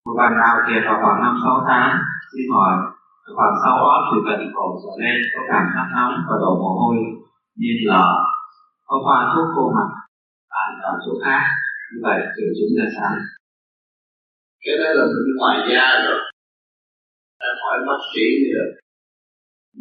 Một 0.06 0.15
bạn 0.19 0.32
nào 0.41 0.56
thiền 0.65 0.82
vào 0.88 0.98
khoảng 1.02 1.19
năm 1.23 1.34
sáu 1.44 1.56
tháng, 1.68 1.91
xin 2.32 2.45
hỏi 2.53 2.73
khoảng 3.36 3.56
sau 3.64 3.76
óc 3.95 4.03
từ 4.10 4.18
gần 4.27 4.41
cổ 4.56 4.65
trở 4.84 4.91
lên 5.03 5.15
có 5.34 5.40
cảm 5.52 5.64
giác 5.73 5.88
nóng 5.95 6.14
và 6.27 6.36
đổ 6.41 6.52
mồ 6.61 6.72
hôi 6.80 6.95
như 7.61 7.73
lở, 7.90 8.10
có 8.88 8.95
khoa 9.03 9.18
thuốc 9.32 9.48
khô 9.56 9.64
mặt, 9.77 9.90
bạn 10.52 10.69
ở 10.91 10.94
chỗ 11.06 11.14
khác, 11.23 11.44
như 11.91 11.99
vậy 12.07 12.19
triệu 12.36 12.49
chứng 12.57 12.73
là 12.80 12.88
sao? 12.95 13.11
Cái 14.64 14.76
đó 14.80 14.88
là 14.98 15.06
bệnh 15.14 15.32
ngoài 15.38 15.57
da 15.72 15.86
rồi, 16.06 16.19
ta 17.40 17.48
hỏi 17.61 17.77
bác 17.88 18.02
sĩ 18.11 18.26
được, 18.53 18.69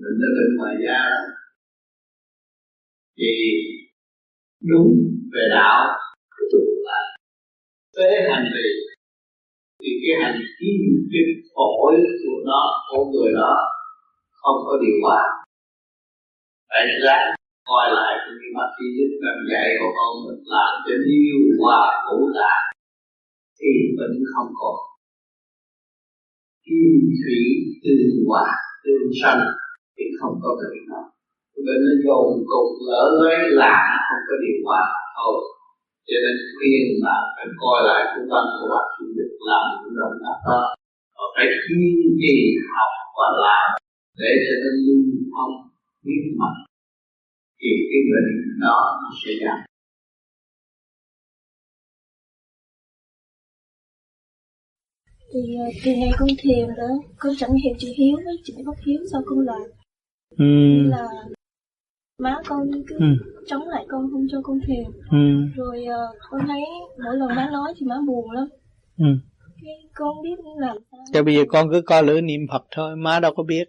mình 0.01 0.17
đã 0.21 0.29
bệnh 0.37 0.53
ngoài 0.59 0.75
da 0.87 1.01
thì 3.19 3.33
đúng 4.71 4.89
về 5.33 5.45
đạo 5.51 5.81
là 6.89 7.01
phế 7.97 8.11
hành 8.31 8.45
vi 8.55 8.84
cái 10.05 10.17
hành 10.23 10.39
kim 10.59 10.81
cái 11.13 11.25
phổi 11.55 11.95
của 12.23 12.41
nó, 12.51 12.63
của 12.89 13.05
người 13.13 13.33
đó 13.41 13.55
không 14.41 14.59
có 14.67 14.75
điều 14.83 14.97
hòa. 15.05 15.23
Phải 16.71 16.85
ráng 17.05 17.29
coi 17.71 17.87
lại 17.99 18.13
cũng 18.23 18.37
như 18.41 18.49
bác 18.57 18.69
sĩ 18.77 18.85
giúp 18.97 19.11
cần 19.23 19.39
dạy 19.51 19.69
của 19.79 19.91
con 19.97 20.11
mình 20.25 20.43
làm 20.55 20.73
cho 20.85 20.95
điều 21.09 21.39
hòa 21.61 21.83
ngũ 22.05 22.19
tạng 22.39 22.65
thì 23.59 23.71
bệnh 23.99 24.17
không 24.33 24.51
còn. 24.61 24.77
Kim 26.67 26.93
thủy 27.21 27.41
tương 27.83 28.27
hòa, 28.29 28.47
tương 28.85 29.09
sanh 29.21 29.43
thì 29.97 30.05
không 30.19 30.35
có 30.43 30.51
bệnh 30.61 30.79
nào. 30.91 31.07
Bệnh 31.67 31.83
nó 31.87 31.95
dồn 32.05 32.27
cục 32.51 32.69
lỡ 32.89 33.05
lấy 33.23 33.39
là 33.61 33.77
không 34.07 34.23
có 34.29 34.35
điều 34.45 34.59
hòa 34.67 34.85
thôi. 35.17 35.37
Cho 36.09 36.17
nên 36.25 36.37
khuyên 36.55 36.83
bạn 37.05 37.23
phải 37.35 37.47
coi 37.63 37.79
lại 37.89 38.03
cuốn 38.11 38.25
văn 38.33 38.45
của 38.57 38.69
bác 38.75 38.87
sĩ 38.95 39.05
được 39.35 39.47
làm 39.51 39.67
những 39.83 39.97
động 40.01 40.17
tác 40.25 40.39
đó 40.49 40.63
và 41.17 41.25
phải 41.35 41.47
kiên 41.65 41.95
trì 42.21 42.37
học 42.75 42.93
và 43.19 43.29
làm 43.45 43.69
để 44.21 44.33
cho 44.45 44.55
nó 44.63 44.71
lưu 44.87 45.03
thông 45.35 45.55
biết 46.05 46.23
mặt 46.41 46.55
thì 47.61 47.71
cái 47.91 48.01
bệnh 48.11 48.31
đó 48.61 48.79
nó 49.03 49.11
sẽ 49.21 49.31
giảm 49.43 49.59
thì 55.33 55.41
ờ, 55.65 55.67
từ 55.85 55.91
ngày 55.99 56.11
con 56.19 56.29
thiền 56.39 56.69
đó 56.77 56.91
con 57.19 57.33
chẳng 57.37 57.55
hiểu 57.55 57.75
chị 57.79 57.95
hiếu 57.99 58.17
với 58.25 58.37
chị 58.45 58.55
bất 58.67 58.79
hiếu 58.87 59.01
sao 59.13 59.23
con 59.27 59.39
làm 59.39 59.63
ừ. 60.39 60.45
là 60.91 61.07
má 62.19 62.37
con 62.49 62.71
cứ 62.89 62.97
ừ. 62.99 63.07
chống 63.47 63.69
lại 63.69 63.85
con 63.89 64.11
không 64.13 64.27
cho 64.31 64.41
con 64.43 64.59
thiền 64.67 64.85
ừ. 65.11 65.27
rồi 65.57 65.87
uh, 65.89 66.17
con 66.31 66.41
thấy 66.49 66.63
mỗi 67.05 67.17
lần 67.17 67.29
má 67.29 67.49
nói 67.53 67.75
thì 67.77 67.87
má 67.87 67.97
buồn 68.07 68.31
lắm 68.31 68.49
ừ. 68.99 69.05
con 69.95 70.23
biết 70.23 70.37
làm 70.59 70.77
sao? 70.91 71.01
Cho 71.13 71.23
bây 71.23 71.35
giờ 71.35 71.43
con 71.49 71.71
cứ 71.71 71.83
coi 71.87 72.03
lửa 72.03 72.21
niệm 72.21 72.41
Phật 72.51 72.67
thôi 72.71 72.97
má 72.97 73.21
đâu 73.21 73.35
có 73.37 73.43
biết. 73.43 73.69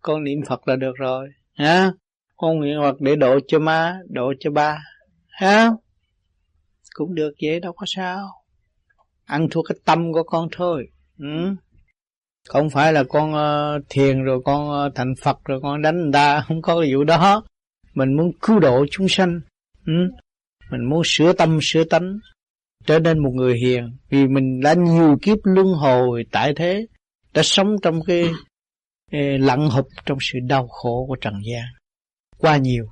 Con 0.00 0.24
niệm 0.24 0.38
Phật 0.48 0.68
là 0.68 0.76
được 0.76 0.92
rồi 0.96 1.28
hả? 1.54 1.92
Con 2.36 2.58
nguyện 2.58 2.78
Phật 2.82 3.00
để 3.00 3.16
độ 3.16 3.38
cho 3.48 3.58
má 3.58 3.98
độ 4.08 4.32
cho 4.40 4.50
ba 4.50 4.78
hả? 5.28 5.70
Cũng 6.94 7.14
được 7.14 7.32
vậy 7.42 7.60
đâu 7.60 7.72
có 7.72 7.86
sao. 7.88 8.28
Ăn 9.24 9.48
thua 9.50 9.62
cái 9.62 9.76
tâm 9.84 10.12
của 10.12 10.22
con 10.22 10.48
thôi 10.52 10.88
ừ. 11.18 11.54
không 12.48 12.70
phải 12.70 12.92
là 12.92 13.04
con 13.08 13.32
uh, 13.32 13.82
thiền 13.88 14.22
rồi 14.24 14.40
con 14.44 14.86
uh, 14.86 14.94
thành 14.94 15.14
Phật 15.22 15.44
rồi 15.44 15.60
con 15.62 15.82
đánh 15.82 16.02
người 16.02 16.12
ta 16.12 16.40
không 16.48 16.62
có 16.62 16.80
cái 16.80 16.94
vụ 16.94 17.04
đó. 17.04 17.44
Mình 17.94 18.16
muốn 18.16 18.32
cứu 18.40 18.58
độ 18.58 18.86
chúng 18.90 19.08
sanh 19.08 19.40
ừ? 19.86 19.92
mình 20.70 20.84
muốn 20.90 21.02
sửa 21.04 21.32
tâm 21.32 21.58
sửa 21.62 21.84
tánh 21.84 22.18
trở 22.86 22.98
nên 22.98 23.18
một 23.18 23.30
người 23.34 23.58
hiền, 23.58 23.96
vì 24.08 24.26
mình 24.26 24.60
đã 24.60 24.74
nhiều 24.74 25.16
kiếp 25.22 25.38
luân 25.42 25.66
hồi 25.66 26.24
tại 26.32 26.52
thế, 26.56 26.86
đã 27.34 27.42
sống 27.42 27.76
trong 27.82 28.00
cái 28.06 28.28
ờ, 29.12 29.18
lặng 29.38 29.70
hụp 29.70 29.86
trong 30.06 30.18
sự 30.20 30.38
đau 30.48 30.68
khổ 30.68 31.06
của 31.08 31.16
trần 31.20 31.34
gian. 31.44 31.64
Qua 32.38 32.56
nhiều, 32.56 32.84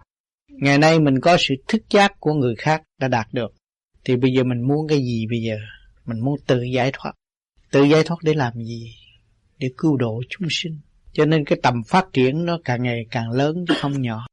ngày 0.48 0.78
nay 0.78 1.00
mình 1.00 1.20
có 1.20 1.36
sự 1.38 1.54
thức 1.68 1.82
giác 1.90 2.12
của 2.20 2.32
người 2.32 2.54
khác 2.58 2.82
đã 3.00 3.08
đạt 3.08 3.26
được, 3.32 3.54
thì 4.04 4.16
bây 4.16 4.32
giờ 4.32 4.44
mình 4.44 4.62
muốn 4.68 4.88
cái 4.88 4.98
gì 4.98 5.26
bây 5.30 5.40
giờ? 5.40 5.56
Mình 6.04 6.20
muốn 6.20 6.34
tự 6.46 6.62
giải 6.62 6.90
thoát. 6.92 7.12
Tự 7.70 7.82
giải 7.82 8.02
thoát 8.06 8.16
để 8.22 8.34
làm 8.34 8.52
gì? 8.54 8.94
Để 9.58 9.68
cứu 9.76 9.96
độ 9.96 10.22
chúng 10.28 10.48
sinh. 10.50 10.78
Cho 11.12 11.24
nên 11.26 11.44
cái 11.44 11.58
tầm 11.62 11.74
phát 11.88 12.06
triển 12.12 12.44
nó 12.44 12.58
càng 12.64 12.82
ngày 12.82 13.06
càng 13.10 13.30
lớn 13.30 13.64
chứ 13.68 13.74
không 13.80 14.02
nhỏ. 14.02 14.26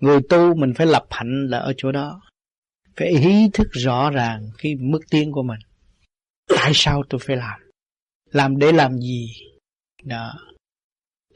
Người 0.00 0.20
tu 0.28 0.54
mình 0.54 0.72
phải 0.76 0.86
lập 0.86 1.04
hạnh 1.10 1.46
là 1.50 1.58
ở 1.58 1.72
chỗ 1.76 1.92
đó 1.92 2.20
phải 2.96 3.08
ý 3.08 3.50
thức 3.52 3.68
rõ 3.70 4.10
ràng 4.10 4.50
cái 4.58 4.74
mức 4.74 5.00
tiến 5.10 5.32
của 5.32 5.42
mình. 5.42 5.60
Tại 6.48 6.72
sao 6.74 7.02
tôi 7.08 7.20
phải 7.26 7.36
làm? 7.36 7.60
Làm 8.30 8.58
để 8.58 8.72
làm 8.72 8.98
gì? 8.98 9.28
Đó. 10.04 10.34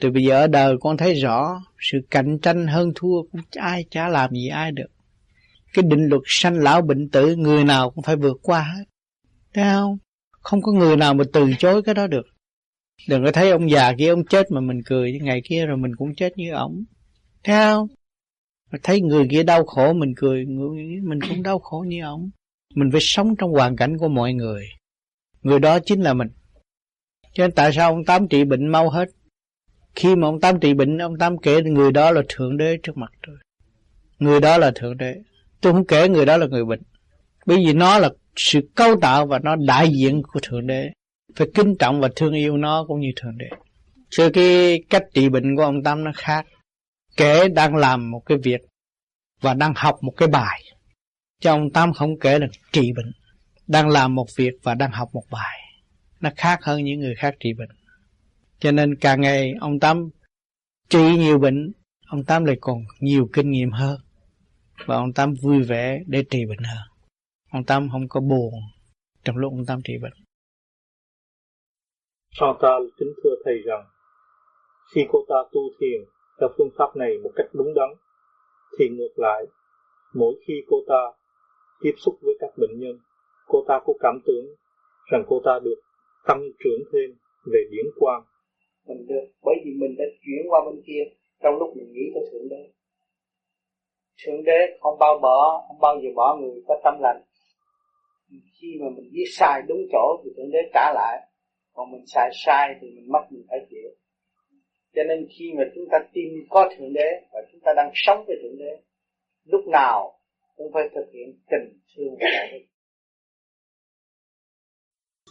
Từ 0.00 0.10
bây 0.10 0.24
giờ 0.24 0.40
ở 0.40 0.46
đời 0.46 0.76
con 0.80 0.96
thấy 0.96 1.14
rõ 1.14 1.62
sự 1.78 1.98
cạnh 2.10 2.38
tranh 2.42 2.66
hơn 2.66 2.92
thua 2.94 3.22
cũng 3.32 3.40
ai 3.50 3.84
chả 3.90 4.08
làm 4.08 4.30
gì 4.30 4.48
ai 4.48 4.72
được. 4.72 4.88
Cái 5.72 5.84
định 5.88 6.06
luật 6.06 6.22
sanh 6.24 6.58
lão 6.58 6.82
bệnh 6.82 7.08
tử 7.10 7.36
người 7.36 7.64
nào 7.64 7.90
cũng 7.90 8.04
phải 8.04 8.16
vượt 8.16 8.36
qua 8.42 8.62
hết. 8.62 8.84
Thấy 9.54 9.64
không? 9.74 9.98
Không 10.30 10.62
có 10.62 10.72
người 10.72 10.96
nào 10.96 11.14
mà 11.14 11.24
từ 11.32 11.52
chối 11.58 11.82
cái 11.82 11.94
đó 11.94 12.06
được. 12.06 12.26
Đừng 13.08 13.24
có 13.24 13.32
thấy 13.32 13.50
ông 13.50 13.70
già 13.70 13.92
kia 13.98 14.08
ông 14.08 14.24
chết 14.24 14.50
mà 14.50 14.60
mình 14.60 14.82
cười 14.86 15.18
ngày 15.22 15.40
kia 15.44 15.66
rồi 15.66 15.76
mình 15.76 15.96
cũng 15.96 16.14
chết 16.14 16.32
như 16.36 16.52
ổng. 16.52 16.84
Thấy 17.44 17.56
không? 17.56 17.88
Mà 18.72 18.78
thấy 18.82 19.00
người 19.00 19.26
kia 19.30 19.42
đau 19.42 19.64
khổ, 19.64 19.92
mình 19.92 20.14
cười, 20.16 20.46
người 20.46 20.84
mình 21.02 21.18
cũng 21.28 21.42
đau 21.42 21.58
khổ 21.58 21.84
như 21.88 22.02
ông. 22.02 22.30
Mình 22.74 22.90
phải 22.92 23.00
sống 23.02 23.36
trong 23.36 23.50
hoàn 23.50 23.76
cảnh 23.76 23.98
của 23.98 24.08
mọi 24.08 24.32
người. 24.32 24.66
Người 25.42 25.58
đó 25.58 25.78
chính 25.78 26.00
là 26.00 26.14
mình. 26.14 26.28
Cho 27.32 27.44
nên 27.44 27.52
tại 27.52 27.72
sao 27.72 27.90
ông 27.90 28.04
tám 28.04 28.28
trị 28.28 28.44
bệnh 28.44 28.68
mau 28.68 28.90
hết? 28.90 29.08
Khi 29.94 30.16
mà 30.16 30.28
ông 30.28 30.40
tám 30.40 30.60
trị 30.60 30.74
bệnh, 30.74 30.98
ông 30.98 31.18
tám 31.18 31.38
kể 31.38 31.62
người 31.62 31.92
đó 31.92 32.10
là 32.10 32.22
thượng 32.28 32.56
đế 32.56 32.76
trước 32.82 32.96
mặt 32.96 33.12
tôi. 33.26 33.36
Người 34.18 34.40
đó 34.40 34.58
là 34.58 34.72
thượng 34.74 34.96
đế. 34.96 35.14
Tôi 35.60 35.72
không 35.72 35.86
kể 35.86 36.08
người 36.08 36.26
đó 36.26 36.36
là 36.36 36.46
người 36.46 36.64
bệnh. 36.64 36.82
Bởi 37.46 37.56
vì 37.66 37.72
nó 37.72 37.98
là 37.98 38.10
sự 38.36 38.60
cấu 38.74 39.00
tạo 39.00 39.26
và 39.26 39.38
nó 39.38 39.56
đại 39.56 39.88
diện 39.90 40.22
của 40.22 40.40
thượng 40.42 40.66
đế. 40.66 40.90
Phải 41.36 41.48
kính 41.54 41.74
trọng 41.78 42.00
và 42.00 42.08
thương 42.16 42.34
yêu 42.34 42.56
nó 42.56 42.84
cũng 42.88 43.00
như 43.00 43.08
thượng 43.16 43.38
đế. 43.38 43.48
Chứ 44.10 44.30
cái 44.32 44.78
cách 44.90 45.02
trị 45.14 45.28
bệnh 45.28 45.56
của 45.56 45.62
ông 45.62 45.82
Tâm 45.82 46.04
nó 46.04 46.10
khác 46.14 46.46
kể 47.16 47.48
đang 47.48 47.76
làm 47.76 48.10
một 48.10 48.22
cái 48.26 48.38
việc 48.42 48.60
và 49.40 49.54
đang 49.54 49.72
học 49.76 49.98
một 50.02 50.12
cái 50.16 50.28
bài. 50.28 50.62
Cho 51.40 51.52
ông 51.52 51.70
tám 51.70 51.92
không 51.92 52.18
kể 52.18 52.38
là 52.38 52.46
trị 52.72 52.92
bệnh. 52.96 53.12
Đang 53.66 53.88
làm 53.88 54.14
một 54.14 54.26
việc 54.36 54.52
và 54.62 54.74
đang 54.74 54.90
học 54.90 55.08
một 55.12 55.24
bài. 55.30 55.58
Nó 56.20 56.30
khác 56.36 56.58
hơn 56.62 56.84
những 56.84 57.00
người 57.00 57.14
khác 57.14 57.34
trị 57.40 57.52
bệnh. 57.58 57.68
Cho 58.58 58.72
nên 58.72 58.96
càng 58.96 59.20
ngày 59.20 59.52
ông 59.60 59.80
tám 59.80 60.08
trị 60.88 61.16
nhiều 61.16 61.38
bệnh, 61.38 61.72
ông 62.06 62.24
tám 62.24 62.44
lại 62.44 62.56
còn 62.60 62.78
nhiều 63.00 63.28
kinh 63.32 63.50
nghiệm 63.50 63.70
hơn. 63.70 64.00
Và 64.86 64.96
ông 64.96 65.12
tám 65.12 65.34
vui 65.42 65.62
vẻ 65.62 65.98
để 66.06 66.24
trị 66.30 66.38
bệnh 66.48 66.64
hơn. 66.64 66.88
Ông 67.50 67.64
tám 67.64 67.88
không 67.90 68.08
có 68.08 68.20
buồn 68.20 68.54
trong 69.24 69.36
lúc 69.36 69.52
ông 69.52 69.66
tám 69.66 69.80
trị 69.84 69.92
bệnh. 70.02 70.12
Chantal 72.30 72.82
kính 72.98 73.12
thưa 73.24 73.34
thầy 73.44 73.54
rằng, 73.66 73.84
khi 74.94 75.00
cô 75.08 75.18
ta 75.28 75.34
tu 75.52 75.60
thiền 75.80 76.15
theo 76.40 76.48
phương 76.58 76.70
pháp 76.78 76.96
này 76.96 77.18
một 77.22 77.30
cách 77.36 77.46
đúng 77.52 77.74
đắn, 77.74 77.88
thì 78.78 78.88
ngược 78.88 79.14
lại, 79.16 79.44
mỗi 80.14 80.34
khi 80.46 80.54
cô 80.68 80.76
ta 80.88 81.12
tiếp 81.80 81.94
xúc 81.96 82.14
với 82.22 82.34
các 82.40 82.50
bệnh 82.56 82.80
nhân, 82.80 82.98
cô 83.46 83.64
ta 83.68 83.80
có 83.86 83.92
cảm 84.00 84.20
tưởng 84.26 84.46
rằng 85.10 85.24
cô 85.28 85.40
ta 85.44 85.58
được 85.64 85.80
tăng 86.26 86.42
trưởng 86.64 86.80
thêm 86.92 87.16
về 87.52 87.60
điển 87.70 87.86
quang. 87.98 88.22
Mình 88.88 89.06
được, 89.08 89.26
bởi 89.44 89.54
vì 89.64 89.70
mình 89.80 89.94
đã 89.98 90.04
chuyển 90.24 90.50
qua 90.50 90.60
bên 90.66 90.82
kia, 90.86 91.02
trong 91.42 91.58
lúc 91.58 91.76
mình 91.76 91.92
nghĩ 91.92 92.10
tới 92.14 92.24
thượng 92.32 92.48
đế. 92.48 92.72
Thượng 94.24 94.44
đế 94.44 94.78
không 94.80 94.98
bao 94.98 95.18
bỏ 95.22 95.64
không 95.68 95.80
bao 95.80 96.00
giờ 96.02 96.08
bỏ 96.16 96.38
người 96.40 96.62
có 96.68 96.80
tâm 96.84 96.94
lành. 97.00 97.22
Khi 98.60 98.78
mà 98.80 98.86
mình 98.96 99.10
biết 99.12 99.24
sai 99.32 99.62
đúng 99.68 99.78
chỗ 99.92 100.22
thì 100.24 100.30
thượng 100.36 100.50
đế 100.52 100.58
trả 100.74 100.92
lại, 100.94 101.28
còn 101.74 101.92
mình 101.92 102.04
sai 102.06 102.30
sai 102.46 102.74
thì 102.80 102.86
mình 102.90 103.12
mất 103.12 103.24
mình 103.30 103.44
phải 103.48 103.58
chịu 103.70 103.90
cho 104.96 105.02
nên 105.08 105.26
khi 105.38 105.52
mà 105.58 105.64
chúng 105.74 105.84
ta 105.92 105.98
tin 106.12 106.28
có 106.50 106.70
thượng 106.78 106.92
đế 106.92 107.10
và 107.32 107.40
chúng 107.52 107.60
ta 107.64 107.72
đang 107.76 107.90
sống 107.94 108.24
với 108.26 108.36
thượng 108.42 108.58
đế, 108.58 108.82
lúc 109.44 109.60
nào 109.72 110.18
cũng 110.56 110.72
phải 110.74 110.82
thực 110.94 111.06
hiện 111.12 111.38
tình 111.50 111.80
thương 111.96 112.16
và 112.20 112.26
đạo 112.32 112.46
đức 112.52 112.64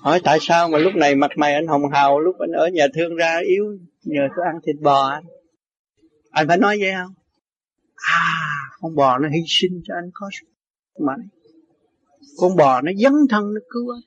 hỏi 0.06 0.22
tại 0.24 0.38
sao 0.42 0.70
mà 0.70 0.78
lúc 0.78 0.96
này 0.96 1.16
mặt 1.16 1.32
mày 1.36 1.54
anh 1.54 1.68
hồng 1.68 1.92
hào, 1.94 2.20
lúc 2.20 2.36
anh 2.40 2.52
ở 2.52 2.68
nhà 2.68 2.88
thương 2.94 3.16
ra 3.16 3.40
yếu, 3.48 3.66
nhờ 4.04 4.22
tôi 4.36 4.46
ăn 4.46 4.56
thịt 4.66 4.76
bò 4.82 5.08
anh? 5.08 5.24
Anh 6.32 6.48
phải 6.48 6.58
nói 6.58 6.78
vậy 6.82 6.92
không? 6.94 7.14
À 7.96 8.56
con 8.82 8.96
bò 8.96 9.18
nó 9.18 9.30
hy 9.30 9.40
sinh 9.48 9.82
cho 9.84 9.96
anh 9.96 10.10
có 10.14 10.30
sức 10.40 10.48
mạnh. 11.06 11.28
Con 12.38 12.56
bò 12.56 12.82
nó 12.82 12.92
dấn 13.04 13.14
thân, 13.30 13.44
nó 13.54 13.62
cứu 13.70 13.94
anh. 13.96 14.02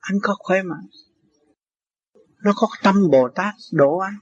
Anh 0.00 0.18
có 0.22 0.36
khỏe 0.38 0.62
mạnh. 0.62 0.86
Nó 2.44 2.52
có 2.56 2.68
tâm 2.82 2.94
bồ 3.12 3.28
tát 3.34 3.54
đổ 3.72 3.98
anh 3.98 4.14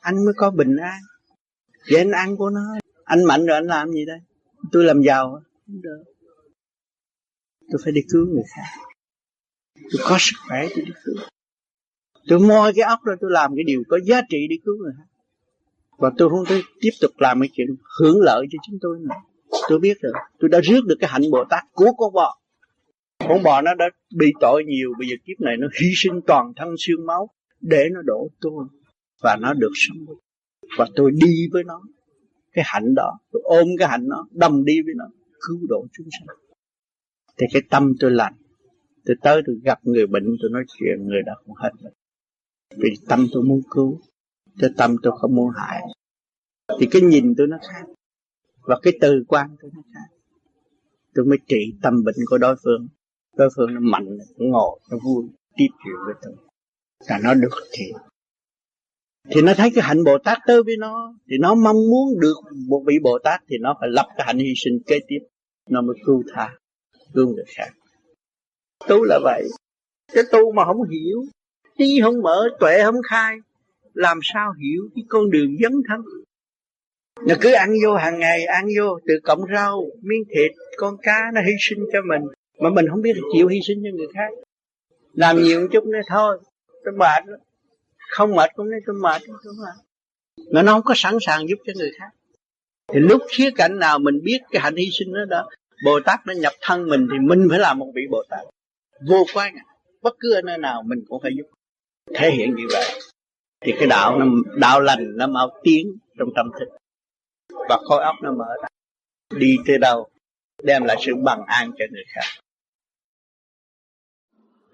anh 0.00 0.24
mới 0.24 0.34
có 0.36 0.50
bình 0.50 0.76
an. 0.76 1.00
Vậy 1.90 1.98
anh 1.98 2.10
ăn 2.10 2.36
của 2.36 2.50
nó. 2.50 2.60
Anh 3.04 3.24
mạnh 3.24 3.46
rồi 3.46 3.54
anh 3.54 3.66
làm 3.66 3.90
gì 3.90 4.04
đây? 4.06 4.18
Tôi 4.72 4.84
làm 4.84 5.02
giàu 5.02 5.30
không 5.66 5.82
được. 5.82 6.04
Tôi 7.70 7.80
phải 7.84 7.92
đi 7.92 8.00
cứu 8.12 8.26
người 8.26 8.44
khác. 8.56 8.88
Tôi 9.74 10.02
có 10.04 10.16
sức 10.20 10.36
khỏe 10.48 10.66
tôi 10.74 10.84
đi 10.84 10.92
cứu. 11.04 11.14
Tôi 12.28 12.38
moi 12.38 12.72
cái 12.76 12.84
óc 12.84 12.98
ra, 13.04 13.14
tôi 13.20 13.30
làm 13.30 13.50
cái 13.56 13.64
điều 13.66 13.82
có 13.88 13.98
giá 14.04 14.20
trị 14.28 14.46
đi 14.50 14.56
cứu 14.64 14.74
người 14.76 14.92
khác. 14.98 15.08
Và 15.98 16.10
tôi 16.18 16.28
không 16.28 16.44
thể 16.48 16.62
tiếp 16.80 16.90
tục 17.00 17.10
làm 17.18 17.40
cái 17.40 17.48
chuyện 17.52 17.66
hưởng 18.00 18.20
lợi 18.20 18.46
cho 18.50 18.58
chúng 18.66 18.78
tôi 18.80 18.98
nữa. 19.00 19.14
Tôi 19.68 19.78
biết 19.78 19.96
rồi. 20.00 20.12
Tôi 20.38 20.48
đã 20.48 20.60
rước 20.60 20.80
được 20.86 20.96
cái 21.00 21.10
hạnh 21.12 21.30
bồ 21.32 21.44
tát 21.50 21.64
của 21.72 21.92
con 21.98 22.12
bò. 22.12 22.38
Con 23.28 23.42
bò 23.42 23.62
nó 23.62 23.74
đã 23.74 23.84
bị 24.16 24.32
tội 24.40 24.64
nhiều. 24.64 24.92
Bây 24.98 25.08
giờ 25.08 25.16
kiếp 25.24 25.40
này 25.40 25.56
nó 25.58 25.68
hy 25.80 25.88
sinh 25.96 26.20
toàn 26.26 26.52
thân 26.56 26.68
xương 26.78 27.06
máu 27.06 27.30
để 27.60 27.84
nó 27.92 28.00
đổ 28.04 28.28
tôi 28.40 28.64
và 29.22 29.36
nó 29.40 29.54
được 29.54 29.72
sống 29.74 30.16
và 30.78 30.86
tôi 30.96 31.10
đi 31.10 31.48
với 31.52 31.64
nó, 31.64 31.82
cái 32.52 32.64
hạnh 32.68 32.94
đó, 32.96 33.18
tôi 33.32 33.42
ôm 33.44 33.68
cái 33.78 33.88
hạnh 33.88 34.08
nó, 34.08 34.26
đâm 34.30 34.64
đi 34.64 34.82
với 34.84 34.94
nó, 34.96 35.04
cứu 35.40 35.58
độ 35.68 35.86
chúng 35.92 36.06
sanh. 36.10 36.36
Thì 37.38 37.46
cái 37.52 37.62
tâm 37.70 37.92
tôi 38.00 38.10
lành. 38.10 38.34
Tôi 39.04 39.16
tới 39.22 39.42
tôi 39.46 39.60
gặp 39.64 39.78
người 39.82 40.06
bệnh, 40.06 40.36
tôi 40.42 40.50
nói 40.50 40.64
chuyện, 40.78 41.06
người 41.06 41.22
đó 41.26 41.32
cũng 41.46 41.54
hết 41.54 41.70
rồi 41.82 41.92
vì 42.76 42.90
tâm 43.08 43.26
tôi 43.32 43.42
muốn 43.42 43.60
cứu, 43.70 44.00
cái 44.58 44.70
tâm 44.76 44.96
tôi 45.02 45.12
không 45.20 45.34
muốn 45.34 45.50
hại. 45.56 45.82
Thì 46.80 46.86
cái 46.90 47.02
nhìn 47.02 47.34
tôi 47.38 47.46
nó 47.46 47.58
khác, 47.68 47.86
và 48.60 48.78
cái 48.82 48.92
từ 49.00 49.24
quan 49.28 49.56
tôi 49.60 49.70
nó 49.74 49.82
khác. 49.94 50.16
Tôi 51.14 51.24
mới 51.24 51.38
trị 51.48 51.74
tâm 51.82 52.04
bệnh 52.04 52.16
của 52.30 52.38
đối 52.38 52.56
phương. 52.64 52.88
Đối 53.36 53.48
phương 53.56 53.74
nó 53.74 53.80
mạnh, 53.80 54.18
nó 54.38 54.46
ngồi 54.46 54.80
nó 54.90 54.98
vui, 55.04 55.24
tiếp 55.56 55.66
chuyện 55.84 55.94
với 56.06 56.14
tôi. 56.22 56.34
Là 57.08 57.18
nó 57.24 57.34
được 57.34 57.66
thì 57.72 57.84
thì 59.30 59.42
nó 59.42 59.54
thấy 59.56 59.70
cái 59.74 59.84
hạnh 59.84 60.04
Bồ 60.04 60.18
Tát 60.18 60.38
tới 60.46 60.62
với 60.62 60.76
nó, 60.78 61.14
thì 61.30 61.36
nó 61.40 61.54
mong 61.54 61.76
muốn 61.90 62.20
được 62.20 62.36
một 62.68 62.82
vị 62.86 62.94
Bồ 63.02 63.18
Tát, 63.24 63.40
thì 63.48 63.56
nó 63.60 63.76
phải 63.80 63.88
lập 63.92 64.06
cái 64.16 64.26
hạnh 64.26 64.38
hy 64.38 64.52
sinh 64.56 64.78
kế 64.86 64.98
tiếp. 65.08 65.18
Nó 65.70 65.80
mới 65.80 65.96
cứu 66.06 66.22
tha, 66.34 66.52
cứu 67.14 67.26
người 67.26 67.44
khác. 67.56 67.68
Tu 68.88 69.04
là 69.04 69.18
vậy. 69.22 69.48
Cái 70.12 70.24
tu 70.32 70.52
mà 70.52 70.64
không 70.64 70.88
hiểu 70.90 71.24
trí 71.78 72.00
không 72.02 72.22
mở 72.22 72.48
tuệ, 72.60 72.82
không 72.84 73.02
khai, 73.10 73.36
làm 73.94 74.18
sao 74.22 74.52
hiểu 74.52 74.88
cái 74.94 75.04
con 75.08 75.30
đường 75.30 75.56
dấn 75.62 75.72
thân? 75.88 76.00
Nó 77.26 77.34
cứ 77.40 77.52
ăn 77.52 77.70
vô 77.84 77.94
hàng 77.94 78.18
ngày, 78.18 78.44
ăn 78.44 78.66
vô, 78.78 78.98
từ 79.06 79.14
cọng 79.22 79.40
rau, 79.54 79.84
miếng 80.02 80.24
thịt, 80.28 80.52
con 80.76 80.96
cá, 81.02 81.30
nó 81.34 81.40
hy 81.40 81.52
sinh 81.60 81.78
cho 81.92 81.98
mình, 82.08 82.22
mà 82.58 82.70
mình 82.70 82.86
không 82.90 83.02
biết 83.02 83.12
chịu 83.32 83.48
hy 83.48 83.58
sinh 83.66 83.82
cho 83.84 83.96
người 83.96 84.06
khác. 84.14 84.28
Làm 85.12 85.42
nhiều 85.42 85.60
một 85.60 85.66
chút 85.72 85.84
nữa 85.84 86.00
thôi 86.08 86.38
tôi 86.84 86.94
mệt 86.94 87.38
không 88.08 88.34
mệt, 88.34 88.50
cũng 88.54 88.70
nói 88.70 88.80
tôi 88.86 88.96
mệt 89.02 89.22
tôi 89.26 89.54
mệt. 89.58 89.84
Mà 90.52 90.62
nó 90.62 90.72
không 90.72 90.82
có 90.82 90.94
sẵn 90.96 91.14
sàng 91.20 91.48
giúp 91.48 91.58
cho 91.66 91.72
người 91.76 91.90
khác. 91.98 92.10
Thì 92.92 93.00
lúc 93.00 93.22
khía 93.28 93.50
cạnh 93.56 93.78
nào 93.78 93.98
mình 93.98 94.14
biết 94.22 94.38
cái 94.50 94.62
hạnh 94.62 94.76
hy 94.76 94.88
sinh 94.98 95.14
đó 95.14 95.24
đó, 95.28 95.48
Bồ 95.84 96.00
Tát 96.04 96.20
nó 96.26 96.32
nhập 96.32 96.52
thân 96.60 96.88
mình 96.88 97.08
thì 97.12 97.18
mình 97.18 97.46
phải 97.50 97.58
làm 97.58 97.78
một 97.78 97.92
vị 97.94 98.02
Bồ 98.10 98.22
Tát. 98.28 98.40
Vô 99.08 99.24
quan 99.34 99.54
à, 99.54 99.64
bất 100.02 100.14
cứ 100.20 100.34
ở 100.34 100.42
nơi 100.42 100.58
nào 100.58 100.82
mình 100.82 100.98
cũng 101.08 101.22
phải 101.22 101.32
giúp. 101.36 101.46
Thể 102.14 102.30
hiện 102.30 102.54
như 102.56 102.64
vậy. 102.72 103.00
Thì 103.60 103.72
cái 103.78 103.86
đạo 103.86 104.18
nó, 104.18 104.26
đạo 104.56 104.80
lành 104.80 105.16
nó 105.16 105.26
mau 105.26 105.60
tiến 105.62 105.86
trong 106.18 106.28
tâm 106.36 106.50
thức. 106.60 106.68
Và 107.68 107.78
khối 107.84 108.02
óc 108.04 108.14
nó 108.22 108.32
mở 108.32 108.48
ra. 108.62 108.68
Đi 109.38 109.56
tới 109.66 109.78
đâu, 109.78 110.08
đem 110.62 110.84
lại 110.84 110.96
sự 111.06 111.12
bằng 111.24 111.44
an 111.46 111.70
cho 111.78 111.84
người 111.90 112.04
khác. 112.08 112.40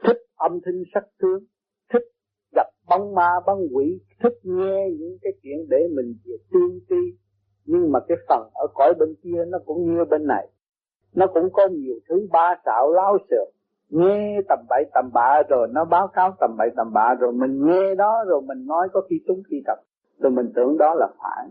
Thích 0.02 0.16
âm 0.34 0.52
thanh 0.64 0.82
sắc 0.94 1.04
tướng 1.18 1.44
bóng 2.88 3.14
ma, 3.14 3.30
bóng 3.46 3.60
quỷ, 3.72 4.00
thích 4.22 4.38
nghe 4.42 4.90
những 4.98 5.18
cái 5.22 5.32
chuyện 5.42 5.68
để 5.68 5.88
mình 5.96 6.14
về 6.24 6.36
tiên 6.50 6.80
tri 6.88 7.18
nhưng 7.66 7.92
mà 7.92 8.00
cái 8.08 8.18
phần 8.28 8.48
ở 8.54 8.66
cõi 8.74 8.94
bên 8.98 9.14
kia 9.22 9.44
nó 9.48 9.58
cũng 9.66 9.84
như 9.84 10.04
bên 10.10 10.26
này. 10.26 10.48
Nó 11.14 11.26
cũng 11.26 11.48
có 11.52 11.66
nhiều 11.66 11.94
thứ 12.08 12.28
ba 12.32 12.54
xạo 12.64 12.92
lao 12.92 13.18
xược 13.30 13.54
nghe 13.88 14.40
tầm 14.48 14.58
bậy 14.68 14.84
tầm 14.94 15.10
bạ 15.12 15.42
rồi 15.48 15.68
nó 15.70 15.84
báo 15.84 16.08
cáo 16.08 16.32
tầm 16.40 16.50
bậy 16.58 16.68
tầm 16.76 16.92
bạ 16.92 17.14
rồi 17.20 17.32
mình 17.32 17.66
nghe 17.66 17.94
đó 17.94 18.24
rồi 18.26 18.40
mình 18.42 18.66
nói 18.66 18.88
có 18.92 19.00
khi 19.10 19.16
trúng 19.26 19.42
khi 19.50 19.62
tập 19.66 19.78
rồi 20.18 20.32
mình 20.32 20.52
tưởng 20.54 20.78
đó 20.78 20.94
là 20.94 21.08
phải. 21.18 21.48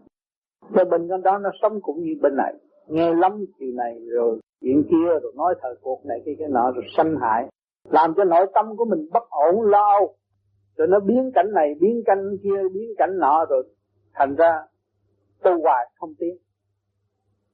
Cho 0.76 0.86
bên 0.86 1.08
đó 1.24 1.38
nó 1.38 1.50
sống 1.62 1.82
cũng 1.82 2.02
như 2.02 2.14
bên 2.22 2.36
này. 2.36 2.54
Nghe 2.88 3.14
lắm 3.14 3.46
chuyện 3.60 3.76
này 3.76 4.00
rồi 4.12 4.40
chuyện 4.62 4.84
kia 4.90 5.20
rồi 5.22 5.34
nói 5.36 5.56
thời 5.62 5.76
cuộc 5.82 6.06
này 6.06 6.22
kia 6.26 6.36
cái 6.40 6.48
nọ 6.50 6.72
rồi 6.72 6.84
sanh 6.98 7.16
hại. 7.22 7.48
Làm 7.90 8.14
cho 8.18 8.24
nội 8.24 8.46
tâm 8.54 8.76
của 8.78 8.86
mình 8.86 9.08
bất 9.14 9.24
ổn 9.30 9.62
lao 9.62 10.16
rồi 10.78 10.88
nó 10.88 11.00
biến 11.00 11.32
cảnh 11.36 11.52
này, 11.54 11.76
biến 11.80 12.04
cảnh 12.06 12.38
kia, 12.44 12.70
biến 12.74 12.90
cảnh 12.98 13.20
nọ 13.20 13.46
rồi 13.50 13.64
thành 14.14 14.36
ra 14.36 14.52
tu 15.44 15.62
hoài, 15.62 15.86
không 16.00 16.14
tiến. 16.20 16.38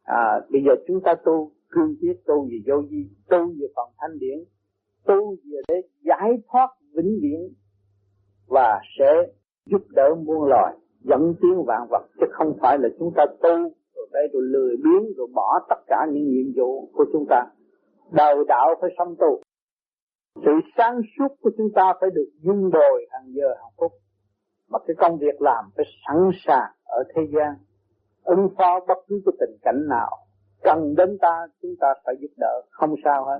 À 0.03 0.41
bây 0.51 0.61
giờ 0.63 0.71
chúng 0.87 1.01
ta 1.01 1.15
tu, 1.25 1.51
cương 1.69 1.95
quyết 2.01 2.25
tu 2.25 2.45
về 2.45 2.57
vô 2.67 2.81
vi, 2.89 3.05
tu 3.29 3.37
về 3.37 3.67
phần 3.75 3.89
thanh 3.97 4.19
điển, 4.19 4.37
tu 5.05 5.35
về 5.35 5.59
để 5.67 5.81
giải 6.01 6.31
thoát 6.47 6.67
vĩnh 6.93 7.19
viễn 7.21 7.53
và 8.47 8.79
sẽ 8.99 9.13
giúp 9.65 9.81
đỡ 9.89 10.15
muôn 10.25 10.43
loài, 10.43 10.75
dẫn 10.99 11.33
tiến 11.41 11.63
vạn 11.65 11.87
vật, 11.89 12.07
chứ 12.19 12.25
không 12.31 12.57
phải 12.61 12.77
là 12.77 12.89
chúng 12.99 13.13
ta 13.15 13.25
tu 13.41 13.55
rồi 13.95 14.07
đây 14.13 14.27
rồi 14.33 14.43
lười 14.45 14.77
biếng 14.77 15.13
rồi 15.17 15.27
bỏ 15.33 15.59
tất 15.69 15.79
cả 15.87 16.07
những 16.11 16.29
nhiệm 16.29 16.53
vụ 16.55 16.89
của 16.93 17.05
chúng 17.13 17.25
ta. 17.29 17.45
Đời 18.11 18.35
đạo 18.47 18.75
phải 18.81 18.89
sống 18.97 19.15
tu 19.19 19.41
sự 20.45 20.51
sáng 20.77 21.01
suốt 21.17 21.35
của 21.41 21.51
chúng 21.57 21.69
ta 21.75 21.93
phải 22.01 22.09
được 22.09 22.29
dung 22.41 22.69
bồi 22.73 23.07
hàng 23.11 23.33
giờ 23.33 23.47
hàng 23.47 23.71
phút. 23.77 23.91
Mà 24.69 24.79
cái 24.87 24.95
công 24.99 25.17
việc 25.17 25.41
làm 25.41 25.65
phải 25.75 25.85
sẵn 26.07 26.29
sàng 26.45 26.71
ở 26.83 27.03
thế 27.15 27.21
gian, 27.35 27.55
ứng 28.23 28.49
phó 28.57 28.79
bất 28.87 28.97
cứ 29.07 29.21
cái 29.25 29.33
tình 29.39 29.57
cảnh 29.61 29.87
nào. 29.89 30.17
Cần 30.63 30.95
đến 30.97 31.17
ta, 31.21 31.47
chúng 31.61 31.75
ta 31.79 31.87
phải 32.05 32.15
giúp 32.21 32.31
đỡ, 32.37 32.61
không 32.69 32.95
sao 33.03 33.25
hết. 33.25 33.39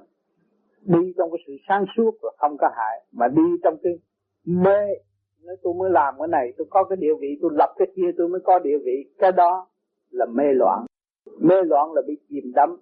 Đi 0.82 1.14
trong 1.18 1.32
cái 1.32 1.40
sự 1.48 1.54
sáng 1.68 1.86
suốt 1.98 2.12
là 2.22 2.32
không 2.38 2.58
có 2.58 2.70
hại, 2.76 3.06
mà 3.12 3.28
đi 3.28 3.44
trong 3.64 3.76
cái 3.84 3.94
mê 4.46 4.88
nếu 5.44 5.56
tôi 5.64 5.74
mới 5.74 5.90
làm 5.90 6.16
cái 6.20 6.28
này, 6.28 6.54
tôi 6.58 6.68
có 6.70 6.84
cái 6.84 6.98
địa 6.98 7.14
vị, 7.22 7.28
tôi 7.42 7.52
lập 7.54 7.74
cái 7.78 7.88
kia, 7.96 8.12
tôi 8.18 8.28
mới 8.28 8.42
có 8.44 8.60
địa 8.60 8.78
vị. 8.86 9.06
Cái 9.18 9.32
đó 9.32 9.68
là 10.10 10.26
mê 10.26 10.44
loạn. 10.54 10.86
Mê 11.40 11.56
loạn 11.66 11.94
là 11.94 12.02
bị 12.08 12.18
chìm 12.30 12.52
đắm. 12.56 12.78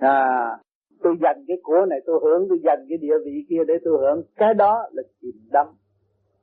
À 0.00 0.58
tôi 1.02 1.16
dành 1.22 1.44
cái 1.48 1.56
của 1.62 1.86
này, 1.90 1.98
tôi 2.06 2.20
hưởng, 2.22 2.48
tôi 2.48 2.58
dành 2.64 2.86
cái 2.88 2.98
địa 2.98 3.18
vị 3.24 3.44
kia 3.48 3.64
để 3.66 3.74
tôi 3.84 3.98
hưởng. 4.00 4.22
Cái 4.36 4.54
đó 4.54 4.88
là 4.92 5.02
chìm 5.20 5.34
đắm. 5.52 5.66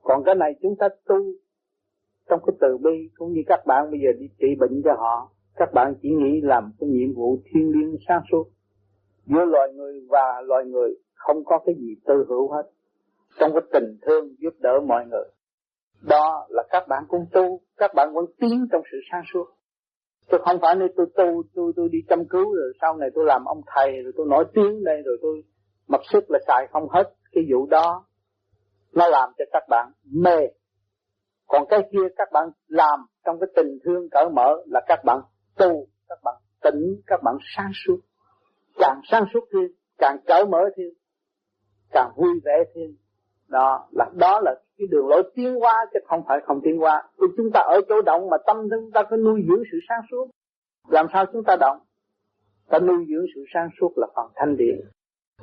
Còn 0.02 0.24
cái 0.24 0.36
này 0.36 0.56
chúng 0.62 0.76
ta 0.76 0.90
tu 1.08 1.16
trong 2.30 2.40
cái 2.46 2.56
từ 2.62 2.78
bi, 2.78 3.10
cũng 3.18 3.34
như 3.34 3.42
các 3.48 3.60
bạn 3.66 3.92
bây 3.92 4.00
giờ 4.00 4.10
đi 4.20 4.28
trị 4.40 4.48
bệnh 4.60 4.82
cho 4.84 4.94
họ, 4.94 5.30
các 5.56 5.74
bạn 5.74 5.94
chỉ 6.02 6.10
nghĩ 6.10 6.42
làm 6.42 6.72
cái 6.80 6.90
nhiệm 6.90 7.14
vụ 7.14 7.38
thiên 7.46 7.72
liêng 7.72 7.96
sáng 8.08 8.22
suốt. 8.32 8.44
Giữa 9.26 9.46
loài 9.46 9.74
người 9.74 10.06
và 10.10 10.42
loài 10.46 10.66
người 10.66 10.96
không 11.14 11.44
có 11.46 11.60
cái 11.66 11.76
gì 11.76 11.96
tư 12.06 12.26
hữu 12.30 12.52
hết. 12.52 12.64
Trong 13.40 13.52
cái 13.54 13.62
tình 13.74 13.98
thương 14.02 14.36
giúp 14.40 14.54
đỡ 14.60 14.80
mọi 14.88 15.06
người. 15.06 15.26
Đó 16.10 16.48
là 16.50 16.64
các 16.70 16.84
bạn 16.90 17.04
cũng 17.08 17.26
tu, 17.32 17.60
các 17.78 17.92
bạn 17.96 18.14
vẫn 18.14 18.26
tiến 18.40 18.68
trong 18.72 18.82
sự 18.92 18.98
sáng 19.12 19.24
suốt 19.34 19.46
tôi 20.30 20.42
không 20.46 20.58
phải 20.62 20.76
nơi 20.76 20.88
tôi 20.98 21.06
tu 21.16 21.44
tôi 21.56 21.74
tôi 21.76 21.90
đi 21.90 22.00
chăm 22.10 22.28
cứu 22.28 22.56
rồi 22.56 22.74
sau 22.82 22.98
này 22.98 23.10
tôi 23.16 23.26
làm 23.26 23.46
ông 23.46 23.62
thầy 23.76 24.02
rồi 24.04 24.14
tôi 24.18 24.26
nổi 24.30 24.46
tiếng 24.54 24.84
đây 24.84 25.02
rồi 25.06 25.18
tôi 25.22 25.44
mặc 25.88 26.02
sức 26.14 26.24
là 26.32 26.40
xài 26.48 26.68
không 26.72 26.90
hết 26.90 27.14
cái 27.32 27.44
vụ 27.52 27.66
đó. 27.66 28.06
Nó 28.94 29.08
làm 29.08 29.30
cho 29.38 29.46
các 29.52 29.64
bạn 29.70 29.92
mê. 30.12 30.38
Còn 31.48 31.66
cái 31.70 31.80
kia 31.92 32.08
các 32.16 32.28
bạn 32.34 32.50
làm 32.68 33.00
trong 33.26 33.40
cái 33.40 33.48
tình 33.56 33.78
thương 33.86 34.10
cởi 34.12 34.26
mở 34.30 34.56
là 34.66 34.82
các 34.88 35.00
bạn 35.06 35.22
tu, 35.58 35.88
các 36.10 36.20
bạn 36.24 36.36
tỉnh, 36.62 37.02
các 37.08 37.20
bạn 37.24 37.36
sáng 37.56 37.72
suốt. 37.86 37.98
Càng 38.78 39.02
sáng 39.12 39.26
suốt 39.34 39.40
thêm, 39.54 39.72
càng 39.98 40.18
cởi 40.28 40.46
mở 40.46 40.60
thêm, 40.78 40.90
càng 41.92 42.12
vui 42.16 42.40
vẻ 42.46 42.64
thêm. 42.76 42.96
Đó 43.48 43.88
là 43.92 44.06
đó 44.14 44.40
là 44.44 44.56
cái 44.78 44.88
đường 44.92 45.08
lối 45.08 45.32
tiến 45.36 45.56
hóa 45.56 45.86
chứ 45.94 46.00
không 46.06 46.24
phải 46.28 46.40
không 46.46 46.62
tiến 46.64 46.78
hóa. 46.78 47.04
Vì 47.22 47.28
chúng 47.38 47.52
ta 47.54 47.60
ở 47.60 47.82
chỗ 47.90 48.02
động 48.02 48.30
mà 48.30 48.38
tâm 48.48 48.58
chúng 48.70 48.92
ta 48.94 49.04
phải 49.10 49.18
nuôi 49.18 49.44
dưỡng 49.48 49.64
sự 49.72 49.78
sáng 49.90 50.02
suốt. 50.12 50.30
Làm 50.88 51.06
sao 51.14 51.26
chúng 51.34 51.44
ta 51.44 51.56
động? 51.60 51.80
Ta 52.70 52.80
nuôi 52.80 53.06
dưỡng 53.10 53.26
sự 53.36 53.44
sáng 53.54 53.70
suốt 53.82 53.92
là 53.96 54.08
phần 54.16 54.32
thanh 54.36 54.58
điển. 54.58 54.80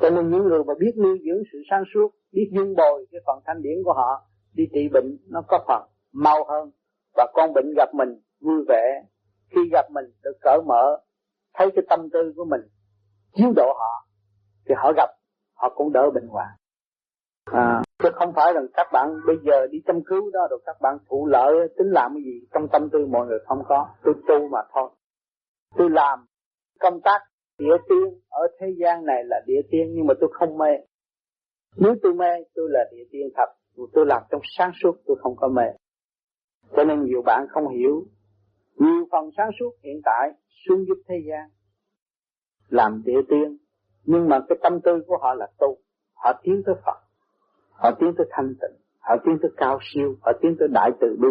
Cho 0.00 0.10
nên 0.10 0.31
những 0.31 0.42
người 0.42 0.65
mà 0.65 0.75
biết 0.78 0.92
nuôi 0.97 1.18
dưỡng 1.26 1.42
sự 1.52 1.59
sáng 1.70 1.83
suốt, 1.94 2.09
biết 2.33 2.50
dung 2.52 2.75
bồi 2.76 3.07
cái 3.12 3.20
phần 3.26 3.39
thanh 3.47 3.62
điển 3.62 3.78
của 3.84 3.92
họ, 3.92 4.26
đi 4.55 4.65
trị 4.73 4.89
bệnh 4.92 5.18
nó 5.28 5.42
có 5.49 5.65
phần 5.68 5.83
mau 6.12 6.44
hơn. 6.49 6.70
Và 7.17 7.26
con 7.34 7.52
bệnh 7.55 7.73
gặp 7.76 7.94
mình 7.94 8.20
vui 8.41 8.65
vẻ. 8.68 9.02
Khi 9.50 9.60
gặp 9.73 9.91
mình 9.91 10.05
được 10.23 10.36
cởi 10.41 10.59
mở, 10.67 11.00
thấy 11.55 11.70
cái 11.76 11.84
tâm 11.89 12.09
tư 12.12 12.33
của 12.36 12.44
mình 12.44 12.60
chiếu 13.34 13.52
độ 13.57 13.73
họ, 13.78 14.07
thì 14.68 14.75
họ 14.78 14.92
gặp, 14.97 15.10
họ 15.55 15.73
cũng 15.75 15.92
đỡ 15.92 16.10
bệnh 16.15 16.26
hoạn 16.28 16.49
à, 17.44 17.82
chứ 18.02 18.08
không 18.14 18.32
phải 18.36 18.52
rằng 18.54 18.66
các 18.74 18.86
bạn 18.92 19.08
bây 19.26 19.36
giờ 19.42 19.66
đi 19.66 19.78
chăm 19.86 20.02
cứu 20.04 20.30
đó 20.30 20.40
rồi 20.50 20.60
các 20.66 20.76
bạn 20.80 20.98
thụ 21.08 21.26
lợi 21.26 21.54
tính 21.78 21.90
làm 21.90 22.14
cái 22.14 22.22
gì 22.24 22.46
trong 22.54 22.68
tâm 22.72 22.88
tư 22.92 23.06
mọi 23.06 23.26
người 23.26 23.38
không 23.46 23.62
có. 23.68 23.88
Tôi 24.04 24.14
tu 24.28 24.48
mà 24.48 24.58
thôi. 24.72 24.90
Tôi 25.76 25.90
làm 25.90 26.26
công 26.80 27.00
tác 27.00 27.20
địa 27.58 27.76
tiên 27.88 28.20
ở 28.28 28.46
thế 28.60 28.66
gian 28.78 29.04
này 29.04 29.24
là 29.24 29.36
địa 29.46 29.60
tiên 29.70 29.92
nhưng 29.94 30.06
mà 30.06 30.14
tôi 30.20 30.30
không 30.32 30.58
mê. 30.58 30.70
Nếu 31.76 31.94
tôi 32.02 32.14
mê 32.14 32.44
tôi 32.54 32.68
là 32.70 32.80
địa 32.92 33.04
tiên 33.12 33.28
thật. 33.36 33.52
Tôi 33.92 34.06
làm 34.06 34.22
trong 34.30 34.40
sáng 34.58 34.70
suốt 34.82 34.96
tôi 35.06 35.16
không 35.20 35.36
có 35.36 35.48
mê. 35.48 35.62
Cho 36.76 36.84
nên 36.84 37.04
nhiều 37.04 37.22
bạn 37.22 37.46
không 37.50 37.68
hiểu. 37.68 38.04
Nhiều 38.76 39.06
phần 39.12 39.30
sáng 39.36 39.50
suốt 39.60 39.70
hiện 39.82 40.00
tại 40.04 40.30
xuống 40.66 40.86
giúp 40.86 41.02
thế 41.08 41.14
gian 41.28 41.48
làm 42.68 43.02
địa 43.04 43.20
tiên. 43.28 43.56
Nhưng 44.04 44.28
mà 44.28 44.40
cái 44.48 44.58
tâm 44.62 44.80
tư 44.84 45.02
của 45.06 45.18
họ 45.20 45.34
là 45.34 45.46
tu. 45.58 45.76
Họ 46.14 46.32
tiến 46.42 46.62
tới 46.66 46.74
Phật 46.86 47.09
họ 47.83 47.91
tiến 48.00 48.15
tới 48.18 48.26
thanh 48.31 48.55
tịnh, 48.60 48.76
họ 48.99 49.17
tiến 49.25 49.39
tới 49.42 49.50
cao 49.57 49.78
siêu, 49.83 50.15
họ 50.23 50.33
tiến 50.41 50.57
tới 50.59 50.68
đại 50.73 50.91
từ 51.00 51.17
bi. 51.20 51.28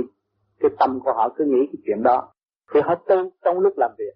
Cái 0.60 0.72
tâm 0.80 1.00
của 1.04 1.14
họ 1.14 1.34
cứ 1.38 1.46
nghĩ 1.46 1.62
cái 1.68 1.82
chuyện 1.86 2.04
đó. 2.04 2.34
Thì 2.74 2.80
họ 2.84 2.96
tu 2.96 3.32
trong 3.44 3.60
lúc 3.60 3.74
làm 3.78 3.92
việc. 3.98 4.14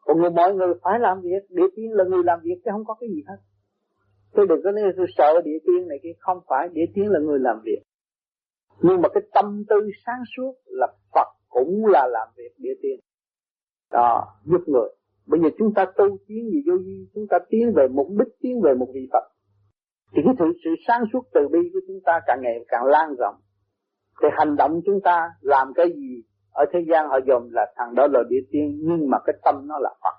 Còn 0.00 0.20
người 0.20 0.30
mọi 0.30 0.54
người 0.54 0.74
phải 0.82 0.98
làm 1.00 1.20
việc, 1.20 1.42
địa 1.48 1.68
tiên 1.76 1.92
là 1.92 2.04
người 2.04 2.22
làm 2.24 2.38
việc 2.42 2.60
chứ 2.64 2.70
không 2.72 2.84
có 2.84 2.94
cái 3.00 3.08
gì 3.08 3.22
hết. 3.28 3.36
Tôi 4.32 4.46
đừng 4.46 4.60
có 4.64 4.70
nói 4.70 4.92
tôi 4.96 5.06
sợ 5.16 5.40
địa 5.44 5.58
tiên 5.66 5.88
này 5.88 5.98
kia, 6.02 6.12
không 6.18 6.38
phải 6.48 6.68
địa 6.72 6.86
tiên 6.94 7.10
là 7.10 7.18
người 7.20 7.38
làm 7.38 7.60
việc. 7.64 7.82
Nhưng 8.82 9.00
mà 9.02 9.08
cái 9.14 9.22
tâm 9.34 9.64
tư 9.68 9.76
sáng 10.06 10.22
suốt 10.36 10.54
là 10.66 10.86
Phật 11.14 11.28
cũng 11.48 11.86
là 11.86 12.06
làm 12.06 12.28
việc 12.36 12.52
địa 12.58 12.74
tiên. 12.82 13.00
Đó, 13.90 14.24
giúp 14.44 14.60
người. 14.66 14.88
Bây 15.26 15.40
giờ 15.40 15.48
chúng 15.58 15.74
ta 15.74 15.84
tu 15.96 16.04
tiến 16.26 16.50
gì 16.50 16.62
vô 16.66 16.76
vi, 16.84 17.08
chúng 17.14 17.26
ta 17.30 17.38
tiến 17.48 17.72
về 17.76 17.88
mục 17.88 18.06
đích, 18.18 18.28
tiến 18.40 18.60
về 18.60 18.74
một 18.74 18.88
vị 18.94 19.08
Phật 19.12 19.28
thì 20.12 20.22
cái 20.24 20.34
sự, 20.38 20.44
sự 20.64 20.70
sáng 20.86 21.04
suốt 21.12 21.22
từ 21.34 21.48
bi 21.52 21.58
của 21.72 21.80
chúng 21.86 22.00
ta 22.04 22.20
càng 22.26 22.38
ngày 22.42 22.64
càng 22.68 22.84
lan 22.84 23.14
rộng. 23.18 23.34
Thì 24.22 24.28
hành 24.32 24.56
động 24.56 24.80
chúng 24.86 25.00
ta 25.04 25.30
làm 25.40 25.72
cái 25.74 25.86
gì 25.94 26.22
ở 26.52 26.64
thế 26.72 26.80
gian 26.90 27.08
họ 27.08 27.18
dùng 27.26 27.48
là 27.52 27.72
thằng 27.76 27.94
đó 27.94 28.06
là 28.12 28.20
địa 28.28 28.42
tiên 28.50 28.78
nhưng 28.82 29.10
mà 29.10 29.18
cái 29.26 29.34
tâm 29.44 29.54
nó 29.68 29.78
là 29.78 29.90
Phật. 30.02 30.16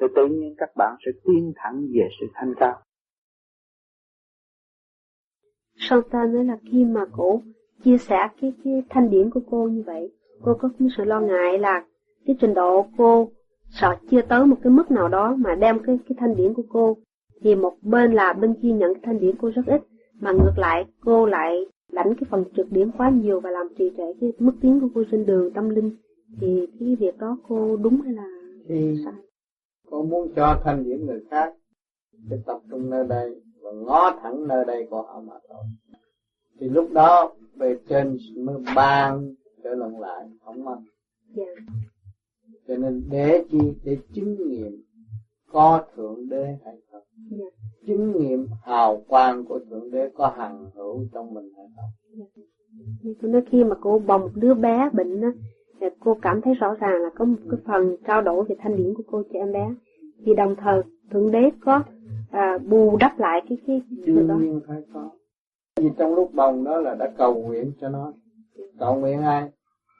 Thì 0.00 0.06
tự 0.16 0.26
nhiên 0.26 0.54
các 0.58 0.70
bạn 0.76 0.96
sẽ 1.06 1.12
tiến 1.24 1.52
thẳng 1.56 1.86
về 1.94 2.08
sự 2.20 2.26
thanh 2.34 2.54
cao. 2.60 2.80
Sau 5.76 6.02
ta 6.02 6.24
nói 6.24 6.44
là 6.44 6.56
khi 6.72 6.84
mà 6.84 7.04
cổ 7.12 7.40
chia 7.84 7.98
sẻ 7.98 8.28
cái 8.40 8.52
cái 8.64 8.82
thanh 8.90 9.10
điển 9.10 9.30
của 9.30 9.40
cô 9.50 9.68
như 9.68 9.82
vậy 9.86 10.12
cô 10.42 10.54
có 10.60 10.68
cái 10.78 10.88
sự 10.96 11.04
lo 11.04 11.20
ngại 11.20 11.58
là 11.58 11.84
cái 12.26 12.36
trình 12.40 12.54
độ 12.54 12.86
cô 12.96 13.28
sợ 13.70 13.96
chưa 14.10 14.22
tới 14.22 14.46
một 14.46 14.56
cái 14.62 14.70
mức 14.70 14.90
nào 14.90 15.08
đó 15.08 15.36
mà 15.38 15.54
đem 15.54 15.78
cái 15.86 15.98
cái 16.08 16.16
thanh 16.18 16.36
điển 16.36 16.54
của 16.54 16.62
cô 16.68 16.96
thì 17.42 17.54
một 17.54 17.76
bên 17.82 18.12
là 18.12 18.32
bên 18.32 18.54
kia 18.62 18.72
nhận 18.72 18.92
thanh 19.02 19.20
điển 19.20 19.36
cô 19.40 19.50
rất 19.54 19.66
ít 19.66 19.80
mà 20.20 20.32
ngược 20.32 20.58
lại 20.58 20.84
cô 21.00 21.26
lại 21.26 21.66
lãnh 21.92 22.14
cái 22.14 22.24
phần 22.30 22.44
trực 22.56 22.72
điển 22.72 22.90
quá 22.90 23.10
nhiều 23.10 23.40
và 23.40 23.50
làm 23.50 23.68
trì 23.78 23.90
trệ 23.96 24.12
cái 24.20 24.32
mức 24.38 24.52
tiến 24.60 24.80
của 24.80 24.88
cô 24.94 25.04
trên 25.10 25.26
đường 25.26 25.52
tâm 25.52 25.68
linh. 25.68 25.96
Thì 26.40 26.66
cái 26.80 26.96
việc 26.96 27.18
đó 27.18 27.38
cô 27.48 27.76
đúng 27.76 28.00
hay 28.00 28.12
là 28.12 28.28
thì 28.68 28.96
sai? 29.04 29.14
cô 29.90 30.02
muốn 30.02 30.32
cho 30.36 30.60
thanh 30.64 30.84
điển 30.84 31.06
người 31.06 31.20
khác 31.30 31.54
thì 32.30 32.36
tập 32.46 32.58
trung 32.70 32.90
nơi 32.90 33.06
đây 33.08 33.40
và 33.62 33.70
ngó 33.72 34.18
thẳng 34.22 34.48
nơi 34.48 34.64
đây 34.64 34.86
của 34.90 35.02
họ 35.02 35.20
mà 35.20 35.34
thôi. 35.48 35.64
Thì 36.60 36.68
lúc 36.68 36.92
đó 36.92 37.34
về 37.56 37.78
trên 37.88 38.16
mới 38.36 38.56
ban 38.76 39.34
trở 39.64 39.74
lần 39.74 40.00
lại 40.00 40.28
không 40.44 40.64
mà. 40.64 40.72
Dạ. 41.34 41.44
cho 42.68 42.76
nên 42.76 43.02
để 43.10 43.44
chi 43.50 43.58
để 43.84 43.98
chứng 44.14 44.48
nghiệm 44.48 44.82
có 45.52 45.84
thượng 45.96 46.28
đế 46.28 46.58
hay 46.64 46.74
không? 46.92 47.02
Dạ. 47.30 47.44
chứng 47.86 48.12
nghiệm 48.12 48.46
hào 48.62 49.02
quang 49.08 49.44
của 49.44 49.60
thượng 49.70 49.90
đế 49.90 50.10
có 50.14 50.28
hằng 50.36 50.70
hữu 50.74 51.04
trong 51.12 51.34
mình 51.34 51.50
hay 51.56 51.66
không? 51.76 51.90
Dạ. 53.02 53.10
tôi 53.22 53.30
nói 53.30 53.42
khi 53.50 53.64
mà 53.64 53.76
cô 53.80 53.98
bồng 53.98 54.20
một 54.20 54.30
đứa 54.34 54.54
bé 54.54 54.90
bệnh 54.92 55.20
á 55.20 55.32
thì 55.82 55.86
cô 56.00 56.16
cảm 56.22 56.40
thấy 56.40 56.54
rõ 56.54 56.74
ràng 56.80 57.02
là 57.02 57.10
có 57.14 57.24
một 57.24 57.36
cái 57.50 57.60
phần 57.66 57.96
trao 58.06 58.22
đổi 58.22 58.44
về 58.44 58.56
thanh 58.58 58.76
điển 58.76 58.94
của 58.94 59.02
cô 59.10 59.22
cho 59.32 59.38
em 59.38 59.52
bé. 59.52 59.74
Thì 60.26 60.34
đồng 60.34 60.56
thời 60.56 60.82
thượng 61.10 61.30
đế 61.30 61.50
có 61.60 61.82
à, 62.30 62.58
bù 62.58 62.96
đắp 63.00 63.18
lại 63.18 63.42
cái 63.48 63.58
cái 63.66 63.82
đương 64.06 64.38
nhiên 64.40 64.60
phải 64.66 64.82
có. 64.94 65.10
Vì 65.80 65.90
trong 65.98 66.14
lúc 66.14 66.34
bồng 66.34 66.64
đó 66.64 66.80
là 66.80 66.94
đã 66.94 67.12
cầu 67.18 67.42
nguyện 67.42 67.72
cho 67.80 67.88
nó. 67.88 68.12
Cầu 68.78 68.94
nguyện 68.94 69.22
ai? 69.22 69.50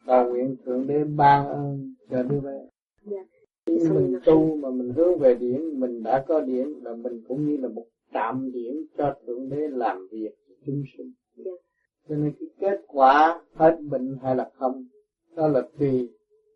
Cầu 0.06 0.30
nguyện 0.30 0.56
thượng 0.64 0.86
đế 0.86 1.04
ban 1.04 1.48
ơn 1.48 1.94
cho 2.10 2.22
đứa 2.22 2.40
bé. 2.40 2.58
Dạ. 3.04 3.22
Khi 3.66 3.88
mình 3.94 4.18
tu 4.24 4.56
mà 4.56 4.70
mình 4.70 4.92
hướng 4.96 5.18
về 5.18 5.34
điển 5.34 5.80
mình 5.80 6.02
đã 6.02 6.24
có 6.28 6.40
điển 6.40 6.68
là 6.82 6.94
mình 6.94 7.22
cũng 7.28 7.46
như 7.46 7.56
là 7.56 7.68
một 7.68 7.84
tạm 8.12 8.52
điển 8.52 8.76
cho 8.98 9.14
thượng 9.26 9.48
đế 9.48 9.68
làm 9.68 10.08
việc 10.10 10.30
chúng 10.66 10.82
sinh. 10.96 11.12
Dạ. 11.36 11.50
cho 12.08 12.16
nên 12.16 12.32
cái 12.40 12.48
kết 12.60 12.84
quả 12.86 13.40
hết 13.54 13.76
bệnh 13.90 14.16
hay 14.22 14.36
là 14.36 14.50
không 14.54 14.84
đó 15.36 15.48
là 15.48 15.62
tùy 15.78 16.08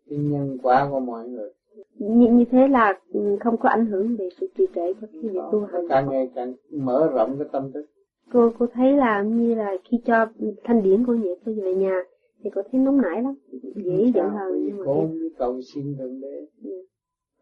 cái 0.09 0.19
nhân 0.19 0.57
quả 0.63 0.87
của 0.91 0.99
mọi 0.99 1.27
người 1.27 1.49
như, 1.97 2.27
như 2.31 2.45
thế 2.51 2.67
là 2.67 2.99
ừ, 3.13 3.37
không 3.39 3.57
có 3.57 3.69
ảnh 3.69 3.85
hưởng 3.85 4.15
về 4.15 4.29
sự 4.39 4.47
trì 4.57 4.65
trệ 4.75 4.93
cho 5.01 5.07
cái 5.13 5.21
việc 5.21 5.39
tu 5.51 5.65
hành 5.71 5.87
càng 5.89 6.09
ngày 6.09 6.29
càng 6.35 6.53
mở 6.71 7.09
rộng 7.13 7.35
cái 7.39 7.47
tâm 7.51 7.71
thức 7.71 7.85
cô 8.31 8.51
cô 8.59 8.65
thấy 8.73 8.93
là 8.93 9.21
như 9.21 9.55
là 9.55 9.77
khi 9.89 9.97
cho 10.05 10.25
thanh 10.63 10.83
điển 10.83 11.05
của 11.05 11.17
vậy 11.23 11.35
tôi 11.45 11.55
về 11.55 11.73
nhà 11.73 12.03
thì 12.43 12.49
cô 12.55 12.61
thấy 12.71 12.81
nóng 12.81 13.01
nảy 13.01 13.21
lắm 13.23 13.35
dễ 13.75 14.11
giận 14.15 14.29
hơn 14.29 14.63
nhưng 14.65 14.77
mà 14.77 14.83
cô 14.85 14.93
không 14.93 15.19
cầu 15.37 15.61
xin 15.61 15.95
thượng 15.97 16.21
đế 16.21 16.35
yeah. 16.63 16.85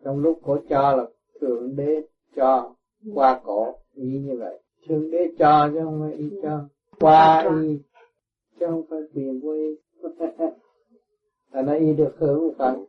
Trong 0.06 0.20
lúc 0.20 0.40
cổ 0.44 0.58
cho 0.70 0.96
là 0.96 1.06
thượng 1.42 1.76
đế 1.76 2.02
cho 2.36 2.76
qua 3.14 3.42
cổ 3.44 3.76
ý 3.94 4.20
như 4.20 4.38
vậy. 4.40 4.62
Thượng 4.88 5.12
đế 5.12 5.32
cho 5.40 5.70
chứ 5.74 5.80
không 5.84 6.02
phải 6.02 6.14
ý 6.14 6.30
cho 6.42 6.68
qua 7.00 7.50
ý 7.62 7.80
chứ 8.60 8.66
không 8.66 8.84
phải 8.90 9.00
quyền 9.14 9.42
của 9.42 9.52
ý 9.52 9.76
là 11.52 11.62
nó 11.62 11.74
y 11.74 11.94
được 11.94 12.16
hưởng 12.18 12.48
một 12.48 12.54
phần 12.58 12.86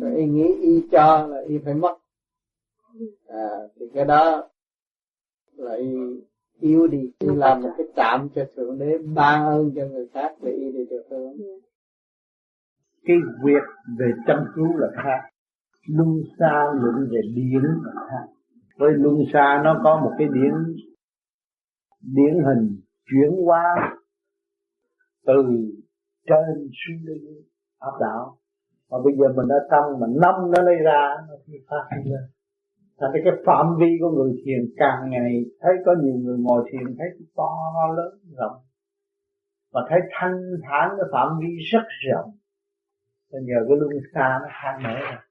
rồi 0.00 0.16
y 0.16 0.26
nghĩ 0.26 0.54
y 0.60 0.88
cho 0.90 1.26
là 1.26 1.42
y 1.48 1.58
phải 1.58 1.74
mất. 1.74 1.96
À 3.26 3.48
thì 3.76 3.86
cái 3.94 4.04
đó 4.04 4.48
là 5.56 5.74
y 5.74 5.96
yếu 6.60 6.86
đi. 6.86 7.12
Y 7.18 7.28
làm 7.34 7.62
một 7.62 7.70
cái 7.78 7.86
trạm 7.96 8.28
cho 8.34 8.44
thượng 8.56 8.78
đế 8.78 8.98
ban 8.98 9.46
ơn 9.46 9.72
cho 9.76 9.86
người 9.86 10.06
khác 10.14 10.34
để 10.42 10.52
y 10.52 10.72
đi 10.72 10.86
được 10.90 11.02
hưởng. 11.10 11.36
Cái 13.04 13.16
việc 13.44 13.62
về 13.98 14.06
chăm 14.26 14.38
cứu 14.54 14.76
là 14.76 14.88
khác 14.94 15.30
luân 15.88 16.08
xa 16.38 16.64
luận 16.74 17.08
về 17.10 17.20
điển. 17.34 17.62
Với 18.78 18.92
luân 18.94 19.16
xa 19.32 19.60
nó 19.64 19.80
có 19.84 20.00
một 20.00 20.12
cái 20.18 20.28
điển 20.34 20.52
điển 22.00 22.34
hình 22.44 22.80
chuyển 23.10 23.44
hóa 23.44 23.92
từ 25.26 25.42
trên 26.26 26.56
xuống 26.56 26.96
dưới 27.06 27.44
áp 27.78 27.92
đảo. 28.00 28.36
Mà 28.90 28.98
bây 29.04 29.14
giờ 29.16 29.32
mình 29.36 29.48
đã 29.48 29.56
tăng 29.70 30.00
mà 30.00 30.06
năm 30.22 30.50
nó 30.50 30.62
lấy 30.62 30.76
ra, 30.84 31.16
nó 31.28 31.34
thì 31.46 31.54
phát 31.68 31.96
lên 32.04 32.20
thành 33.00 33.10
cái 33.12 33.32
phạm 33.46 33.66
vi 33.80 33.86
của 34.00 34.10
người 34.10 34.42
thiền 34.44 34.74
càng 34.76 35.10
ngày, 35.10 35.44
thấy 35.60 35.72
có 35.86 35.94
nhiều 36.02 36.14
người 36.14 36.38
ngồi 36.38 36.70
thiền, 36.72 36.96
thấy 36.98 37.08
to 37.36 37.94
lớn, 37.96 38.18
rộng. 38.38 38.62
Và 39.72 39.86
thấy 39.88 40.00
thanh 40.10 40.40
thản 40.62 40.88
cái 40.96 41.06
phạm 41.12 41.38
vi 41.40 41.56
rất 41.72 41.86
rộng. 42.08 42.30
Bây 43.32 43.42
giờ 43.42 43.54
cái 43.68 43.76
luân 43.76 43.90
xa 44.14 44.38
nó 44.42 44.48
khai 44.50 44.78
mở 44.84 45.00
ra 45.00 45.25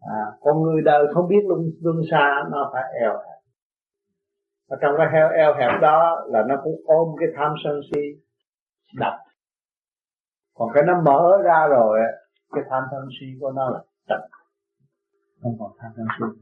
à, 0.00 0.20
con 0.40 0.62
người 0.62 0.82
đời 0.84 1.06
không 1.14 1.28
biết 1.28 1.44
luân 1.48 1.60
luân 1.82 1.96
xa 2.10 2.44
nó 2.50 2.70
phải 2.72 2.82
eo 3.00 3.12
hẹp. 3.12 3.40
Và 4.68 4.76
trong 4.80 4.94
cái 4.98 5.06
heo 5.12 5.28
eo 5.28 5.54
hẹp 5.54 5.80
đó 5.82 6.26
là 6.28 6.42
nó 6.48 6.54
cũng 6.64 6.80
ôm 6.84 7.08
cái 7.20 7.28
tham 7.36 7.54
sân 7.64 7.80
si 7.90 8.00
đập. 8.94 9.14
Còn 10.54 10.68
cái 10.74 10.82
nó 10.86 11.02
mở 11.02 11.38
ra 11.44 11.66
rồi 11.70 11.98
cái 12.52 12.64
tham 12.70 12.82
sân 12.90 13.08
si 13.20 13.26
của 13.40 13.52
nó 13.52 13.70
là 13.70 13.80
tận. 14.08 14.20
Không 15.42 15.56
còn 15.58 15.72
tham 15.78 15.92
sân 15.96 16.06
si. 16.18 16.40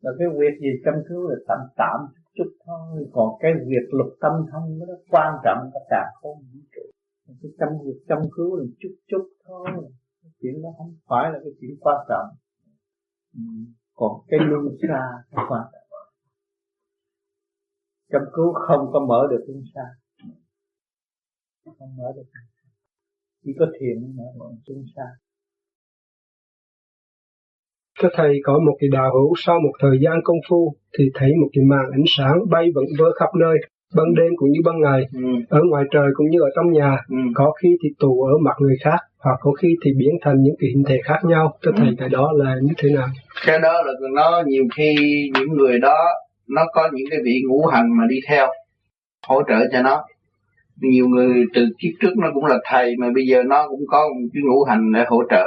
Là 0.00 0.10
cái 0.18 0.28
việc 0.28 0.58
gì 0.60 0.68
chăm 0.84 0.94
cứu 1.08 1.28
là 1.28 1.36
tạm 1.48 1.58
tạm 1.76 2.06
chút 2.14 2.28
chút 2.38 2.52
thôi. 2.66 3.06
Còn 3.12 3.28
cái 3.40 3.52
việc 3.66 3.86
lục 3.90 4.08
tâm 4.20 4.32
thông 4.52 4.78
nó 4.78 4.94
quan 5.10 5.34
trọng 5.44 5.70
tất 5.74 5.80
cả 5.90 6.06
không 6.22 6.38
vũ 6.38 6.60
trụ. 6.74 6.82
Cái 7.42 7.50
chăm 7.58 7.68
việc 7.84 8.00
chăm 8.08 8.18
cứu 8.36 8.56
là 8.56 8.64
chút 8.78 8.94
chút 9.08 9.28
thôi 9.46 9.66
chuyện 10.40 10.62
đó 10.62 10.68
không 10.78 10.94
phải 11.08 11.24
là 11.32 11.38
cái 11.44 11.52
chuyện 11.60 11.70
quan 11.80 11.96
trọng. 12.08 12.28
Ừ. 13.34 13.40
còn 13.94 14.12
cái 14.28 14.40
luân 14.42 14.76
xa 14.82 15.02
cái 15.30 15.44
quan 15.48 15.62
trọng. 15.72 15.88
Chăm 18.10 18.22
cứu 18.34 18.52
không 18.52 18.90
có 18.92 19.06
mở 19.08 19.20
được 19.30 19.44
luân 19.48 19.62
xa. 19.74 19.84
Không 21.64 21.96
mở 21.96 22.12
được 22.16 22.22
chỉ 23.44 23.50
có 23.58 23.66
thiền 23.80 24.16
mới 24.16 24.26
mở 24.38 24.46
được 24.50 24.72
luân 24.74 24.84
xa. 24.96 25.06
Các 28.00 28.12
thầy, 28.14 28.32
có 28.44 28.52
một 28.66 28.76
cái 28.80 28.88
đạo 28.92 29.10
hữu 29.14 29.34
sau 29.36 29.60
một 29.60 29.72
thời 29.82 29.98
gian 30.04 30.14
công 30.24 30.36
phu 30.48 30.76
thì 30.98 31.04
thấy 31.14 31.30
một 31.40 31.48
cái 31.52 31.64
màn 31.64 31.84
ánh 31.92 32.04
sáng 32.16 32.36
bay 32.50 32.64
vẫn 32.74 32.84
vơ 32.98 33.06
khắp 33.18 33.30
nơi 33.40 33.56
ban 33.94 34.14
đêm 34.14 34.32
cũng 34.36 34.50
như 34.50 34.60
ban 34.64 34.80
ngày 34.80 35.02
ừ. 35.12 35.20
ở 35.48 35.60
ngoài 35.70 35.84
trời 35.90 36.06
cũng 36.14 36.30
như 36.30 36.38
ở 36.40 36.50
trong 36.56 36.72
nhà 36.72 36.96
ừ. 37.08 37.16
có 37.34 37.52
khi 37.62 37.68
thì 37.82 37.88
tù 37.98 38.22
ở 38.22 38.32
mặt 38.44 38.56
người 38.58 38.76
khác 38.84 38.98
hoặc 39.18 39.38
có 39.40 39.52
khi 39.52 39.68
thì 39.84 39.90
biến 39.98 40.10
thành 40.22 40.42
những 40.42 40.54
cái 40.58 40.70
hình 40.74 40.84
thể 40.88 41.00
khác 41.04 41.18
nhau 41.24 41.58
cho 41.62 41.72
thầy 41.76 41.88
ừ. 41.88 41.94
cái 41.98 42.08
đó 42.08 42.32
là 42.34 42.56
như 42.62 42.72
thế 42.78 42.90
nào 42.90 43.08
cái 43.46 43.58
đó 43.58 43.82
là 43.82 43.92
nó 44.14 44.42
nhiều 44.46 44.64
khi 44.76 44.94
những 45.34 45.56
người 45.56 45.78
đó 45.78 45.96
nó 46.48 46.62
có 46.72 46.88
những 46.92 47.06
cái 47.10 47.18
vị 47.24 47.42
ngũ 47.48 47.66
hành 47.66 47.98
mà 47.98 48.04
đi 48.08 48.16
theo 48.28 48.46
hỗ 49.26 49.42
trợ 49.48 49.58
cho 49.72 49.82
nó 49.82 50.04
nhiều 50.80 51.08
người 51.08 51.44
từ 51.54 51.66
kiếp 51.78 51.92
trước 52.00 52.12
nó 52.22 52.28
cũng 52.34 52.44
là 52.44 52.58
thầy 52.64 52.94
mà 52.98 53.06
bây 53.14 53.26
giờ 53.26 53.42
nó 53.42 53.68
cũng 53.68 53.84
có 53.88 54.08
một 54.08 54.28
cái 54.34 54.42
ngũ 54.46 54.64
hành 54.64 54.92
để 54.94 55.04
hỗ 55.08 55.22
trợ 55.30 55.46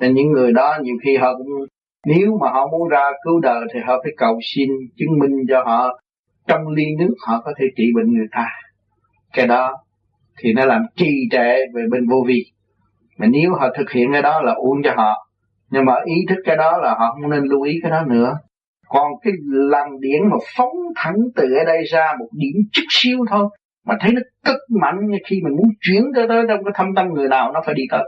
nên 0.00 0.14
những 0.14 0.32
người 0.32 0.52
đó 0.52 0.78
nhiều 0.82 0.96
khi 1.04 1.16
họ 1.16 1.34
cũng 1.38 1.66
nếu 2.06 2.38
mà 2.40 2.50
họ 2.50 2.66
muốn 2.72 2.88
ra 2.88 3.10
cứu 3.24 3.40
đời 3.40 3.60
thì 3.74 3.80
họ 3.86 4.00
phải 4.02 4.12
cầu 4.16 4.38
xin 4.42 4.68
chứng 4.96 5.18
minh 5.18 5.36
cho 5.48 5.62
họ 5.64 6.00
trong 6.46 6.68
ly 6.68 6.84
nước 6.98 7.14
họ 7.26 7.42
có 7.44 7.52
thể 7.58 7.64
trị 7.76 7.84
bệnh 7.94 8.12
người 8.12 8.26
ta. 8.32 8.46
Cái 9.32 9.46
đó 9.46 9.76
thì 10.38 10.52
nó 10.52 10.64
làm 10.64 10.82
trì 10.96 11.28
trệ 11.30 11.56
về 11.74 11.82
bên 11.90 12.08
vô 12.08 12.24
vi. 12.26 12.44
Mà 13.18 13.26
nếu 13.26 13.54
họ 13.54 13.68
thực 13.78 13.90
hiện 13.90 14.12
cái 14.12 14.22
đó 14.22 14.40
là 14.42 14.52
uống 14.52 14.82
cho 14.84 14.94
họ, 14.96 15.28
nhưng 15.70 15.84
mà 15.84 15.94
ý 16.04 16.14
thức 16.28 16.38
cái 16.44 16.56
đó 16.56 16.78
là 16.78 16.94
họ 16.98 17.12
không 17.12 17.30
nên 17.30 17.44
lưu 17.44 17.62
ý 17.62 17.78
cái 17.82 17.90
đó 17.90 18.02
nữa. 18.06 18.34
Còn 18.88 19.12
cái 19.22 19.32
làn 19.46 20.00
điển 20.00 20.22
mà 20.30 20.36
phóng 20.56 20.76
thẳng 20.96 21.16
từ 21.36 21.42
ở 21.42 21.64
đây 21.64 21.84
ra 21.84 22.12
một 22.18 22.28
điểm 22.32 22.54
chút 22.72 22.84
xíu 22.90 23.18
thôi, 23.30 23.48
mà 23.86 23.94
thấy 24.00 24.12
nó 24.12 24.20
cực 24.44 24.60
mạnh 24.80 24.98
như 25.06 25.18
khi 25.28 25.40
mình 25.44 25.56
muốn 25.56 25.68
chuyển 25.80 26.02
tới 26.14 26.28
tới 26.28 26.44
trong 26.48 26.64
cái 26.64 26.72
thâm 26.74 26.86
tâm 26.96 27.06
người 27.08 27.28
nào, 27.28 27.52
nó 27.52 27.62
phải 27.66 27.74
đi 27.74 27.82
tới. 27.90 28.04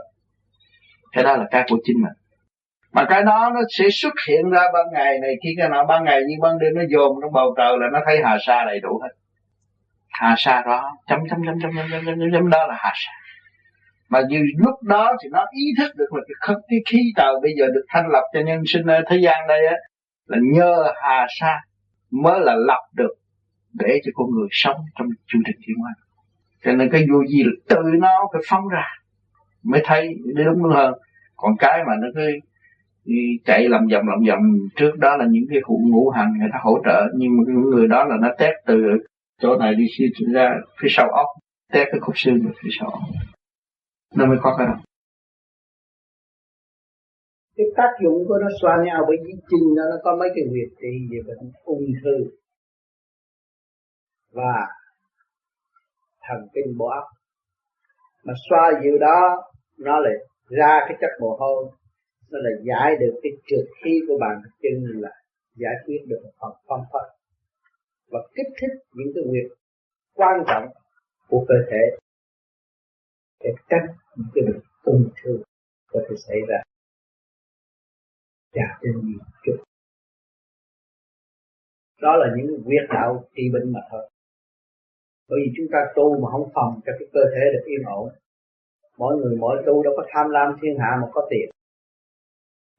Cái 1.11 1.23
đó 1.23 1.37
là 1.37 1.47
cái 1.51 1.65
của 1.69 1.77
chính 1.83 1.97
mình 2.01 2.13
mà 2.91 3.05
cái 3.09 3.23
đó 3.23 3.51
nó 3.53 3.61
sẽ 3.77 3.85
xuất 3.91 4.13
hiện 4.27 4.49
ra 4.49 4.61
ban 4.73 4.85
ngày 4.93 5.19
này 5.19 5.35
khi 5.43 5.49
cái 5.57 5.69
nào 5.69 5.85
ban 5.85 6.03
ngày 6.03 6.21
như 6.27 6.35
ban 6.41 6.59
đêm 6.59 6.73
nó 6.75 6.81
dồn 6.89 7.17
trong 7.21 7.31
bầu 7.33 7.53
trời 7.57 7.77
là 7.79 7.87
nó 7.93 7.99
thấy 8.05 8.21
hà 8.23 8.37
sa 8.47 8.65
đầy 8.65 8.79
đủ 8.79 8.99
hết. 9.03 9.09
Hà 10.09 10.35
sa 10.37 10.63
đó 10.65 10.97
chấm 11.07 11.19
chấm 11.29 11.39
chấm 11.45 11.55
chấm 11.61 11.71
chấm 11.77 11.89
chấm 11.91 12.19
chấm, 12.19 12.31
chấm 12.33 12.49
đó 12.49 12.67
là 12.67 12.75
hà 12.77 12.91
sa. 12.95 13.11
Mà 14.09 14.21
như 14.29 14.43
lúc 14.57 14.83
đó 14.83 15.13
thì 15.23 15.29
nó 15.31 15.45
ý 15.51 15.63
thức 15.79 15.91
được 15.95 16.13
là 16.13 16.21
cái, 16.47 16.55
cái 16.69 16.79
khí 16.89 16.99
trời 17.15 17.33
bây 17.41 17.51
giờ 17.59 17.65
được 17.73 17.85
thanh 17.89 18.07
lập 18.09 18.23
cho 18.33 18.39
nhân 18.39 18.61
sinh 18.65 18.85
ở 18.85 19.01
thế 19.09 19.17
gian 19.17 19.47
đây 19.47 19.65
á 19.65 19.75
là 20.25 20.37
nhờ 20.53 20.93
hà 21.03 21.27
sa 21.39 21.57
mới 22.11 22.39
là 22.39 22.55
lập 22.55 22.83
được 22.95 23.13
để 23.73 23.99
cho 24.05 24.11
con 24.15 24.27
người 24.31 24.47
sống 24.51 24.77
trong 24.99 25.07
chu 25.27 25.39
trình 25.45 25.57
thiên 25.67 25.75
hóa. 25.81 25.91
Cho 26.63 26.71
nên 26.71 26.89
cái 26.91 27.05
vô 27.11 27.23
gì 27.27 27.43
là 27.43 27.51
tự 27.69 27.81
nó 27.99 28.29
phải 28.33 28.41
phóng 28.49 28.67
ra 28.67 28.85
mới 29.63 29.81
thấy 29.85 30.09
để 30.35 30.43
đúng 30.43 30.63
hơn. 30.63 30.93
Còn 31.35 31.57
cái 31.59 31.83
mà 31.87 31.93
nó 32.01 32.07
cứ 32.15 32.21
chạy 33.45 33.67
làm 33.69 33.81
vòng 33.91 34.07
làm 34.07 34.19
vòng. 34.27 34.43
Trước 34.75 34.91
đó 34.97 35.17
là 35.17 35.25
những 35.29 35.45
cái 35.49 35.59
cụ 35.63 35.81
ngũ 35.83 36.09
hành 36.09 36.33
người 36.39 36.49
ta 36.53 36.59
hỗ 36.61 36.77
trợ, 36.85 37.01
nhưng 37.17 37.29
mà 37.37 37.43
những 37.47 37.69
người 37.69 37.87
đó 37.87 38.03
là 38.03 38.15
nó 38.21 38.29
test 38.37 38.55
từ 38.65 38.75
chỗ 39.41 39.57
này 39.57 39.75
đi 39.75 39.85
ra 40.33 40.49
phía 40.81 40.87
sau 40.91 41.09
óc 41.09 41.27
test 41.73 41.87
cái 41.91 41.99
cục 42.01 42.17
xương 42.17 42.39
ở 42.45 42.51
phía 42.63 42.69
sau 42.79 42.91
nó 44.15 44.25
mới 44.25 44.37
có 44.41 44.55
cái 44.57 44.67
đó. 44.67 44.73
Cái 47.57 47.65
tác 47.77 47.91
dụng 48.03 48.27
của 48.27 48.37
nó 48.41 48.47
xoa 48.61 48.77
nhau 48.85 49.03
với 49.07 49.17
di 49.25 49.33
chân 49.49 49.59
nó 49.77 49.83
nó 49.89 49.95
có 50.03 50.15
mấy 50.19 50.29
cái 50.35 50.43
huyệt 50.49 50.69
trị 50.81 51.07
về 51.11 51.19
bệnh 51.27 51.51
ung 51.63 51.85
thư. 52.03 52.31
Và 54.31 54.67
thần 56.21 56.47
kinh 56.53 56.77
bộ 56.77 56.85
óc 56.85 57.03
mà 58.23 58.33
xoa 58.49 58.71
dịu 58.83 58.97
đó, 58.97 59.43
nó 59.79 59.99
lại 59.99 60.13
ra 60.49 60.79
cái 60.87 60.97
chất 61.01 61.09
mồ 61.21 61.37
hôi 61.39 61.71
nó 62.31 62.39
là 62.39 62.49
giải 62.63 62.95
được 62.99 63.19
cái 63.23 63.31
trượt 63.47 63.65
khí 63.83 63.99
của 64.07 64.17
bàn 64.19 64.41
chân 64.61 65.01
là 65.01 65.11
giải 65.55 65.75
quyết 65.85 66.01
được 66.07 66.19
một 66.23 66.31
phần 66.39 66.51
phong 66.67 66.83
phật. 66.93 67.07
Và 68.11 68.19
kích 68.35 68.53
thích 68.61 68.83
những 68.93 69.11
cái 69.15 69.23
việc 69.31 69.55
quan 70.13 70.43
trọng 70.47 70.67
của 71.27 71.45
cơ 71.47 71.55
thể 71.71 71.97
để 73.43 73.49
tránh 73.69 73.87
những 74.15 74.27
cái 74.33 74.43
bệnh 74.47 74.61
ung 74.83 75.09
thư 75.23 75.43
có 75.91 75.99
thể 76.09 76.15
xảy 76.27 76.37
ra. 76.47 76.57
Chà 78.53 78.79
trên 78.81 78.93
nhiều 79.03 79.19
chút 79.43 79.63
đó 82.01 82.15
là 82.15 82.27
những 82.37 82.63
việc 82.65 82.85
đạo 82.89 83.23
trị 83.35 83.43
bệnh 83.53 83.73
mà 83.73 83.79
thôi. 83.91 84.09
Bởi 85.29 85.39
vì 85.43 85.51
chúng 85.57 85.65
ta 85.71 85.79
tu 85.95 86.19
mà 86.21 86.27
không 86.31 86.49
phòng 86.53 86.79
cho 86.85 86.91
cái 86.99 87.07
cơ 87.13 87.19
thể 87.35 87.41
được 87.53 87.63
yên 87.65 87.83
ổn. 87.85 88.09
Mỗi 88.97 89.17
người 89.17 89.37
mỗi 89.39 89.63
tu 89.65 89.83
đâu 89.83 89.93
có 89.97 90.05
tham 90.09 90.29
lam 90.29 90.57
thiên 90.61 90.77
hạ 90.79 90.97
mà 91.01 91.07
có 91.13 91.27
tiền 91.29 91.49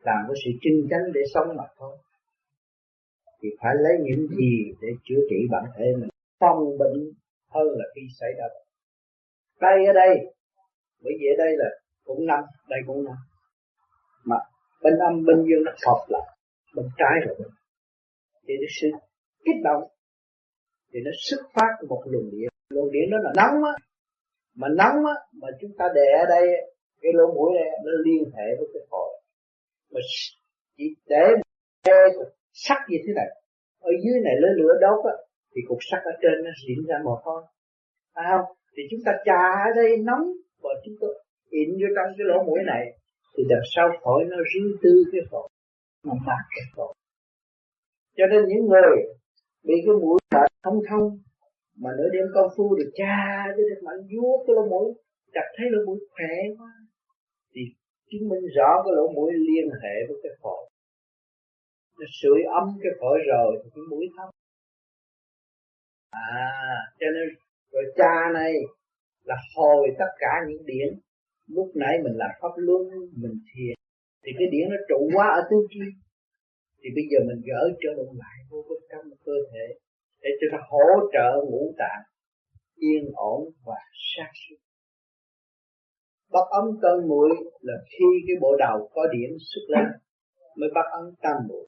làm 0.03 0.19
có 0.29 0.35
sự 0.45 0.51
chân 0.63 0.89
chánh 0.91 1.13
để 1.15 1.21
sống 1.35 1.49
mà 1.57 1.65
thôi. 1.79 1.97
Thì 3.43 3.49
phải 3.61 3.75
lấy 3.85 3.93
những 4.03 4.29
gì 4.29 4.73
để 4.83 4.89
chữa 5.05 5.21
trị 5.31 5.37
bản 5.51 5.65
thể 5.77 5.85
mình. 6.01 6.09
Phòng 6.41 6.79
bệnh 6.79 6.99
hơn 7.55 7.67
là 7.79 7.85
khi 7.95 8.03
xảy 8.21 8.31
ra 8.39 8.45
bệnh. 8.55 8.67
Đây 9.61 9.87
ở 9.87 9.93
đây, 9.93 10.35
bởi 11.03 11.13
vì 11.21 11.27
ở 11.35 11.37
đây 11.39 11.53
là 11.57 11.69
cũng 12.05 12.27
năm, 12.27 12.41
đây 12.69 12.81
cũng 12.87 13.05
năm. 13.05 13.17
Mà 14.25 14.37
bên 14.83 14.95
âm, 14.99 15.25
bên 15.25 15.37
dương 15.37 15.65
nó 15.65 15.73
hợp 15.87 16.05
lại, 16.09 16.37
bên 16.75 16.87
trái 16.99 17.15
rồi. 17.27 17.37
Bên 17.39 17.49
thì 18.47 18.55
nó 18.61 18.67
sự 18.81 18.89
kích 19.45 19.61
động, 19.65 19.83
thì 20.93 21.01
nó 21.05 21.11
xuất 21.29 21.43
phát 21.55 21.73
một 21.89 22.03
luồng 22.07 22.31
điện. 22.31 22.49
Luồng 22.71 22.93
điện 22.93 23.11
đó 23.11 23.19
là 23.23 23.33
nóng 23.37 23.65
á. 23.65 23.73
Mà 24.55 24.69
nóng 24.69 25.07
á, 25.07 25.15
mà 25.33 25.49
chúng 25.61 25.71
ta 25.79 25.85
để 25.95 26.07
ở 26.23 26.25
đây 26.29 26.47
cái 27.01 27.13
lỗ 27.15 27.35
mũi 27.35 27.51
này 27.55 27.69
nó 27.85 27.93
liên 28.05 28.25
hệ 28.37 28.47
với 28.59 28.69
cái 28.73 28.83
phổi 28.91 29.20
mà 29.93 30.01
chỉ 30.77 30.85
để 31.07 31.25
chơi 31.83 32.09
sắt 32.53 32.79
như 32.89 32.99
thế 33.07 33.13
này. 33.17 33.29
Ở 33.81 33.91
dưới 34.05 34.21
này 34.25 34.35
lấy 34.43 34.51
lửa 34.57 34.75
đốt 34.81 35.05
á, 35.05 35.17
thì 35.55 35.61
cục 35.69 35.79
sắt 35.91 36.01
ở 36.05 36.13
trên 36.23 36.45
nó 36.45 36.51
diễn 36.67 36.87
ra 36.89 36.97
mồ 37.05 37.15
hôi. 37.23 37.43
Phải 38.15 38.25
không? 38.31 38.57
Thì 38.77 38.83
chúng 38.91 39.01
ta 39.07 39.13
chà 39.25 39.43
ở 39.69 39.71
đây 39.77 39.97
nóng, 39.97 40.25
và 40.63 40.71
chúng 40.85 40.95
ta 41.01 41.07
in 41.51 41.69
vô 41.81 41.89
trong 41.97 42.09
cái 42.19 42.25
lỗ 42.31 42.43
mũi 42.43 42.59
này, 42.67 42.85
thì 43.37 43.45
đằng 43.49 43.67
sau 43.75 43.89
phổi 44.03 44.25
nó 44.25 44.37
rứ 44.55 44.79
tư 44.83 45.05
cái 45.13 45.21
phổi, 45.31 45.49
nó 46.05 46.13
mát 46.27 46.43
cái 46.51 46.65
phổi. 46.77 46.95
Cho 48.17 48.27
nên 48.27 48.41
những 48.49 48.67
người 48.67 48.97
bị 49.63 49.75
cái 49.87 49.95
mũi 50.03 50.19
thở 50.31 50.45
thông 50.65 50.81
thông, 50.89 51.19
mà 51.77 51.91
nửa 51.99 52.09
đêm 52.13 52.27
công 52.35 52.49
phu 52.57 52.77
được 52.77 52.91
cha 52.95 53.45
để 53.57 53.63
được 53.71 53.81
mạnh 53.85 54.01
vuốt 54.11 54.45
cái 54.47 54.55
lỗ 54.57 54.69
mũi, 54.69 54.95
chặt 55.33 55.47
thấy 55.57 55.67
lỗ 55.71 55.87
mũi 55.87 55.99
khỏe 56.11 56.35
quá 56.59 56.73
chứng 58.11 58.29
minh 58.29 58.45
rõ 58.57 58.71
cái 58.85 58.93
lỗ 58.97 59.05
mũi 59.17 59.33
liên 59.49 59.67
hệ 59.83 59.95
với 60.09 60.17
cái 60.23 60.33
phổi. 60.43 60.63
Nó 61.99 62.07
sưởi 62.23 62.41
ấm 62.61 62.67
cái 62.83 62.93
phổi 63.01 63.19
rồi 63.33 63.51
thì 63.65 63.71
cái 63.75 63.85
mũi 63.91 64.05
thấm, 64.17 64.29
à 66.11 66.51
cho 67.01 67.07
nên 67.15 67.29
rồi 67.73 67.85
cha 67.97 68.15
này 68.35 68.53
là 69.25 69.37
hồi 69.57 69.89
tất 69.99 70.11
cả 70.19 70.33
những 70.49 70.67
điển. 70.67 70.89
Lúc 71.47 71.69
nãy 71.75 71.95
mình 72.05 72.17
làm 72.17 72.31
pháp 72.41 72.55
luân 72.57 72.83
mình 73.23 73.37
thiền 73.49 73.75
thì 74.23 74.31
cái 74.39 74.49
điển 74.53 74.69
nó 74.71 74.77
trụ 74.89 75.01
quá 75.15 75.27
ở 75.39 75.41
tứ 75.51 75.57
chi. 75.71 75.87
Thì 76.81 76.89
bây 76.97 77.05
giờ 77.11 77.19
mình 77.29 77.41
gỡ 77.49 77.63
trở 77.83 77.91
lại 78.23 78.37
vô 78.51 78.59
bên 78.69 78.81
trong 78.91 79.05
cơ 79.25 79.33
thể 79.53 79.67
để 80.23 80.31
cho 80.41 80.47
nó 80.53 80.59
hỗ 80.71 80.87
trợ 81.13 81.29
ngũ 81.51 81.75
tạng 81.79 82.03
yên 82.77 83.05
ổn 83.15 83.41
và 83.67 83.81
sát 84.11 84.31
suốt 84.43 84.61
bắt 86.33 86.47
ấm 86.51 86.65
cơn 86.83 87.09
mũi 87.09 87.31
là 87.61 87.75
khi 87.91 88.07
cái 88.27 88.37
bộ 88.41 88.57
đầu 88.59 88.91
có 88.95 89.07
điểm 89.13 89.31
xuất 89.41 89.63
lên, 89.69 89.87
mới 90.57 90.71
bắt 90.75 90.87
ấm 90.91 91.15
tam 91.23 91.37
mũi 91.49 91.67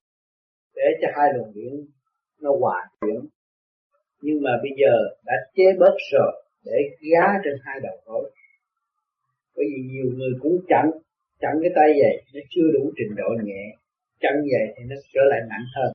để 0.74 0.82
cho 1.02 1.08
hai 1.16 1.28
luồng 1.34 1.52
điện 1.54 1.86
nó 2.40 2.50
hòa 2.60 2.88
chuyển. 3.00 3.20
Nhưng 4.22 4.42
mà 4.42 4.50
bây 4.62 4.70
giờ 4.80 4.94
đã 5.24 5.32
chế 5.54 5.64
bớt 5.78 5.96
rồi, 6.12 6.32
để 6.64 6.76
gá 7.12 7.26
trên 7.44 7.54
hai 7.64 7.80
đầu 7.82 7.96
gối. 8.04 8.30
Bởi 9.56 9.66
vì 9.70 9.82
nhiều 9.92 10.12
người 10.16 10.32
cũng 10.42 10.56
chặn 10.68 10.90
chặn 11.40 11.52
cái 11.62 11.70
tay 11.76 11.88
vậy 12.00 12.24
nó 12.34 12.40
chưa 12.50 12.68
đủ 12.74 12.92
trình 12.96 13.16
độ 13.16 13.28
nhẹ. 13.44 13.62
Chặn 14.20 14.34
vậy 14.52 14.74
thì 14.76 14.84
nó 14.90 14.96
trở 15.12 15.20
lại 15.30 15.40
nặng 15.50 15.66
hơn. 15.76 15.92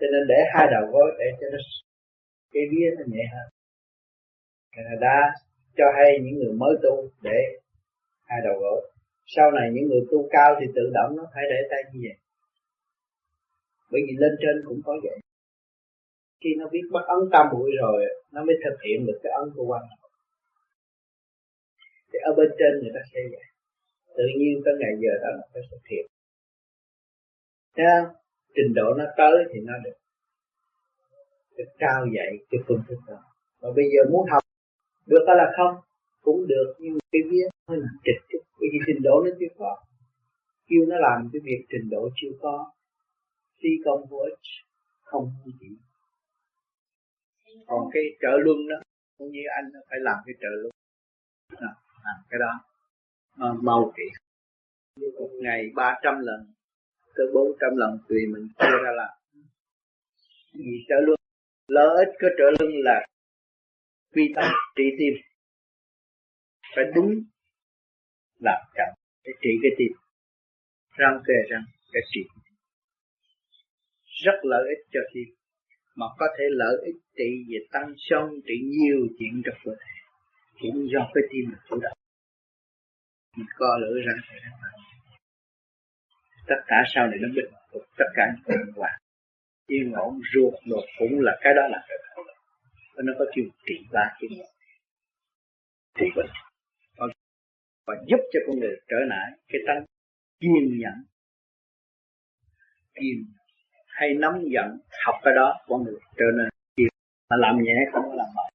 Cho 0.00 0.06
nên 0.12 0.22
để 0.28 0.38
hai 0.54 0.66
đầu 0.74 0.92
gối, 0.92 1.08
để 1.18 1.24
cho 1.40 1.46
nó, 1.52 1.58
cái 2.52 2.62
vía 2.70 2.88
nó 2.98 3.04
nhẹ 3.12 3.24
hơn. 3.32 3.48
Canada 4.76 5.16
cho 5.76 5.84
hay 5.96 6.10
những 6.22 6.36
người 6.38 6.52
mới 6.52 6.74
tu 6.82 7.08
để 7.22 7.38
hai 8.24 8.38
đầu 8.44 8.56
gối. 8.60 8.80
Sau 9.26 9.50
này 9.50 9.66
những 9.72 9.86
người 9.88 10.00
tu 10.10 10.28
cao 10.30 10.50
thì 10.60 10.66
tự 10.74 10.90
động 10.94 11.16
nó 11.16 11.24
phải 11.34 11.44
để 11.50 11.60
tay 11.70 11.82
như 11.92 12.00
vậy. 12.02 12.18
Bởi 13.90 14.00
vì 14.06 14.14
lên 14.18 14.32
trên 14.42 14.56
cũng 14.66 14.80
có 14.84 14.92
vậy. 15.02 15.18
Khi 16.40 16.50
nó 16.58 16.68
biết 16.68 16.84
bắt 16.92 17.04
ấn 17.06 17.30
tam 17.32 17.46
bụi 17.52 17.70
rồi, 17.80 18.04
nó 18.32 18.44
mới 18.44 18.56
thực 18.64 18.76
hiện 18.84 19.06
được 19.06 19.18
cái 19.22 19.32
ấn 19.32 19.50
của 19.54 19.64
quan 19.64 19.82
thì 22.14 22.20
ở 22.28 22.34
bên 22.38 22.48
trên 22.58 22.72
người 22.80 22.92
ta 22.94 23.02
sẽ 23.12 23.20
vậy. 23.32 23.46
Tự 24.16 24.24
nhiên 24.38 24.54
tới 24.64 24.74
ngày 24.80 24.92
giờ 25.02 25.12
đó 25.22 25.30
nó 25.36 25.44
phải 25.52 25.62
thực 25.70 25.84
hiện. 25.90 26.06
Thấy 27.76 27.86
không? 27.92 28.14
trình 28.54 28.74
độ 28.74 28.88
nó 28.98 29.04
tới 29.16 29.36
thì 29.50 29.60
nó 29.68 29.74
được. 29.84 29.96
Được 31.56 31.70
cao 31.78 32.06
dạy 32.16 32.30
cái 32.50 32.60
phương 32.66 32.82
thức 32.88 32.98
đó. 33.08 33.18
Và 33.60 33.70
bây 33.76 33.84
giờ 33.92 34.10
muốn 34.12 34.26
học 34.30 34.42
được 35.06 35.24
hay 35.26 35.36
là 35.36 35.52
không 35.56 35.74
cũng 36.22 36.46
được 36.46 36.74
nhưng 36.78 36.98
cái 37.12 37.22
viết 37.30 37.48
hơi 37.68 37.78
là 37.78 37.88
trịch 38.04 38.22
chút 38.28 38.38
bởi 38.60 38.68
vì 38.72 38.78
trình 38.86 39.02
độ 39.02 39.22
nó 39.24 39.30
chưa 39.40 39.54
có. 39.58 39.76
Kêu 40.66 40.86
nó 40.88 40.96
làm 40.96 41.30
cái 41.32 41.40
việc 41.44 41.64
trình 41.68 41.90
độ 41.90 42.08
chưa 42.16 42.32
có 42.40 42.72
phi 43.62 43.68
công 43.84 44.06
vô 44.10 44.18
ích 44.18 44.38
không 45.04 45.32
chỉ 45.60 45.66
còn 47.66 47.90
cái 47.92 48.02
trợ 48.20 48.38
luân 48.44 48.68
đó 48.68 48.76
cũng 49.18 49.30
như 49.32 49.40
anh 49.56 49.64
phải 49.90 49.98
làm 50.00 50.16
cái 50.26 50.34
trợ 50.40 50.48
luân. 50.48 50.72
À, 51.56 51.72
làm 52.04 52.16
cái 52.30 52.38
đó 52.38 52.52
à, 53.38 53.48
mau 53.62 53.92
kỳ 53.96 54.02
một 55.18 55.30
ngày 55.42 55.70
300 55.74 56.14
lần 56.20 56.46
tới 57.16 57.26
400 57.34 57.76
lần 57.76 57.98
tùy 58.08 58.18
mình 58.26 58.48
chia 58.58 58.76
ra 58.84 58.90
làm. 58.96 59.14
Vì 60.52 60.84
trợ 60.88 60.94
luân 61.06 61.18
lợi 61.68 62.04
ích 62.04 62.14
của 62.20 62.28
trợ 62.38 62.44
luân 62.58 62.72
là 62.84 63.06
quy 64.14 64.32
tâm 64.36 64.44
trị 64.76 64.84
tim. 64.98 65.14
Phải 66.76 66.84
đúng 66.94 67.10
làm 68.38 68.60
chậm 68.74 68.88
để 69.24 69.32
trị 69.42 69.50
cái 69.62 69.70
tim. 69.78 69.92
Răng 70.96 71.22
kề 71.26 71.50
răng 71.50 71.64
để 71.92 72.00
trị. 72.10 72.20
Rất 74.24 74.38
lợi 74.42 74.64
ích 74.68 74.86
cho 74.92 75.00
tim, 75.14 75.34
mà 75.94 76.06
có 76.18 76.26
thể 76.38 76.44
lợi 76.50 76.76
ích 76.86 77.00
trị 77.16 77.44
về 77.48 77.58
tăng 77.72 77.94
sông 77.96 78.28
trị 78.46 78.54
nhiều 78.62 79.06
chuyện 79.18 79.42
trong 79.44 79.58
cơ 79.64 79.72
thể. 79.80 79.92
Cũng 80.60 80.88
do 80.92 81.10
cái 81.14 81.24
tim 81.30 81.44
mình 81.50 81.60
chủ 81.68 81.80
động. 81.82 81.98
Mình 83.36 83.46
co 83.58 83.78
lửa 83.78 84.00
răng 84.06 84.44
tất 86.46 86.60
cả 86.66 86.76
sau 86.94 87.06
này 87.06 87.18
nó 87.22 87.28
bình 87.34 87.52
phục, 87.72 87.82
tất 87.98 88.04
cả 88.14 88.22
những 88.32 88.44
bệnh 88.48 88.74
hoạn 88.76 88.92
yên 89.66 89.92
ổn, 89.92 90.20
ruột 90.34 90.54
ruột 90.66 90.84
cũng 90.98 91.20
là 91.20 91.38
cái 91.40 91.52
đó 91.54 91.68
là 91.68 91.84
cái 91.88 91.98
đó 92.16 92.23
nó 93.02 93.12
có 93.18 93.24
chịu 93.34 93.44
trị 93.66 93.74
ba 93.92 94.16
cái 94.20 94.28
trị 95.98 96.06
bệnh. 96.16 96.26
Và, 96.96 97.06
và 97.86 97.94
giúp 98.06 98.20
cho 98.32 98.40
con 98.46 98.58
người 98.58 98.76
trở 98.88 98.96
lại 99.06 99.30
cái 99.48 99.60
tăng 99.66 99.84
kiên 100.40 100.78
nhẫn. 100.78 101.04
Kiên 102.94 103.24
hay 103.86 104.14
nắm 104.14 104.32
giận 104.54 104.78
học 105.06 105.14
cái 105.22 105.34
đó 105.34 105.54
con 105.66 105.84
người 105.84 105.98
trở 106.16 106.24
nên 106.36 106.48
kiên 106.76 106.88
mà 107.30 107.36
làm 107.36 107.62
nhẹ 107.62 107.76
không 107.92 108.02
có 108.08 108.14
làm 108.14 108.26
mạnh 108.36 108.54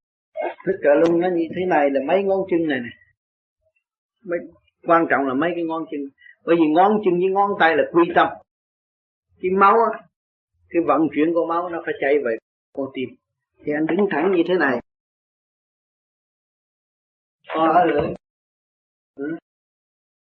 thức 0.66 0.80
trợ 0.84 0.90
luôn 0.93 1.19
nó 1.19 1.30
như 1.30 1.48
thế 1.56 1.66
này 1.66 1.90
là 1.90 2.00
mấy 2.08 2.24
ngón 2.24 2.40
chân 2.50 2.68
này 2.68 2.80
nè. 2.80 2.90
Mấy 4.26 4.40
quan 4.88 5.06
trọng 5.09 5.27
là 5.27 5.34
mấy 5.34 5.51
cái 5.56 5.64
ngón 5.64 5.85
chân. 5.92 6.01
Bởi 6.45 6.56
vì 6.59 6.68
ngón 6.68 6.92
chân 7.06 7.14
với 7.19 7.30
ngón 7.32 7.51
tay 7.59 7.77
là 7.77 7.84
quy 7.92 8.11
tâm. 8.16 8.27
Cái 9.42 9.51
máu 9.51 9.74
á 9.93 10.00
cái 10.69 10.82
vận 10.88 11.01
chuyển 11.16 11.34
của 11.34 11.45
máu 11.50 11.69
nó 11.69 11.82
phải 11.85 11.93
chạy 12.01 12.14
về 12.26 12.38
con 12.74 12.88
tim 12.93 13.09
thì 13.64 13.72
anh 13.74 13.86
đứng 13.86 14.08
thẳng 14.12 14.32
như 14.36 14.44
thế 14.48 14.54
này. 14.60 14.80
Co 17.48 17.86
lưỡi 17.86 18.14
ừ. 19.16 19.38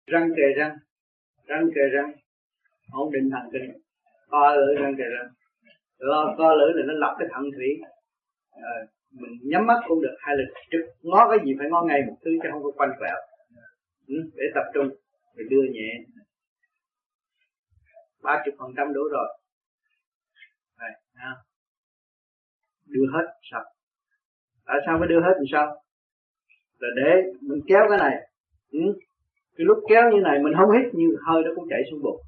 răng 0.07 0.31
kề 0.37 0.43
răng. 0.57 0.77
Răng 1.45 1.69
kề 1.75 1.81
răng. 1.93 2.13
Ổn 2.93 3.13
định 3.13 3.31
thần 3.33 3.51
kinh. 3.53 3.73
Co 4.29 4.57
lưỡi 4.57 4.77
răng 4.83 4.95
kề 4.99 5.05
răng. 5.05 5.29
Lo 5.99 6.35
co 6.39 6.55
lưỡi 6.55 6.73
là 6.75 6.83
nó 6.87 6.93
lọc 6.97 7.17
cái 7.19 7.29
thận 7.33 7.43
thủy. 7.57 7.69
À, 8.51 8.73
mình 9.11 9.33
nhắm 9.43 9.67
mắt 9.67 9.81
cũng 9.89 10.03
được 10.03 10.17
hay 10.19 10.37
là 10.37 10.45
trực 10.71 10.81
ngó 11.03 11.29
cái 11.31 11.39
gì 11.45 11.53
phải 11.59 11.69
ngó 11.71 11.83
ngay 11.83 12.01
một 12.07 12.17
thứ 12.25 12.31
chứ 12.43 12.49
không 12.53 12.63
có 12.63 12.71
quanh 12.77 12.91
quẹo. 12.99 13.17
Ừ, 14.07 14.15
để 14.35 14.45
tập 14.55 14.65
trung 14.75 14.89
để 15.37 15.45
đưa 15.51 15.63
nhẹ. 15.73 15.91
Ba 18.23 18.43
chục 18.45 18.55
phần 18.59 18.71
trăm 18.77 18.93
đủ 18.93 19.01
rồi. 19.13 19.39
Này 20.79 20.91
ha 21.15 21.46
đưa 22.97 23.07
hết 23.15 23.27
sao? 23.51 23.65
Tại 24.67 24.77
sao 24.87 24.99
phải 24.99 25.09
đưa 25.09 25.21
hết 25.21 25.35
làm 25.41 25.49
sao? 25.53 25.67
Là 26.79 26.89
để 26.97 27.11
mình 27.41 27.61
kéo 27.67 27.83
cái 27.89 27.99
này. 27.99 28.15
Ừ. 28.71 28.81
cái 29.57 29.65
lúc 29.65 29.79
kéo 29.89 30.03
như 30.13 30.21
này 30.21 30.39
mình 30.45 30.53
không 30.59 30.71
hít 30.77 30.95
như 30.95 31.09
hơi 31.27 31.43
nó 31.45 31.51
cũng 31.57 31.69
chảy 31.71 31.83
xuống 31.91 32.03
bụng. 32.03 32.21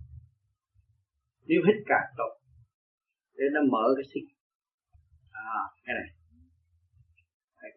Nếu 1.47 1.61
hít 1.67 1.77
càng 1.87 2.07
tốt 2.19 2.33
để 3.37 3.45
nó 3.53 3.61
mở 3.73 3.85
cái 3.97 4.05
xích 4.15 4.25
à 5.31 5.63
cái 5.85 5.95
này. 5.95 6.09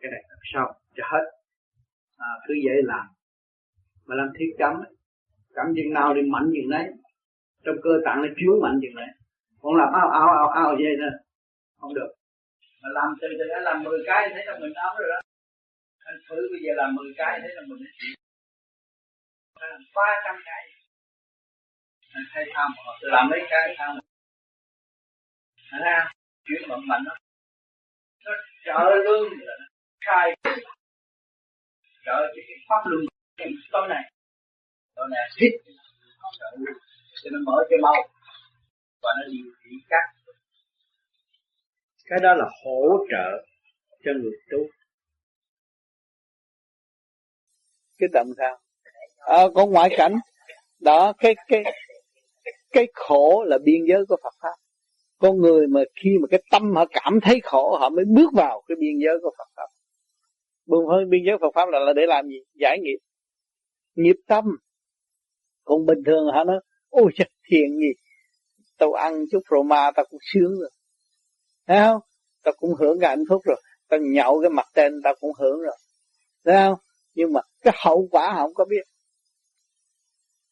Cái 0.01 0.11
này 0.11 0.23
làm 0.29 0.39
sao 0.53 0.73
cho 0.95 1.03
hết. 1.11 1.25
À, 2.17 2.27
cứ 2.47 2.53
dễ 2.65 2.75
làm. 2.83 3.05
Mà 4.05 4.15
làm 4.15 4.29
thiết 4.37 4.49
cấm 4.59 4.73
cấm 5.53 5.65
chừng 5.75 5.93
nào 5.93 6.13
thì 6.15 6.21
mạnh 6.29 6.51
chừng 6.53 6.69
đấy. 6.69 6.87
Trong 7.65 7.75
cơ 7.83 7.89
tạng 8.05 8.21
nó 8.21 8.27
chiếu 8.37 8.59
mạnh 8.61 8.79
chừng 8.81 8.95
đấy. 8.95 9.07
Còn 9.61 9.75
làm 9.75 9.93
ao 9.93 10.09
ao 10.09 10.27
ao 10.27 10.47
ao 10.47 10.75
vậy 10.75 10.95
thôi. 10.99 11.11
Không 11.77 11.93
được 11.93 12.11
mà 12.81 12.89
làm 12.97 13.09
từ 13.21 13.27
từ 13.39 13.45
đã 13.53 13.59
làm 13.59 13.83
10 13.83 13.99
cái, 14.05 14.29
thấy 14.33 14.45
là 14.45 14.59
mình 14.61 14.73
ấm 14.73 14.93
rồi 14.99 15.09
đó. 15.13 15.19
Anh 16.09 16.17
thử 16.29 16.35
bây 16.51 16.59
giờ 16.63 16.71
làm 16.75 16.95
10 16.95 17.13
cái, 17.17 17.39
thấy 17.41 17.51
là 17.55 17.61
mình 17.67 17.79
đã 17.83 17.89
chịu 17.99 18.15
phải 19.59 19.69
làm 19.71 19.81
ba 19.95 20.09
trăm 20.25 20.35
cái. 20.45 20.63
Anh 22.13 22.23
thấy 22.33 22.43
tham 22.53 22.71
họ 22.77 22.97
tôi 23.01 23.11
làm 23.11 23.29
mấy 23.29 23.39
cái 23.49 23.75
tham 23.77 23.99
anh 25.71 25.81
ha 25.83 26.13
chuyển 26.45 26.61
vận 26.69 26.79
mạnh 26.87 27.03
đó. 27.05 27.15
Nó 28.25 28.31
trợ 28.65 28.79
lương 29.05 29.29
là 29.47 29.53
nó 29.59 29.65
khai 30.05 30.35
trợ 32.05 32.17
cho 32.25 32.33
cái 32.35 32.57
pháp 32.69 32.81
luân 32.89 33.05
tối 33.71 33.87
này. 33.89 34.11
Tối 34.95 35.07
này 35.11 35.29
hít 35.41 35.51
cho 37.23 37.29
nó 37.33 37.39
mở 37.45 37.57
cái 37.69 37.79
mau 37.81 38.09
và 39.01 39.09
nó 39.17 39.23
điều 39.31 39.53
trị 39.63 39.69
các 39.89 40.03
cái 42.11 42.19
đó 42.23 42.33
là 42.33 42.45
hỗ 42.63 43.05
trợ 43.11 43.45
cho 44.03 44.11
người 44.21 44.31
tu. 44.51 44.57
Cái 47.97 48.09
tầm 48.13 48.27
sao? 48.37 48.57
À, 49.17 49.43
có 49.55 49.65
ngoại 49.65 49.89
cảnh. 49.97 50.13
Đó 50.79 51.13
cái 51.17 51.35
cái 51.47 51.63
cái 52.71 52.87
khổ 52.93 53.43
là 53.47 53.57
biên 53.63 53.81
giới 53.89 54.05
của 54.09 54.17
Phật 54.23 54.33
pháp. 54.41 54.55
Con 55.17 55.37
người 55.37 55.67
mà 55.67 55.81
khi 56.03 56.09
mà 56.21 56.27
cái 56.31 56.43
tâm 56.51 56.75
họ 56.75 56.85
cảm 56.91 57.19
thấy 57.21 57.39
khổ 57.43 57.77
họ 57.79 57.89
mới 57.89 58.05
bước 58.05 58.29
vào 58.33 58.63
cái 58.67 58.75
biên 58.79 58.93
giới 59.05 59.19
của 59.21 59.31
Phật 59.37 59.47
pháp. 59.55 59.67
Buông 60.65 60.87
hơi 60.87 61.05
biên 61.09 61.21
giới 61.25 61.37
Phật 61.41 61.51
pháp 61.55 61.69
là, 61.69 61.79
là 61.79 61.93
để 61.93 62.01
làm 62.07 62.27
gì? 62.27 62.37
Giải 62.53 62.79
nghiệp. 62.81 62.97
Nghiệp 63.95 64.15
tâm. 64.27 64.45
Còn 65.63 65.85
bình 65.85 66.03
thường 66.05 66.25
họ 66.33 66.43
nói 66.43 66.59
ôi 66.89 67.11
trời 67.15 67.29
thiền 67.51 67.77
gì? 67.77 67.91
Tao 68.77 68.93
ăn 68.93 69.25
chút 69.31 69.39
phô 69.49 69.63
ma 69.63 69.91
tao 69.95 70.05
cũng 70.09 70.19
sướng 70.33 70.59
rồi 70.59 70.69
thấy 71.71 71.79
không? 71.87 72.01
Ta 72.43 72.51
cũng 72.57 72.73
hưởng 72.79 72.99
cái 72.99 73.09
hạnh 73.09 73.23
phúc 73.29 73.41
rồi. 73.45 73.61
Ta 73.89 73.97
nhậu 74.01 74.41
cái 74.41 74.49
mặt 74.49 74.65
tên 74.73 75.01
ta 75.03 75.13
cũng 75.19 75.31
hưởng 75.39 75.61
rồi. 75.61 75.77
Thấy 76.45 76.55
không? 76.55 76.79
Nhưng 77.13 77.33
mà 77.33 77.41
cái 77.61 77.73
hậu 77.77 78.07
quả 78.11 78.31
họ 78.33 78.41
không 78.41 78.53
có 78.53 78.65
biết. 78.65 78.83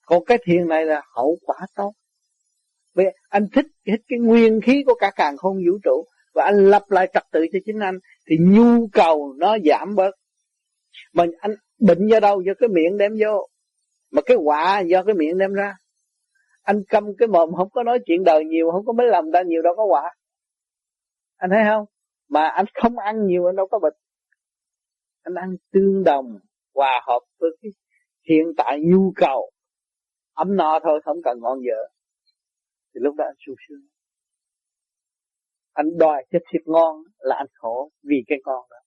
Còn 0.06 0.26
cái 0.26 0.38
thiền 0.46 0.68
này 0.68 0.86
là 0.86 1.02
hậu 1.16 1.38
quả 1.46 1.58
tốt. 1.76 1.94
Vì 2.96 3.06
anh 3.30 3.48
thích 3.56 3.66
thích 3.86 4.02
cái 4.08 4.20
nguyên 4.20 4.62
khí 4.62 4.84
của 4.86 4.96
cả 5.00 5.12
càng 5.16 5.38
không 5.38 5.56
vũ 5.56 5.78
trụ. 5.84 6.06
Và 6.34 6.44
anh 6.46 6.70
lập 6.70 6.84
lại 6.88 7.10
trật 7.14 7.24
tự 7.32 7.46
cho 7.54 7.60
chính 7.66 7.80
anh, 7.80 7.96
thì 8.30 8.36
nhu 8.40 8.88
cầu 8.94 9.34
nó 9.38 9.58
giảm 9.66 9.96
bớt. 9.96 10.12
Mà 11.14 11.26
anh 11.40 11.52
bệnh 11.80 12.08
do 12.08 12.20
đâu? 12.20 12.42
Do 12.42 12.54
cái 12.60 12.70
miệng 12.70 12.98
đem 12.98 13.12
vô. 13.20 13.48
Mà 14.12 14.22
cái 14.22 14.38
quả 14.38 14.80
do 14.80 15.04
cái 15.04 15.16
miệng 15.16 15.38
đem 15.38 15.54
ra. 15.54 15.76
Anh 16.62 16.84
câm 16.90 17.04
cái 17.18 17.28
mồm, 17.28 17.50
không 17.58 17.70
có 17.70 17.84
nói 17.84 18.00
chuyện 18.06 18.24
đời 18.24 18.46
nhiều, 18.46 18.72
không 18.72 18.86
có 18.86 18.94
mấy 18.94 19.08
làm 19.08 19.32
ta 19.34 19.42
nhiều 19.42 19.62
đâu 19.62 19.74
có 19.78 19.84
quả 19.84 20.14
anh 21.40 21.50
thấy 21.50 21.64
không? 21.70 21.86
Mà 22.30 22.48
anh 22.48 22.66
không 22.74 22.98
ăn 22.98 23.26
nhiều, 23.26 23.50
anh 23.50 23.56
đâu 23.56 23.68
có 23.68 23.80
bệnh. 23.80 23.94
Anh 25.22 25.36
ăn 25.36 25.56
tương 25.72 26.04
đồng, 26.04 26.40
hòa 26.74 27.02
hợp 27.08 27.20
với 27.40 27.50
cái 27.62 27.72
hiện 28.30 28.46
tại 28.58 28.80
nhu 28.82 29.14
cầu. 29.16 29.52
Ấm 30.34 30.56
no 30.56 30.80
thôi, 30.84 31.02
không 31.06 31.18
cần 31.24 31.40
ngon 31.42 31.60
dở 31.66 31.82
thì 32.94 33.00
lúc 33.04 33.16
đó 33.16 33.26
anh 33.26 33.36
sung 33.46 33.56
sướng. 33.68 33.88
Anh 35.74 35.98
đòi 35.98 36.26
cái 36.30 36.42
thịt 36.52 36.62
ngon 36.66 37.04
là 37.18 37.36
anh 37.36 37.48
khổ 37.54 37.92
vì 38.04 38.18
cái 38.28 38.38
ngon 38.46 38.68
đó. 38.70 38.78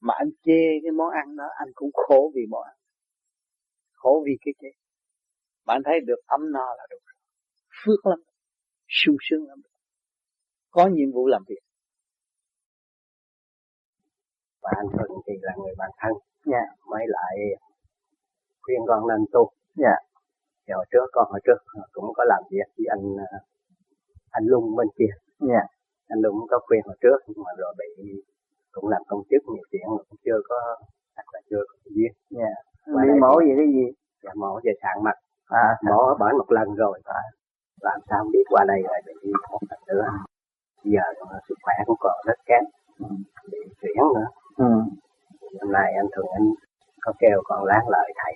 Mà 0.00 0.14
anh 0.18 0.30
chê 0.44 0.62
cái 0.82 0.90
món 0.90 1.10
ăn 1.10 1.36
đó, 1.36 1.44
anh 1.56 1.68
cũng 1.74 1.90
khổ 1.92 2.32
vì 2.34 2.42
món 2.50 2.62
ăn. 2.62 2.76
Khổ 3.92 4.22
vì 4.26 4.32
cái 4.44 4.54
chê. 4.60 4.68
Mà 5.66 5.74
anh 5.74 5.82
thấy 5.84 6.00
được 6.06 6.20
ấm 6.26 6.40
no 6.52 6.74
là 6.78 6.86
đủ 6.90 6.96
phước 7.84 8.06
lắm. 8.06 8.18
Sung 8.88 9.16
sướng 9.20 9.48
lắm 9.48 9.58
có 10.74 10.86
nhiệm 10.86 11.10
vụ 11.14 11.26
làm 11.26 11.42
việc. 11.48 11.62
Và 14.62 14.70
anh 14.76 14.86
Thuận 14.92 15.10
thì 15.26 15.32
là 15.42 15.52
người 15.58 15.74
bạn 15.78 15.90
thân. 16.00 16.12
Nha 16.44 16.62
mới 16.90 17.04
lại 17.08 17.34
khuyên 18.62 18.80
con 18.88 19.08
nên 19.08 19.20
tu. 19.32 19.50
Dạ. 19.74 19.96
Thì 20.66 20.72
hồi 20.76 20.86
trước 20.92 21.06
con 21.12 21.26
hồi 21.30 21.40
trước 21.44 21.58
cũng 21.92 22.04
có 22.16 22.24
làm 22.24 22.42
việc 22.50 22.68
với 22.76 22.86
anh 22.94 23.04
anh 24.30 24.44
Lung 24.46 24.76
bên 24.76 24.88
kia. 24.98 25.12
Dạ. 25.40 25.62
Anh 26.08 26.20
Lung 26.24 26.36
có 26.50 26.58
khuyên 26.66 26.80
hồi 26.84 26.96
trước 27.00 27.18
nhưng 27.26 27.44
mà 27.44 27.50
rồi 27.58 27.74
bị 27.78 28.22
cũng 28.72 28.88
làm 28.88 29.02
công 29.08 29.22
chức 29.30 29.42
nhiều 29.52 29.64
chuyện 29.70 29.82
mà 29.96 30.02
cũng 30.08 30.18
chưa 30.24 30.38
có 30.48 30.58
hoặc 31.16 31.26
là 31.32 31.40
chưa 31.50 31.62
có 31.68 31.76
duyên. 31.84 32.12
Dạ. 32.30 32.52
Đi 32.86 33.20
mổ 33.20 33.40
gì 33.40 33.52
cái 33.56 33.66
gì? 33.76 33.86
Dạ 34.22 34.30
mổ 34.36 34.60
về 34.64 34.72
sạn 34.82 35.04
mặt. 35.04 35.16
À, 35.46 35.76
mổ 35.88 35.98
ở 36.10 36.14
bởi 36.20 36.32
một 36.32 36.52
lần 36.52 36.74
rồi. 36.74 37.00
Và 37.04 37.18
làm 37.80 38.00
sao 38.08 38.24
biết 38.32 38.44
qua 38.48 38.64
đây 38.68 38.80
lại 38.84 39.02
bị 39.06 39.32
một 39.50 39.60
lần 39.70 39.80
nữa 39.88 40.04
giờ 40.84 41.02
sức 41.48 41.54
khỏe 41.62 41.74
cũng 41.86 41.96
còn 42.00 42.16
rất 42.26 42.38
kém 42.46 42.64
ừ. 42.98 43.06
bị 43.50 43.58
chuyển 43.80 43.96
nữa 43.96 44.26
ừ. 44.56 44.70
hôm 45.60 45.72
nay 45.72 45.92
anh 45.96 46.06
thường 46.16 46.26
anh 46.32 46.46
có 47.00 47.12
kêu 47.18 47.42
con 47.44 47.64
láng 47.64 47.88
lại 47.88 48.10
thầy 48.24 48.34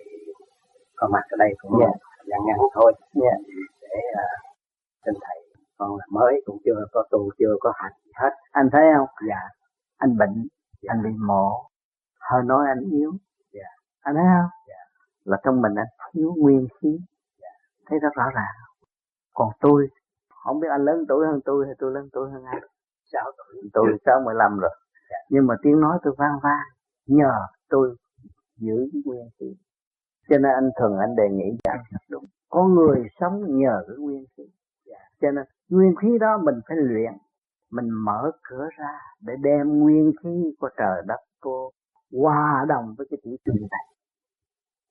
có 0.97 1.09
mặt 1.13 1.23
ở 1.31 1.37
đây 1.39 1.55
cũng 1.59 1.81
yeah. 1.81 1.93
ngắn 2.27 2.41
ngắn 2.47 2.59
thôi 2.75 2.93
yeah. 3.23 3.39
để 3.83 4.01
uh, 4.13 4.55
xin 5.05 5.15
thầy 5.21 5.39
con 5.79 5.97
là 5.97 6.05
mới 6.11 6.43
cũng 6.47 6.59
chưa 6.65 6.85
có 6.93 7.05
tu 7.11 7.31
chưa 7.39 7.55
có 7.61 7.73
hành 7.77 7.93
gì 8.05 8.11
hết 8.15 8.31
anh 8.51 8.69
thấy 8.73 8.83
không 8.97 9.09
dạ 9.29 9.41
anh 9.99 10.19
bệnh 10.19 10.49
dạ. 10.83 10.89
anh 10.93 11.03
bị 11.03 11.11
mổ 11.27 11.71
hơi 12.21 12.43
nói 12.45 12.67
anh 12.69 12.91
yếu 12.91 13.13
dạ. 13.53 13.69
anh 14.01 14.15
thấy 14.15 14.25
không 14.25 14.51
dạ. 14.69 14.83
là 15.25 15.39
trong 15.45 15.63
mình 15.63 15.75
anh 15.75 15.87
thiếu 16.13 16.35
nguyên 16.39 16.67
khí 16.81 16.99
dạ. 17.43 17.49
thấy 17.87 17.99
rất 17.99 18.15
rõ 18.15 18.25
ràng 18.35 18.55
còn 19.35 19.49
tôi 19.61 19.89
không 20.49 20.61
biết 20.61 20.69
anh 20.71 20.85
lớn 20.85 21.05
tuổi 21.09 21.27
hơn 21.27 21.41
tôi 21.45 21.67
hay 21.67 21.75
tôi 21.79 21.93
lớn 21.93 22.09
tuổi 22.13 22.31
hơn 22.31 22.45
anh 22.45 22.63
sáu 23.13 23.33
tuổi. 23.37 23.71
Tôi 23.73 23.87
sáu 24.07 24.21
mười 24.25 24.35
lăm 24.35 24.59
rồi. 24.59 24.71
Dạ. 25.11 25.17
nhưng 25.31 25.47
mà 25.47 25.55
tiếng 25.63 25.81
nói 25.81 25.99
tôi 26.03 26.15
vang 26.19 26.39
vang 26.43 26.67
nhờ 27.07 27.33
tôi 27.69 27.97
giữ 28.57 28.77
cái 28.93 29.03
nguyên 29.05 29.29
khí. 29.41 29.47
Cho 30.29 30.39
nên 30.39 30.53
anh 30.53 30.71
thường 30.81 30.99
anh 30.99 31.17
đề 31.17 31.29
nghị 31.31 31.59
rằng 31.65 31.83
đúng. 32.11 32.25
Có 32.49 32.65
người 32.65 33.09
sống 33.21 33.45
nhờ 33.59 33.85
cái 33.87 33.97
nguyên 33.99 34.25
khí. 34.37 34.43
Dạ. 34.87 34.99
cho 35.21 35.31
nên 35.31 35.45
nguyên 35.69 35.95
khí 35.97 36.19
đó 36.21 36.39
mình 36.45 36.55
phải 36.69 36.77
luyện 36.77 37.13
mình 37.71 37.89
mở 38.05 38.31
cửa 38.43 38.69
ra 38.79 39.01
để 39.21 39.35
đem 39.43 39.79
nguyên 39.79 40.13
khí 40.23 40.55
của 40.61 40.71
trời 40.79 41.03
đất 41.07 41.21
cô 41.41 41.71
hòa 42.13 42.65
đồng 42.69 42.95
với 42.99 43.07
cái 43.11 43.19
tiểu 43.23 43.37
trình 43.45 43.67
này. 43.71 43.95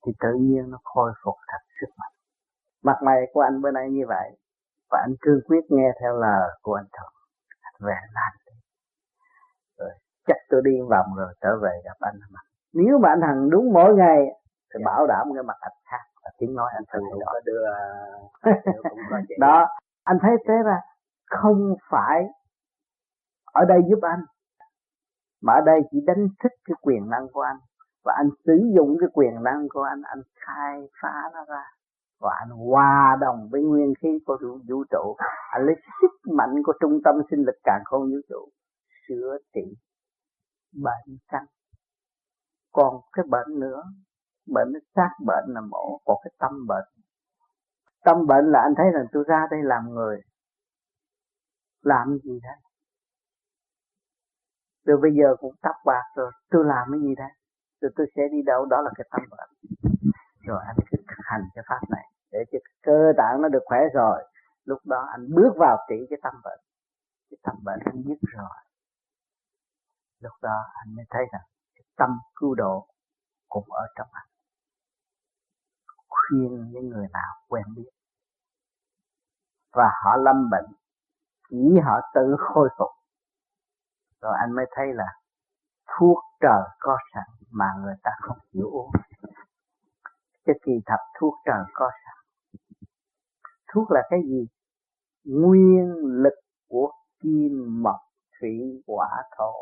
Thì 0.05 0.11
tự 0.19 0.33
nhiên 0.39 0.69
nó 0.69 0.77
khôi 0.83 1.11
phục 1.23 1.35
thật 1.47 1.63
sức 1.81 1.87
mạnh. 1.97 2.11
Mặt 2.83 2.97
mày 3.05 3.21
của 3.33 3.41
anh 3.41 3.61
bữa 3.61 3.71
nay 3.71 3.89
như 3.91 4.03
vậy 4.07 4.37
và 4.91 4.99
anh 5.07 5.15
cương 5.21 5.39
quyết 5.47 5.63
nghe 5.69 5.91
theo 6.01 6.17
lời 6.17 6.49
của 6.61 6.73
anh 6.73 6.87
thuận 6.97 7.11
về 7.79 7.95
làm 8.13 8.31
rồi 9.77 9.89
chắc 10.27 10.37
tôi 10.49 10.61
đi 10.65 10.71
vòng 10.89 11.05
rồi 11.17 11.33
trở 11.41 11.49
về 11.61 11.71
gặp 11.85 11.97
anh 11.99 12.15
mà. 12.31 12.39
Nếu 12.73 12.99
mà 12.99 13.09
anh 13.09 13.21
thằng 13.21 13.49
đúng 13.49 13.73
mỗi 13.73 13.95
ngày 13.95 14.25
thì 14.73 14.79
dạ. 14.79 14.85
bảo 14.85 15.07
đảm 15.07 15.27
cái 15.35 15.43
mặt 15.43 15.57
anh 15.59 15.77
khác 15.91 16.03
và 16.23 16.31
tiếng 16.37 16.55
nói 16.55 16.71
anh 16.73 16.83
thân 16.87 17.01
cũng 17.11 17.21
có 17.25 17.39
đưa, 17.45 17.65
đó 19.39 19.67
anh 20.03 20.17
thấy 20.21 20.31
thế 20.47 20.53
ra 20.65 20.77
không 21.25 21.75
phải 21.89 22.25
ở 23.53 23.65
đây 23.65 23.81
giúp 23.89 23.99
anh 24.01 24.19
mà 25.41 25.53
ở 25.53 25.61
đây 25.65 25.81
chỉ 25.91 25.97
đánh 26.07 26.27
thức 26.43 26.51
cái 26.65 26.75
quyền 26.81 27.09
năng 27.09 27.27
của 27.33 27.41
anh. 27.41 27.57
Và 28.03 28.13
anh 28.17 28.29
sử 28.45 28.71
dụng 28.75 28.97
cái 28.99 29.09
quyền 29.13 29.43
năng 29.43 29.67
của 29.69 29.81
anh 29.81 30.01
anh 30.01 30.21
khai 30.35 30.89
phá 31.01 31.29
nó 31.33 31.45
ra 31.47 31.63
và 32.19 32.31
anh 32.39 32.49
hòa 32.49 33.17
đồng 33.21 33.49
với 33.51 33.61
nguyên 33.61 33.93
khí 34.01 34.19
của 34.25 34.37
vũ 34.41 34.83
trụ. 34.89 35.15
Anh 35.51 35.65
lấy 35.65 35.75
sức 36.01 36.31
mạnh 36.33 36.63
của 36.65 36.73
trung 36.79 36.99
tâm 37.03 37.15
sinh 37.29 37.39
lực 37.39 37.55
càng 37.63 37.81
không 37.85 38.01
vũ 38.01 38.17
trụ 38.29 38.49
sửa 39.07 39.37
trị 39.53 39.75
bệnh 40.73 41.17
căn 41.27 41.45
còn 42.77 43.01
cái 43.13 43.25
bệnh 43.29 43.59
nữa, 43.59 43.83
bệnh 44.53 44.67
nó 44.73 44.79
sát 44.95 45.09
bệnh 45.25 45.45
là 45.47 45.61
mổ, 45.61 46.01
còn 46.05 46.17
cái 46.23 46.31
tâm 46.39 46.67
bệnh. 46.67 46.87
Tâm 48.05 48.27
bệnh 48.27 48.45
là 48.45 48.59
anh 48.61 48.73
thấy 48.77 48.85
rằng 48.93 49.05
tôi 49.11 49.23
ra 49.27 49.47
đây 49.51 49.59
làm 49.63 49.89
người. 49.89 50.21
Làm 51.81 52.17
gì 52.23 52.39
đây? 52.43 52.57
Rồi 54.85 54.97
bây 55.01 55.11
giờ 55.11 55.35
cũng 55.39 55.55
tóc 55.61 55.75
bạc 55.85 56.03
rồi, 56.15 56.31
tôi 56.49 56.65
làm 56.65 56.87
cái 56.91 56.99
gì 57.01 57.15
đây? 57.15 57.31
Rồi 57.81 57.91
tôi 57.95 58.07
sẽ 58.15 58.21
đi 58.31 58.37
đâu, 58.45 58.65
đó 58.65 58.81
là 58.81 58.91
cái 58.95 59.07
tâm 59.11 59.21
bệnh. 59.29 59.49
Rồi 60.47 60.63
anh 60.67 60.77
cứ 60.91 60.96
hành 61.27 61.41
cái 61.55 61.63
pháp 61.67 61.79
này. 61.89 62.05
Để 62.31 62.39
cho 62.51 62.57
cơ 62.83 63.13
tạng 63.17 63.41
nó 63.41 63.47
được 63.47 63.63
khỏe 63.65 63.79
rồi, 63.93 64.23
lúc 64.63 64.79
đó 64.85 65.07
anh 65.11 65.25
bước 65.35 65.51
vào 65.57 65.77
trị 65.89 65.95
cái 66.09 66.19
tâm 66.23 66.33
bệnh. 66.43 66.59
Cái 67.29 67.37
tâm 67.43 67.55
bệnh 67.63 67.79
anh 67.85 68.03
dứt 68.07 68.17
rồi. 68.21 68.57
Lúc 70.19 70.33
đó 70.41 70.65
anh 70.73 70.95
mới 70.95 71.05
thấy 71.09 71.25
rằng 71.31 71.41
cái 71.75 71.83
tâm 71.97 72.09
cứu 72.35 72.55
độ 72.55 72.87
cũng 73.47 73.71
ở 73.71 73.87
trong 73.95 74.07
anh. 74.11 74.27
Khuyên 76.07 76.71
những 76.71 76.89
người 76.89 77.07
nào 77.13 77.33
quen 77.47 77.63
biết. 77.75 77.89
Và 79.71 79.91
họ 80.03 80.17
lâm 80.17 80.49
bệnh, 80.49 80.65
chỉ 81.49 81.79
họ 81.83 81.99
tự 82.13 82.35
khôi 82.39 82.69
phục. 82.77 82.91
Rồi 84.21 84.33
anh 84.39 84.51
mới 84.55 84.65
thấy 84.71 84.93
là 84.93 85.07
thuốc 85.87 86.17
trời 86.39 86.61
có 86.79 86.97
sẵn 87.13 87.23
mà 87.51 87.65
người 87.79 87.95
ta 88.03 88.11
không 88.21 88.37
chịu 88.53 88.69
uống 88.71 88.91
cái 90.47 90.55
kỳ 90.65 90.71
thật 90.85 90.99
thuốc 91.19 91.33
trời 91.45 91.63
có 91.73 91.91
sẵn 92.05 92.17
thuốc 93.73 93.91
là 93.91 94.01
cái 94.09 94.19
gì? 94.25 94.47
Nguyên 95.23 95.95
lực 96.05 96.33
của 96.67 96.91
kim 97.23 97.83
mộc 97.83 97.99
thủy 98.39 98.83
hỏa 98.87 99.23
thổ 99.37 99.53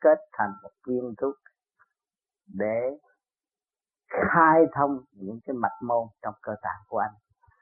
kết 0.00 0.18
thành 0.32 0.50
một 0.62 0.70
viên 0.86 1.14
thuốc 1.18 1.34
để 2.46 2.98
khai 4.08 4.60
thông 4.74 4.98
những 5.12 5.38
cái 5.46 5.54
mạch 5.54 5.78
môn 5.82 6.08
trong 6.22 6.34
cơ 6.42 6.52
tạng 6.62 6.82
của 6.88 6.98
anh. 6.98 7.14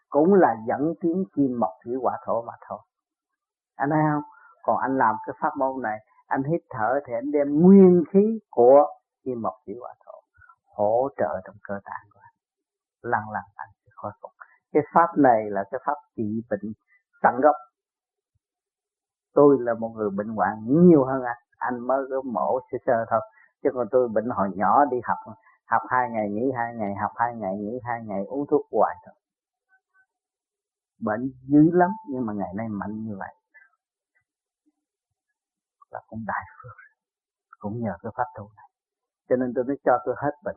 Cũng 0.09 0.35
là 0.35 0.57
dẫn 0.69 0.95
tiến 1.01 1.25
kim 1.37 1.61
mộc 1.61 1.71
thủy 1.85 1.95
hỏa 2.03 2.19
thổ 2.27 2.43
mà 2.43 2.53
thôi. 2.69 2.79
Anh 3.77 3.91
thấy 3.91 4.01
không? 4.13 4.23
Còn 4.63 4.79
anh 4.79 4.99
làm 4.99 5.15
cái 5.27 5.35
pháp 5.41 5.51
môn 5.59 5.83
này, 5.83 5.99
anh 6.27 6.43
hít 6.43 6.61
thở 6.71 7.01
thì 7.07 7.13
anh 7.15 7.31
đem 7.33 7.61
nguyên 7.61 8.05
khí 8.11 8.39
của 8.51 8.87
kim 9.25 9.43
mộc 9.43 9.55
thủy 9.67 9.75
hỏa 9.81 9.95
thổ 10.07 10.13
hỗ 10.65 11.09
trợ 11.17 11.41
trong 11.45 11.57
cơ 11.63 11.81
tạng 11.85 12.14
lần 13.05 13.23
lần 13.33 13.45
anh 13.55 13.69
sẽ 13.85 13.91
khôi 13.95 14.13
phục. 14.23 14.31
Cái 14.73 14.83
pháp 14.95 15.19
này 15.19 15.51
là 15.51 15.65
cái 15.71 15.81
pháp 15.87 15.99
trị 16.17 16.43
bệnh 16.51 16.73
tận 17.23 17.35
gốc. 17.43 17.57
Tôi 19.35 19.57
là 19.61 19.75
một 19.75 19.89
người 19.89 20.11
bệnh 20.11 20.29
hoạn 20.29 20.65
nhiều 20.67 21.05
hơn 21.05 21.23
anh. 21.23 21.43
Anh 21.59 21.81
mới 21.81 22.03
có 22.11 22.23
mổ 22.23 22.61
sơ 22.73 22.79
sơ 22.87 23.05
thôi. 23.11 23.21
Chứ 23.63 23.71
còn 23.75 23.87
tôi 23.91 24.09
bệnh 24.09 24.29
hồi 24.31 24.49
nhỏ 24.55 24.85
đi 24.85 24.97
học 25.05 25.19
học 25.67 25.83
hai 25.89 26.11
ngày 26.11 26.31
nghỉ, 26.31 26.53
hai 26.57 26.75
ngày 26.75 26.95
học, 27.03 27.13
hai 27.17 27.35
ngày 27.35 27.57
nghỉ, 27.57 27.79
hai 27.85 28.01
ngày 28.05 28.25
uống 28.25 28.47
thuốc 28.51 28.67
hoài 28.73 28.97
thôi. 29.07 29.15
Bệnh 31.01 31.33
dữ 31.49 31.71
lắm, 31.73 31.91
nhưng 32.11 32.27
mà 32.27 32.33
ngày 32.33 32.53
nay 32.57 32.69
mạnh 32.69 33.05
như 33.05 33.17
vậy. 33.19 33.35
Là 35.91 36.01
cũng 36.07 36.25
đại 36.27 36.45
phước. 36.63 36.77
Cũng 37.59 37.81
nhờ 37.81 37.93
cái 38.03 38.13
pháp 38.17 38.25
tu 38.37 38.51
này. 38.57 38.69
Cho 39.29 39.37
nên 39.37 39.53
tôi 39.55 39.65
mới 39.65 39.77
cho 39.85 39.93
tôi 40.05 40.15
hết 40.19 40.33
bệnh 40.45 40.57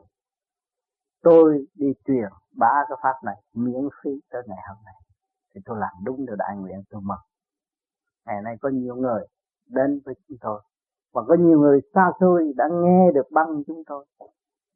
tôi 1.22 1.66
đi 1.74 1.86
truyền 2.06 2.28
bá 2.56 2.72
cái 2.88 2.98
pháp 3.02 3.14
này, 3.24 3.42
miễn 3.54 3.88
phí 4.02 4.10
tới 4.30 4.42
ngày 4.46 4.58
hôm 4.68 4.76
nay. 4.84 4.94
Thì 5.54 5.60
tôi 5.64 5.78
làm 5.78 5.92
đúng 6.04 6.26
điều 6.26 6.36
đại 6.36 6.56
nguyện 6.56 6.82
tôi 6.90 7.00
mừng. 7.04 7.24
Ngày 8.26 8.42
nay 8.42 8.56
có 8.60 8.68
nhiều 8.68 8.96
người 8.96 9.26
đến 9.66 10.00
với 10.04 10.14
chúng 10.28 10.38
tôi. 10.40 10.62
Và 11.12 11.22
có 11.28 11.34
nhiều 11.34 11.60
người 11.60 11.80
xa 11.94 12.10
xôi 12.20 12.52
đã 12.56 12.64
nghe 12.72 13.12
được 13.14 13.26
băng 13.32 13.62
chúng 13.66 13.82
tôi 13.86 14.06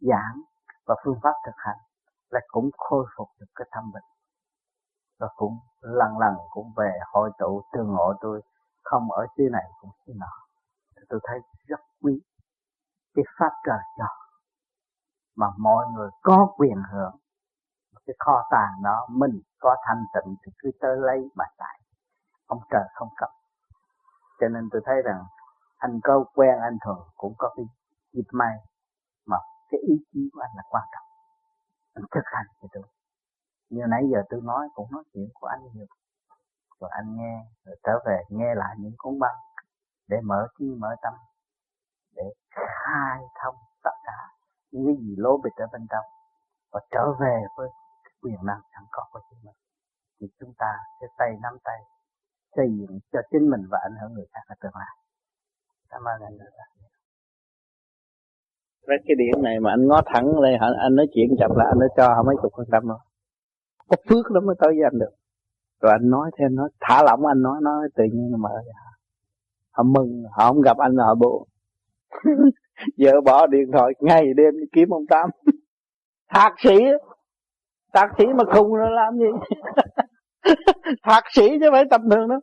giảng 0.01 0.43
và 0.87 0.95
phương 1.05 1.19
pháp 1.23 1.33
thực 1.47 1.57
hành 1.57 1.79
là 2.31 2.41
cũng 2.49 2.71
khôi 2.77 3.07
phục 3.17 3.29
được 3.41 3.47
cái 3.55 3.69
tâm 3.75 3.93
bệnh. 3.93 4.03
Và 5.19 5.29
cũng 5.37 5.59
lần 5.81 6.19
lần 6.19 6.35
cũng 6.51 6.73
về 6.77 6.91
hội 7.13 7.31
tụ 7.39 7.63
tương 7.73 7.89
ngộ 7.89 8.15
tôi, 8.21 8.43
không 8.83 9.11
ở 9.11 9.27
xứ 9.37 9.43
này 9.53 9.65
cũng 9.81 9.91
xứ 10.07 10.13
nọ. 10.17 10.33
Thì 10.97 11.03
tôi 11.09 11.21
thấy 11.23 11.39
rất 11.67 11.81
quý 12.03 12.21
cái 13.15 13.25
pháp 13.39 13.51
trời 13.67 13.79
cho 13.99 14.22
mà 15.37 15.47
mọi 15.59 15.87
người 15.95 16.11
có 16.23 16.55
quyền 16.57 16.83
hưởng. 16.93 17.17
Cái 18.07 18.17
kho 18.19 18.49
tàng 18.51 18.83
đó, 18.83 19.07
mình 19.11 19.41
có 19.61 19.77
thanh 19.87 20.05
tịnh 20.15 20.35
thì 20.47 20.53
cứ 20.59 20.71
tới 20.81 20.97
lấy 20.97 21.29
mà 21.35 21.45
tại 21.59 21.81
ông 22.47 22.61
trời 22.71 22.85
không 22.95 23.09
cấp 23.17 23.31
cho 24.43 24.49
nên 24.49 24.69
tôi 24.73 24.83
thấy 24.85 25.03
rằng, 25.03 25.25
anh 25.79 26.01
có 26.03 26.25
quen 26.35 26.59
anh 26.63 26.77
thường 26.85 27.09
cũng 27.17 27.35
có 27.39 27.55
cái 27.57 27.65
dịp 28.13 28.29
may, 28.33 28.57
mà 29.27 29.37
cái 29.71 29.81
ý 29.81 29.95
chí 30.13 30.21
của 30.33 30.41
anh 30.41 30.51
là 30.57 30.63
quan 30.69 30.85
trọng. 30.93 31.07
Anh 31.95 32.05
thực 32.15 32.25
hành 32.25 32.47
thì 32.63 32.69
được. 32.73 32.89
Như 33.71 33.83
nãy 33.89 34.03
giờ 34.13 34.23
tôi 34.31 34.41
nói, 34.45 34.69
cũng 34.75 34.89
nói 34.93 35.05
chuyện 35.13 35.29
của 35.35 35.47
anh 35.47 35.61
nhiều. 35.75 35.87
Rồi 36.81 36.91
anh 36.93 37.17
nghe, 37.17 37.47
rồi 37.65 37.77
trở 37.83 37.93
về 38.07 38.23
nghe 38.29 38.55
lại 38.55 38.77
những 38.79 38.95
cuốn 38.99 39.19
băng 39.19 39.37
để 40.09 40.17
mở 40.25 40.47
trí, 40.59 40.65
mở 40.79 40.89
tâm, 41.03 41.15
để 42.15 42.23
khai 42.51 43.21
thông 43.43 43.57
những 44.83 44.97
cái 44.97 45.05
gì 45.05 45.15
lố 45.19 45.37
bịch 45.45 45.57
ở 45.57 45.67
bên 45.73 45.83
trong 45.91 46.05
và 46.73 46.81
trở 46.91 47.05
về 47.21 47.37
với 47.57 47.69
quyền 48.23 48.41
năng 48.45 48.61
sẵn 48.75 48.85
có 48.91 49.03
của 49.13 49.21
chính 49.31 49.39
mình. 49.45 49.55
Thì 50.21 50.27
chúng 50.41 50.53
ta 50.59 50.73
sẽ 51.01 51.07
tay 51.19 51.31
nắm 51.43 51.55
tay 51.65 51.79
xây 52.57 52.67
dựng 52.79 52.99
cho 53.13 53.21
chính 53.31 53.51
mình 53.51 53.61
và 53.71 53.79
ảnh 53.83 53.97
hưởng 54.01 54.15
người 54.15 54.27
khác 54.33 54.41
ở 54.47 54.55
tương 54.63 54.73
lai. 54.75 54.93
Cảm 55.91 56.03
ơn 56.05 56.23
anh 56.23 56.39
rất 56.39 56.51
Với 58.87 58.97
cái 59.07 59.15
điểm 59.19 59.43
này 59.43 59.61
mà 59.61 59.71
anh 59.71 59.87
ngó 59.89 60.01
thẳng 60.07 60.39
lên 60.41 60.61
anh 60.61 60.95
nói 60.97 61.07
chuyện 61.15 61.29
chậm 61.39 61.51
lại 61.57 61.67
anh 61.73 61.79
nói 61.79 61.89
cho 61.97 62.23
mấy 62.27 62.37
chục 62.43 62.53
phần 62.57 62.67
trăm 62.73 62.89
rồi 62.89 62.99
có 63.89 63.97
phước 64.09 64.31
lắm 64.31 64.47
mới 64.47 64.57
tới 64.61 64.69
với 64.69 64.85
anh 64.85 64.99
được. 64.99 65.15
Rồi 65.81 65.93
anh 65.93 66.11
nói 66.11 66.31
thêm 66.39 66.55
nói 66.55 66.69
thả 66.81 67.03
lỏng 67.03 67.27
anh 67.27 67.43
nói 67.43 67.59
nói 67.63 67.89
tự 67.95 68.05
nhiên 68.13 68.31
nó 68.31 68.37
mở 68.37 68.55
ra 68.67 68.83
họ 69.73 69.83
mừng 69.83 70.25
họ 70.33 70.49
không 70.49 70.61
gặp 70.61 70.79
anh 70.79 70.93
là 70.93 71.05
họ 71.05 71.15
buồn 71.15 71.49
vợ 72.99 73.21
bỏ 73.25 73.47
điện 73.47 73.71
thoại, 73.73 73.93
ngày 74.01 74.25
đêm 74.37 74.61
đi 74.61 74.67
kiếm 74.73 74.89
ông 74.91 75.07
tám. 75.09 75.31
Thạc 76.35 76.53
sĩ 76.63 76.79
thạc 77.95 78.11
sĩ 78.19 78.25
mà 78.27 78.45
khùng 78.55 78.79
nó 78.79 78.91
làm 78.91 79.19
gì? 79.19 79.27
Thạc 81.03 81.25
sĩ 81.35 81.49
chứ 81.61 81.69
phải 81.73 81.85
tầm 81.91 82.01
thường 82.11 82.29
đó 82.29 82.41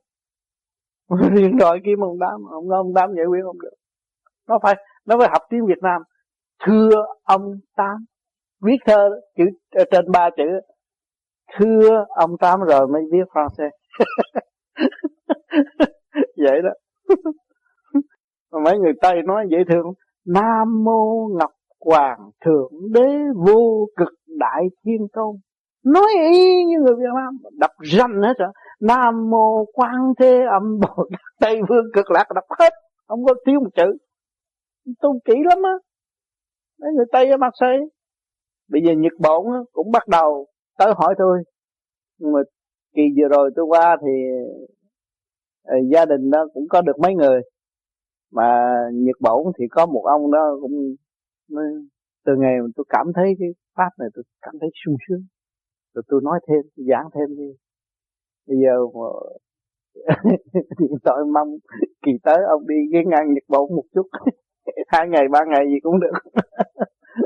điện 1.35 1.57
thoại 1.59 1.79
kiếm 1.85 1.99
ông 1.99 2.17
tám, 2.19 2.41
ông 2.51 2.69
ông 2.69 2.93
tám 2.95 3.09
giải 3.15 3.25
quyết 3.25 3.39
không 3.43 3.61
được. 3.61 3.73
Nó 4.47 4.59
phải 4.63 4.75
nó 5.05 5.17
phải 5.19 5.27
học 5.31 5.41
tiếng 5.49 5.65
Việt 5.65 5.81
Nam. 5.81 6.01
Thưa 6.65 6.89
ông 7.23 7.41
tám. 7.75 8.05
Viết 8.61 8.77
thơ, 8.85 9.09
chữ 9.37 9.43
ờ, 9.71 9.83
trên 9.91 10.11
ba 10.11 10.29
chữ. 10.37 10.43
Thưa 11.57 12.05
ông 12.09 12.37
tám 12.39 12.59
rồi 12.59 12.87
mới 12.87 13.01
viết 13.11 13.23
français. 13.33 13.69
Vậy 16.37 16.61
đó. 16.63 16.71
Mà 18.51 18.59
mấy 18.65 18.79
người 18.79 18.93
tây 19.01 19.21
nói 19.25 19.47
dễ 19.51 19.57
thương 19.69 19.85
nam 20.33 20.83
mô 20.83 21.27
ngọc 21.27 21.51
hoàng 21.85 22.29
thượng 22.45 22.71
đế 22.93 23.09
vô 23.35 23.87
cực 23.95 24.13
đại 24.27 24.63
thiên 24.85 25.07
tôn. 25.13 25.35
Nói 25.85 26.07
y 26.33 26.63
như 26.65 26.75
người 26.79 26.95
việt 26.95 27.13
nam, 27.15 27.37
đọc 27.59 27.71
danh 27.93 28.21
hết 28.21 28.33
rồi. 28.37 28.49
Nam 28.81 29.29
mô 29.29 29.65
quan 29.73 30.13
thế 30.19 30.39
âm 30.51 30.79
bồ 30.79 31.07
tát 31.11 31.21
tây 31.39 31.61
phương 31.69 31.85
cực 31.93 32.11
lạc, 32.11 32.25
đọc 32.35 32.45
hết, 32.59 32.73
không 33.07 33.25
có 33.25 33.33
thiếu 33.45 33.59
một 33.59 33.69
chữ. 33.75 33.97
Tu 35.01 35.19
kỹ 35.25 35.33
lắm 35.45 35.57
á. 35.63 35.73
Mấy 36.81 36.91
người 36.95 37.05
tây 37.11 37.31
ở 37.31 37.37
mặt 37.37 37.53
xây 37.59 37.77
bây 38.69 38.81
giờ 38.85 38.93
nhật 38.97 39.13
bản 39.19 39.63
cũng 39.71 39.91
bắt 39.91 40.07
đầu 40.07 40.47
tới 40.77 40.93
hỏi 40.97 41.15
tôi 41.17 41.43
nhưng 42.17 42.31
mà 42.33 42.39
kỳ 42.95 43.01
vừa 43.17 43.27
rồi 43.27 43.51
tôi 43.55 43.65
qua 43.65 43.97
thì 44.01 44.11
ờ, 45.63 45.75
gia 45.91 46.05
đình 46.05 46.29
đó 46.29 46.47
cũng 46.53 46.63
có 46.69 46.81
được 46.81 46.99
mấy 46.99 47.15
người 47.15 47.41
mà 48.31 48.73
Nhật 48.93 49.15
Bổn 49.19 49.53
thì 49.59 49.65
có 49.71 49.85
một 49.85 50.03
ông 50.05 50.31
đó 50.31 50.57
cũng 50.61 50.95
từ 52.25 52.35
ngày 52.35 52.55
mà 52.61 52.67
tôi 52.75 52.85
cảm 52.89 53.05
thấy 53.15 53.33
cái 53.39 53.49
pháp 53.77 53.89
này 53.99 54.09
tôi 54.13 54.23
cảm 54.41 54.55
thấy 54.61 54.69
sung 54.85 54.95
sướng. 55.07 55.21
Rồi 55.93 56.03
tôi 56.07 56.21
nói 56.23 56.39
thêm, 56.47 56.61
tôi 56.77 56.85
giảng 56.89 57.09
thêm 57.15 57.37
đi. 57.37 57.49
Bây 58.47 58.57
giờ 58.63 58.75
mà 58.95 59.07
điện 60.79 61.33
mong 61.33 61.49
kỳ 62.05 62.11
tới 62.23 62.37
ông 62.49 62.67
đi 62.67 62.75
cái 62.91 63.01
ngang 63.05 63.33
Nhật 63.33 63.43
Bổn 63.47 63.75
một 63.75 63.83
chút. 63.95 64.07
Hai 64.87 65.07
ngày, 65.07 65.27
ba 65.31 65.39
ngày 65.47 65.65
gì 65.67 65.79
cũng 65.83 65.99
được. 65.99 66.11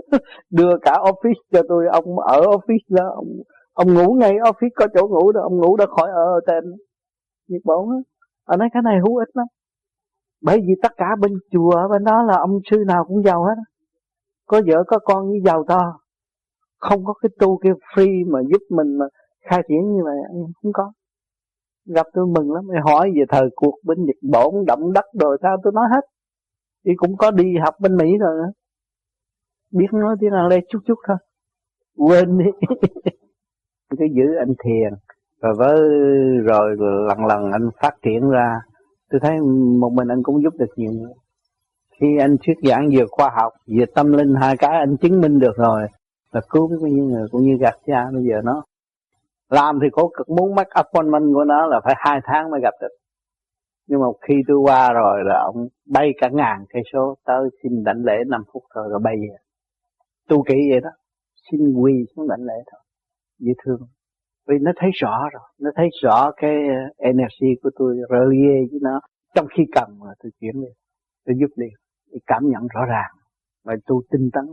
Đưa 0.49 0.77
cả 0.81 0.91
office 0.91 1.41
cho 1.51 1.61
tôi. 1.69 1.87
Ông 1.91 2.19
ở 2.19 2.41
office 2.41 2.85
đó, 2.89 3.09
ông 3.15 3.27
ông 3.73 3.93
ngủ 3.93 4.13
ngay 4.13 4.31
office, 4.33 4.69
có 4.75 4.87
chỗ 4.93 5.07
ngủ 5.07 5.31
đó, 5.31 5.41
ông 5.41 5.57
ngủ 5.57 5.77
đã 5.77 5.85
khỏi 5.85 6.09
ở 6.11 6.39
trên 6.47 6.63
Nhật 7.47 7.61
Bổn 7.65 7.89
á. 7.89 7.99
Anh 8.45 8.59
nói 8.59 8.69
cái 8.73 8.81
này 8.83 8.99
hữu 9.03 9.17
ích 9.17 9.29
lắm 9.33 9.47
bởi 10.43 10.57
vì 10.57 10.73
tất 10.81 10.91
cả 10.97 11.05
bên 11.19 11.31
chùa, 11.51 11.87
bên 11.91 12.03
đó 12.03 12.23
là 12.23 12.37
ông 12.37 12.59
sư 12.71 12.77
nào 12.87 13.05
cũng 13.07 13.23
giàu 13.23 13.43
hết. 13.43 13.55
Có 14.47 14.61
vợ, 14.67 14.83
có 14.87 14.99
con 14.99 15.29
như 15.29 15.39
giàu 15.45 15.63
to. 15.67 15.99
Không 16.79 17.05
có 17.05 17.13
cái 17.21 17.29
tu 17.39 17.59
kia 17.63 17.73
free 17.95 18.31
mà 18.31 18.39
giúp 18.51 18.61
mình 18.69 18.97
mà 18.97 19.05
khai 19.49 19.61
triển 19.67 19.93
như 19.93 20.03
vậy 20.03 20.15
không 20.61 20.71
có. 20.73 20.91
Gặp 21.95 22.07
tôi 22.13 22.25
mừng 22.27 22.51
lắm. 22.51 22.63
Hỏi 22.85 23.11
về 23.15 23.23
thời 23.29 23.49
cuộc 23.55 23.75
bên 23.83 23.97
Nhật 24.05 24.15
Bản, 24.31 24.65
động 24.67 24.93
đất 24.93 25.05
rồi 25.21 25.37
sao 25.41 25.57
tôi 25.63 25.73
nói 25.73 25.85
hết. 25.91 26.01
Thì 26.85 26.91
cũng 26.97 27.17
có 27.17 27.31
đi 27.31 27.45
học 27.65 27.75
bên 27.79 27.97
Mỹ 27.97 28.17
rồi 28.19 28.37
nữa 28.37 28.51
biết 29.73 29.87
nói 29.93 30.15
tiếng 30.19 30.31
Anh 30.33 30.47
lê 30.47 30.59
chút 30.69 30.79
chút 30.85 30.99
thôi. 31.07 31.17
Quên 31.97 32.37
đi. 32.37 32.45
Cứ 33.89 34.05
giữ 34.15 34.35
anh 34.39 34.53
thiền, 34.63 34.93
rồi 35.41 35.53
với, 35.57 35.81
rồi 36.43 36.75
lần 37.07 37.25
lần 37.25 37.51
anh 37.51 37.69
phát 37.81 37.93
triển 38.01 38.29
ra 38.29 38.59
tôi 39.13 39.19
thấy 39.19 39.39
một 39.79 39.89
mình 39.93 40.07
anh 40.07 40.23
cũng 40.23 40.43
giúp 40.43 40.53
được 40.59 40.73
nhiều 40.75 40.91
người. 40.91 41.13
Khi 41.99 42.07
anh 42.19 42.35
thuyết 42.45 42.53
giảng 42.69 42.89
vừa 42.93 43.05
khoa 43.11 43.29
học 43.35 43.53
vừa 43.77 43.85
tâm 43.95 44.11
linh, 44.11 44.33
hai 44.41 44.57
cái 44.57 44.71
anh 44.71 44.97
chứng 44.97 45.21
minh 45.21 45.39
được 45.39 45.55
rồi, 45.57 45.81
là 46.31 46.41
cứu 46.49 46.67
biết 46.67 46.75
bao 46.81 46.91
nhiêu 46.91 47.05
người 47.05 47.27
cũng 47.31 47.41
như 47.41 47.57
gạt 47.59 47.73
cha. 47.85 48.05
Bây 48.13 48.23
giờ 48.23 48.41
nó 48.43 48.63
làm 49.49 49.79
thì 49.81 49.87
có 49.91 50.09
cực, 50.17 50.29
muốn 50.29 50.55
mất 50.55 50.67
appointment 50.69 51.33
của 51.33 51.43
nó 51.43 51.65
là 51.67 51.81
phải 51.83 51.93
hai 51.97 52.19
tháng 52.23 52.51
mới 52.51 52.59
gặp 52.63 52.73
được. 52.81 52.95
Nhưng 53.87 53.99
mà 53.99 54.05
khi 54.27 54.33
tôi 54.47 54.57
qua 54.57 54.93
rồi 54.93 55.19
là 55.25 55.43
ông 55.45 55.67
bay 55.85 56.11
cả 56.21 56.29
ngàn 56.31 56.65
cây 56.69 56.83
số 56.93 57.15
tới 57.25 57.49
xin 57.63 57.83
đảnh 57.83 58.03
lễ 58.05 58.23
5 58.27 58.43
phút 58.53 58.63
thôi 58.75 58.83
rồi 58.89 58.99
bay 59.03 59.15
về. 59.21 59.37
Tu 60.29 60.43
kỹ 60.43 60.55
vậy 60.71 60.81
đó. 60.81 60.89
Xin 61.51 61.73
quỳ 61.73 61.93
xuống 62.15 62.27
đảnh 62.27 62.41
lễ 62.41 62.63
thôi. 62.71 62.81
Dễ 63.39 63.51
thương 63.65 63.79
vì 64.47 64.55
nó 64.61 64.71
thấy 64.75 64.89
rõ 65.01 65.29
rồi 65.33 65.43
nó 65.61 65.69
thấy 65.75 65.87
rõ 66.03 66.31
cái 66.37 66.55
ờ, 66.67 66.79
energy 66.97 67.49
của 67.63 67.69
tôi 67.75 67.95
relie 68.09 68.59
với 68.71 68.79
nó. 68.81 68.99
Trong 69.35 69.47
khi 69.57 69.63
cần 69.75 69.89
mà 69.99 70.11
tôi 70.23 70.31
chuyển 70.41 70.53
đi 70.53 70.67
tôi 71.25 71.35
giúp 71.39 71.51
đi 71.55 71.67
tôi 72.11 72.19
cảm 72.27 72.43
nhận 72.43 72.67
rõ 72.73 72.85
ràng 72.85 73.11
và 73.65 73.73
tôi 73.85 74.01
tinh 74.11 74.29
tấn 74.33 74.45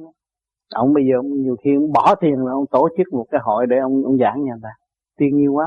ông 0.75 0.93
bây 0.95 1.05
giờ 1.05 1.17
ông 1.19 1.43
nhiều 1.43 1.57
khi 1.65 1.71
ông 1.77 1.93
bỏ 1.93 2.15
tiền 2.21 2.35
là 2.45 2.53
ông 2.53 2.65
tổ 2.71 2.89
chức 2.97 3.07
một 3.13 3.27
cái 3.31 3.41
hội 3.45 3.67
để 3.67 3.77
ông 3.79 4.05
ông 4.05 4.19
giảng 4.19 4.45
nhà 4.45 4.53
ta. 4.63 4.69
Tiền 5.19 5.37
nhiều 5.37 5.53
quá 5.53 5.67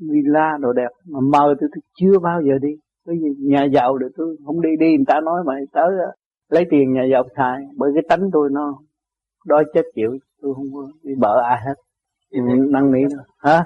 villa 0.00 0.58
đồ 0.60 0.72
đẹp 0.72 0.88
mà 1.08 1.20
mời 1.20 1.54
tôi, 1.60 1.68
tôi 1.74 1.82
chưa 2.00 2.18
bao 2.18 2.40
giờ 2.42 2.58
đi. 2.62 2.68
Bởi 3.06 3.16
vì 3.22 3.28
nhà 3.38 3.64
giàu 3.64 3.98
để 3.98 4.06
tôi 4.16 4.36
không 4.46 4.60
đi 4.60 4.68
đi 4.80 4.96
người 4.96 5.04
ta 5.06 5.20
nói 5.20 5.42
mà 5.46 5.54
tới 5.72 5.88
ờ, 6.06 6.12
lấy 6.50 6.64
tiền 6.70 6.92
nhà 6.92 7.02
giàu 7.12 7.24
xài 7.36 7.58
bởi 7.76 7.90
cái 7.94 8.02
tánh 8.08 8.30
tôi 8.32 8.48
nó 8.52 8.78
đói 9.46 9.64
chết 9.74 9.82
chịu 9.94 10.10
tôi 10.42 10.54
không 10.54 10.66
có 10.74 10.88
đi 11.02 11.14
bợ 11.18 11.40
ai 11.48 11.58
hết 11.66 11.74
ừ, 12.34 12.40
năng 12.70 12.92
nỉ 12.92 13.00
hả? 13.38 13.64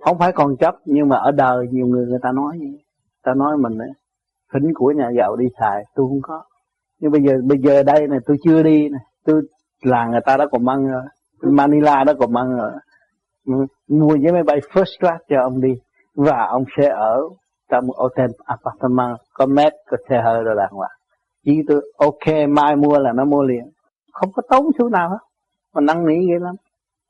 Không 0.00 0.18
phải 0.18 0.32
còn 0.32 0.56
chấp 0.56 0.74
nhưng 0.84 1.08
mà 1.08 1.16
ở 1.16 1.30
đời 1.30 1.66
nhiều 1.70 1.86
người 1.86 2.06
người 2.06 2.18
ta 2.22 2.32
nói 2.32 2.56
vậy. 2.58 2.84
Ta 3.22 3.34
nói 3.34 3.56
mình 3.56 3.78
ấy, 3.78 3.90
khỉnh 4.52 4.72
của 4.74 4.92
nhà 4.96 5.10
giàu 5.18 5.36
đi 5.36 5.44
xài 5.60 5.84
tôi 5.94 6.06
không 6.08 6.20
có. 6.22 6.42
Nhưng 7.00 7.10
bây 7.10 7.22
giờ 7.22 7.32
bây 7.44 7.58
giờ 7.58 7.82
đây 7.82 8.06
này 8.08 8.18
tôi 8.26 8.36
chưa 8.44 8.62
đi 8.62 8.88
này 8.88 9.00
tôi 9.24 9.42
là 9.82 10.06
người 10.06 10.20
ta 10.26 10.36
đã 10.36 10.46
còn 10.52 10.64
mang 10.64 10.86
rồi. 10.86 11.02
Manila 11.42 12.04
đã 12.04 12.14
còn 12.18 12.32
mang 12.32 12.56
rồi. 12.56 12.72
Mua 13.88 14.16
vé 14.22 14.32
máy 14.32 14.42
bay 14.42 14.60
first 14.72 15.00
class 15.00 15.22
cho 15.28 15.40
ông 15.42 15.60
đi 15.60 15.74
và 16.14 16.46
ông 16.46 16.64
sẽ 16.76 16.88
ở 16.88 17.20
trong 17.70 17.84
hotel 17.96 18.30
apartment 18.44 19.18
có 19.34 19.46
mét 19.46 19.72
có 19.90 19.96
xe 20.08 20.22
hơi 20.24 20.42
rồi 20.42 20.54
đàng 20.58 20.72
hoàng. 20.72 20.90
Chỉ 21.44 21.62
tôi 21.68 21.92
ok 21.96 22.48
mai 22.48 22.76
mua 22.76 22.98
là 22.98 23.12
nó 23.12 23.24
mua 23.24 23.42
liền. 23.42 23.64
Không 24.12 24.30
có 24.32 24.42
tốn 24.50 24.66
xu 24.78 24.88
nào 24.88 25.10
hết. 25.10 25.18
Mà 25.74 25.80
năn 25.80 26.06
nỉ 26.06 26.14
ghê 26.14 26.38
lắm 26.40 26.54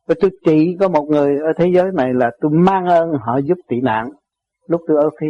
và 0.09 0.15
tôi 0.21 0.31
chỉ 0.45 0.77
có 0.81 0.89
một 0.89 1.05
người 1.09 1.39
ở 1.39 1.53
thế 1.59 1.71
giới 1.75 1.91
này 1.95 2.15
là 2.15 2.31
tôi 2.41 2.51
mang 2.55 2.87
ơn 2.87 3.13
họ 3.21 3.39
giúp 3.39 3.59
tị 3.69 3.81
nạn. 3.81 4.11
Lúc 4.69 4.81
tôi 4.87 4.97
ở 4.97 5.11
phi, 5.21 5.27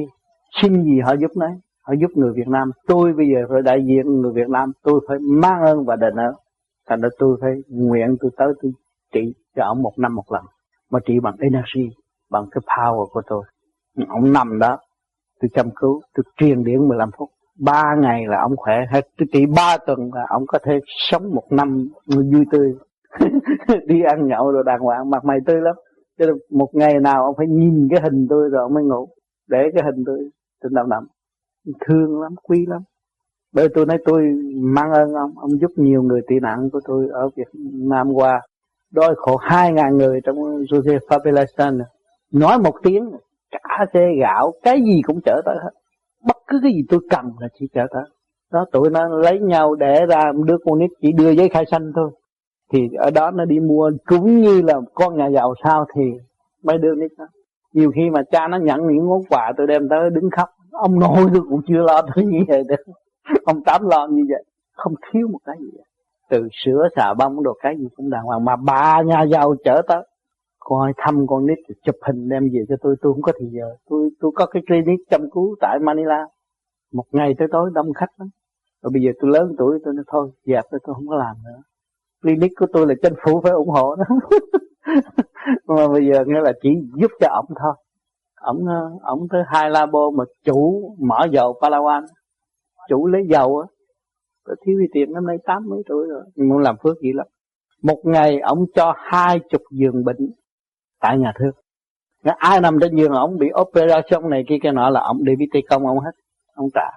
xin 0.62 0.84
gì 0.84 1.00
họ 1.04 1.14
giúp 1.20 1.30
đấy 1.36 1.50
họ 1.86 1.94
giúp 2.00 2.10
người 2.14 2.32
Việt 2.36 2.48
Nam. 2.48 2.70
Tôi 2.86 3.12
bây 3.12 3.26
giờ 3.26 3.46
phải 3.50 3.62
đại 3.62 3.78
diện 3.86 4.20
người 4.20 4.32
Việt 4.34 4.48
Nam. 4.48 4.72
Tôi 4.82 5.00
phải 5.08 5.18
mang 5.18 5.62
ơn 5.62 5.84
và 5.84 5.96
đền 5.96 6.14
ơn. 6.14 6.34
Thành 6.88 7.00
ra 7.00 7.08
tôi 7.18 7.38
phải 7.40 7.50
nguyện 7.68 8.16
tôi 8.20 8.30
tới 8.36 8.48
tôi 8.62 8.72
trị 9.12 9.34
cho 9.56 9.64
ông 9.64 9.82
một 9.82 9.92
năm 9.98 10.14
một 10.14 10.32
lần. 10.32 10.44
Mà 10.90 10.98
trị 11.06 11.14
bằng 11.22 11.34
energy, 11.38 11.94
bằng 12.30 12.44
cái 12.50 12.60
power 12.66 13.06
của 13.06 13.22
tôi. 13.26 13.44
Ông 14.08 14.32
nằm 14.32 14.58
đó, 14.58 14.78
tôi 15.40 15.48
chăm 15.54 15.66
cứu, 15.76 16.00
tôi 16.16 16.24
truyền 16.36 16.64
điển 16.64 16.88
15 16.88 17.10
phút. 17.18 17.28
Ba 17.60 17.82
ngày 18.00 18.24
là 18.26 18.40
ông 18.42 18.56
khỏe 18.56 18.74
hết. 18.92 19.00
Tôi 19.18 19.26
trị 19.32 19.46
ba 19.56 19.76
tuần 19.86 19.98
là 20.14 20.26
ông 20.28 20.42
có 20.46 20.58
thể 20.64 20.80
sống 21.10 21.34
một 21.34 21.44
năm 21.50 21.88
vui 22.06 22.44
tươi. 22.50 22.74
đi 23.86 24.02
ăn 24.02 24.26
nhậu 24.26 24.50
rồi 24.50 24.62
đàng 24.66 24.80
hoàng, 24.80 25.10
mặt 25.10 25.24
mày 25.24 25.38
tươi 25.46 25.60
lắm. 25.60 25.74
Cho 26.18 26.26
nên 26.26 26.34
một 26.50 26.68
ngày 26.72 27.00
nào 27.00 27.24
ông 27.24 27.34
phải 27.38 27.46
nhìn 27.46 27.88
cái 27.90 28.00
hình 28.02 28.26
tôi 28.30 28.48
rồi 28.50 28.62
ông 28.62 28.74
mới 28.74 28.84
ngủ. 28.84 29.08
Để 29.48 29.58
cái 29.74 29.82
hình 29.84 30.04
tôi 30.06 30.18
trên 30.62 30.74
đầu 30.74 30.86
nằm. 30.86 31.06
Thương 31.86 32.20
lắm, 32.20 32.34
quý 32.42 32.66
lắm. 32.68 32.82
Bởi 33.54 33.68
tôi 33.74 33.86
nói 33.86 33.98
tôi 34.04 34.22
mang 34.54 34.92
ơn 34.92 35.12
ông 35.12 35.32
ông 35.36 35.50
giúp 35.60 35.70
nhiều 35.76 36.02
người 36.02 36.20
tị 36.28 36.34
nạn 36.42 36.68
của 36.72 36.80
tôi 36.84 37.08
ở 37.12 37.28
Việt 37.36 37.48
Nam 37.90 38.12
qua. 38.14 38.40
Đôi 38.92 39.14
khổ 39.16 39.36
hai 39.36 39.72
ngàn 39.72 39.96
người 39.96 40.20
trong 40.24 40.36
Jose 40.36 40.98
Fabelastan 41.08 41.80
nói 42.32 42.58
một 42.58 42.74
tiếng 42.82 43.10
cả 43.50 43.86
xe 43.94 44.00
gạo, 44.20 44.52
cái 44.62 44.82
gì 44.84 45.00
cũng 45.06 45.20
chở 45.24 45.42
tới 45.44 45.56
hết. 45.62 45.70
Bất 46.26 46.36
cứ 46.46 46.60
cái 46.62 46.72
gì 46.72 46.80
tôi 46.88 47.00
cần 47.10 47.24
là 47.40 47.48
chỉ 47.58 47.66
chở 47.74 47.86
tới. 47.90 48.04
Đó, 48.52 48.64
tụi 48.72 48.90
nó 48.90 49.08
lấy 49.08 49.40
nhau 49.40 49.74
để 49.74 50.06
ra 50.08 50.32
đứa 50.46 50.56
con 50.64 50.78
nít 50.78 50.90
chỉ 51.02 51.12
đưa 51.12 51.30
giấy 51.30 51.48
khai 51.48 51.64
sinh 51.70 51.92
thôi 51.94 52.10
thì 52.74 52.88
ở 52.98 53.10
đó 53.10 53.30
nó 53.30 53.44
đi 53.44 53.60
mua, 53.60 53.90
cũng 54.04 54.40
như 54.40 54.62
là 54.62 54.80
con 54.94 55.16
nhà 55.16 55.26
giàu 55.26 55.54
sao 55.64 55.86
thì 55.94 56.02
mấy 56.62 56.78
đứa 56.78 56.94
nít 56.94 57.10
đó. 57.18 57.24
Nhiều 57.72 57.90
khi 57.94 58.10
mà 58.10 58.22
cha 58.30 58.48
nó 58.48 58.58
nhận 58.58 58.80
những 58.86 59.08
món 59.08 59.22
quà 59.30 59.52
tôi 59.56 59.66
đem 59.66 59.88
tới 59.88 60.10
đứng 60.10 60.30
khóc, 60.30 60.48
ông 60.70 60.98
nội 60.98 61.26
tôi 61.34 61.42
cũng 61.50 61.60
chưa 61.66 61.82
lo 61.82 62.02
tới 62.02 62.24
như 62.24 62.38
vậy 62.48 62.62
được. 62.68 62.92
Ông 63.44 63.64
tám 63.64 63.88
lo 63.88 64.06
như 64.06 64.22
vậy, 64.28 64.44
không 64.72 64.94
thiếu 65.12 65.28
một 65.32 65.38
cái 65.44 65.56
gì 65.60 65.66
vậy. 65.74 65.84
từ 66.30 66.48
sữa, 66.64 66.88
xà 66.96 67.14
bông, 67.14 67.42
đồ 67.42 67.52
cái 67.62 67.74
gì 67.78 67.86
cũng 67.96 68.10
đàng 68.10 68.24
hoàng. 68.24 68.44
Mà 68.44 68.56
ba 68.56 69.02
nhà 69.02 69.22
giàu 69.22 69.54
chở 69.64 69.82
tới, 69.88 70.06
coi 70.58 70.92
thăm 70.96 71.26
con 71.26 71.46
nít 71.46 71.58
chụp 71.84 71.96
hình 72.06 72.28
đem 72.28 72.42
về 72.52 72.64
cho 72.68 72.76
tôi 72.80 72.96
tôi 73.02 73.12
không 73.12 73.22
có 73.22 73.32
thời 73.38 73.48
giờ. 73.52 73.76
Tôi 73.90 74.10
tôi 74.20 74.30
có 74.34 74.46
cái 74.46 74.62
clinic 74.66 75.00
chăm 75.10 75.20
cứu 75.30 75.56
tại 75.60 75.78
Manila. 75.78 76.26
Một 76.92 77.04
ngày 77.12 77.34
tới 77.38 77.48
tối 77.52 77.70
đông 77.74 77.92
khách 77.92 78.10
lắm. 78.18 78.28
Rồi 78.82 78.90
bây 78.94 79.02
giờ 79.02 79.10
tôi 79.20 79.30
lớn 79.30 79.54
tuổi, 79.58 79.78
tôi 79.84 79.94
nói 79.94 80.04
thôi, 80.08 80.30
dẹp 80.44 80.64
tôi 80.70 80.80
tôi 80.86 80.94
không 80.94 81.08
có 81.08 81.16
làm 81.16 81.36
nữa 81.44 81.62
clinic 82.24 82.52
của 82.56 82.66
tôi 82.72 82.86
là 82.86 82.94
chính 83.02 83.14
phủ 83.24 83.40
phải 83.40 83.52
ủng 83.52 83.68
hộ 83.68 83.96
đó 83.96 84.04
mà 85.66 85.88
bây 85.88 86.06
giờ 86.06 86.24
nghĩa 86.26 86.40
là 86.40 86.52
chỉ 86.62 86.68
giúp 87.00 87.10
cho 87.20 87.28
ổng 87.30 87.56
thôi. 87.62 87.74
Ổng 88.40 88.66
ờ, 88.66 88.90
ổng 89.02 89.28
tới 89.30 89.42
hai 89.46 89.70
labo 89.70 90.10
mà 90.10 90.24
chủ 90.44 90.90
mở 91.00 91.26
dầu 91.32 91.58
Palawan. 91.60 92.02
Chủ 92.88 93.06
lấy 93.06 93.22
dầu 93.30 93.58
á. 93.58 93.66
Có 94.44 94.54
thiếu 94.66 94.78
gì 94.78 94.86
tiền, 94.92 95.12
năm 95.12 95.26
nay 95.26 95.36
tám 95.44 95.62
mấy 95.68 95.82
tuổi 95.88 96.06
rồi. 96.08 96.22
Nhưng 96.34 96.48
muốn 96.48 96.58
làm 96.58 96.76
phước 96.82 96.96
gì 97.02 97.12
lắm. 97.12 97.26
Một 97.82 98.00
ngày 98.04 98.40
ổng 98.40 98.64
cho 98.74 98.94
hai 98.96 99.40
chục 99.50 99.62
giường 99.70 100.04
bệnh 100.04 100.30
tại 101.00 101.18
nhà 101.18 101.32
thương 101.38 101.54
ai 102.38 102.60
nằm 102.60 102.78
trên 102.80 102.96
giường 102.96 103.12
ổng 103.12 103.38
bị 103.38 103.46
operation 103.60 104.30
này 104.30 104.44
kia, 104.48 104.56
cái 104.62 104.72
nọ 104.72 104.90
là 104.90 105.00
ổng 105.00 105.24
đi 105.24 105.32
tây 105.52 105.62
công 105.70 105.86
ông 105.86 105.98
hết. 105.98 106.10
Ông 106.54 106.68
trả. 106.74 106.90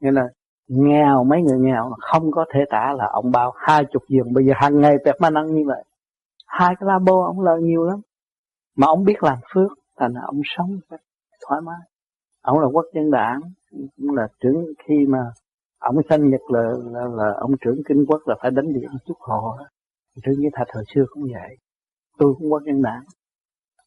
Nên 0.00 0.14
là 0.14 0.22
nghèo 0.68 1.24
mấy 1.24 1.42
người 1.42 1.58
nghèo 1.58 1.90
không 2.00 2.30
có 2.30 2.44
thể 2.54 2.60
tả 2.70 2.94
là 2.98 3.06
ông 3.12 3.30
bao 3.30 3.52
hai 3.56 3.84
chục 3.84 4.02
giường. 4.08 4.32
Bây 4.32 4.46
giờ 4.46 4.52
hàng 4.56 4.80
ngày 4.80 4.96
bẹt 5.04 5.14
ma 5.20 5.30
năng 5.30 5.54
như 5.54 5.62
vậy. 5.66 5.84
Hai 6.46 6.74
cái 6.80 6.86
labo 6.86 7.24
ông 7.26 7.40
lợi 7.40 7.62
nhiều 7.62 7.84
lắm. 7.84 8.00
Mà 8.76 8.86
ông 8.86 9.04
biết 9.04 9.22
làm 9.22 9.38
phước 9.54 9.72
thành 9.96 10.12
là 10.12 10.20
ông 10.26 10.40
sống 10.44 10.78
thoải 11.48 11.60
mái. 11.60 11.80
Ông 12.42 12.58
là 12.58 12.66
quốc 12.66 12.84
dân 12.94 13.10
đảng 13.10 13.40
cũng 13.70 14.16
là 14.16 14.28
trưởng 14.40 14.64
khi 14.88 14.94
mà 15.08 15.18
ông 15.78 15.96
sanh 16.08 16.30
nhật 16.30 16.40
là, 16.48 16.60
là 16.92 17.00
là 17.16 17.32
ông 17.40 17.50
trưởng 17.60 17.82
kinh 17.88 18.04
quốc 18.08 18.20
là 18.26 18.34
phải 18.42 18.50
đánh 18.50 18.72
điện 18.72 18.90
chút 19.06 19.16
họ 19.20 19.58
trưởng 20.22 20.34
như 20.38 20.48
thạch 20.52 20.66
thời 20.70 20.84
xưa 20.94 21.04
cũng 21.08 21.22
vậy. 21.22 21.56
Tôi 22.18 22.34
cũng 22.38 22.52
quốc 22.52 22.62
dân 22.66 22.82
đảng. 22.82 23.02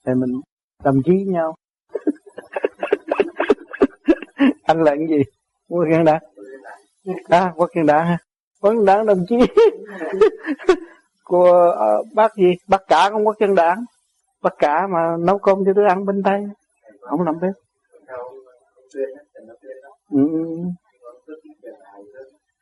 Thì 0.05 0.13
mình 0.13 0.41
đồng 0.83 0.97
chí 1.05 1.25
nhau. 1.27 1.55
Anh 4.63 4.83
là 4.83 4.95
cái 4.95 5.07
gì? 5.09 5.23
Quốc 5.69 5.85
dân 5.91 6.05
đảng 6.05 6.21
à 7.29 7.53
quốc 7.55 7.69
dân 7.75 7.85
đảng 7.85 8.05
ha. 8.05 8.17
Đảng 8.85 9.05
đồng 9.05 9.25
chí. 9.29 9.35
Của 11.23 11.75
uh, 12.01 12.07
bác 12.15 12.35
gì? 12.35 12.55
Bác 12.67 12.81
cả 12.87 13.09
không 13.09 13.27
quốc 13.27 13.35
dân 13.39 13.55
đảng. 13.55 13.85
Bác 14.41 14.53
cả 14.59 14.87
mà 14.87 15.17
nấu 15.19 15.37
cơm 15.37 15.57
cho 15.65 15.71
tôi 15.75 15.85
ăn 15.87 16.05
bên 16.05 16.23
tay. 16.23 16.43
Không 17.01 17.21
làm 17.21 17.39
bếp 17.41 17.51
ừ 20.11 20.27
ừ, 20.31 20.45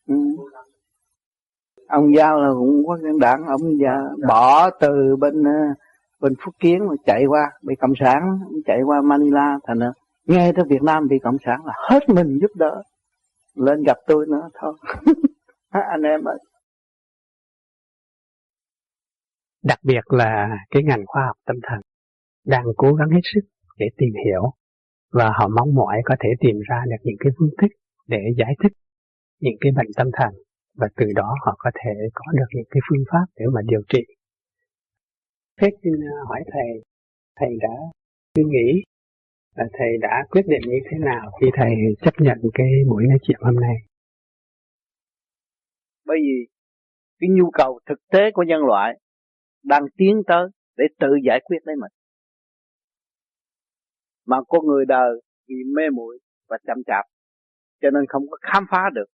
ừ. 0.08 0.14
ừ. 0.16 0.16
ông 1.88 2.16
giao 2.16 2.42
là 2.42 2.50
cũng 2.54 2.84
quốc 2.86 2.98
dân 2.98 3.20
đảng. 3.20 3.46
Ông 3.48 3.62
già 3.82 3.98
bỏ 4.28 4.70
từ 4.70 5.16
bên 5.20 5.42
uh, 5.42 5.78
bên 6.20 6.34
phúc 6.46 6.56
kiến 6.60 6.88
mà 6.88 6.96
chạy 7.06 7.26
qua 7.26 7.52
bị 7.62 7.76
cộng 7.76 7.94
sản 8.00 8.40
chạy 8.66 8.82
qua 8.86 9.02
manila 9.02 9.60
thành 9.68 9.80
ờ, 9.80 9.94
nghe 10.26 10.52
tới 10.56 10.66
việt 10.70 10.84
nam 10.84 11.08
bị 11.08 11.20
cộng 11.24 11.38
sản 11.46 11.66
là 11.66 11.74
hết 11.90 12.10
mình 12.10 12.38
giúp 12.42 12.52
đỡ 12.56 12.84
lên 13.56 13.84
gặp 13.84 13.98
tôi 14.08 14.26
nữa 14.28 14.50
thôi 14.54 14.74
à, 15.70 15.82
anh 15.92 16.02
em 16.02 16.24
ơi 16.24 16.38
đặc 19.64 19.80
biệt 19.84 20.02
là 20.10 20.50
cái 20.70 20.84
ngành 20.84 21.04
khoa 21.06 21.26
học 21.26 21.36
tâm 21.46 21.56
thần 21.64 21.82
đang 22.46 22.66
cố 22.78 22.94
gắng 22.94 23.10
hết 23.10 23.22
sức 23.34 23.42
để 23.78 23.86
tìm 23.98 24.14
hiểu 24.26 24.44
và 25.12 25.32
họ 25.40 25.48
mong 25.48 25.76
mỏi 25.76 25.98
có 26.06 26.16
thể 26.20 26.30
tìm 26.40 26.56
ra 26.70 26.84
được 26.86 27.02
những 27.04 27.18
cái 27.20 27.32
phương 27.40 27.50
thức 27.62 27.72
để 28.08 28.22
giải 28.38 28.54
thích 28.64 28.72
những 29.40 29.58
cái 29.62 29.72
bệnh 29.76 29.88
tâm 29.96 30.08
thần 30.14 30.34
và 30.78 30.88
từ 30.98 31.06
đó 31.16 31.36
họ 31.46 31.56
có 31.60 31.72
thể 31.76 31.92
có 32.14 32.32
được 32.32 32.50
những 32.54 32.68
cái 32.70 32.82
phương 32.90 33.04
pháp 33.12 33.26
để 33.36 33.46
mà 33.54 33.62
điều 33.66 33.82
trị. 33.90 34.04
Thế 35.62 35.68
xin 35.84 35.94
à, 35.94 36.18
hỏi 36.28 36.40
thầy, 36.54 36.84
thầy 37.40 37.50
đã 37.62 37.76
suy 38.36 38.44
nghĩ 38.44 38.84
là 39.60 39.66
thầy 39.74 39.88
đã 40.02 40.26
quyết 40.30 40.42
định 40.48 40.62
như 40.66 40.80
thế 40.92 40.98
nào 41.00 41.32
khi 41.42 41.48
thầy 41.54 41.72
chấp 42.02 42.14
nhận 42.18 42.38
cái 42.54 42.68
buổi 42.90 43.04
nói 43.10 43.18
chuyện 43.22 43.38
hôm 43.42 43.56
nay? 43.56 43.76
Bởi 46.06 46.18
vì 46.22 46.48
cái 47.20 47.30
nhu 47.38 47.52
cầu 47.52 47.80
thực 47.86 48.00
tế 48.12 48.32
của 48.34 48.44
nhân 48.44 48.62
loại 48.62 49.00
đang 49.64 49.84
tiến 49.98 50.22
tới 50.28 50.48
để 50.78 50.86
tự 51.00 51.08
giải 51.28 51.40
quyết 51.46 51.58
lấy 51.64 51.76
mình. 51.76 51.92
Mà 54.26 54.38
con 54.48 54.66
người 54.66 54.86
đời 54.86 55.22
vì 55.48 55.56
mê 55.76 55.90
muội 55.90 56.20
và 56.50 56.58
chậm 56.68 56.78
chạp, 56.86 57.06
cho 57.82 57.90
nên 57.90 58.04
không 58.10 58.24
có 58.30 58.38
khám 58.42 58.64
phá 58.72 58.90
được 58.94 59.06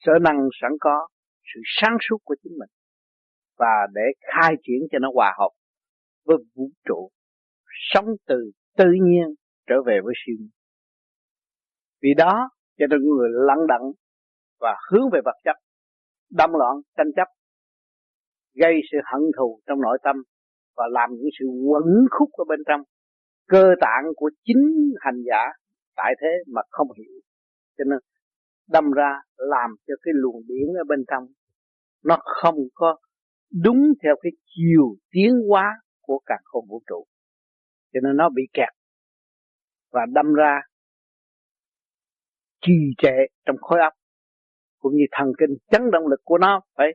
sở 0.00 0.12
năng 0.22 0.48
sẵn 0.60 0.70
có, 0.80 1.08
sự 1.54 1.60
sáng 1.64 1.96
suốt 2.08 2.18
của 2.24 2.36
chính 2.42 2.52
mình, 2.58 2.68
và 3.58 3.86
để 3.94 4.02
khai 4.32 4.54
triển 4.62 4.88
cho 4.92 4.98
nó 4.98 5.10
hòa 5.14 5.34
hợp 5.38 5.50
với 6.24 6.36
vũ 6.54 6.70
trụ, 6.88 7.10
sống 7.92 8.06
từ 8.26 8.50
tự 8.76 8.84
nhiên 9.02 9.34
trở 9.66 9.74
về 9.86 10.00
với 10.04 10.14
siêu 10.26 10.36
nhiên. 10.38 10.50
Vì 12.02 12.08
đó, 12.16 12.50
cho 12.78 12.86
nên 12.90 13.00
người 13.00 13.28
lặng 13.32 13.66
đặng 13.68 13.92
và 14.60 14.76
hướng 14.90 15.10
về 15.12 15.20
vật 15.24 15.36
chất, 15.44 15.56
đâm 16.30 16.50
loạn 16.52 16.76
tranh 16.96 17.12
chấp, 17.16 17.28
gây 18.54 18.74
sự 18.92 18.98
hận 19.12 19.20
thù 19.38 19.60
trong 19.66 19.80
nội 19.80 19.98
tâm 20.02 20.16
và 20.76 20.84
làm 20.90 21.10
những 21.10 21.28
sự 21.38 21.46
quẩn 21.68 21.84
khúc 22.10 22.28
ở 22.32 22.44
bên 22.48 22.60
trong, 22.66 22.80
cơ 23.48 23.74
tạng 23.80 24.04
của 24.16 24.30
chính 24.44 24.92
hành 25.00 25.22
giả 25.26 25.42
tại 25.96 26.14
thế 26.20 26.28
mà 26.54 26.62
không 26.70 26.88
hiểu. 26.98 27.20
Cho 27.78 27.84
nên, 27.84 27.98
đâm 28.68 28.90
ra 28.90 29.20
làm 29.36 29.70
cho 29.86 29.94
cái 30.02 30.12
luồng 30.14 30.42
điển 30.46 30.66
ở 30.78 30.84
bên 30.88 31.04
trong, 31.10 31.26
nó 32.04 32.18
không 32.24 32.56
có 32.74 32.96
đúng 33.62 33.82
theo 34.02 34.14
cái 34.22 34.32
chiều 34.46 34.96
tiến 35.10 35.32
hóa 35.48 35.74
của 36.00 36.20
cả 36.26 36.34
không 36.44 36.64
vũ 36.68 36.82
trụ 36.86 37.04
cho 37.94 38.00
nên 38.02 38.16
nó 38.16 38.28
bị 38.28 38.42
kẹt 38.52 38.68
và 39.92 40.06
đâm 40.12 40.34
ra 40.34 40.60
trì 42.60 42.94
trệ 42.98 43.16
trong 43.46 43.56
khối 43.60 43.80
óc 43.80 43.92
cũng 44.78 44.92
như 44.94 45.04
thần 45.12 45.32
kinh. 45.38 45.56
Chấn 45.70 45.90
động 45.90 46.06
lực 46.06 46.20
của 46.24 46.38
nó 46.38 46.60
phải 46.76 46.86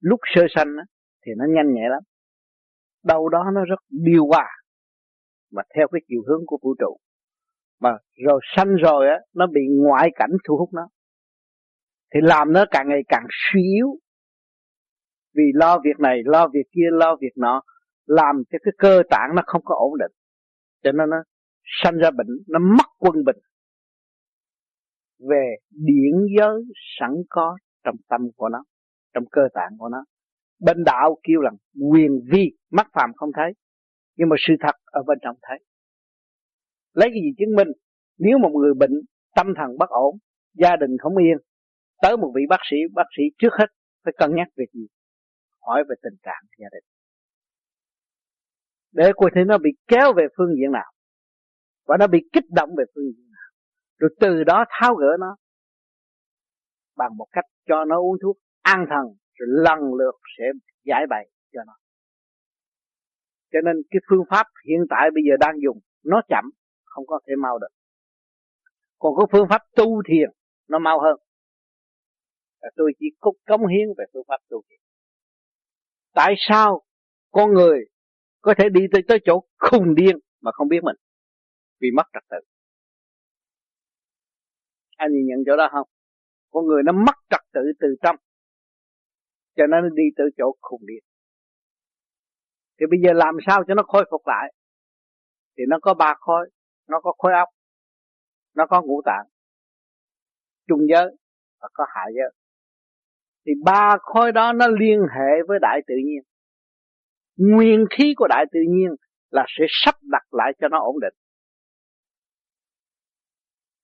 lúc 0.00 0.20
sơ 0.34 0.42
sanh 0.54 0.76
thì 1.26 1.32
nó 1.36 1.44
nhanh 1.48 1.74
nhẹ 1.74 1.88
lắm. 1.90 2.02
Đâu 3.04 3.28
đó 3.28 3.44
nó 3.54 3.64
rất 3.64 3.80
điều 3.88 4.26
hòa 4.26 4.48
mà 5.52 5.62
theo 5.76 5.88
cái 5.92 6.00
chiều 6.08 6.20
hướng 6.28 6.42
của 6.46 6.58
vũ 6.62 6.74
trụ. 6.78 6.98
Mà 7.80 7.90
rồi 8.26 8.40
sanh 8.56 8.74
rồi 8.74 9.08
á, 9.08 9.18
nó 9.34 9.46
bị 9.46 9.60
ngoại 9.70 10.10
cảnh 10.14 10.30
thu 10.48 10.56
hút 10.56 10.68
nó. 10.72 10.88
Thì 12.14 12.20
làm 12.22 12.52
nó 12.52 12.64
càng 12.70 12.88
ngày 12.88 13.02
càng 13.08 13.26
suy 13.30 13.62
yếu. 13.62 13.98
Vì 15.34 15.44
lo 15.54 15.78
việc 15.84 16.00
này, 16.00 16.22
lo 16.24 16.48
việc 16.48 16.66
kia, 16.72 16.88
lo 16.90 17.16
việc 17.20 17.32
nọ, 17.36 17.62
làm 18.06 18.42
cho 18.50 18.58
cái 18.62 18.72
cơ 18.78 19.02
tạng 19.10 19.30
nó 19.36 19.42
không 19.46 19.62
có 19.64 19.74
ổn 19.78 19.98
định 19.98 20.12
cho 20.82 20.92
nên 20.92 21.10
nó 21.10 21.16
sanh 21.82 21.96
ra 21.96 22.10
bệnh, 22.10 22.28
nó 22.46 22.58
mất 22.58 22.86
quân 22.98 23.24
bình 23.24 23.36
về 25.18 25.56
điển 25.70 26.12
giới 26.38 26.62
sẵn 27.00 27.10
có 27.30 27.58
trong 27.84 27.96
tâm 28.08 28.20
của 28.36 28.48
nó, 28.48 28.64
trong 29.14 29.24
cơ 29.32 29.42
tạng 29.54 29.78
của 29.78 29.88
nó. 29.88 30.04
Bên 30.60 30.84
đạo 30.84 31.18
kêu 31.22 31.40
rằng 31.40 31.56
quyền 31.92 32.20
vi 32.32 32.50
mắt 32.70 32.86
phàm 32.92 33.10
không 33.16 33.30
thấy, 33.36 33.52
nhưng 34.16 34.28
mà 34.28 34.36
sự 34.48 34.54
thật 34.60 34.76
ở 34.84 35.02
bên 35.06 35.18
trong 35.22 35.36
thấy. 35.42 35.58
Lấy 36.92 37.08
cái 37.08 37.20
gì 37.22 37.30
chứng 37.38 37.56
minh? 37.56 37.68
Nếu 38.18 38.38
một 38.38 38.50
người 38.60 38.74
bệnh 38.74 38.92
tâm 39.36 39.46
thần 39.56 39.78
bất 39.78 39.88
ổn, 39.88 40.18
gia 40.54 40.76
đình 40.76 40.96
không 40.98 41.16
yên, 41.16 41.38
tới 42.02 42.16
một 42.16 42.32
vị 42.34 42.42
bác 42.48 42.60
sĩ 42.70 42.76
bác 42.94 43.06
sĩ 43.16 43.22
trước 43.38 43.52
hết 43.58 43.66
phải 44.04 44.14
cân 44.18 44.34
nhắc 44.34 44.48
việc 44.56 44.72
gì? 44.72 44.86
Hỏi 45.60 45.84
về 45.88 45.94
tình 46.02 46.18
trạng 46.22 46.42
gia 46.58 46.68
đình 46.72 46.84
để 48.98 49.12
coi 49.16 49.30
thấy 49.34 49.44
nó 49.44 49.58
bị 49.58 49.70
kéo 49.86 50.12
về 50.16 50.26
phương 50.36 50.54
diện 50.56 50.72
nào. 50.72 50.92
Và 51.86 51.96
nó 52.00 52.06
bị 52.06 52.18
kích 52.32 52.44
động 52.50 52.70
về 52.78 52.84
phương 52.94 53.04
diện 53.16 53.30
nào. 53.30 53.50
Rồi 53.98 54.10
từ 54.20 54.44
đó 54.44 54.64
tháo 54.68 54.94
gỡ 54.94 55.16
nó. 55.20 55.36
Bằng 56.96 57.16
một 57.16 57.26
cách 57.32 57.44
cho 57.68 57.84
nó 57.84 58.00
uống 58.00 58.16
thuốc 58.22 58.36
an 58.62 58.86
thần, 58.90 59.04
rồi 59.34 59.48
lần 59.48 59.78
lượt 59.98 60.14
sẽ 60.38 60.44
giải 60.84 61.06
bày 61.10 61.30
cho 61.52 61.60
nó. 61.66 61.72
Cho 63.52 63.58
nên 63.64 63.76
cái 63.90 64.00
phương 64.10 64.24
pháp 64.30 64.46
hiện 64.68 64.80
tại 64.90 65.10
bây 65.14 65.22
giờ 65.28 65.36
đang 65.40 65.54
dùng, 65.64 65.78
nó 66.04 66.22
chậm, 66.28 66.44
không 66.84 67.06
có 67.06 67.20
thể 67.26 67.32
mau 67.42 67.58
được. 67.58 67.74
Còn 68.98 69.12
cái 69.18 69.26
phương 69.32 69.48
pháp 69.50 69.62
tu 69.76 70.02
thiền, 70.08 70.30
nó 70.68 70.78
mau 70.78 71.00
hơn. 71.00 71.16
Và 72.62 72.68
tôi 72.76 72.92
chỉ 72.98 73.06
cống 73.20 73.66
hiến 73.66 73.88
về 73.98 74.04
phương 74.12 74.24
pháp 74.28 74.38
tu 74.48 74.62
thiền. 74.68 74.80
Tại 76.14 76.34
sao 76.38 76.82
con 77.30 77.54
người 77.54 77.84
có 78.40 78.54
thể 78.58 78.68
đi 78.68 78.80
tới 78.92 79.02
tới 79.08 79.18
chỗ 79.24 79.44
khùng 79.58 79.94
điên 79.94 80.18
mà 80.40 80.50
không 80.52 80.68
biết 80.68 80.80
mình. 80.82 80.96
Vì 81.80 81.88
mất 81.96 82.02
trật 82.12 82.22
tự. 82.30 82.36
Anh 84.96 85.12
nhìn 85.12 85.26
nhận 85.26 85.38
chỗ 85.46 85.56
đó 85.56 85.68
không? 85.72 85.88
Con 86.50 86.66
người 86.66 86.82
nó 86.82 86.92
mất 86.92 87.14
trật 87.30 87.40
tự 87.52 87.60
từ 87.80 87.96
trong, 88.02 88.16
cho 89.56 89.66
nên 89.66 89.82
nó 89.82 89.88
đi 89.88 90.02
tới 90.16 90.26
chỗ 90.36 90.56
khùng 90.60 90.86
điên. 90.86 91.04
Thì 92.80 92.86
bây 92.90 93.00
giờ 93.04 93.12
làm 93.12 93.36
sao 93.46 93.64
cho 93.68 93.74
nó 93.74 93.82
khôi 93.82 94.04
phục 94.10 94.26
lại? 94.26 94.54
Thì 95.56 95.64
nó 95.68 95.78
có 95.82 95.94
ba 95.94 96.14
khối, 96.18 96.50
nó 96.88 97.00
có 97.00 97.12
khối 97.18 97.32
óc, 97.32 97.48
nó 98.54 98.66
có 98.66 98.82
ngũ 98.82 99.02
tạng, 99.04 99.26
trung 100.68 100.80
giới 100.90 101.16
và 101.60 101.68
có 101.72 101.86
hạ 101.88 102.02
giới. 102.16 102.32
Thì 103.46 103.52
ba 103.64 103.96
khối 104.00 104.32
đó 104.32 104.52
nó 104.52 104.68
liên 104.68 105.00
hệ 105.00 105.42
với 105.48 105.58
đại 105.62 105.80
tự 105.86 105.94
nhiên 106.04 106.22
nguyên 107.38 107.84
khí 107.90 108.14
của 108.16 108.26
đại 108.28 108.44
tự 108.52 108.60
nhiên 108.68 108.90
là 109.30 109.44
sẽ 109.58 109.64
sắp 109.68 109.94
đặt 110.02 110.26
lại 110.30 110.52
cho 110.60 110.68
nó 110.68 110.78
ổn 110.80 110.96
định. 111.00 111.14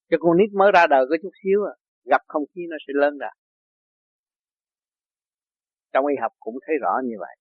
Cho 0.09 0.17
con 0.19 0.37
nít 0.37 0.49
mới 0.53 0.71
ra 0.73 0.87
đời 0.87 1.05
có 1.09 1.15
chút 1.21 1.31
xíu 1.43 1.59
à, 1.63 1.73
gặp 2.05 2.21
không 2.27 2.43
khí 2.55 2.61
nó 2.69 2.77
sẽ 2.87 2.93
lớn 2.95 3.17
ra. 3.17 3.29
Trong 5.93 6.05
y 6.05 6.15
học 6.21 6.31
cũng 6.39 6.55
thấy 6.67 6.75
rõ 6.81 6.91
như 7.03 7.15
vậy. 7.19 7.35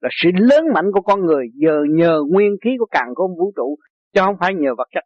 Là 0.00 0.08
sự 0.22 0.30
lớn 0.34 0.64
mạnh 0.74 0.86
của 0.94 1.00
con 1.00 1.20
người 1.26 1.46
giờ 1.54 1.84
nhờ 1.90 2.20
nguyên 2.30 2.56
khí 2.64 2.70
của 2.78 2.86
càng 2.90 3.14
khôn 3.14 3.30
vũ 3.38 3.52
trụ 3.56 3.76
chứ 4.12 4.20
không 4.24 4.36
phải 4.40 4.54
nhờ 4.54 4.74
vật 4.78 4.88
chất. 4.92 5.04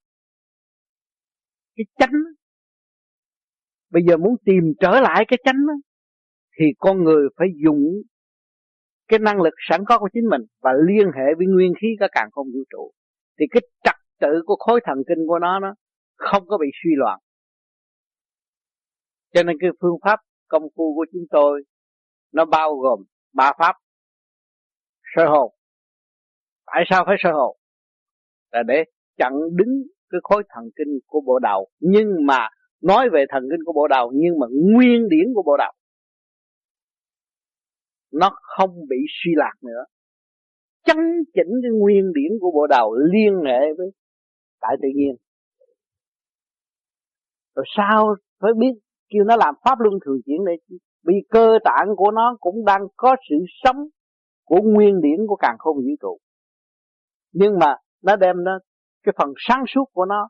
Cái 1.77 1.85
chánh 1.99 2.13
bây 3.93 4.03
giờ 4.09 4.17
muốn 4.17 4.37
tìm 4.45 4.65
trở 4.81 5.01
lại 5.01 5.25
cái 5.29 5.39
chánh 5.45 5.61
thì 6.59 6.65
con 6.79 7.05
người 7.05 7.29
phải 7.37 7.49
dùng 7.65 7.79
cái 9.13 9.19
năng 9.19 9.43
lực 9.43 9.55
sẵn 9.69 9.81
có 9.89 9.99
của 9.99 10.09
chính 10.13 10.29
mình 10.31 10.41
và 10.63 10.71
liên 10.87 11.07
hệ 11.17 11.35
với 11.39 11.47
nguyên 11.47 11.73
khí 11.81 11.89
cả 12.01 12.09
càng 12.13 12.29
không 12.33 12.47
vũ 12.47 12.61
trụ, 12.71 12.93
thì 13.39 13.47
cái 13.51 13.61
trật 13.85 13.95
tự 14.21 14.43
của 14.47 14.57
khối 14.57 14.81
thần 14.85 14.99
kinh 15.09 15.27
của 15.27 15.39
nó 15.39 15.61
nó 15.61 15.75
không 16.17 16.47
có 16.47 16.59
bị 16.59 16.67
suy 16.83 16.91
loạn. 16.97 17.21
Cho 19.35 19.43
nên 19.43 19.57
cái 19.61 19.71
phương 19.81 19.97
pháp 20.05 20.21
công 20.49 20.63
phu 20.63 20.95
của 20.95 21.07
chúng 21.13 21.23
tôi, 21.31 21.65
nó 22.33 22.45
bao 22.45 22.77
gồm 22.77 23.05
ba 23.33 23.53
pháp. 23.59 23.77
Sơ 25.17 25.27
hồn. 25.29 25.55
Tại 26.67 26.85
sao 26.91 27.05
phải 27.07 27.17
sơ 27.19 27.33
hồn? 27.33 27.57
Là 28.53 28.63
để 28.63 28.85
chặn 29.19 29.33
đứng 29.53 29.83
cái 30.11 30.21
khối 30.23 30.43
thần 30.49 30.65
kinh 30.77 30.99
của 31.07 31.21
bộ 31.27 31.39
đầu 31.39 31.69
nhưng 31.81 32.09
mà 32.27 32.49
nói 32.83 33.09
về 33.13 33.25
thần 33.29 33.43
kinh 33.51 33.65
của 33.65 33.73
bộ 33.73 33.89
đầu 33.89 34.13
nhưng 34.15 34.39
mà 34.39 34.47
nguyên 34.51 35.09
điển 35.09 35.27
của 35.35 35.43
bộ 35.43 35.57
đầu 35.57 35.73
nó 38.13 38.31
không 38.43 38.71
bị 38.89 38.97
suy 39.09 39.31
lạc 39.37 39.55
nữa. 39.63 39.85
Chấn 40.85 40.97
chỉnh 41.35 41.53
cái 41.63 41.71
nguyên 41.81 42.13
điển 42.15 42.39
của 42.41 42.51
bộ 42.51 42.67
đầu 42.67 42.95
liên 42.95 43.35
hệ 43.47 43.61
với 43.79 43.91
tại 44.61 44.77
tự 44.83 44.89
nhiên. 44.95 45.17
Rồi 47.55 47.65
sao 47.77 48.15
phải 48.41 48.51
biết 48.59 48.73
kêu 49.09 49.25
nó 49.25 49.37
làm 49.37 49.55
pháp 49.65 49.81
luân 49.81 49.95
thường 50.05 50.19
chuyển 50.27 50.45
để 50.47 50.77
vì 51.07 51.15
cơ 51.31 51.59
tạng 51.65 51.97
của 51.97 52.11
nó 52.11 52.37
cũng 52.41 52.65
đang 52.65 52.83
có 52.97 53.17
sự 53.29 53.37
sống 53.65 53.77
của 54.45 54.61
nguyên 54.63 55.01
điển 55.01 55.27
của 55.29 55.37
càng 55.37 55.57
không 55.59 55.77
vũ 55.77 55.95
trụ. 56.01 56.19
Nhưng 57.33 57.59
mà 57.59 57.77
nó 58.03 58.17
đem 58.17 58.45
nó, 58.45 58.59
cái 59.03 59.15
phần 59.19 59.33
sáng 59.49 59.65
suốt 59.75 59.85
của 59.93 60.05
nó 60.05 60.29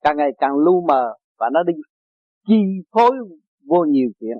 càng 0.00 0.16
ngày 0.16 0.30
càng 0.38 0.56
lu 0.56 0.84
mờ 0.88 1.12
và 1.38 1.50
nó 1.52 1.62
đi 1.62 1.72
chi 2.46 2.62
phối 2.92 3.10
vô 3.66 3.84
nhiều 3.84 4.08
chuyện. 4.20 4.36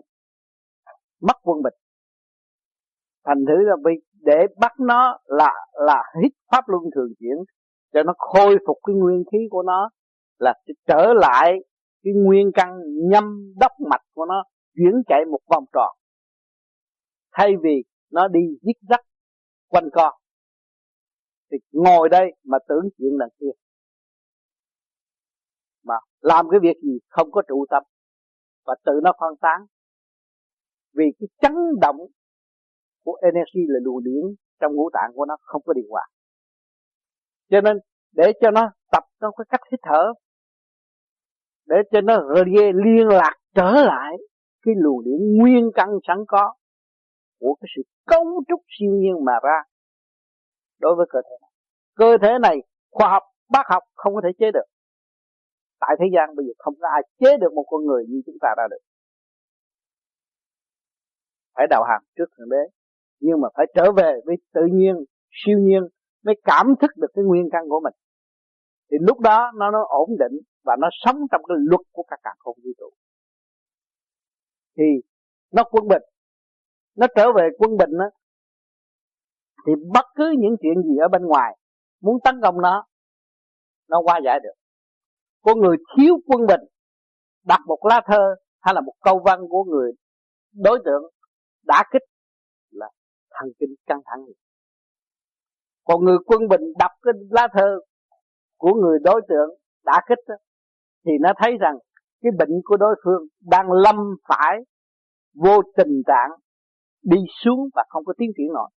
Mất 1.20 1.36
quân 1.42 1.62
bình 1.62 1.74
thành 3.28 3.44
thử 3.48 3.54
là 3.62 3.76
vì 3.84 3.92
để 4.12 4.46
bắt 4.60 4.72
nó 4.80 5.18
là 5.24 5.52
là 5.72 6.02
hít 6.22 6.32
pháp 6.50 6.64
luân 6.68 6.82
thường 6.94 7.12
chuyển, 7.18 7.36
cho 7.92 8.02
nó 8.02 8.12
khôi 8.18 8.56
phục 8.66 8.78
cái 8.86 8.94
nguyên 8.96 9.24
khí 9.32 9.38
của 9.50 9.62
nó, 9.62 9.90
là 10.38 10.54
trở 10.86 11.12
lại 11.14 11.52
cái 12.02 12.12
nguyên 12.16 12.50
căn 12.54 12.80
nhâm 13.10 13.52
đốc 13.60 13.72
mạch 13.90 14.02
của 14.14 14.26
nó 14.26 14.44
chuyển 14.74 15.02
chạy 15.06 15.24
một 15.30 15.40
vòng 15.50 15.64
tròn. 15.72 15.96
Thay 17.32 17.52
vì 17.62 17.84
nó 18.10 18.28
đi 18.28 18.40
giết 18.62 18.76
rắc 18.88 19.00
quanh 19.68 19.88
co, 19.92 20.12
thì 21.50 21.58
ngồi 21.72 22.08
đây 22.08 22.30
mà 22.44 22.58
tưởng 22.68 22.88
chuyện 22.98 23.18
đằng 23.18 23.30
kia. 23.40 23.50
Mà 25.84 25.94
làm 26.20 26.46
cái 26.50 26.60
việc 26.62 26.76
gì 26.82 26.98
không 27.08 27.30
có 27.30 27.42
trụ 27.48 27.66
tâm, 27.70 27.82
và 28.66 28.74
tự 28.84 28.92
nó 29.02 29.12
phân 29.20 29.36
tán. 29.40 29.66
Vì 30.94 31.04
cái 31.18 31.28
chấn 31.40 31.52
động 31.80 31.96
của 33.04 33.18
energy 33.22 33.60
là 33.68 33.80
luồng 33.82 34.04
điển 34.04 34.34
trong 34.60 34.74
ngũ 34.74 34.90
tạng 34.92 35.10
của 35.14 35.24
nó 35.24 35.36
không 35.40 35.62
có 35.64 35.72
điều 35.72 35.86
hòa 35.90 36.06
cho 37.50 37.60
nên 37.60 37.78
để 38.12 38.32
cho 38.40 38.50
nó 38.50 38.70
tập 38.92 39.04
nó 39.20 39.30
có 39.30 39.44
cách 39.48 39.60
hít 39.72 39.80
thở 39.82 40.12
để 41.66 41.76
cho 41.92 42.00
nó 42.00 42.22
liên 42.84 43.08
lạc 43.08 43.34
trở 43.54 43.70
lại 43.72 44.16
cái 44.62 44.74
luồng 44.78 45.04
điển 45.04 45.36
nguyên 45.36 45.70
căn 45.74 45.88
sẵn 46.08 46.16
có 46.28 46.54
của 47.40 47.54
cái 47.60 47.68
sự 47.76 47.82
cấu 48.06 48.42
trúc 48.48 48.60
siêu 48.78 48.92
nhiên 48.92 49.24
mà 49.24 49.32
ra 49.42 49.62
đối 50.80 50.94
với 50.96 51.06
cơ 51.10 51.20
thể 51.24 51.36
này. 51.40 51.50
Cơ 51.94 52.16
thể 52.22 52.38
này 52.42 52.56
khoa 52.90 53.08
học, 53.08 53.22
bác 53.50 53.66
học 53.66 53.82
không 53.94 54.14
có 54.14 54.20
thể 54.24 54.28
chế 54.38 54.50
được. 54.54 54.68
Tại 55.80 55.96
thế 56.00 56.06
gian 56.14 56.36
bây 56.36 56.46
giờ 56.46 56.52
không 56.58 56.74
có 56.80 56.88
ai 56.88 57.02
chế 57.20 57.36
được 57.36 57.52
một 57.52 57.64
con 57.70 57.84
người 57.86 58.04
như 58.08 58.22
chúng 58.26 58.36
ta 58.40 58.48
ra 58.56 58.64
được. 58.70 58.82
Phải 61.54 61.66
đạo 61.70 61.84
hàng 61.88 62.02
trước 62.16 62.24
Thượng 62.38 62.48
Đế. 62.48 62.77
Nhưng 63.20 63.40
mà 63.40 63.48
phải 63.56 63.66
trở 63.74 63.92
về 63.92 64.20
với 64.26 64.36
tự 64.54 64.60
nhiên, 64.72 64.94
siêu 65.30 65.58
nhiên 65.58 65.82
mới 66.24 66.34
cảm 66.44 66.66
thức 66.80 66.90
được 66.96 67.08
cái 67.14 67.24
nguyên 67.24 67.48
căn 67.52 67.62
của 67.68 67.80
mình. 67.84 67.94
Thì 68.90 68.96
lúc 69.00 69.20
đó 69.20 69.52
nó 69.54 69.70
nó 69.70 69.84
ổn 69.88 70.10
định 70.18 70.38
và 70.64 70.76
nó 70.80 70.88
sống 71.04 71.16
trong 71.30 71.42
cái 71.48 71.56
luật 71.60 71.80
của 71.92 72.02
các 72.02 72.20
cả 72.22 72.30
không 72.38 72.56
vũ 72.64 72.70
trụ. 72.78 72.90
Thì 74.76 74.84
nó 75.52 75.64
quân 75.70 75.88
bình. 75.88 76.02
Nó 76.96 77.06
trở 77.16 77.32
về 77.32 77.48
quân 77.58 77.76
bình 77.76 77.90
đó 77.98 78.10
thì 79.66 79.72
bất 79.92 80.04
cứ 80.14 80.34
những 80.38 80.56
chuyện 80.62 80.82
gì 80.82 80.96
ở 80.96 81.08
bên 81.08 81.22
ngoài 81.22 81.58
muốn 82.00 82.16
tấn 82.24 82.40
công 82.42 82.60
nó 82.60 82.86
nó 83.88 84.00
qua 84.00 84.20
giải 84.24 84.40
được 84.42 84.54
con 85.42 85.60
người 85.60 85.76
thiếu 85.96 86.14
quân 86.26 86.46
bình 86.46 86.60
đặt 87.44 87.60
một 87.66 87.78
lá 87.82 88.00
thơ 88.06 88.34
hay 88.60 88.74
là 88.74 88.80
một 88.80 88.92
câu 89.00 89.22
văn 89.24 89.40
của 89.50 89.64
người 89.64 89.92
đối 90.54 90.78
tượng 90.84 91.02
đã 91.62 91.84
kích 91.92 92.02
thần 93.40 93.50
kinh 93.58 93.74
căng 93.86 94.00
thẳng 94.04 94.24
còn 95.88 96.04
người 96.04 96.18
quân 96.26 96.48
bình 96.48 96.60
đọc 96.78 96.90
cái 97.02 97.12
lá 97.30 97.48
thơ 97.52 97.80
của 98.58 98.74
người 98.74 98.98
đối 99.04 99.20
tượng 99.28 99.50
đã 99.84 100.02
kích 100.08 100.18
đó, 100.28 100.34
thì 101.04 101.12
nó 101.20 101.32
thấy 101.36 101.52
rằng 101.60 101.78
cái 102.20 102.32
bệnh 102.38 102.60
của 102.64 102.76
đối 102.76 102.94
phương 103.04 103.22
đang 103.40 103.72
lâm 103.72 103.96
phải 104.28 104.58
vô 105.34 105.62
tình 105.76 106.02
trạng 106.06 106.30
đi 107.02 107.16
xuống 107.44 107.68
và 107.74 107.84
không 107.88 108.04
có 108.04 108.12
tiến 108.18 108.30
triển 108.36 108.46
nổi. 108.54 108.70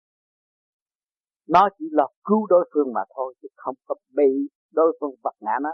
Nó 1.48 1.68
chỉ 1.78 1.84
là 1.90 2.06
cứu 2.24 2.46
đối 2.46 2.70
phương 2.74 2.92
mà 2.94 3.00
thôi 3.16 3.34
chứ 3.42 3.48
không 3.56 3.74
có 3.84 3.94
bị 4.16 4.48
đối 4.72 4.96
phương 5.00 5.10
vật 5.22 5.34
ngã 5.40 5.52
nó. 5.62 5.70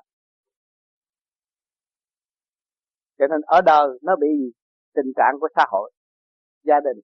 Cho 3.18 3.26
nên 3.26 3.40
ở 3.40 3.60
đời 3.60 3.88
nó 4.02 4.16
bị 4.16 4.28
tình 4.94 5.12
trạng 5.16 5.34
của 5.40 5.48
xã 5.56 5.64
hội 5.70 5.90
gia 6.62 6.80
đình 6.80 7.00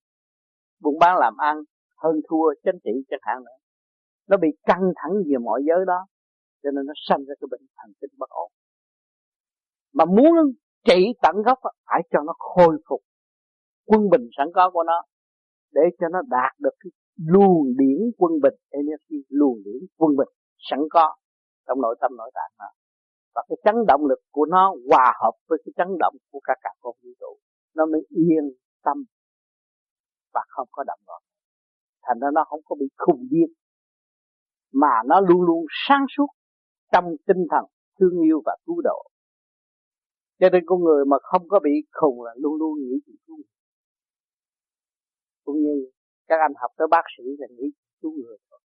buôn 0.81 0.99
bán 0.99 1.19
làm 1.19 1.36
ăn 1.36 1.57
hơn 2.02 2.20
thua 2.28 2.47
chính 2.64 2.78
trị 2.84 2.90
chẳng 3.10 3.20
hạn 3.22 3.39
nữa. 3.44 3.58
Nó 4.28 4.36
bị 4.36 4.48
căng 4.62 4.92
thẳng 4.97 5.12
về 5.28 5.36
mọi 5.44 5.60
giới 5.68 5.84
đó, 5.86 6.06
cho 6.62 6.70
nên 6.70 6.86
nó 6.86 6.92
sanh 7.08 7.24
ra 7.24 7.34
cái 7.40 7.48
bệnh 7.50 7.66
thần 7.76 7.92
kinh 8.00 8.10
bất 8.18 8.31
ổn. 8.31 8.50
Mà 9.94 10.05
muốn 10.05 10.32
trị 10.89 11.00
tận 11.22 11.36
gốc 11.47 11.58
phải 11.86 12.02
cho 12.12 12.20
nó 12.26 12.32
khôi 12.39 12.76
phục 12.89 13.00
quân 13.86 14.10
bình 14.10 14.28
sẵn 14.36 14.48
có 14.55 14.70
của 14.70 14.82
nó, 14.82 15.02
để 15.72 15.82
cho 16.00 16.06
nó 16.08 16.22
đạt 16.28 16.52
được 16.58 16.74
cái 16.81 16.90
luồng 17.16 17.64
điển 17.78 17.98
quân 18.18 18.32
bình, 18.42 18.55
energy 18.70 19.18
luồng 19.28 19.56
điển 19.64 19.81
quân 19.98 20.16
bình 20.16 20.28
sẵn 20.70 20.81
có 20.90 21.16
trong 21.66 21.81
nội 21.81 21.97
tâm 22.00 22.10
nội 22.16 22.31
tạng 22.34 22.52
nó 22.58 22.66
và 23.34 23.42
cái 23.48 23.56
chấn 23.64 23.74
động 23.89 24.06
lực 24.06 24.18
của 24.31 24.47
nó 24.47 24.74
hòa 24.90 25.12
hợp 25.22 25.32
với 25.48 25.58
cái 25.64 25.72
chấn 25.76 25.98
động 25.98 26.14
của 26.31 26.40
cả 26.44 26.55
cả 26.62 26.70
con 26.81 26.94
vũ 27.02 27.10
trụ, 27.20 27.36
nó 27.74 27.86
mới 27.86 28.00
yên 28.10 28.44
tâm 28.84 29.05
và 30.34 30.40
không 30.48 30.68
có 30.72 30.84
động 30.86 31.00
loạn 31.06 31.22
thành 32.02 32.18
ra 32.20 32.28
nó 32.34 32.44
không 32.44 32.60
có 32.64 32.76
bị 32.81 32.86
khùng 32.97 33.28
điên 33.31 33.52
mà 34.72 35.02
nó 35.06 35.20
luôn 35.20 35.42
luôn 35.42 35.64
sáng 35.89 36.05
suốt 36.16 36.26
trong 36.92 37.05
tinh 37.26 37.47
thần 37.50 37.64
thương 38.00 38.20
yêu 38.22 38.42
và 38.44 38.56
cứu 38.66 38.81
độ. 38.84 39.02
Cho 40.40 40.48
nên 40.52 40.62
con 40.66 40.81
người 40.84 41.05
mà 41.05 41.16
không 41.22 41.48
có 41.48 41.60
bị 41.64 41.70
khùng 41.92 42.22
là 42.22 42.32
luôn 42.36 42.55
luôn 42.58 42.78
nghĩ 42.78 42.97
chuyện 43.06 43.16
cứu. 43.26 43.36
Người 43.36 43.44
cũng 45.44 45.56
như 45.62 45.90
các 46.28 46.36
anh 46.40 46.52
học 46.56 46.70
tới 46.76 46.89
bác 46.90 47.02
sĩ 47.16 47.24
là 47.39 47.47
nghĩ 47.50 47.70
cứu 48.02 48.12
người 48.12 48.36
thôi. 48.50 48.60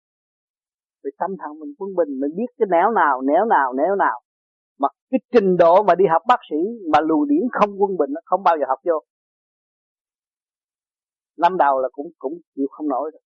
Vì 1.05 1.11
tâm 1.19 1.31
thần 1.41 1.59
mình 1.61 1.75
quân 1.79 1.95
bình, 1.97 2.21
mình 2.21 2.31
biết 2.37 2.51
cái 2.59 2.67
néo 2.71 2.91
nào 2.91 3.23
néo 3.23 3.45
nào 3.45 3.73
néo 3.73 3.97
nào. 3.97 4.21
Mà 4.79 4.89
cái 5.11 5.21
trình 5.33 5.57
độ 5.57 5.83
mà 5.83 5.95
đi 5.95 6.05
học 6.13 6.23
bác 6.29 6.41
sĩ 6.51 6.57
mà 6.93 7.01
lùi 7.01 7.27
điển 7.31 7.49
không 7.53 7.83
quân 7.83 7.97
bình 7.99 8.11
nó 8.13 8.21
không 8.25 8.43
bao 8.43 8.57
giờ 8.59 8.65
học 8.69 8.79
vô. 8.85 9.01
Năm 11.37 11.57
đầu 11.57 11.81
là 11.81 11.89
cũng 11.93 12.07
cũng 12.19 12.33
chịu 12.57 12.67
không 12.71 12.89
nổi 12.89 13.11
rồi 13.13 13.24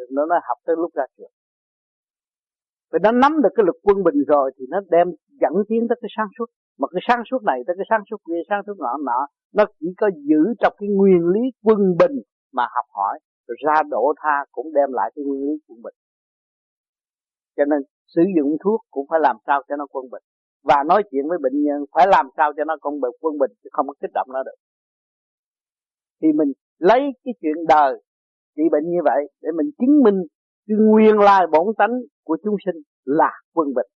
đừng 0.00 0.14
nói 0.16 0.26
nó 0.28 0.36
học 0.48 0.58
tới 0.66 0.76
lúc 0.82 0.90
ra 0.98 1.04
trường. 1.16 1.34
Và 2.90 2.98
nó 3.04 3.10
nắm 3.22 3.32
được 3.42 3.52
cái 3.56 3.64
lực 3.66 3.78
quân 3.86 3.98
bình 4.06 4.18
rồi 4.32 4.46
thì 4.56 4.64
nó 4.72 4.78
đem 4.94 5.06
dẫn 5.40 5.54
tiến 5.68 5.82
tới 5.88 5.98
cái 6.02 6.10
sáng 6.16 6.30
suốt. 6.38 6.48
Mà 6.80 6.86
cái 6.92 7.02
sáng 7.08 7.22
suốt 7.30 7.42
này 7.50 7.58
tới 7.66 7.74
cái 7.78 7.86
sáng 7.90 8.02
suốt 8.08 8.20
kia, 8.26 8.40
sáng 8.48 8.62
suốt 8.66 8.76
nọ 8.84 8.92
nọ, 9.08 9.20
nó 9.56 9.64
chỉ 9.80 9.88
có 10.00 10.06
giữ 10.28 10.42
trong 10.60 10.74
cái 10.78 10.88
nguyên 10.98 11.22
lý 11.34 11.40
quân 11.66 11.78
bình 12.00 12.16
mà 12.52 12.64
học 12.74 12.86
hỏi. 12.96 13.18
Rồi 13.46 13.56
ra 13.66 13.82
đổ 13.90 14.04
tha 14.22 14.36
cũng 14.52 14.68
đem 14.76 14.90
lại 14.98 15.12
cái 15.14 15.24
nguyên 15.26 15.40
lý 15.46 15.54
quân 15.66 15.78
bình. 15.82 15.96
Cho 17.56 17.64
nên 17.70 17.80
sử 18.14 18.22
dụng 18.36 18.56
thuốc 18.64 18.80
cũng 18.90 19.06
phải 19.10 19.20
làm 19.22 19.36
sao 19.46 19.62
cho 19.68 19.76
nó 19.76 19.86
quân 19.92 20.04
bình. 20.12 20.22
Và 20.64 20.78
nói 20.86 21.02
chuyện 21.10 21.28
với 21.28 21.38
bệnh 21.42 21.62
nhân, 21.62 21.78
phải 21.94 22.06
làm 22.10 22.26
sao 22.36 22.52
cho 22.56 22.64
nó 22.64 22.76
quân 22.82 23.00
bình 23.00 23.14
quân 23.20 23.38
bình 23.38 23.52
chứ 23.62 23.68
không 23.72 23.86
có 23.86 23.94
kích 24.00 24.10
động 24.14 24.28
nó 24.32 24.42
được. 24.42 24.58
Thì 26.22 26.28
mình 26.38 26.52
lấy 26.78 27.00
cái 27.24 27.34
chuyện 27.40 27.58
đời 27.68 28.02
trị 28.60 28.68
bệnh 28.72 28.84
như 28.84 29.00
vậy 29.04 29.20
để 29.42 29.48
mình 29.56 29.70
chứng 29.78 30.02
minh 30.04 30.18
cái 30.66 30.76
nguyên 30.80 31.18
lai 31.18 31.46
bổn 31.52 31.66
tánh 31.78 31.94
của 32.24 32.36
chúng 32.44 32.54
sinh 32.64 32.82
là 33.04 33.30
quân 33.54 33.68
bình. 33.74 33.86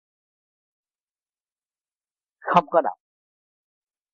Không 2.40 2.64
có 2.70 2.80
động. 2.80 2.98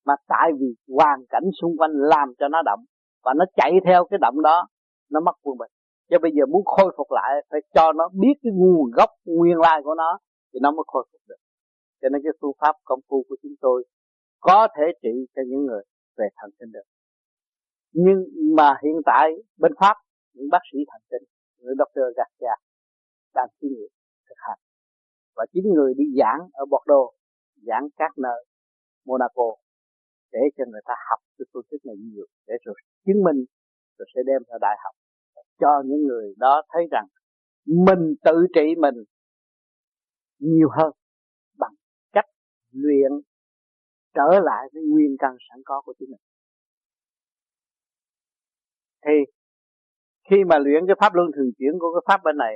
Mà 0.06 0.14
tại 0.28 0.50
vì 0.60 0.66
hoàn 0.96 1.18
cảnh 1.28 1.42
xung 1.60 1.76
quanh 1.78 1.90
làm 1.94 2.28
cho 2.38 2.48
nó 2.48 2.62
động 2.62 2.80
và 3.24 3.34
nó 3.34 3.44
chạy 3.56 3.72
theo 3.86 4.04
cái 4.10 4.18
động 4.18 4.42
đó, 4.42 4.66
nó 5.10 5.20
mất 5.20 5.32
quân 5.42 5.58
bình. 5.58 5.70
Cho 6.10 6.18
bây 6.22 6.32
giờ 6.32 6.46
muốn 6.46 6.64
khôi 6.64 6.94
phục 6.96 7.06
lại, 7.10 7.32
phải 7.50 7.60
cho 7.74 7.92
nó 7.92 8.08
biết 8.08 8.34
cái 8.42 8.52
nguồn 8.54 8.90
gốc 8.90 9.10
nguyên 9.24 9.58
lai 9.58 9.80
của 9.84 9.94
nó 9.94 10.18
thì 10.52 10.58
nó 10.62 10.70
mới 10.70 10.84
khôi 10.86 11.06
phục 11.12 11.20
được. 11.28 11.40
Cho 12.02 12.08
nên 12.08 12.22
cái 12.24 12.32
phương 12.40 12.56
pháp 12.60 12.76
công 12.84 13.00
phu 13.08 13.24
của 13.28 13.36
chúng 13.42 13.54
tôi 13.60 13.84
có 14.40 14.68
thể 14.76 14.84
trị 15.02 15.26
cho 15.36 15.42
những 15.46 15.64
người 15.66 15.82
về 16.16 16.28
thần 16.36 16.50
kinh 16.58 16.72
được 16.72 16.86
nhưng 17.92 18.24
mà 18.56 18.74
hiện 18.84 18.96
tại 19.06 19.30
bên 19.58 19.72
pháp 19.80 19.96
những 20.34 20.48
bác 20.50 20.62
sĩ 20.72 20.78
thần 20.90 21.02
kinh 21.10 21.24
người 21.60 21.74
doctor 21.78 22.04
Garcia 22.16 22.54
đang 23.34 23.48
thí 23.56 23.68
nghiệm 23.68 23.92
thực 24.28 24.38
hành. 24.46 24.60
Và 25.36 25.44
chính 25.52 25.66
người 25.74 25.94
đi 25.94 26.04
giảng 26.18 26.40
ở 26.52 26.64
Bordeaux, 26.70 27.14
giảng 27.66 27.88
các 27.96 28.12
nơi 28.18 28.44
Monaco 29.06 29.48
để 30.32 30.40
cho 30.56 30.64
người 30.70 30.80
ta 30.84 30.94
học 31.10 31.20
cái 31.38 31.46
phương 31.52 31.66
thức 31.70 31.78
này 31.84 31.96
nhiều, 31.96 32.26
để 32.46 32.54
rồi 32.64 32.74
chứng 33.06 33.22
minh 33.24 33.44
rồi 33.98 34.06
sẽ 34.14 34.20
đem 34.26 34.42
ra 34.48 34.56
đại 34.60 34.76
học. 34.84 34.94
Cho 35.60 35.82
những 35.86 36.02
người 36.06 36.34
đó 36.36 36.62
thấy 36.68 36.82
rằng 36.90 37.06
mình 37.66 38.14
tự 38.24 38.46
trị 38.54 38.74
mình 38.78 38.94
nhiều 40.38 40.68
hơn 40.78 40.92
bằng 41.58 41.74
cách 42.12 42.24
luyện 42.70 43.12
trở 44.14 44.40
lại 44.42 44.68
với 44.72 44.82
nguyên 44.90 45.16
căn 45.18 45.36
sẵn 45.48 45.60
có 45.64 45.82
của 45.84 45.94
chính 45.98 46.10
mình. 46.10 46.20
Thì 49.06 49.32
khi 50.30 50.44
mà 50.44 50.58
luyện 50.58 50.82
cái 50.86 50.96
pháp 51.00 51.14
luân 51.14 51.30
thường 51.36 51.50
chuyển 51.58 51.72
của 51.78 51.90
cái 51.94 52.02
pháp 52.08 52.20
bên 52.24 52.36
này 52.36 52.54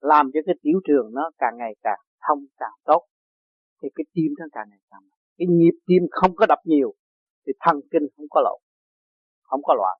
làm 0.00 0.30
cho 0.34 0.40
cái 0.46 0.54
tiểu 0.62 0.78
trường 0.86 1.14
nó 1.14 1.30
càng 1.38 1.56
ngày 1.58 1.74
càng 1.82 1.98
thông, 2.28 2.44
càng 2.56 2.76
tốt, 2.84 3.02
thì 3.82 3.88
cái 3.94 4.04
tim 4.14 4.30
nó 4.38 4.46
càng 4.52 4.66
ngày 4.70 4.78
càng 4.90 5.00
cái 5.38 5.46
nhịp 5.50 5.76
tim 5.86 6.02
không 6.10 6.36
có 6.36 6.46
đập 6.48 6.58
nhiều, 6.64 6.94
thì 7.46 7.52
thần 7.60 7.76
kinh 7.90 8.02
không 8.16 8.26
có 8.30 8.40
lộn, 8.44 8.60
không 9.42 9.60
có 9.62 9.74
loạn. 9.74 9.98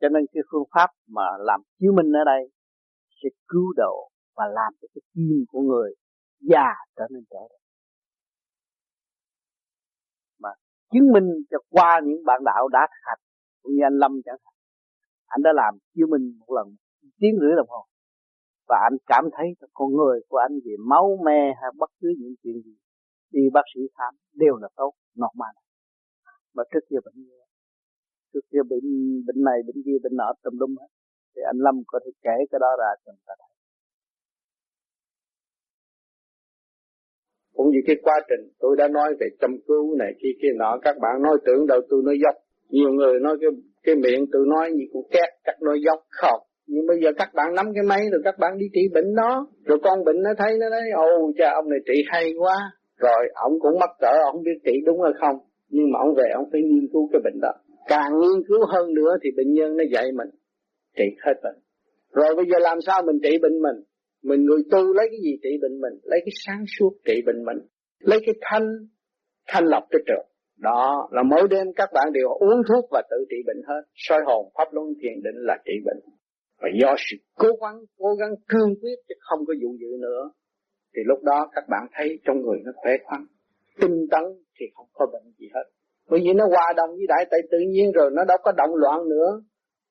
Cho 0.00 0.08
nên 0.08 0.26
cái 0.32 0.42
phương 0.52 0.68
pháp 0.74 0.90
mà 1.06 1.22
làm 1.38 1.60
chiếu 1.78 1.92
minh 1.92 2.12
ở 2.12 2.24
đây 2.24 2.50
sẽ 3.22 3.28
cứu 3.48 3.72
độ 3.76 4.10
và 4.36 4.44
làm 4.46 4.72
cho 4.82 4.88
cái 4.94 5.02
tim 5.14 5.44
của 5.48 5.60
người 5.60 5.94
già 6.40 6.68
trở 6.96 7.06
nên 7.10 7.24
trẻ 7.30 7.40
được. 7.50 7.62
Mà 10.38 10.48
chứng 10.92 11.12
minh 11.12 11.28
cho 11.50 11.58
qua 11.70 12.00
những 12.04 12.24
bạn 12.26 12.40
đạo 12.44 12.68
đã 12.68 12.86
hành 12.90 13.18
cũng 13.62 13.72
như 13.72 13.82
anh 13.86 13.98
Lâm 13.98 14.12
chẳng 14.24 14.36
hạn 14.44 14.57
anh 15.34 15.42
đã 15.42 15.50
làm 15.54 15.78
chiếu 15.94 16.06
minh 16.12 16.24
một 16.38 16.50
lần, 16.56 16.66
tiếng 17.20 17.36
rưỡi 17.40 17.52
đồng 17.56 17.68
hồ. 17.68 17.82
Và 18.68 18.76
anh 18.88 18.96
cảm 19.06 19.24
thấy 19.36 19.46
con 19.72 19.88
người 19.98 20.20
của 20.28 20.36
anh 20.36 20.54
về 20.64 20.74
máu 20.90 21.18
me 21.26 21.40
hay 21.60 21.70
bất 21.78 21.90
cứ 22.00 22.08
những 22.18 22.34
chuyện 22.42 22.56
gì, 22.64 22.74
đi 23.30 23.40
bác 23.52 23.66
sĩ 23.74 23.80
khám 23.98 24.14
đều 24.32 24.56
là 24.56 24.68
tốt, 24.76 24.92
normal. 25.20 25.54
Mà 26.54 26.62
trước 26.72 26.84
kia 26.90 27.00
bệnh 27.04 27.14
trước 28.32 28.44
kia 28.52 28.62
bệnh 28.70 28.88
bệnh 29.26 29.40
này, 29.44 29.58
bệnh 29.66 29.82
kia, 29.84 29.98
bệnh 30.02 30.16
nọ, 30.16 30.32
tùm 30.42 30.54
lum 30.60 30.70
hết. 30.80 30.86
Thì 31.36 31.42
anh 31.46 31.58
Lâm 31.58 31.74
có 31.86 32.00
thể 32.04 32.10
kể 32.22 32.36
cái 32.50 32.58
đó 32.60 32.70
ra 32.78 32.90
cho 33.04 33.12
người 33.12 33.26
ta 33.26 33.34
thấy. 33.38 33.50
Cũng 37.54 37.70
như 37.70 37.78
cái 37.86 37.96
quá 38.02 38.16
trình 38.28 38.52
tôi 38.58 38.76
đã 38.76 38.88
nói 38.88 39.14
về 39.20 39.26
chăm 39.40 39.50
cứu 39.66 39.96
này 39.98 40.12
kia 40.22 40.34
kia 40.42 40.52
nọ, 40.58 40.78
các 40.82 40.96
bạn 41.02 41.22
nói 41.22 41.36
tưởng 41.46 41.66
đâu 41.66 41.80
tôi 41.88 42.02
nói 42.04 42.18
dốc 42.24 42.34
nhiều 42.68 42.90
người 42.92 43.20
nói 43.20 43.36
cái 43.40 43.50
cái 43.82 43.94
miệng 43.94 44.26
tự 44.32 44.38
nói 44.46 44.70
gì 44.78 44.84
cũng 44.92 45.06
két 45.10 45.28
các 45.44 45.56
nói 45.62 45.80
dốc 45.86 45.98
không. 46.08 46.40
Nhưng 46.66 46.86
bây 46.86 46.98
giờ 47.02 47.10
các 47.18 47.28
bạn 47.34 47.54
nắm 47.54 47.66
cái 47.74 47.84
máy 47.84 48.00
rồi 48.12 48.20
các 48.24 48.38
bạn 48.38 48.58
đi 48.58 48.66
trị 48.74 48.80
bệnh 48.94 49.14
nó 49.14 49.46
rồi 49.64 49.78
con 49.82 50.04
bệnh 50.04 50.22
nó 50.22 50.30
thấy 50.38 50.58
nó 50.60 50.70
nói, 50.70 50.80
ồ, 50.94 51.32
cha, 51.38 51.50
ông 51.54 51.68
này 51.70 51.78
trị 51.86 52.02
hay 52.06 52.32
quá. 52.38 52.56
Rồi 52.98 53.28
ông 53.34 53.52
cũng 53.60 53.78
mắc 53.80 53.90
cỡ 54.00 54.12
ông 54.32 54.42
biết 54.42 54.58
trị 54.64 54.72
đúng 54.86 55.00
hay 55.02 55.12
không. 55.20 55.36
Nhưng 55.68 55.90
mà 55.92 55.98
ông 55.98 56.14
về 56.14 56.24
ông 56.34 56.44
phải 56.52 56.60
nghiên 56.62 56.88
cứu 56.92 57.08
cái 57.12 57.20
bệnh 57.24 57.40
đó. 57.40 57.52
Càng 57.88 58.12
nghiên 58.20 58.42
cứu 58.48 58.66
hơn 58.66 58.94
nữa 58.94 59.16
thì 59.22 59.30
bệnh 59.36 59.52
nhân 59.52 59.76
nó 59.76 59.84
dạy 59.92 60.04
mình 60.14 60.28
trị 60.96 61.04
hết 61.26 61.34
bệnh. 61.42 61.58
Rồi 62.12 62.34
bây 62.36 62.44
giờ 62.50 62.58
làm 62.60 62.78
sao 62.86 63.02
mình 63.06 63.18
trị 63.22 63.38
bệnh 63.42 63.62
mình? 63.62 63.76
Mình 64.22 64.44
người 64.44 64.62
tu 64.70 64.94
lấy 64.94 65.06
cái 65.10 65.20
gì 65.24 65.38
trị 65.42 65.50
bệnh 65.62 65.80
mình? 65.80 65.92
Lấy 66.02 66.20
cái 66.24 66.32
sáng 66.46 66.64
suốt 66.78 66.92
trị 67.04 67.22
bệnh 67.26 67.44
mình. 67.44 67.58
Lấy 67.98 68.18
cái 68.26 68.34
thanh 68.40 68.66
thanh 69.48 69.64
lọc 69.64 69.82
cái 69.90 70.00
trường 70.06 70.27
đó, 70.58 71.08
là 71.10 71.22
mỗi 71.22 71.48
đêm 71.50 71.66
các 71.76 71.90
bạn 71.94 72.12
đều 72.12 72.28
uống 72.28 72.62
thuốc 72.68 72.84
và 72.90 73.02
tự 73.10 73.16
trị 73.30 73.36
bệnh 73.46 73.62
hết. 73.68 73.82
Soi 73.94 74.20
hồn, 74.26 74.52
pháp 74.54 74.68
luân, 74.72 74.86
thiền 75.02 75.22
định 75.24 75.36
là 75.36 75.56
trị 75.64 75.72
bệnh. 75.84 76.00
Và 76.60 76.68
do 76.80 76.94
sự 76.98 77.16
cố 77.36 77.48
gắng 77.60 77.78
cố 77.98 78.14
gắng 78.14 78.34
cương 78.48 78.74
quyết 78.80 78.98
chứ 79.08 79.14
không 79.20 79.38
có 79.46 79.54
dụ 79.62 79.68
dự 79.80 79.96
nữa, 80.00 80.30
thì 80.96 81.02
lúc 81.06 81.22
đó 81.22 81.48
các 81.54 81.64
bạn 81.68 81.86
thấy 81.92 82.18
trong 82.24 82.36
người 82.42 82.58
nó 82.64 82.72
khỏe 82.76 82.92
khoắn, 83.04 83.26
tinh 83.80 84.06
tấn 84.10 84.22
thì 84.60 84.66
không 84.74 84.86
có 84.92 85.06
bệnh 85.12 85.32
gì 85.38 85.48
hết. 85.54 85.64
Bởi 86.10 86.20
vì 86.24 86.32
nó 86.32 86.46
hòa 86.46 86.72
đồng 86.76 86.90
với 86.90 87.06
đại 87.08 87.24
tại 87.30 87.40
tự 87.50 87.58
nhiên 87.58 87.92
rồi, 87.92 88.10
nó 88.12 88.24
đâu 88.24 88.38
có 88.42 88.52
động 88.56 88.70
loạn 88.74 89.08
nữa. 89.08 89.40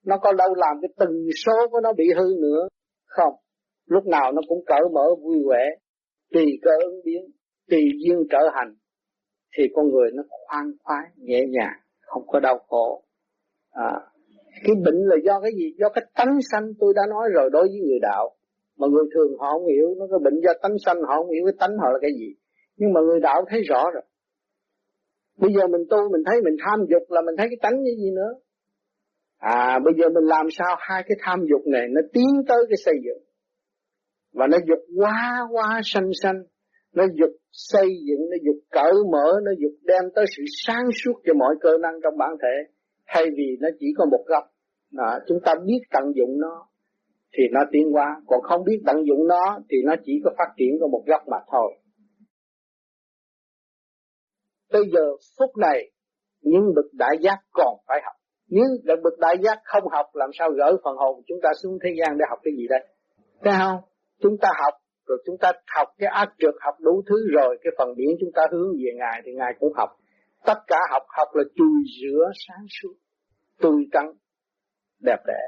Nó 0.05 0.17
có 0.17 0.33
đâu 0.33 0.55
làm 0.55 0.75
cái 0.81 0.89
từng 0.99 1.27
số 1.45 1.67
của 1.71 1.79
nó 1.83 1.93
bị 1.93 2.05
hư 2.17 2.25
nữa. 2.41 2.67
Không, 3.05 3.33
lúc 3.85 4.05
nào 4.05 4.31
nó 4.31 4.41
cũng 4.47 4.65
cởi 4.65 4.81
mở, 4.93 5.15
vui 5.23 5.37
vẻ, 5.49 5.69
tùy 6.33 6.45
cơ 6.61 6.71
ứng 6.83 6.99
biến, 7.05 7.21
tùy 7.69 7.79
duyên 8.05 8.17
trở 8.31 8.39
hành 8.53 8.75
thì 9.57 9.63
con 9.75 9.89
người 9.89 10.11
nó 10.13 10.23
khoan 10.29 10.71
khoái 10.83 11.03
nhẹ 11.17 11.45
nhàng 11.49 11.79
không 12.01 12.27
có 12.27 12.39
đau 12.39 12.59
khổ. 12.67 13.03
À, 13.71 13.91
cái 14.63 14.75
bệnh 14.85 14.95
là 14.95 15.15
do 15.23 15.39
cái 15.41 15.51
gì? 15.57 15.73
Do 15.77 15.89
cái 15.89 16.05
tánh 16.15 16.39
sanh 16.51 16.73
tôi 16.79 16.93
đã 16.95 17.01
nói 17.09 17.29
rồi 17.33 17.49
đối 17.53 17.67
với 17.67 17.79
người 17.87 17.99
đạo. 18.01 18.29
Mà 18.77 18.87
người 18.87 19.03
thường 19.13 19.37
họ 19.39 19.51
không 19.53 19.67
hiểu 19.67 19.95
nó 19.97 20.05
cái 20.11 20.19
bệnh 20.23 20.41
do 20.43 20.51
tánh 20.61 20.77
sanh 20.85 20.97
họ 21.07 21.15
không 21.15 21.31
hiểu 21.31 21.45
cái 21.45 21.53
tánh 21.59 21.77
họ 21.77 21.89
là 21.91 21.99
cái 22.01 22.11
gì. 22.19 22.35
Nhưng 22.77 22.93
mà 22.93 23.01
người 23.01 23.19
đạo 23.19 23.45
thấy 23.49 23.61
rõ 23.61 23.91
rồi. 23.93 24.03
Bây 25.37 25.53
giờ 25.53 25.67
mình 25.67 25.81
tu 25.89 25.97
mình 26.11 26.23
thấy 26.25 26.41
mình 26.41 26.55
tham 26.65 26.79
dục 26.89 27.03
là 27.09 27.21
mình 27.21 27.35
thấy 27.37 27.47
cái 27.49 27.57
tánh 27.61 27.83
như 27.83 27.91
gì 27.97 28.11
nữa? 28.11 28.33
À 29.37 29.79
bây 29.85 29.93
giờ 29.97 30.09
mình 30.09 30.23
làm 30.23 30.47
sao 30.51 30.75
hai 30.79 31.03
cái 31.07 31.17
tham 31.21 31.39
dục 31.49 31.61
này 31.65 31.87
nó 31.89 32.01
tiến 32.13 32.43
tới 32.47 32.57
cái 32.69 32.77
xây 32.85 32.95
dựng? 33.05 33.23
Và 34.33 34.47
nó 34.47 34.57
dục 34.67 34.79
quá 34.97 35.47
quá 35.51 35.81
sanh 35.83 36.09
sanh 36.23 36.43
nó 36.97 37.03
dục 37.19 37.33
xây 37.51 37.87
dựng 38.07 38.21
nó 38.31 38.37
dục 38.45 38.55
cởi 38.71 38.93
mở 39.11 39.27
nó 39.45 39.51
dục 39.61 39.71
đem 39.81 40.03
tới 40.15 40.25
sự 40.37 40.43
sáng 40.65 40.85
suốt 41.03 41.21
cho 41.25 41.33
mọi 41.33 41.55
cơ 41.61 41.77
năng 41.81 41.93
trong 42.03 42.17
bản 42.17 42.29
thể. 42.41 42.55
Thay 43.07 43.25
vì 43.37 43.57
nó 43.59 43.67
chỉ 43.79 43.87
có 43.97 44.05
một 44.05 44.23
góc 44.27 44.43
à, 44.97 45.19
chúng 45.27 45.37
ta 45.45 45.55
biết 45.65 45.81
tận 45.91 46.03
dụng 46.15 46.39
nó 46.39 46.67
thì 47.33 47.43
nó 47.51 47.61
tiến 47.71 47.91
hóa. 47.93 48.21
Còn 48.27 48.41
không 48.41 48.63
biết 48.63 48.79
tận 48.85 48.95
dụng 49.07 49.27
nó 49.27 49.59
thì 49.69 49.77
nó 49.85 49.95
chỉ 50.05 50.13
có 50.23 50.31
phát 50.37 50.53
triển 50.57 50.77
có 50.81 50.87
một 50.87 51.03
góc 51.07 51.21
mà 51.27 51.37
thôi. 51.51 51.71
Bây 54.73 54.83
giờ 54.93 55.05
phút 55.39 55.57
này 55.57 55.91
những 56.41 56.73
bậc 56.75 56.85
đại 56.93 57.17
giác 57.21 57.37
còn 57.51 57.77
phải 57.87 58.01
học. 58.03 58.15
Những 58.47 58.67
lần 58.83 58.99
bậc 59.03 59.19
đại 59.19 59.35
giác 59.43 59.59
không 59.63 59.83
học 59.91 60.05
làm 60.13 60.29
sao 60.39 60.49
gỡ 60.51 60.77
phần 60.83 60.95
hồn 60.97 61.21
chúng 61.27 61.39
ta 61.43 61.49
xuống 61.63 61.77
thế 61.83 61.89
gian 61.99 62.17
để 62.17 62.25
học 62.29 62.39
cái 62.43 62.53
gì 62.57 62.67
đây? 62.69 62.87
Thấy 63.43 63.53
không? 63.59 63.79
Chúng 64.21 64.37
ta 64.41 64.49
học 64.63 64.73
rồi 65.07 65.23
chúng 65.25 65.37
ta 65.37 65.51
học 65.75 65.87
cái 65.97 66.09
ác 66.09 66.29
trượt 66.39 66.55
học 66.59 66.75
đủ 66.79 67.03
thứ 67.09 67.15
rồi, 67.31 67.57
cái 67.63 67.71
phần 67.77 67.95
điển 67.95 68.09
chúng 68.19 68.31
ta 68.35 68.43
hướng 68.51 68.71
về 68.71 68.91
ngài 68.95 69.21
thì 69.25 69.31
ngài 69.33 69.53
cũng 69.59 69.73
học. 69.73 69.89
Tất 70.45 70.59
cả 70.67 70.79
học 70.91 71.03
học 71.17 71.27
là 71.33 71.43
chùi 71.55 71.77
rửa 72.01 72.25
sáng 72.47 72.65
suốt, 72.81 72.93
tươi 73.61 73.81
tắn, 73.93 74.05
đẹp 74.99 75.19
đẽ. 75.27 75.43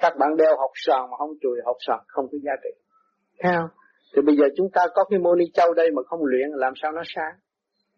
Các 0.00 0.12
bạn 0.18 0.36
đeo 0.36 0.56
học 0.58 0.70
sòn 0.74 1.10
mà 1.10 1.16
không 1.18 1.34
chùi, 1.40 1.58
học 1.64 1.76
sòn 1.86 2.00
không 2.06 2.26
có 2.32 2.38
giá 2.42 2.52
trị. 2.62 2.70
Thấy 3.40 3.52
không? 3.56 3.70
Thì 4.16 4.22
bây 4.22 4.36
giờ 4.36 4.44
chúng 4.56 4.70
ta 4.74 4.86
có 4.94 5.04
cái 5.10 5.18
mô 5.18 5.34
ni 5.34 5.44
châu 5.54 5.74
đây 5.74 5.90
mà 5.90 6.02
không 6.06 6.24
luyện, 6.24 6.48
làm 6.50 6.72
sao 6.82 6.92
nó 6.92 7.02
sáng? 7.04 7.34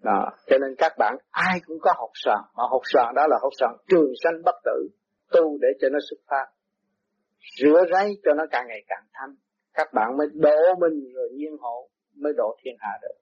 Đó, 0.03 0.31
cho 0.47 0.59
nên 0.59 0.75
các 0.79 0.93
bạn 0.99 1.17
ai 1.31 1.61
cũng 1.67 1.79
có 1.81 1.93
học 1.97 2.11
sòn 2.15 2.41
mà 2.57 2.65
học 2.71 2.81
sòn 2.85 3.15
đó 3.15 3.27
là 3.31 3.39
học 3.43 3.53
sòn 3.61 3.77
trường 3.89 4.13
sanh 4.25 4.43
bất 4.45 4.55
tử, 4.65 4.89
tu 5.33 5.59
để 5.61 5.69
cho 5.81 5.89
nó 5.89 5.99
xuất 6.11 6.17
phát, 6.31 6.47
rửa 7.61 7.85
ráy 7.93 8.13
cho 8.25 8.35
nó 8.35 8.45
càng 8.51 8.67
ngày 8.69 8.83
càng 8.89 9.05
thanh 9.13 9.35
các 9.75 9.89
bạn 9.95 10.17
mới 10.17 10.27
đổ 10.35 10.75
mình 10.81 11.13
rồi 11.15 11.31
nhiên 11.33 11.57
hộ, 11.61 11.89
mới 12.15 12.33
đổ 12.37 12.57
thiên 12.63 12.75
hạ 12.79 12.99
được. 13.03 13.15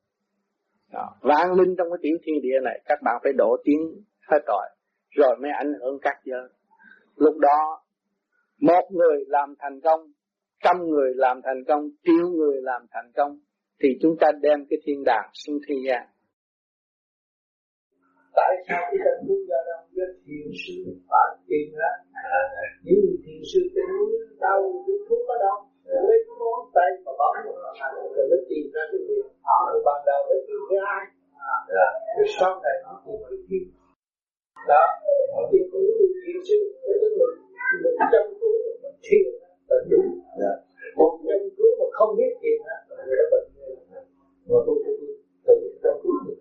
Đó. 0.93 1.17
vạn 1.21 1.53
linh 1.53 1.75
trong 1.79 1.91
cái 1.91 1.99
tiểu 2.03 2.17
thiên 2.23 2.43
địa 2.43 2.61
này, 2.63 2.81
các 2.85 2.99
bạn 3.05 3.21
phải 3.23 3.33
đổ 3.33 3.57
tiếng 3.65 4.05
hết 4.31 4.39
tội 4.47 4.67
rồi 5.11 5.37
mới 5.41 5.51
ảnh 5.51 5.73
hưởng 5.81 5.99
các 6.03 6.17
giới. 6.25 6.49
Lúc 7.17 7.39
đó, 7.39 7.83
một 8.61 8.89
người 8.91 9.25
làm 9.27 9.55
thành 9.59 9.81
công, 9.81 10.01
trăm 10.65 10.77
người 10.89 11.15
làm 11.15 11.41
thành 11.45 11.65
công, 11.69 11.89
triệu 12.05 12.29
người 12.29 12.63
làm 12.63 12.87
thành 12.91 13.13
công, 13.17 13.39
thì 13.83 13.89
chúng 14.03 14.17
ta 14.21 14.29
đem 14.41 14.67
cái 14.71 14.79
thiên 14.85 15.03
đàng 15.07 15.31
xuống 15.33 15.59
thế 15.69 15.75
gian. 15.87 16.07
Tại 18.35 18.53
sao 18.69 18.81
cái 18.81 18.99
tâm 19.05 19.27
muốn 19.29 19.39
gia 19.49 19.57
tăng 19.69 19.89
có 19.97 20.03
thiền 20.27 20.47
sư 20.67 20.75
phải 21.09 21.37
tìm 21.49 21.69
ra? 21.79 21.93
À, 22.13 22.41
Những 22.85 23.01
thiền 23.25 23.43
sư 23.53 23.61
trên 23.75 23.85
núi 23.99 24.11
đâu 24.41 24.85
cái 24.87 24.97
thuốc 25.09 25.29
ở 25.29 25.37
đâu? 25.47 25.70
Lấy 26.07 26.19
cái 26.25 26.35
ngón 26.41 26.61
tay 26.77 26.89
mà 27.05 27.13
bấm 27.21 27.33
rồi 28.15 28.25
mới 28.31 28.41
tìm 28.49 28.65
ra 28.75 28.83
cái 28.91 29.01
việc 29.09 29.27
rồi 29.71 29.81
ban 29.87 29.99
đầu 30.09 30.21
lấy 30.29 30.39
cái 30.47 30.57
thứ 30.69 30.77
hai. 30.87 31.03
Rồi 32.17 32.27
sau 32.39 32.53
này 32.65 32.77
nó 32.85 32.93
tìm 33.05 33.19
cái 33.29 33.39
kim 33.49 33.65
đó 34.69 34.85
thì 35.51 35.59
cũng 35.71 35.83
như 35.87 36.07
thiền 36.23 36.39
sư. 36.49 36.59
Cái 36.87 37.11
người 37.17 37.33
mình 37.83 37.97
chăm 38.13 38.25
cứu 38.41 38.55
mình 38.83 38.97
thiền 39.07 39.31
là 39.69 39.77
đúng. 39.91 40.09
Còn 40.97 41.11
chăm 41.29 41.41
cứu 41.57 41.71
mà 41.79 41.87
không 41.99 42.11
biết 42.19 42.33
thiền 42.41 42.59
là 42.69 42.77
bệnh. 43.33 43.47
Mà 44.51 44.59
tôi 44.67 44.77
tự 45.61 45.69
chăm 45.83 45.95
cứu 46.03 46.15
được 46.27 46.39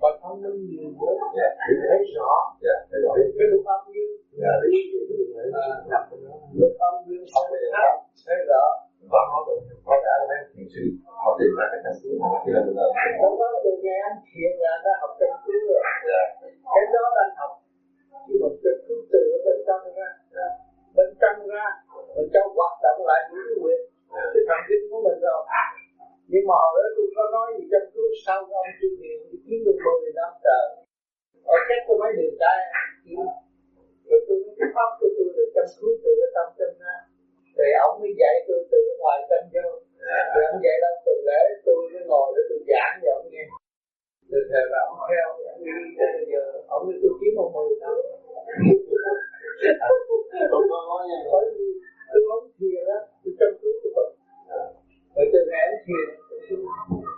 và 0.00 0.10
thông 0.22 0.36
minh 0.42 0.58
nhiều 0.70 0.90
nữa 1.00 1.14
để 1.68 1.72
thấy 1.88 2.00
rõ 2.16 2.32
cái 3.38 3.46
lúc 3.52 3.62
âm 3.76 3.80
dương 3.94 4.12
lúc 6.60 6.72
âm 6.88 6.94
dương 7.06 7.24
không 7.34 7.46
biết 7.52 7.64
thấy 8.26 8.38
rõ 8.50 8.64
và 9.12 9.20
nó 9.30 9.38
được 9.46 9.60
có 9.86 9.94
cả 10.04 10.14
mấy 10.28 10.40
thiền 10.52 10.66
sư 10.74 10.84
họ 11.22 11.30
tìm 11.38 11.50
ra 11.58 11.64
cái 11.72 11.80
căn 11.84 11.94
cứ 12.02 12.10
mà 12.22 12.28
khi 12.42 12.50
là 12.54 12.60
được 12.66 12.74
rồi 12.78 12.90
đó 13.40 13.48
từ 13.64 13.72
ngày 13.84 13.98
anh 14.08 14.18
thiền 14.28 14.52
là 14.64 14.72
đã 14.84 14.92
học 15.00 15.12
căn 15.20 15.30
cứ 15.44 15.56
rồi 15.68 15.80
Cái 16.74 16.84
đó 16.94 17.04
đang 17.18 17.32
học 17.40 17.52
Nhưng 18.26 18.38
mà 18.42 18.48
chăm 18.62 18.76
cứ 18.86 18.94
từ 19.12 19.22
ở 19.36 19.38
bên 19.46 19.58
trong 19.66 19.82
ra 19.98 20.08
Bên 20.96 21.08
trong 21.20 21.38
ra 21.52 21.66
Mình 22.16 22.28
cho 22.34 22.42
hoạt 22.56 22.74
động 22.84 23.00
lại 23.08 23.20
những 23.28 23.44
cái 23.48 23.56
quyền. 23.62 23.80
Cái 24.34 24.42
thần 24.48 24.60
kinh 24.68 24.84
của 24.90 25.00
mình 25.06 25.18
rồi. 25.26 25.40
Nhưng 26.32 26.44
mà 26.48 26.54
hồi 26.64 26.76
đó 26.82 26.88
tôi 26.96 27.06
có 27.16 27.22
nói 27.34 27.46
gì 27.56 27.64
chăm 27.72 27.84
cứu 27.94 28.06
sau 28.24 28.38
cái 28.48 28.56
ông 28.62 28.72
Trương 28.78 28.96
Hiền 29.00 29.18
Thì 29.28 29.36
kiếm 29.46 29.58
được 29.66 29.78
10 29.84 30.12
năm 30.18 30.30
trời. 30.44 30.64
Ở 31.54 31.56
cách 31.68 31.82
tôi 31.86 31.96
mấy 32.02 32.10
điều 32.18 32.32
tay 32.42 32.58
Rồi 34.08 34.20
tôi 34.26 34.36
nói 34.42 34.54
cái 34.58 34.68
pháp 34.74 34.90
của 34.98 35.08
tôi 35.16 35.28
là 35.36 35.44
chăm 35.54 35.66
cứu 35.78 35.92
từ 36.02 36.10
ở 36.26 36.28
trong 36.34 36.48
chân 36.58 36.70
ra 36.82 36.96
Thì 37.56 37.66
ông 37.86 37.94
mới 38.00 38.12
dạy 38.20 38.34
tôi 38.46 38.58
từ 38.72 38.78
ngoài 39.00 39.18
chân 39.28 39.42
vô 39.54 39.66
Thì 40.32 40.40
ông 40.50 40.58
dạy 40.64 40.76
đâu 40.84 40.94
từ 41.06 41.14
lễ 41.28 41.42
tôi 41.66 41.76
mới 41.92 42.02
ngồi 42.10 42.26
để 42.34 42.42
tôi 42.50 42.60
giảng 42.70 42.94
cho 43.02 43.10
ông 43.18 43.26
nghe. 43.32 43.44
Từ 44.30 44.38
thời 44.50 44.64
là 44.72 44.80
ông 44.88 44.98
theo 45.10 45.24
ông 45.52 45.64
đi 45.64 45.72
tới 45.98 46.08
bây 46.16 46.26
giờ 46.32 46.44
Ông 46.74 46.82
nói 46.86 46.96
tôi 47.02 47.12
kiếm 47.20 47.32
một 47.38 47.48
mười 47.54 47.76
năm. 47.82 47.94
Tôi 50.52 50.62
có 50.70 50.78
nói 50.90 51.02
nha. 51.08 51.18
Tôi 52.12 52.20
không 52.28 52.44
thiền 52.58 52.82
á 52.96 52.98
Tôi 53.22 53.32
chăm 53.38 53.50
cứu 53.60 53.72
của 53.82 53.90
mình 53.96 54.15
bởi 55.16 55.26
từ 55.32 55.38
ngày 55.50 55.60
anh 55.66 55.78
thiền. 55.86 57.15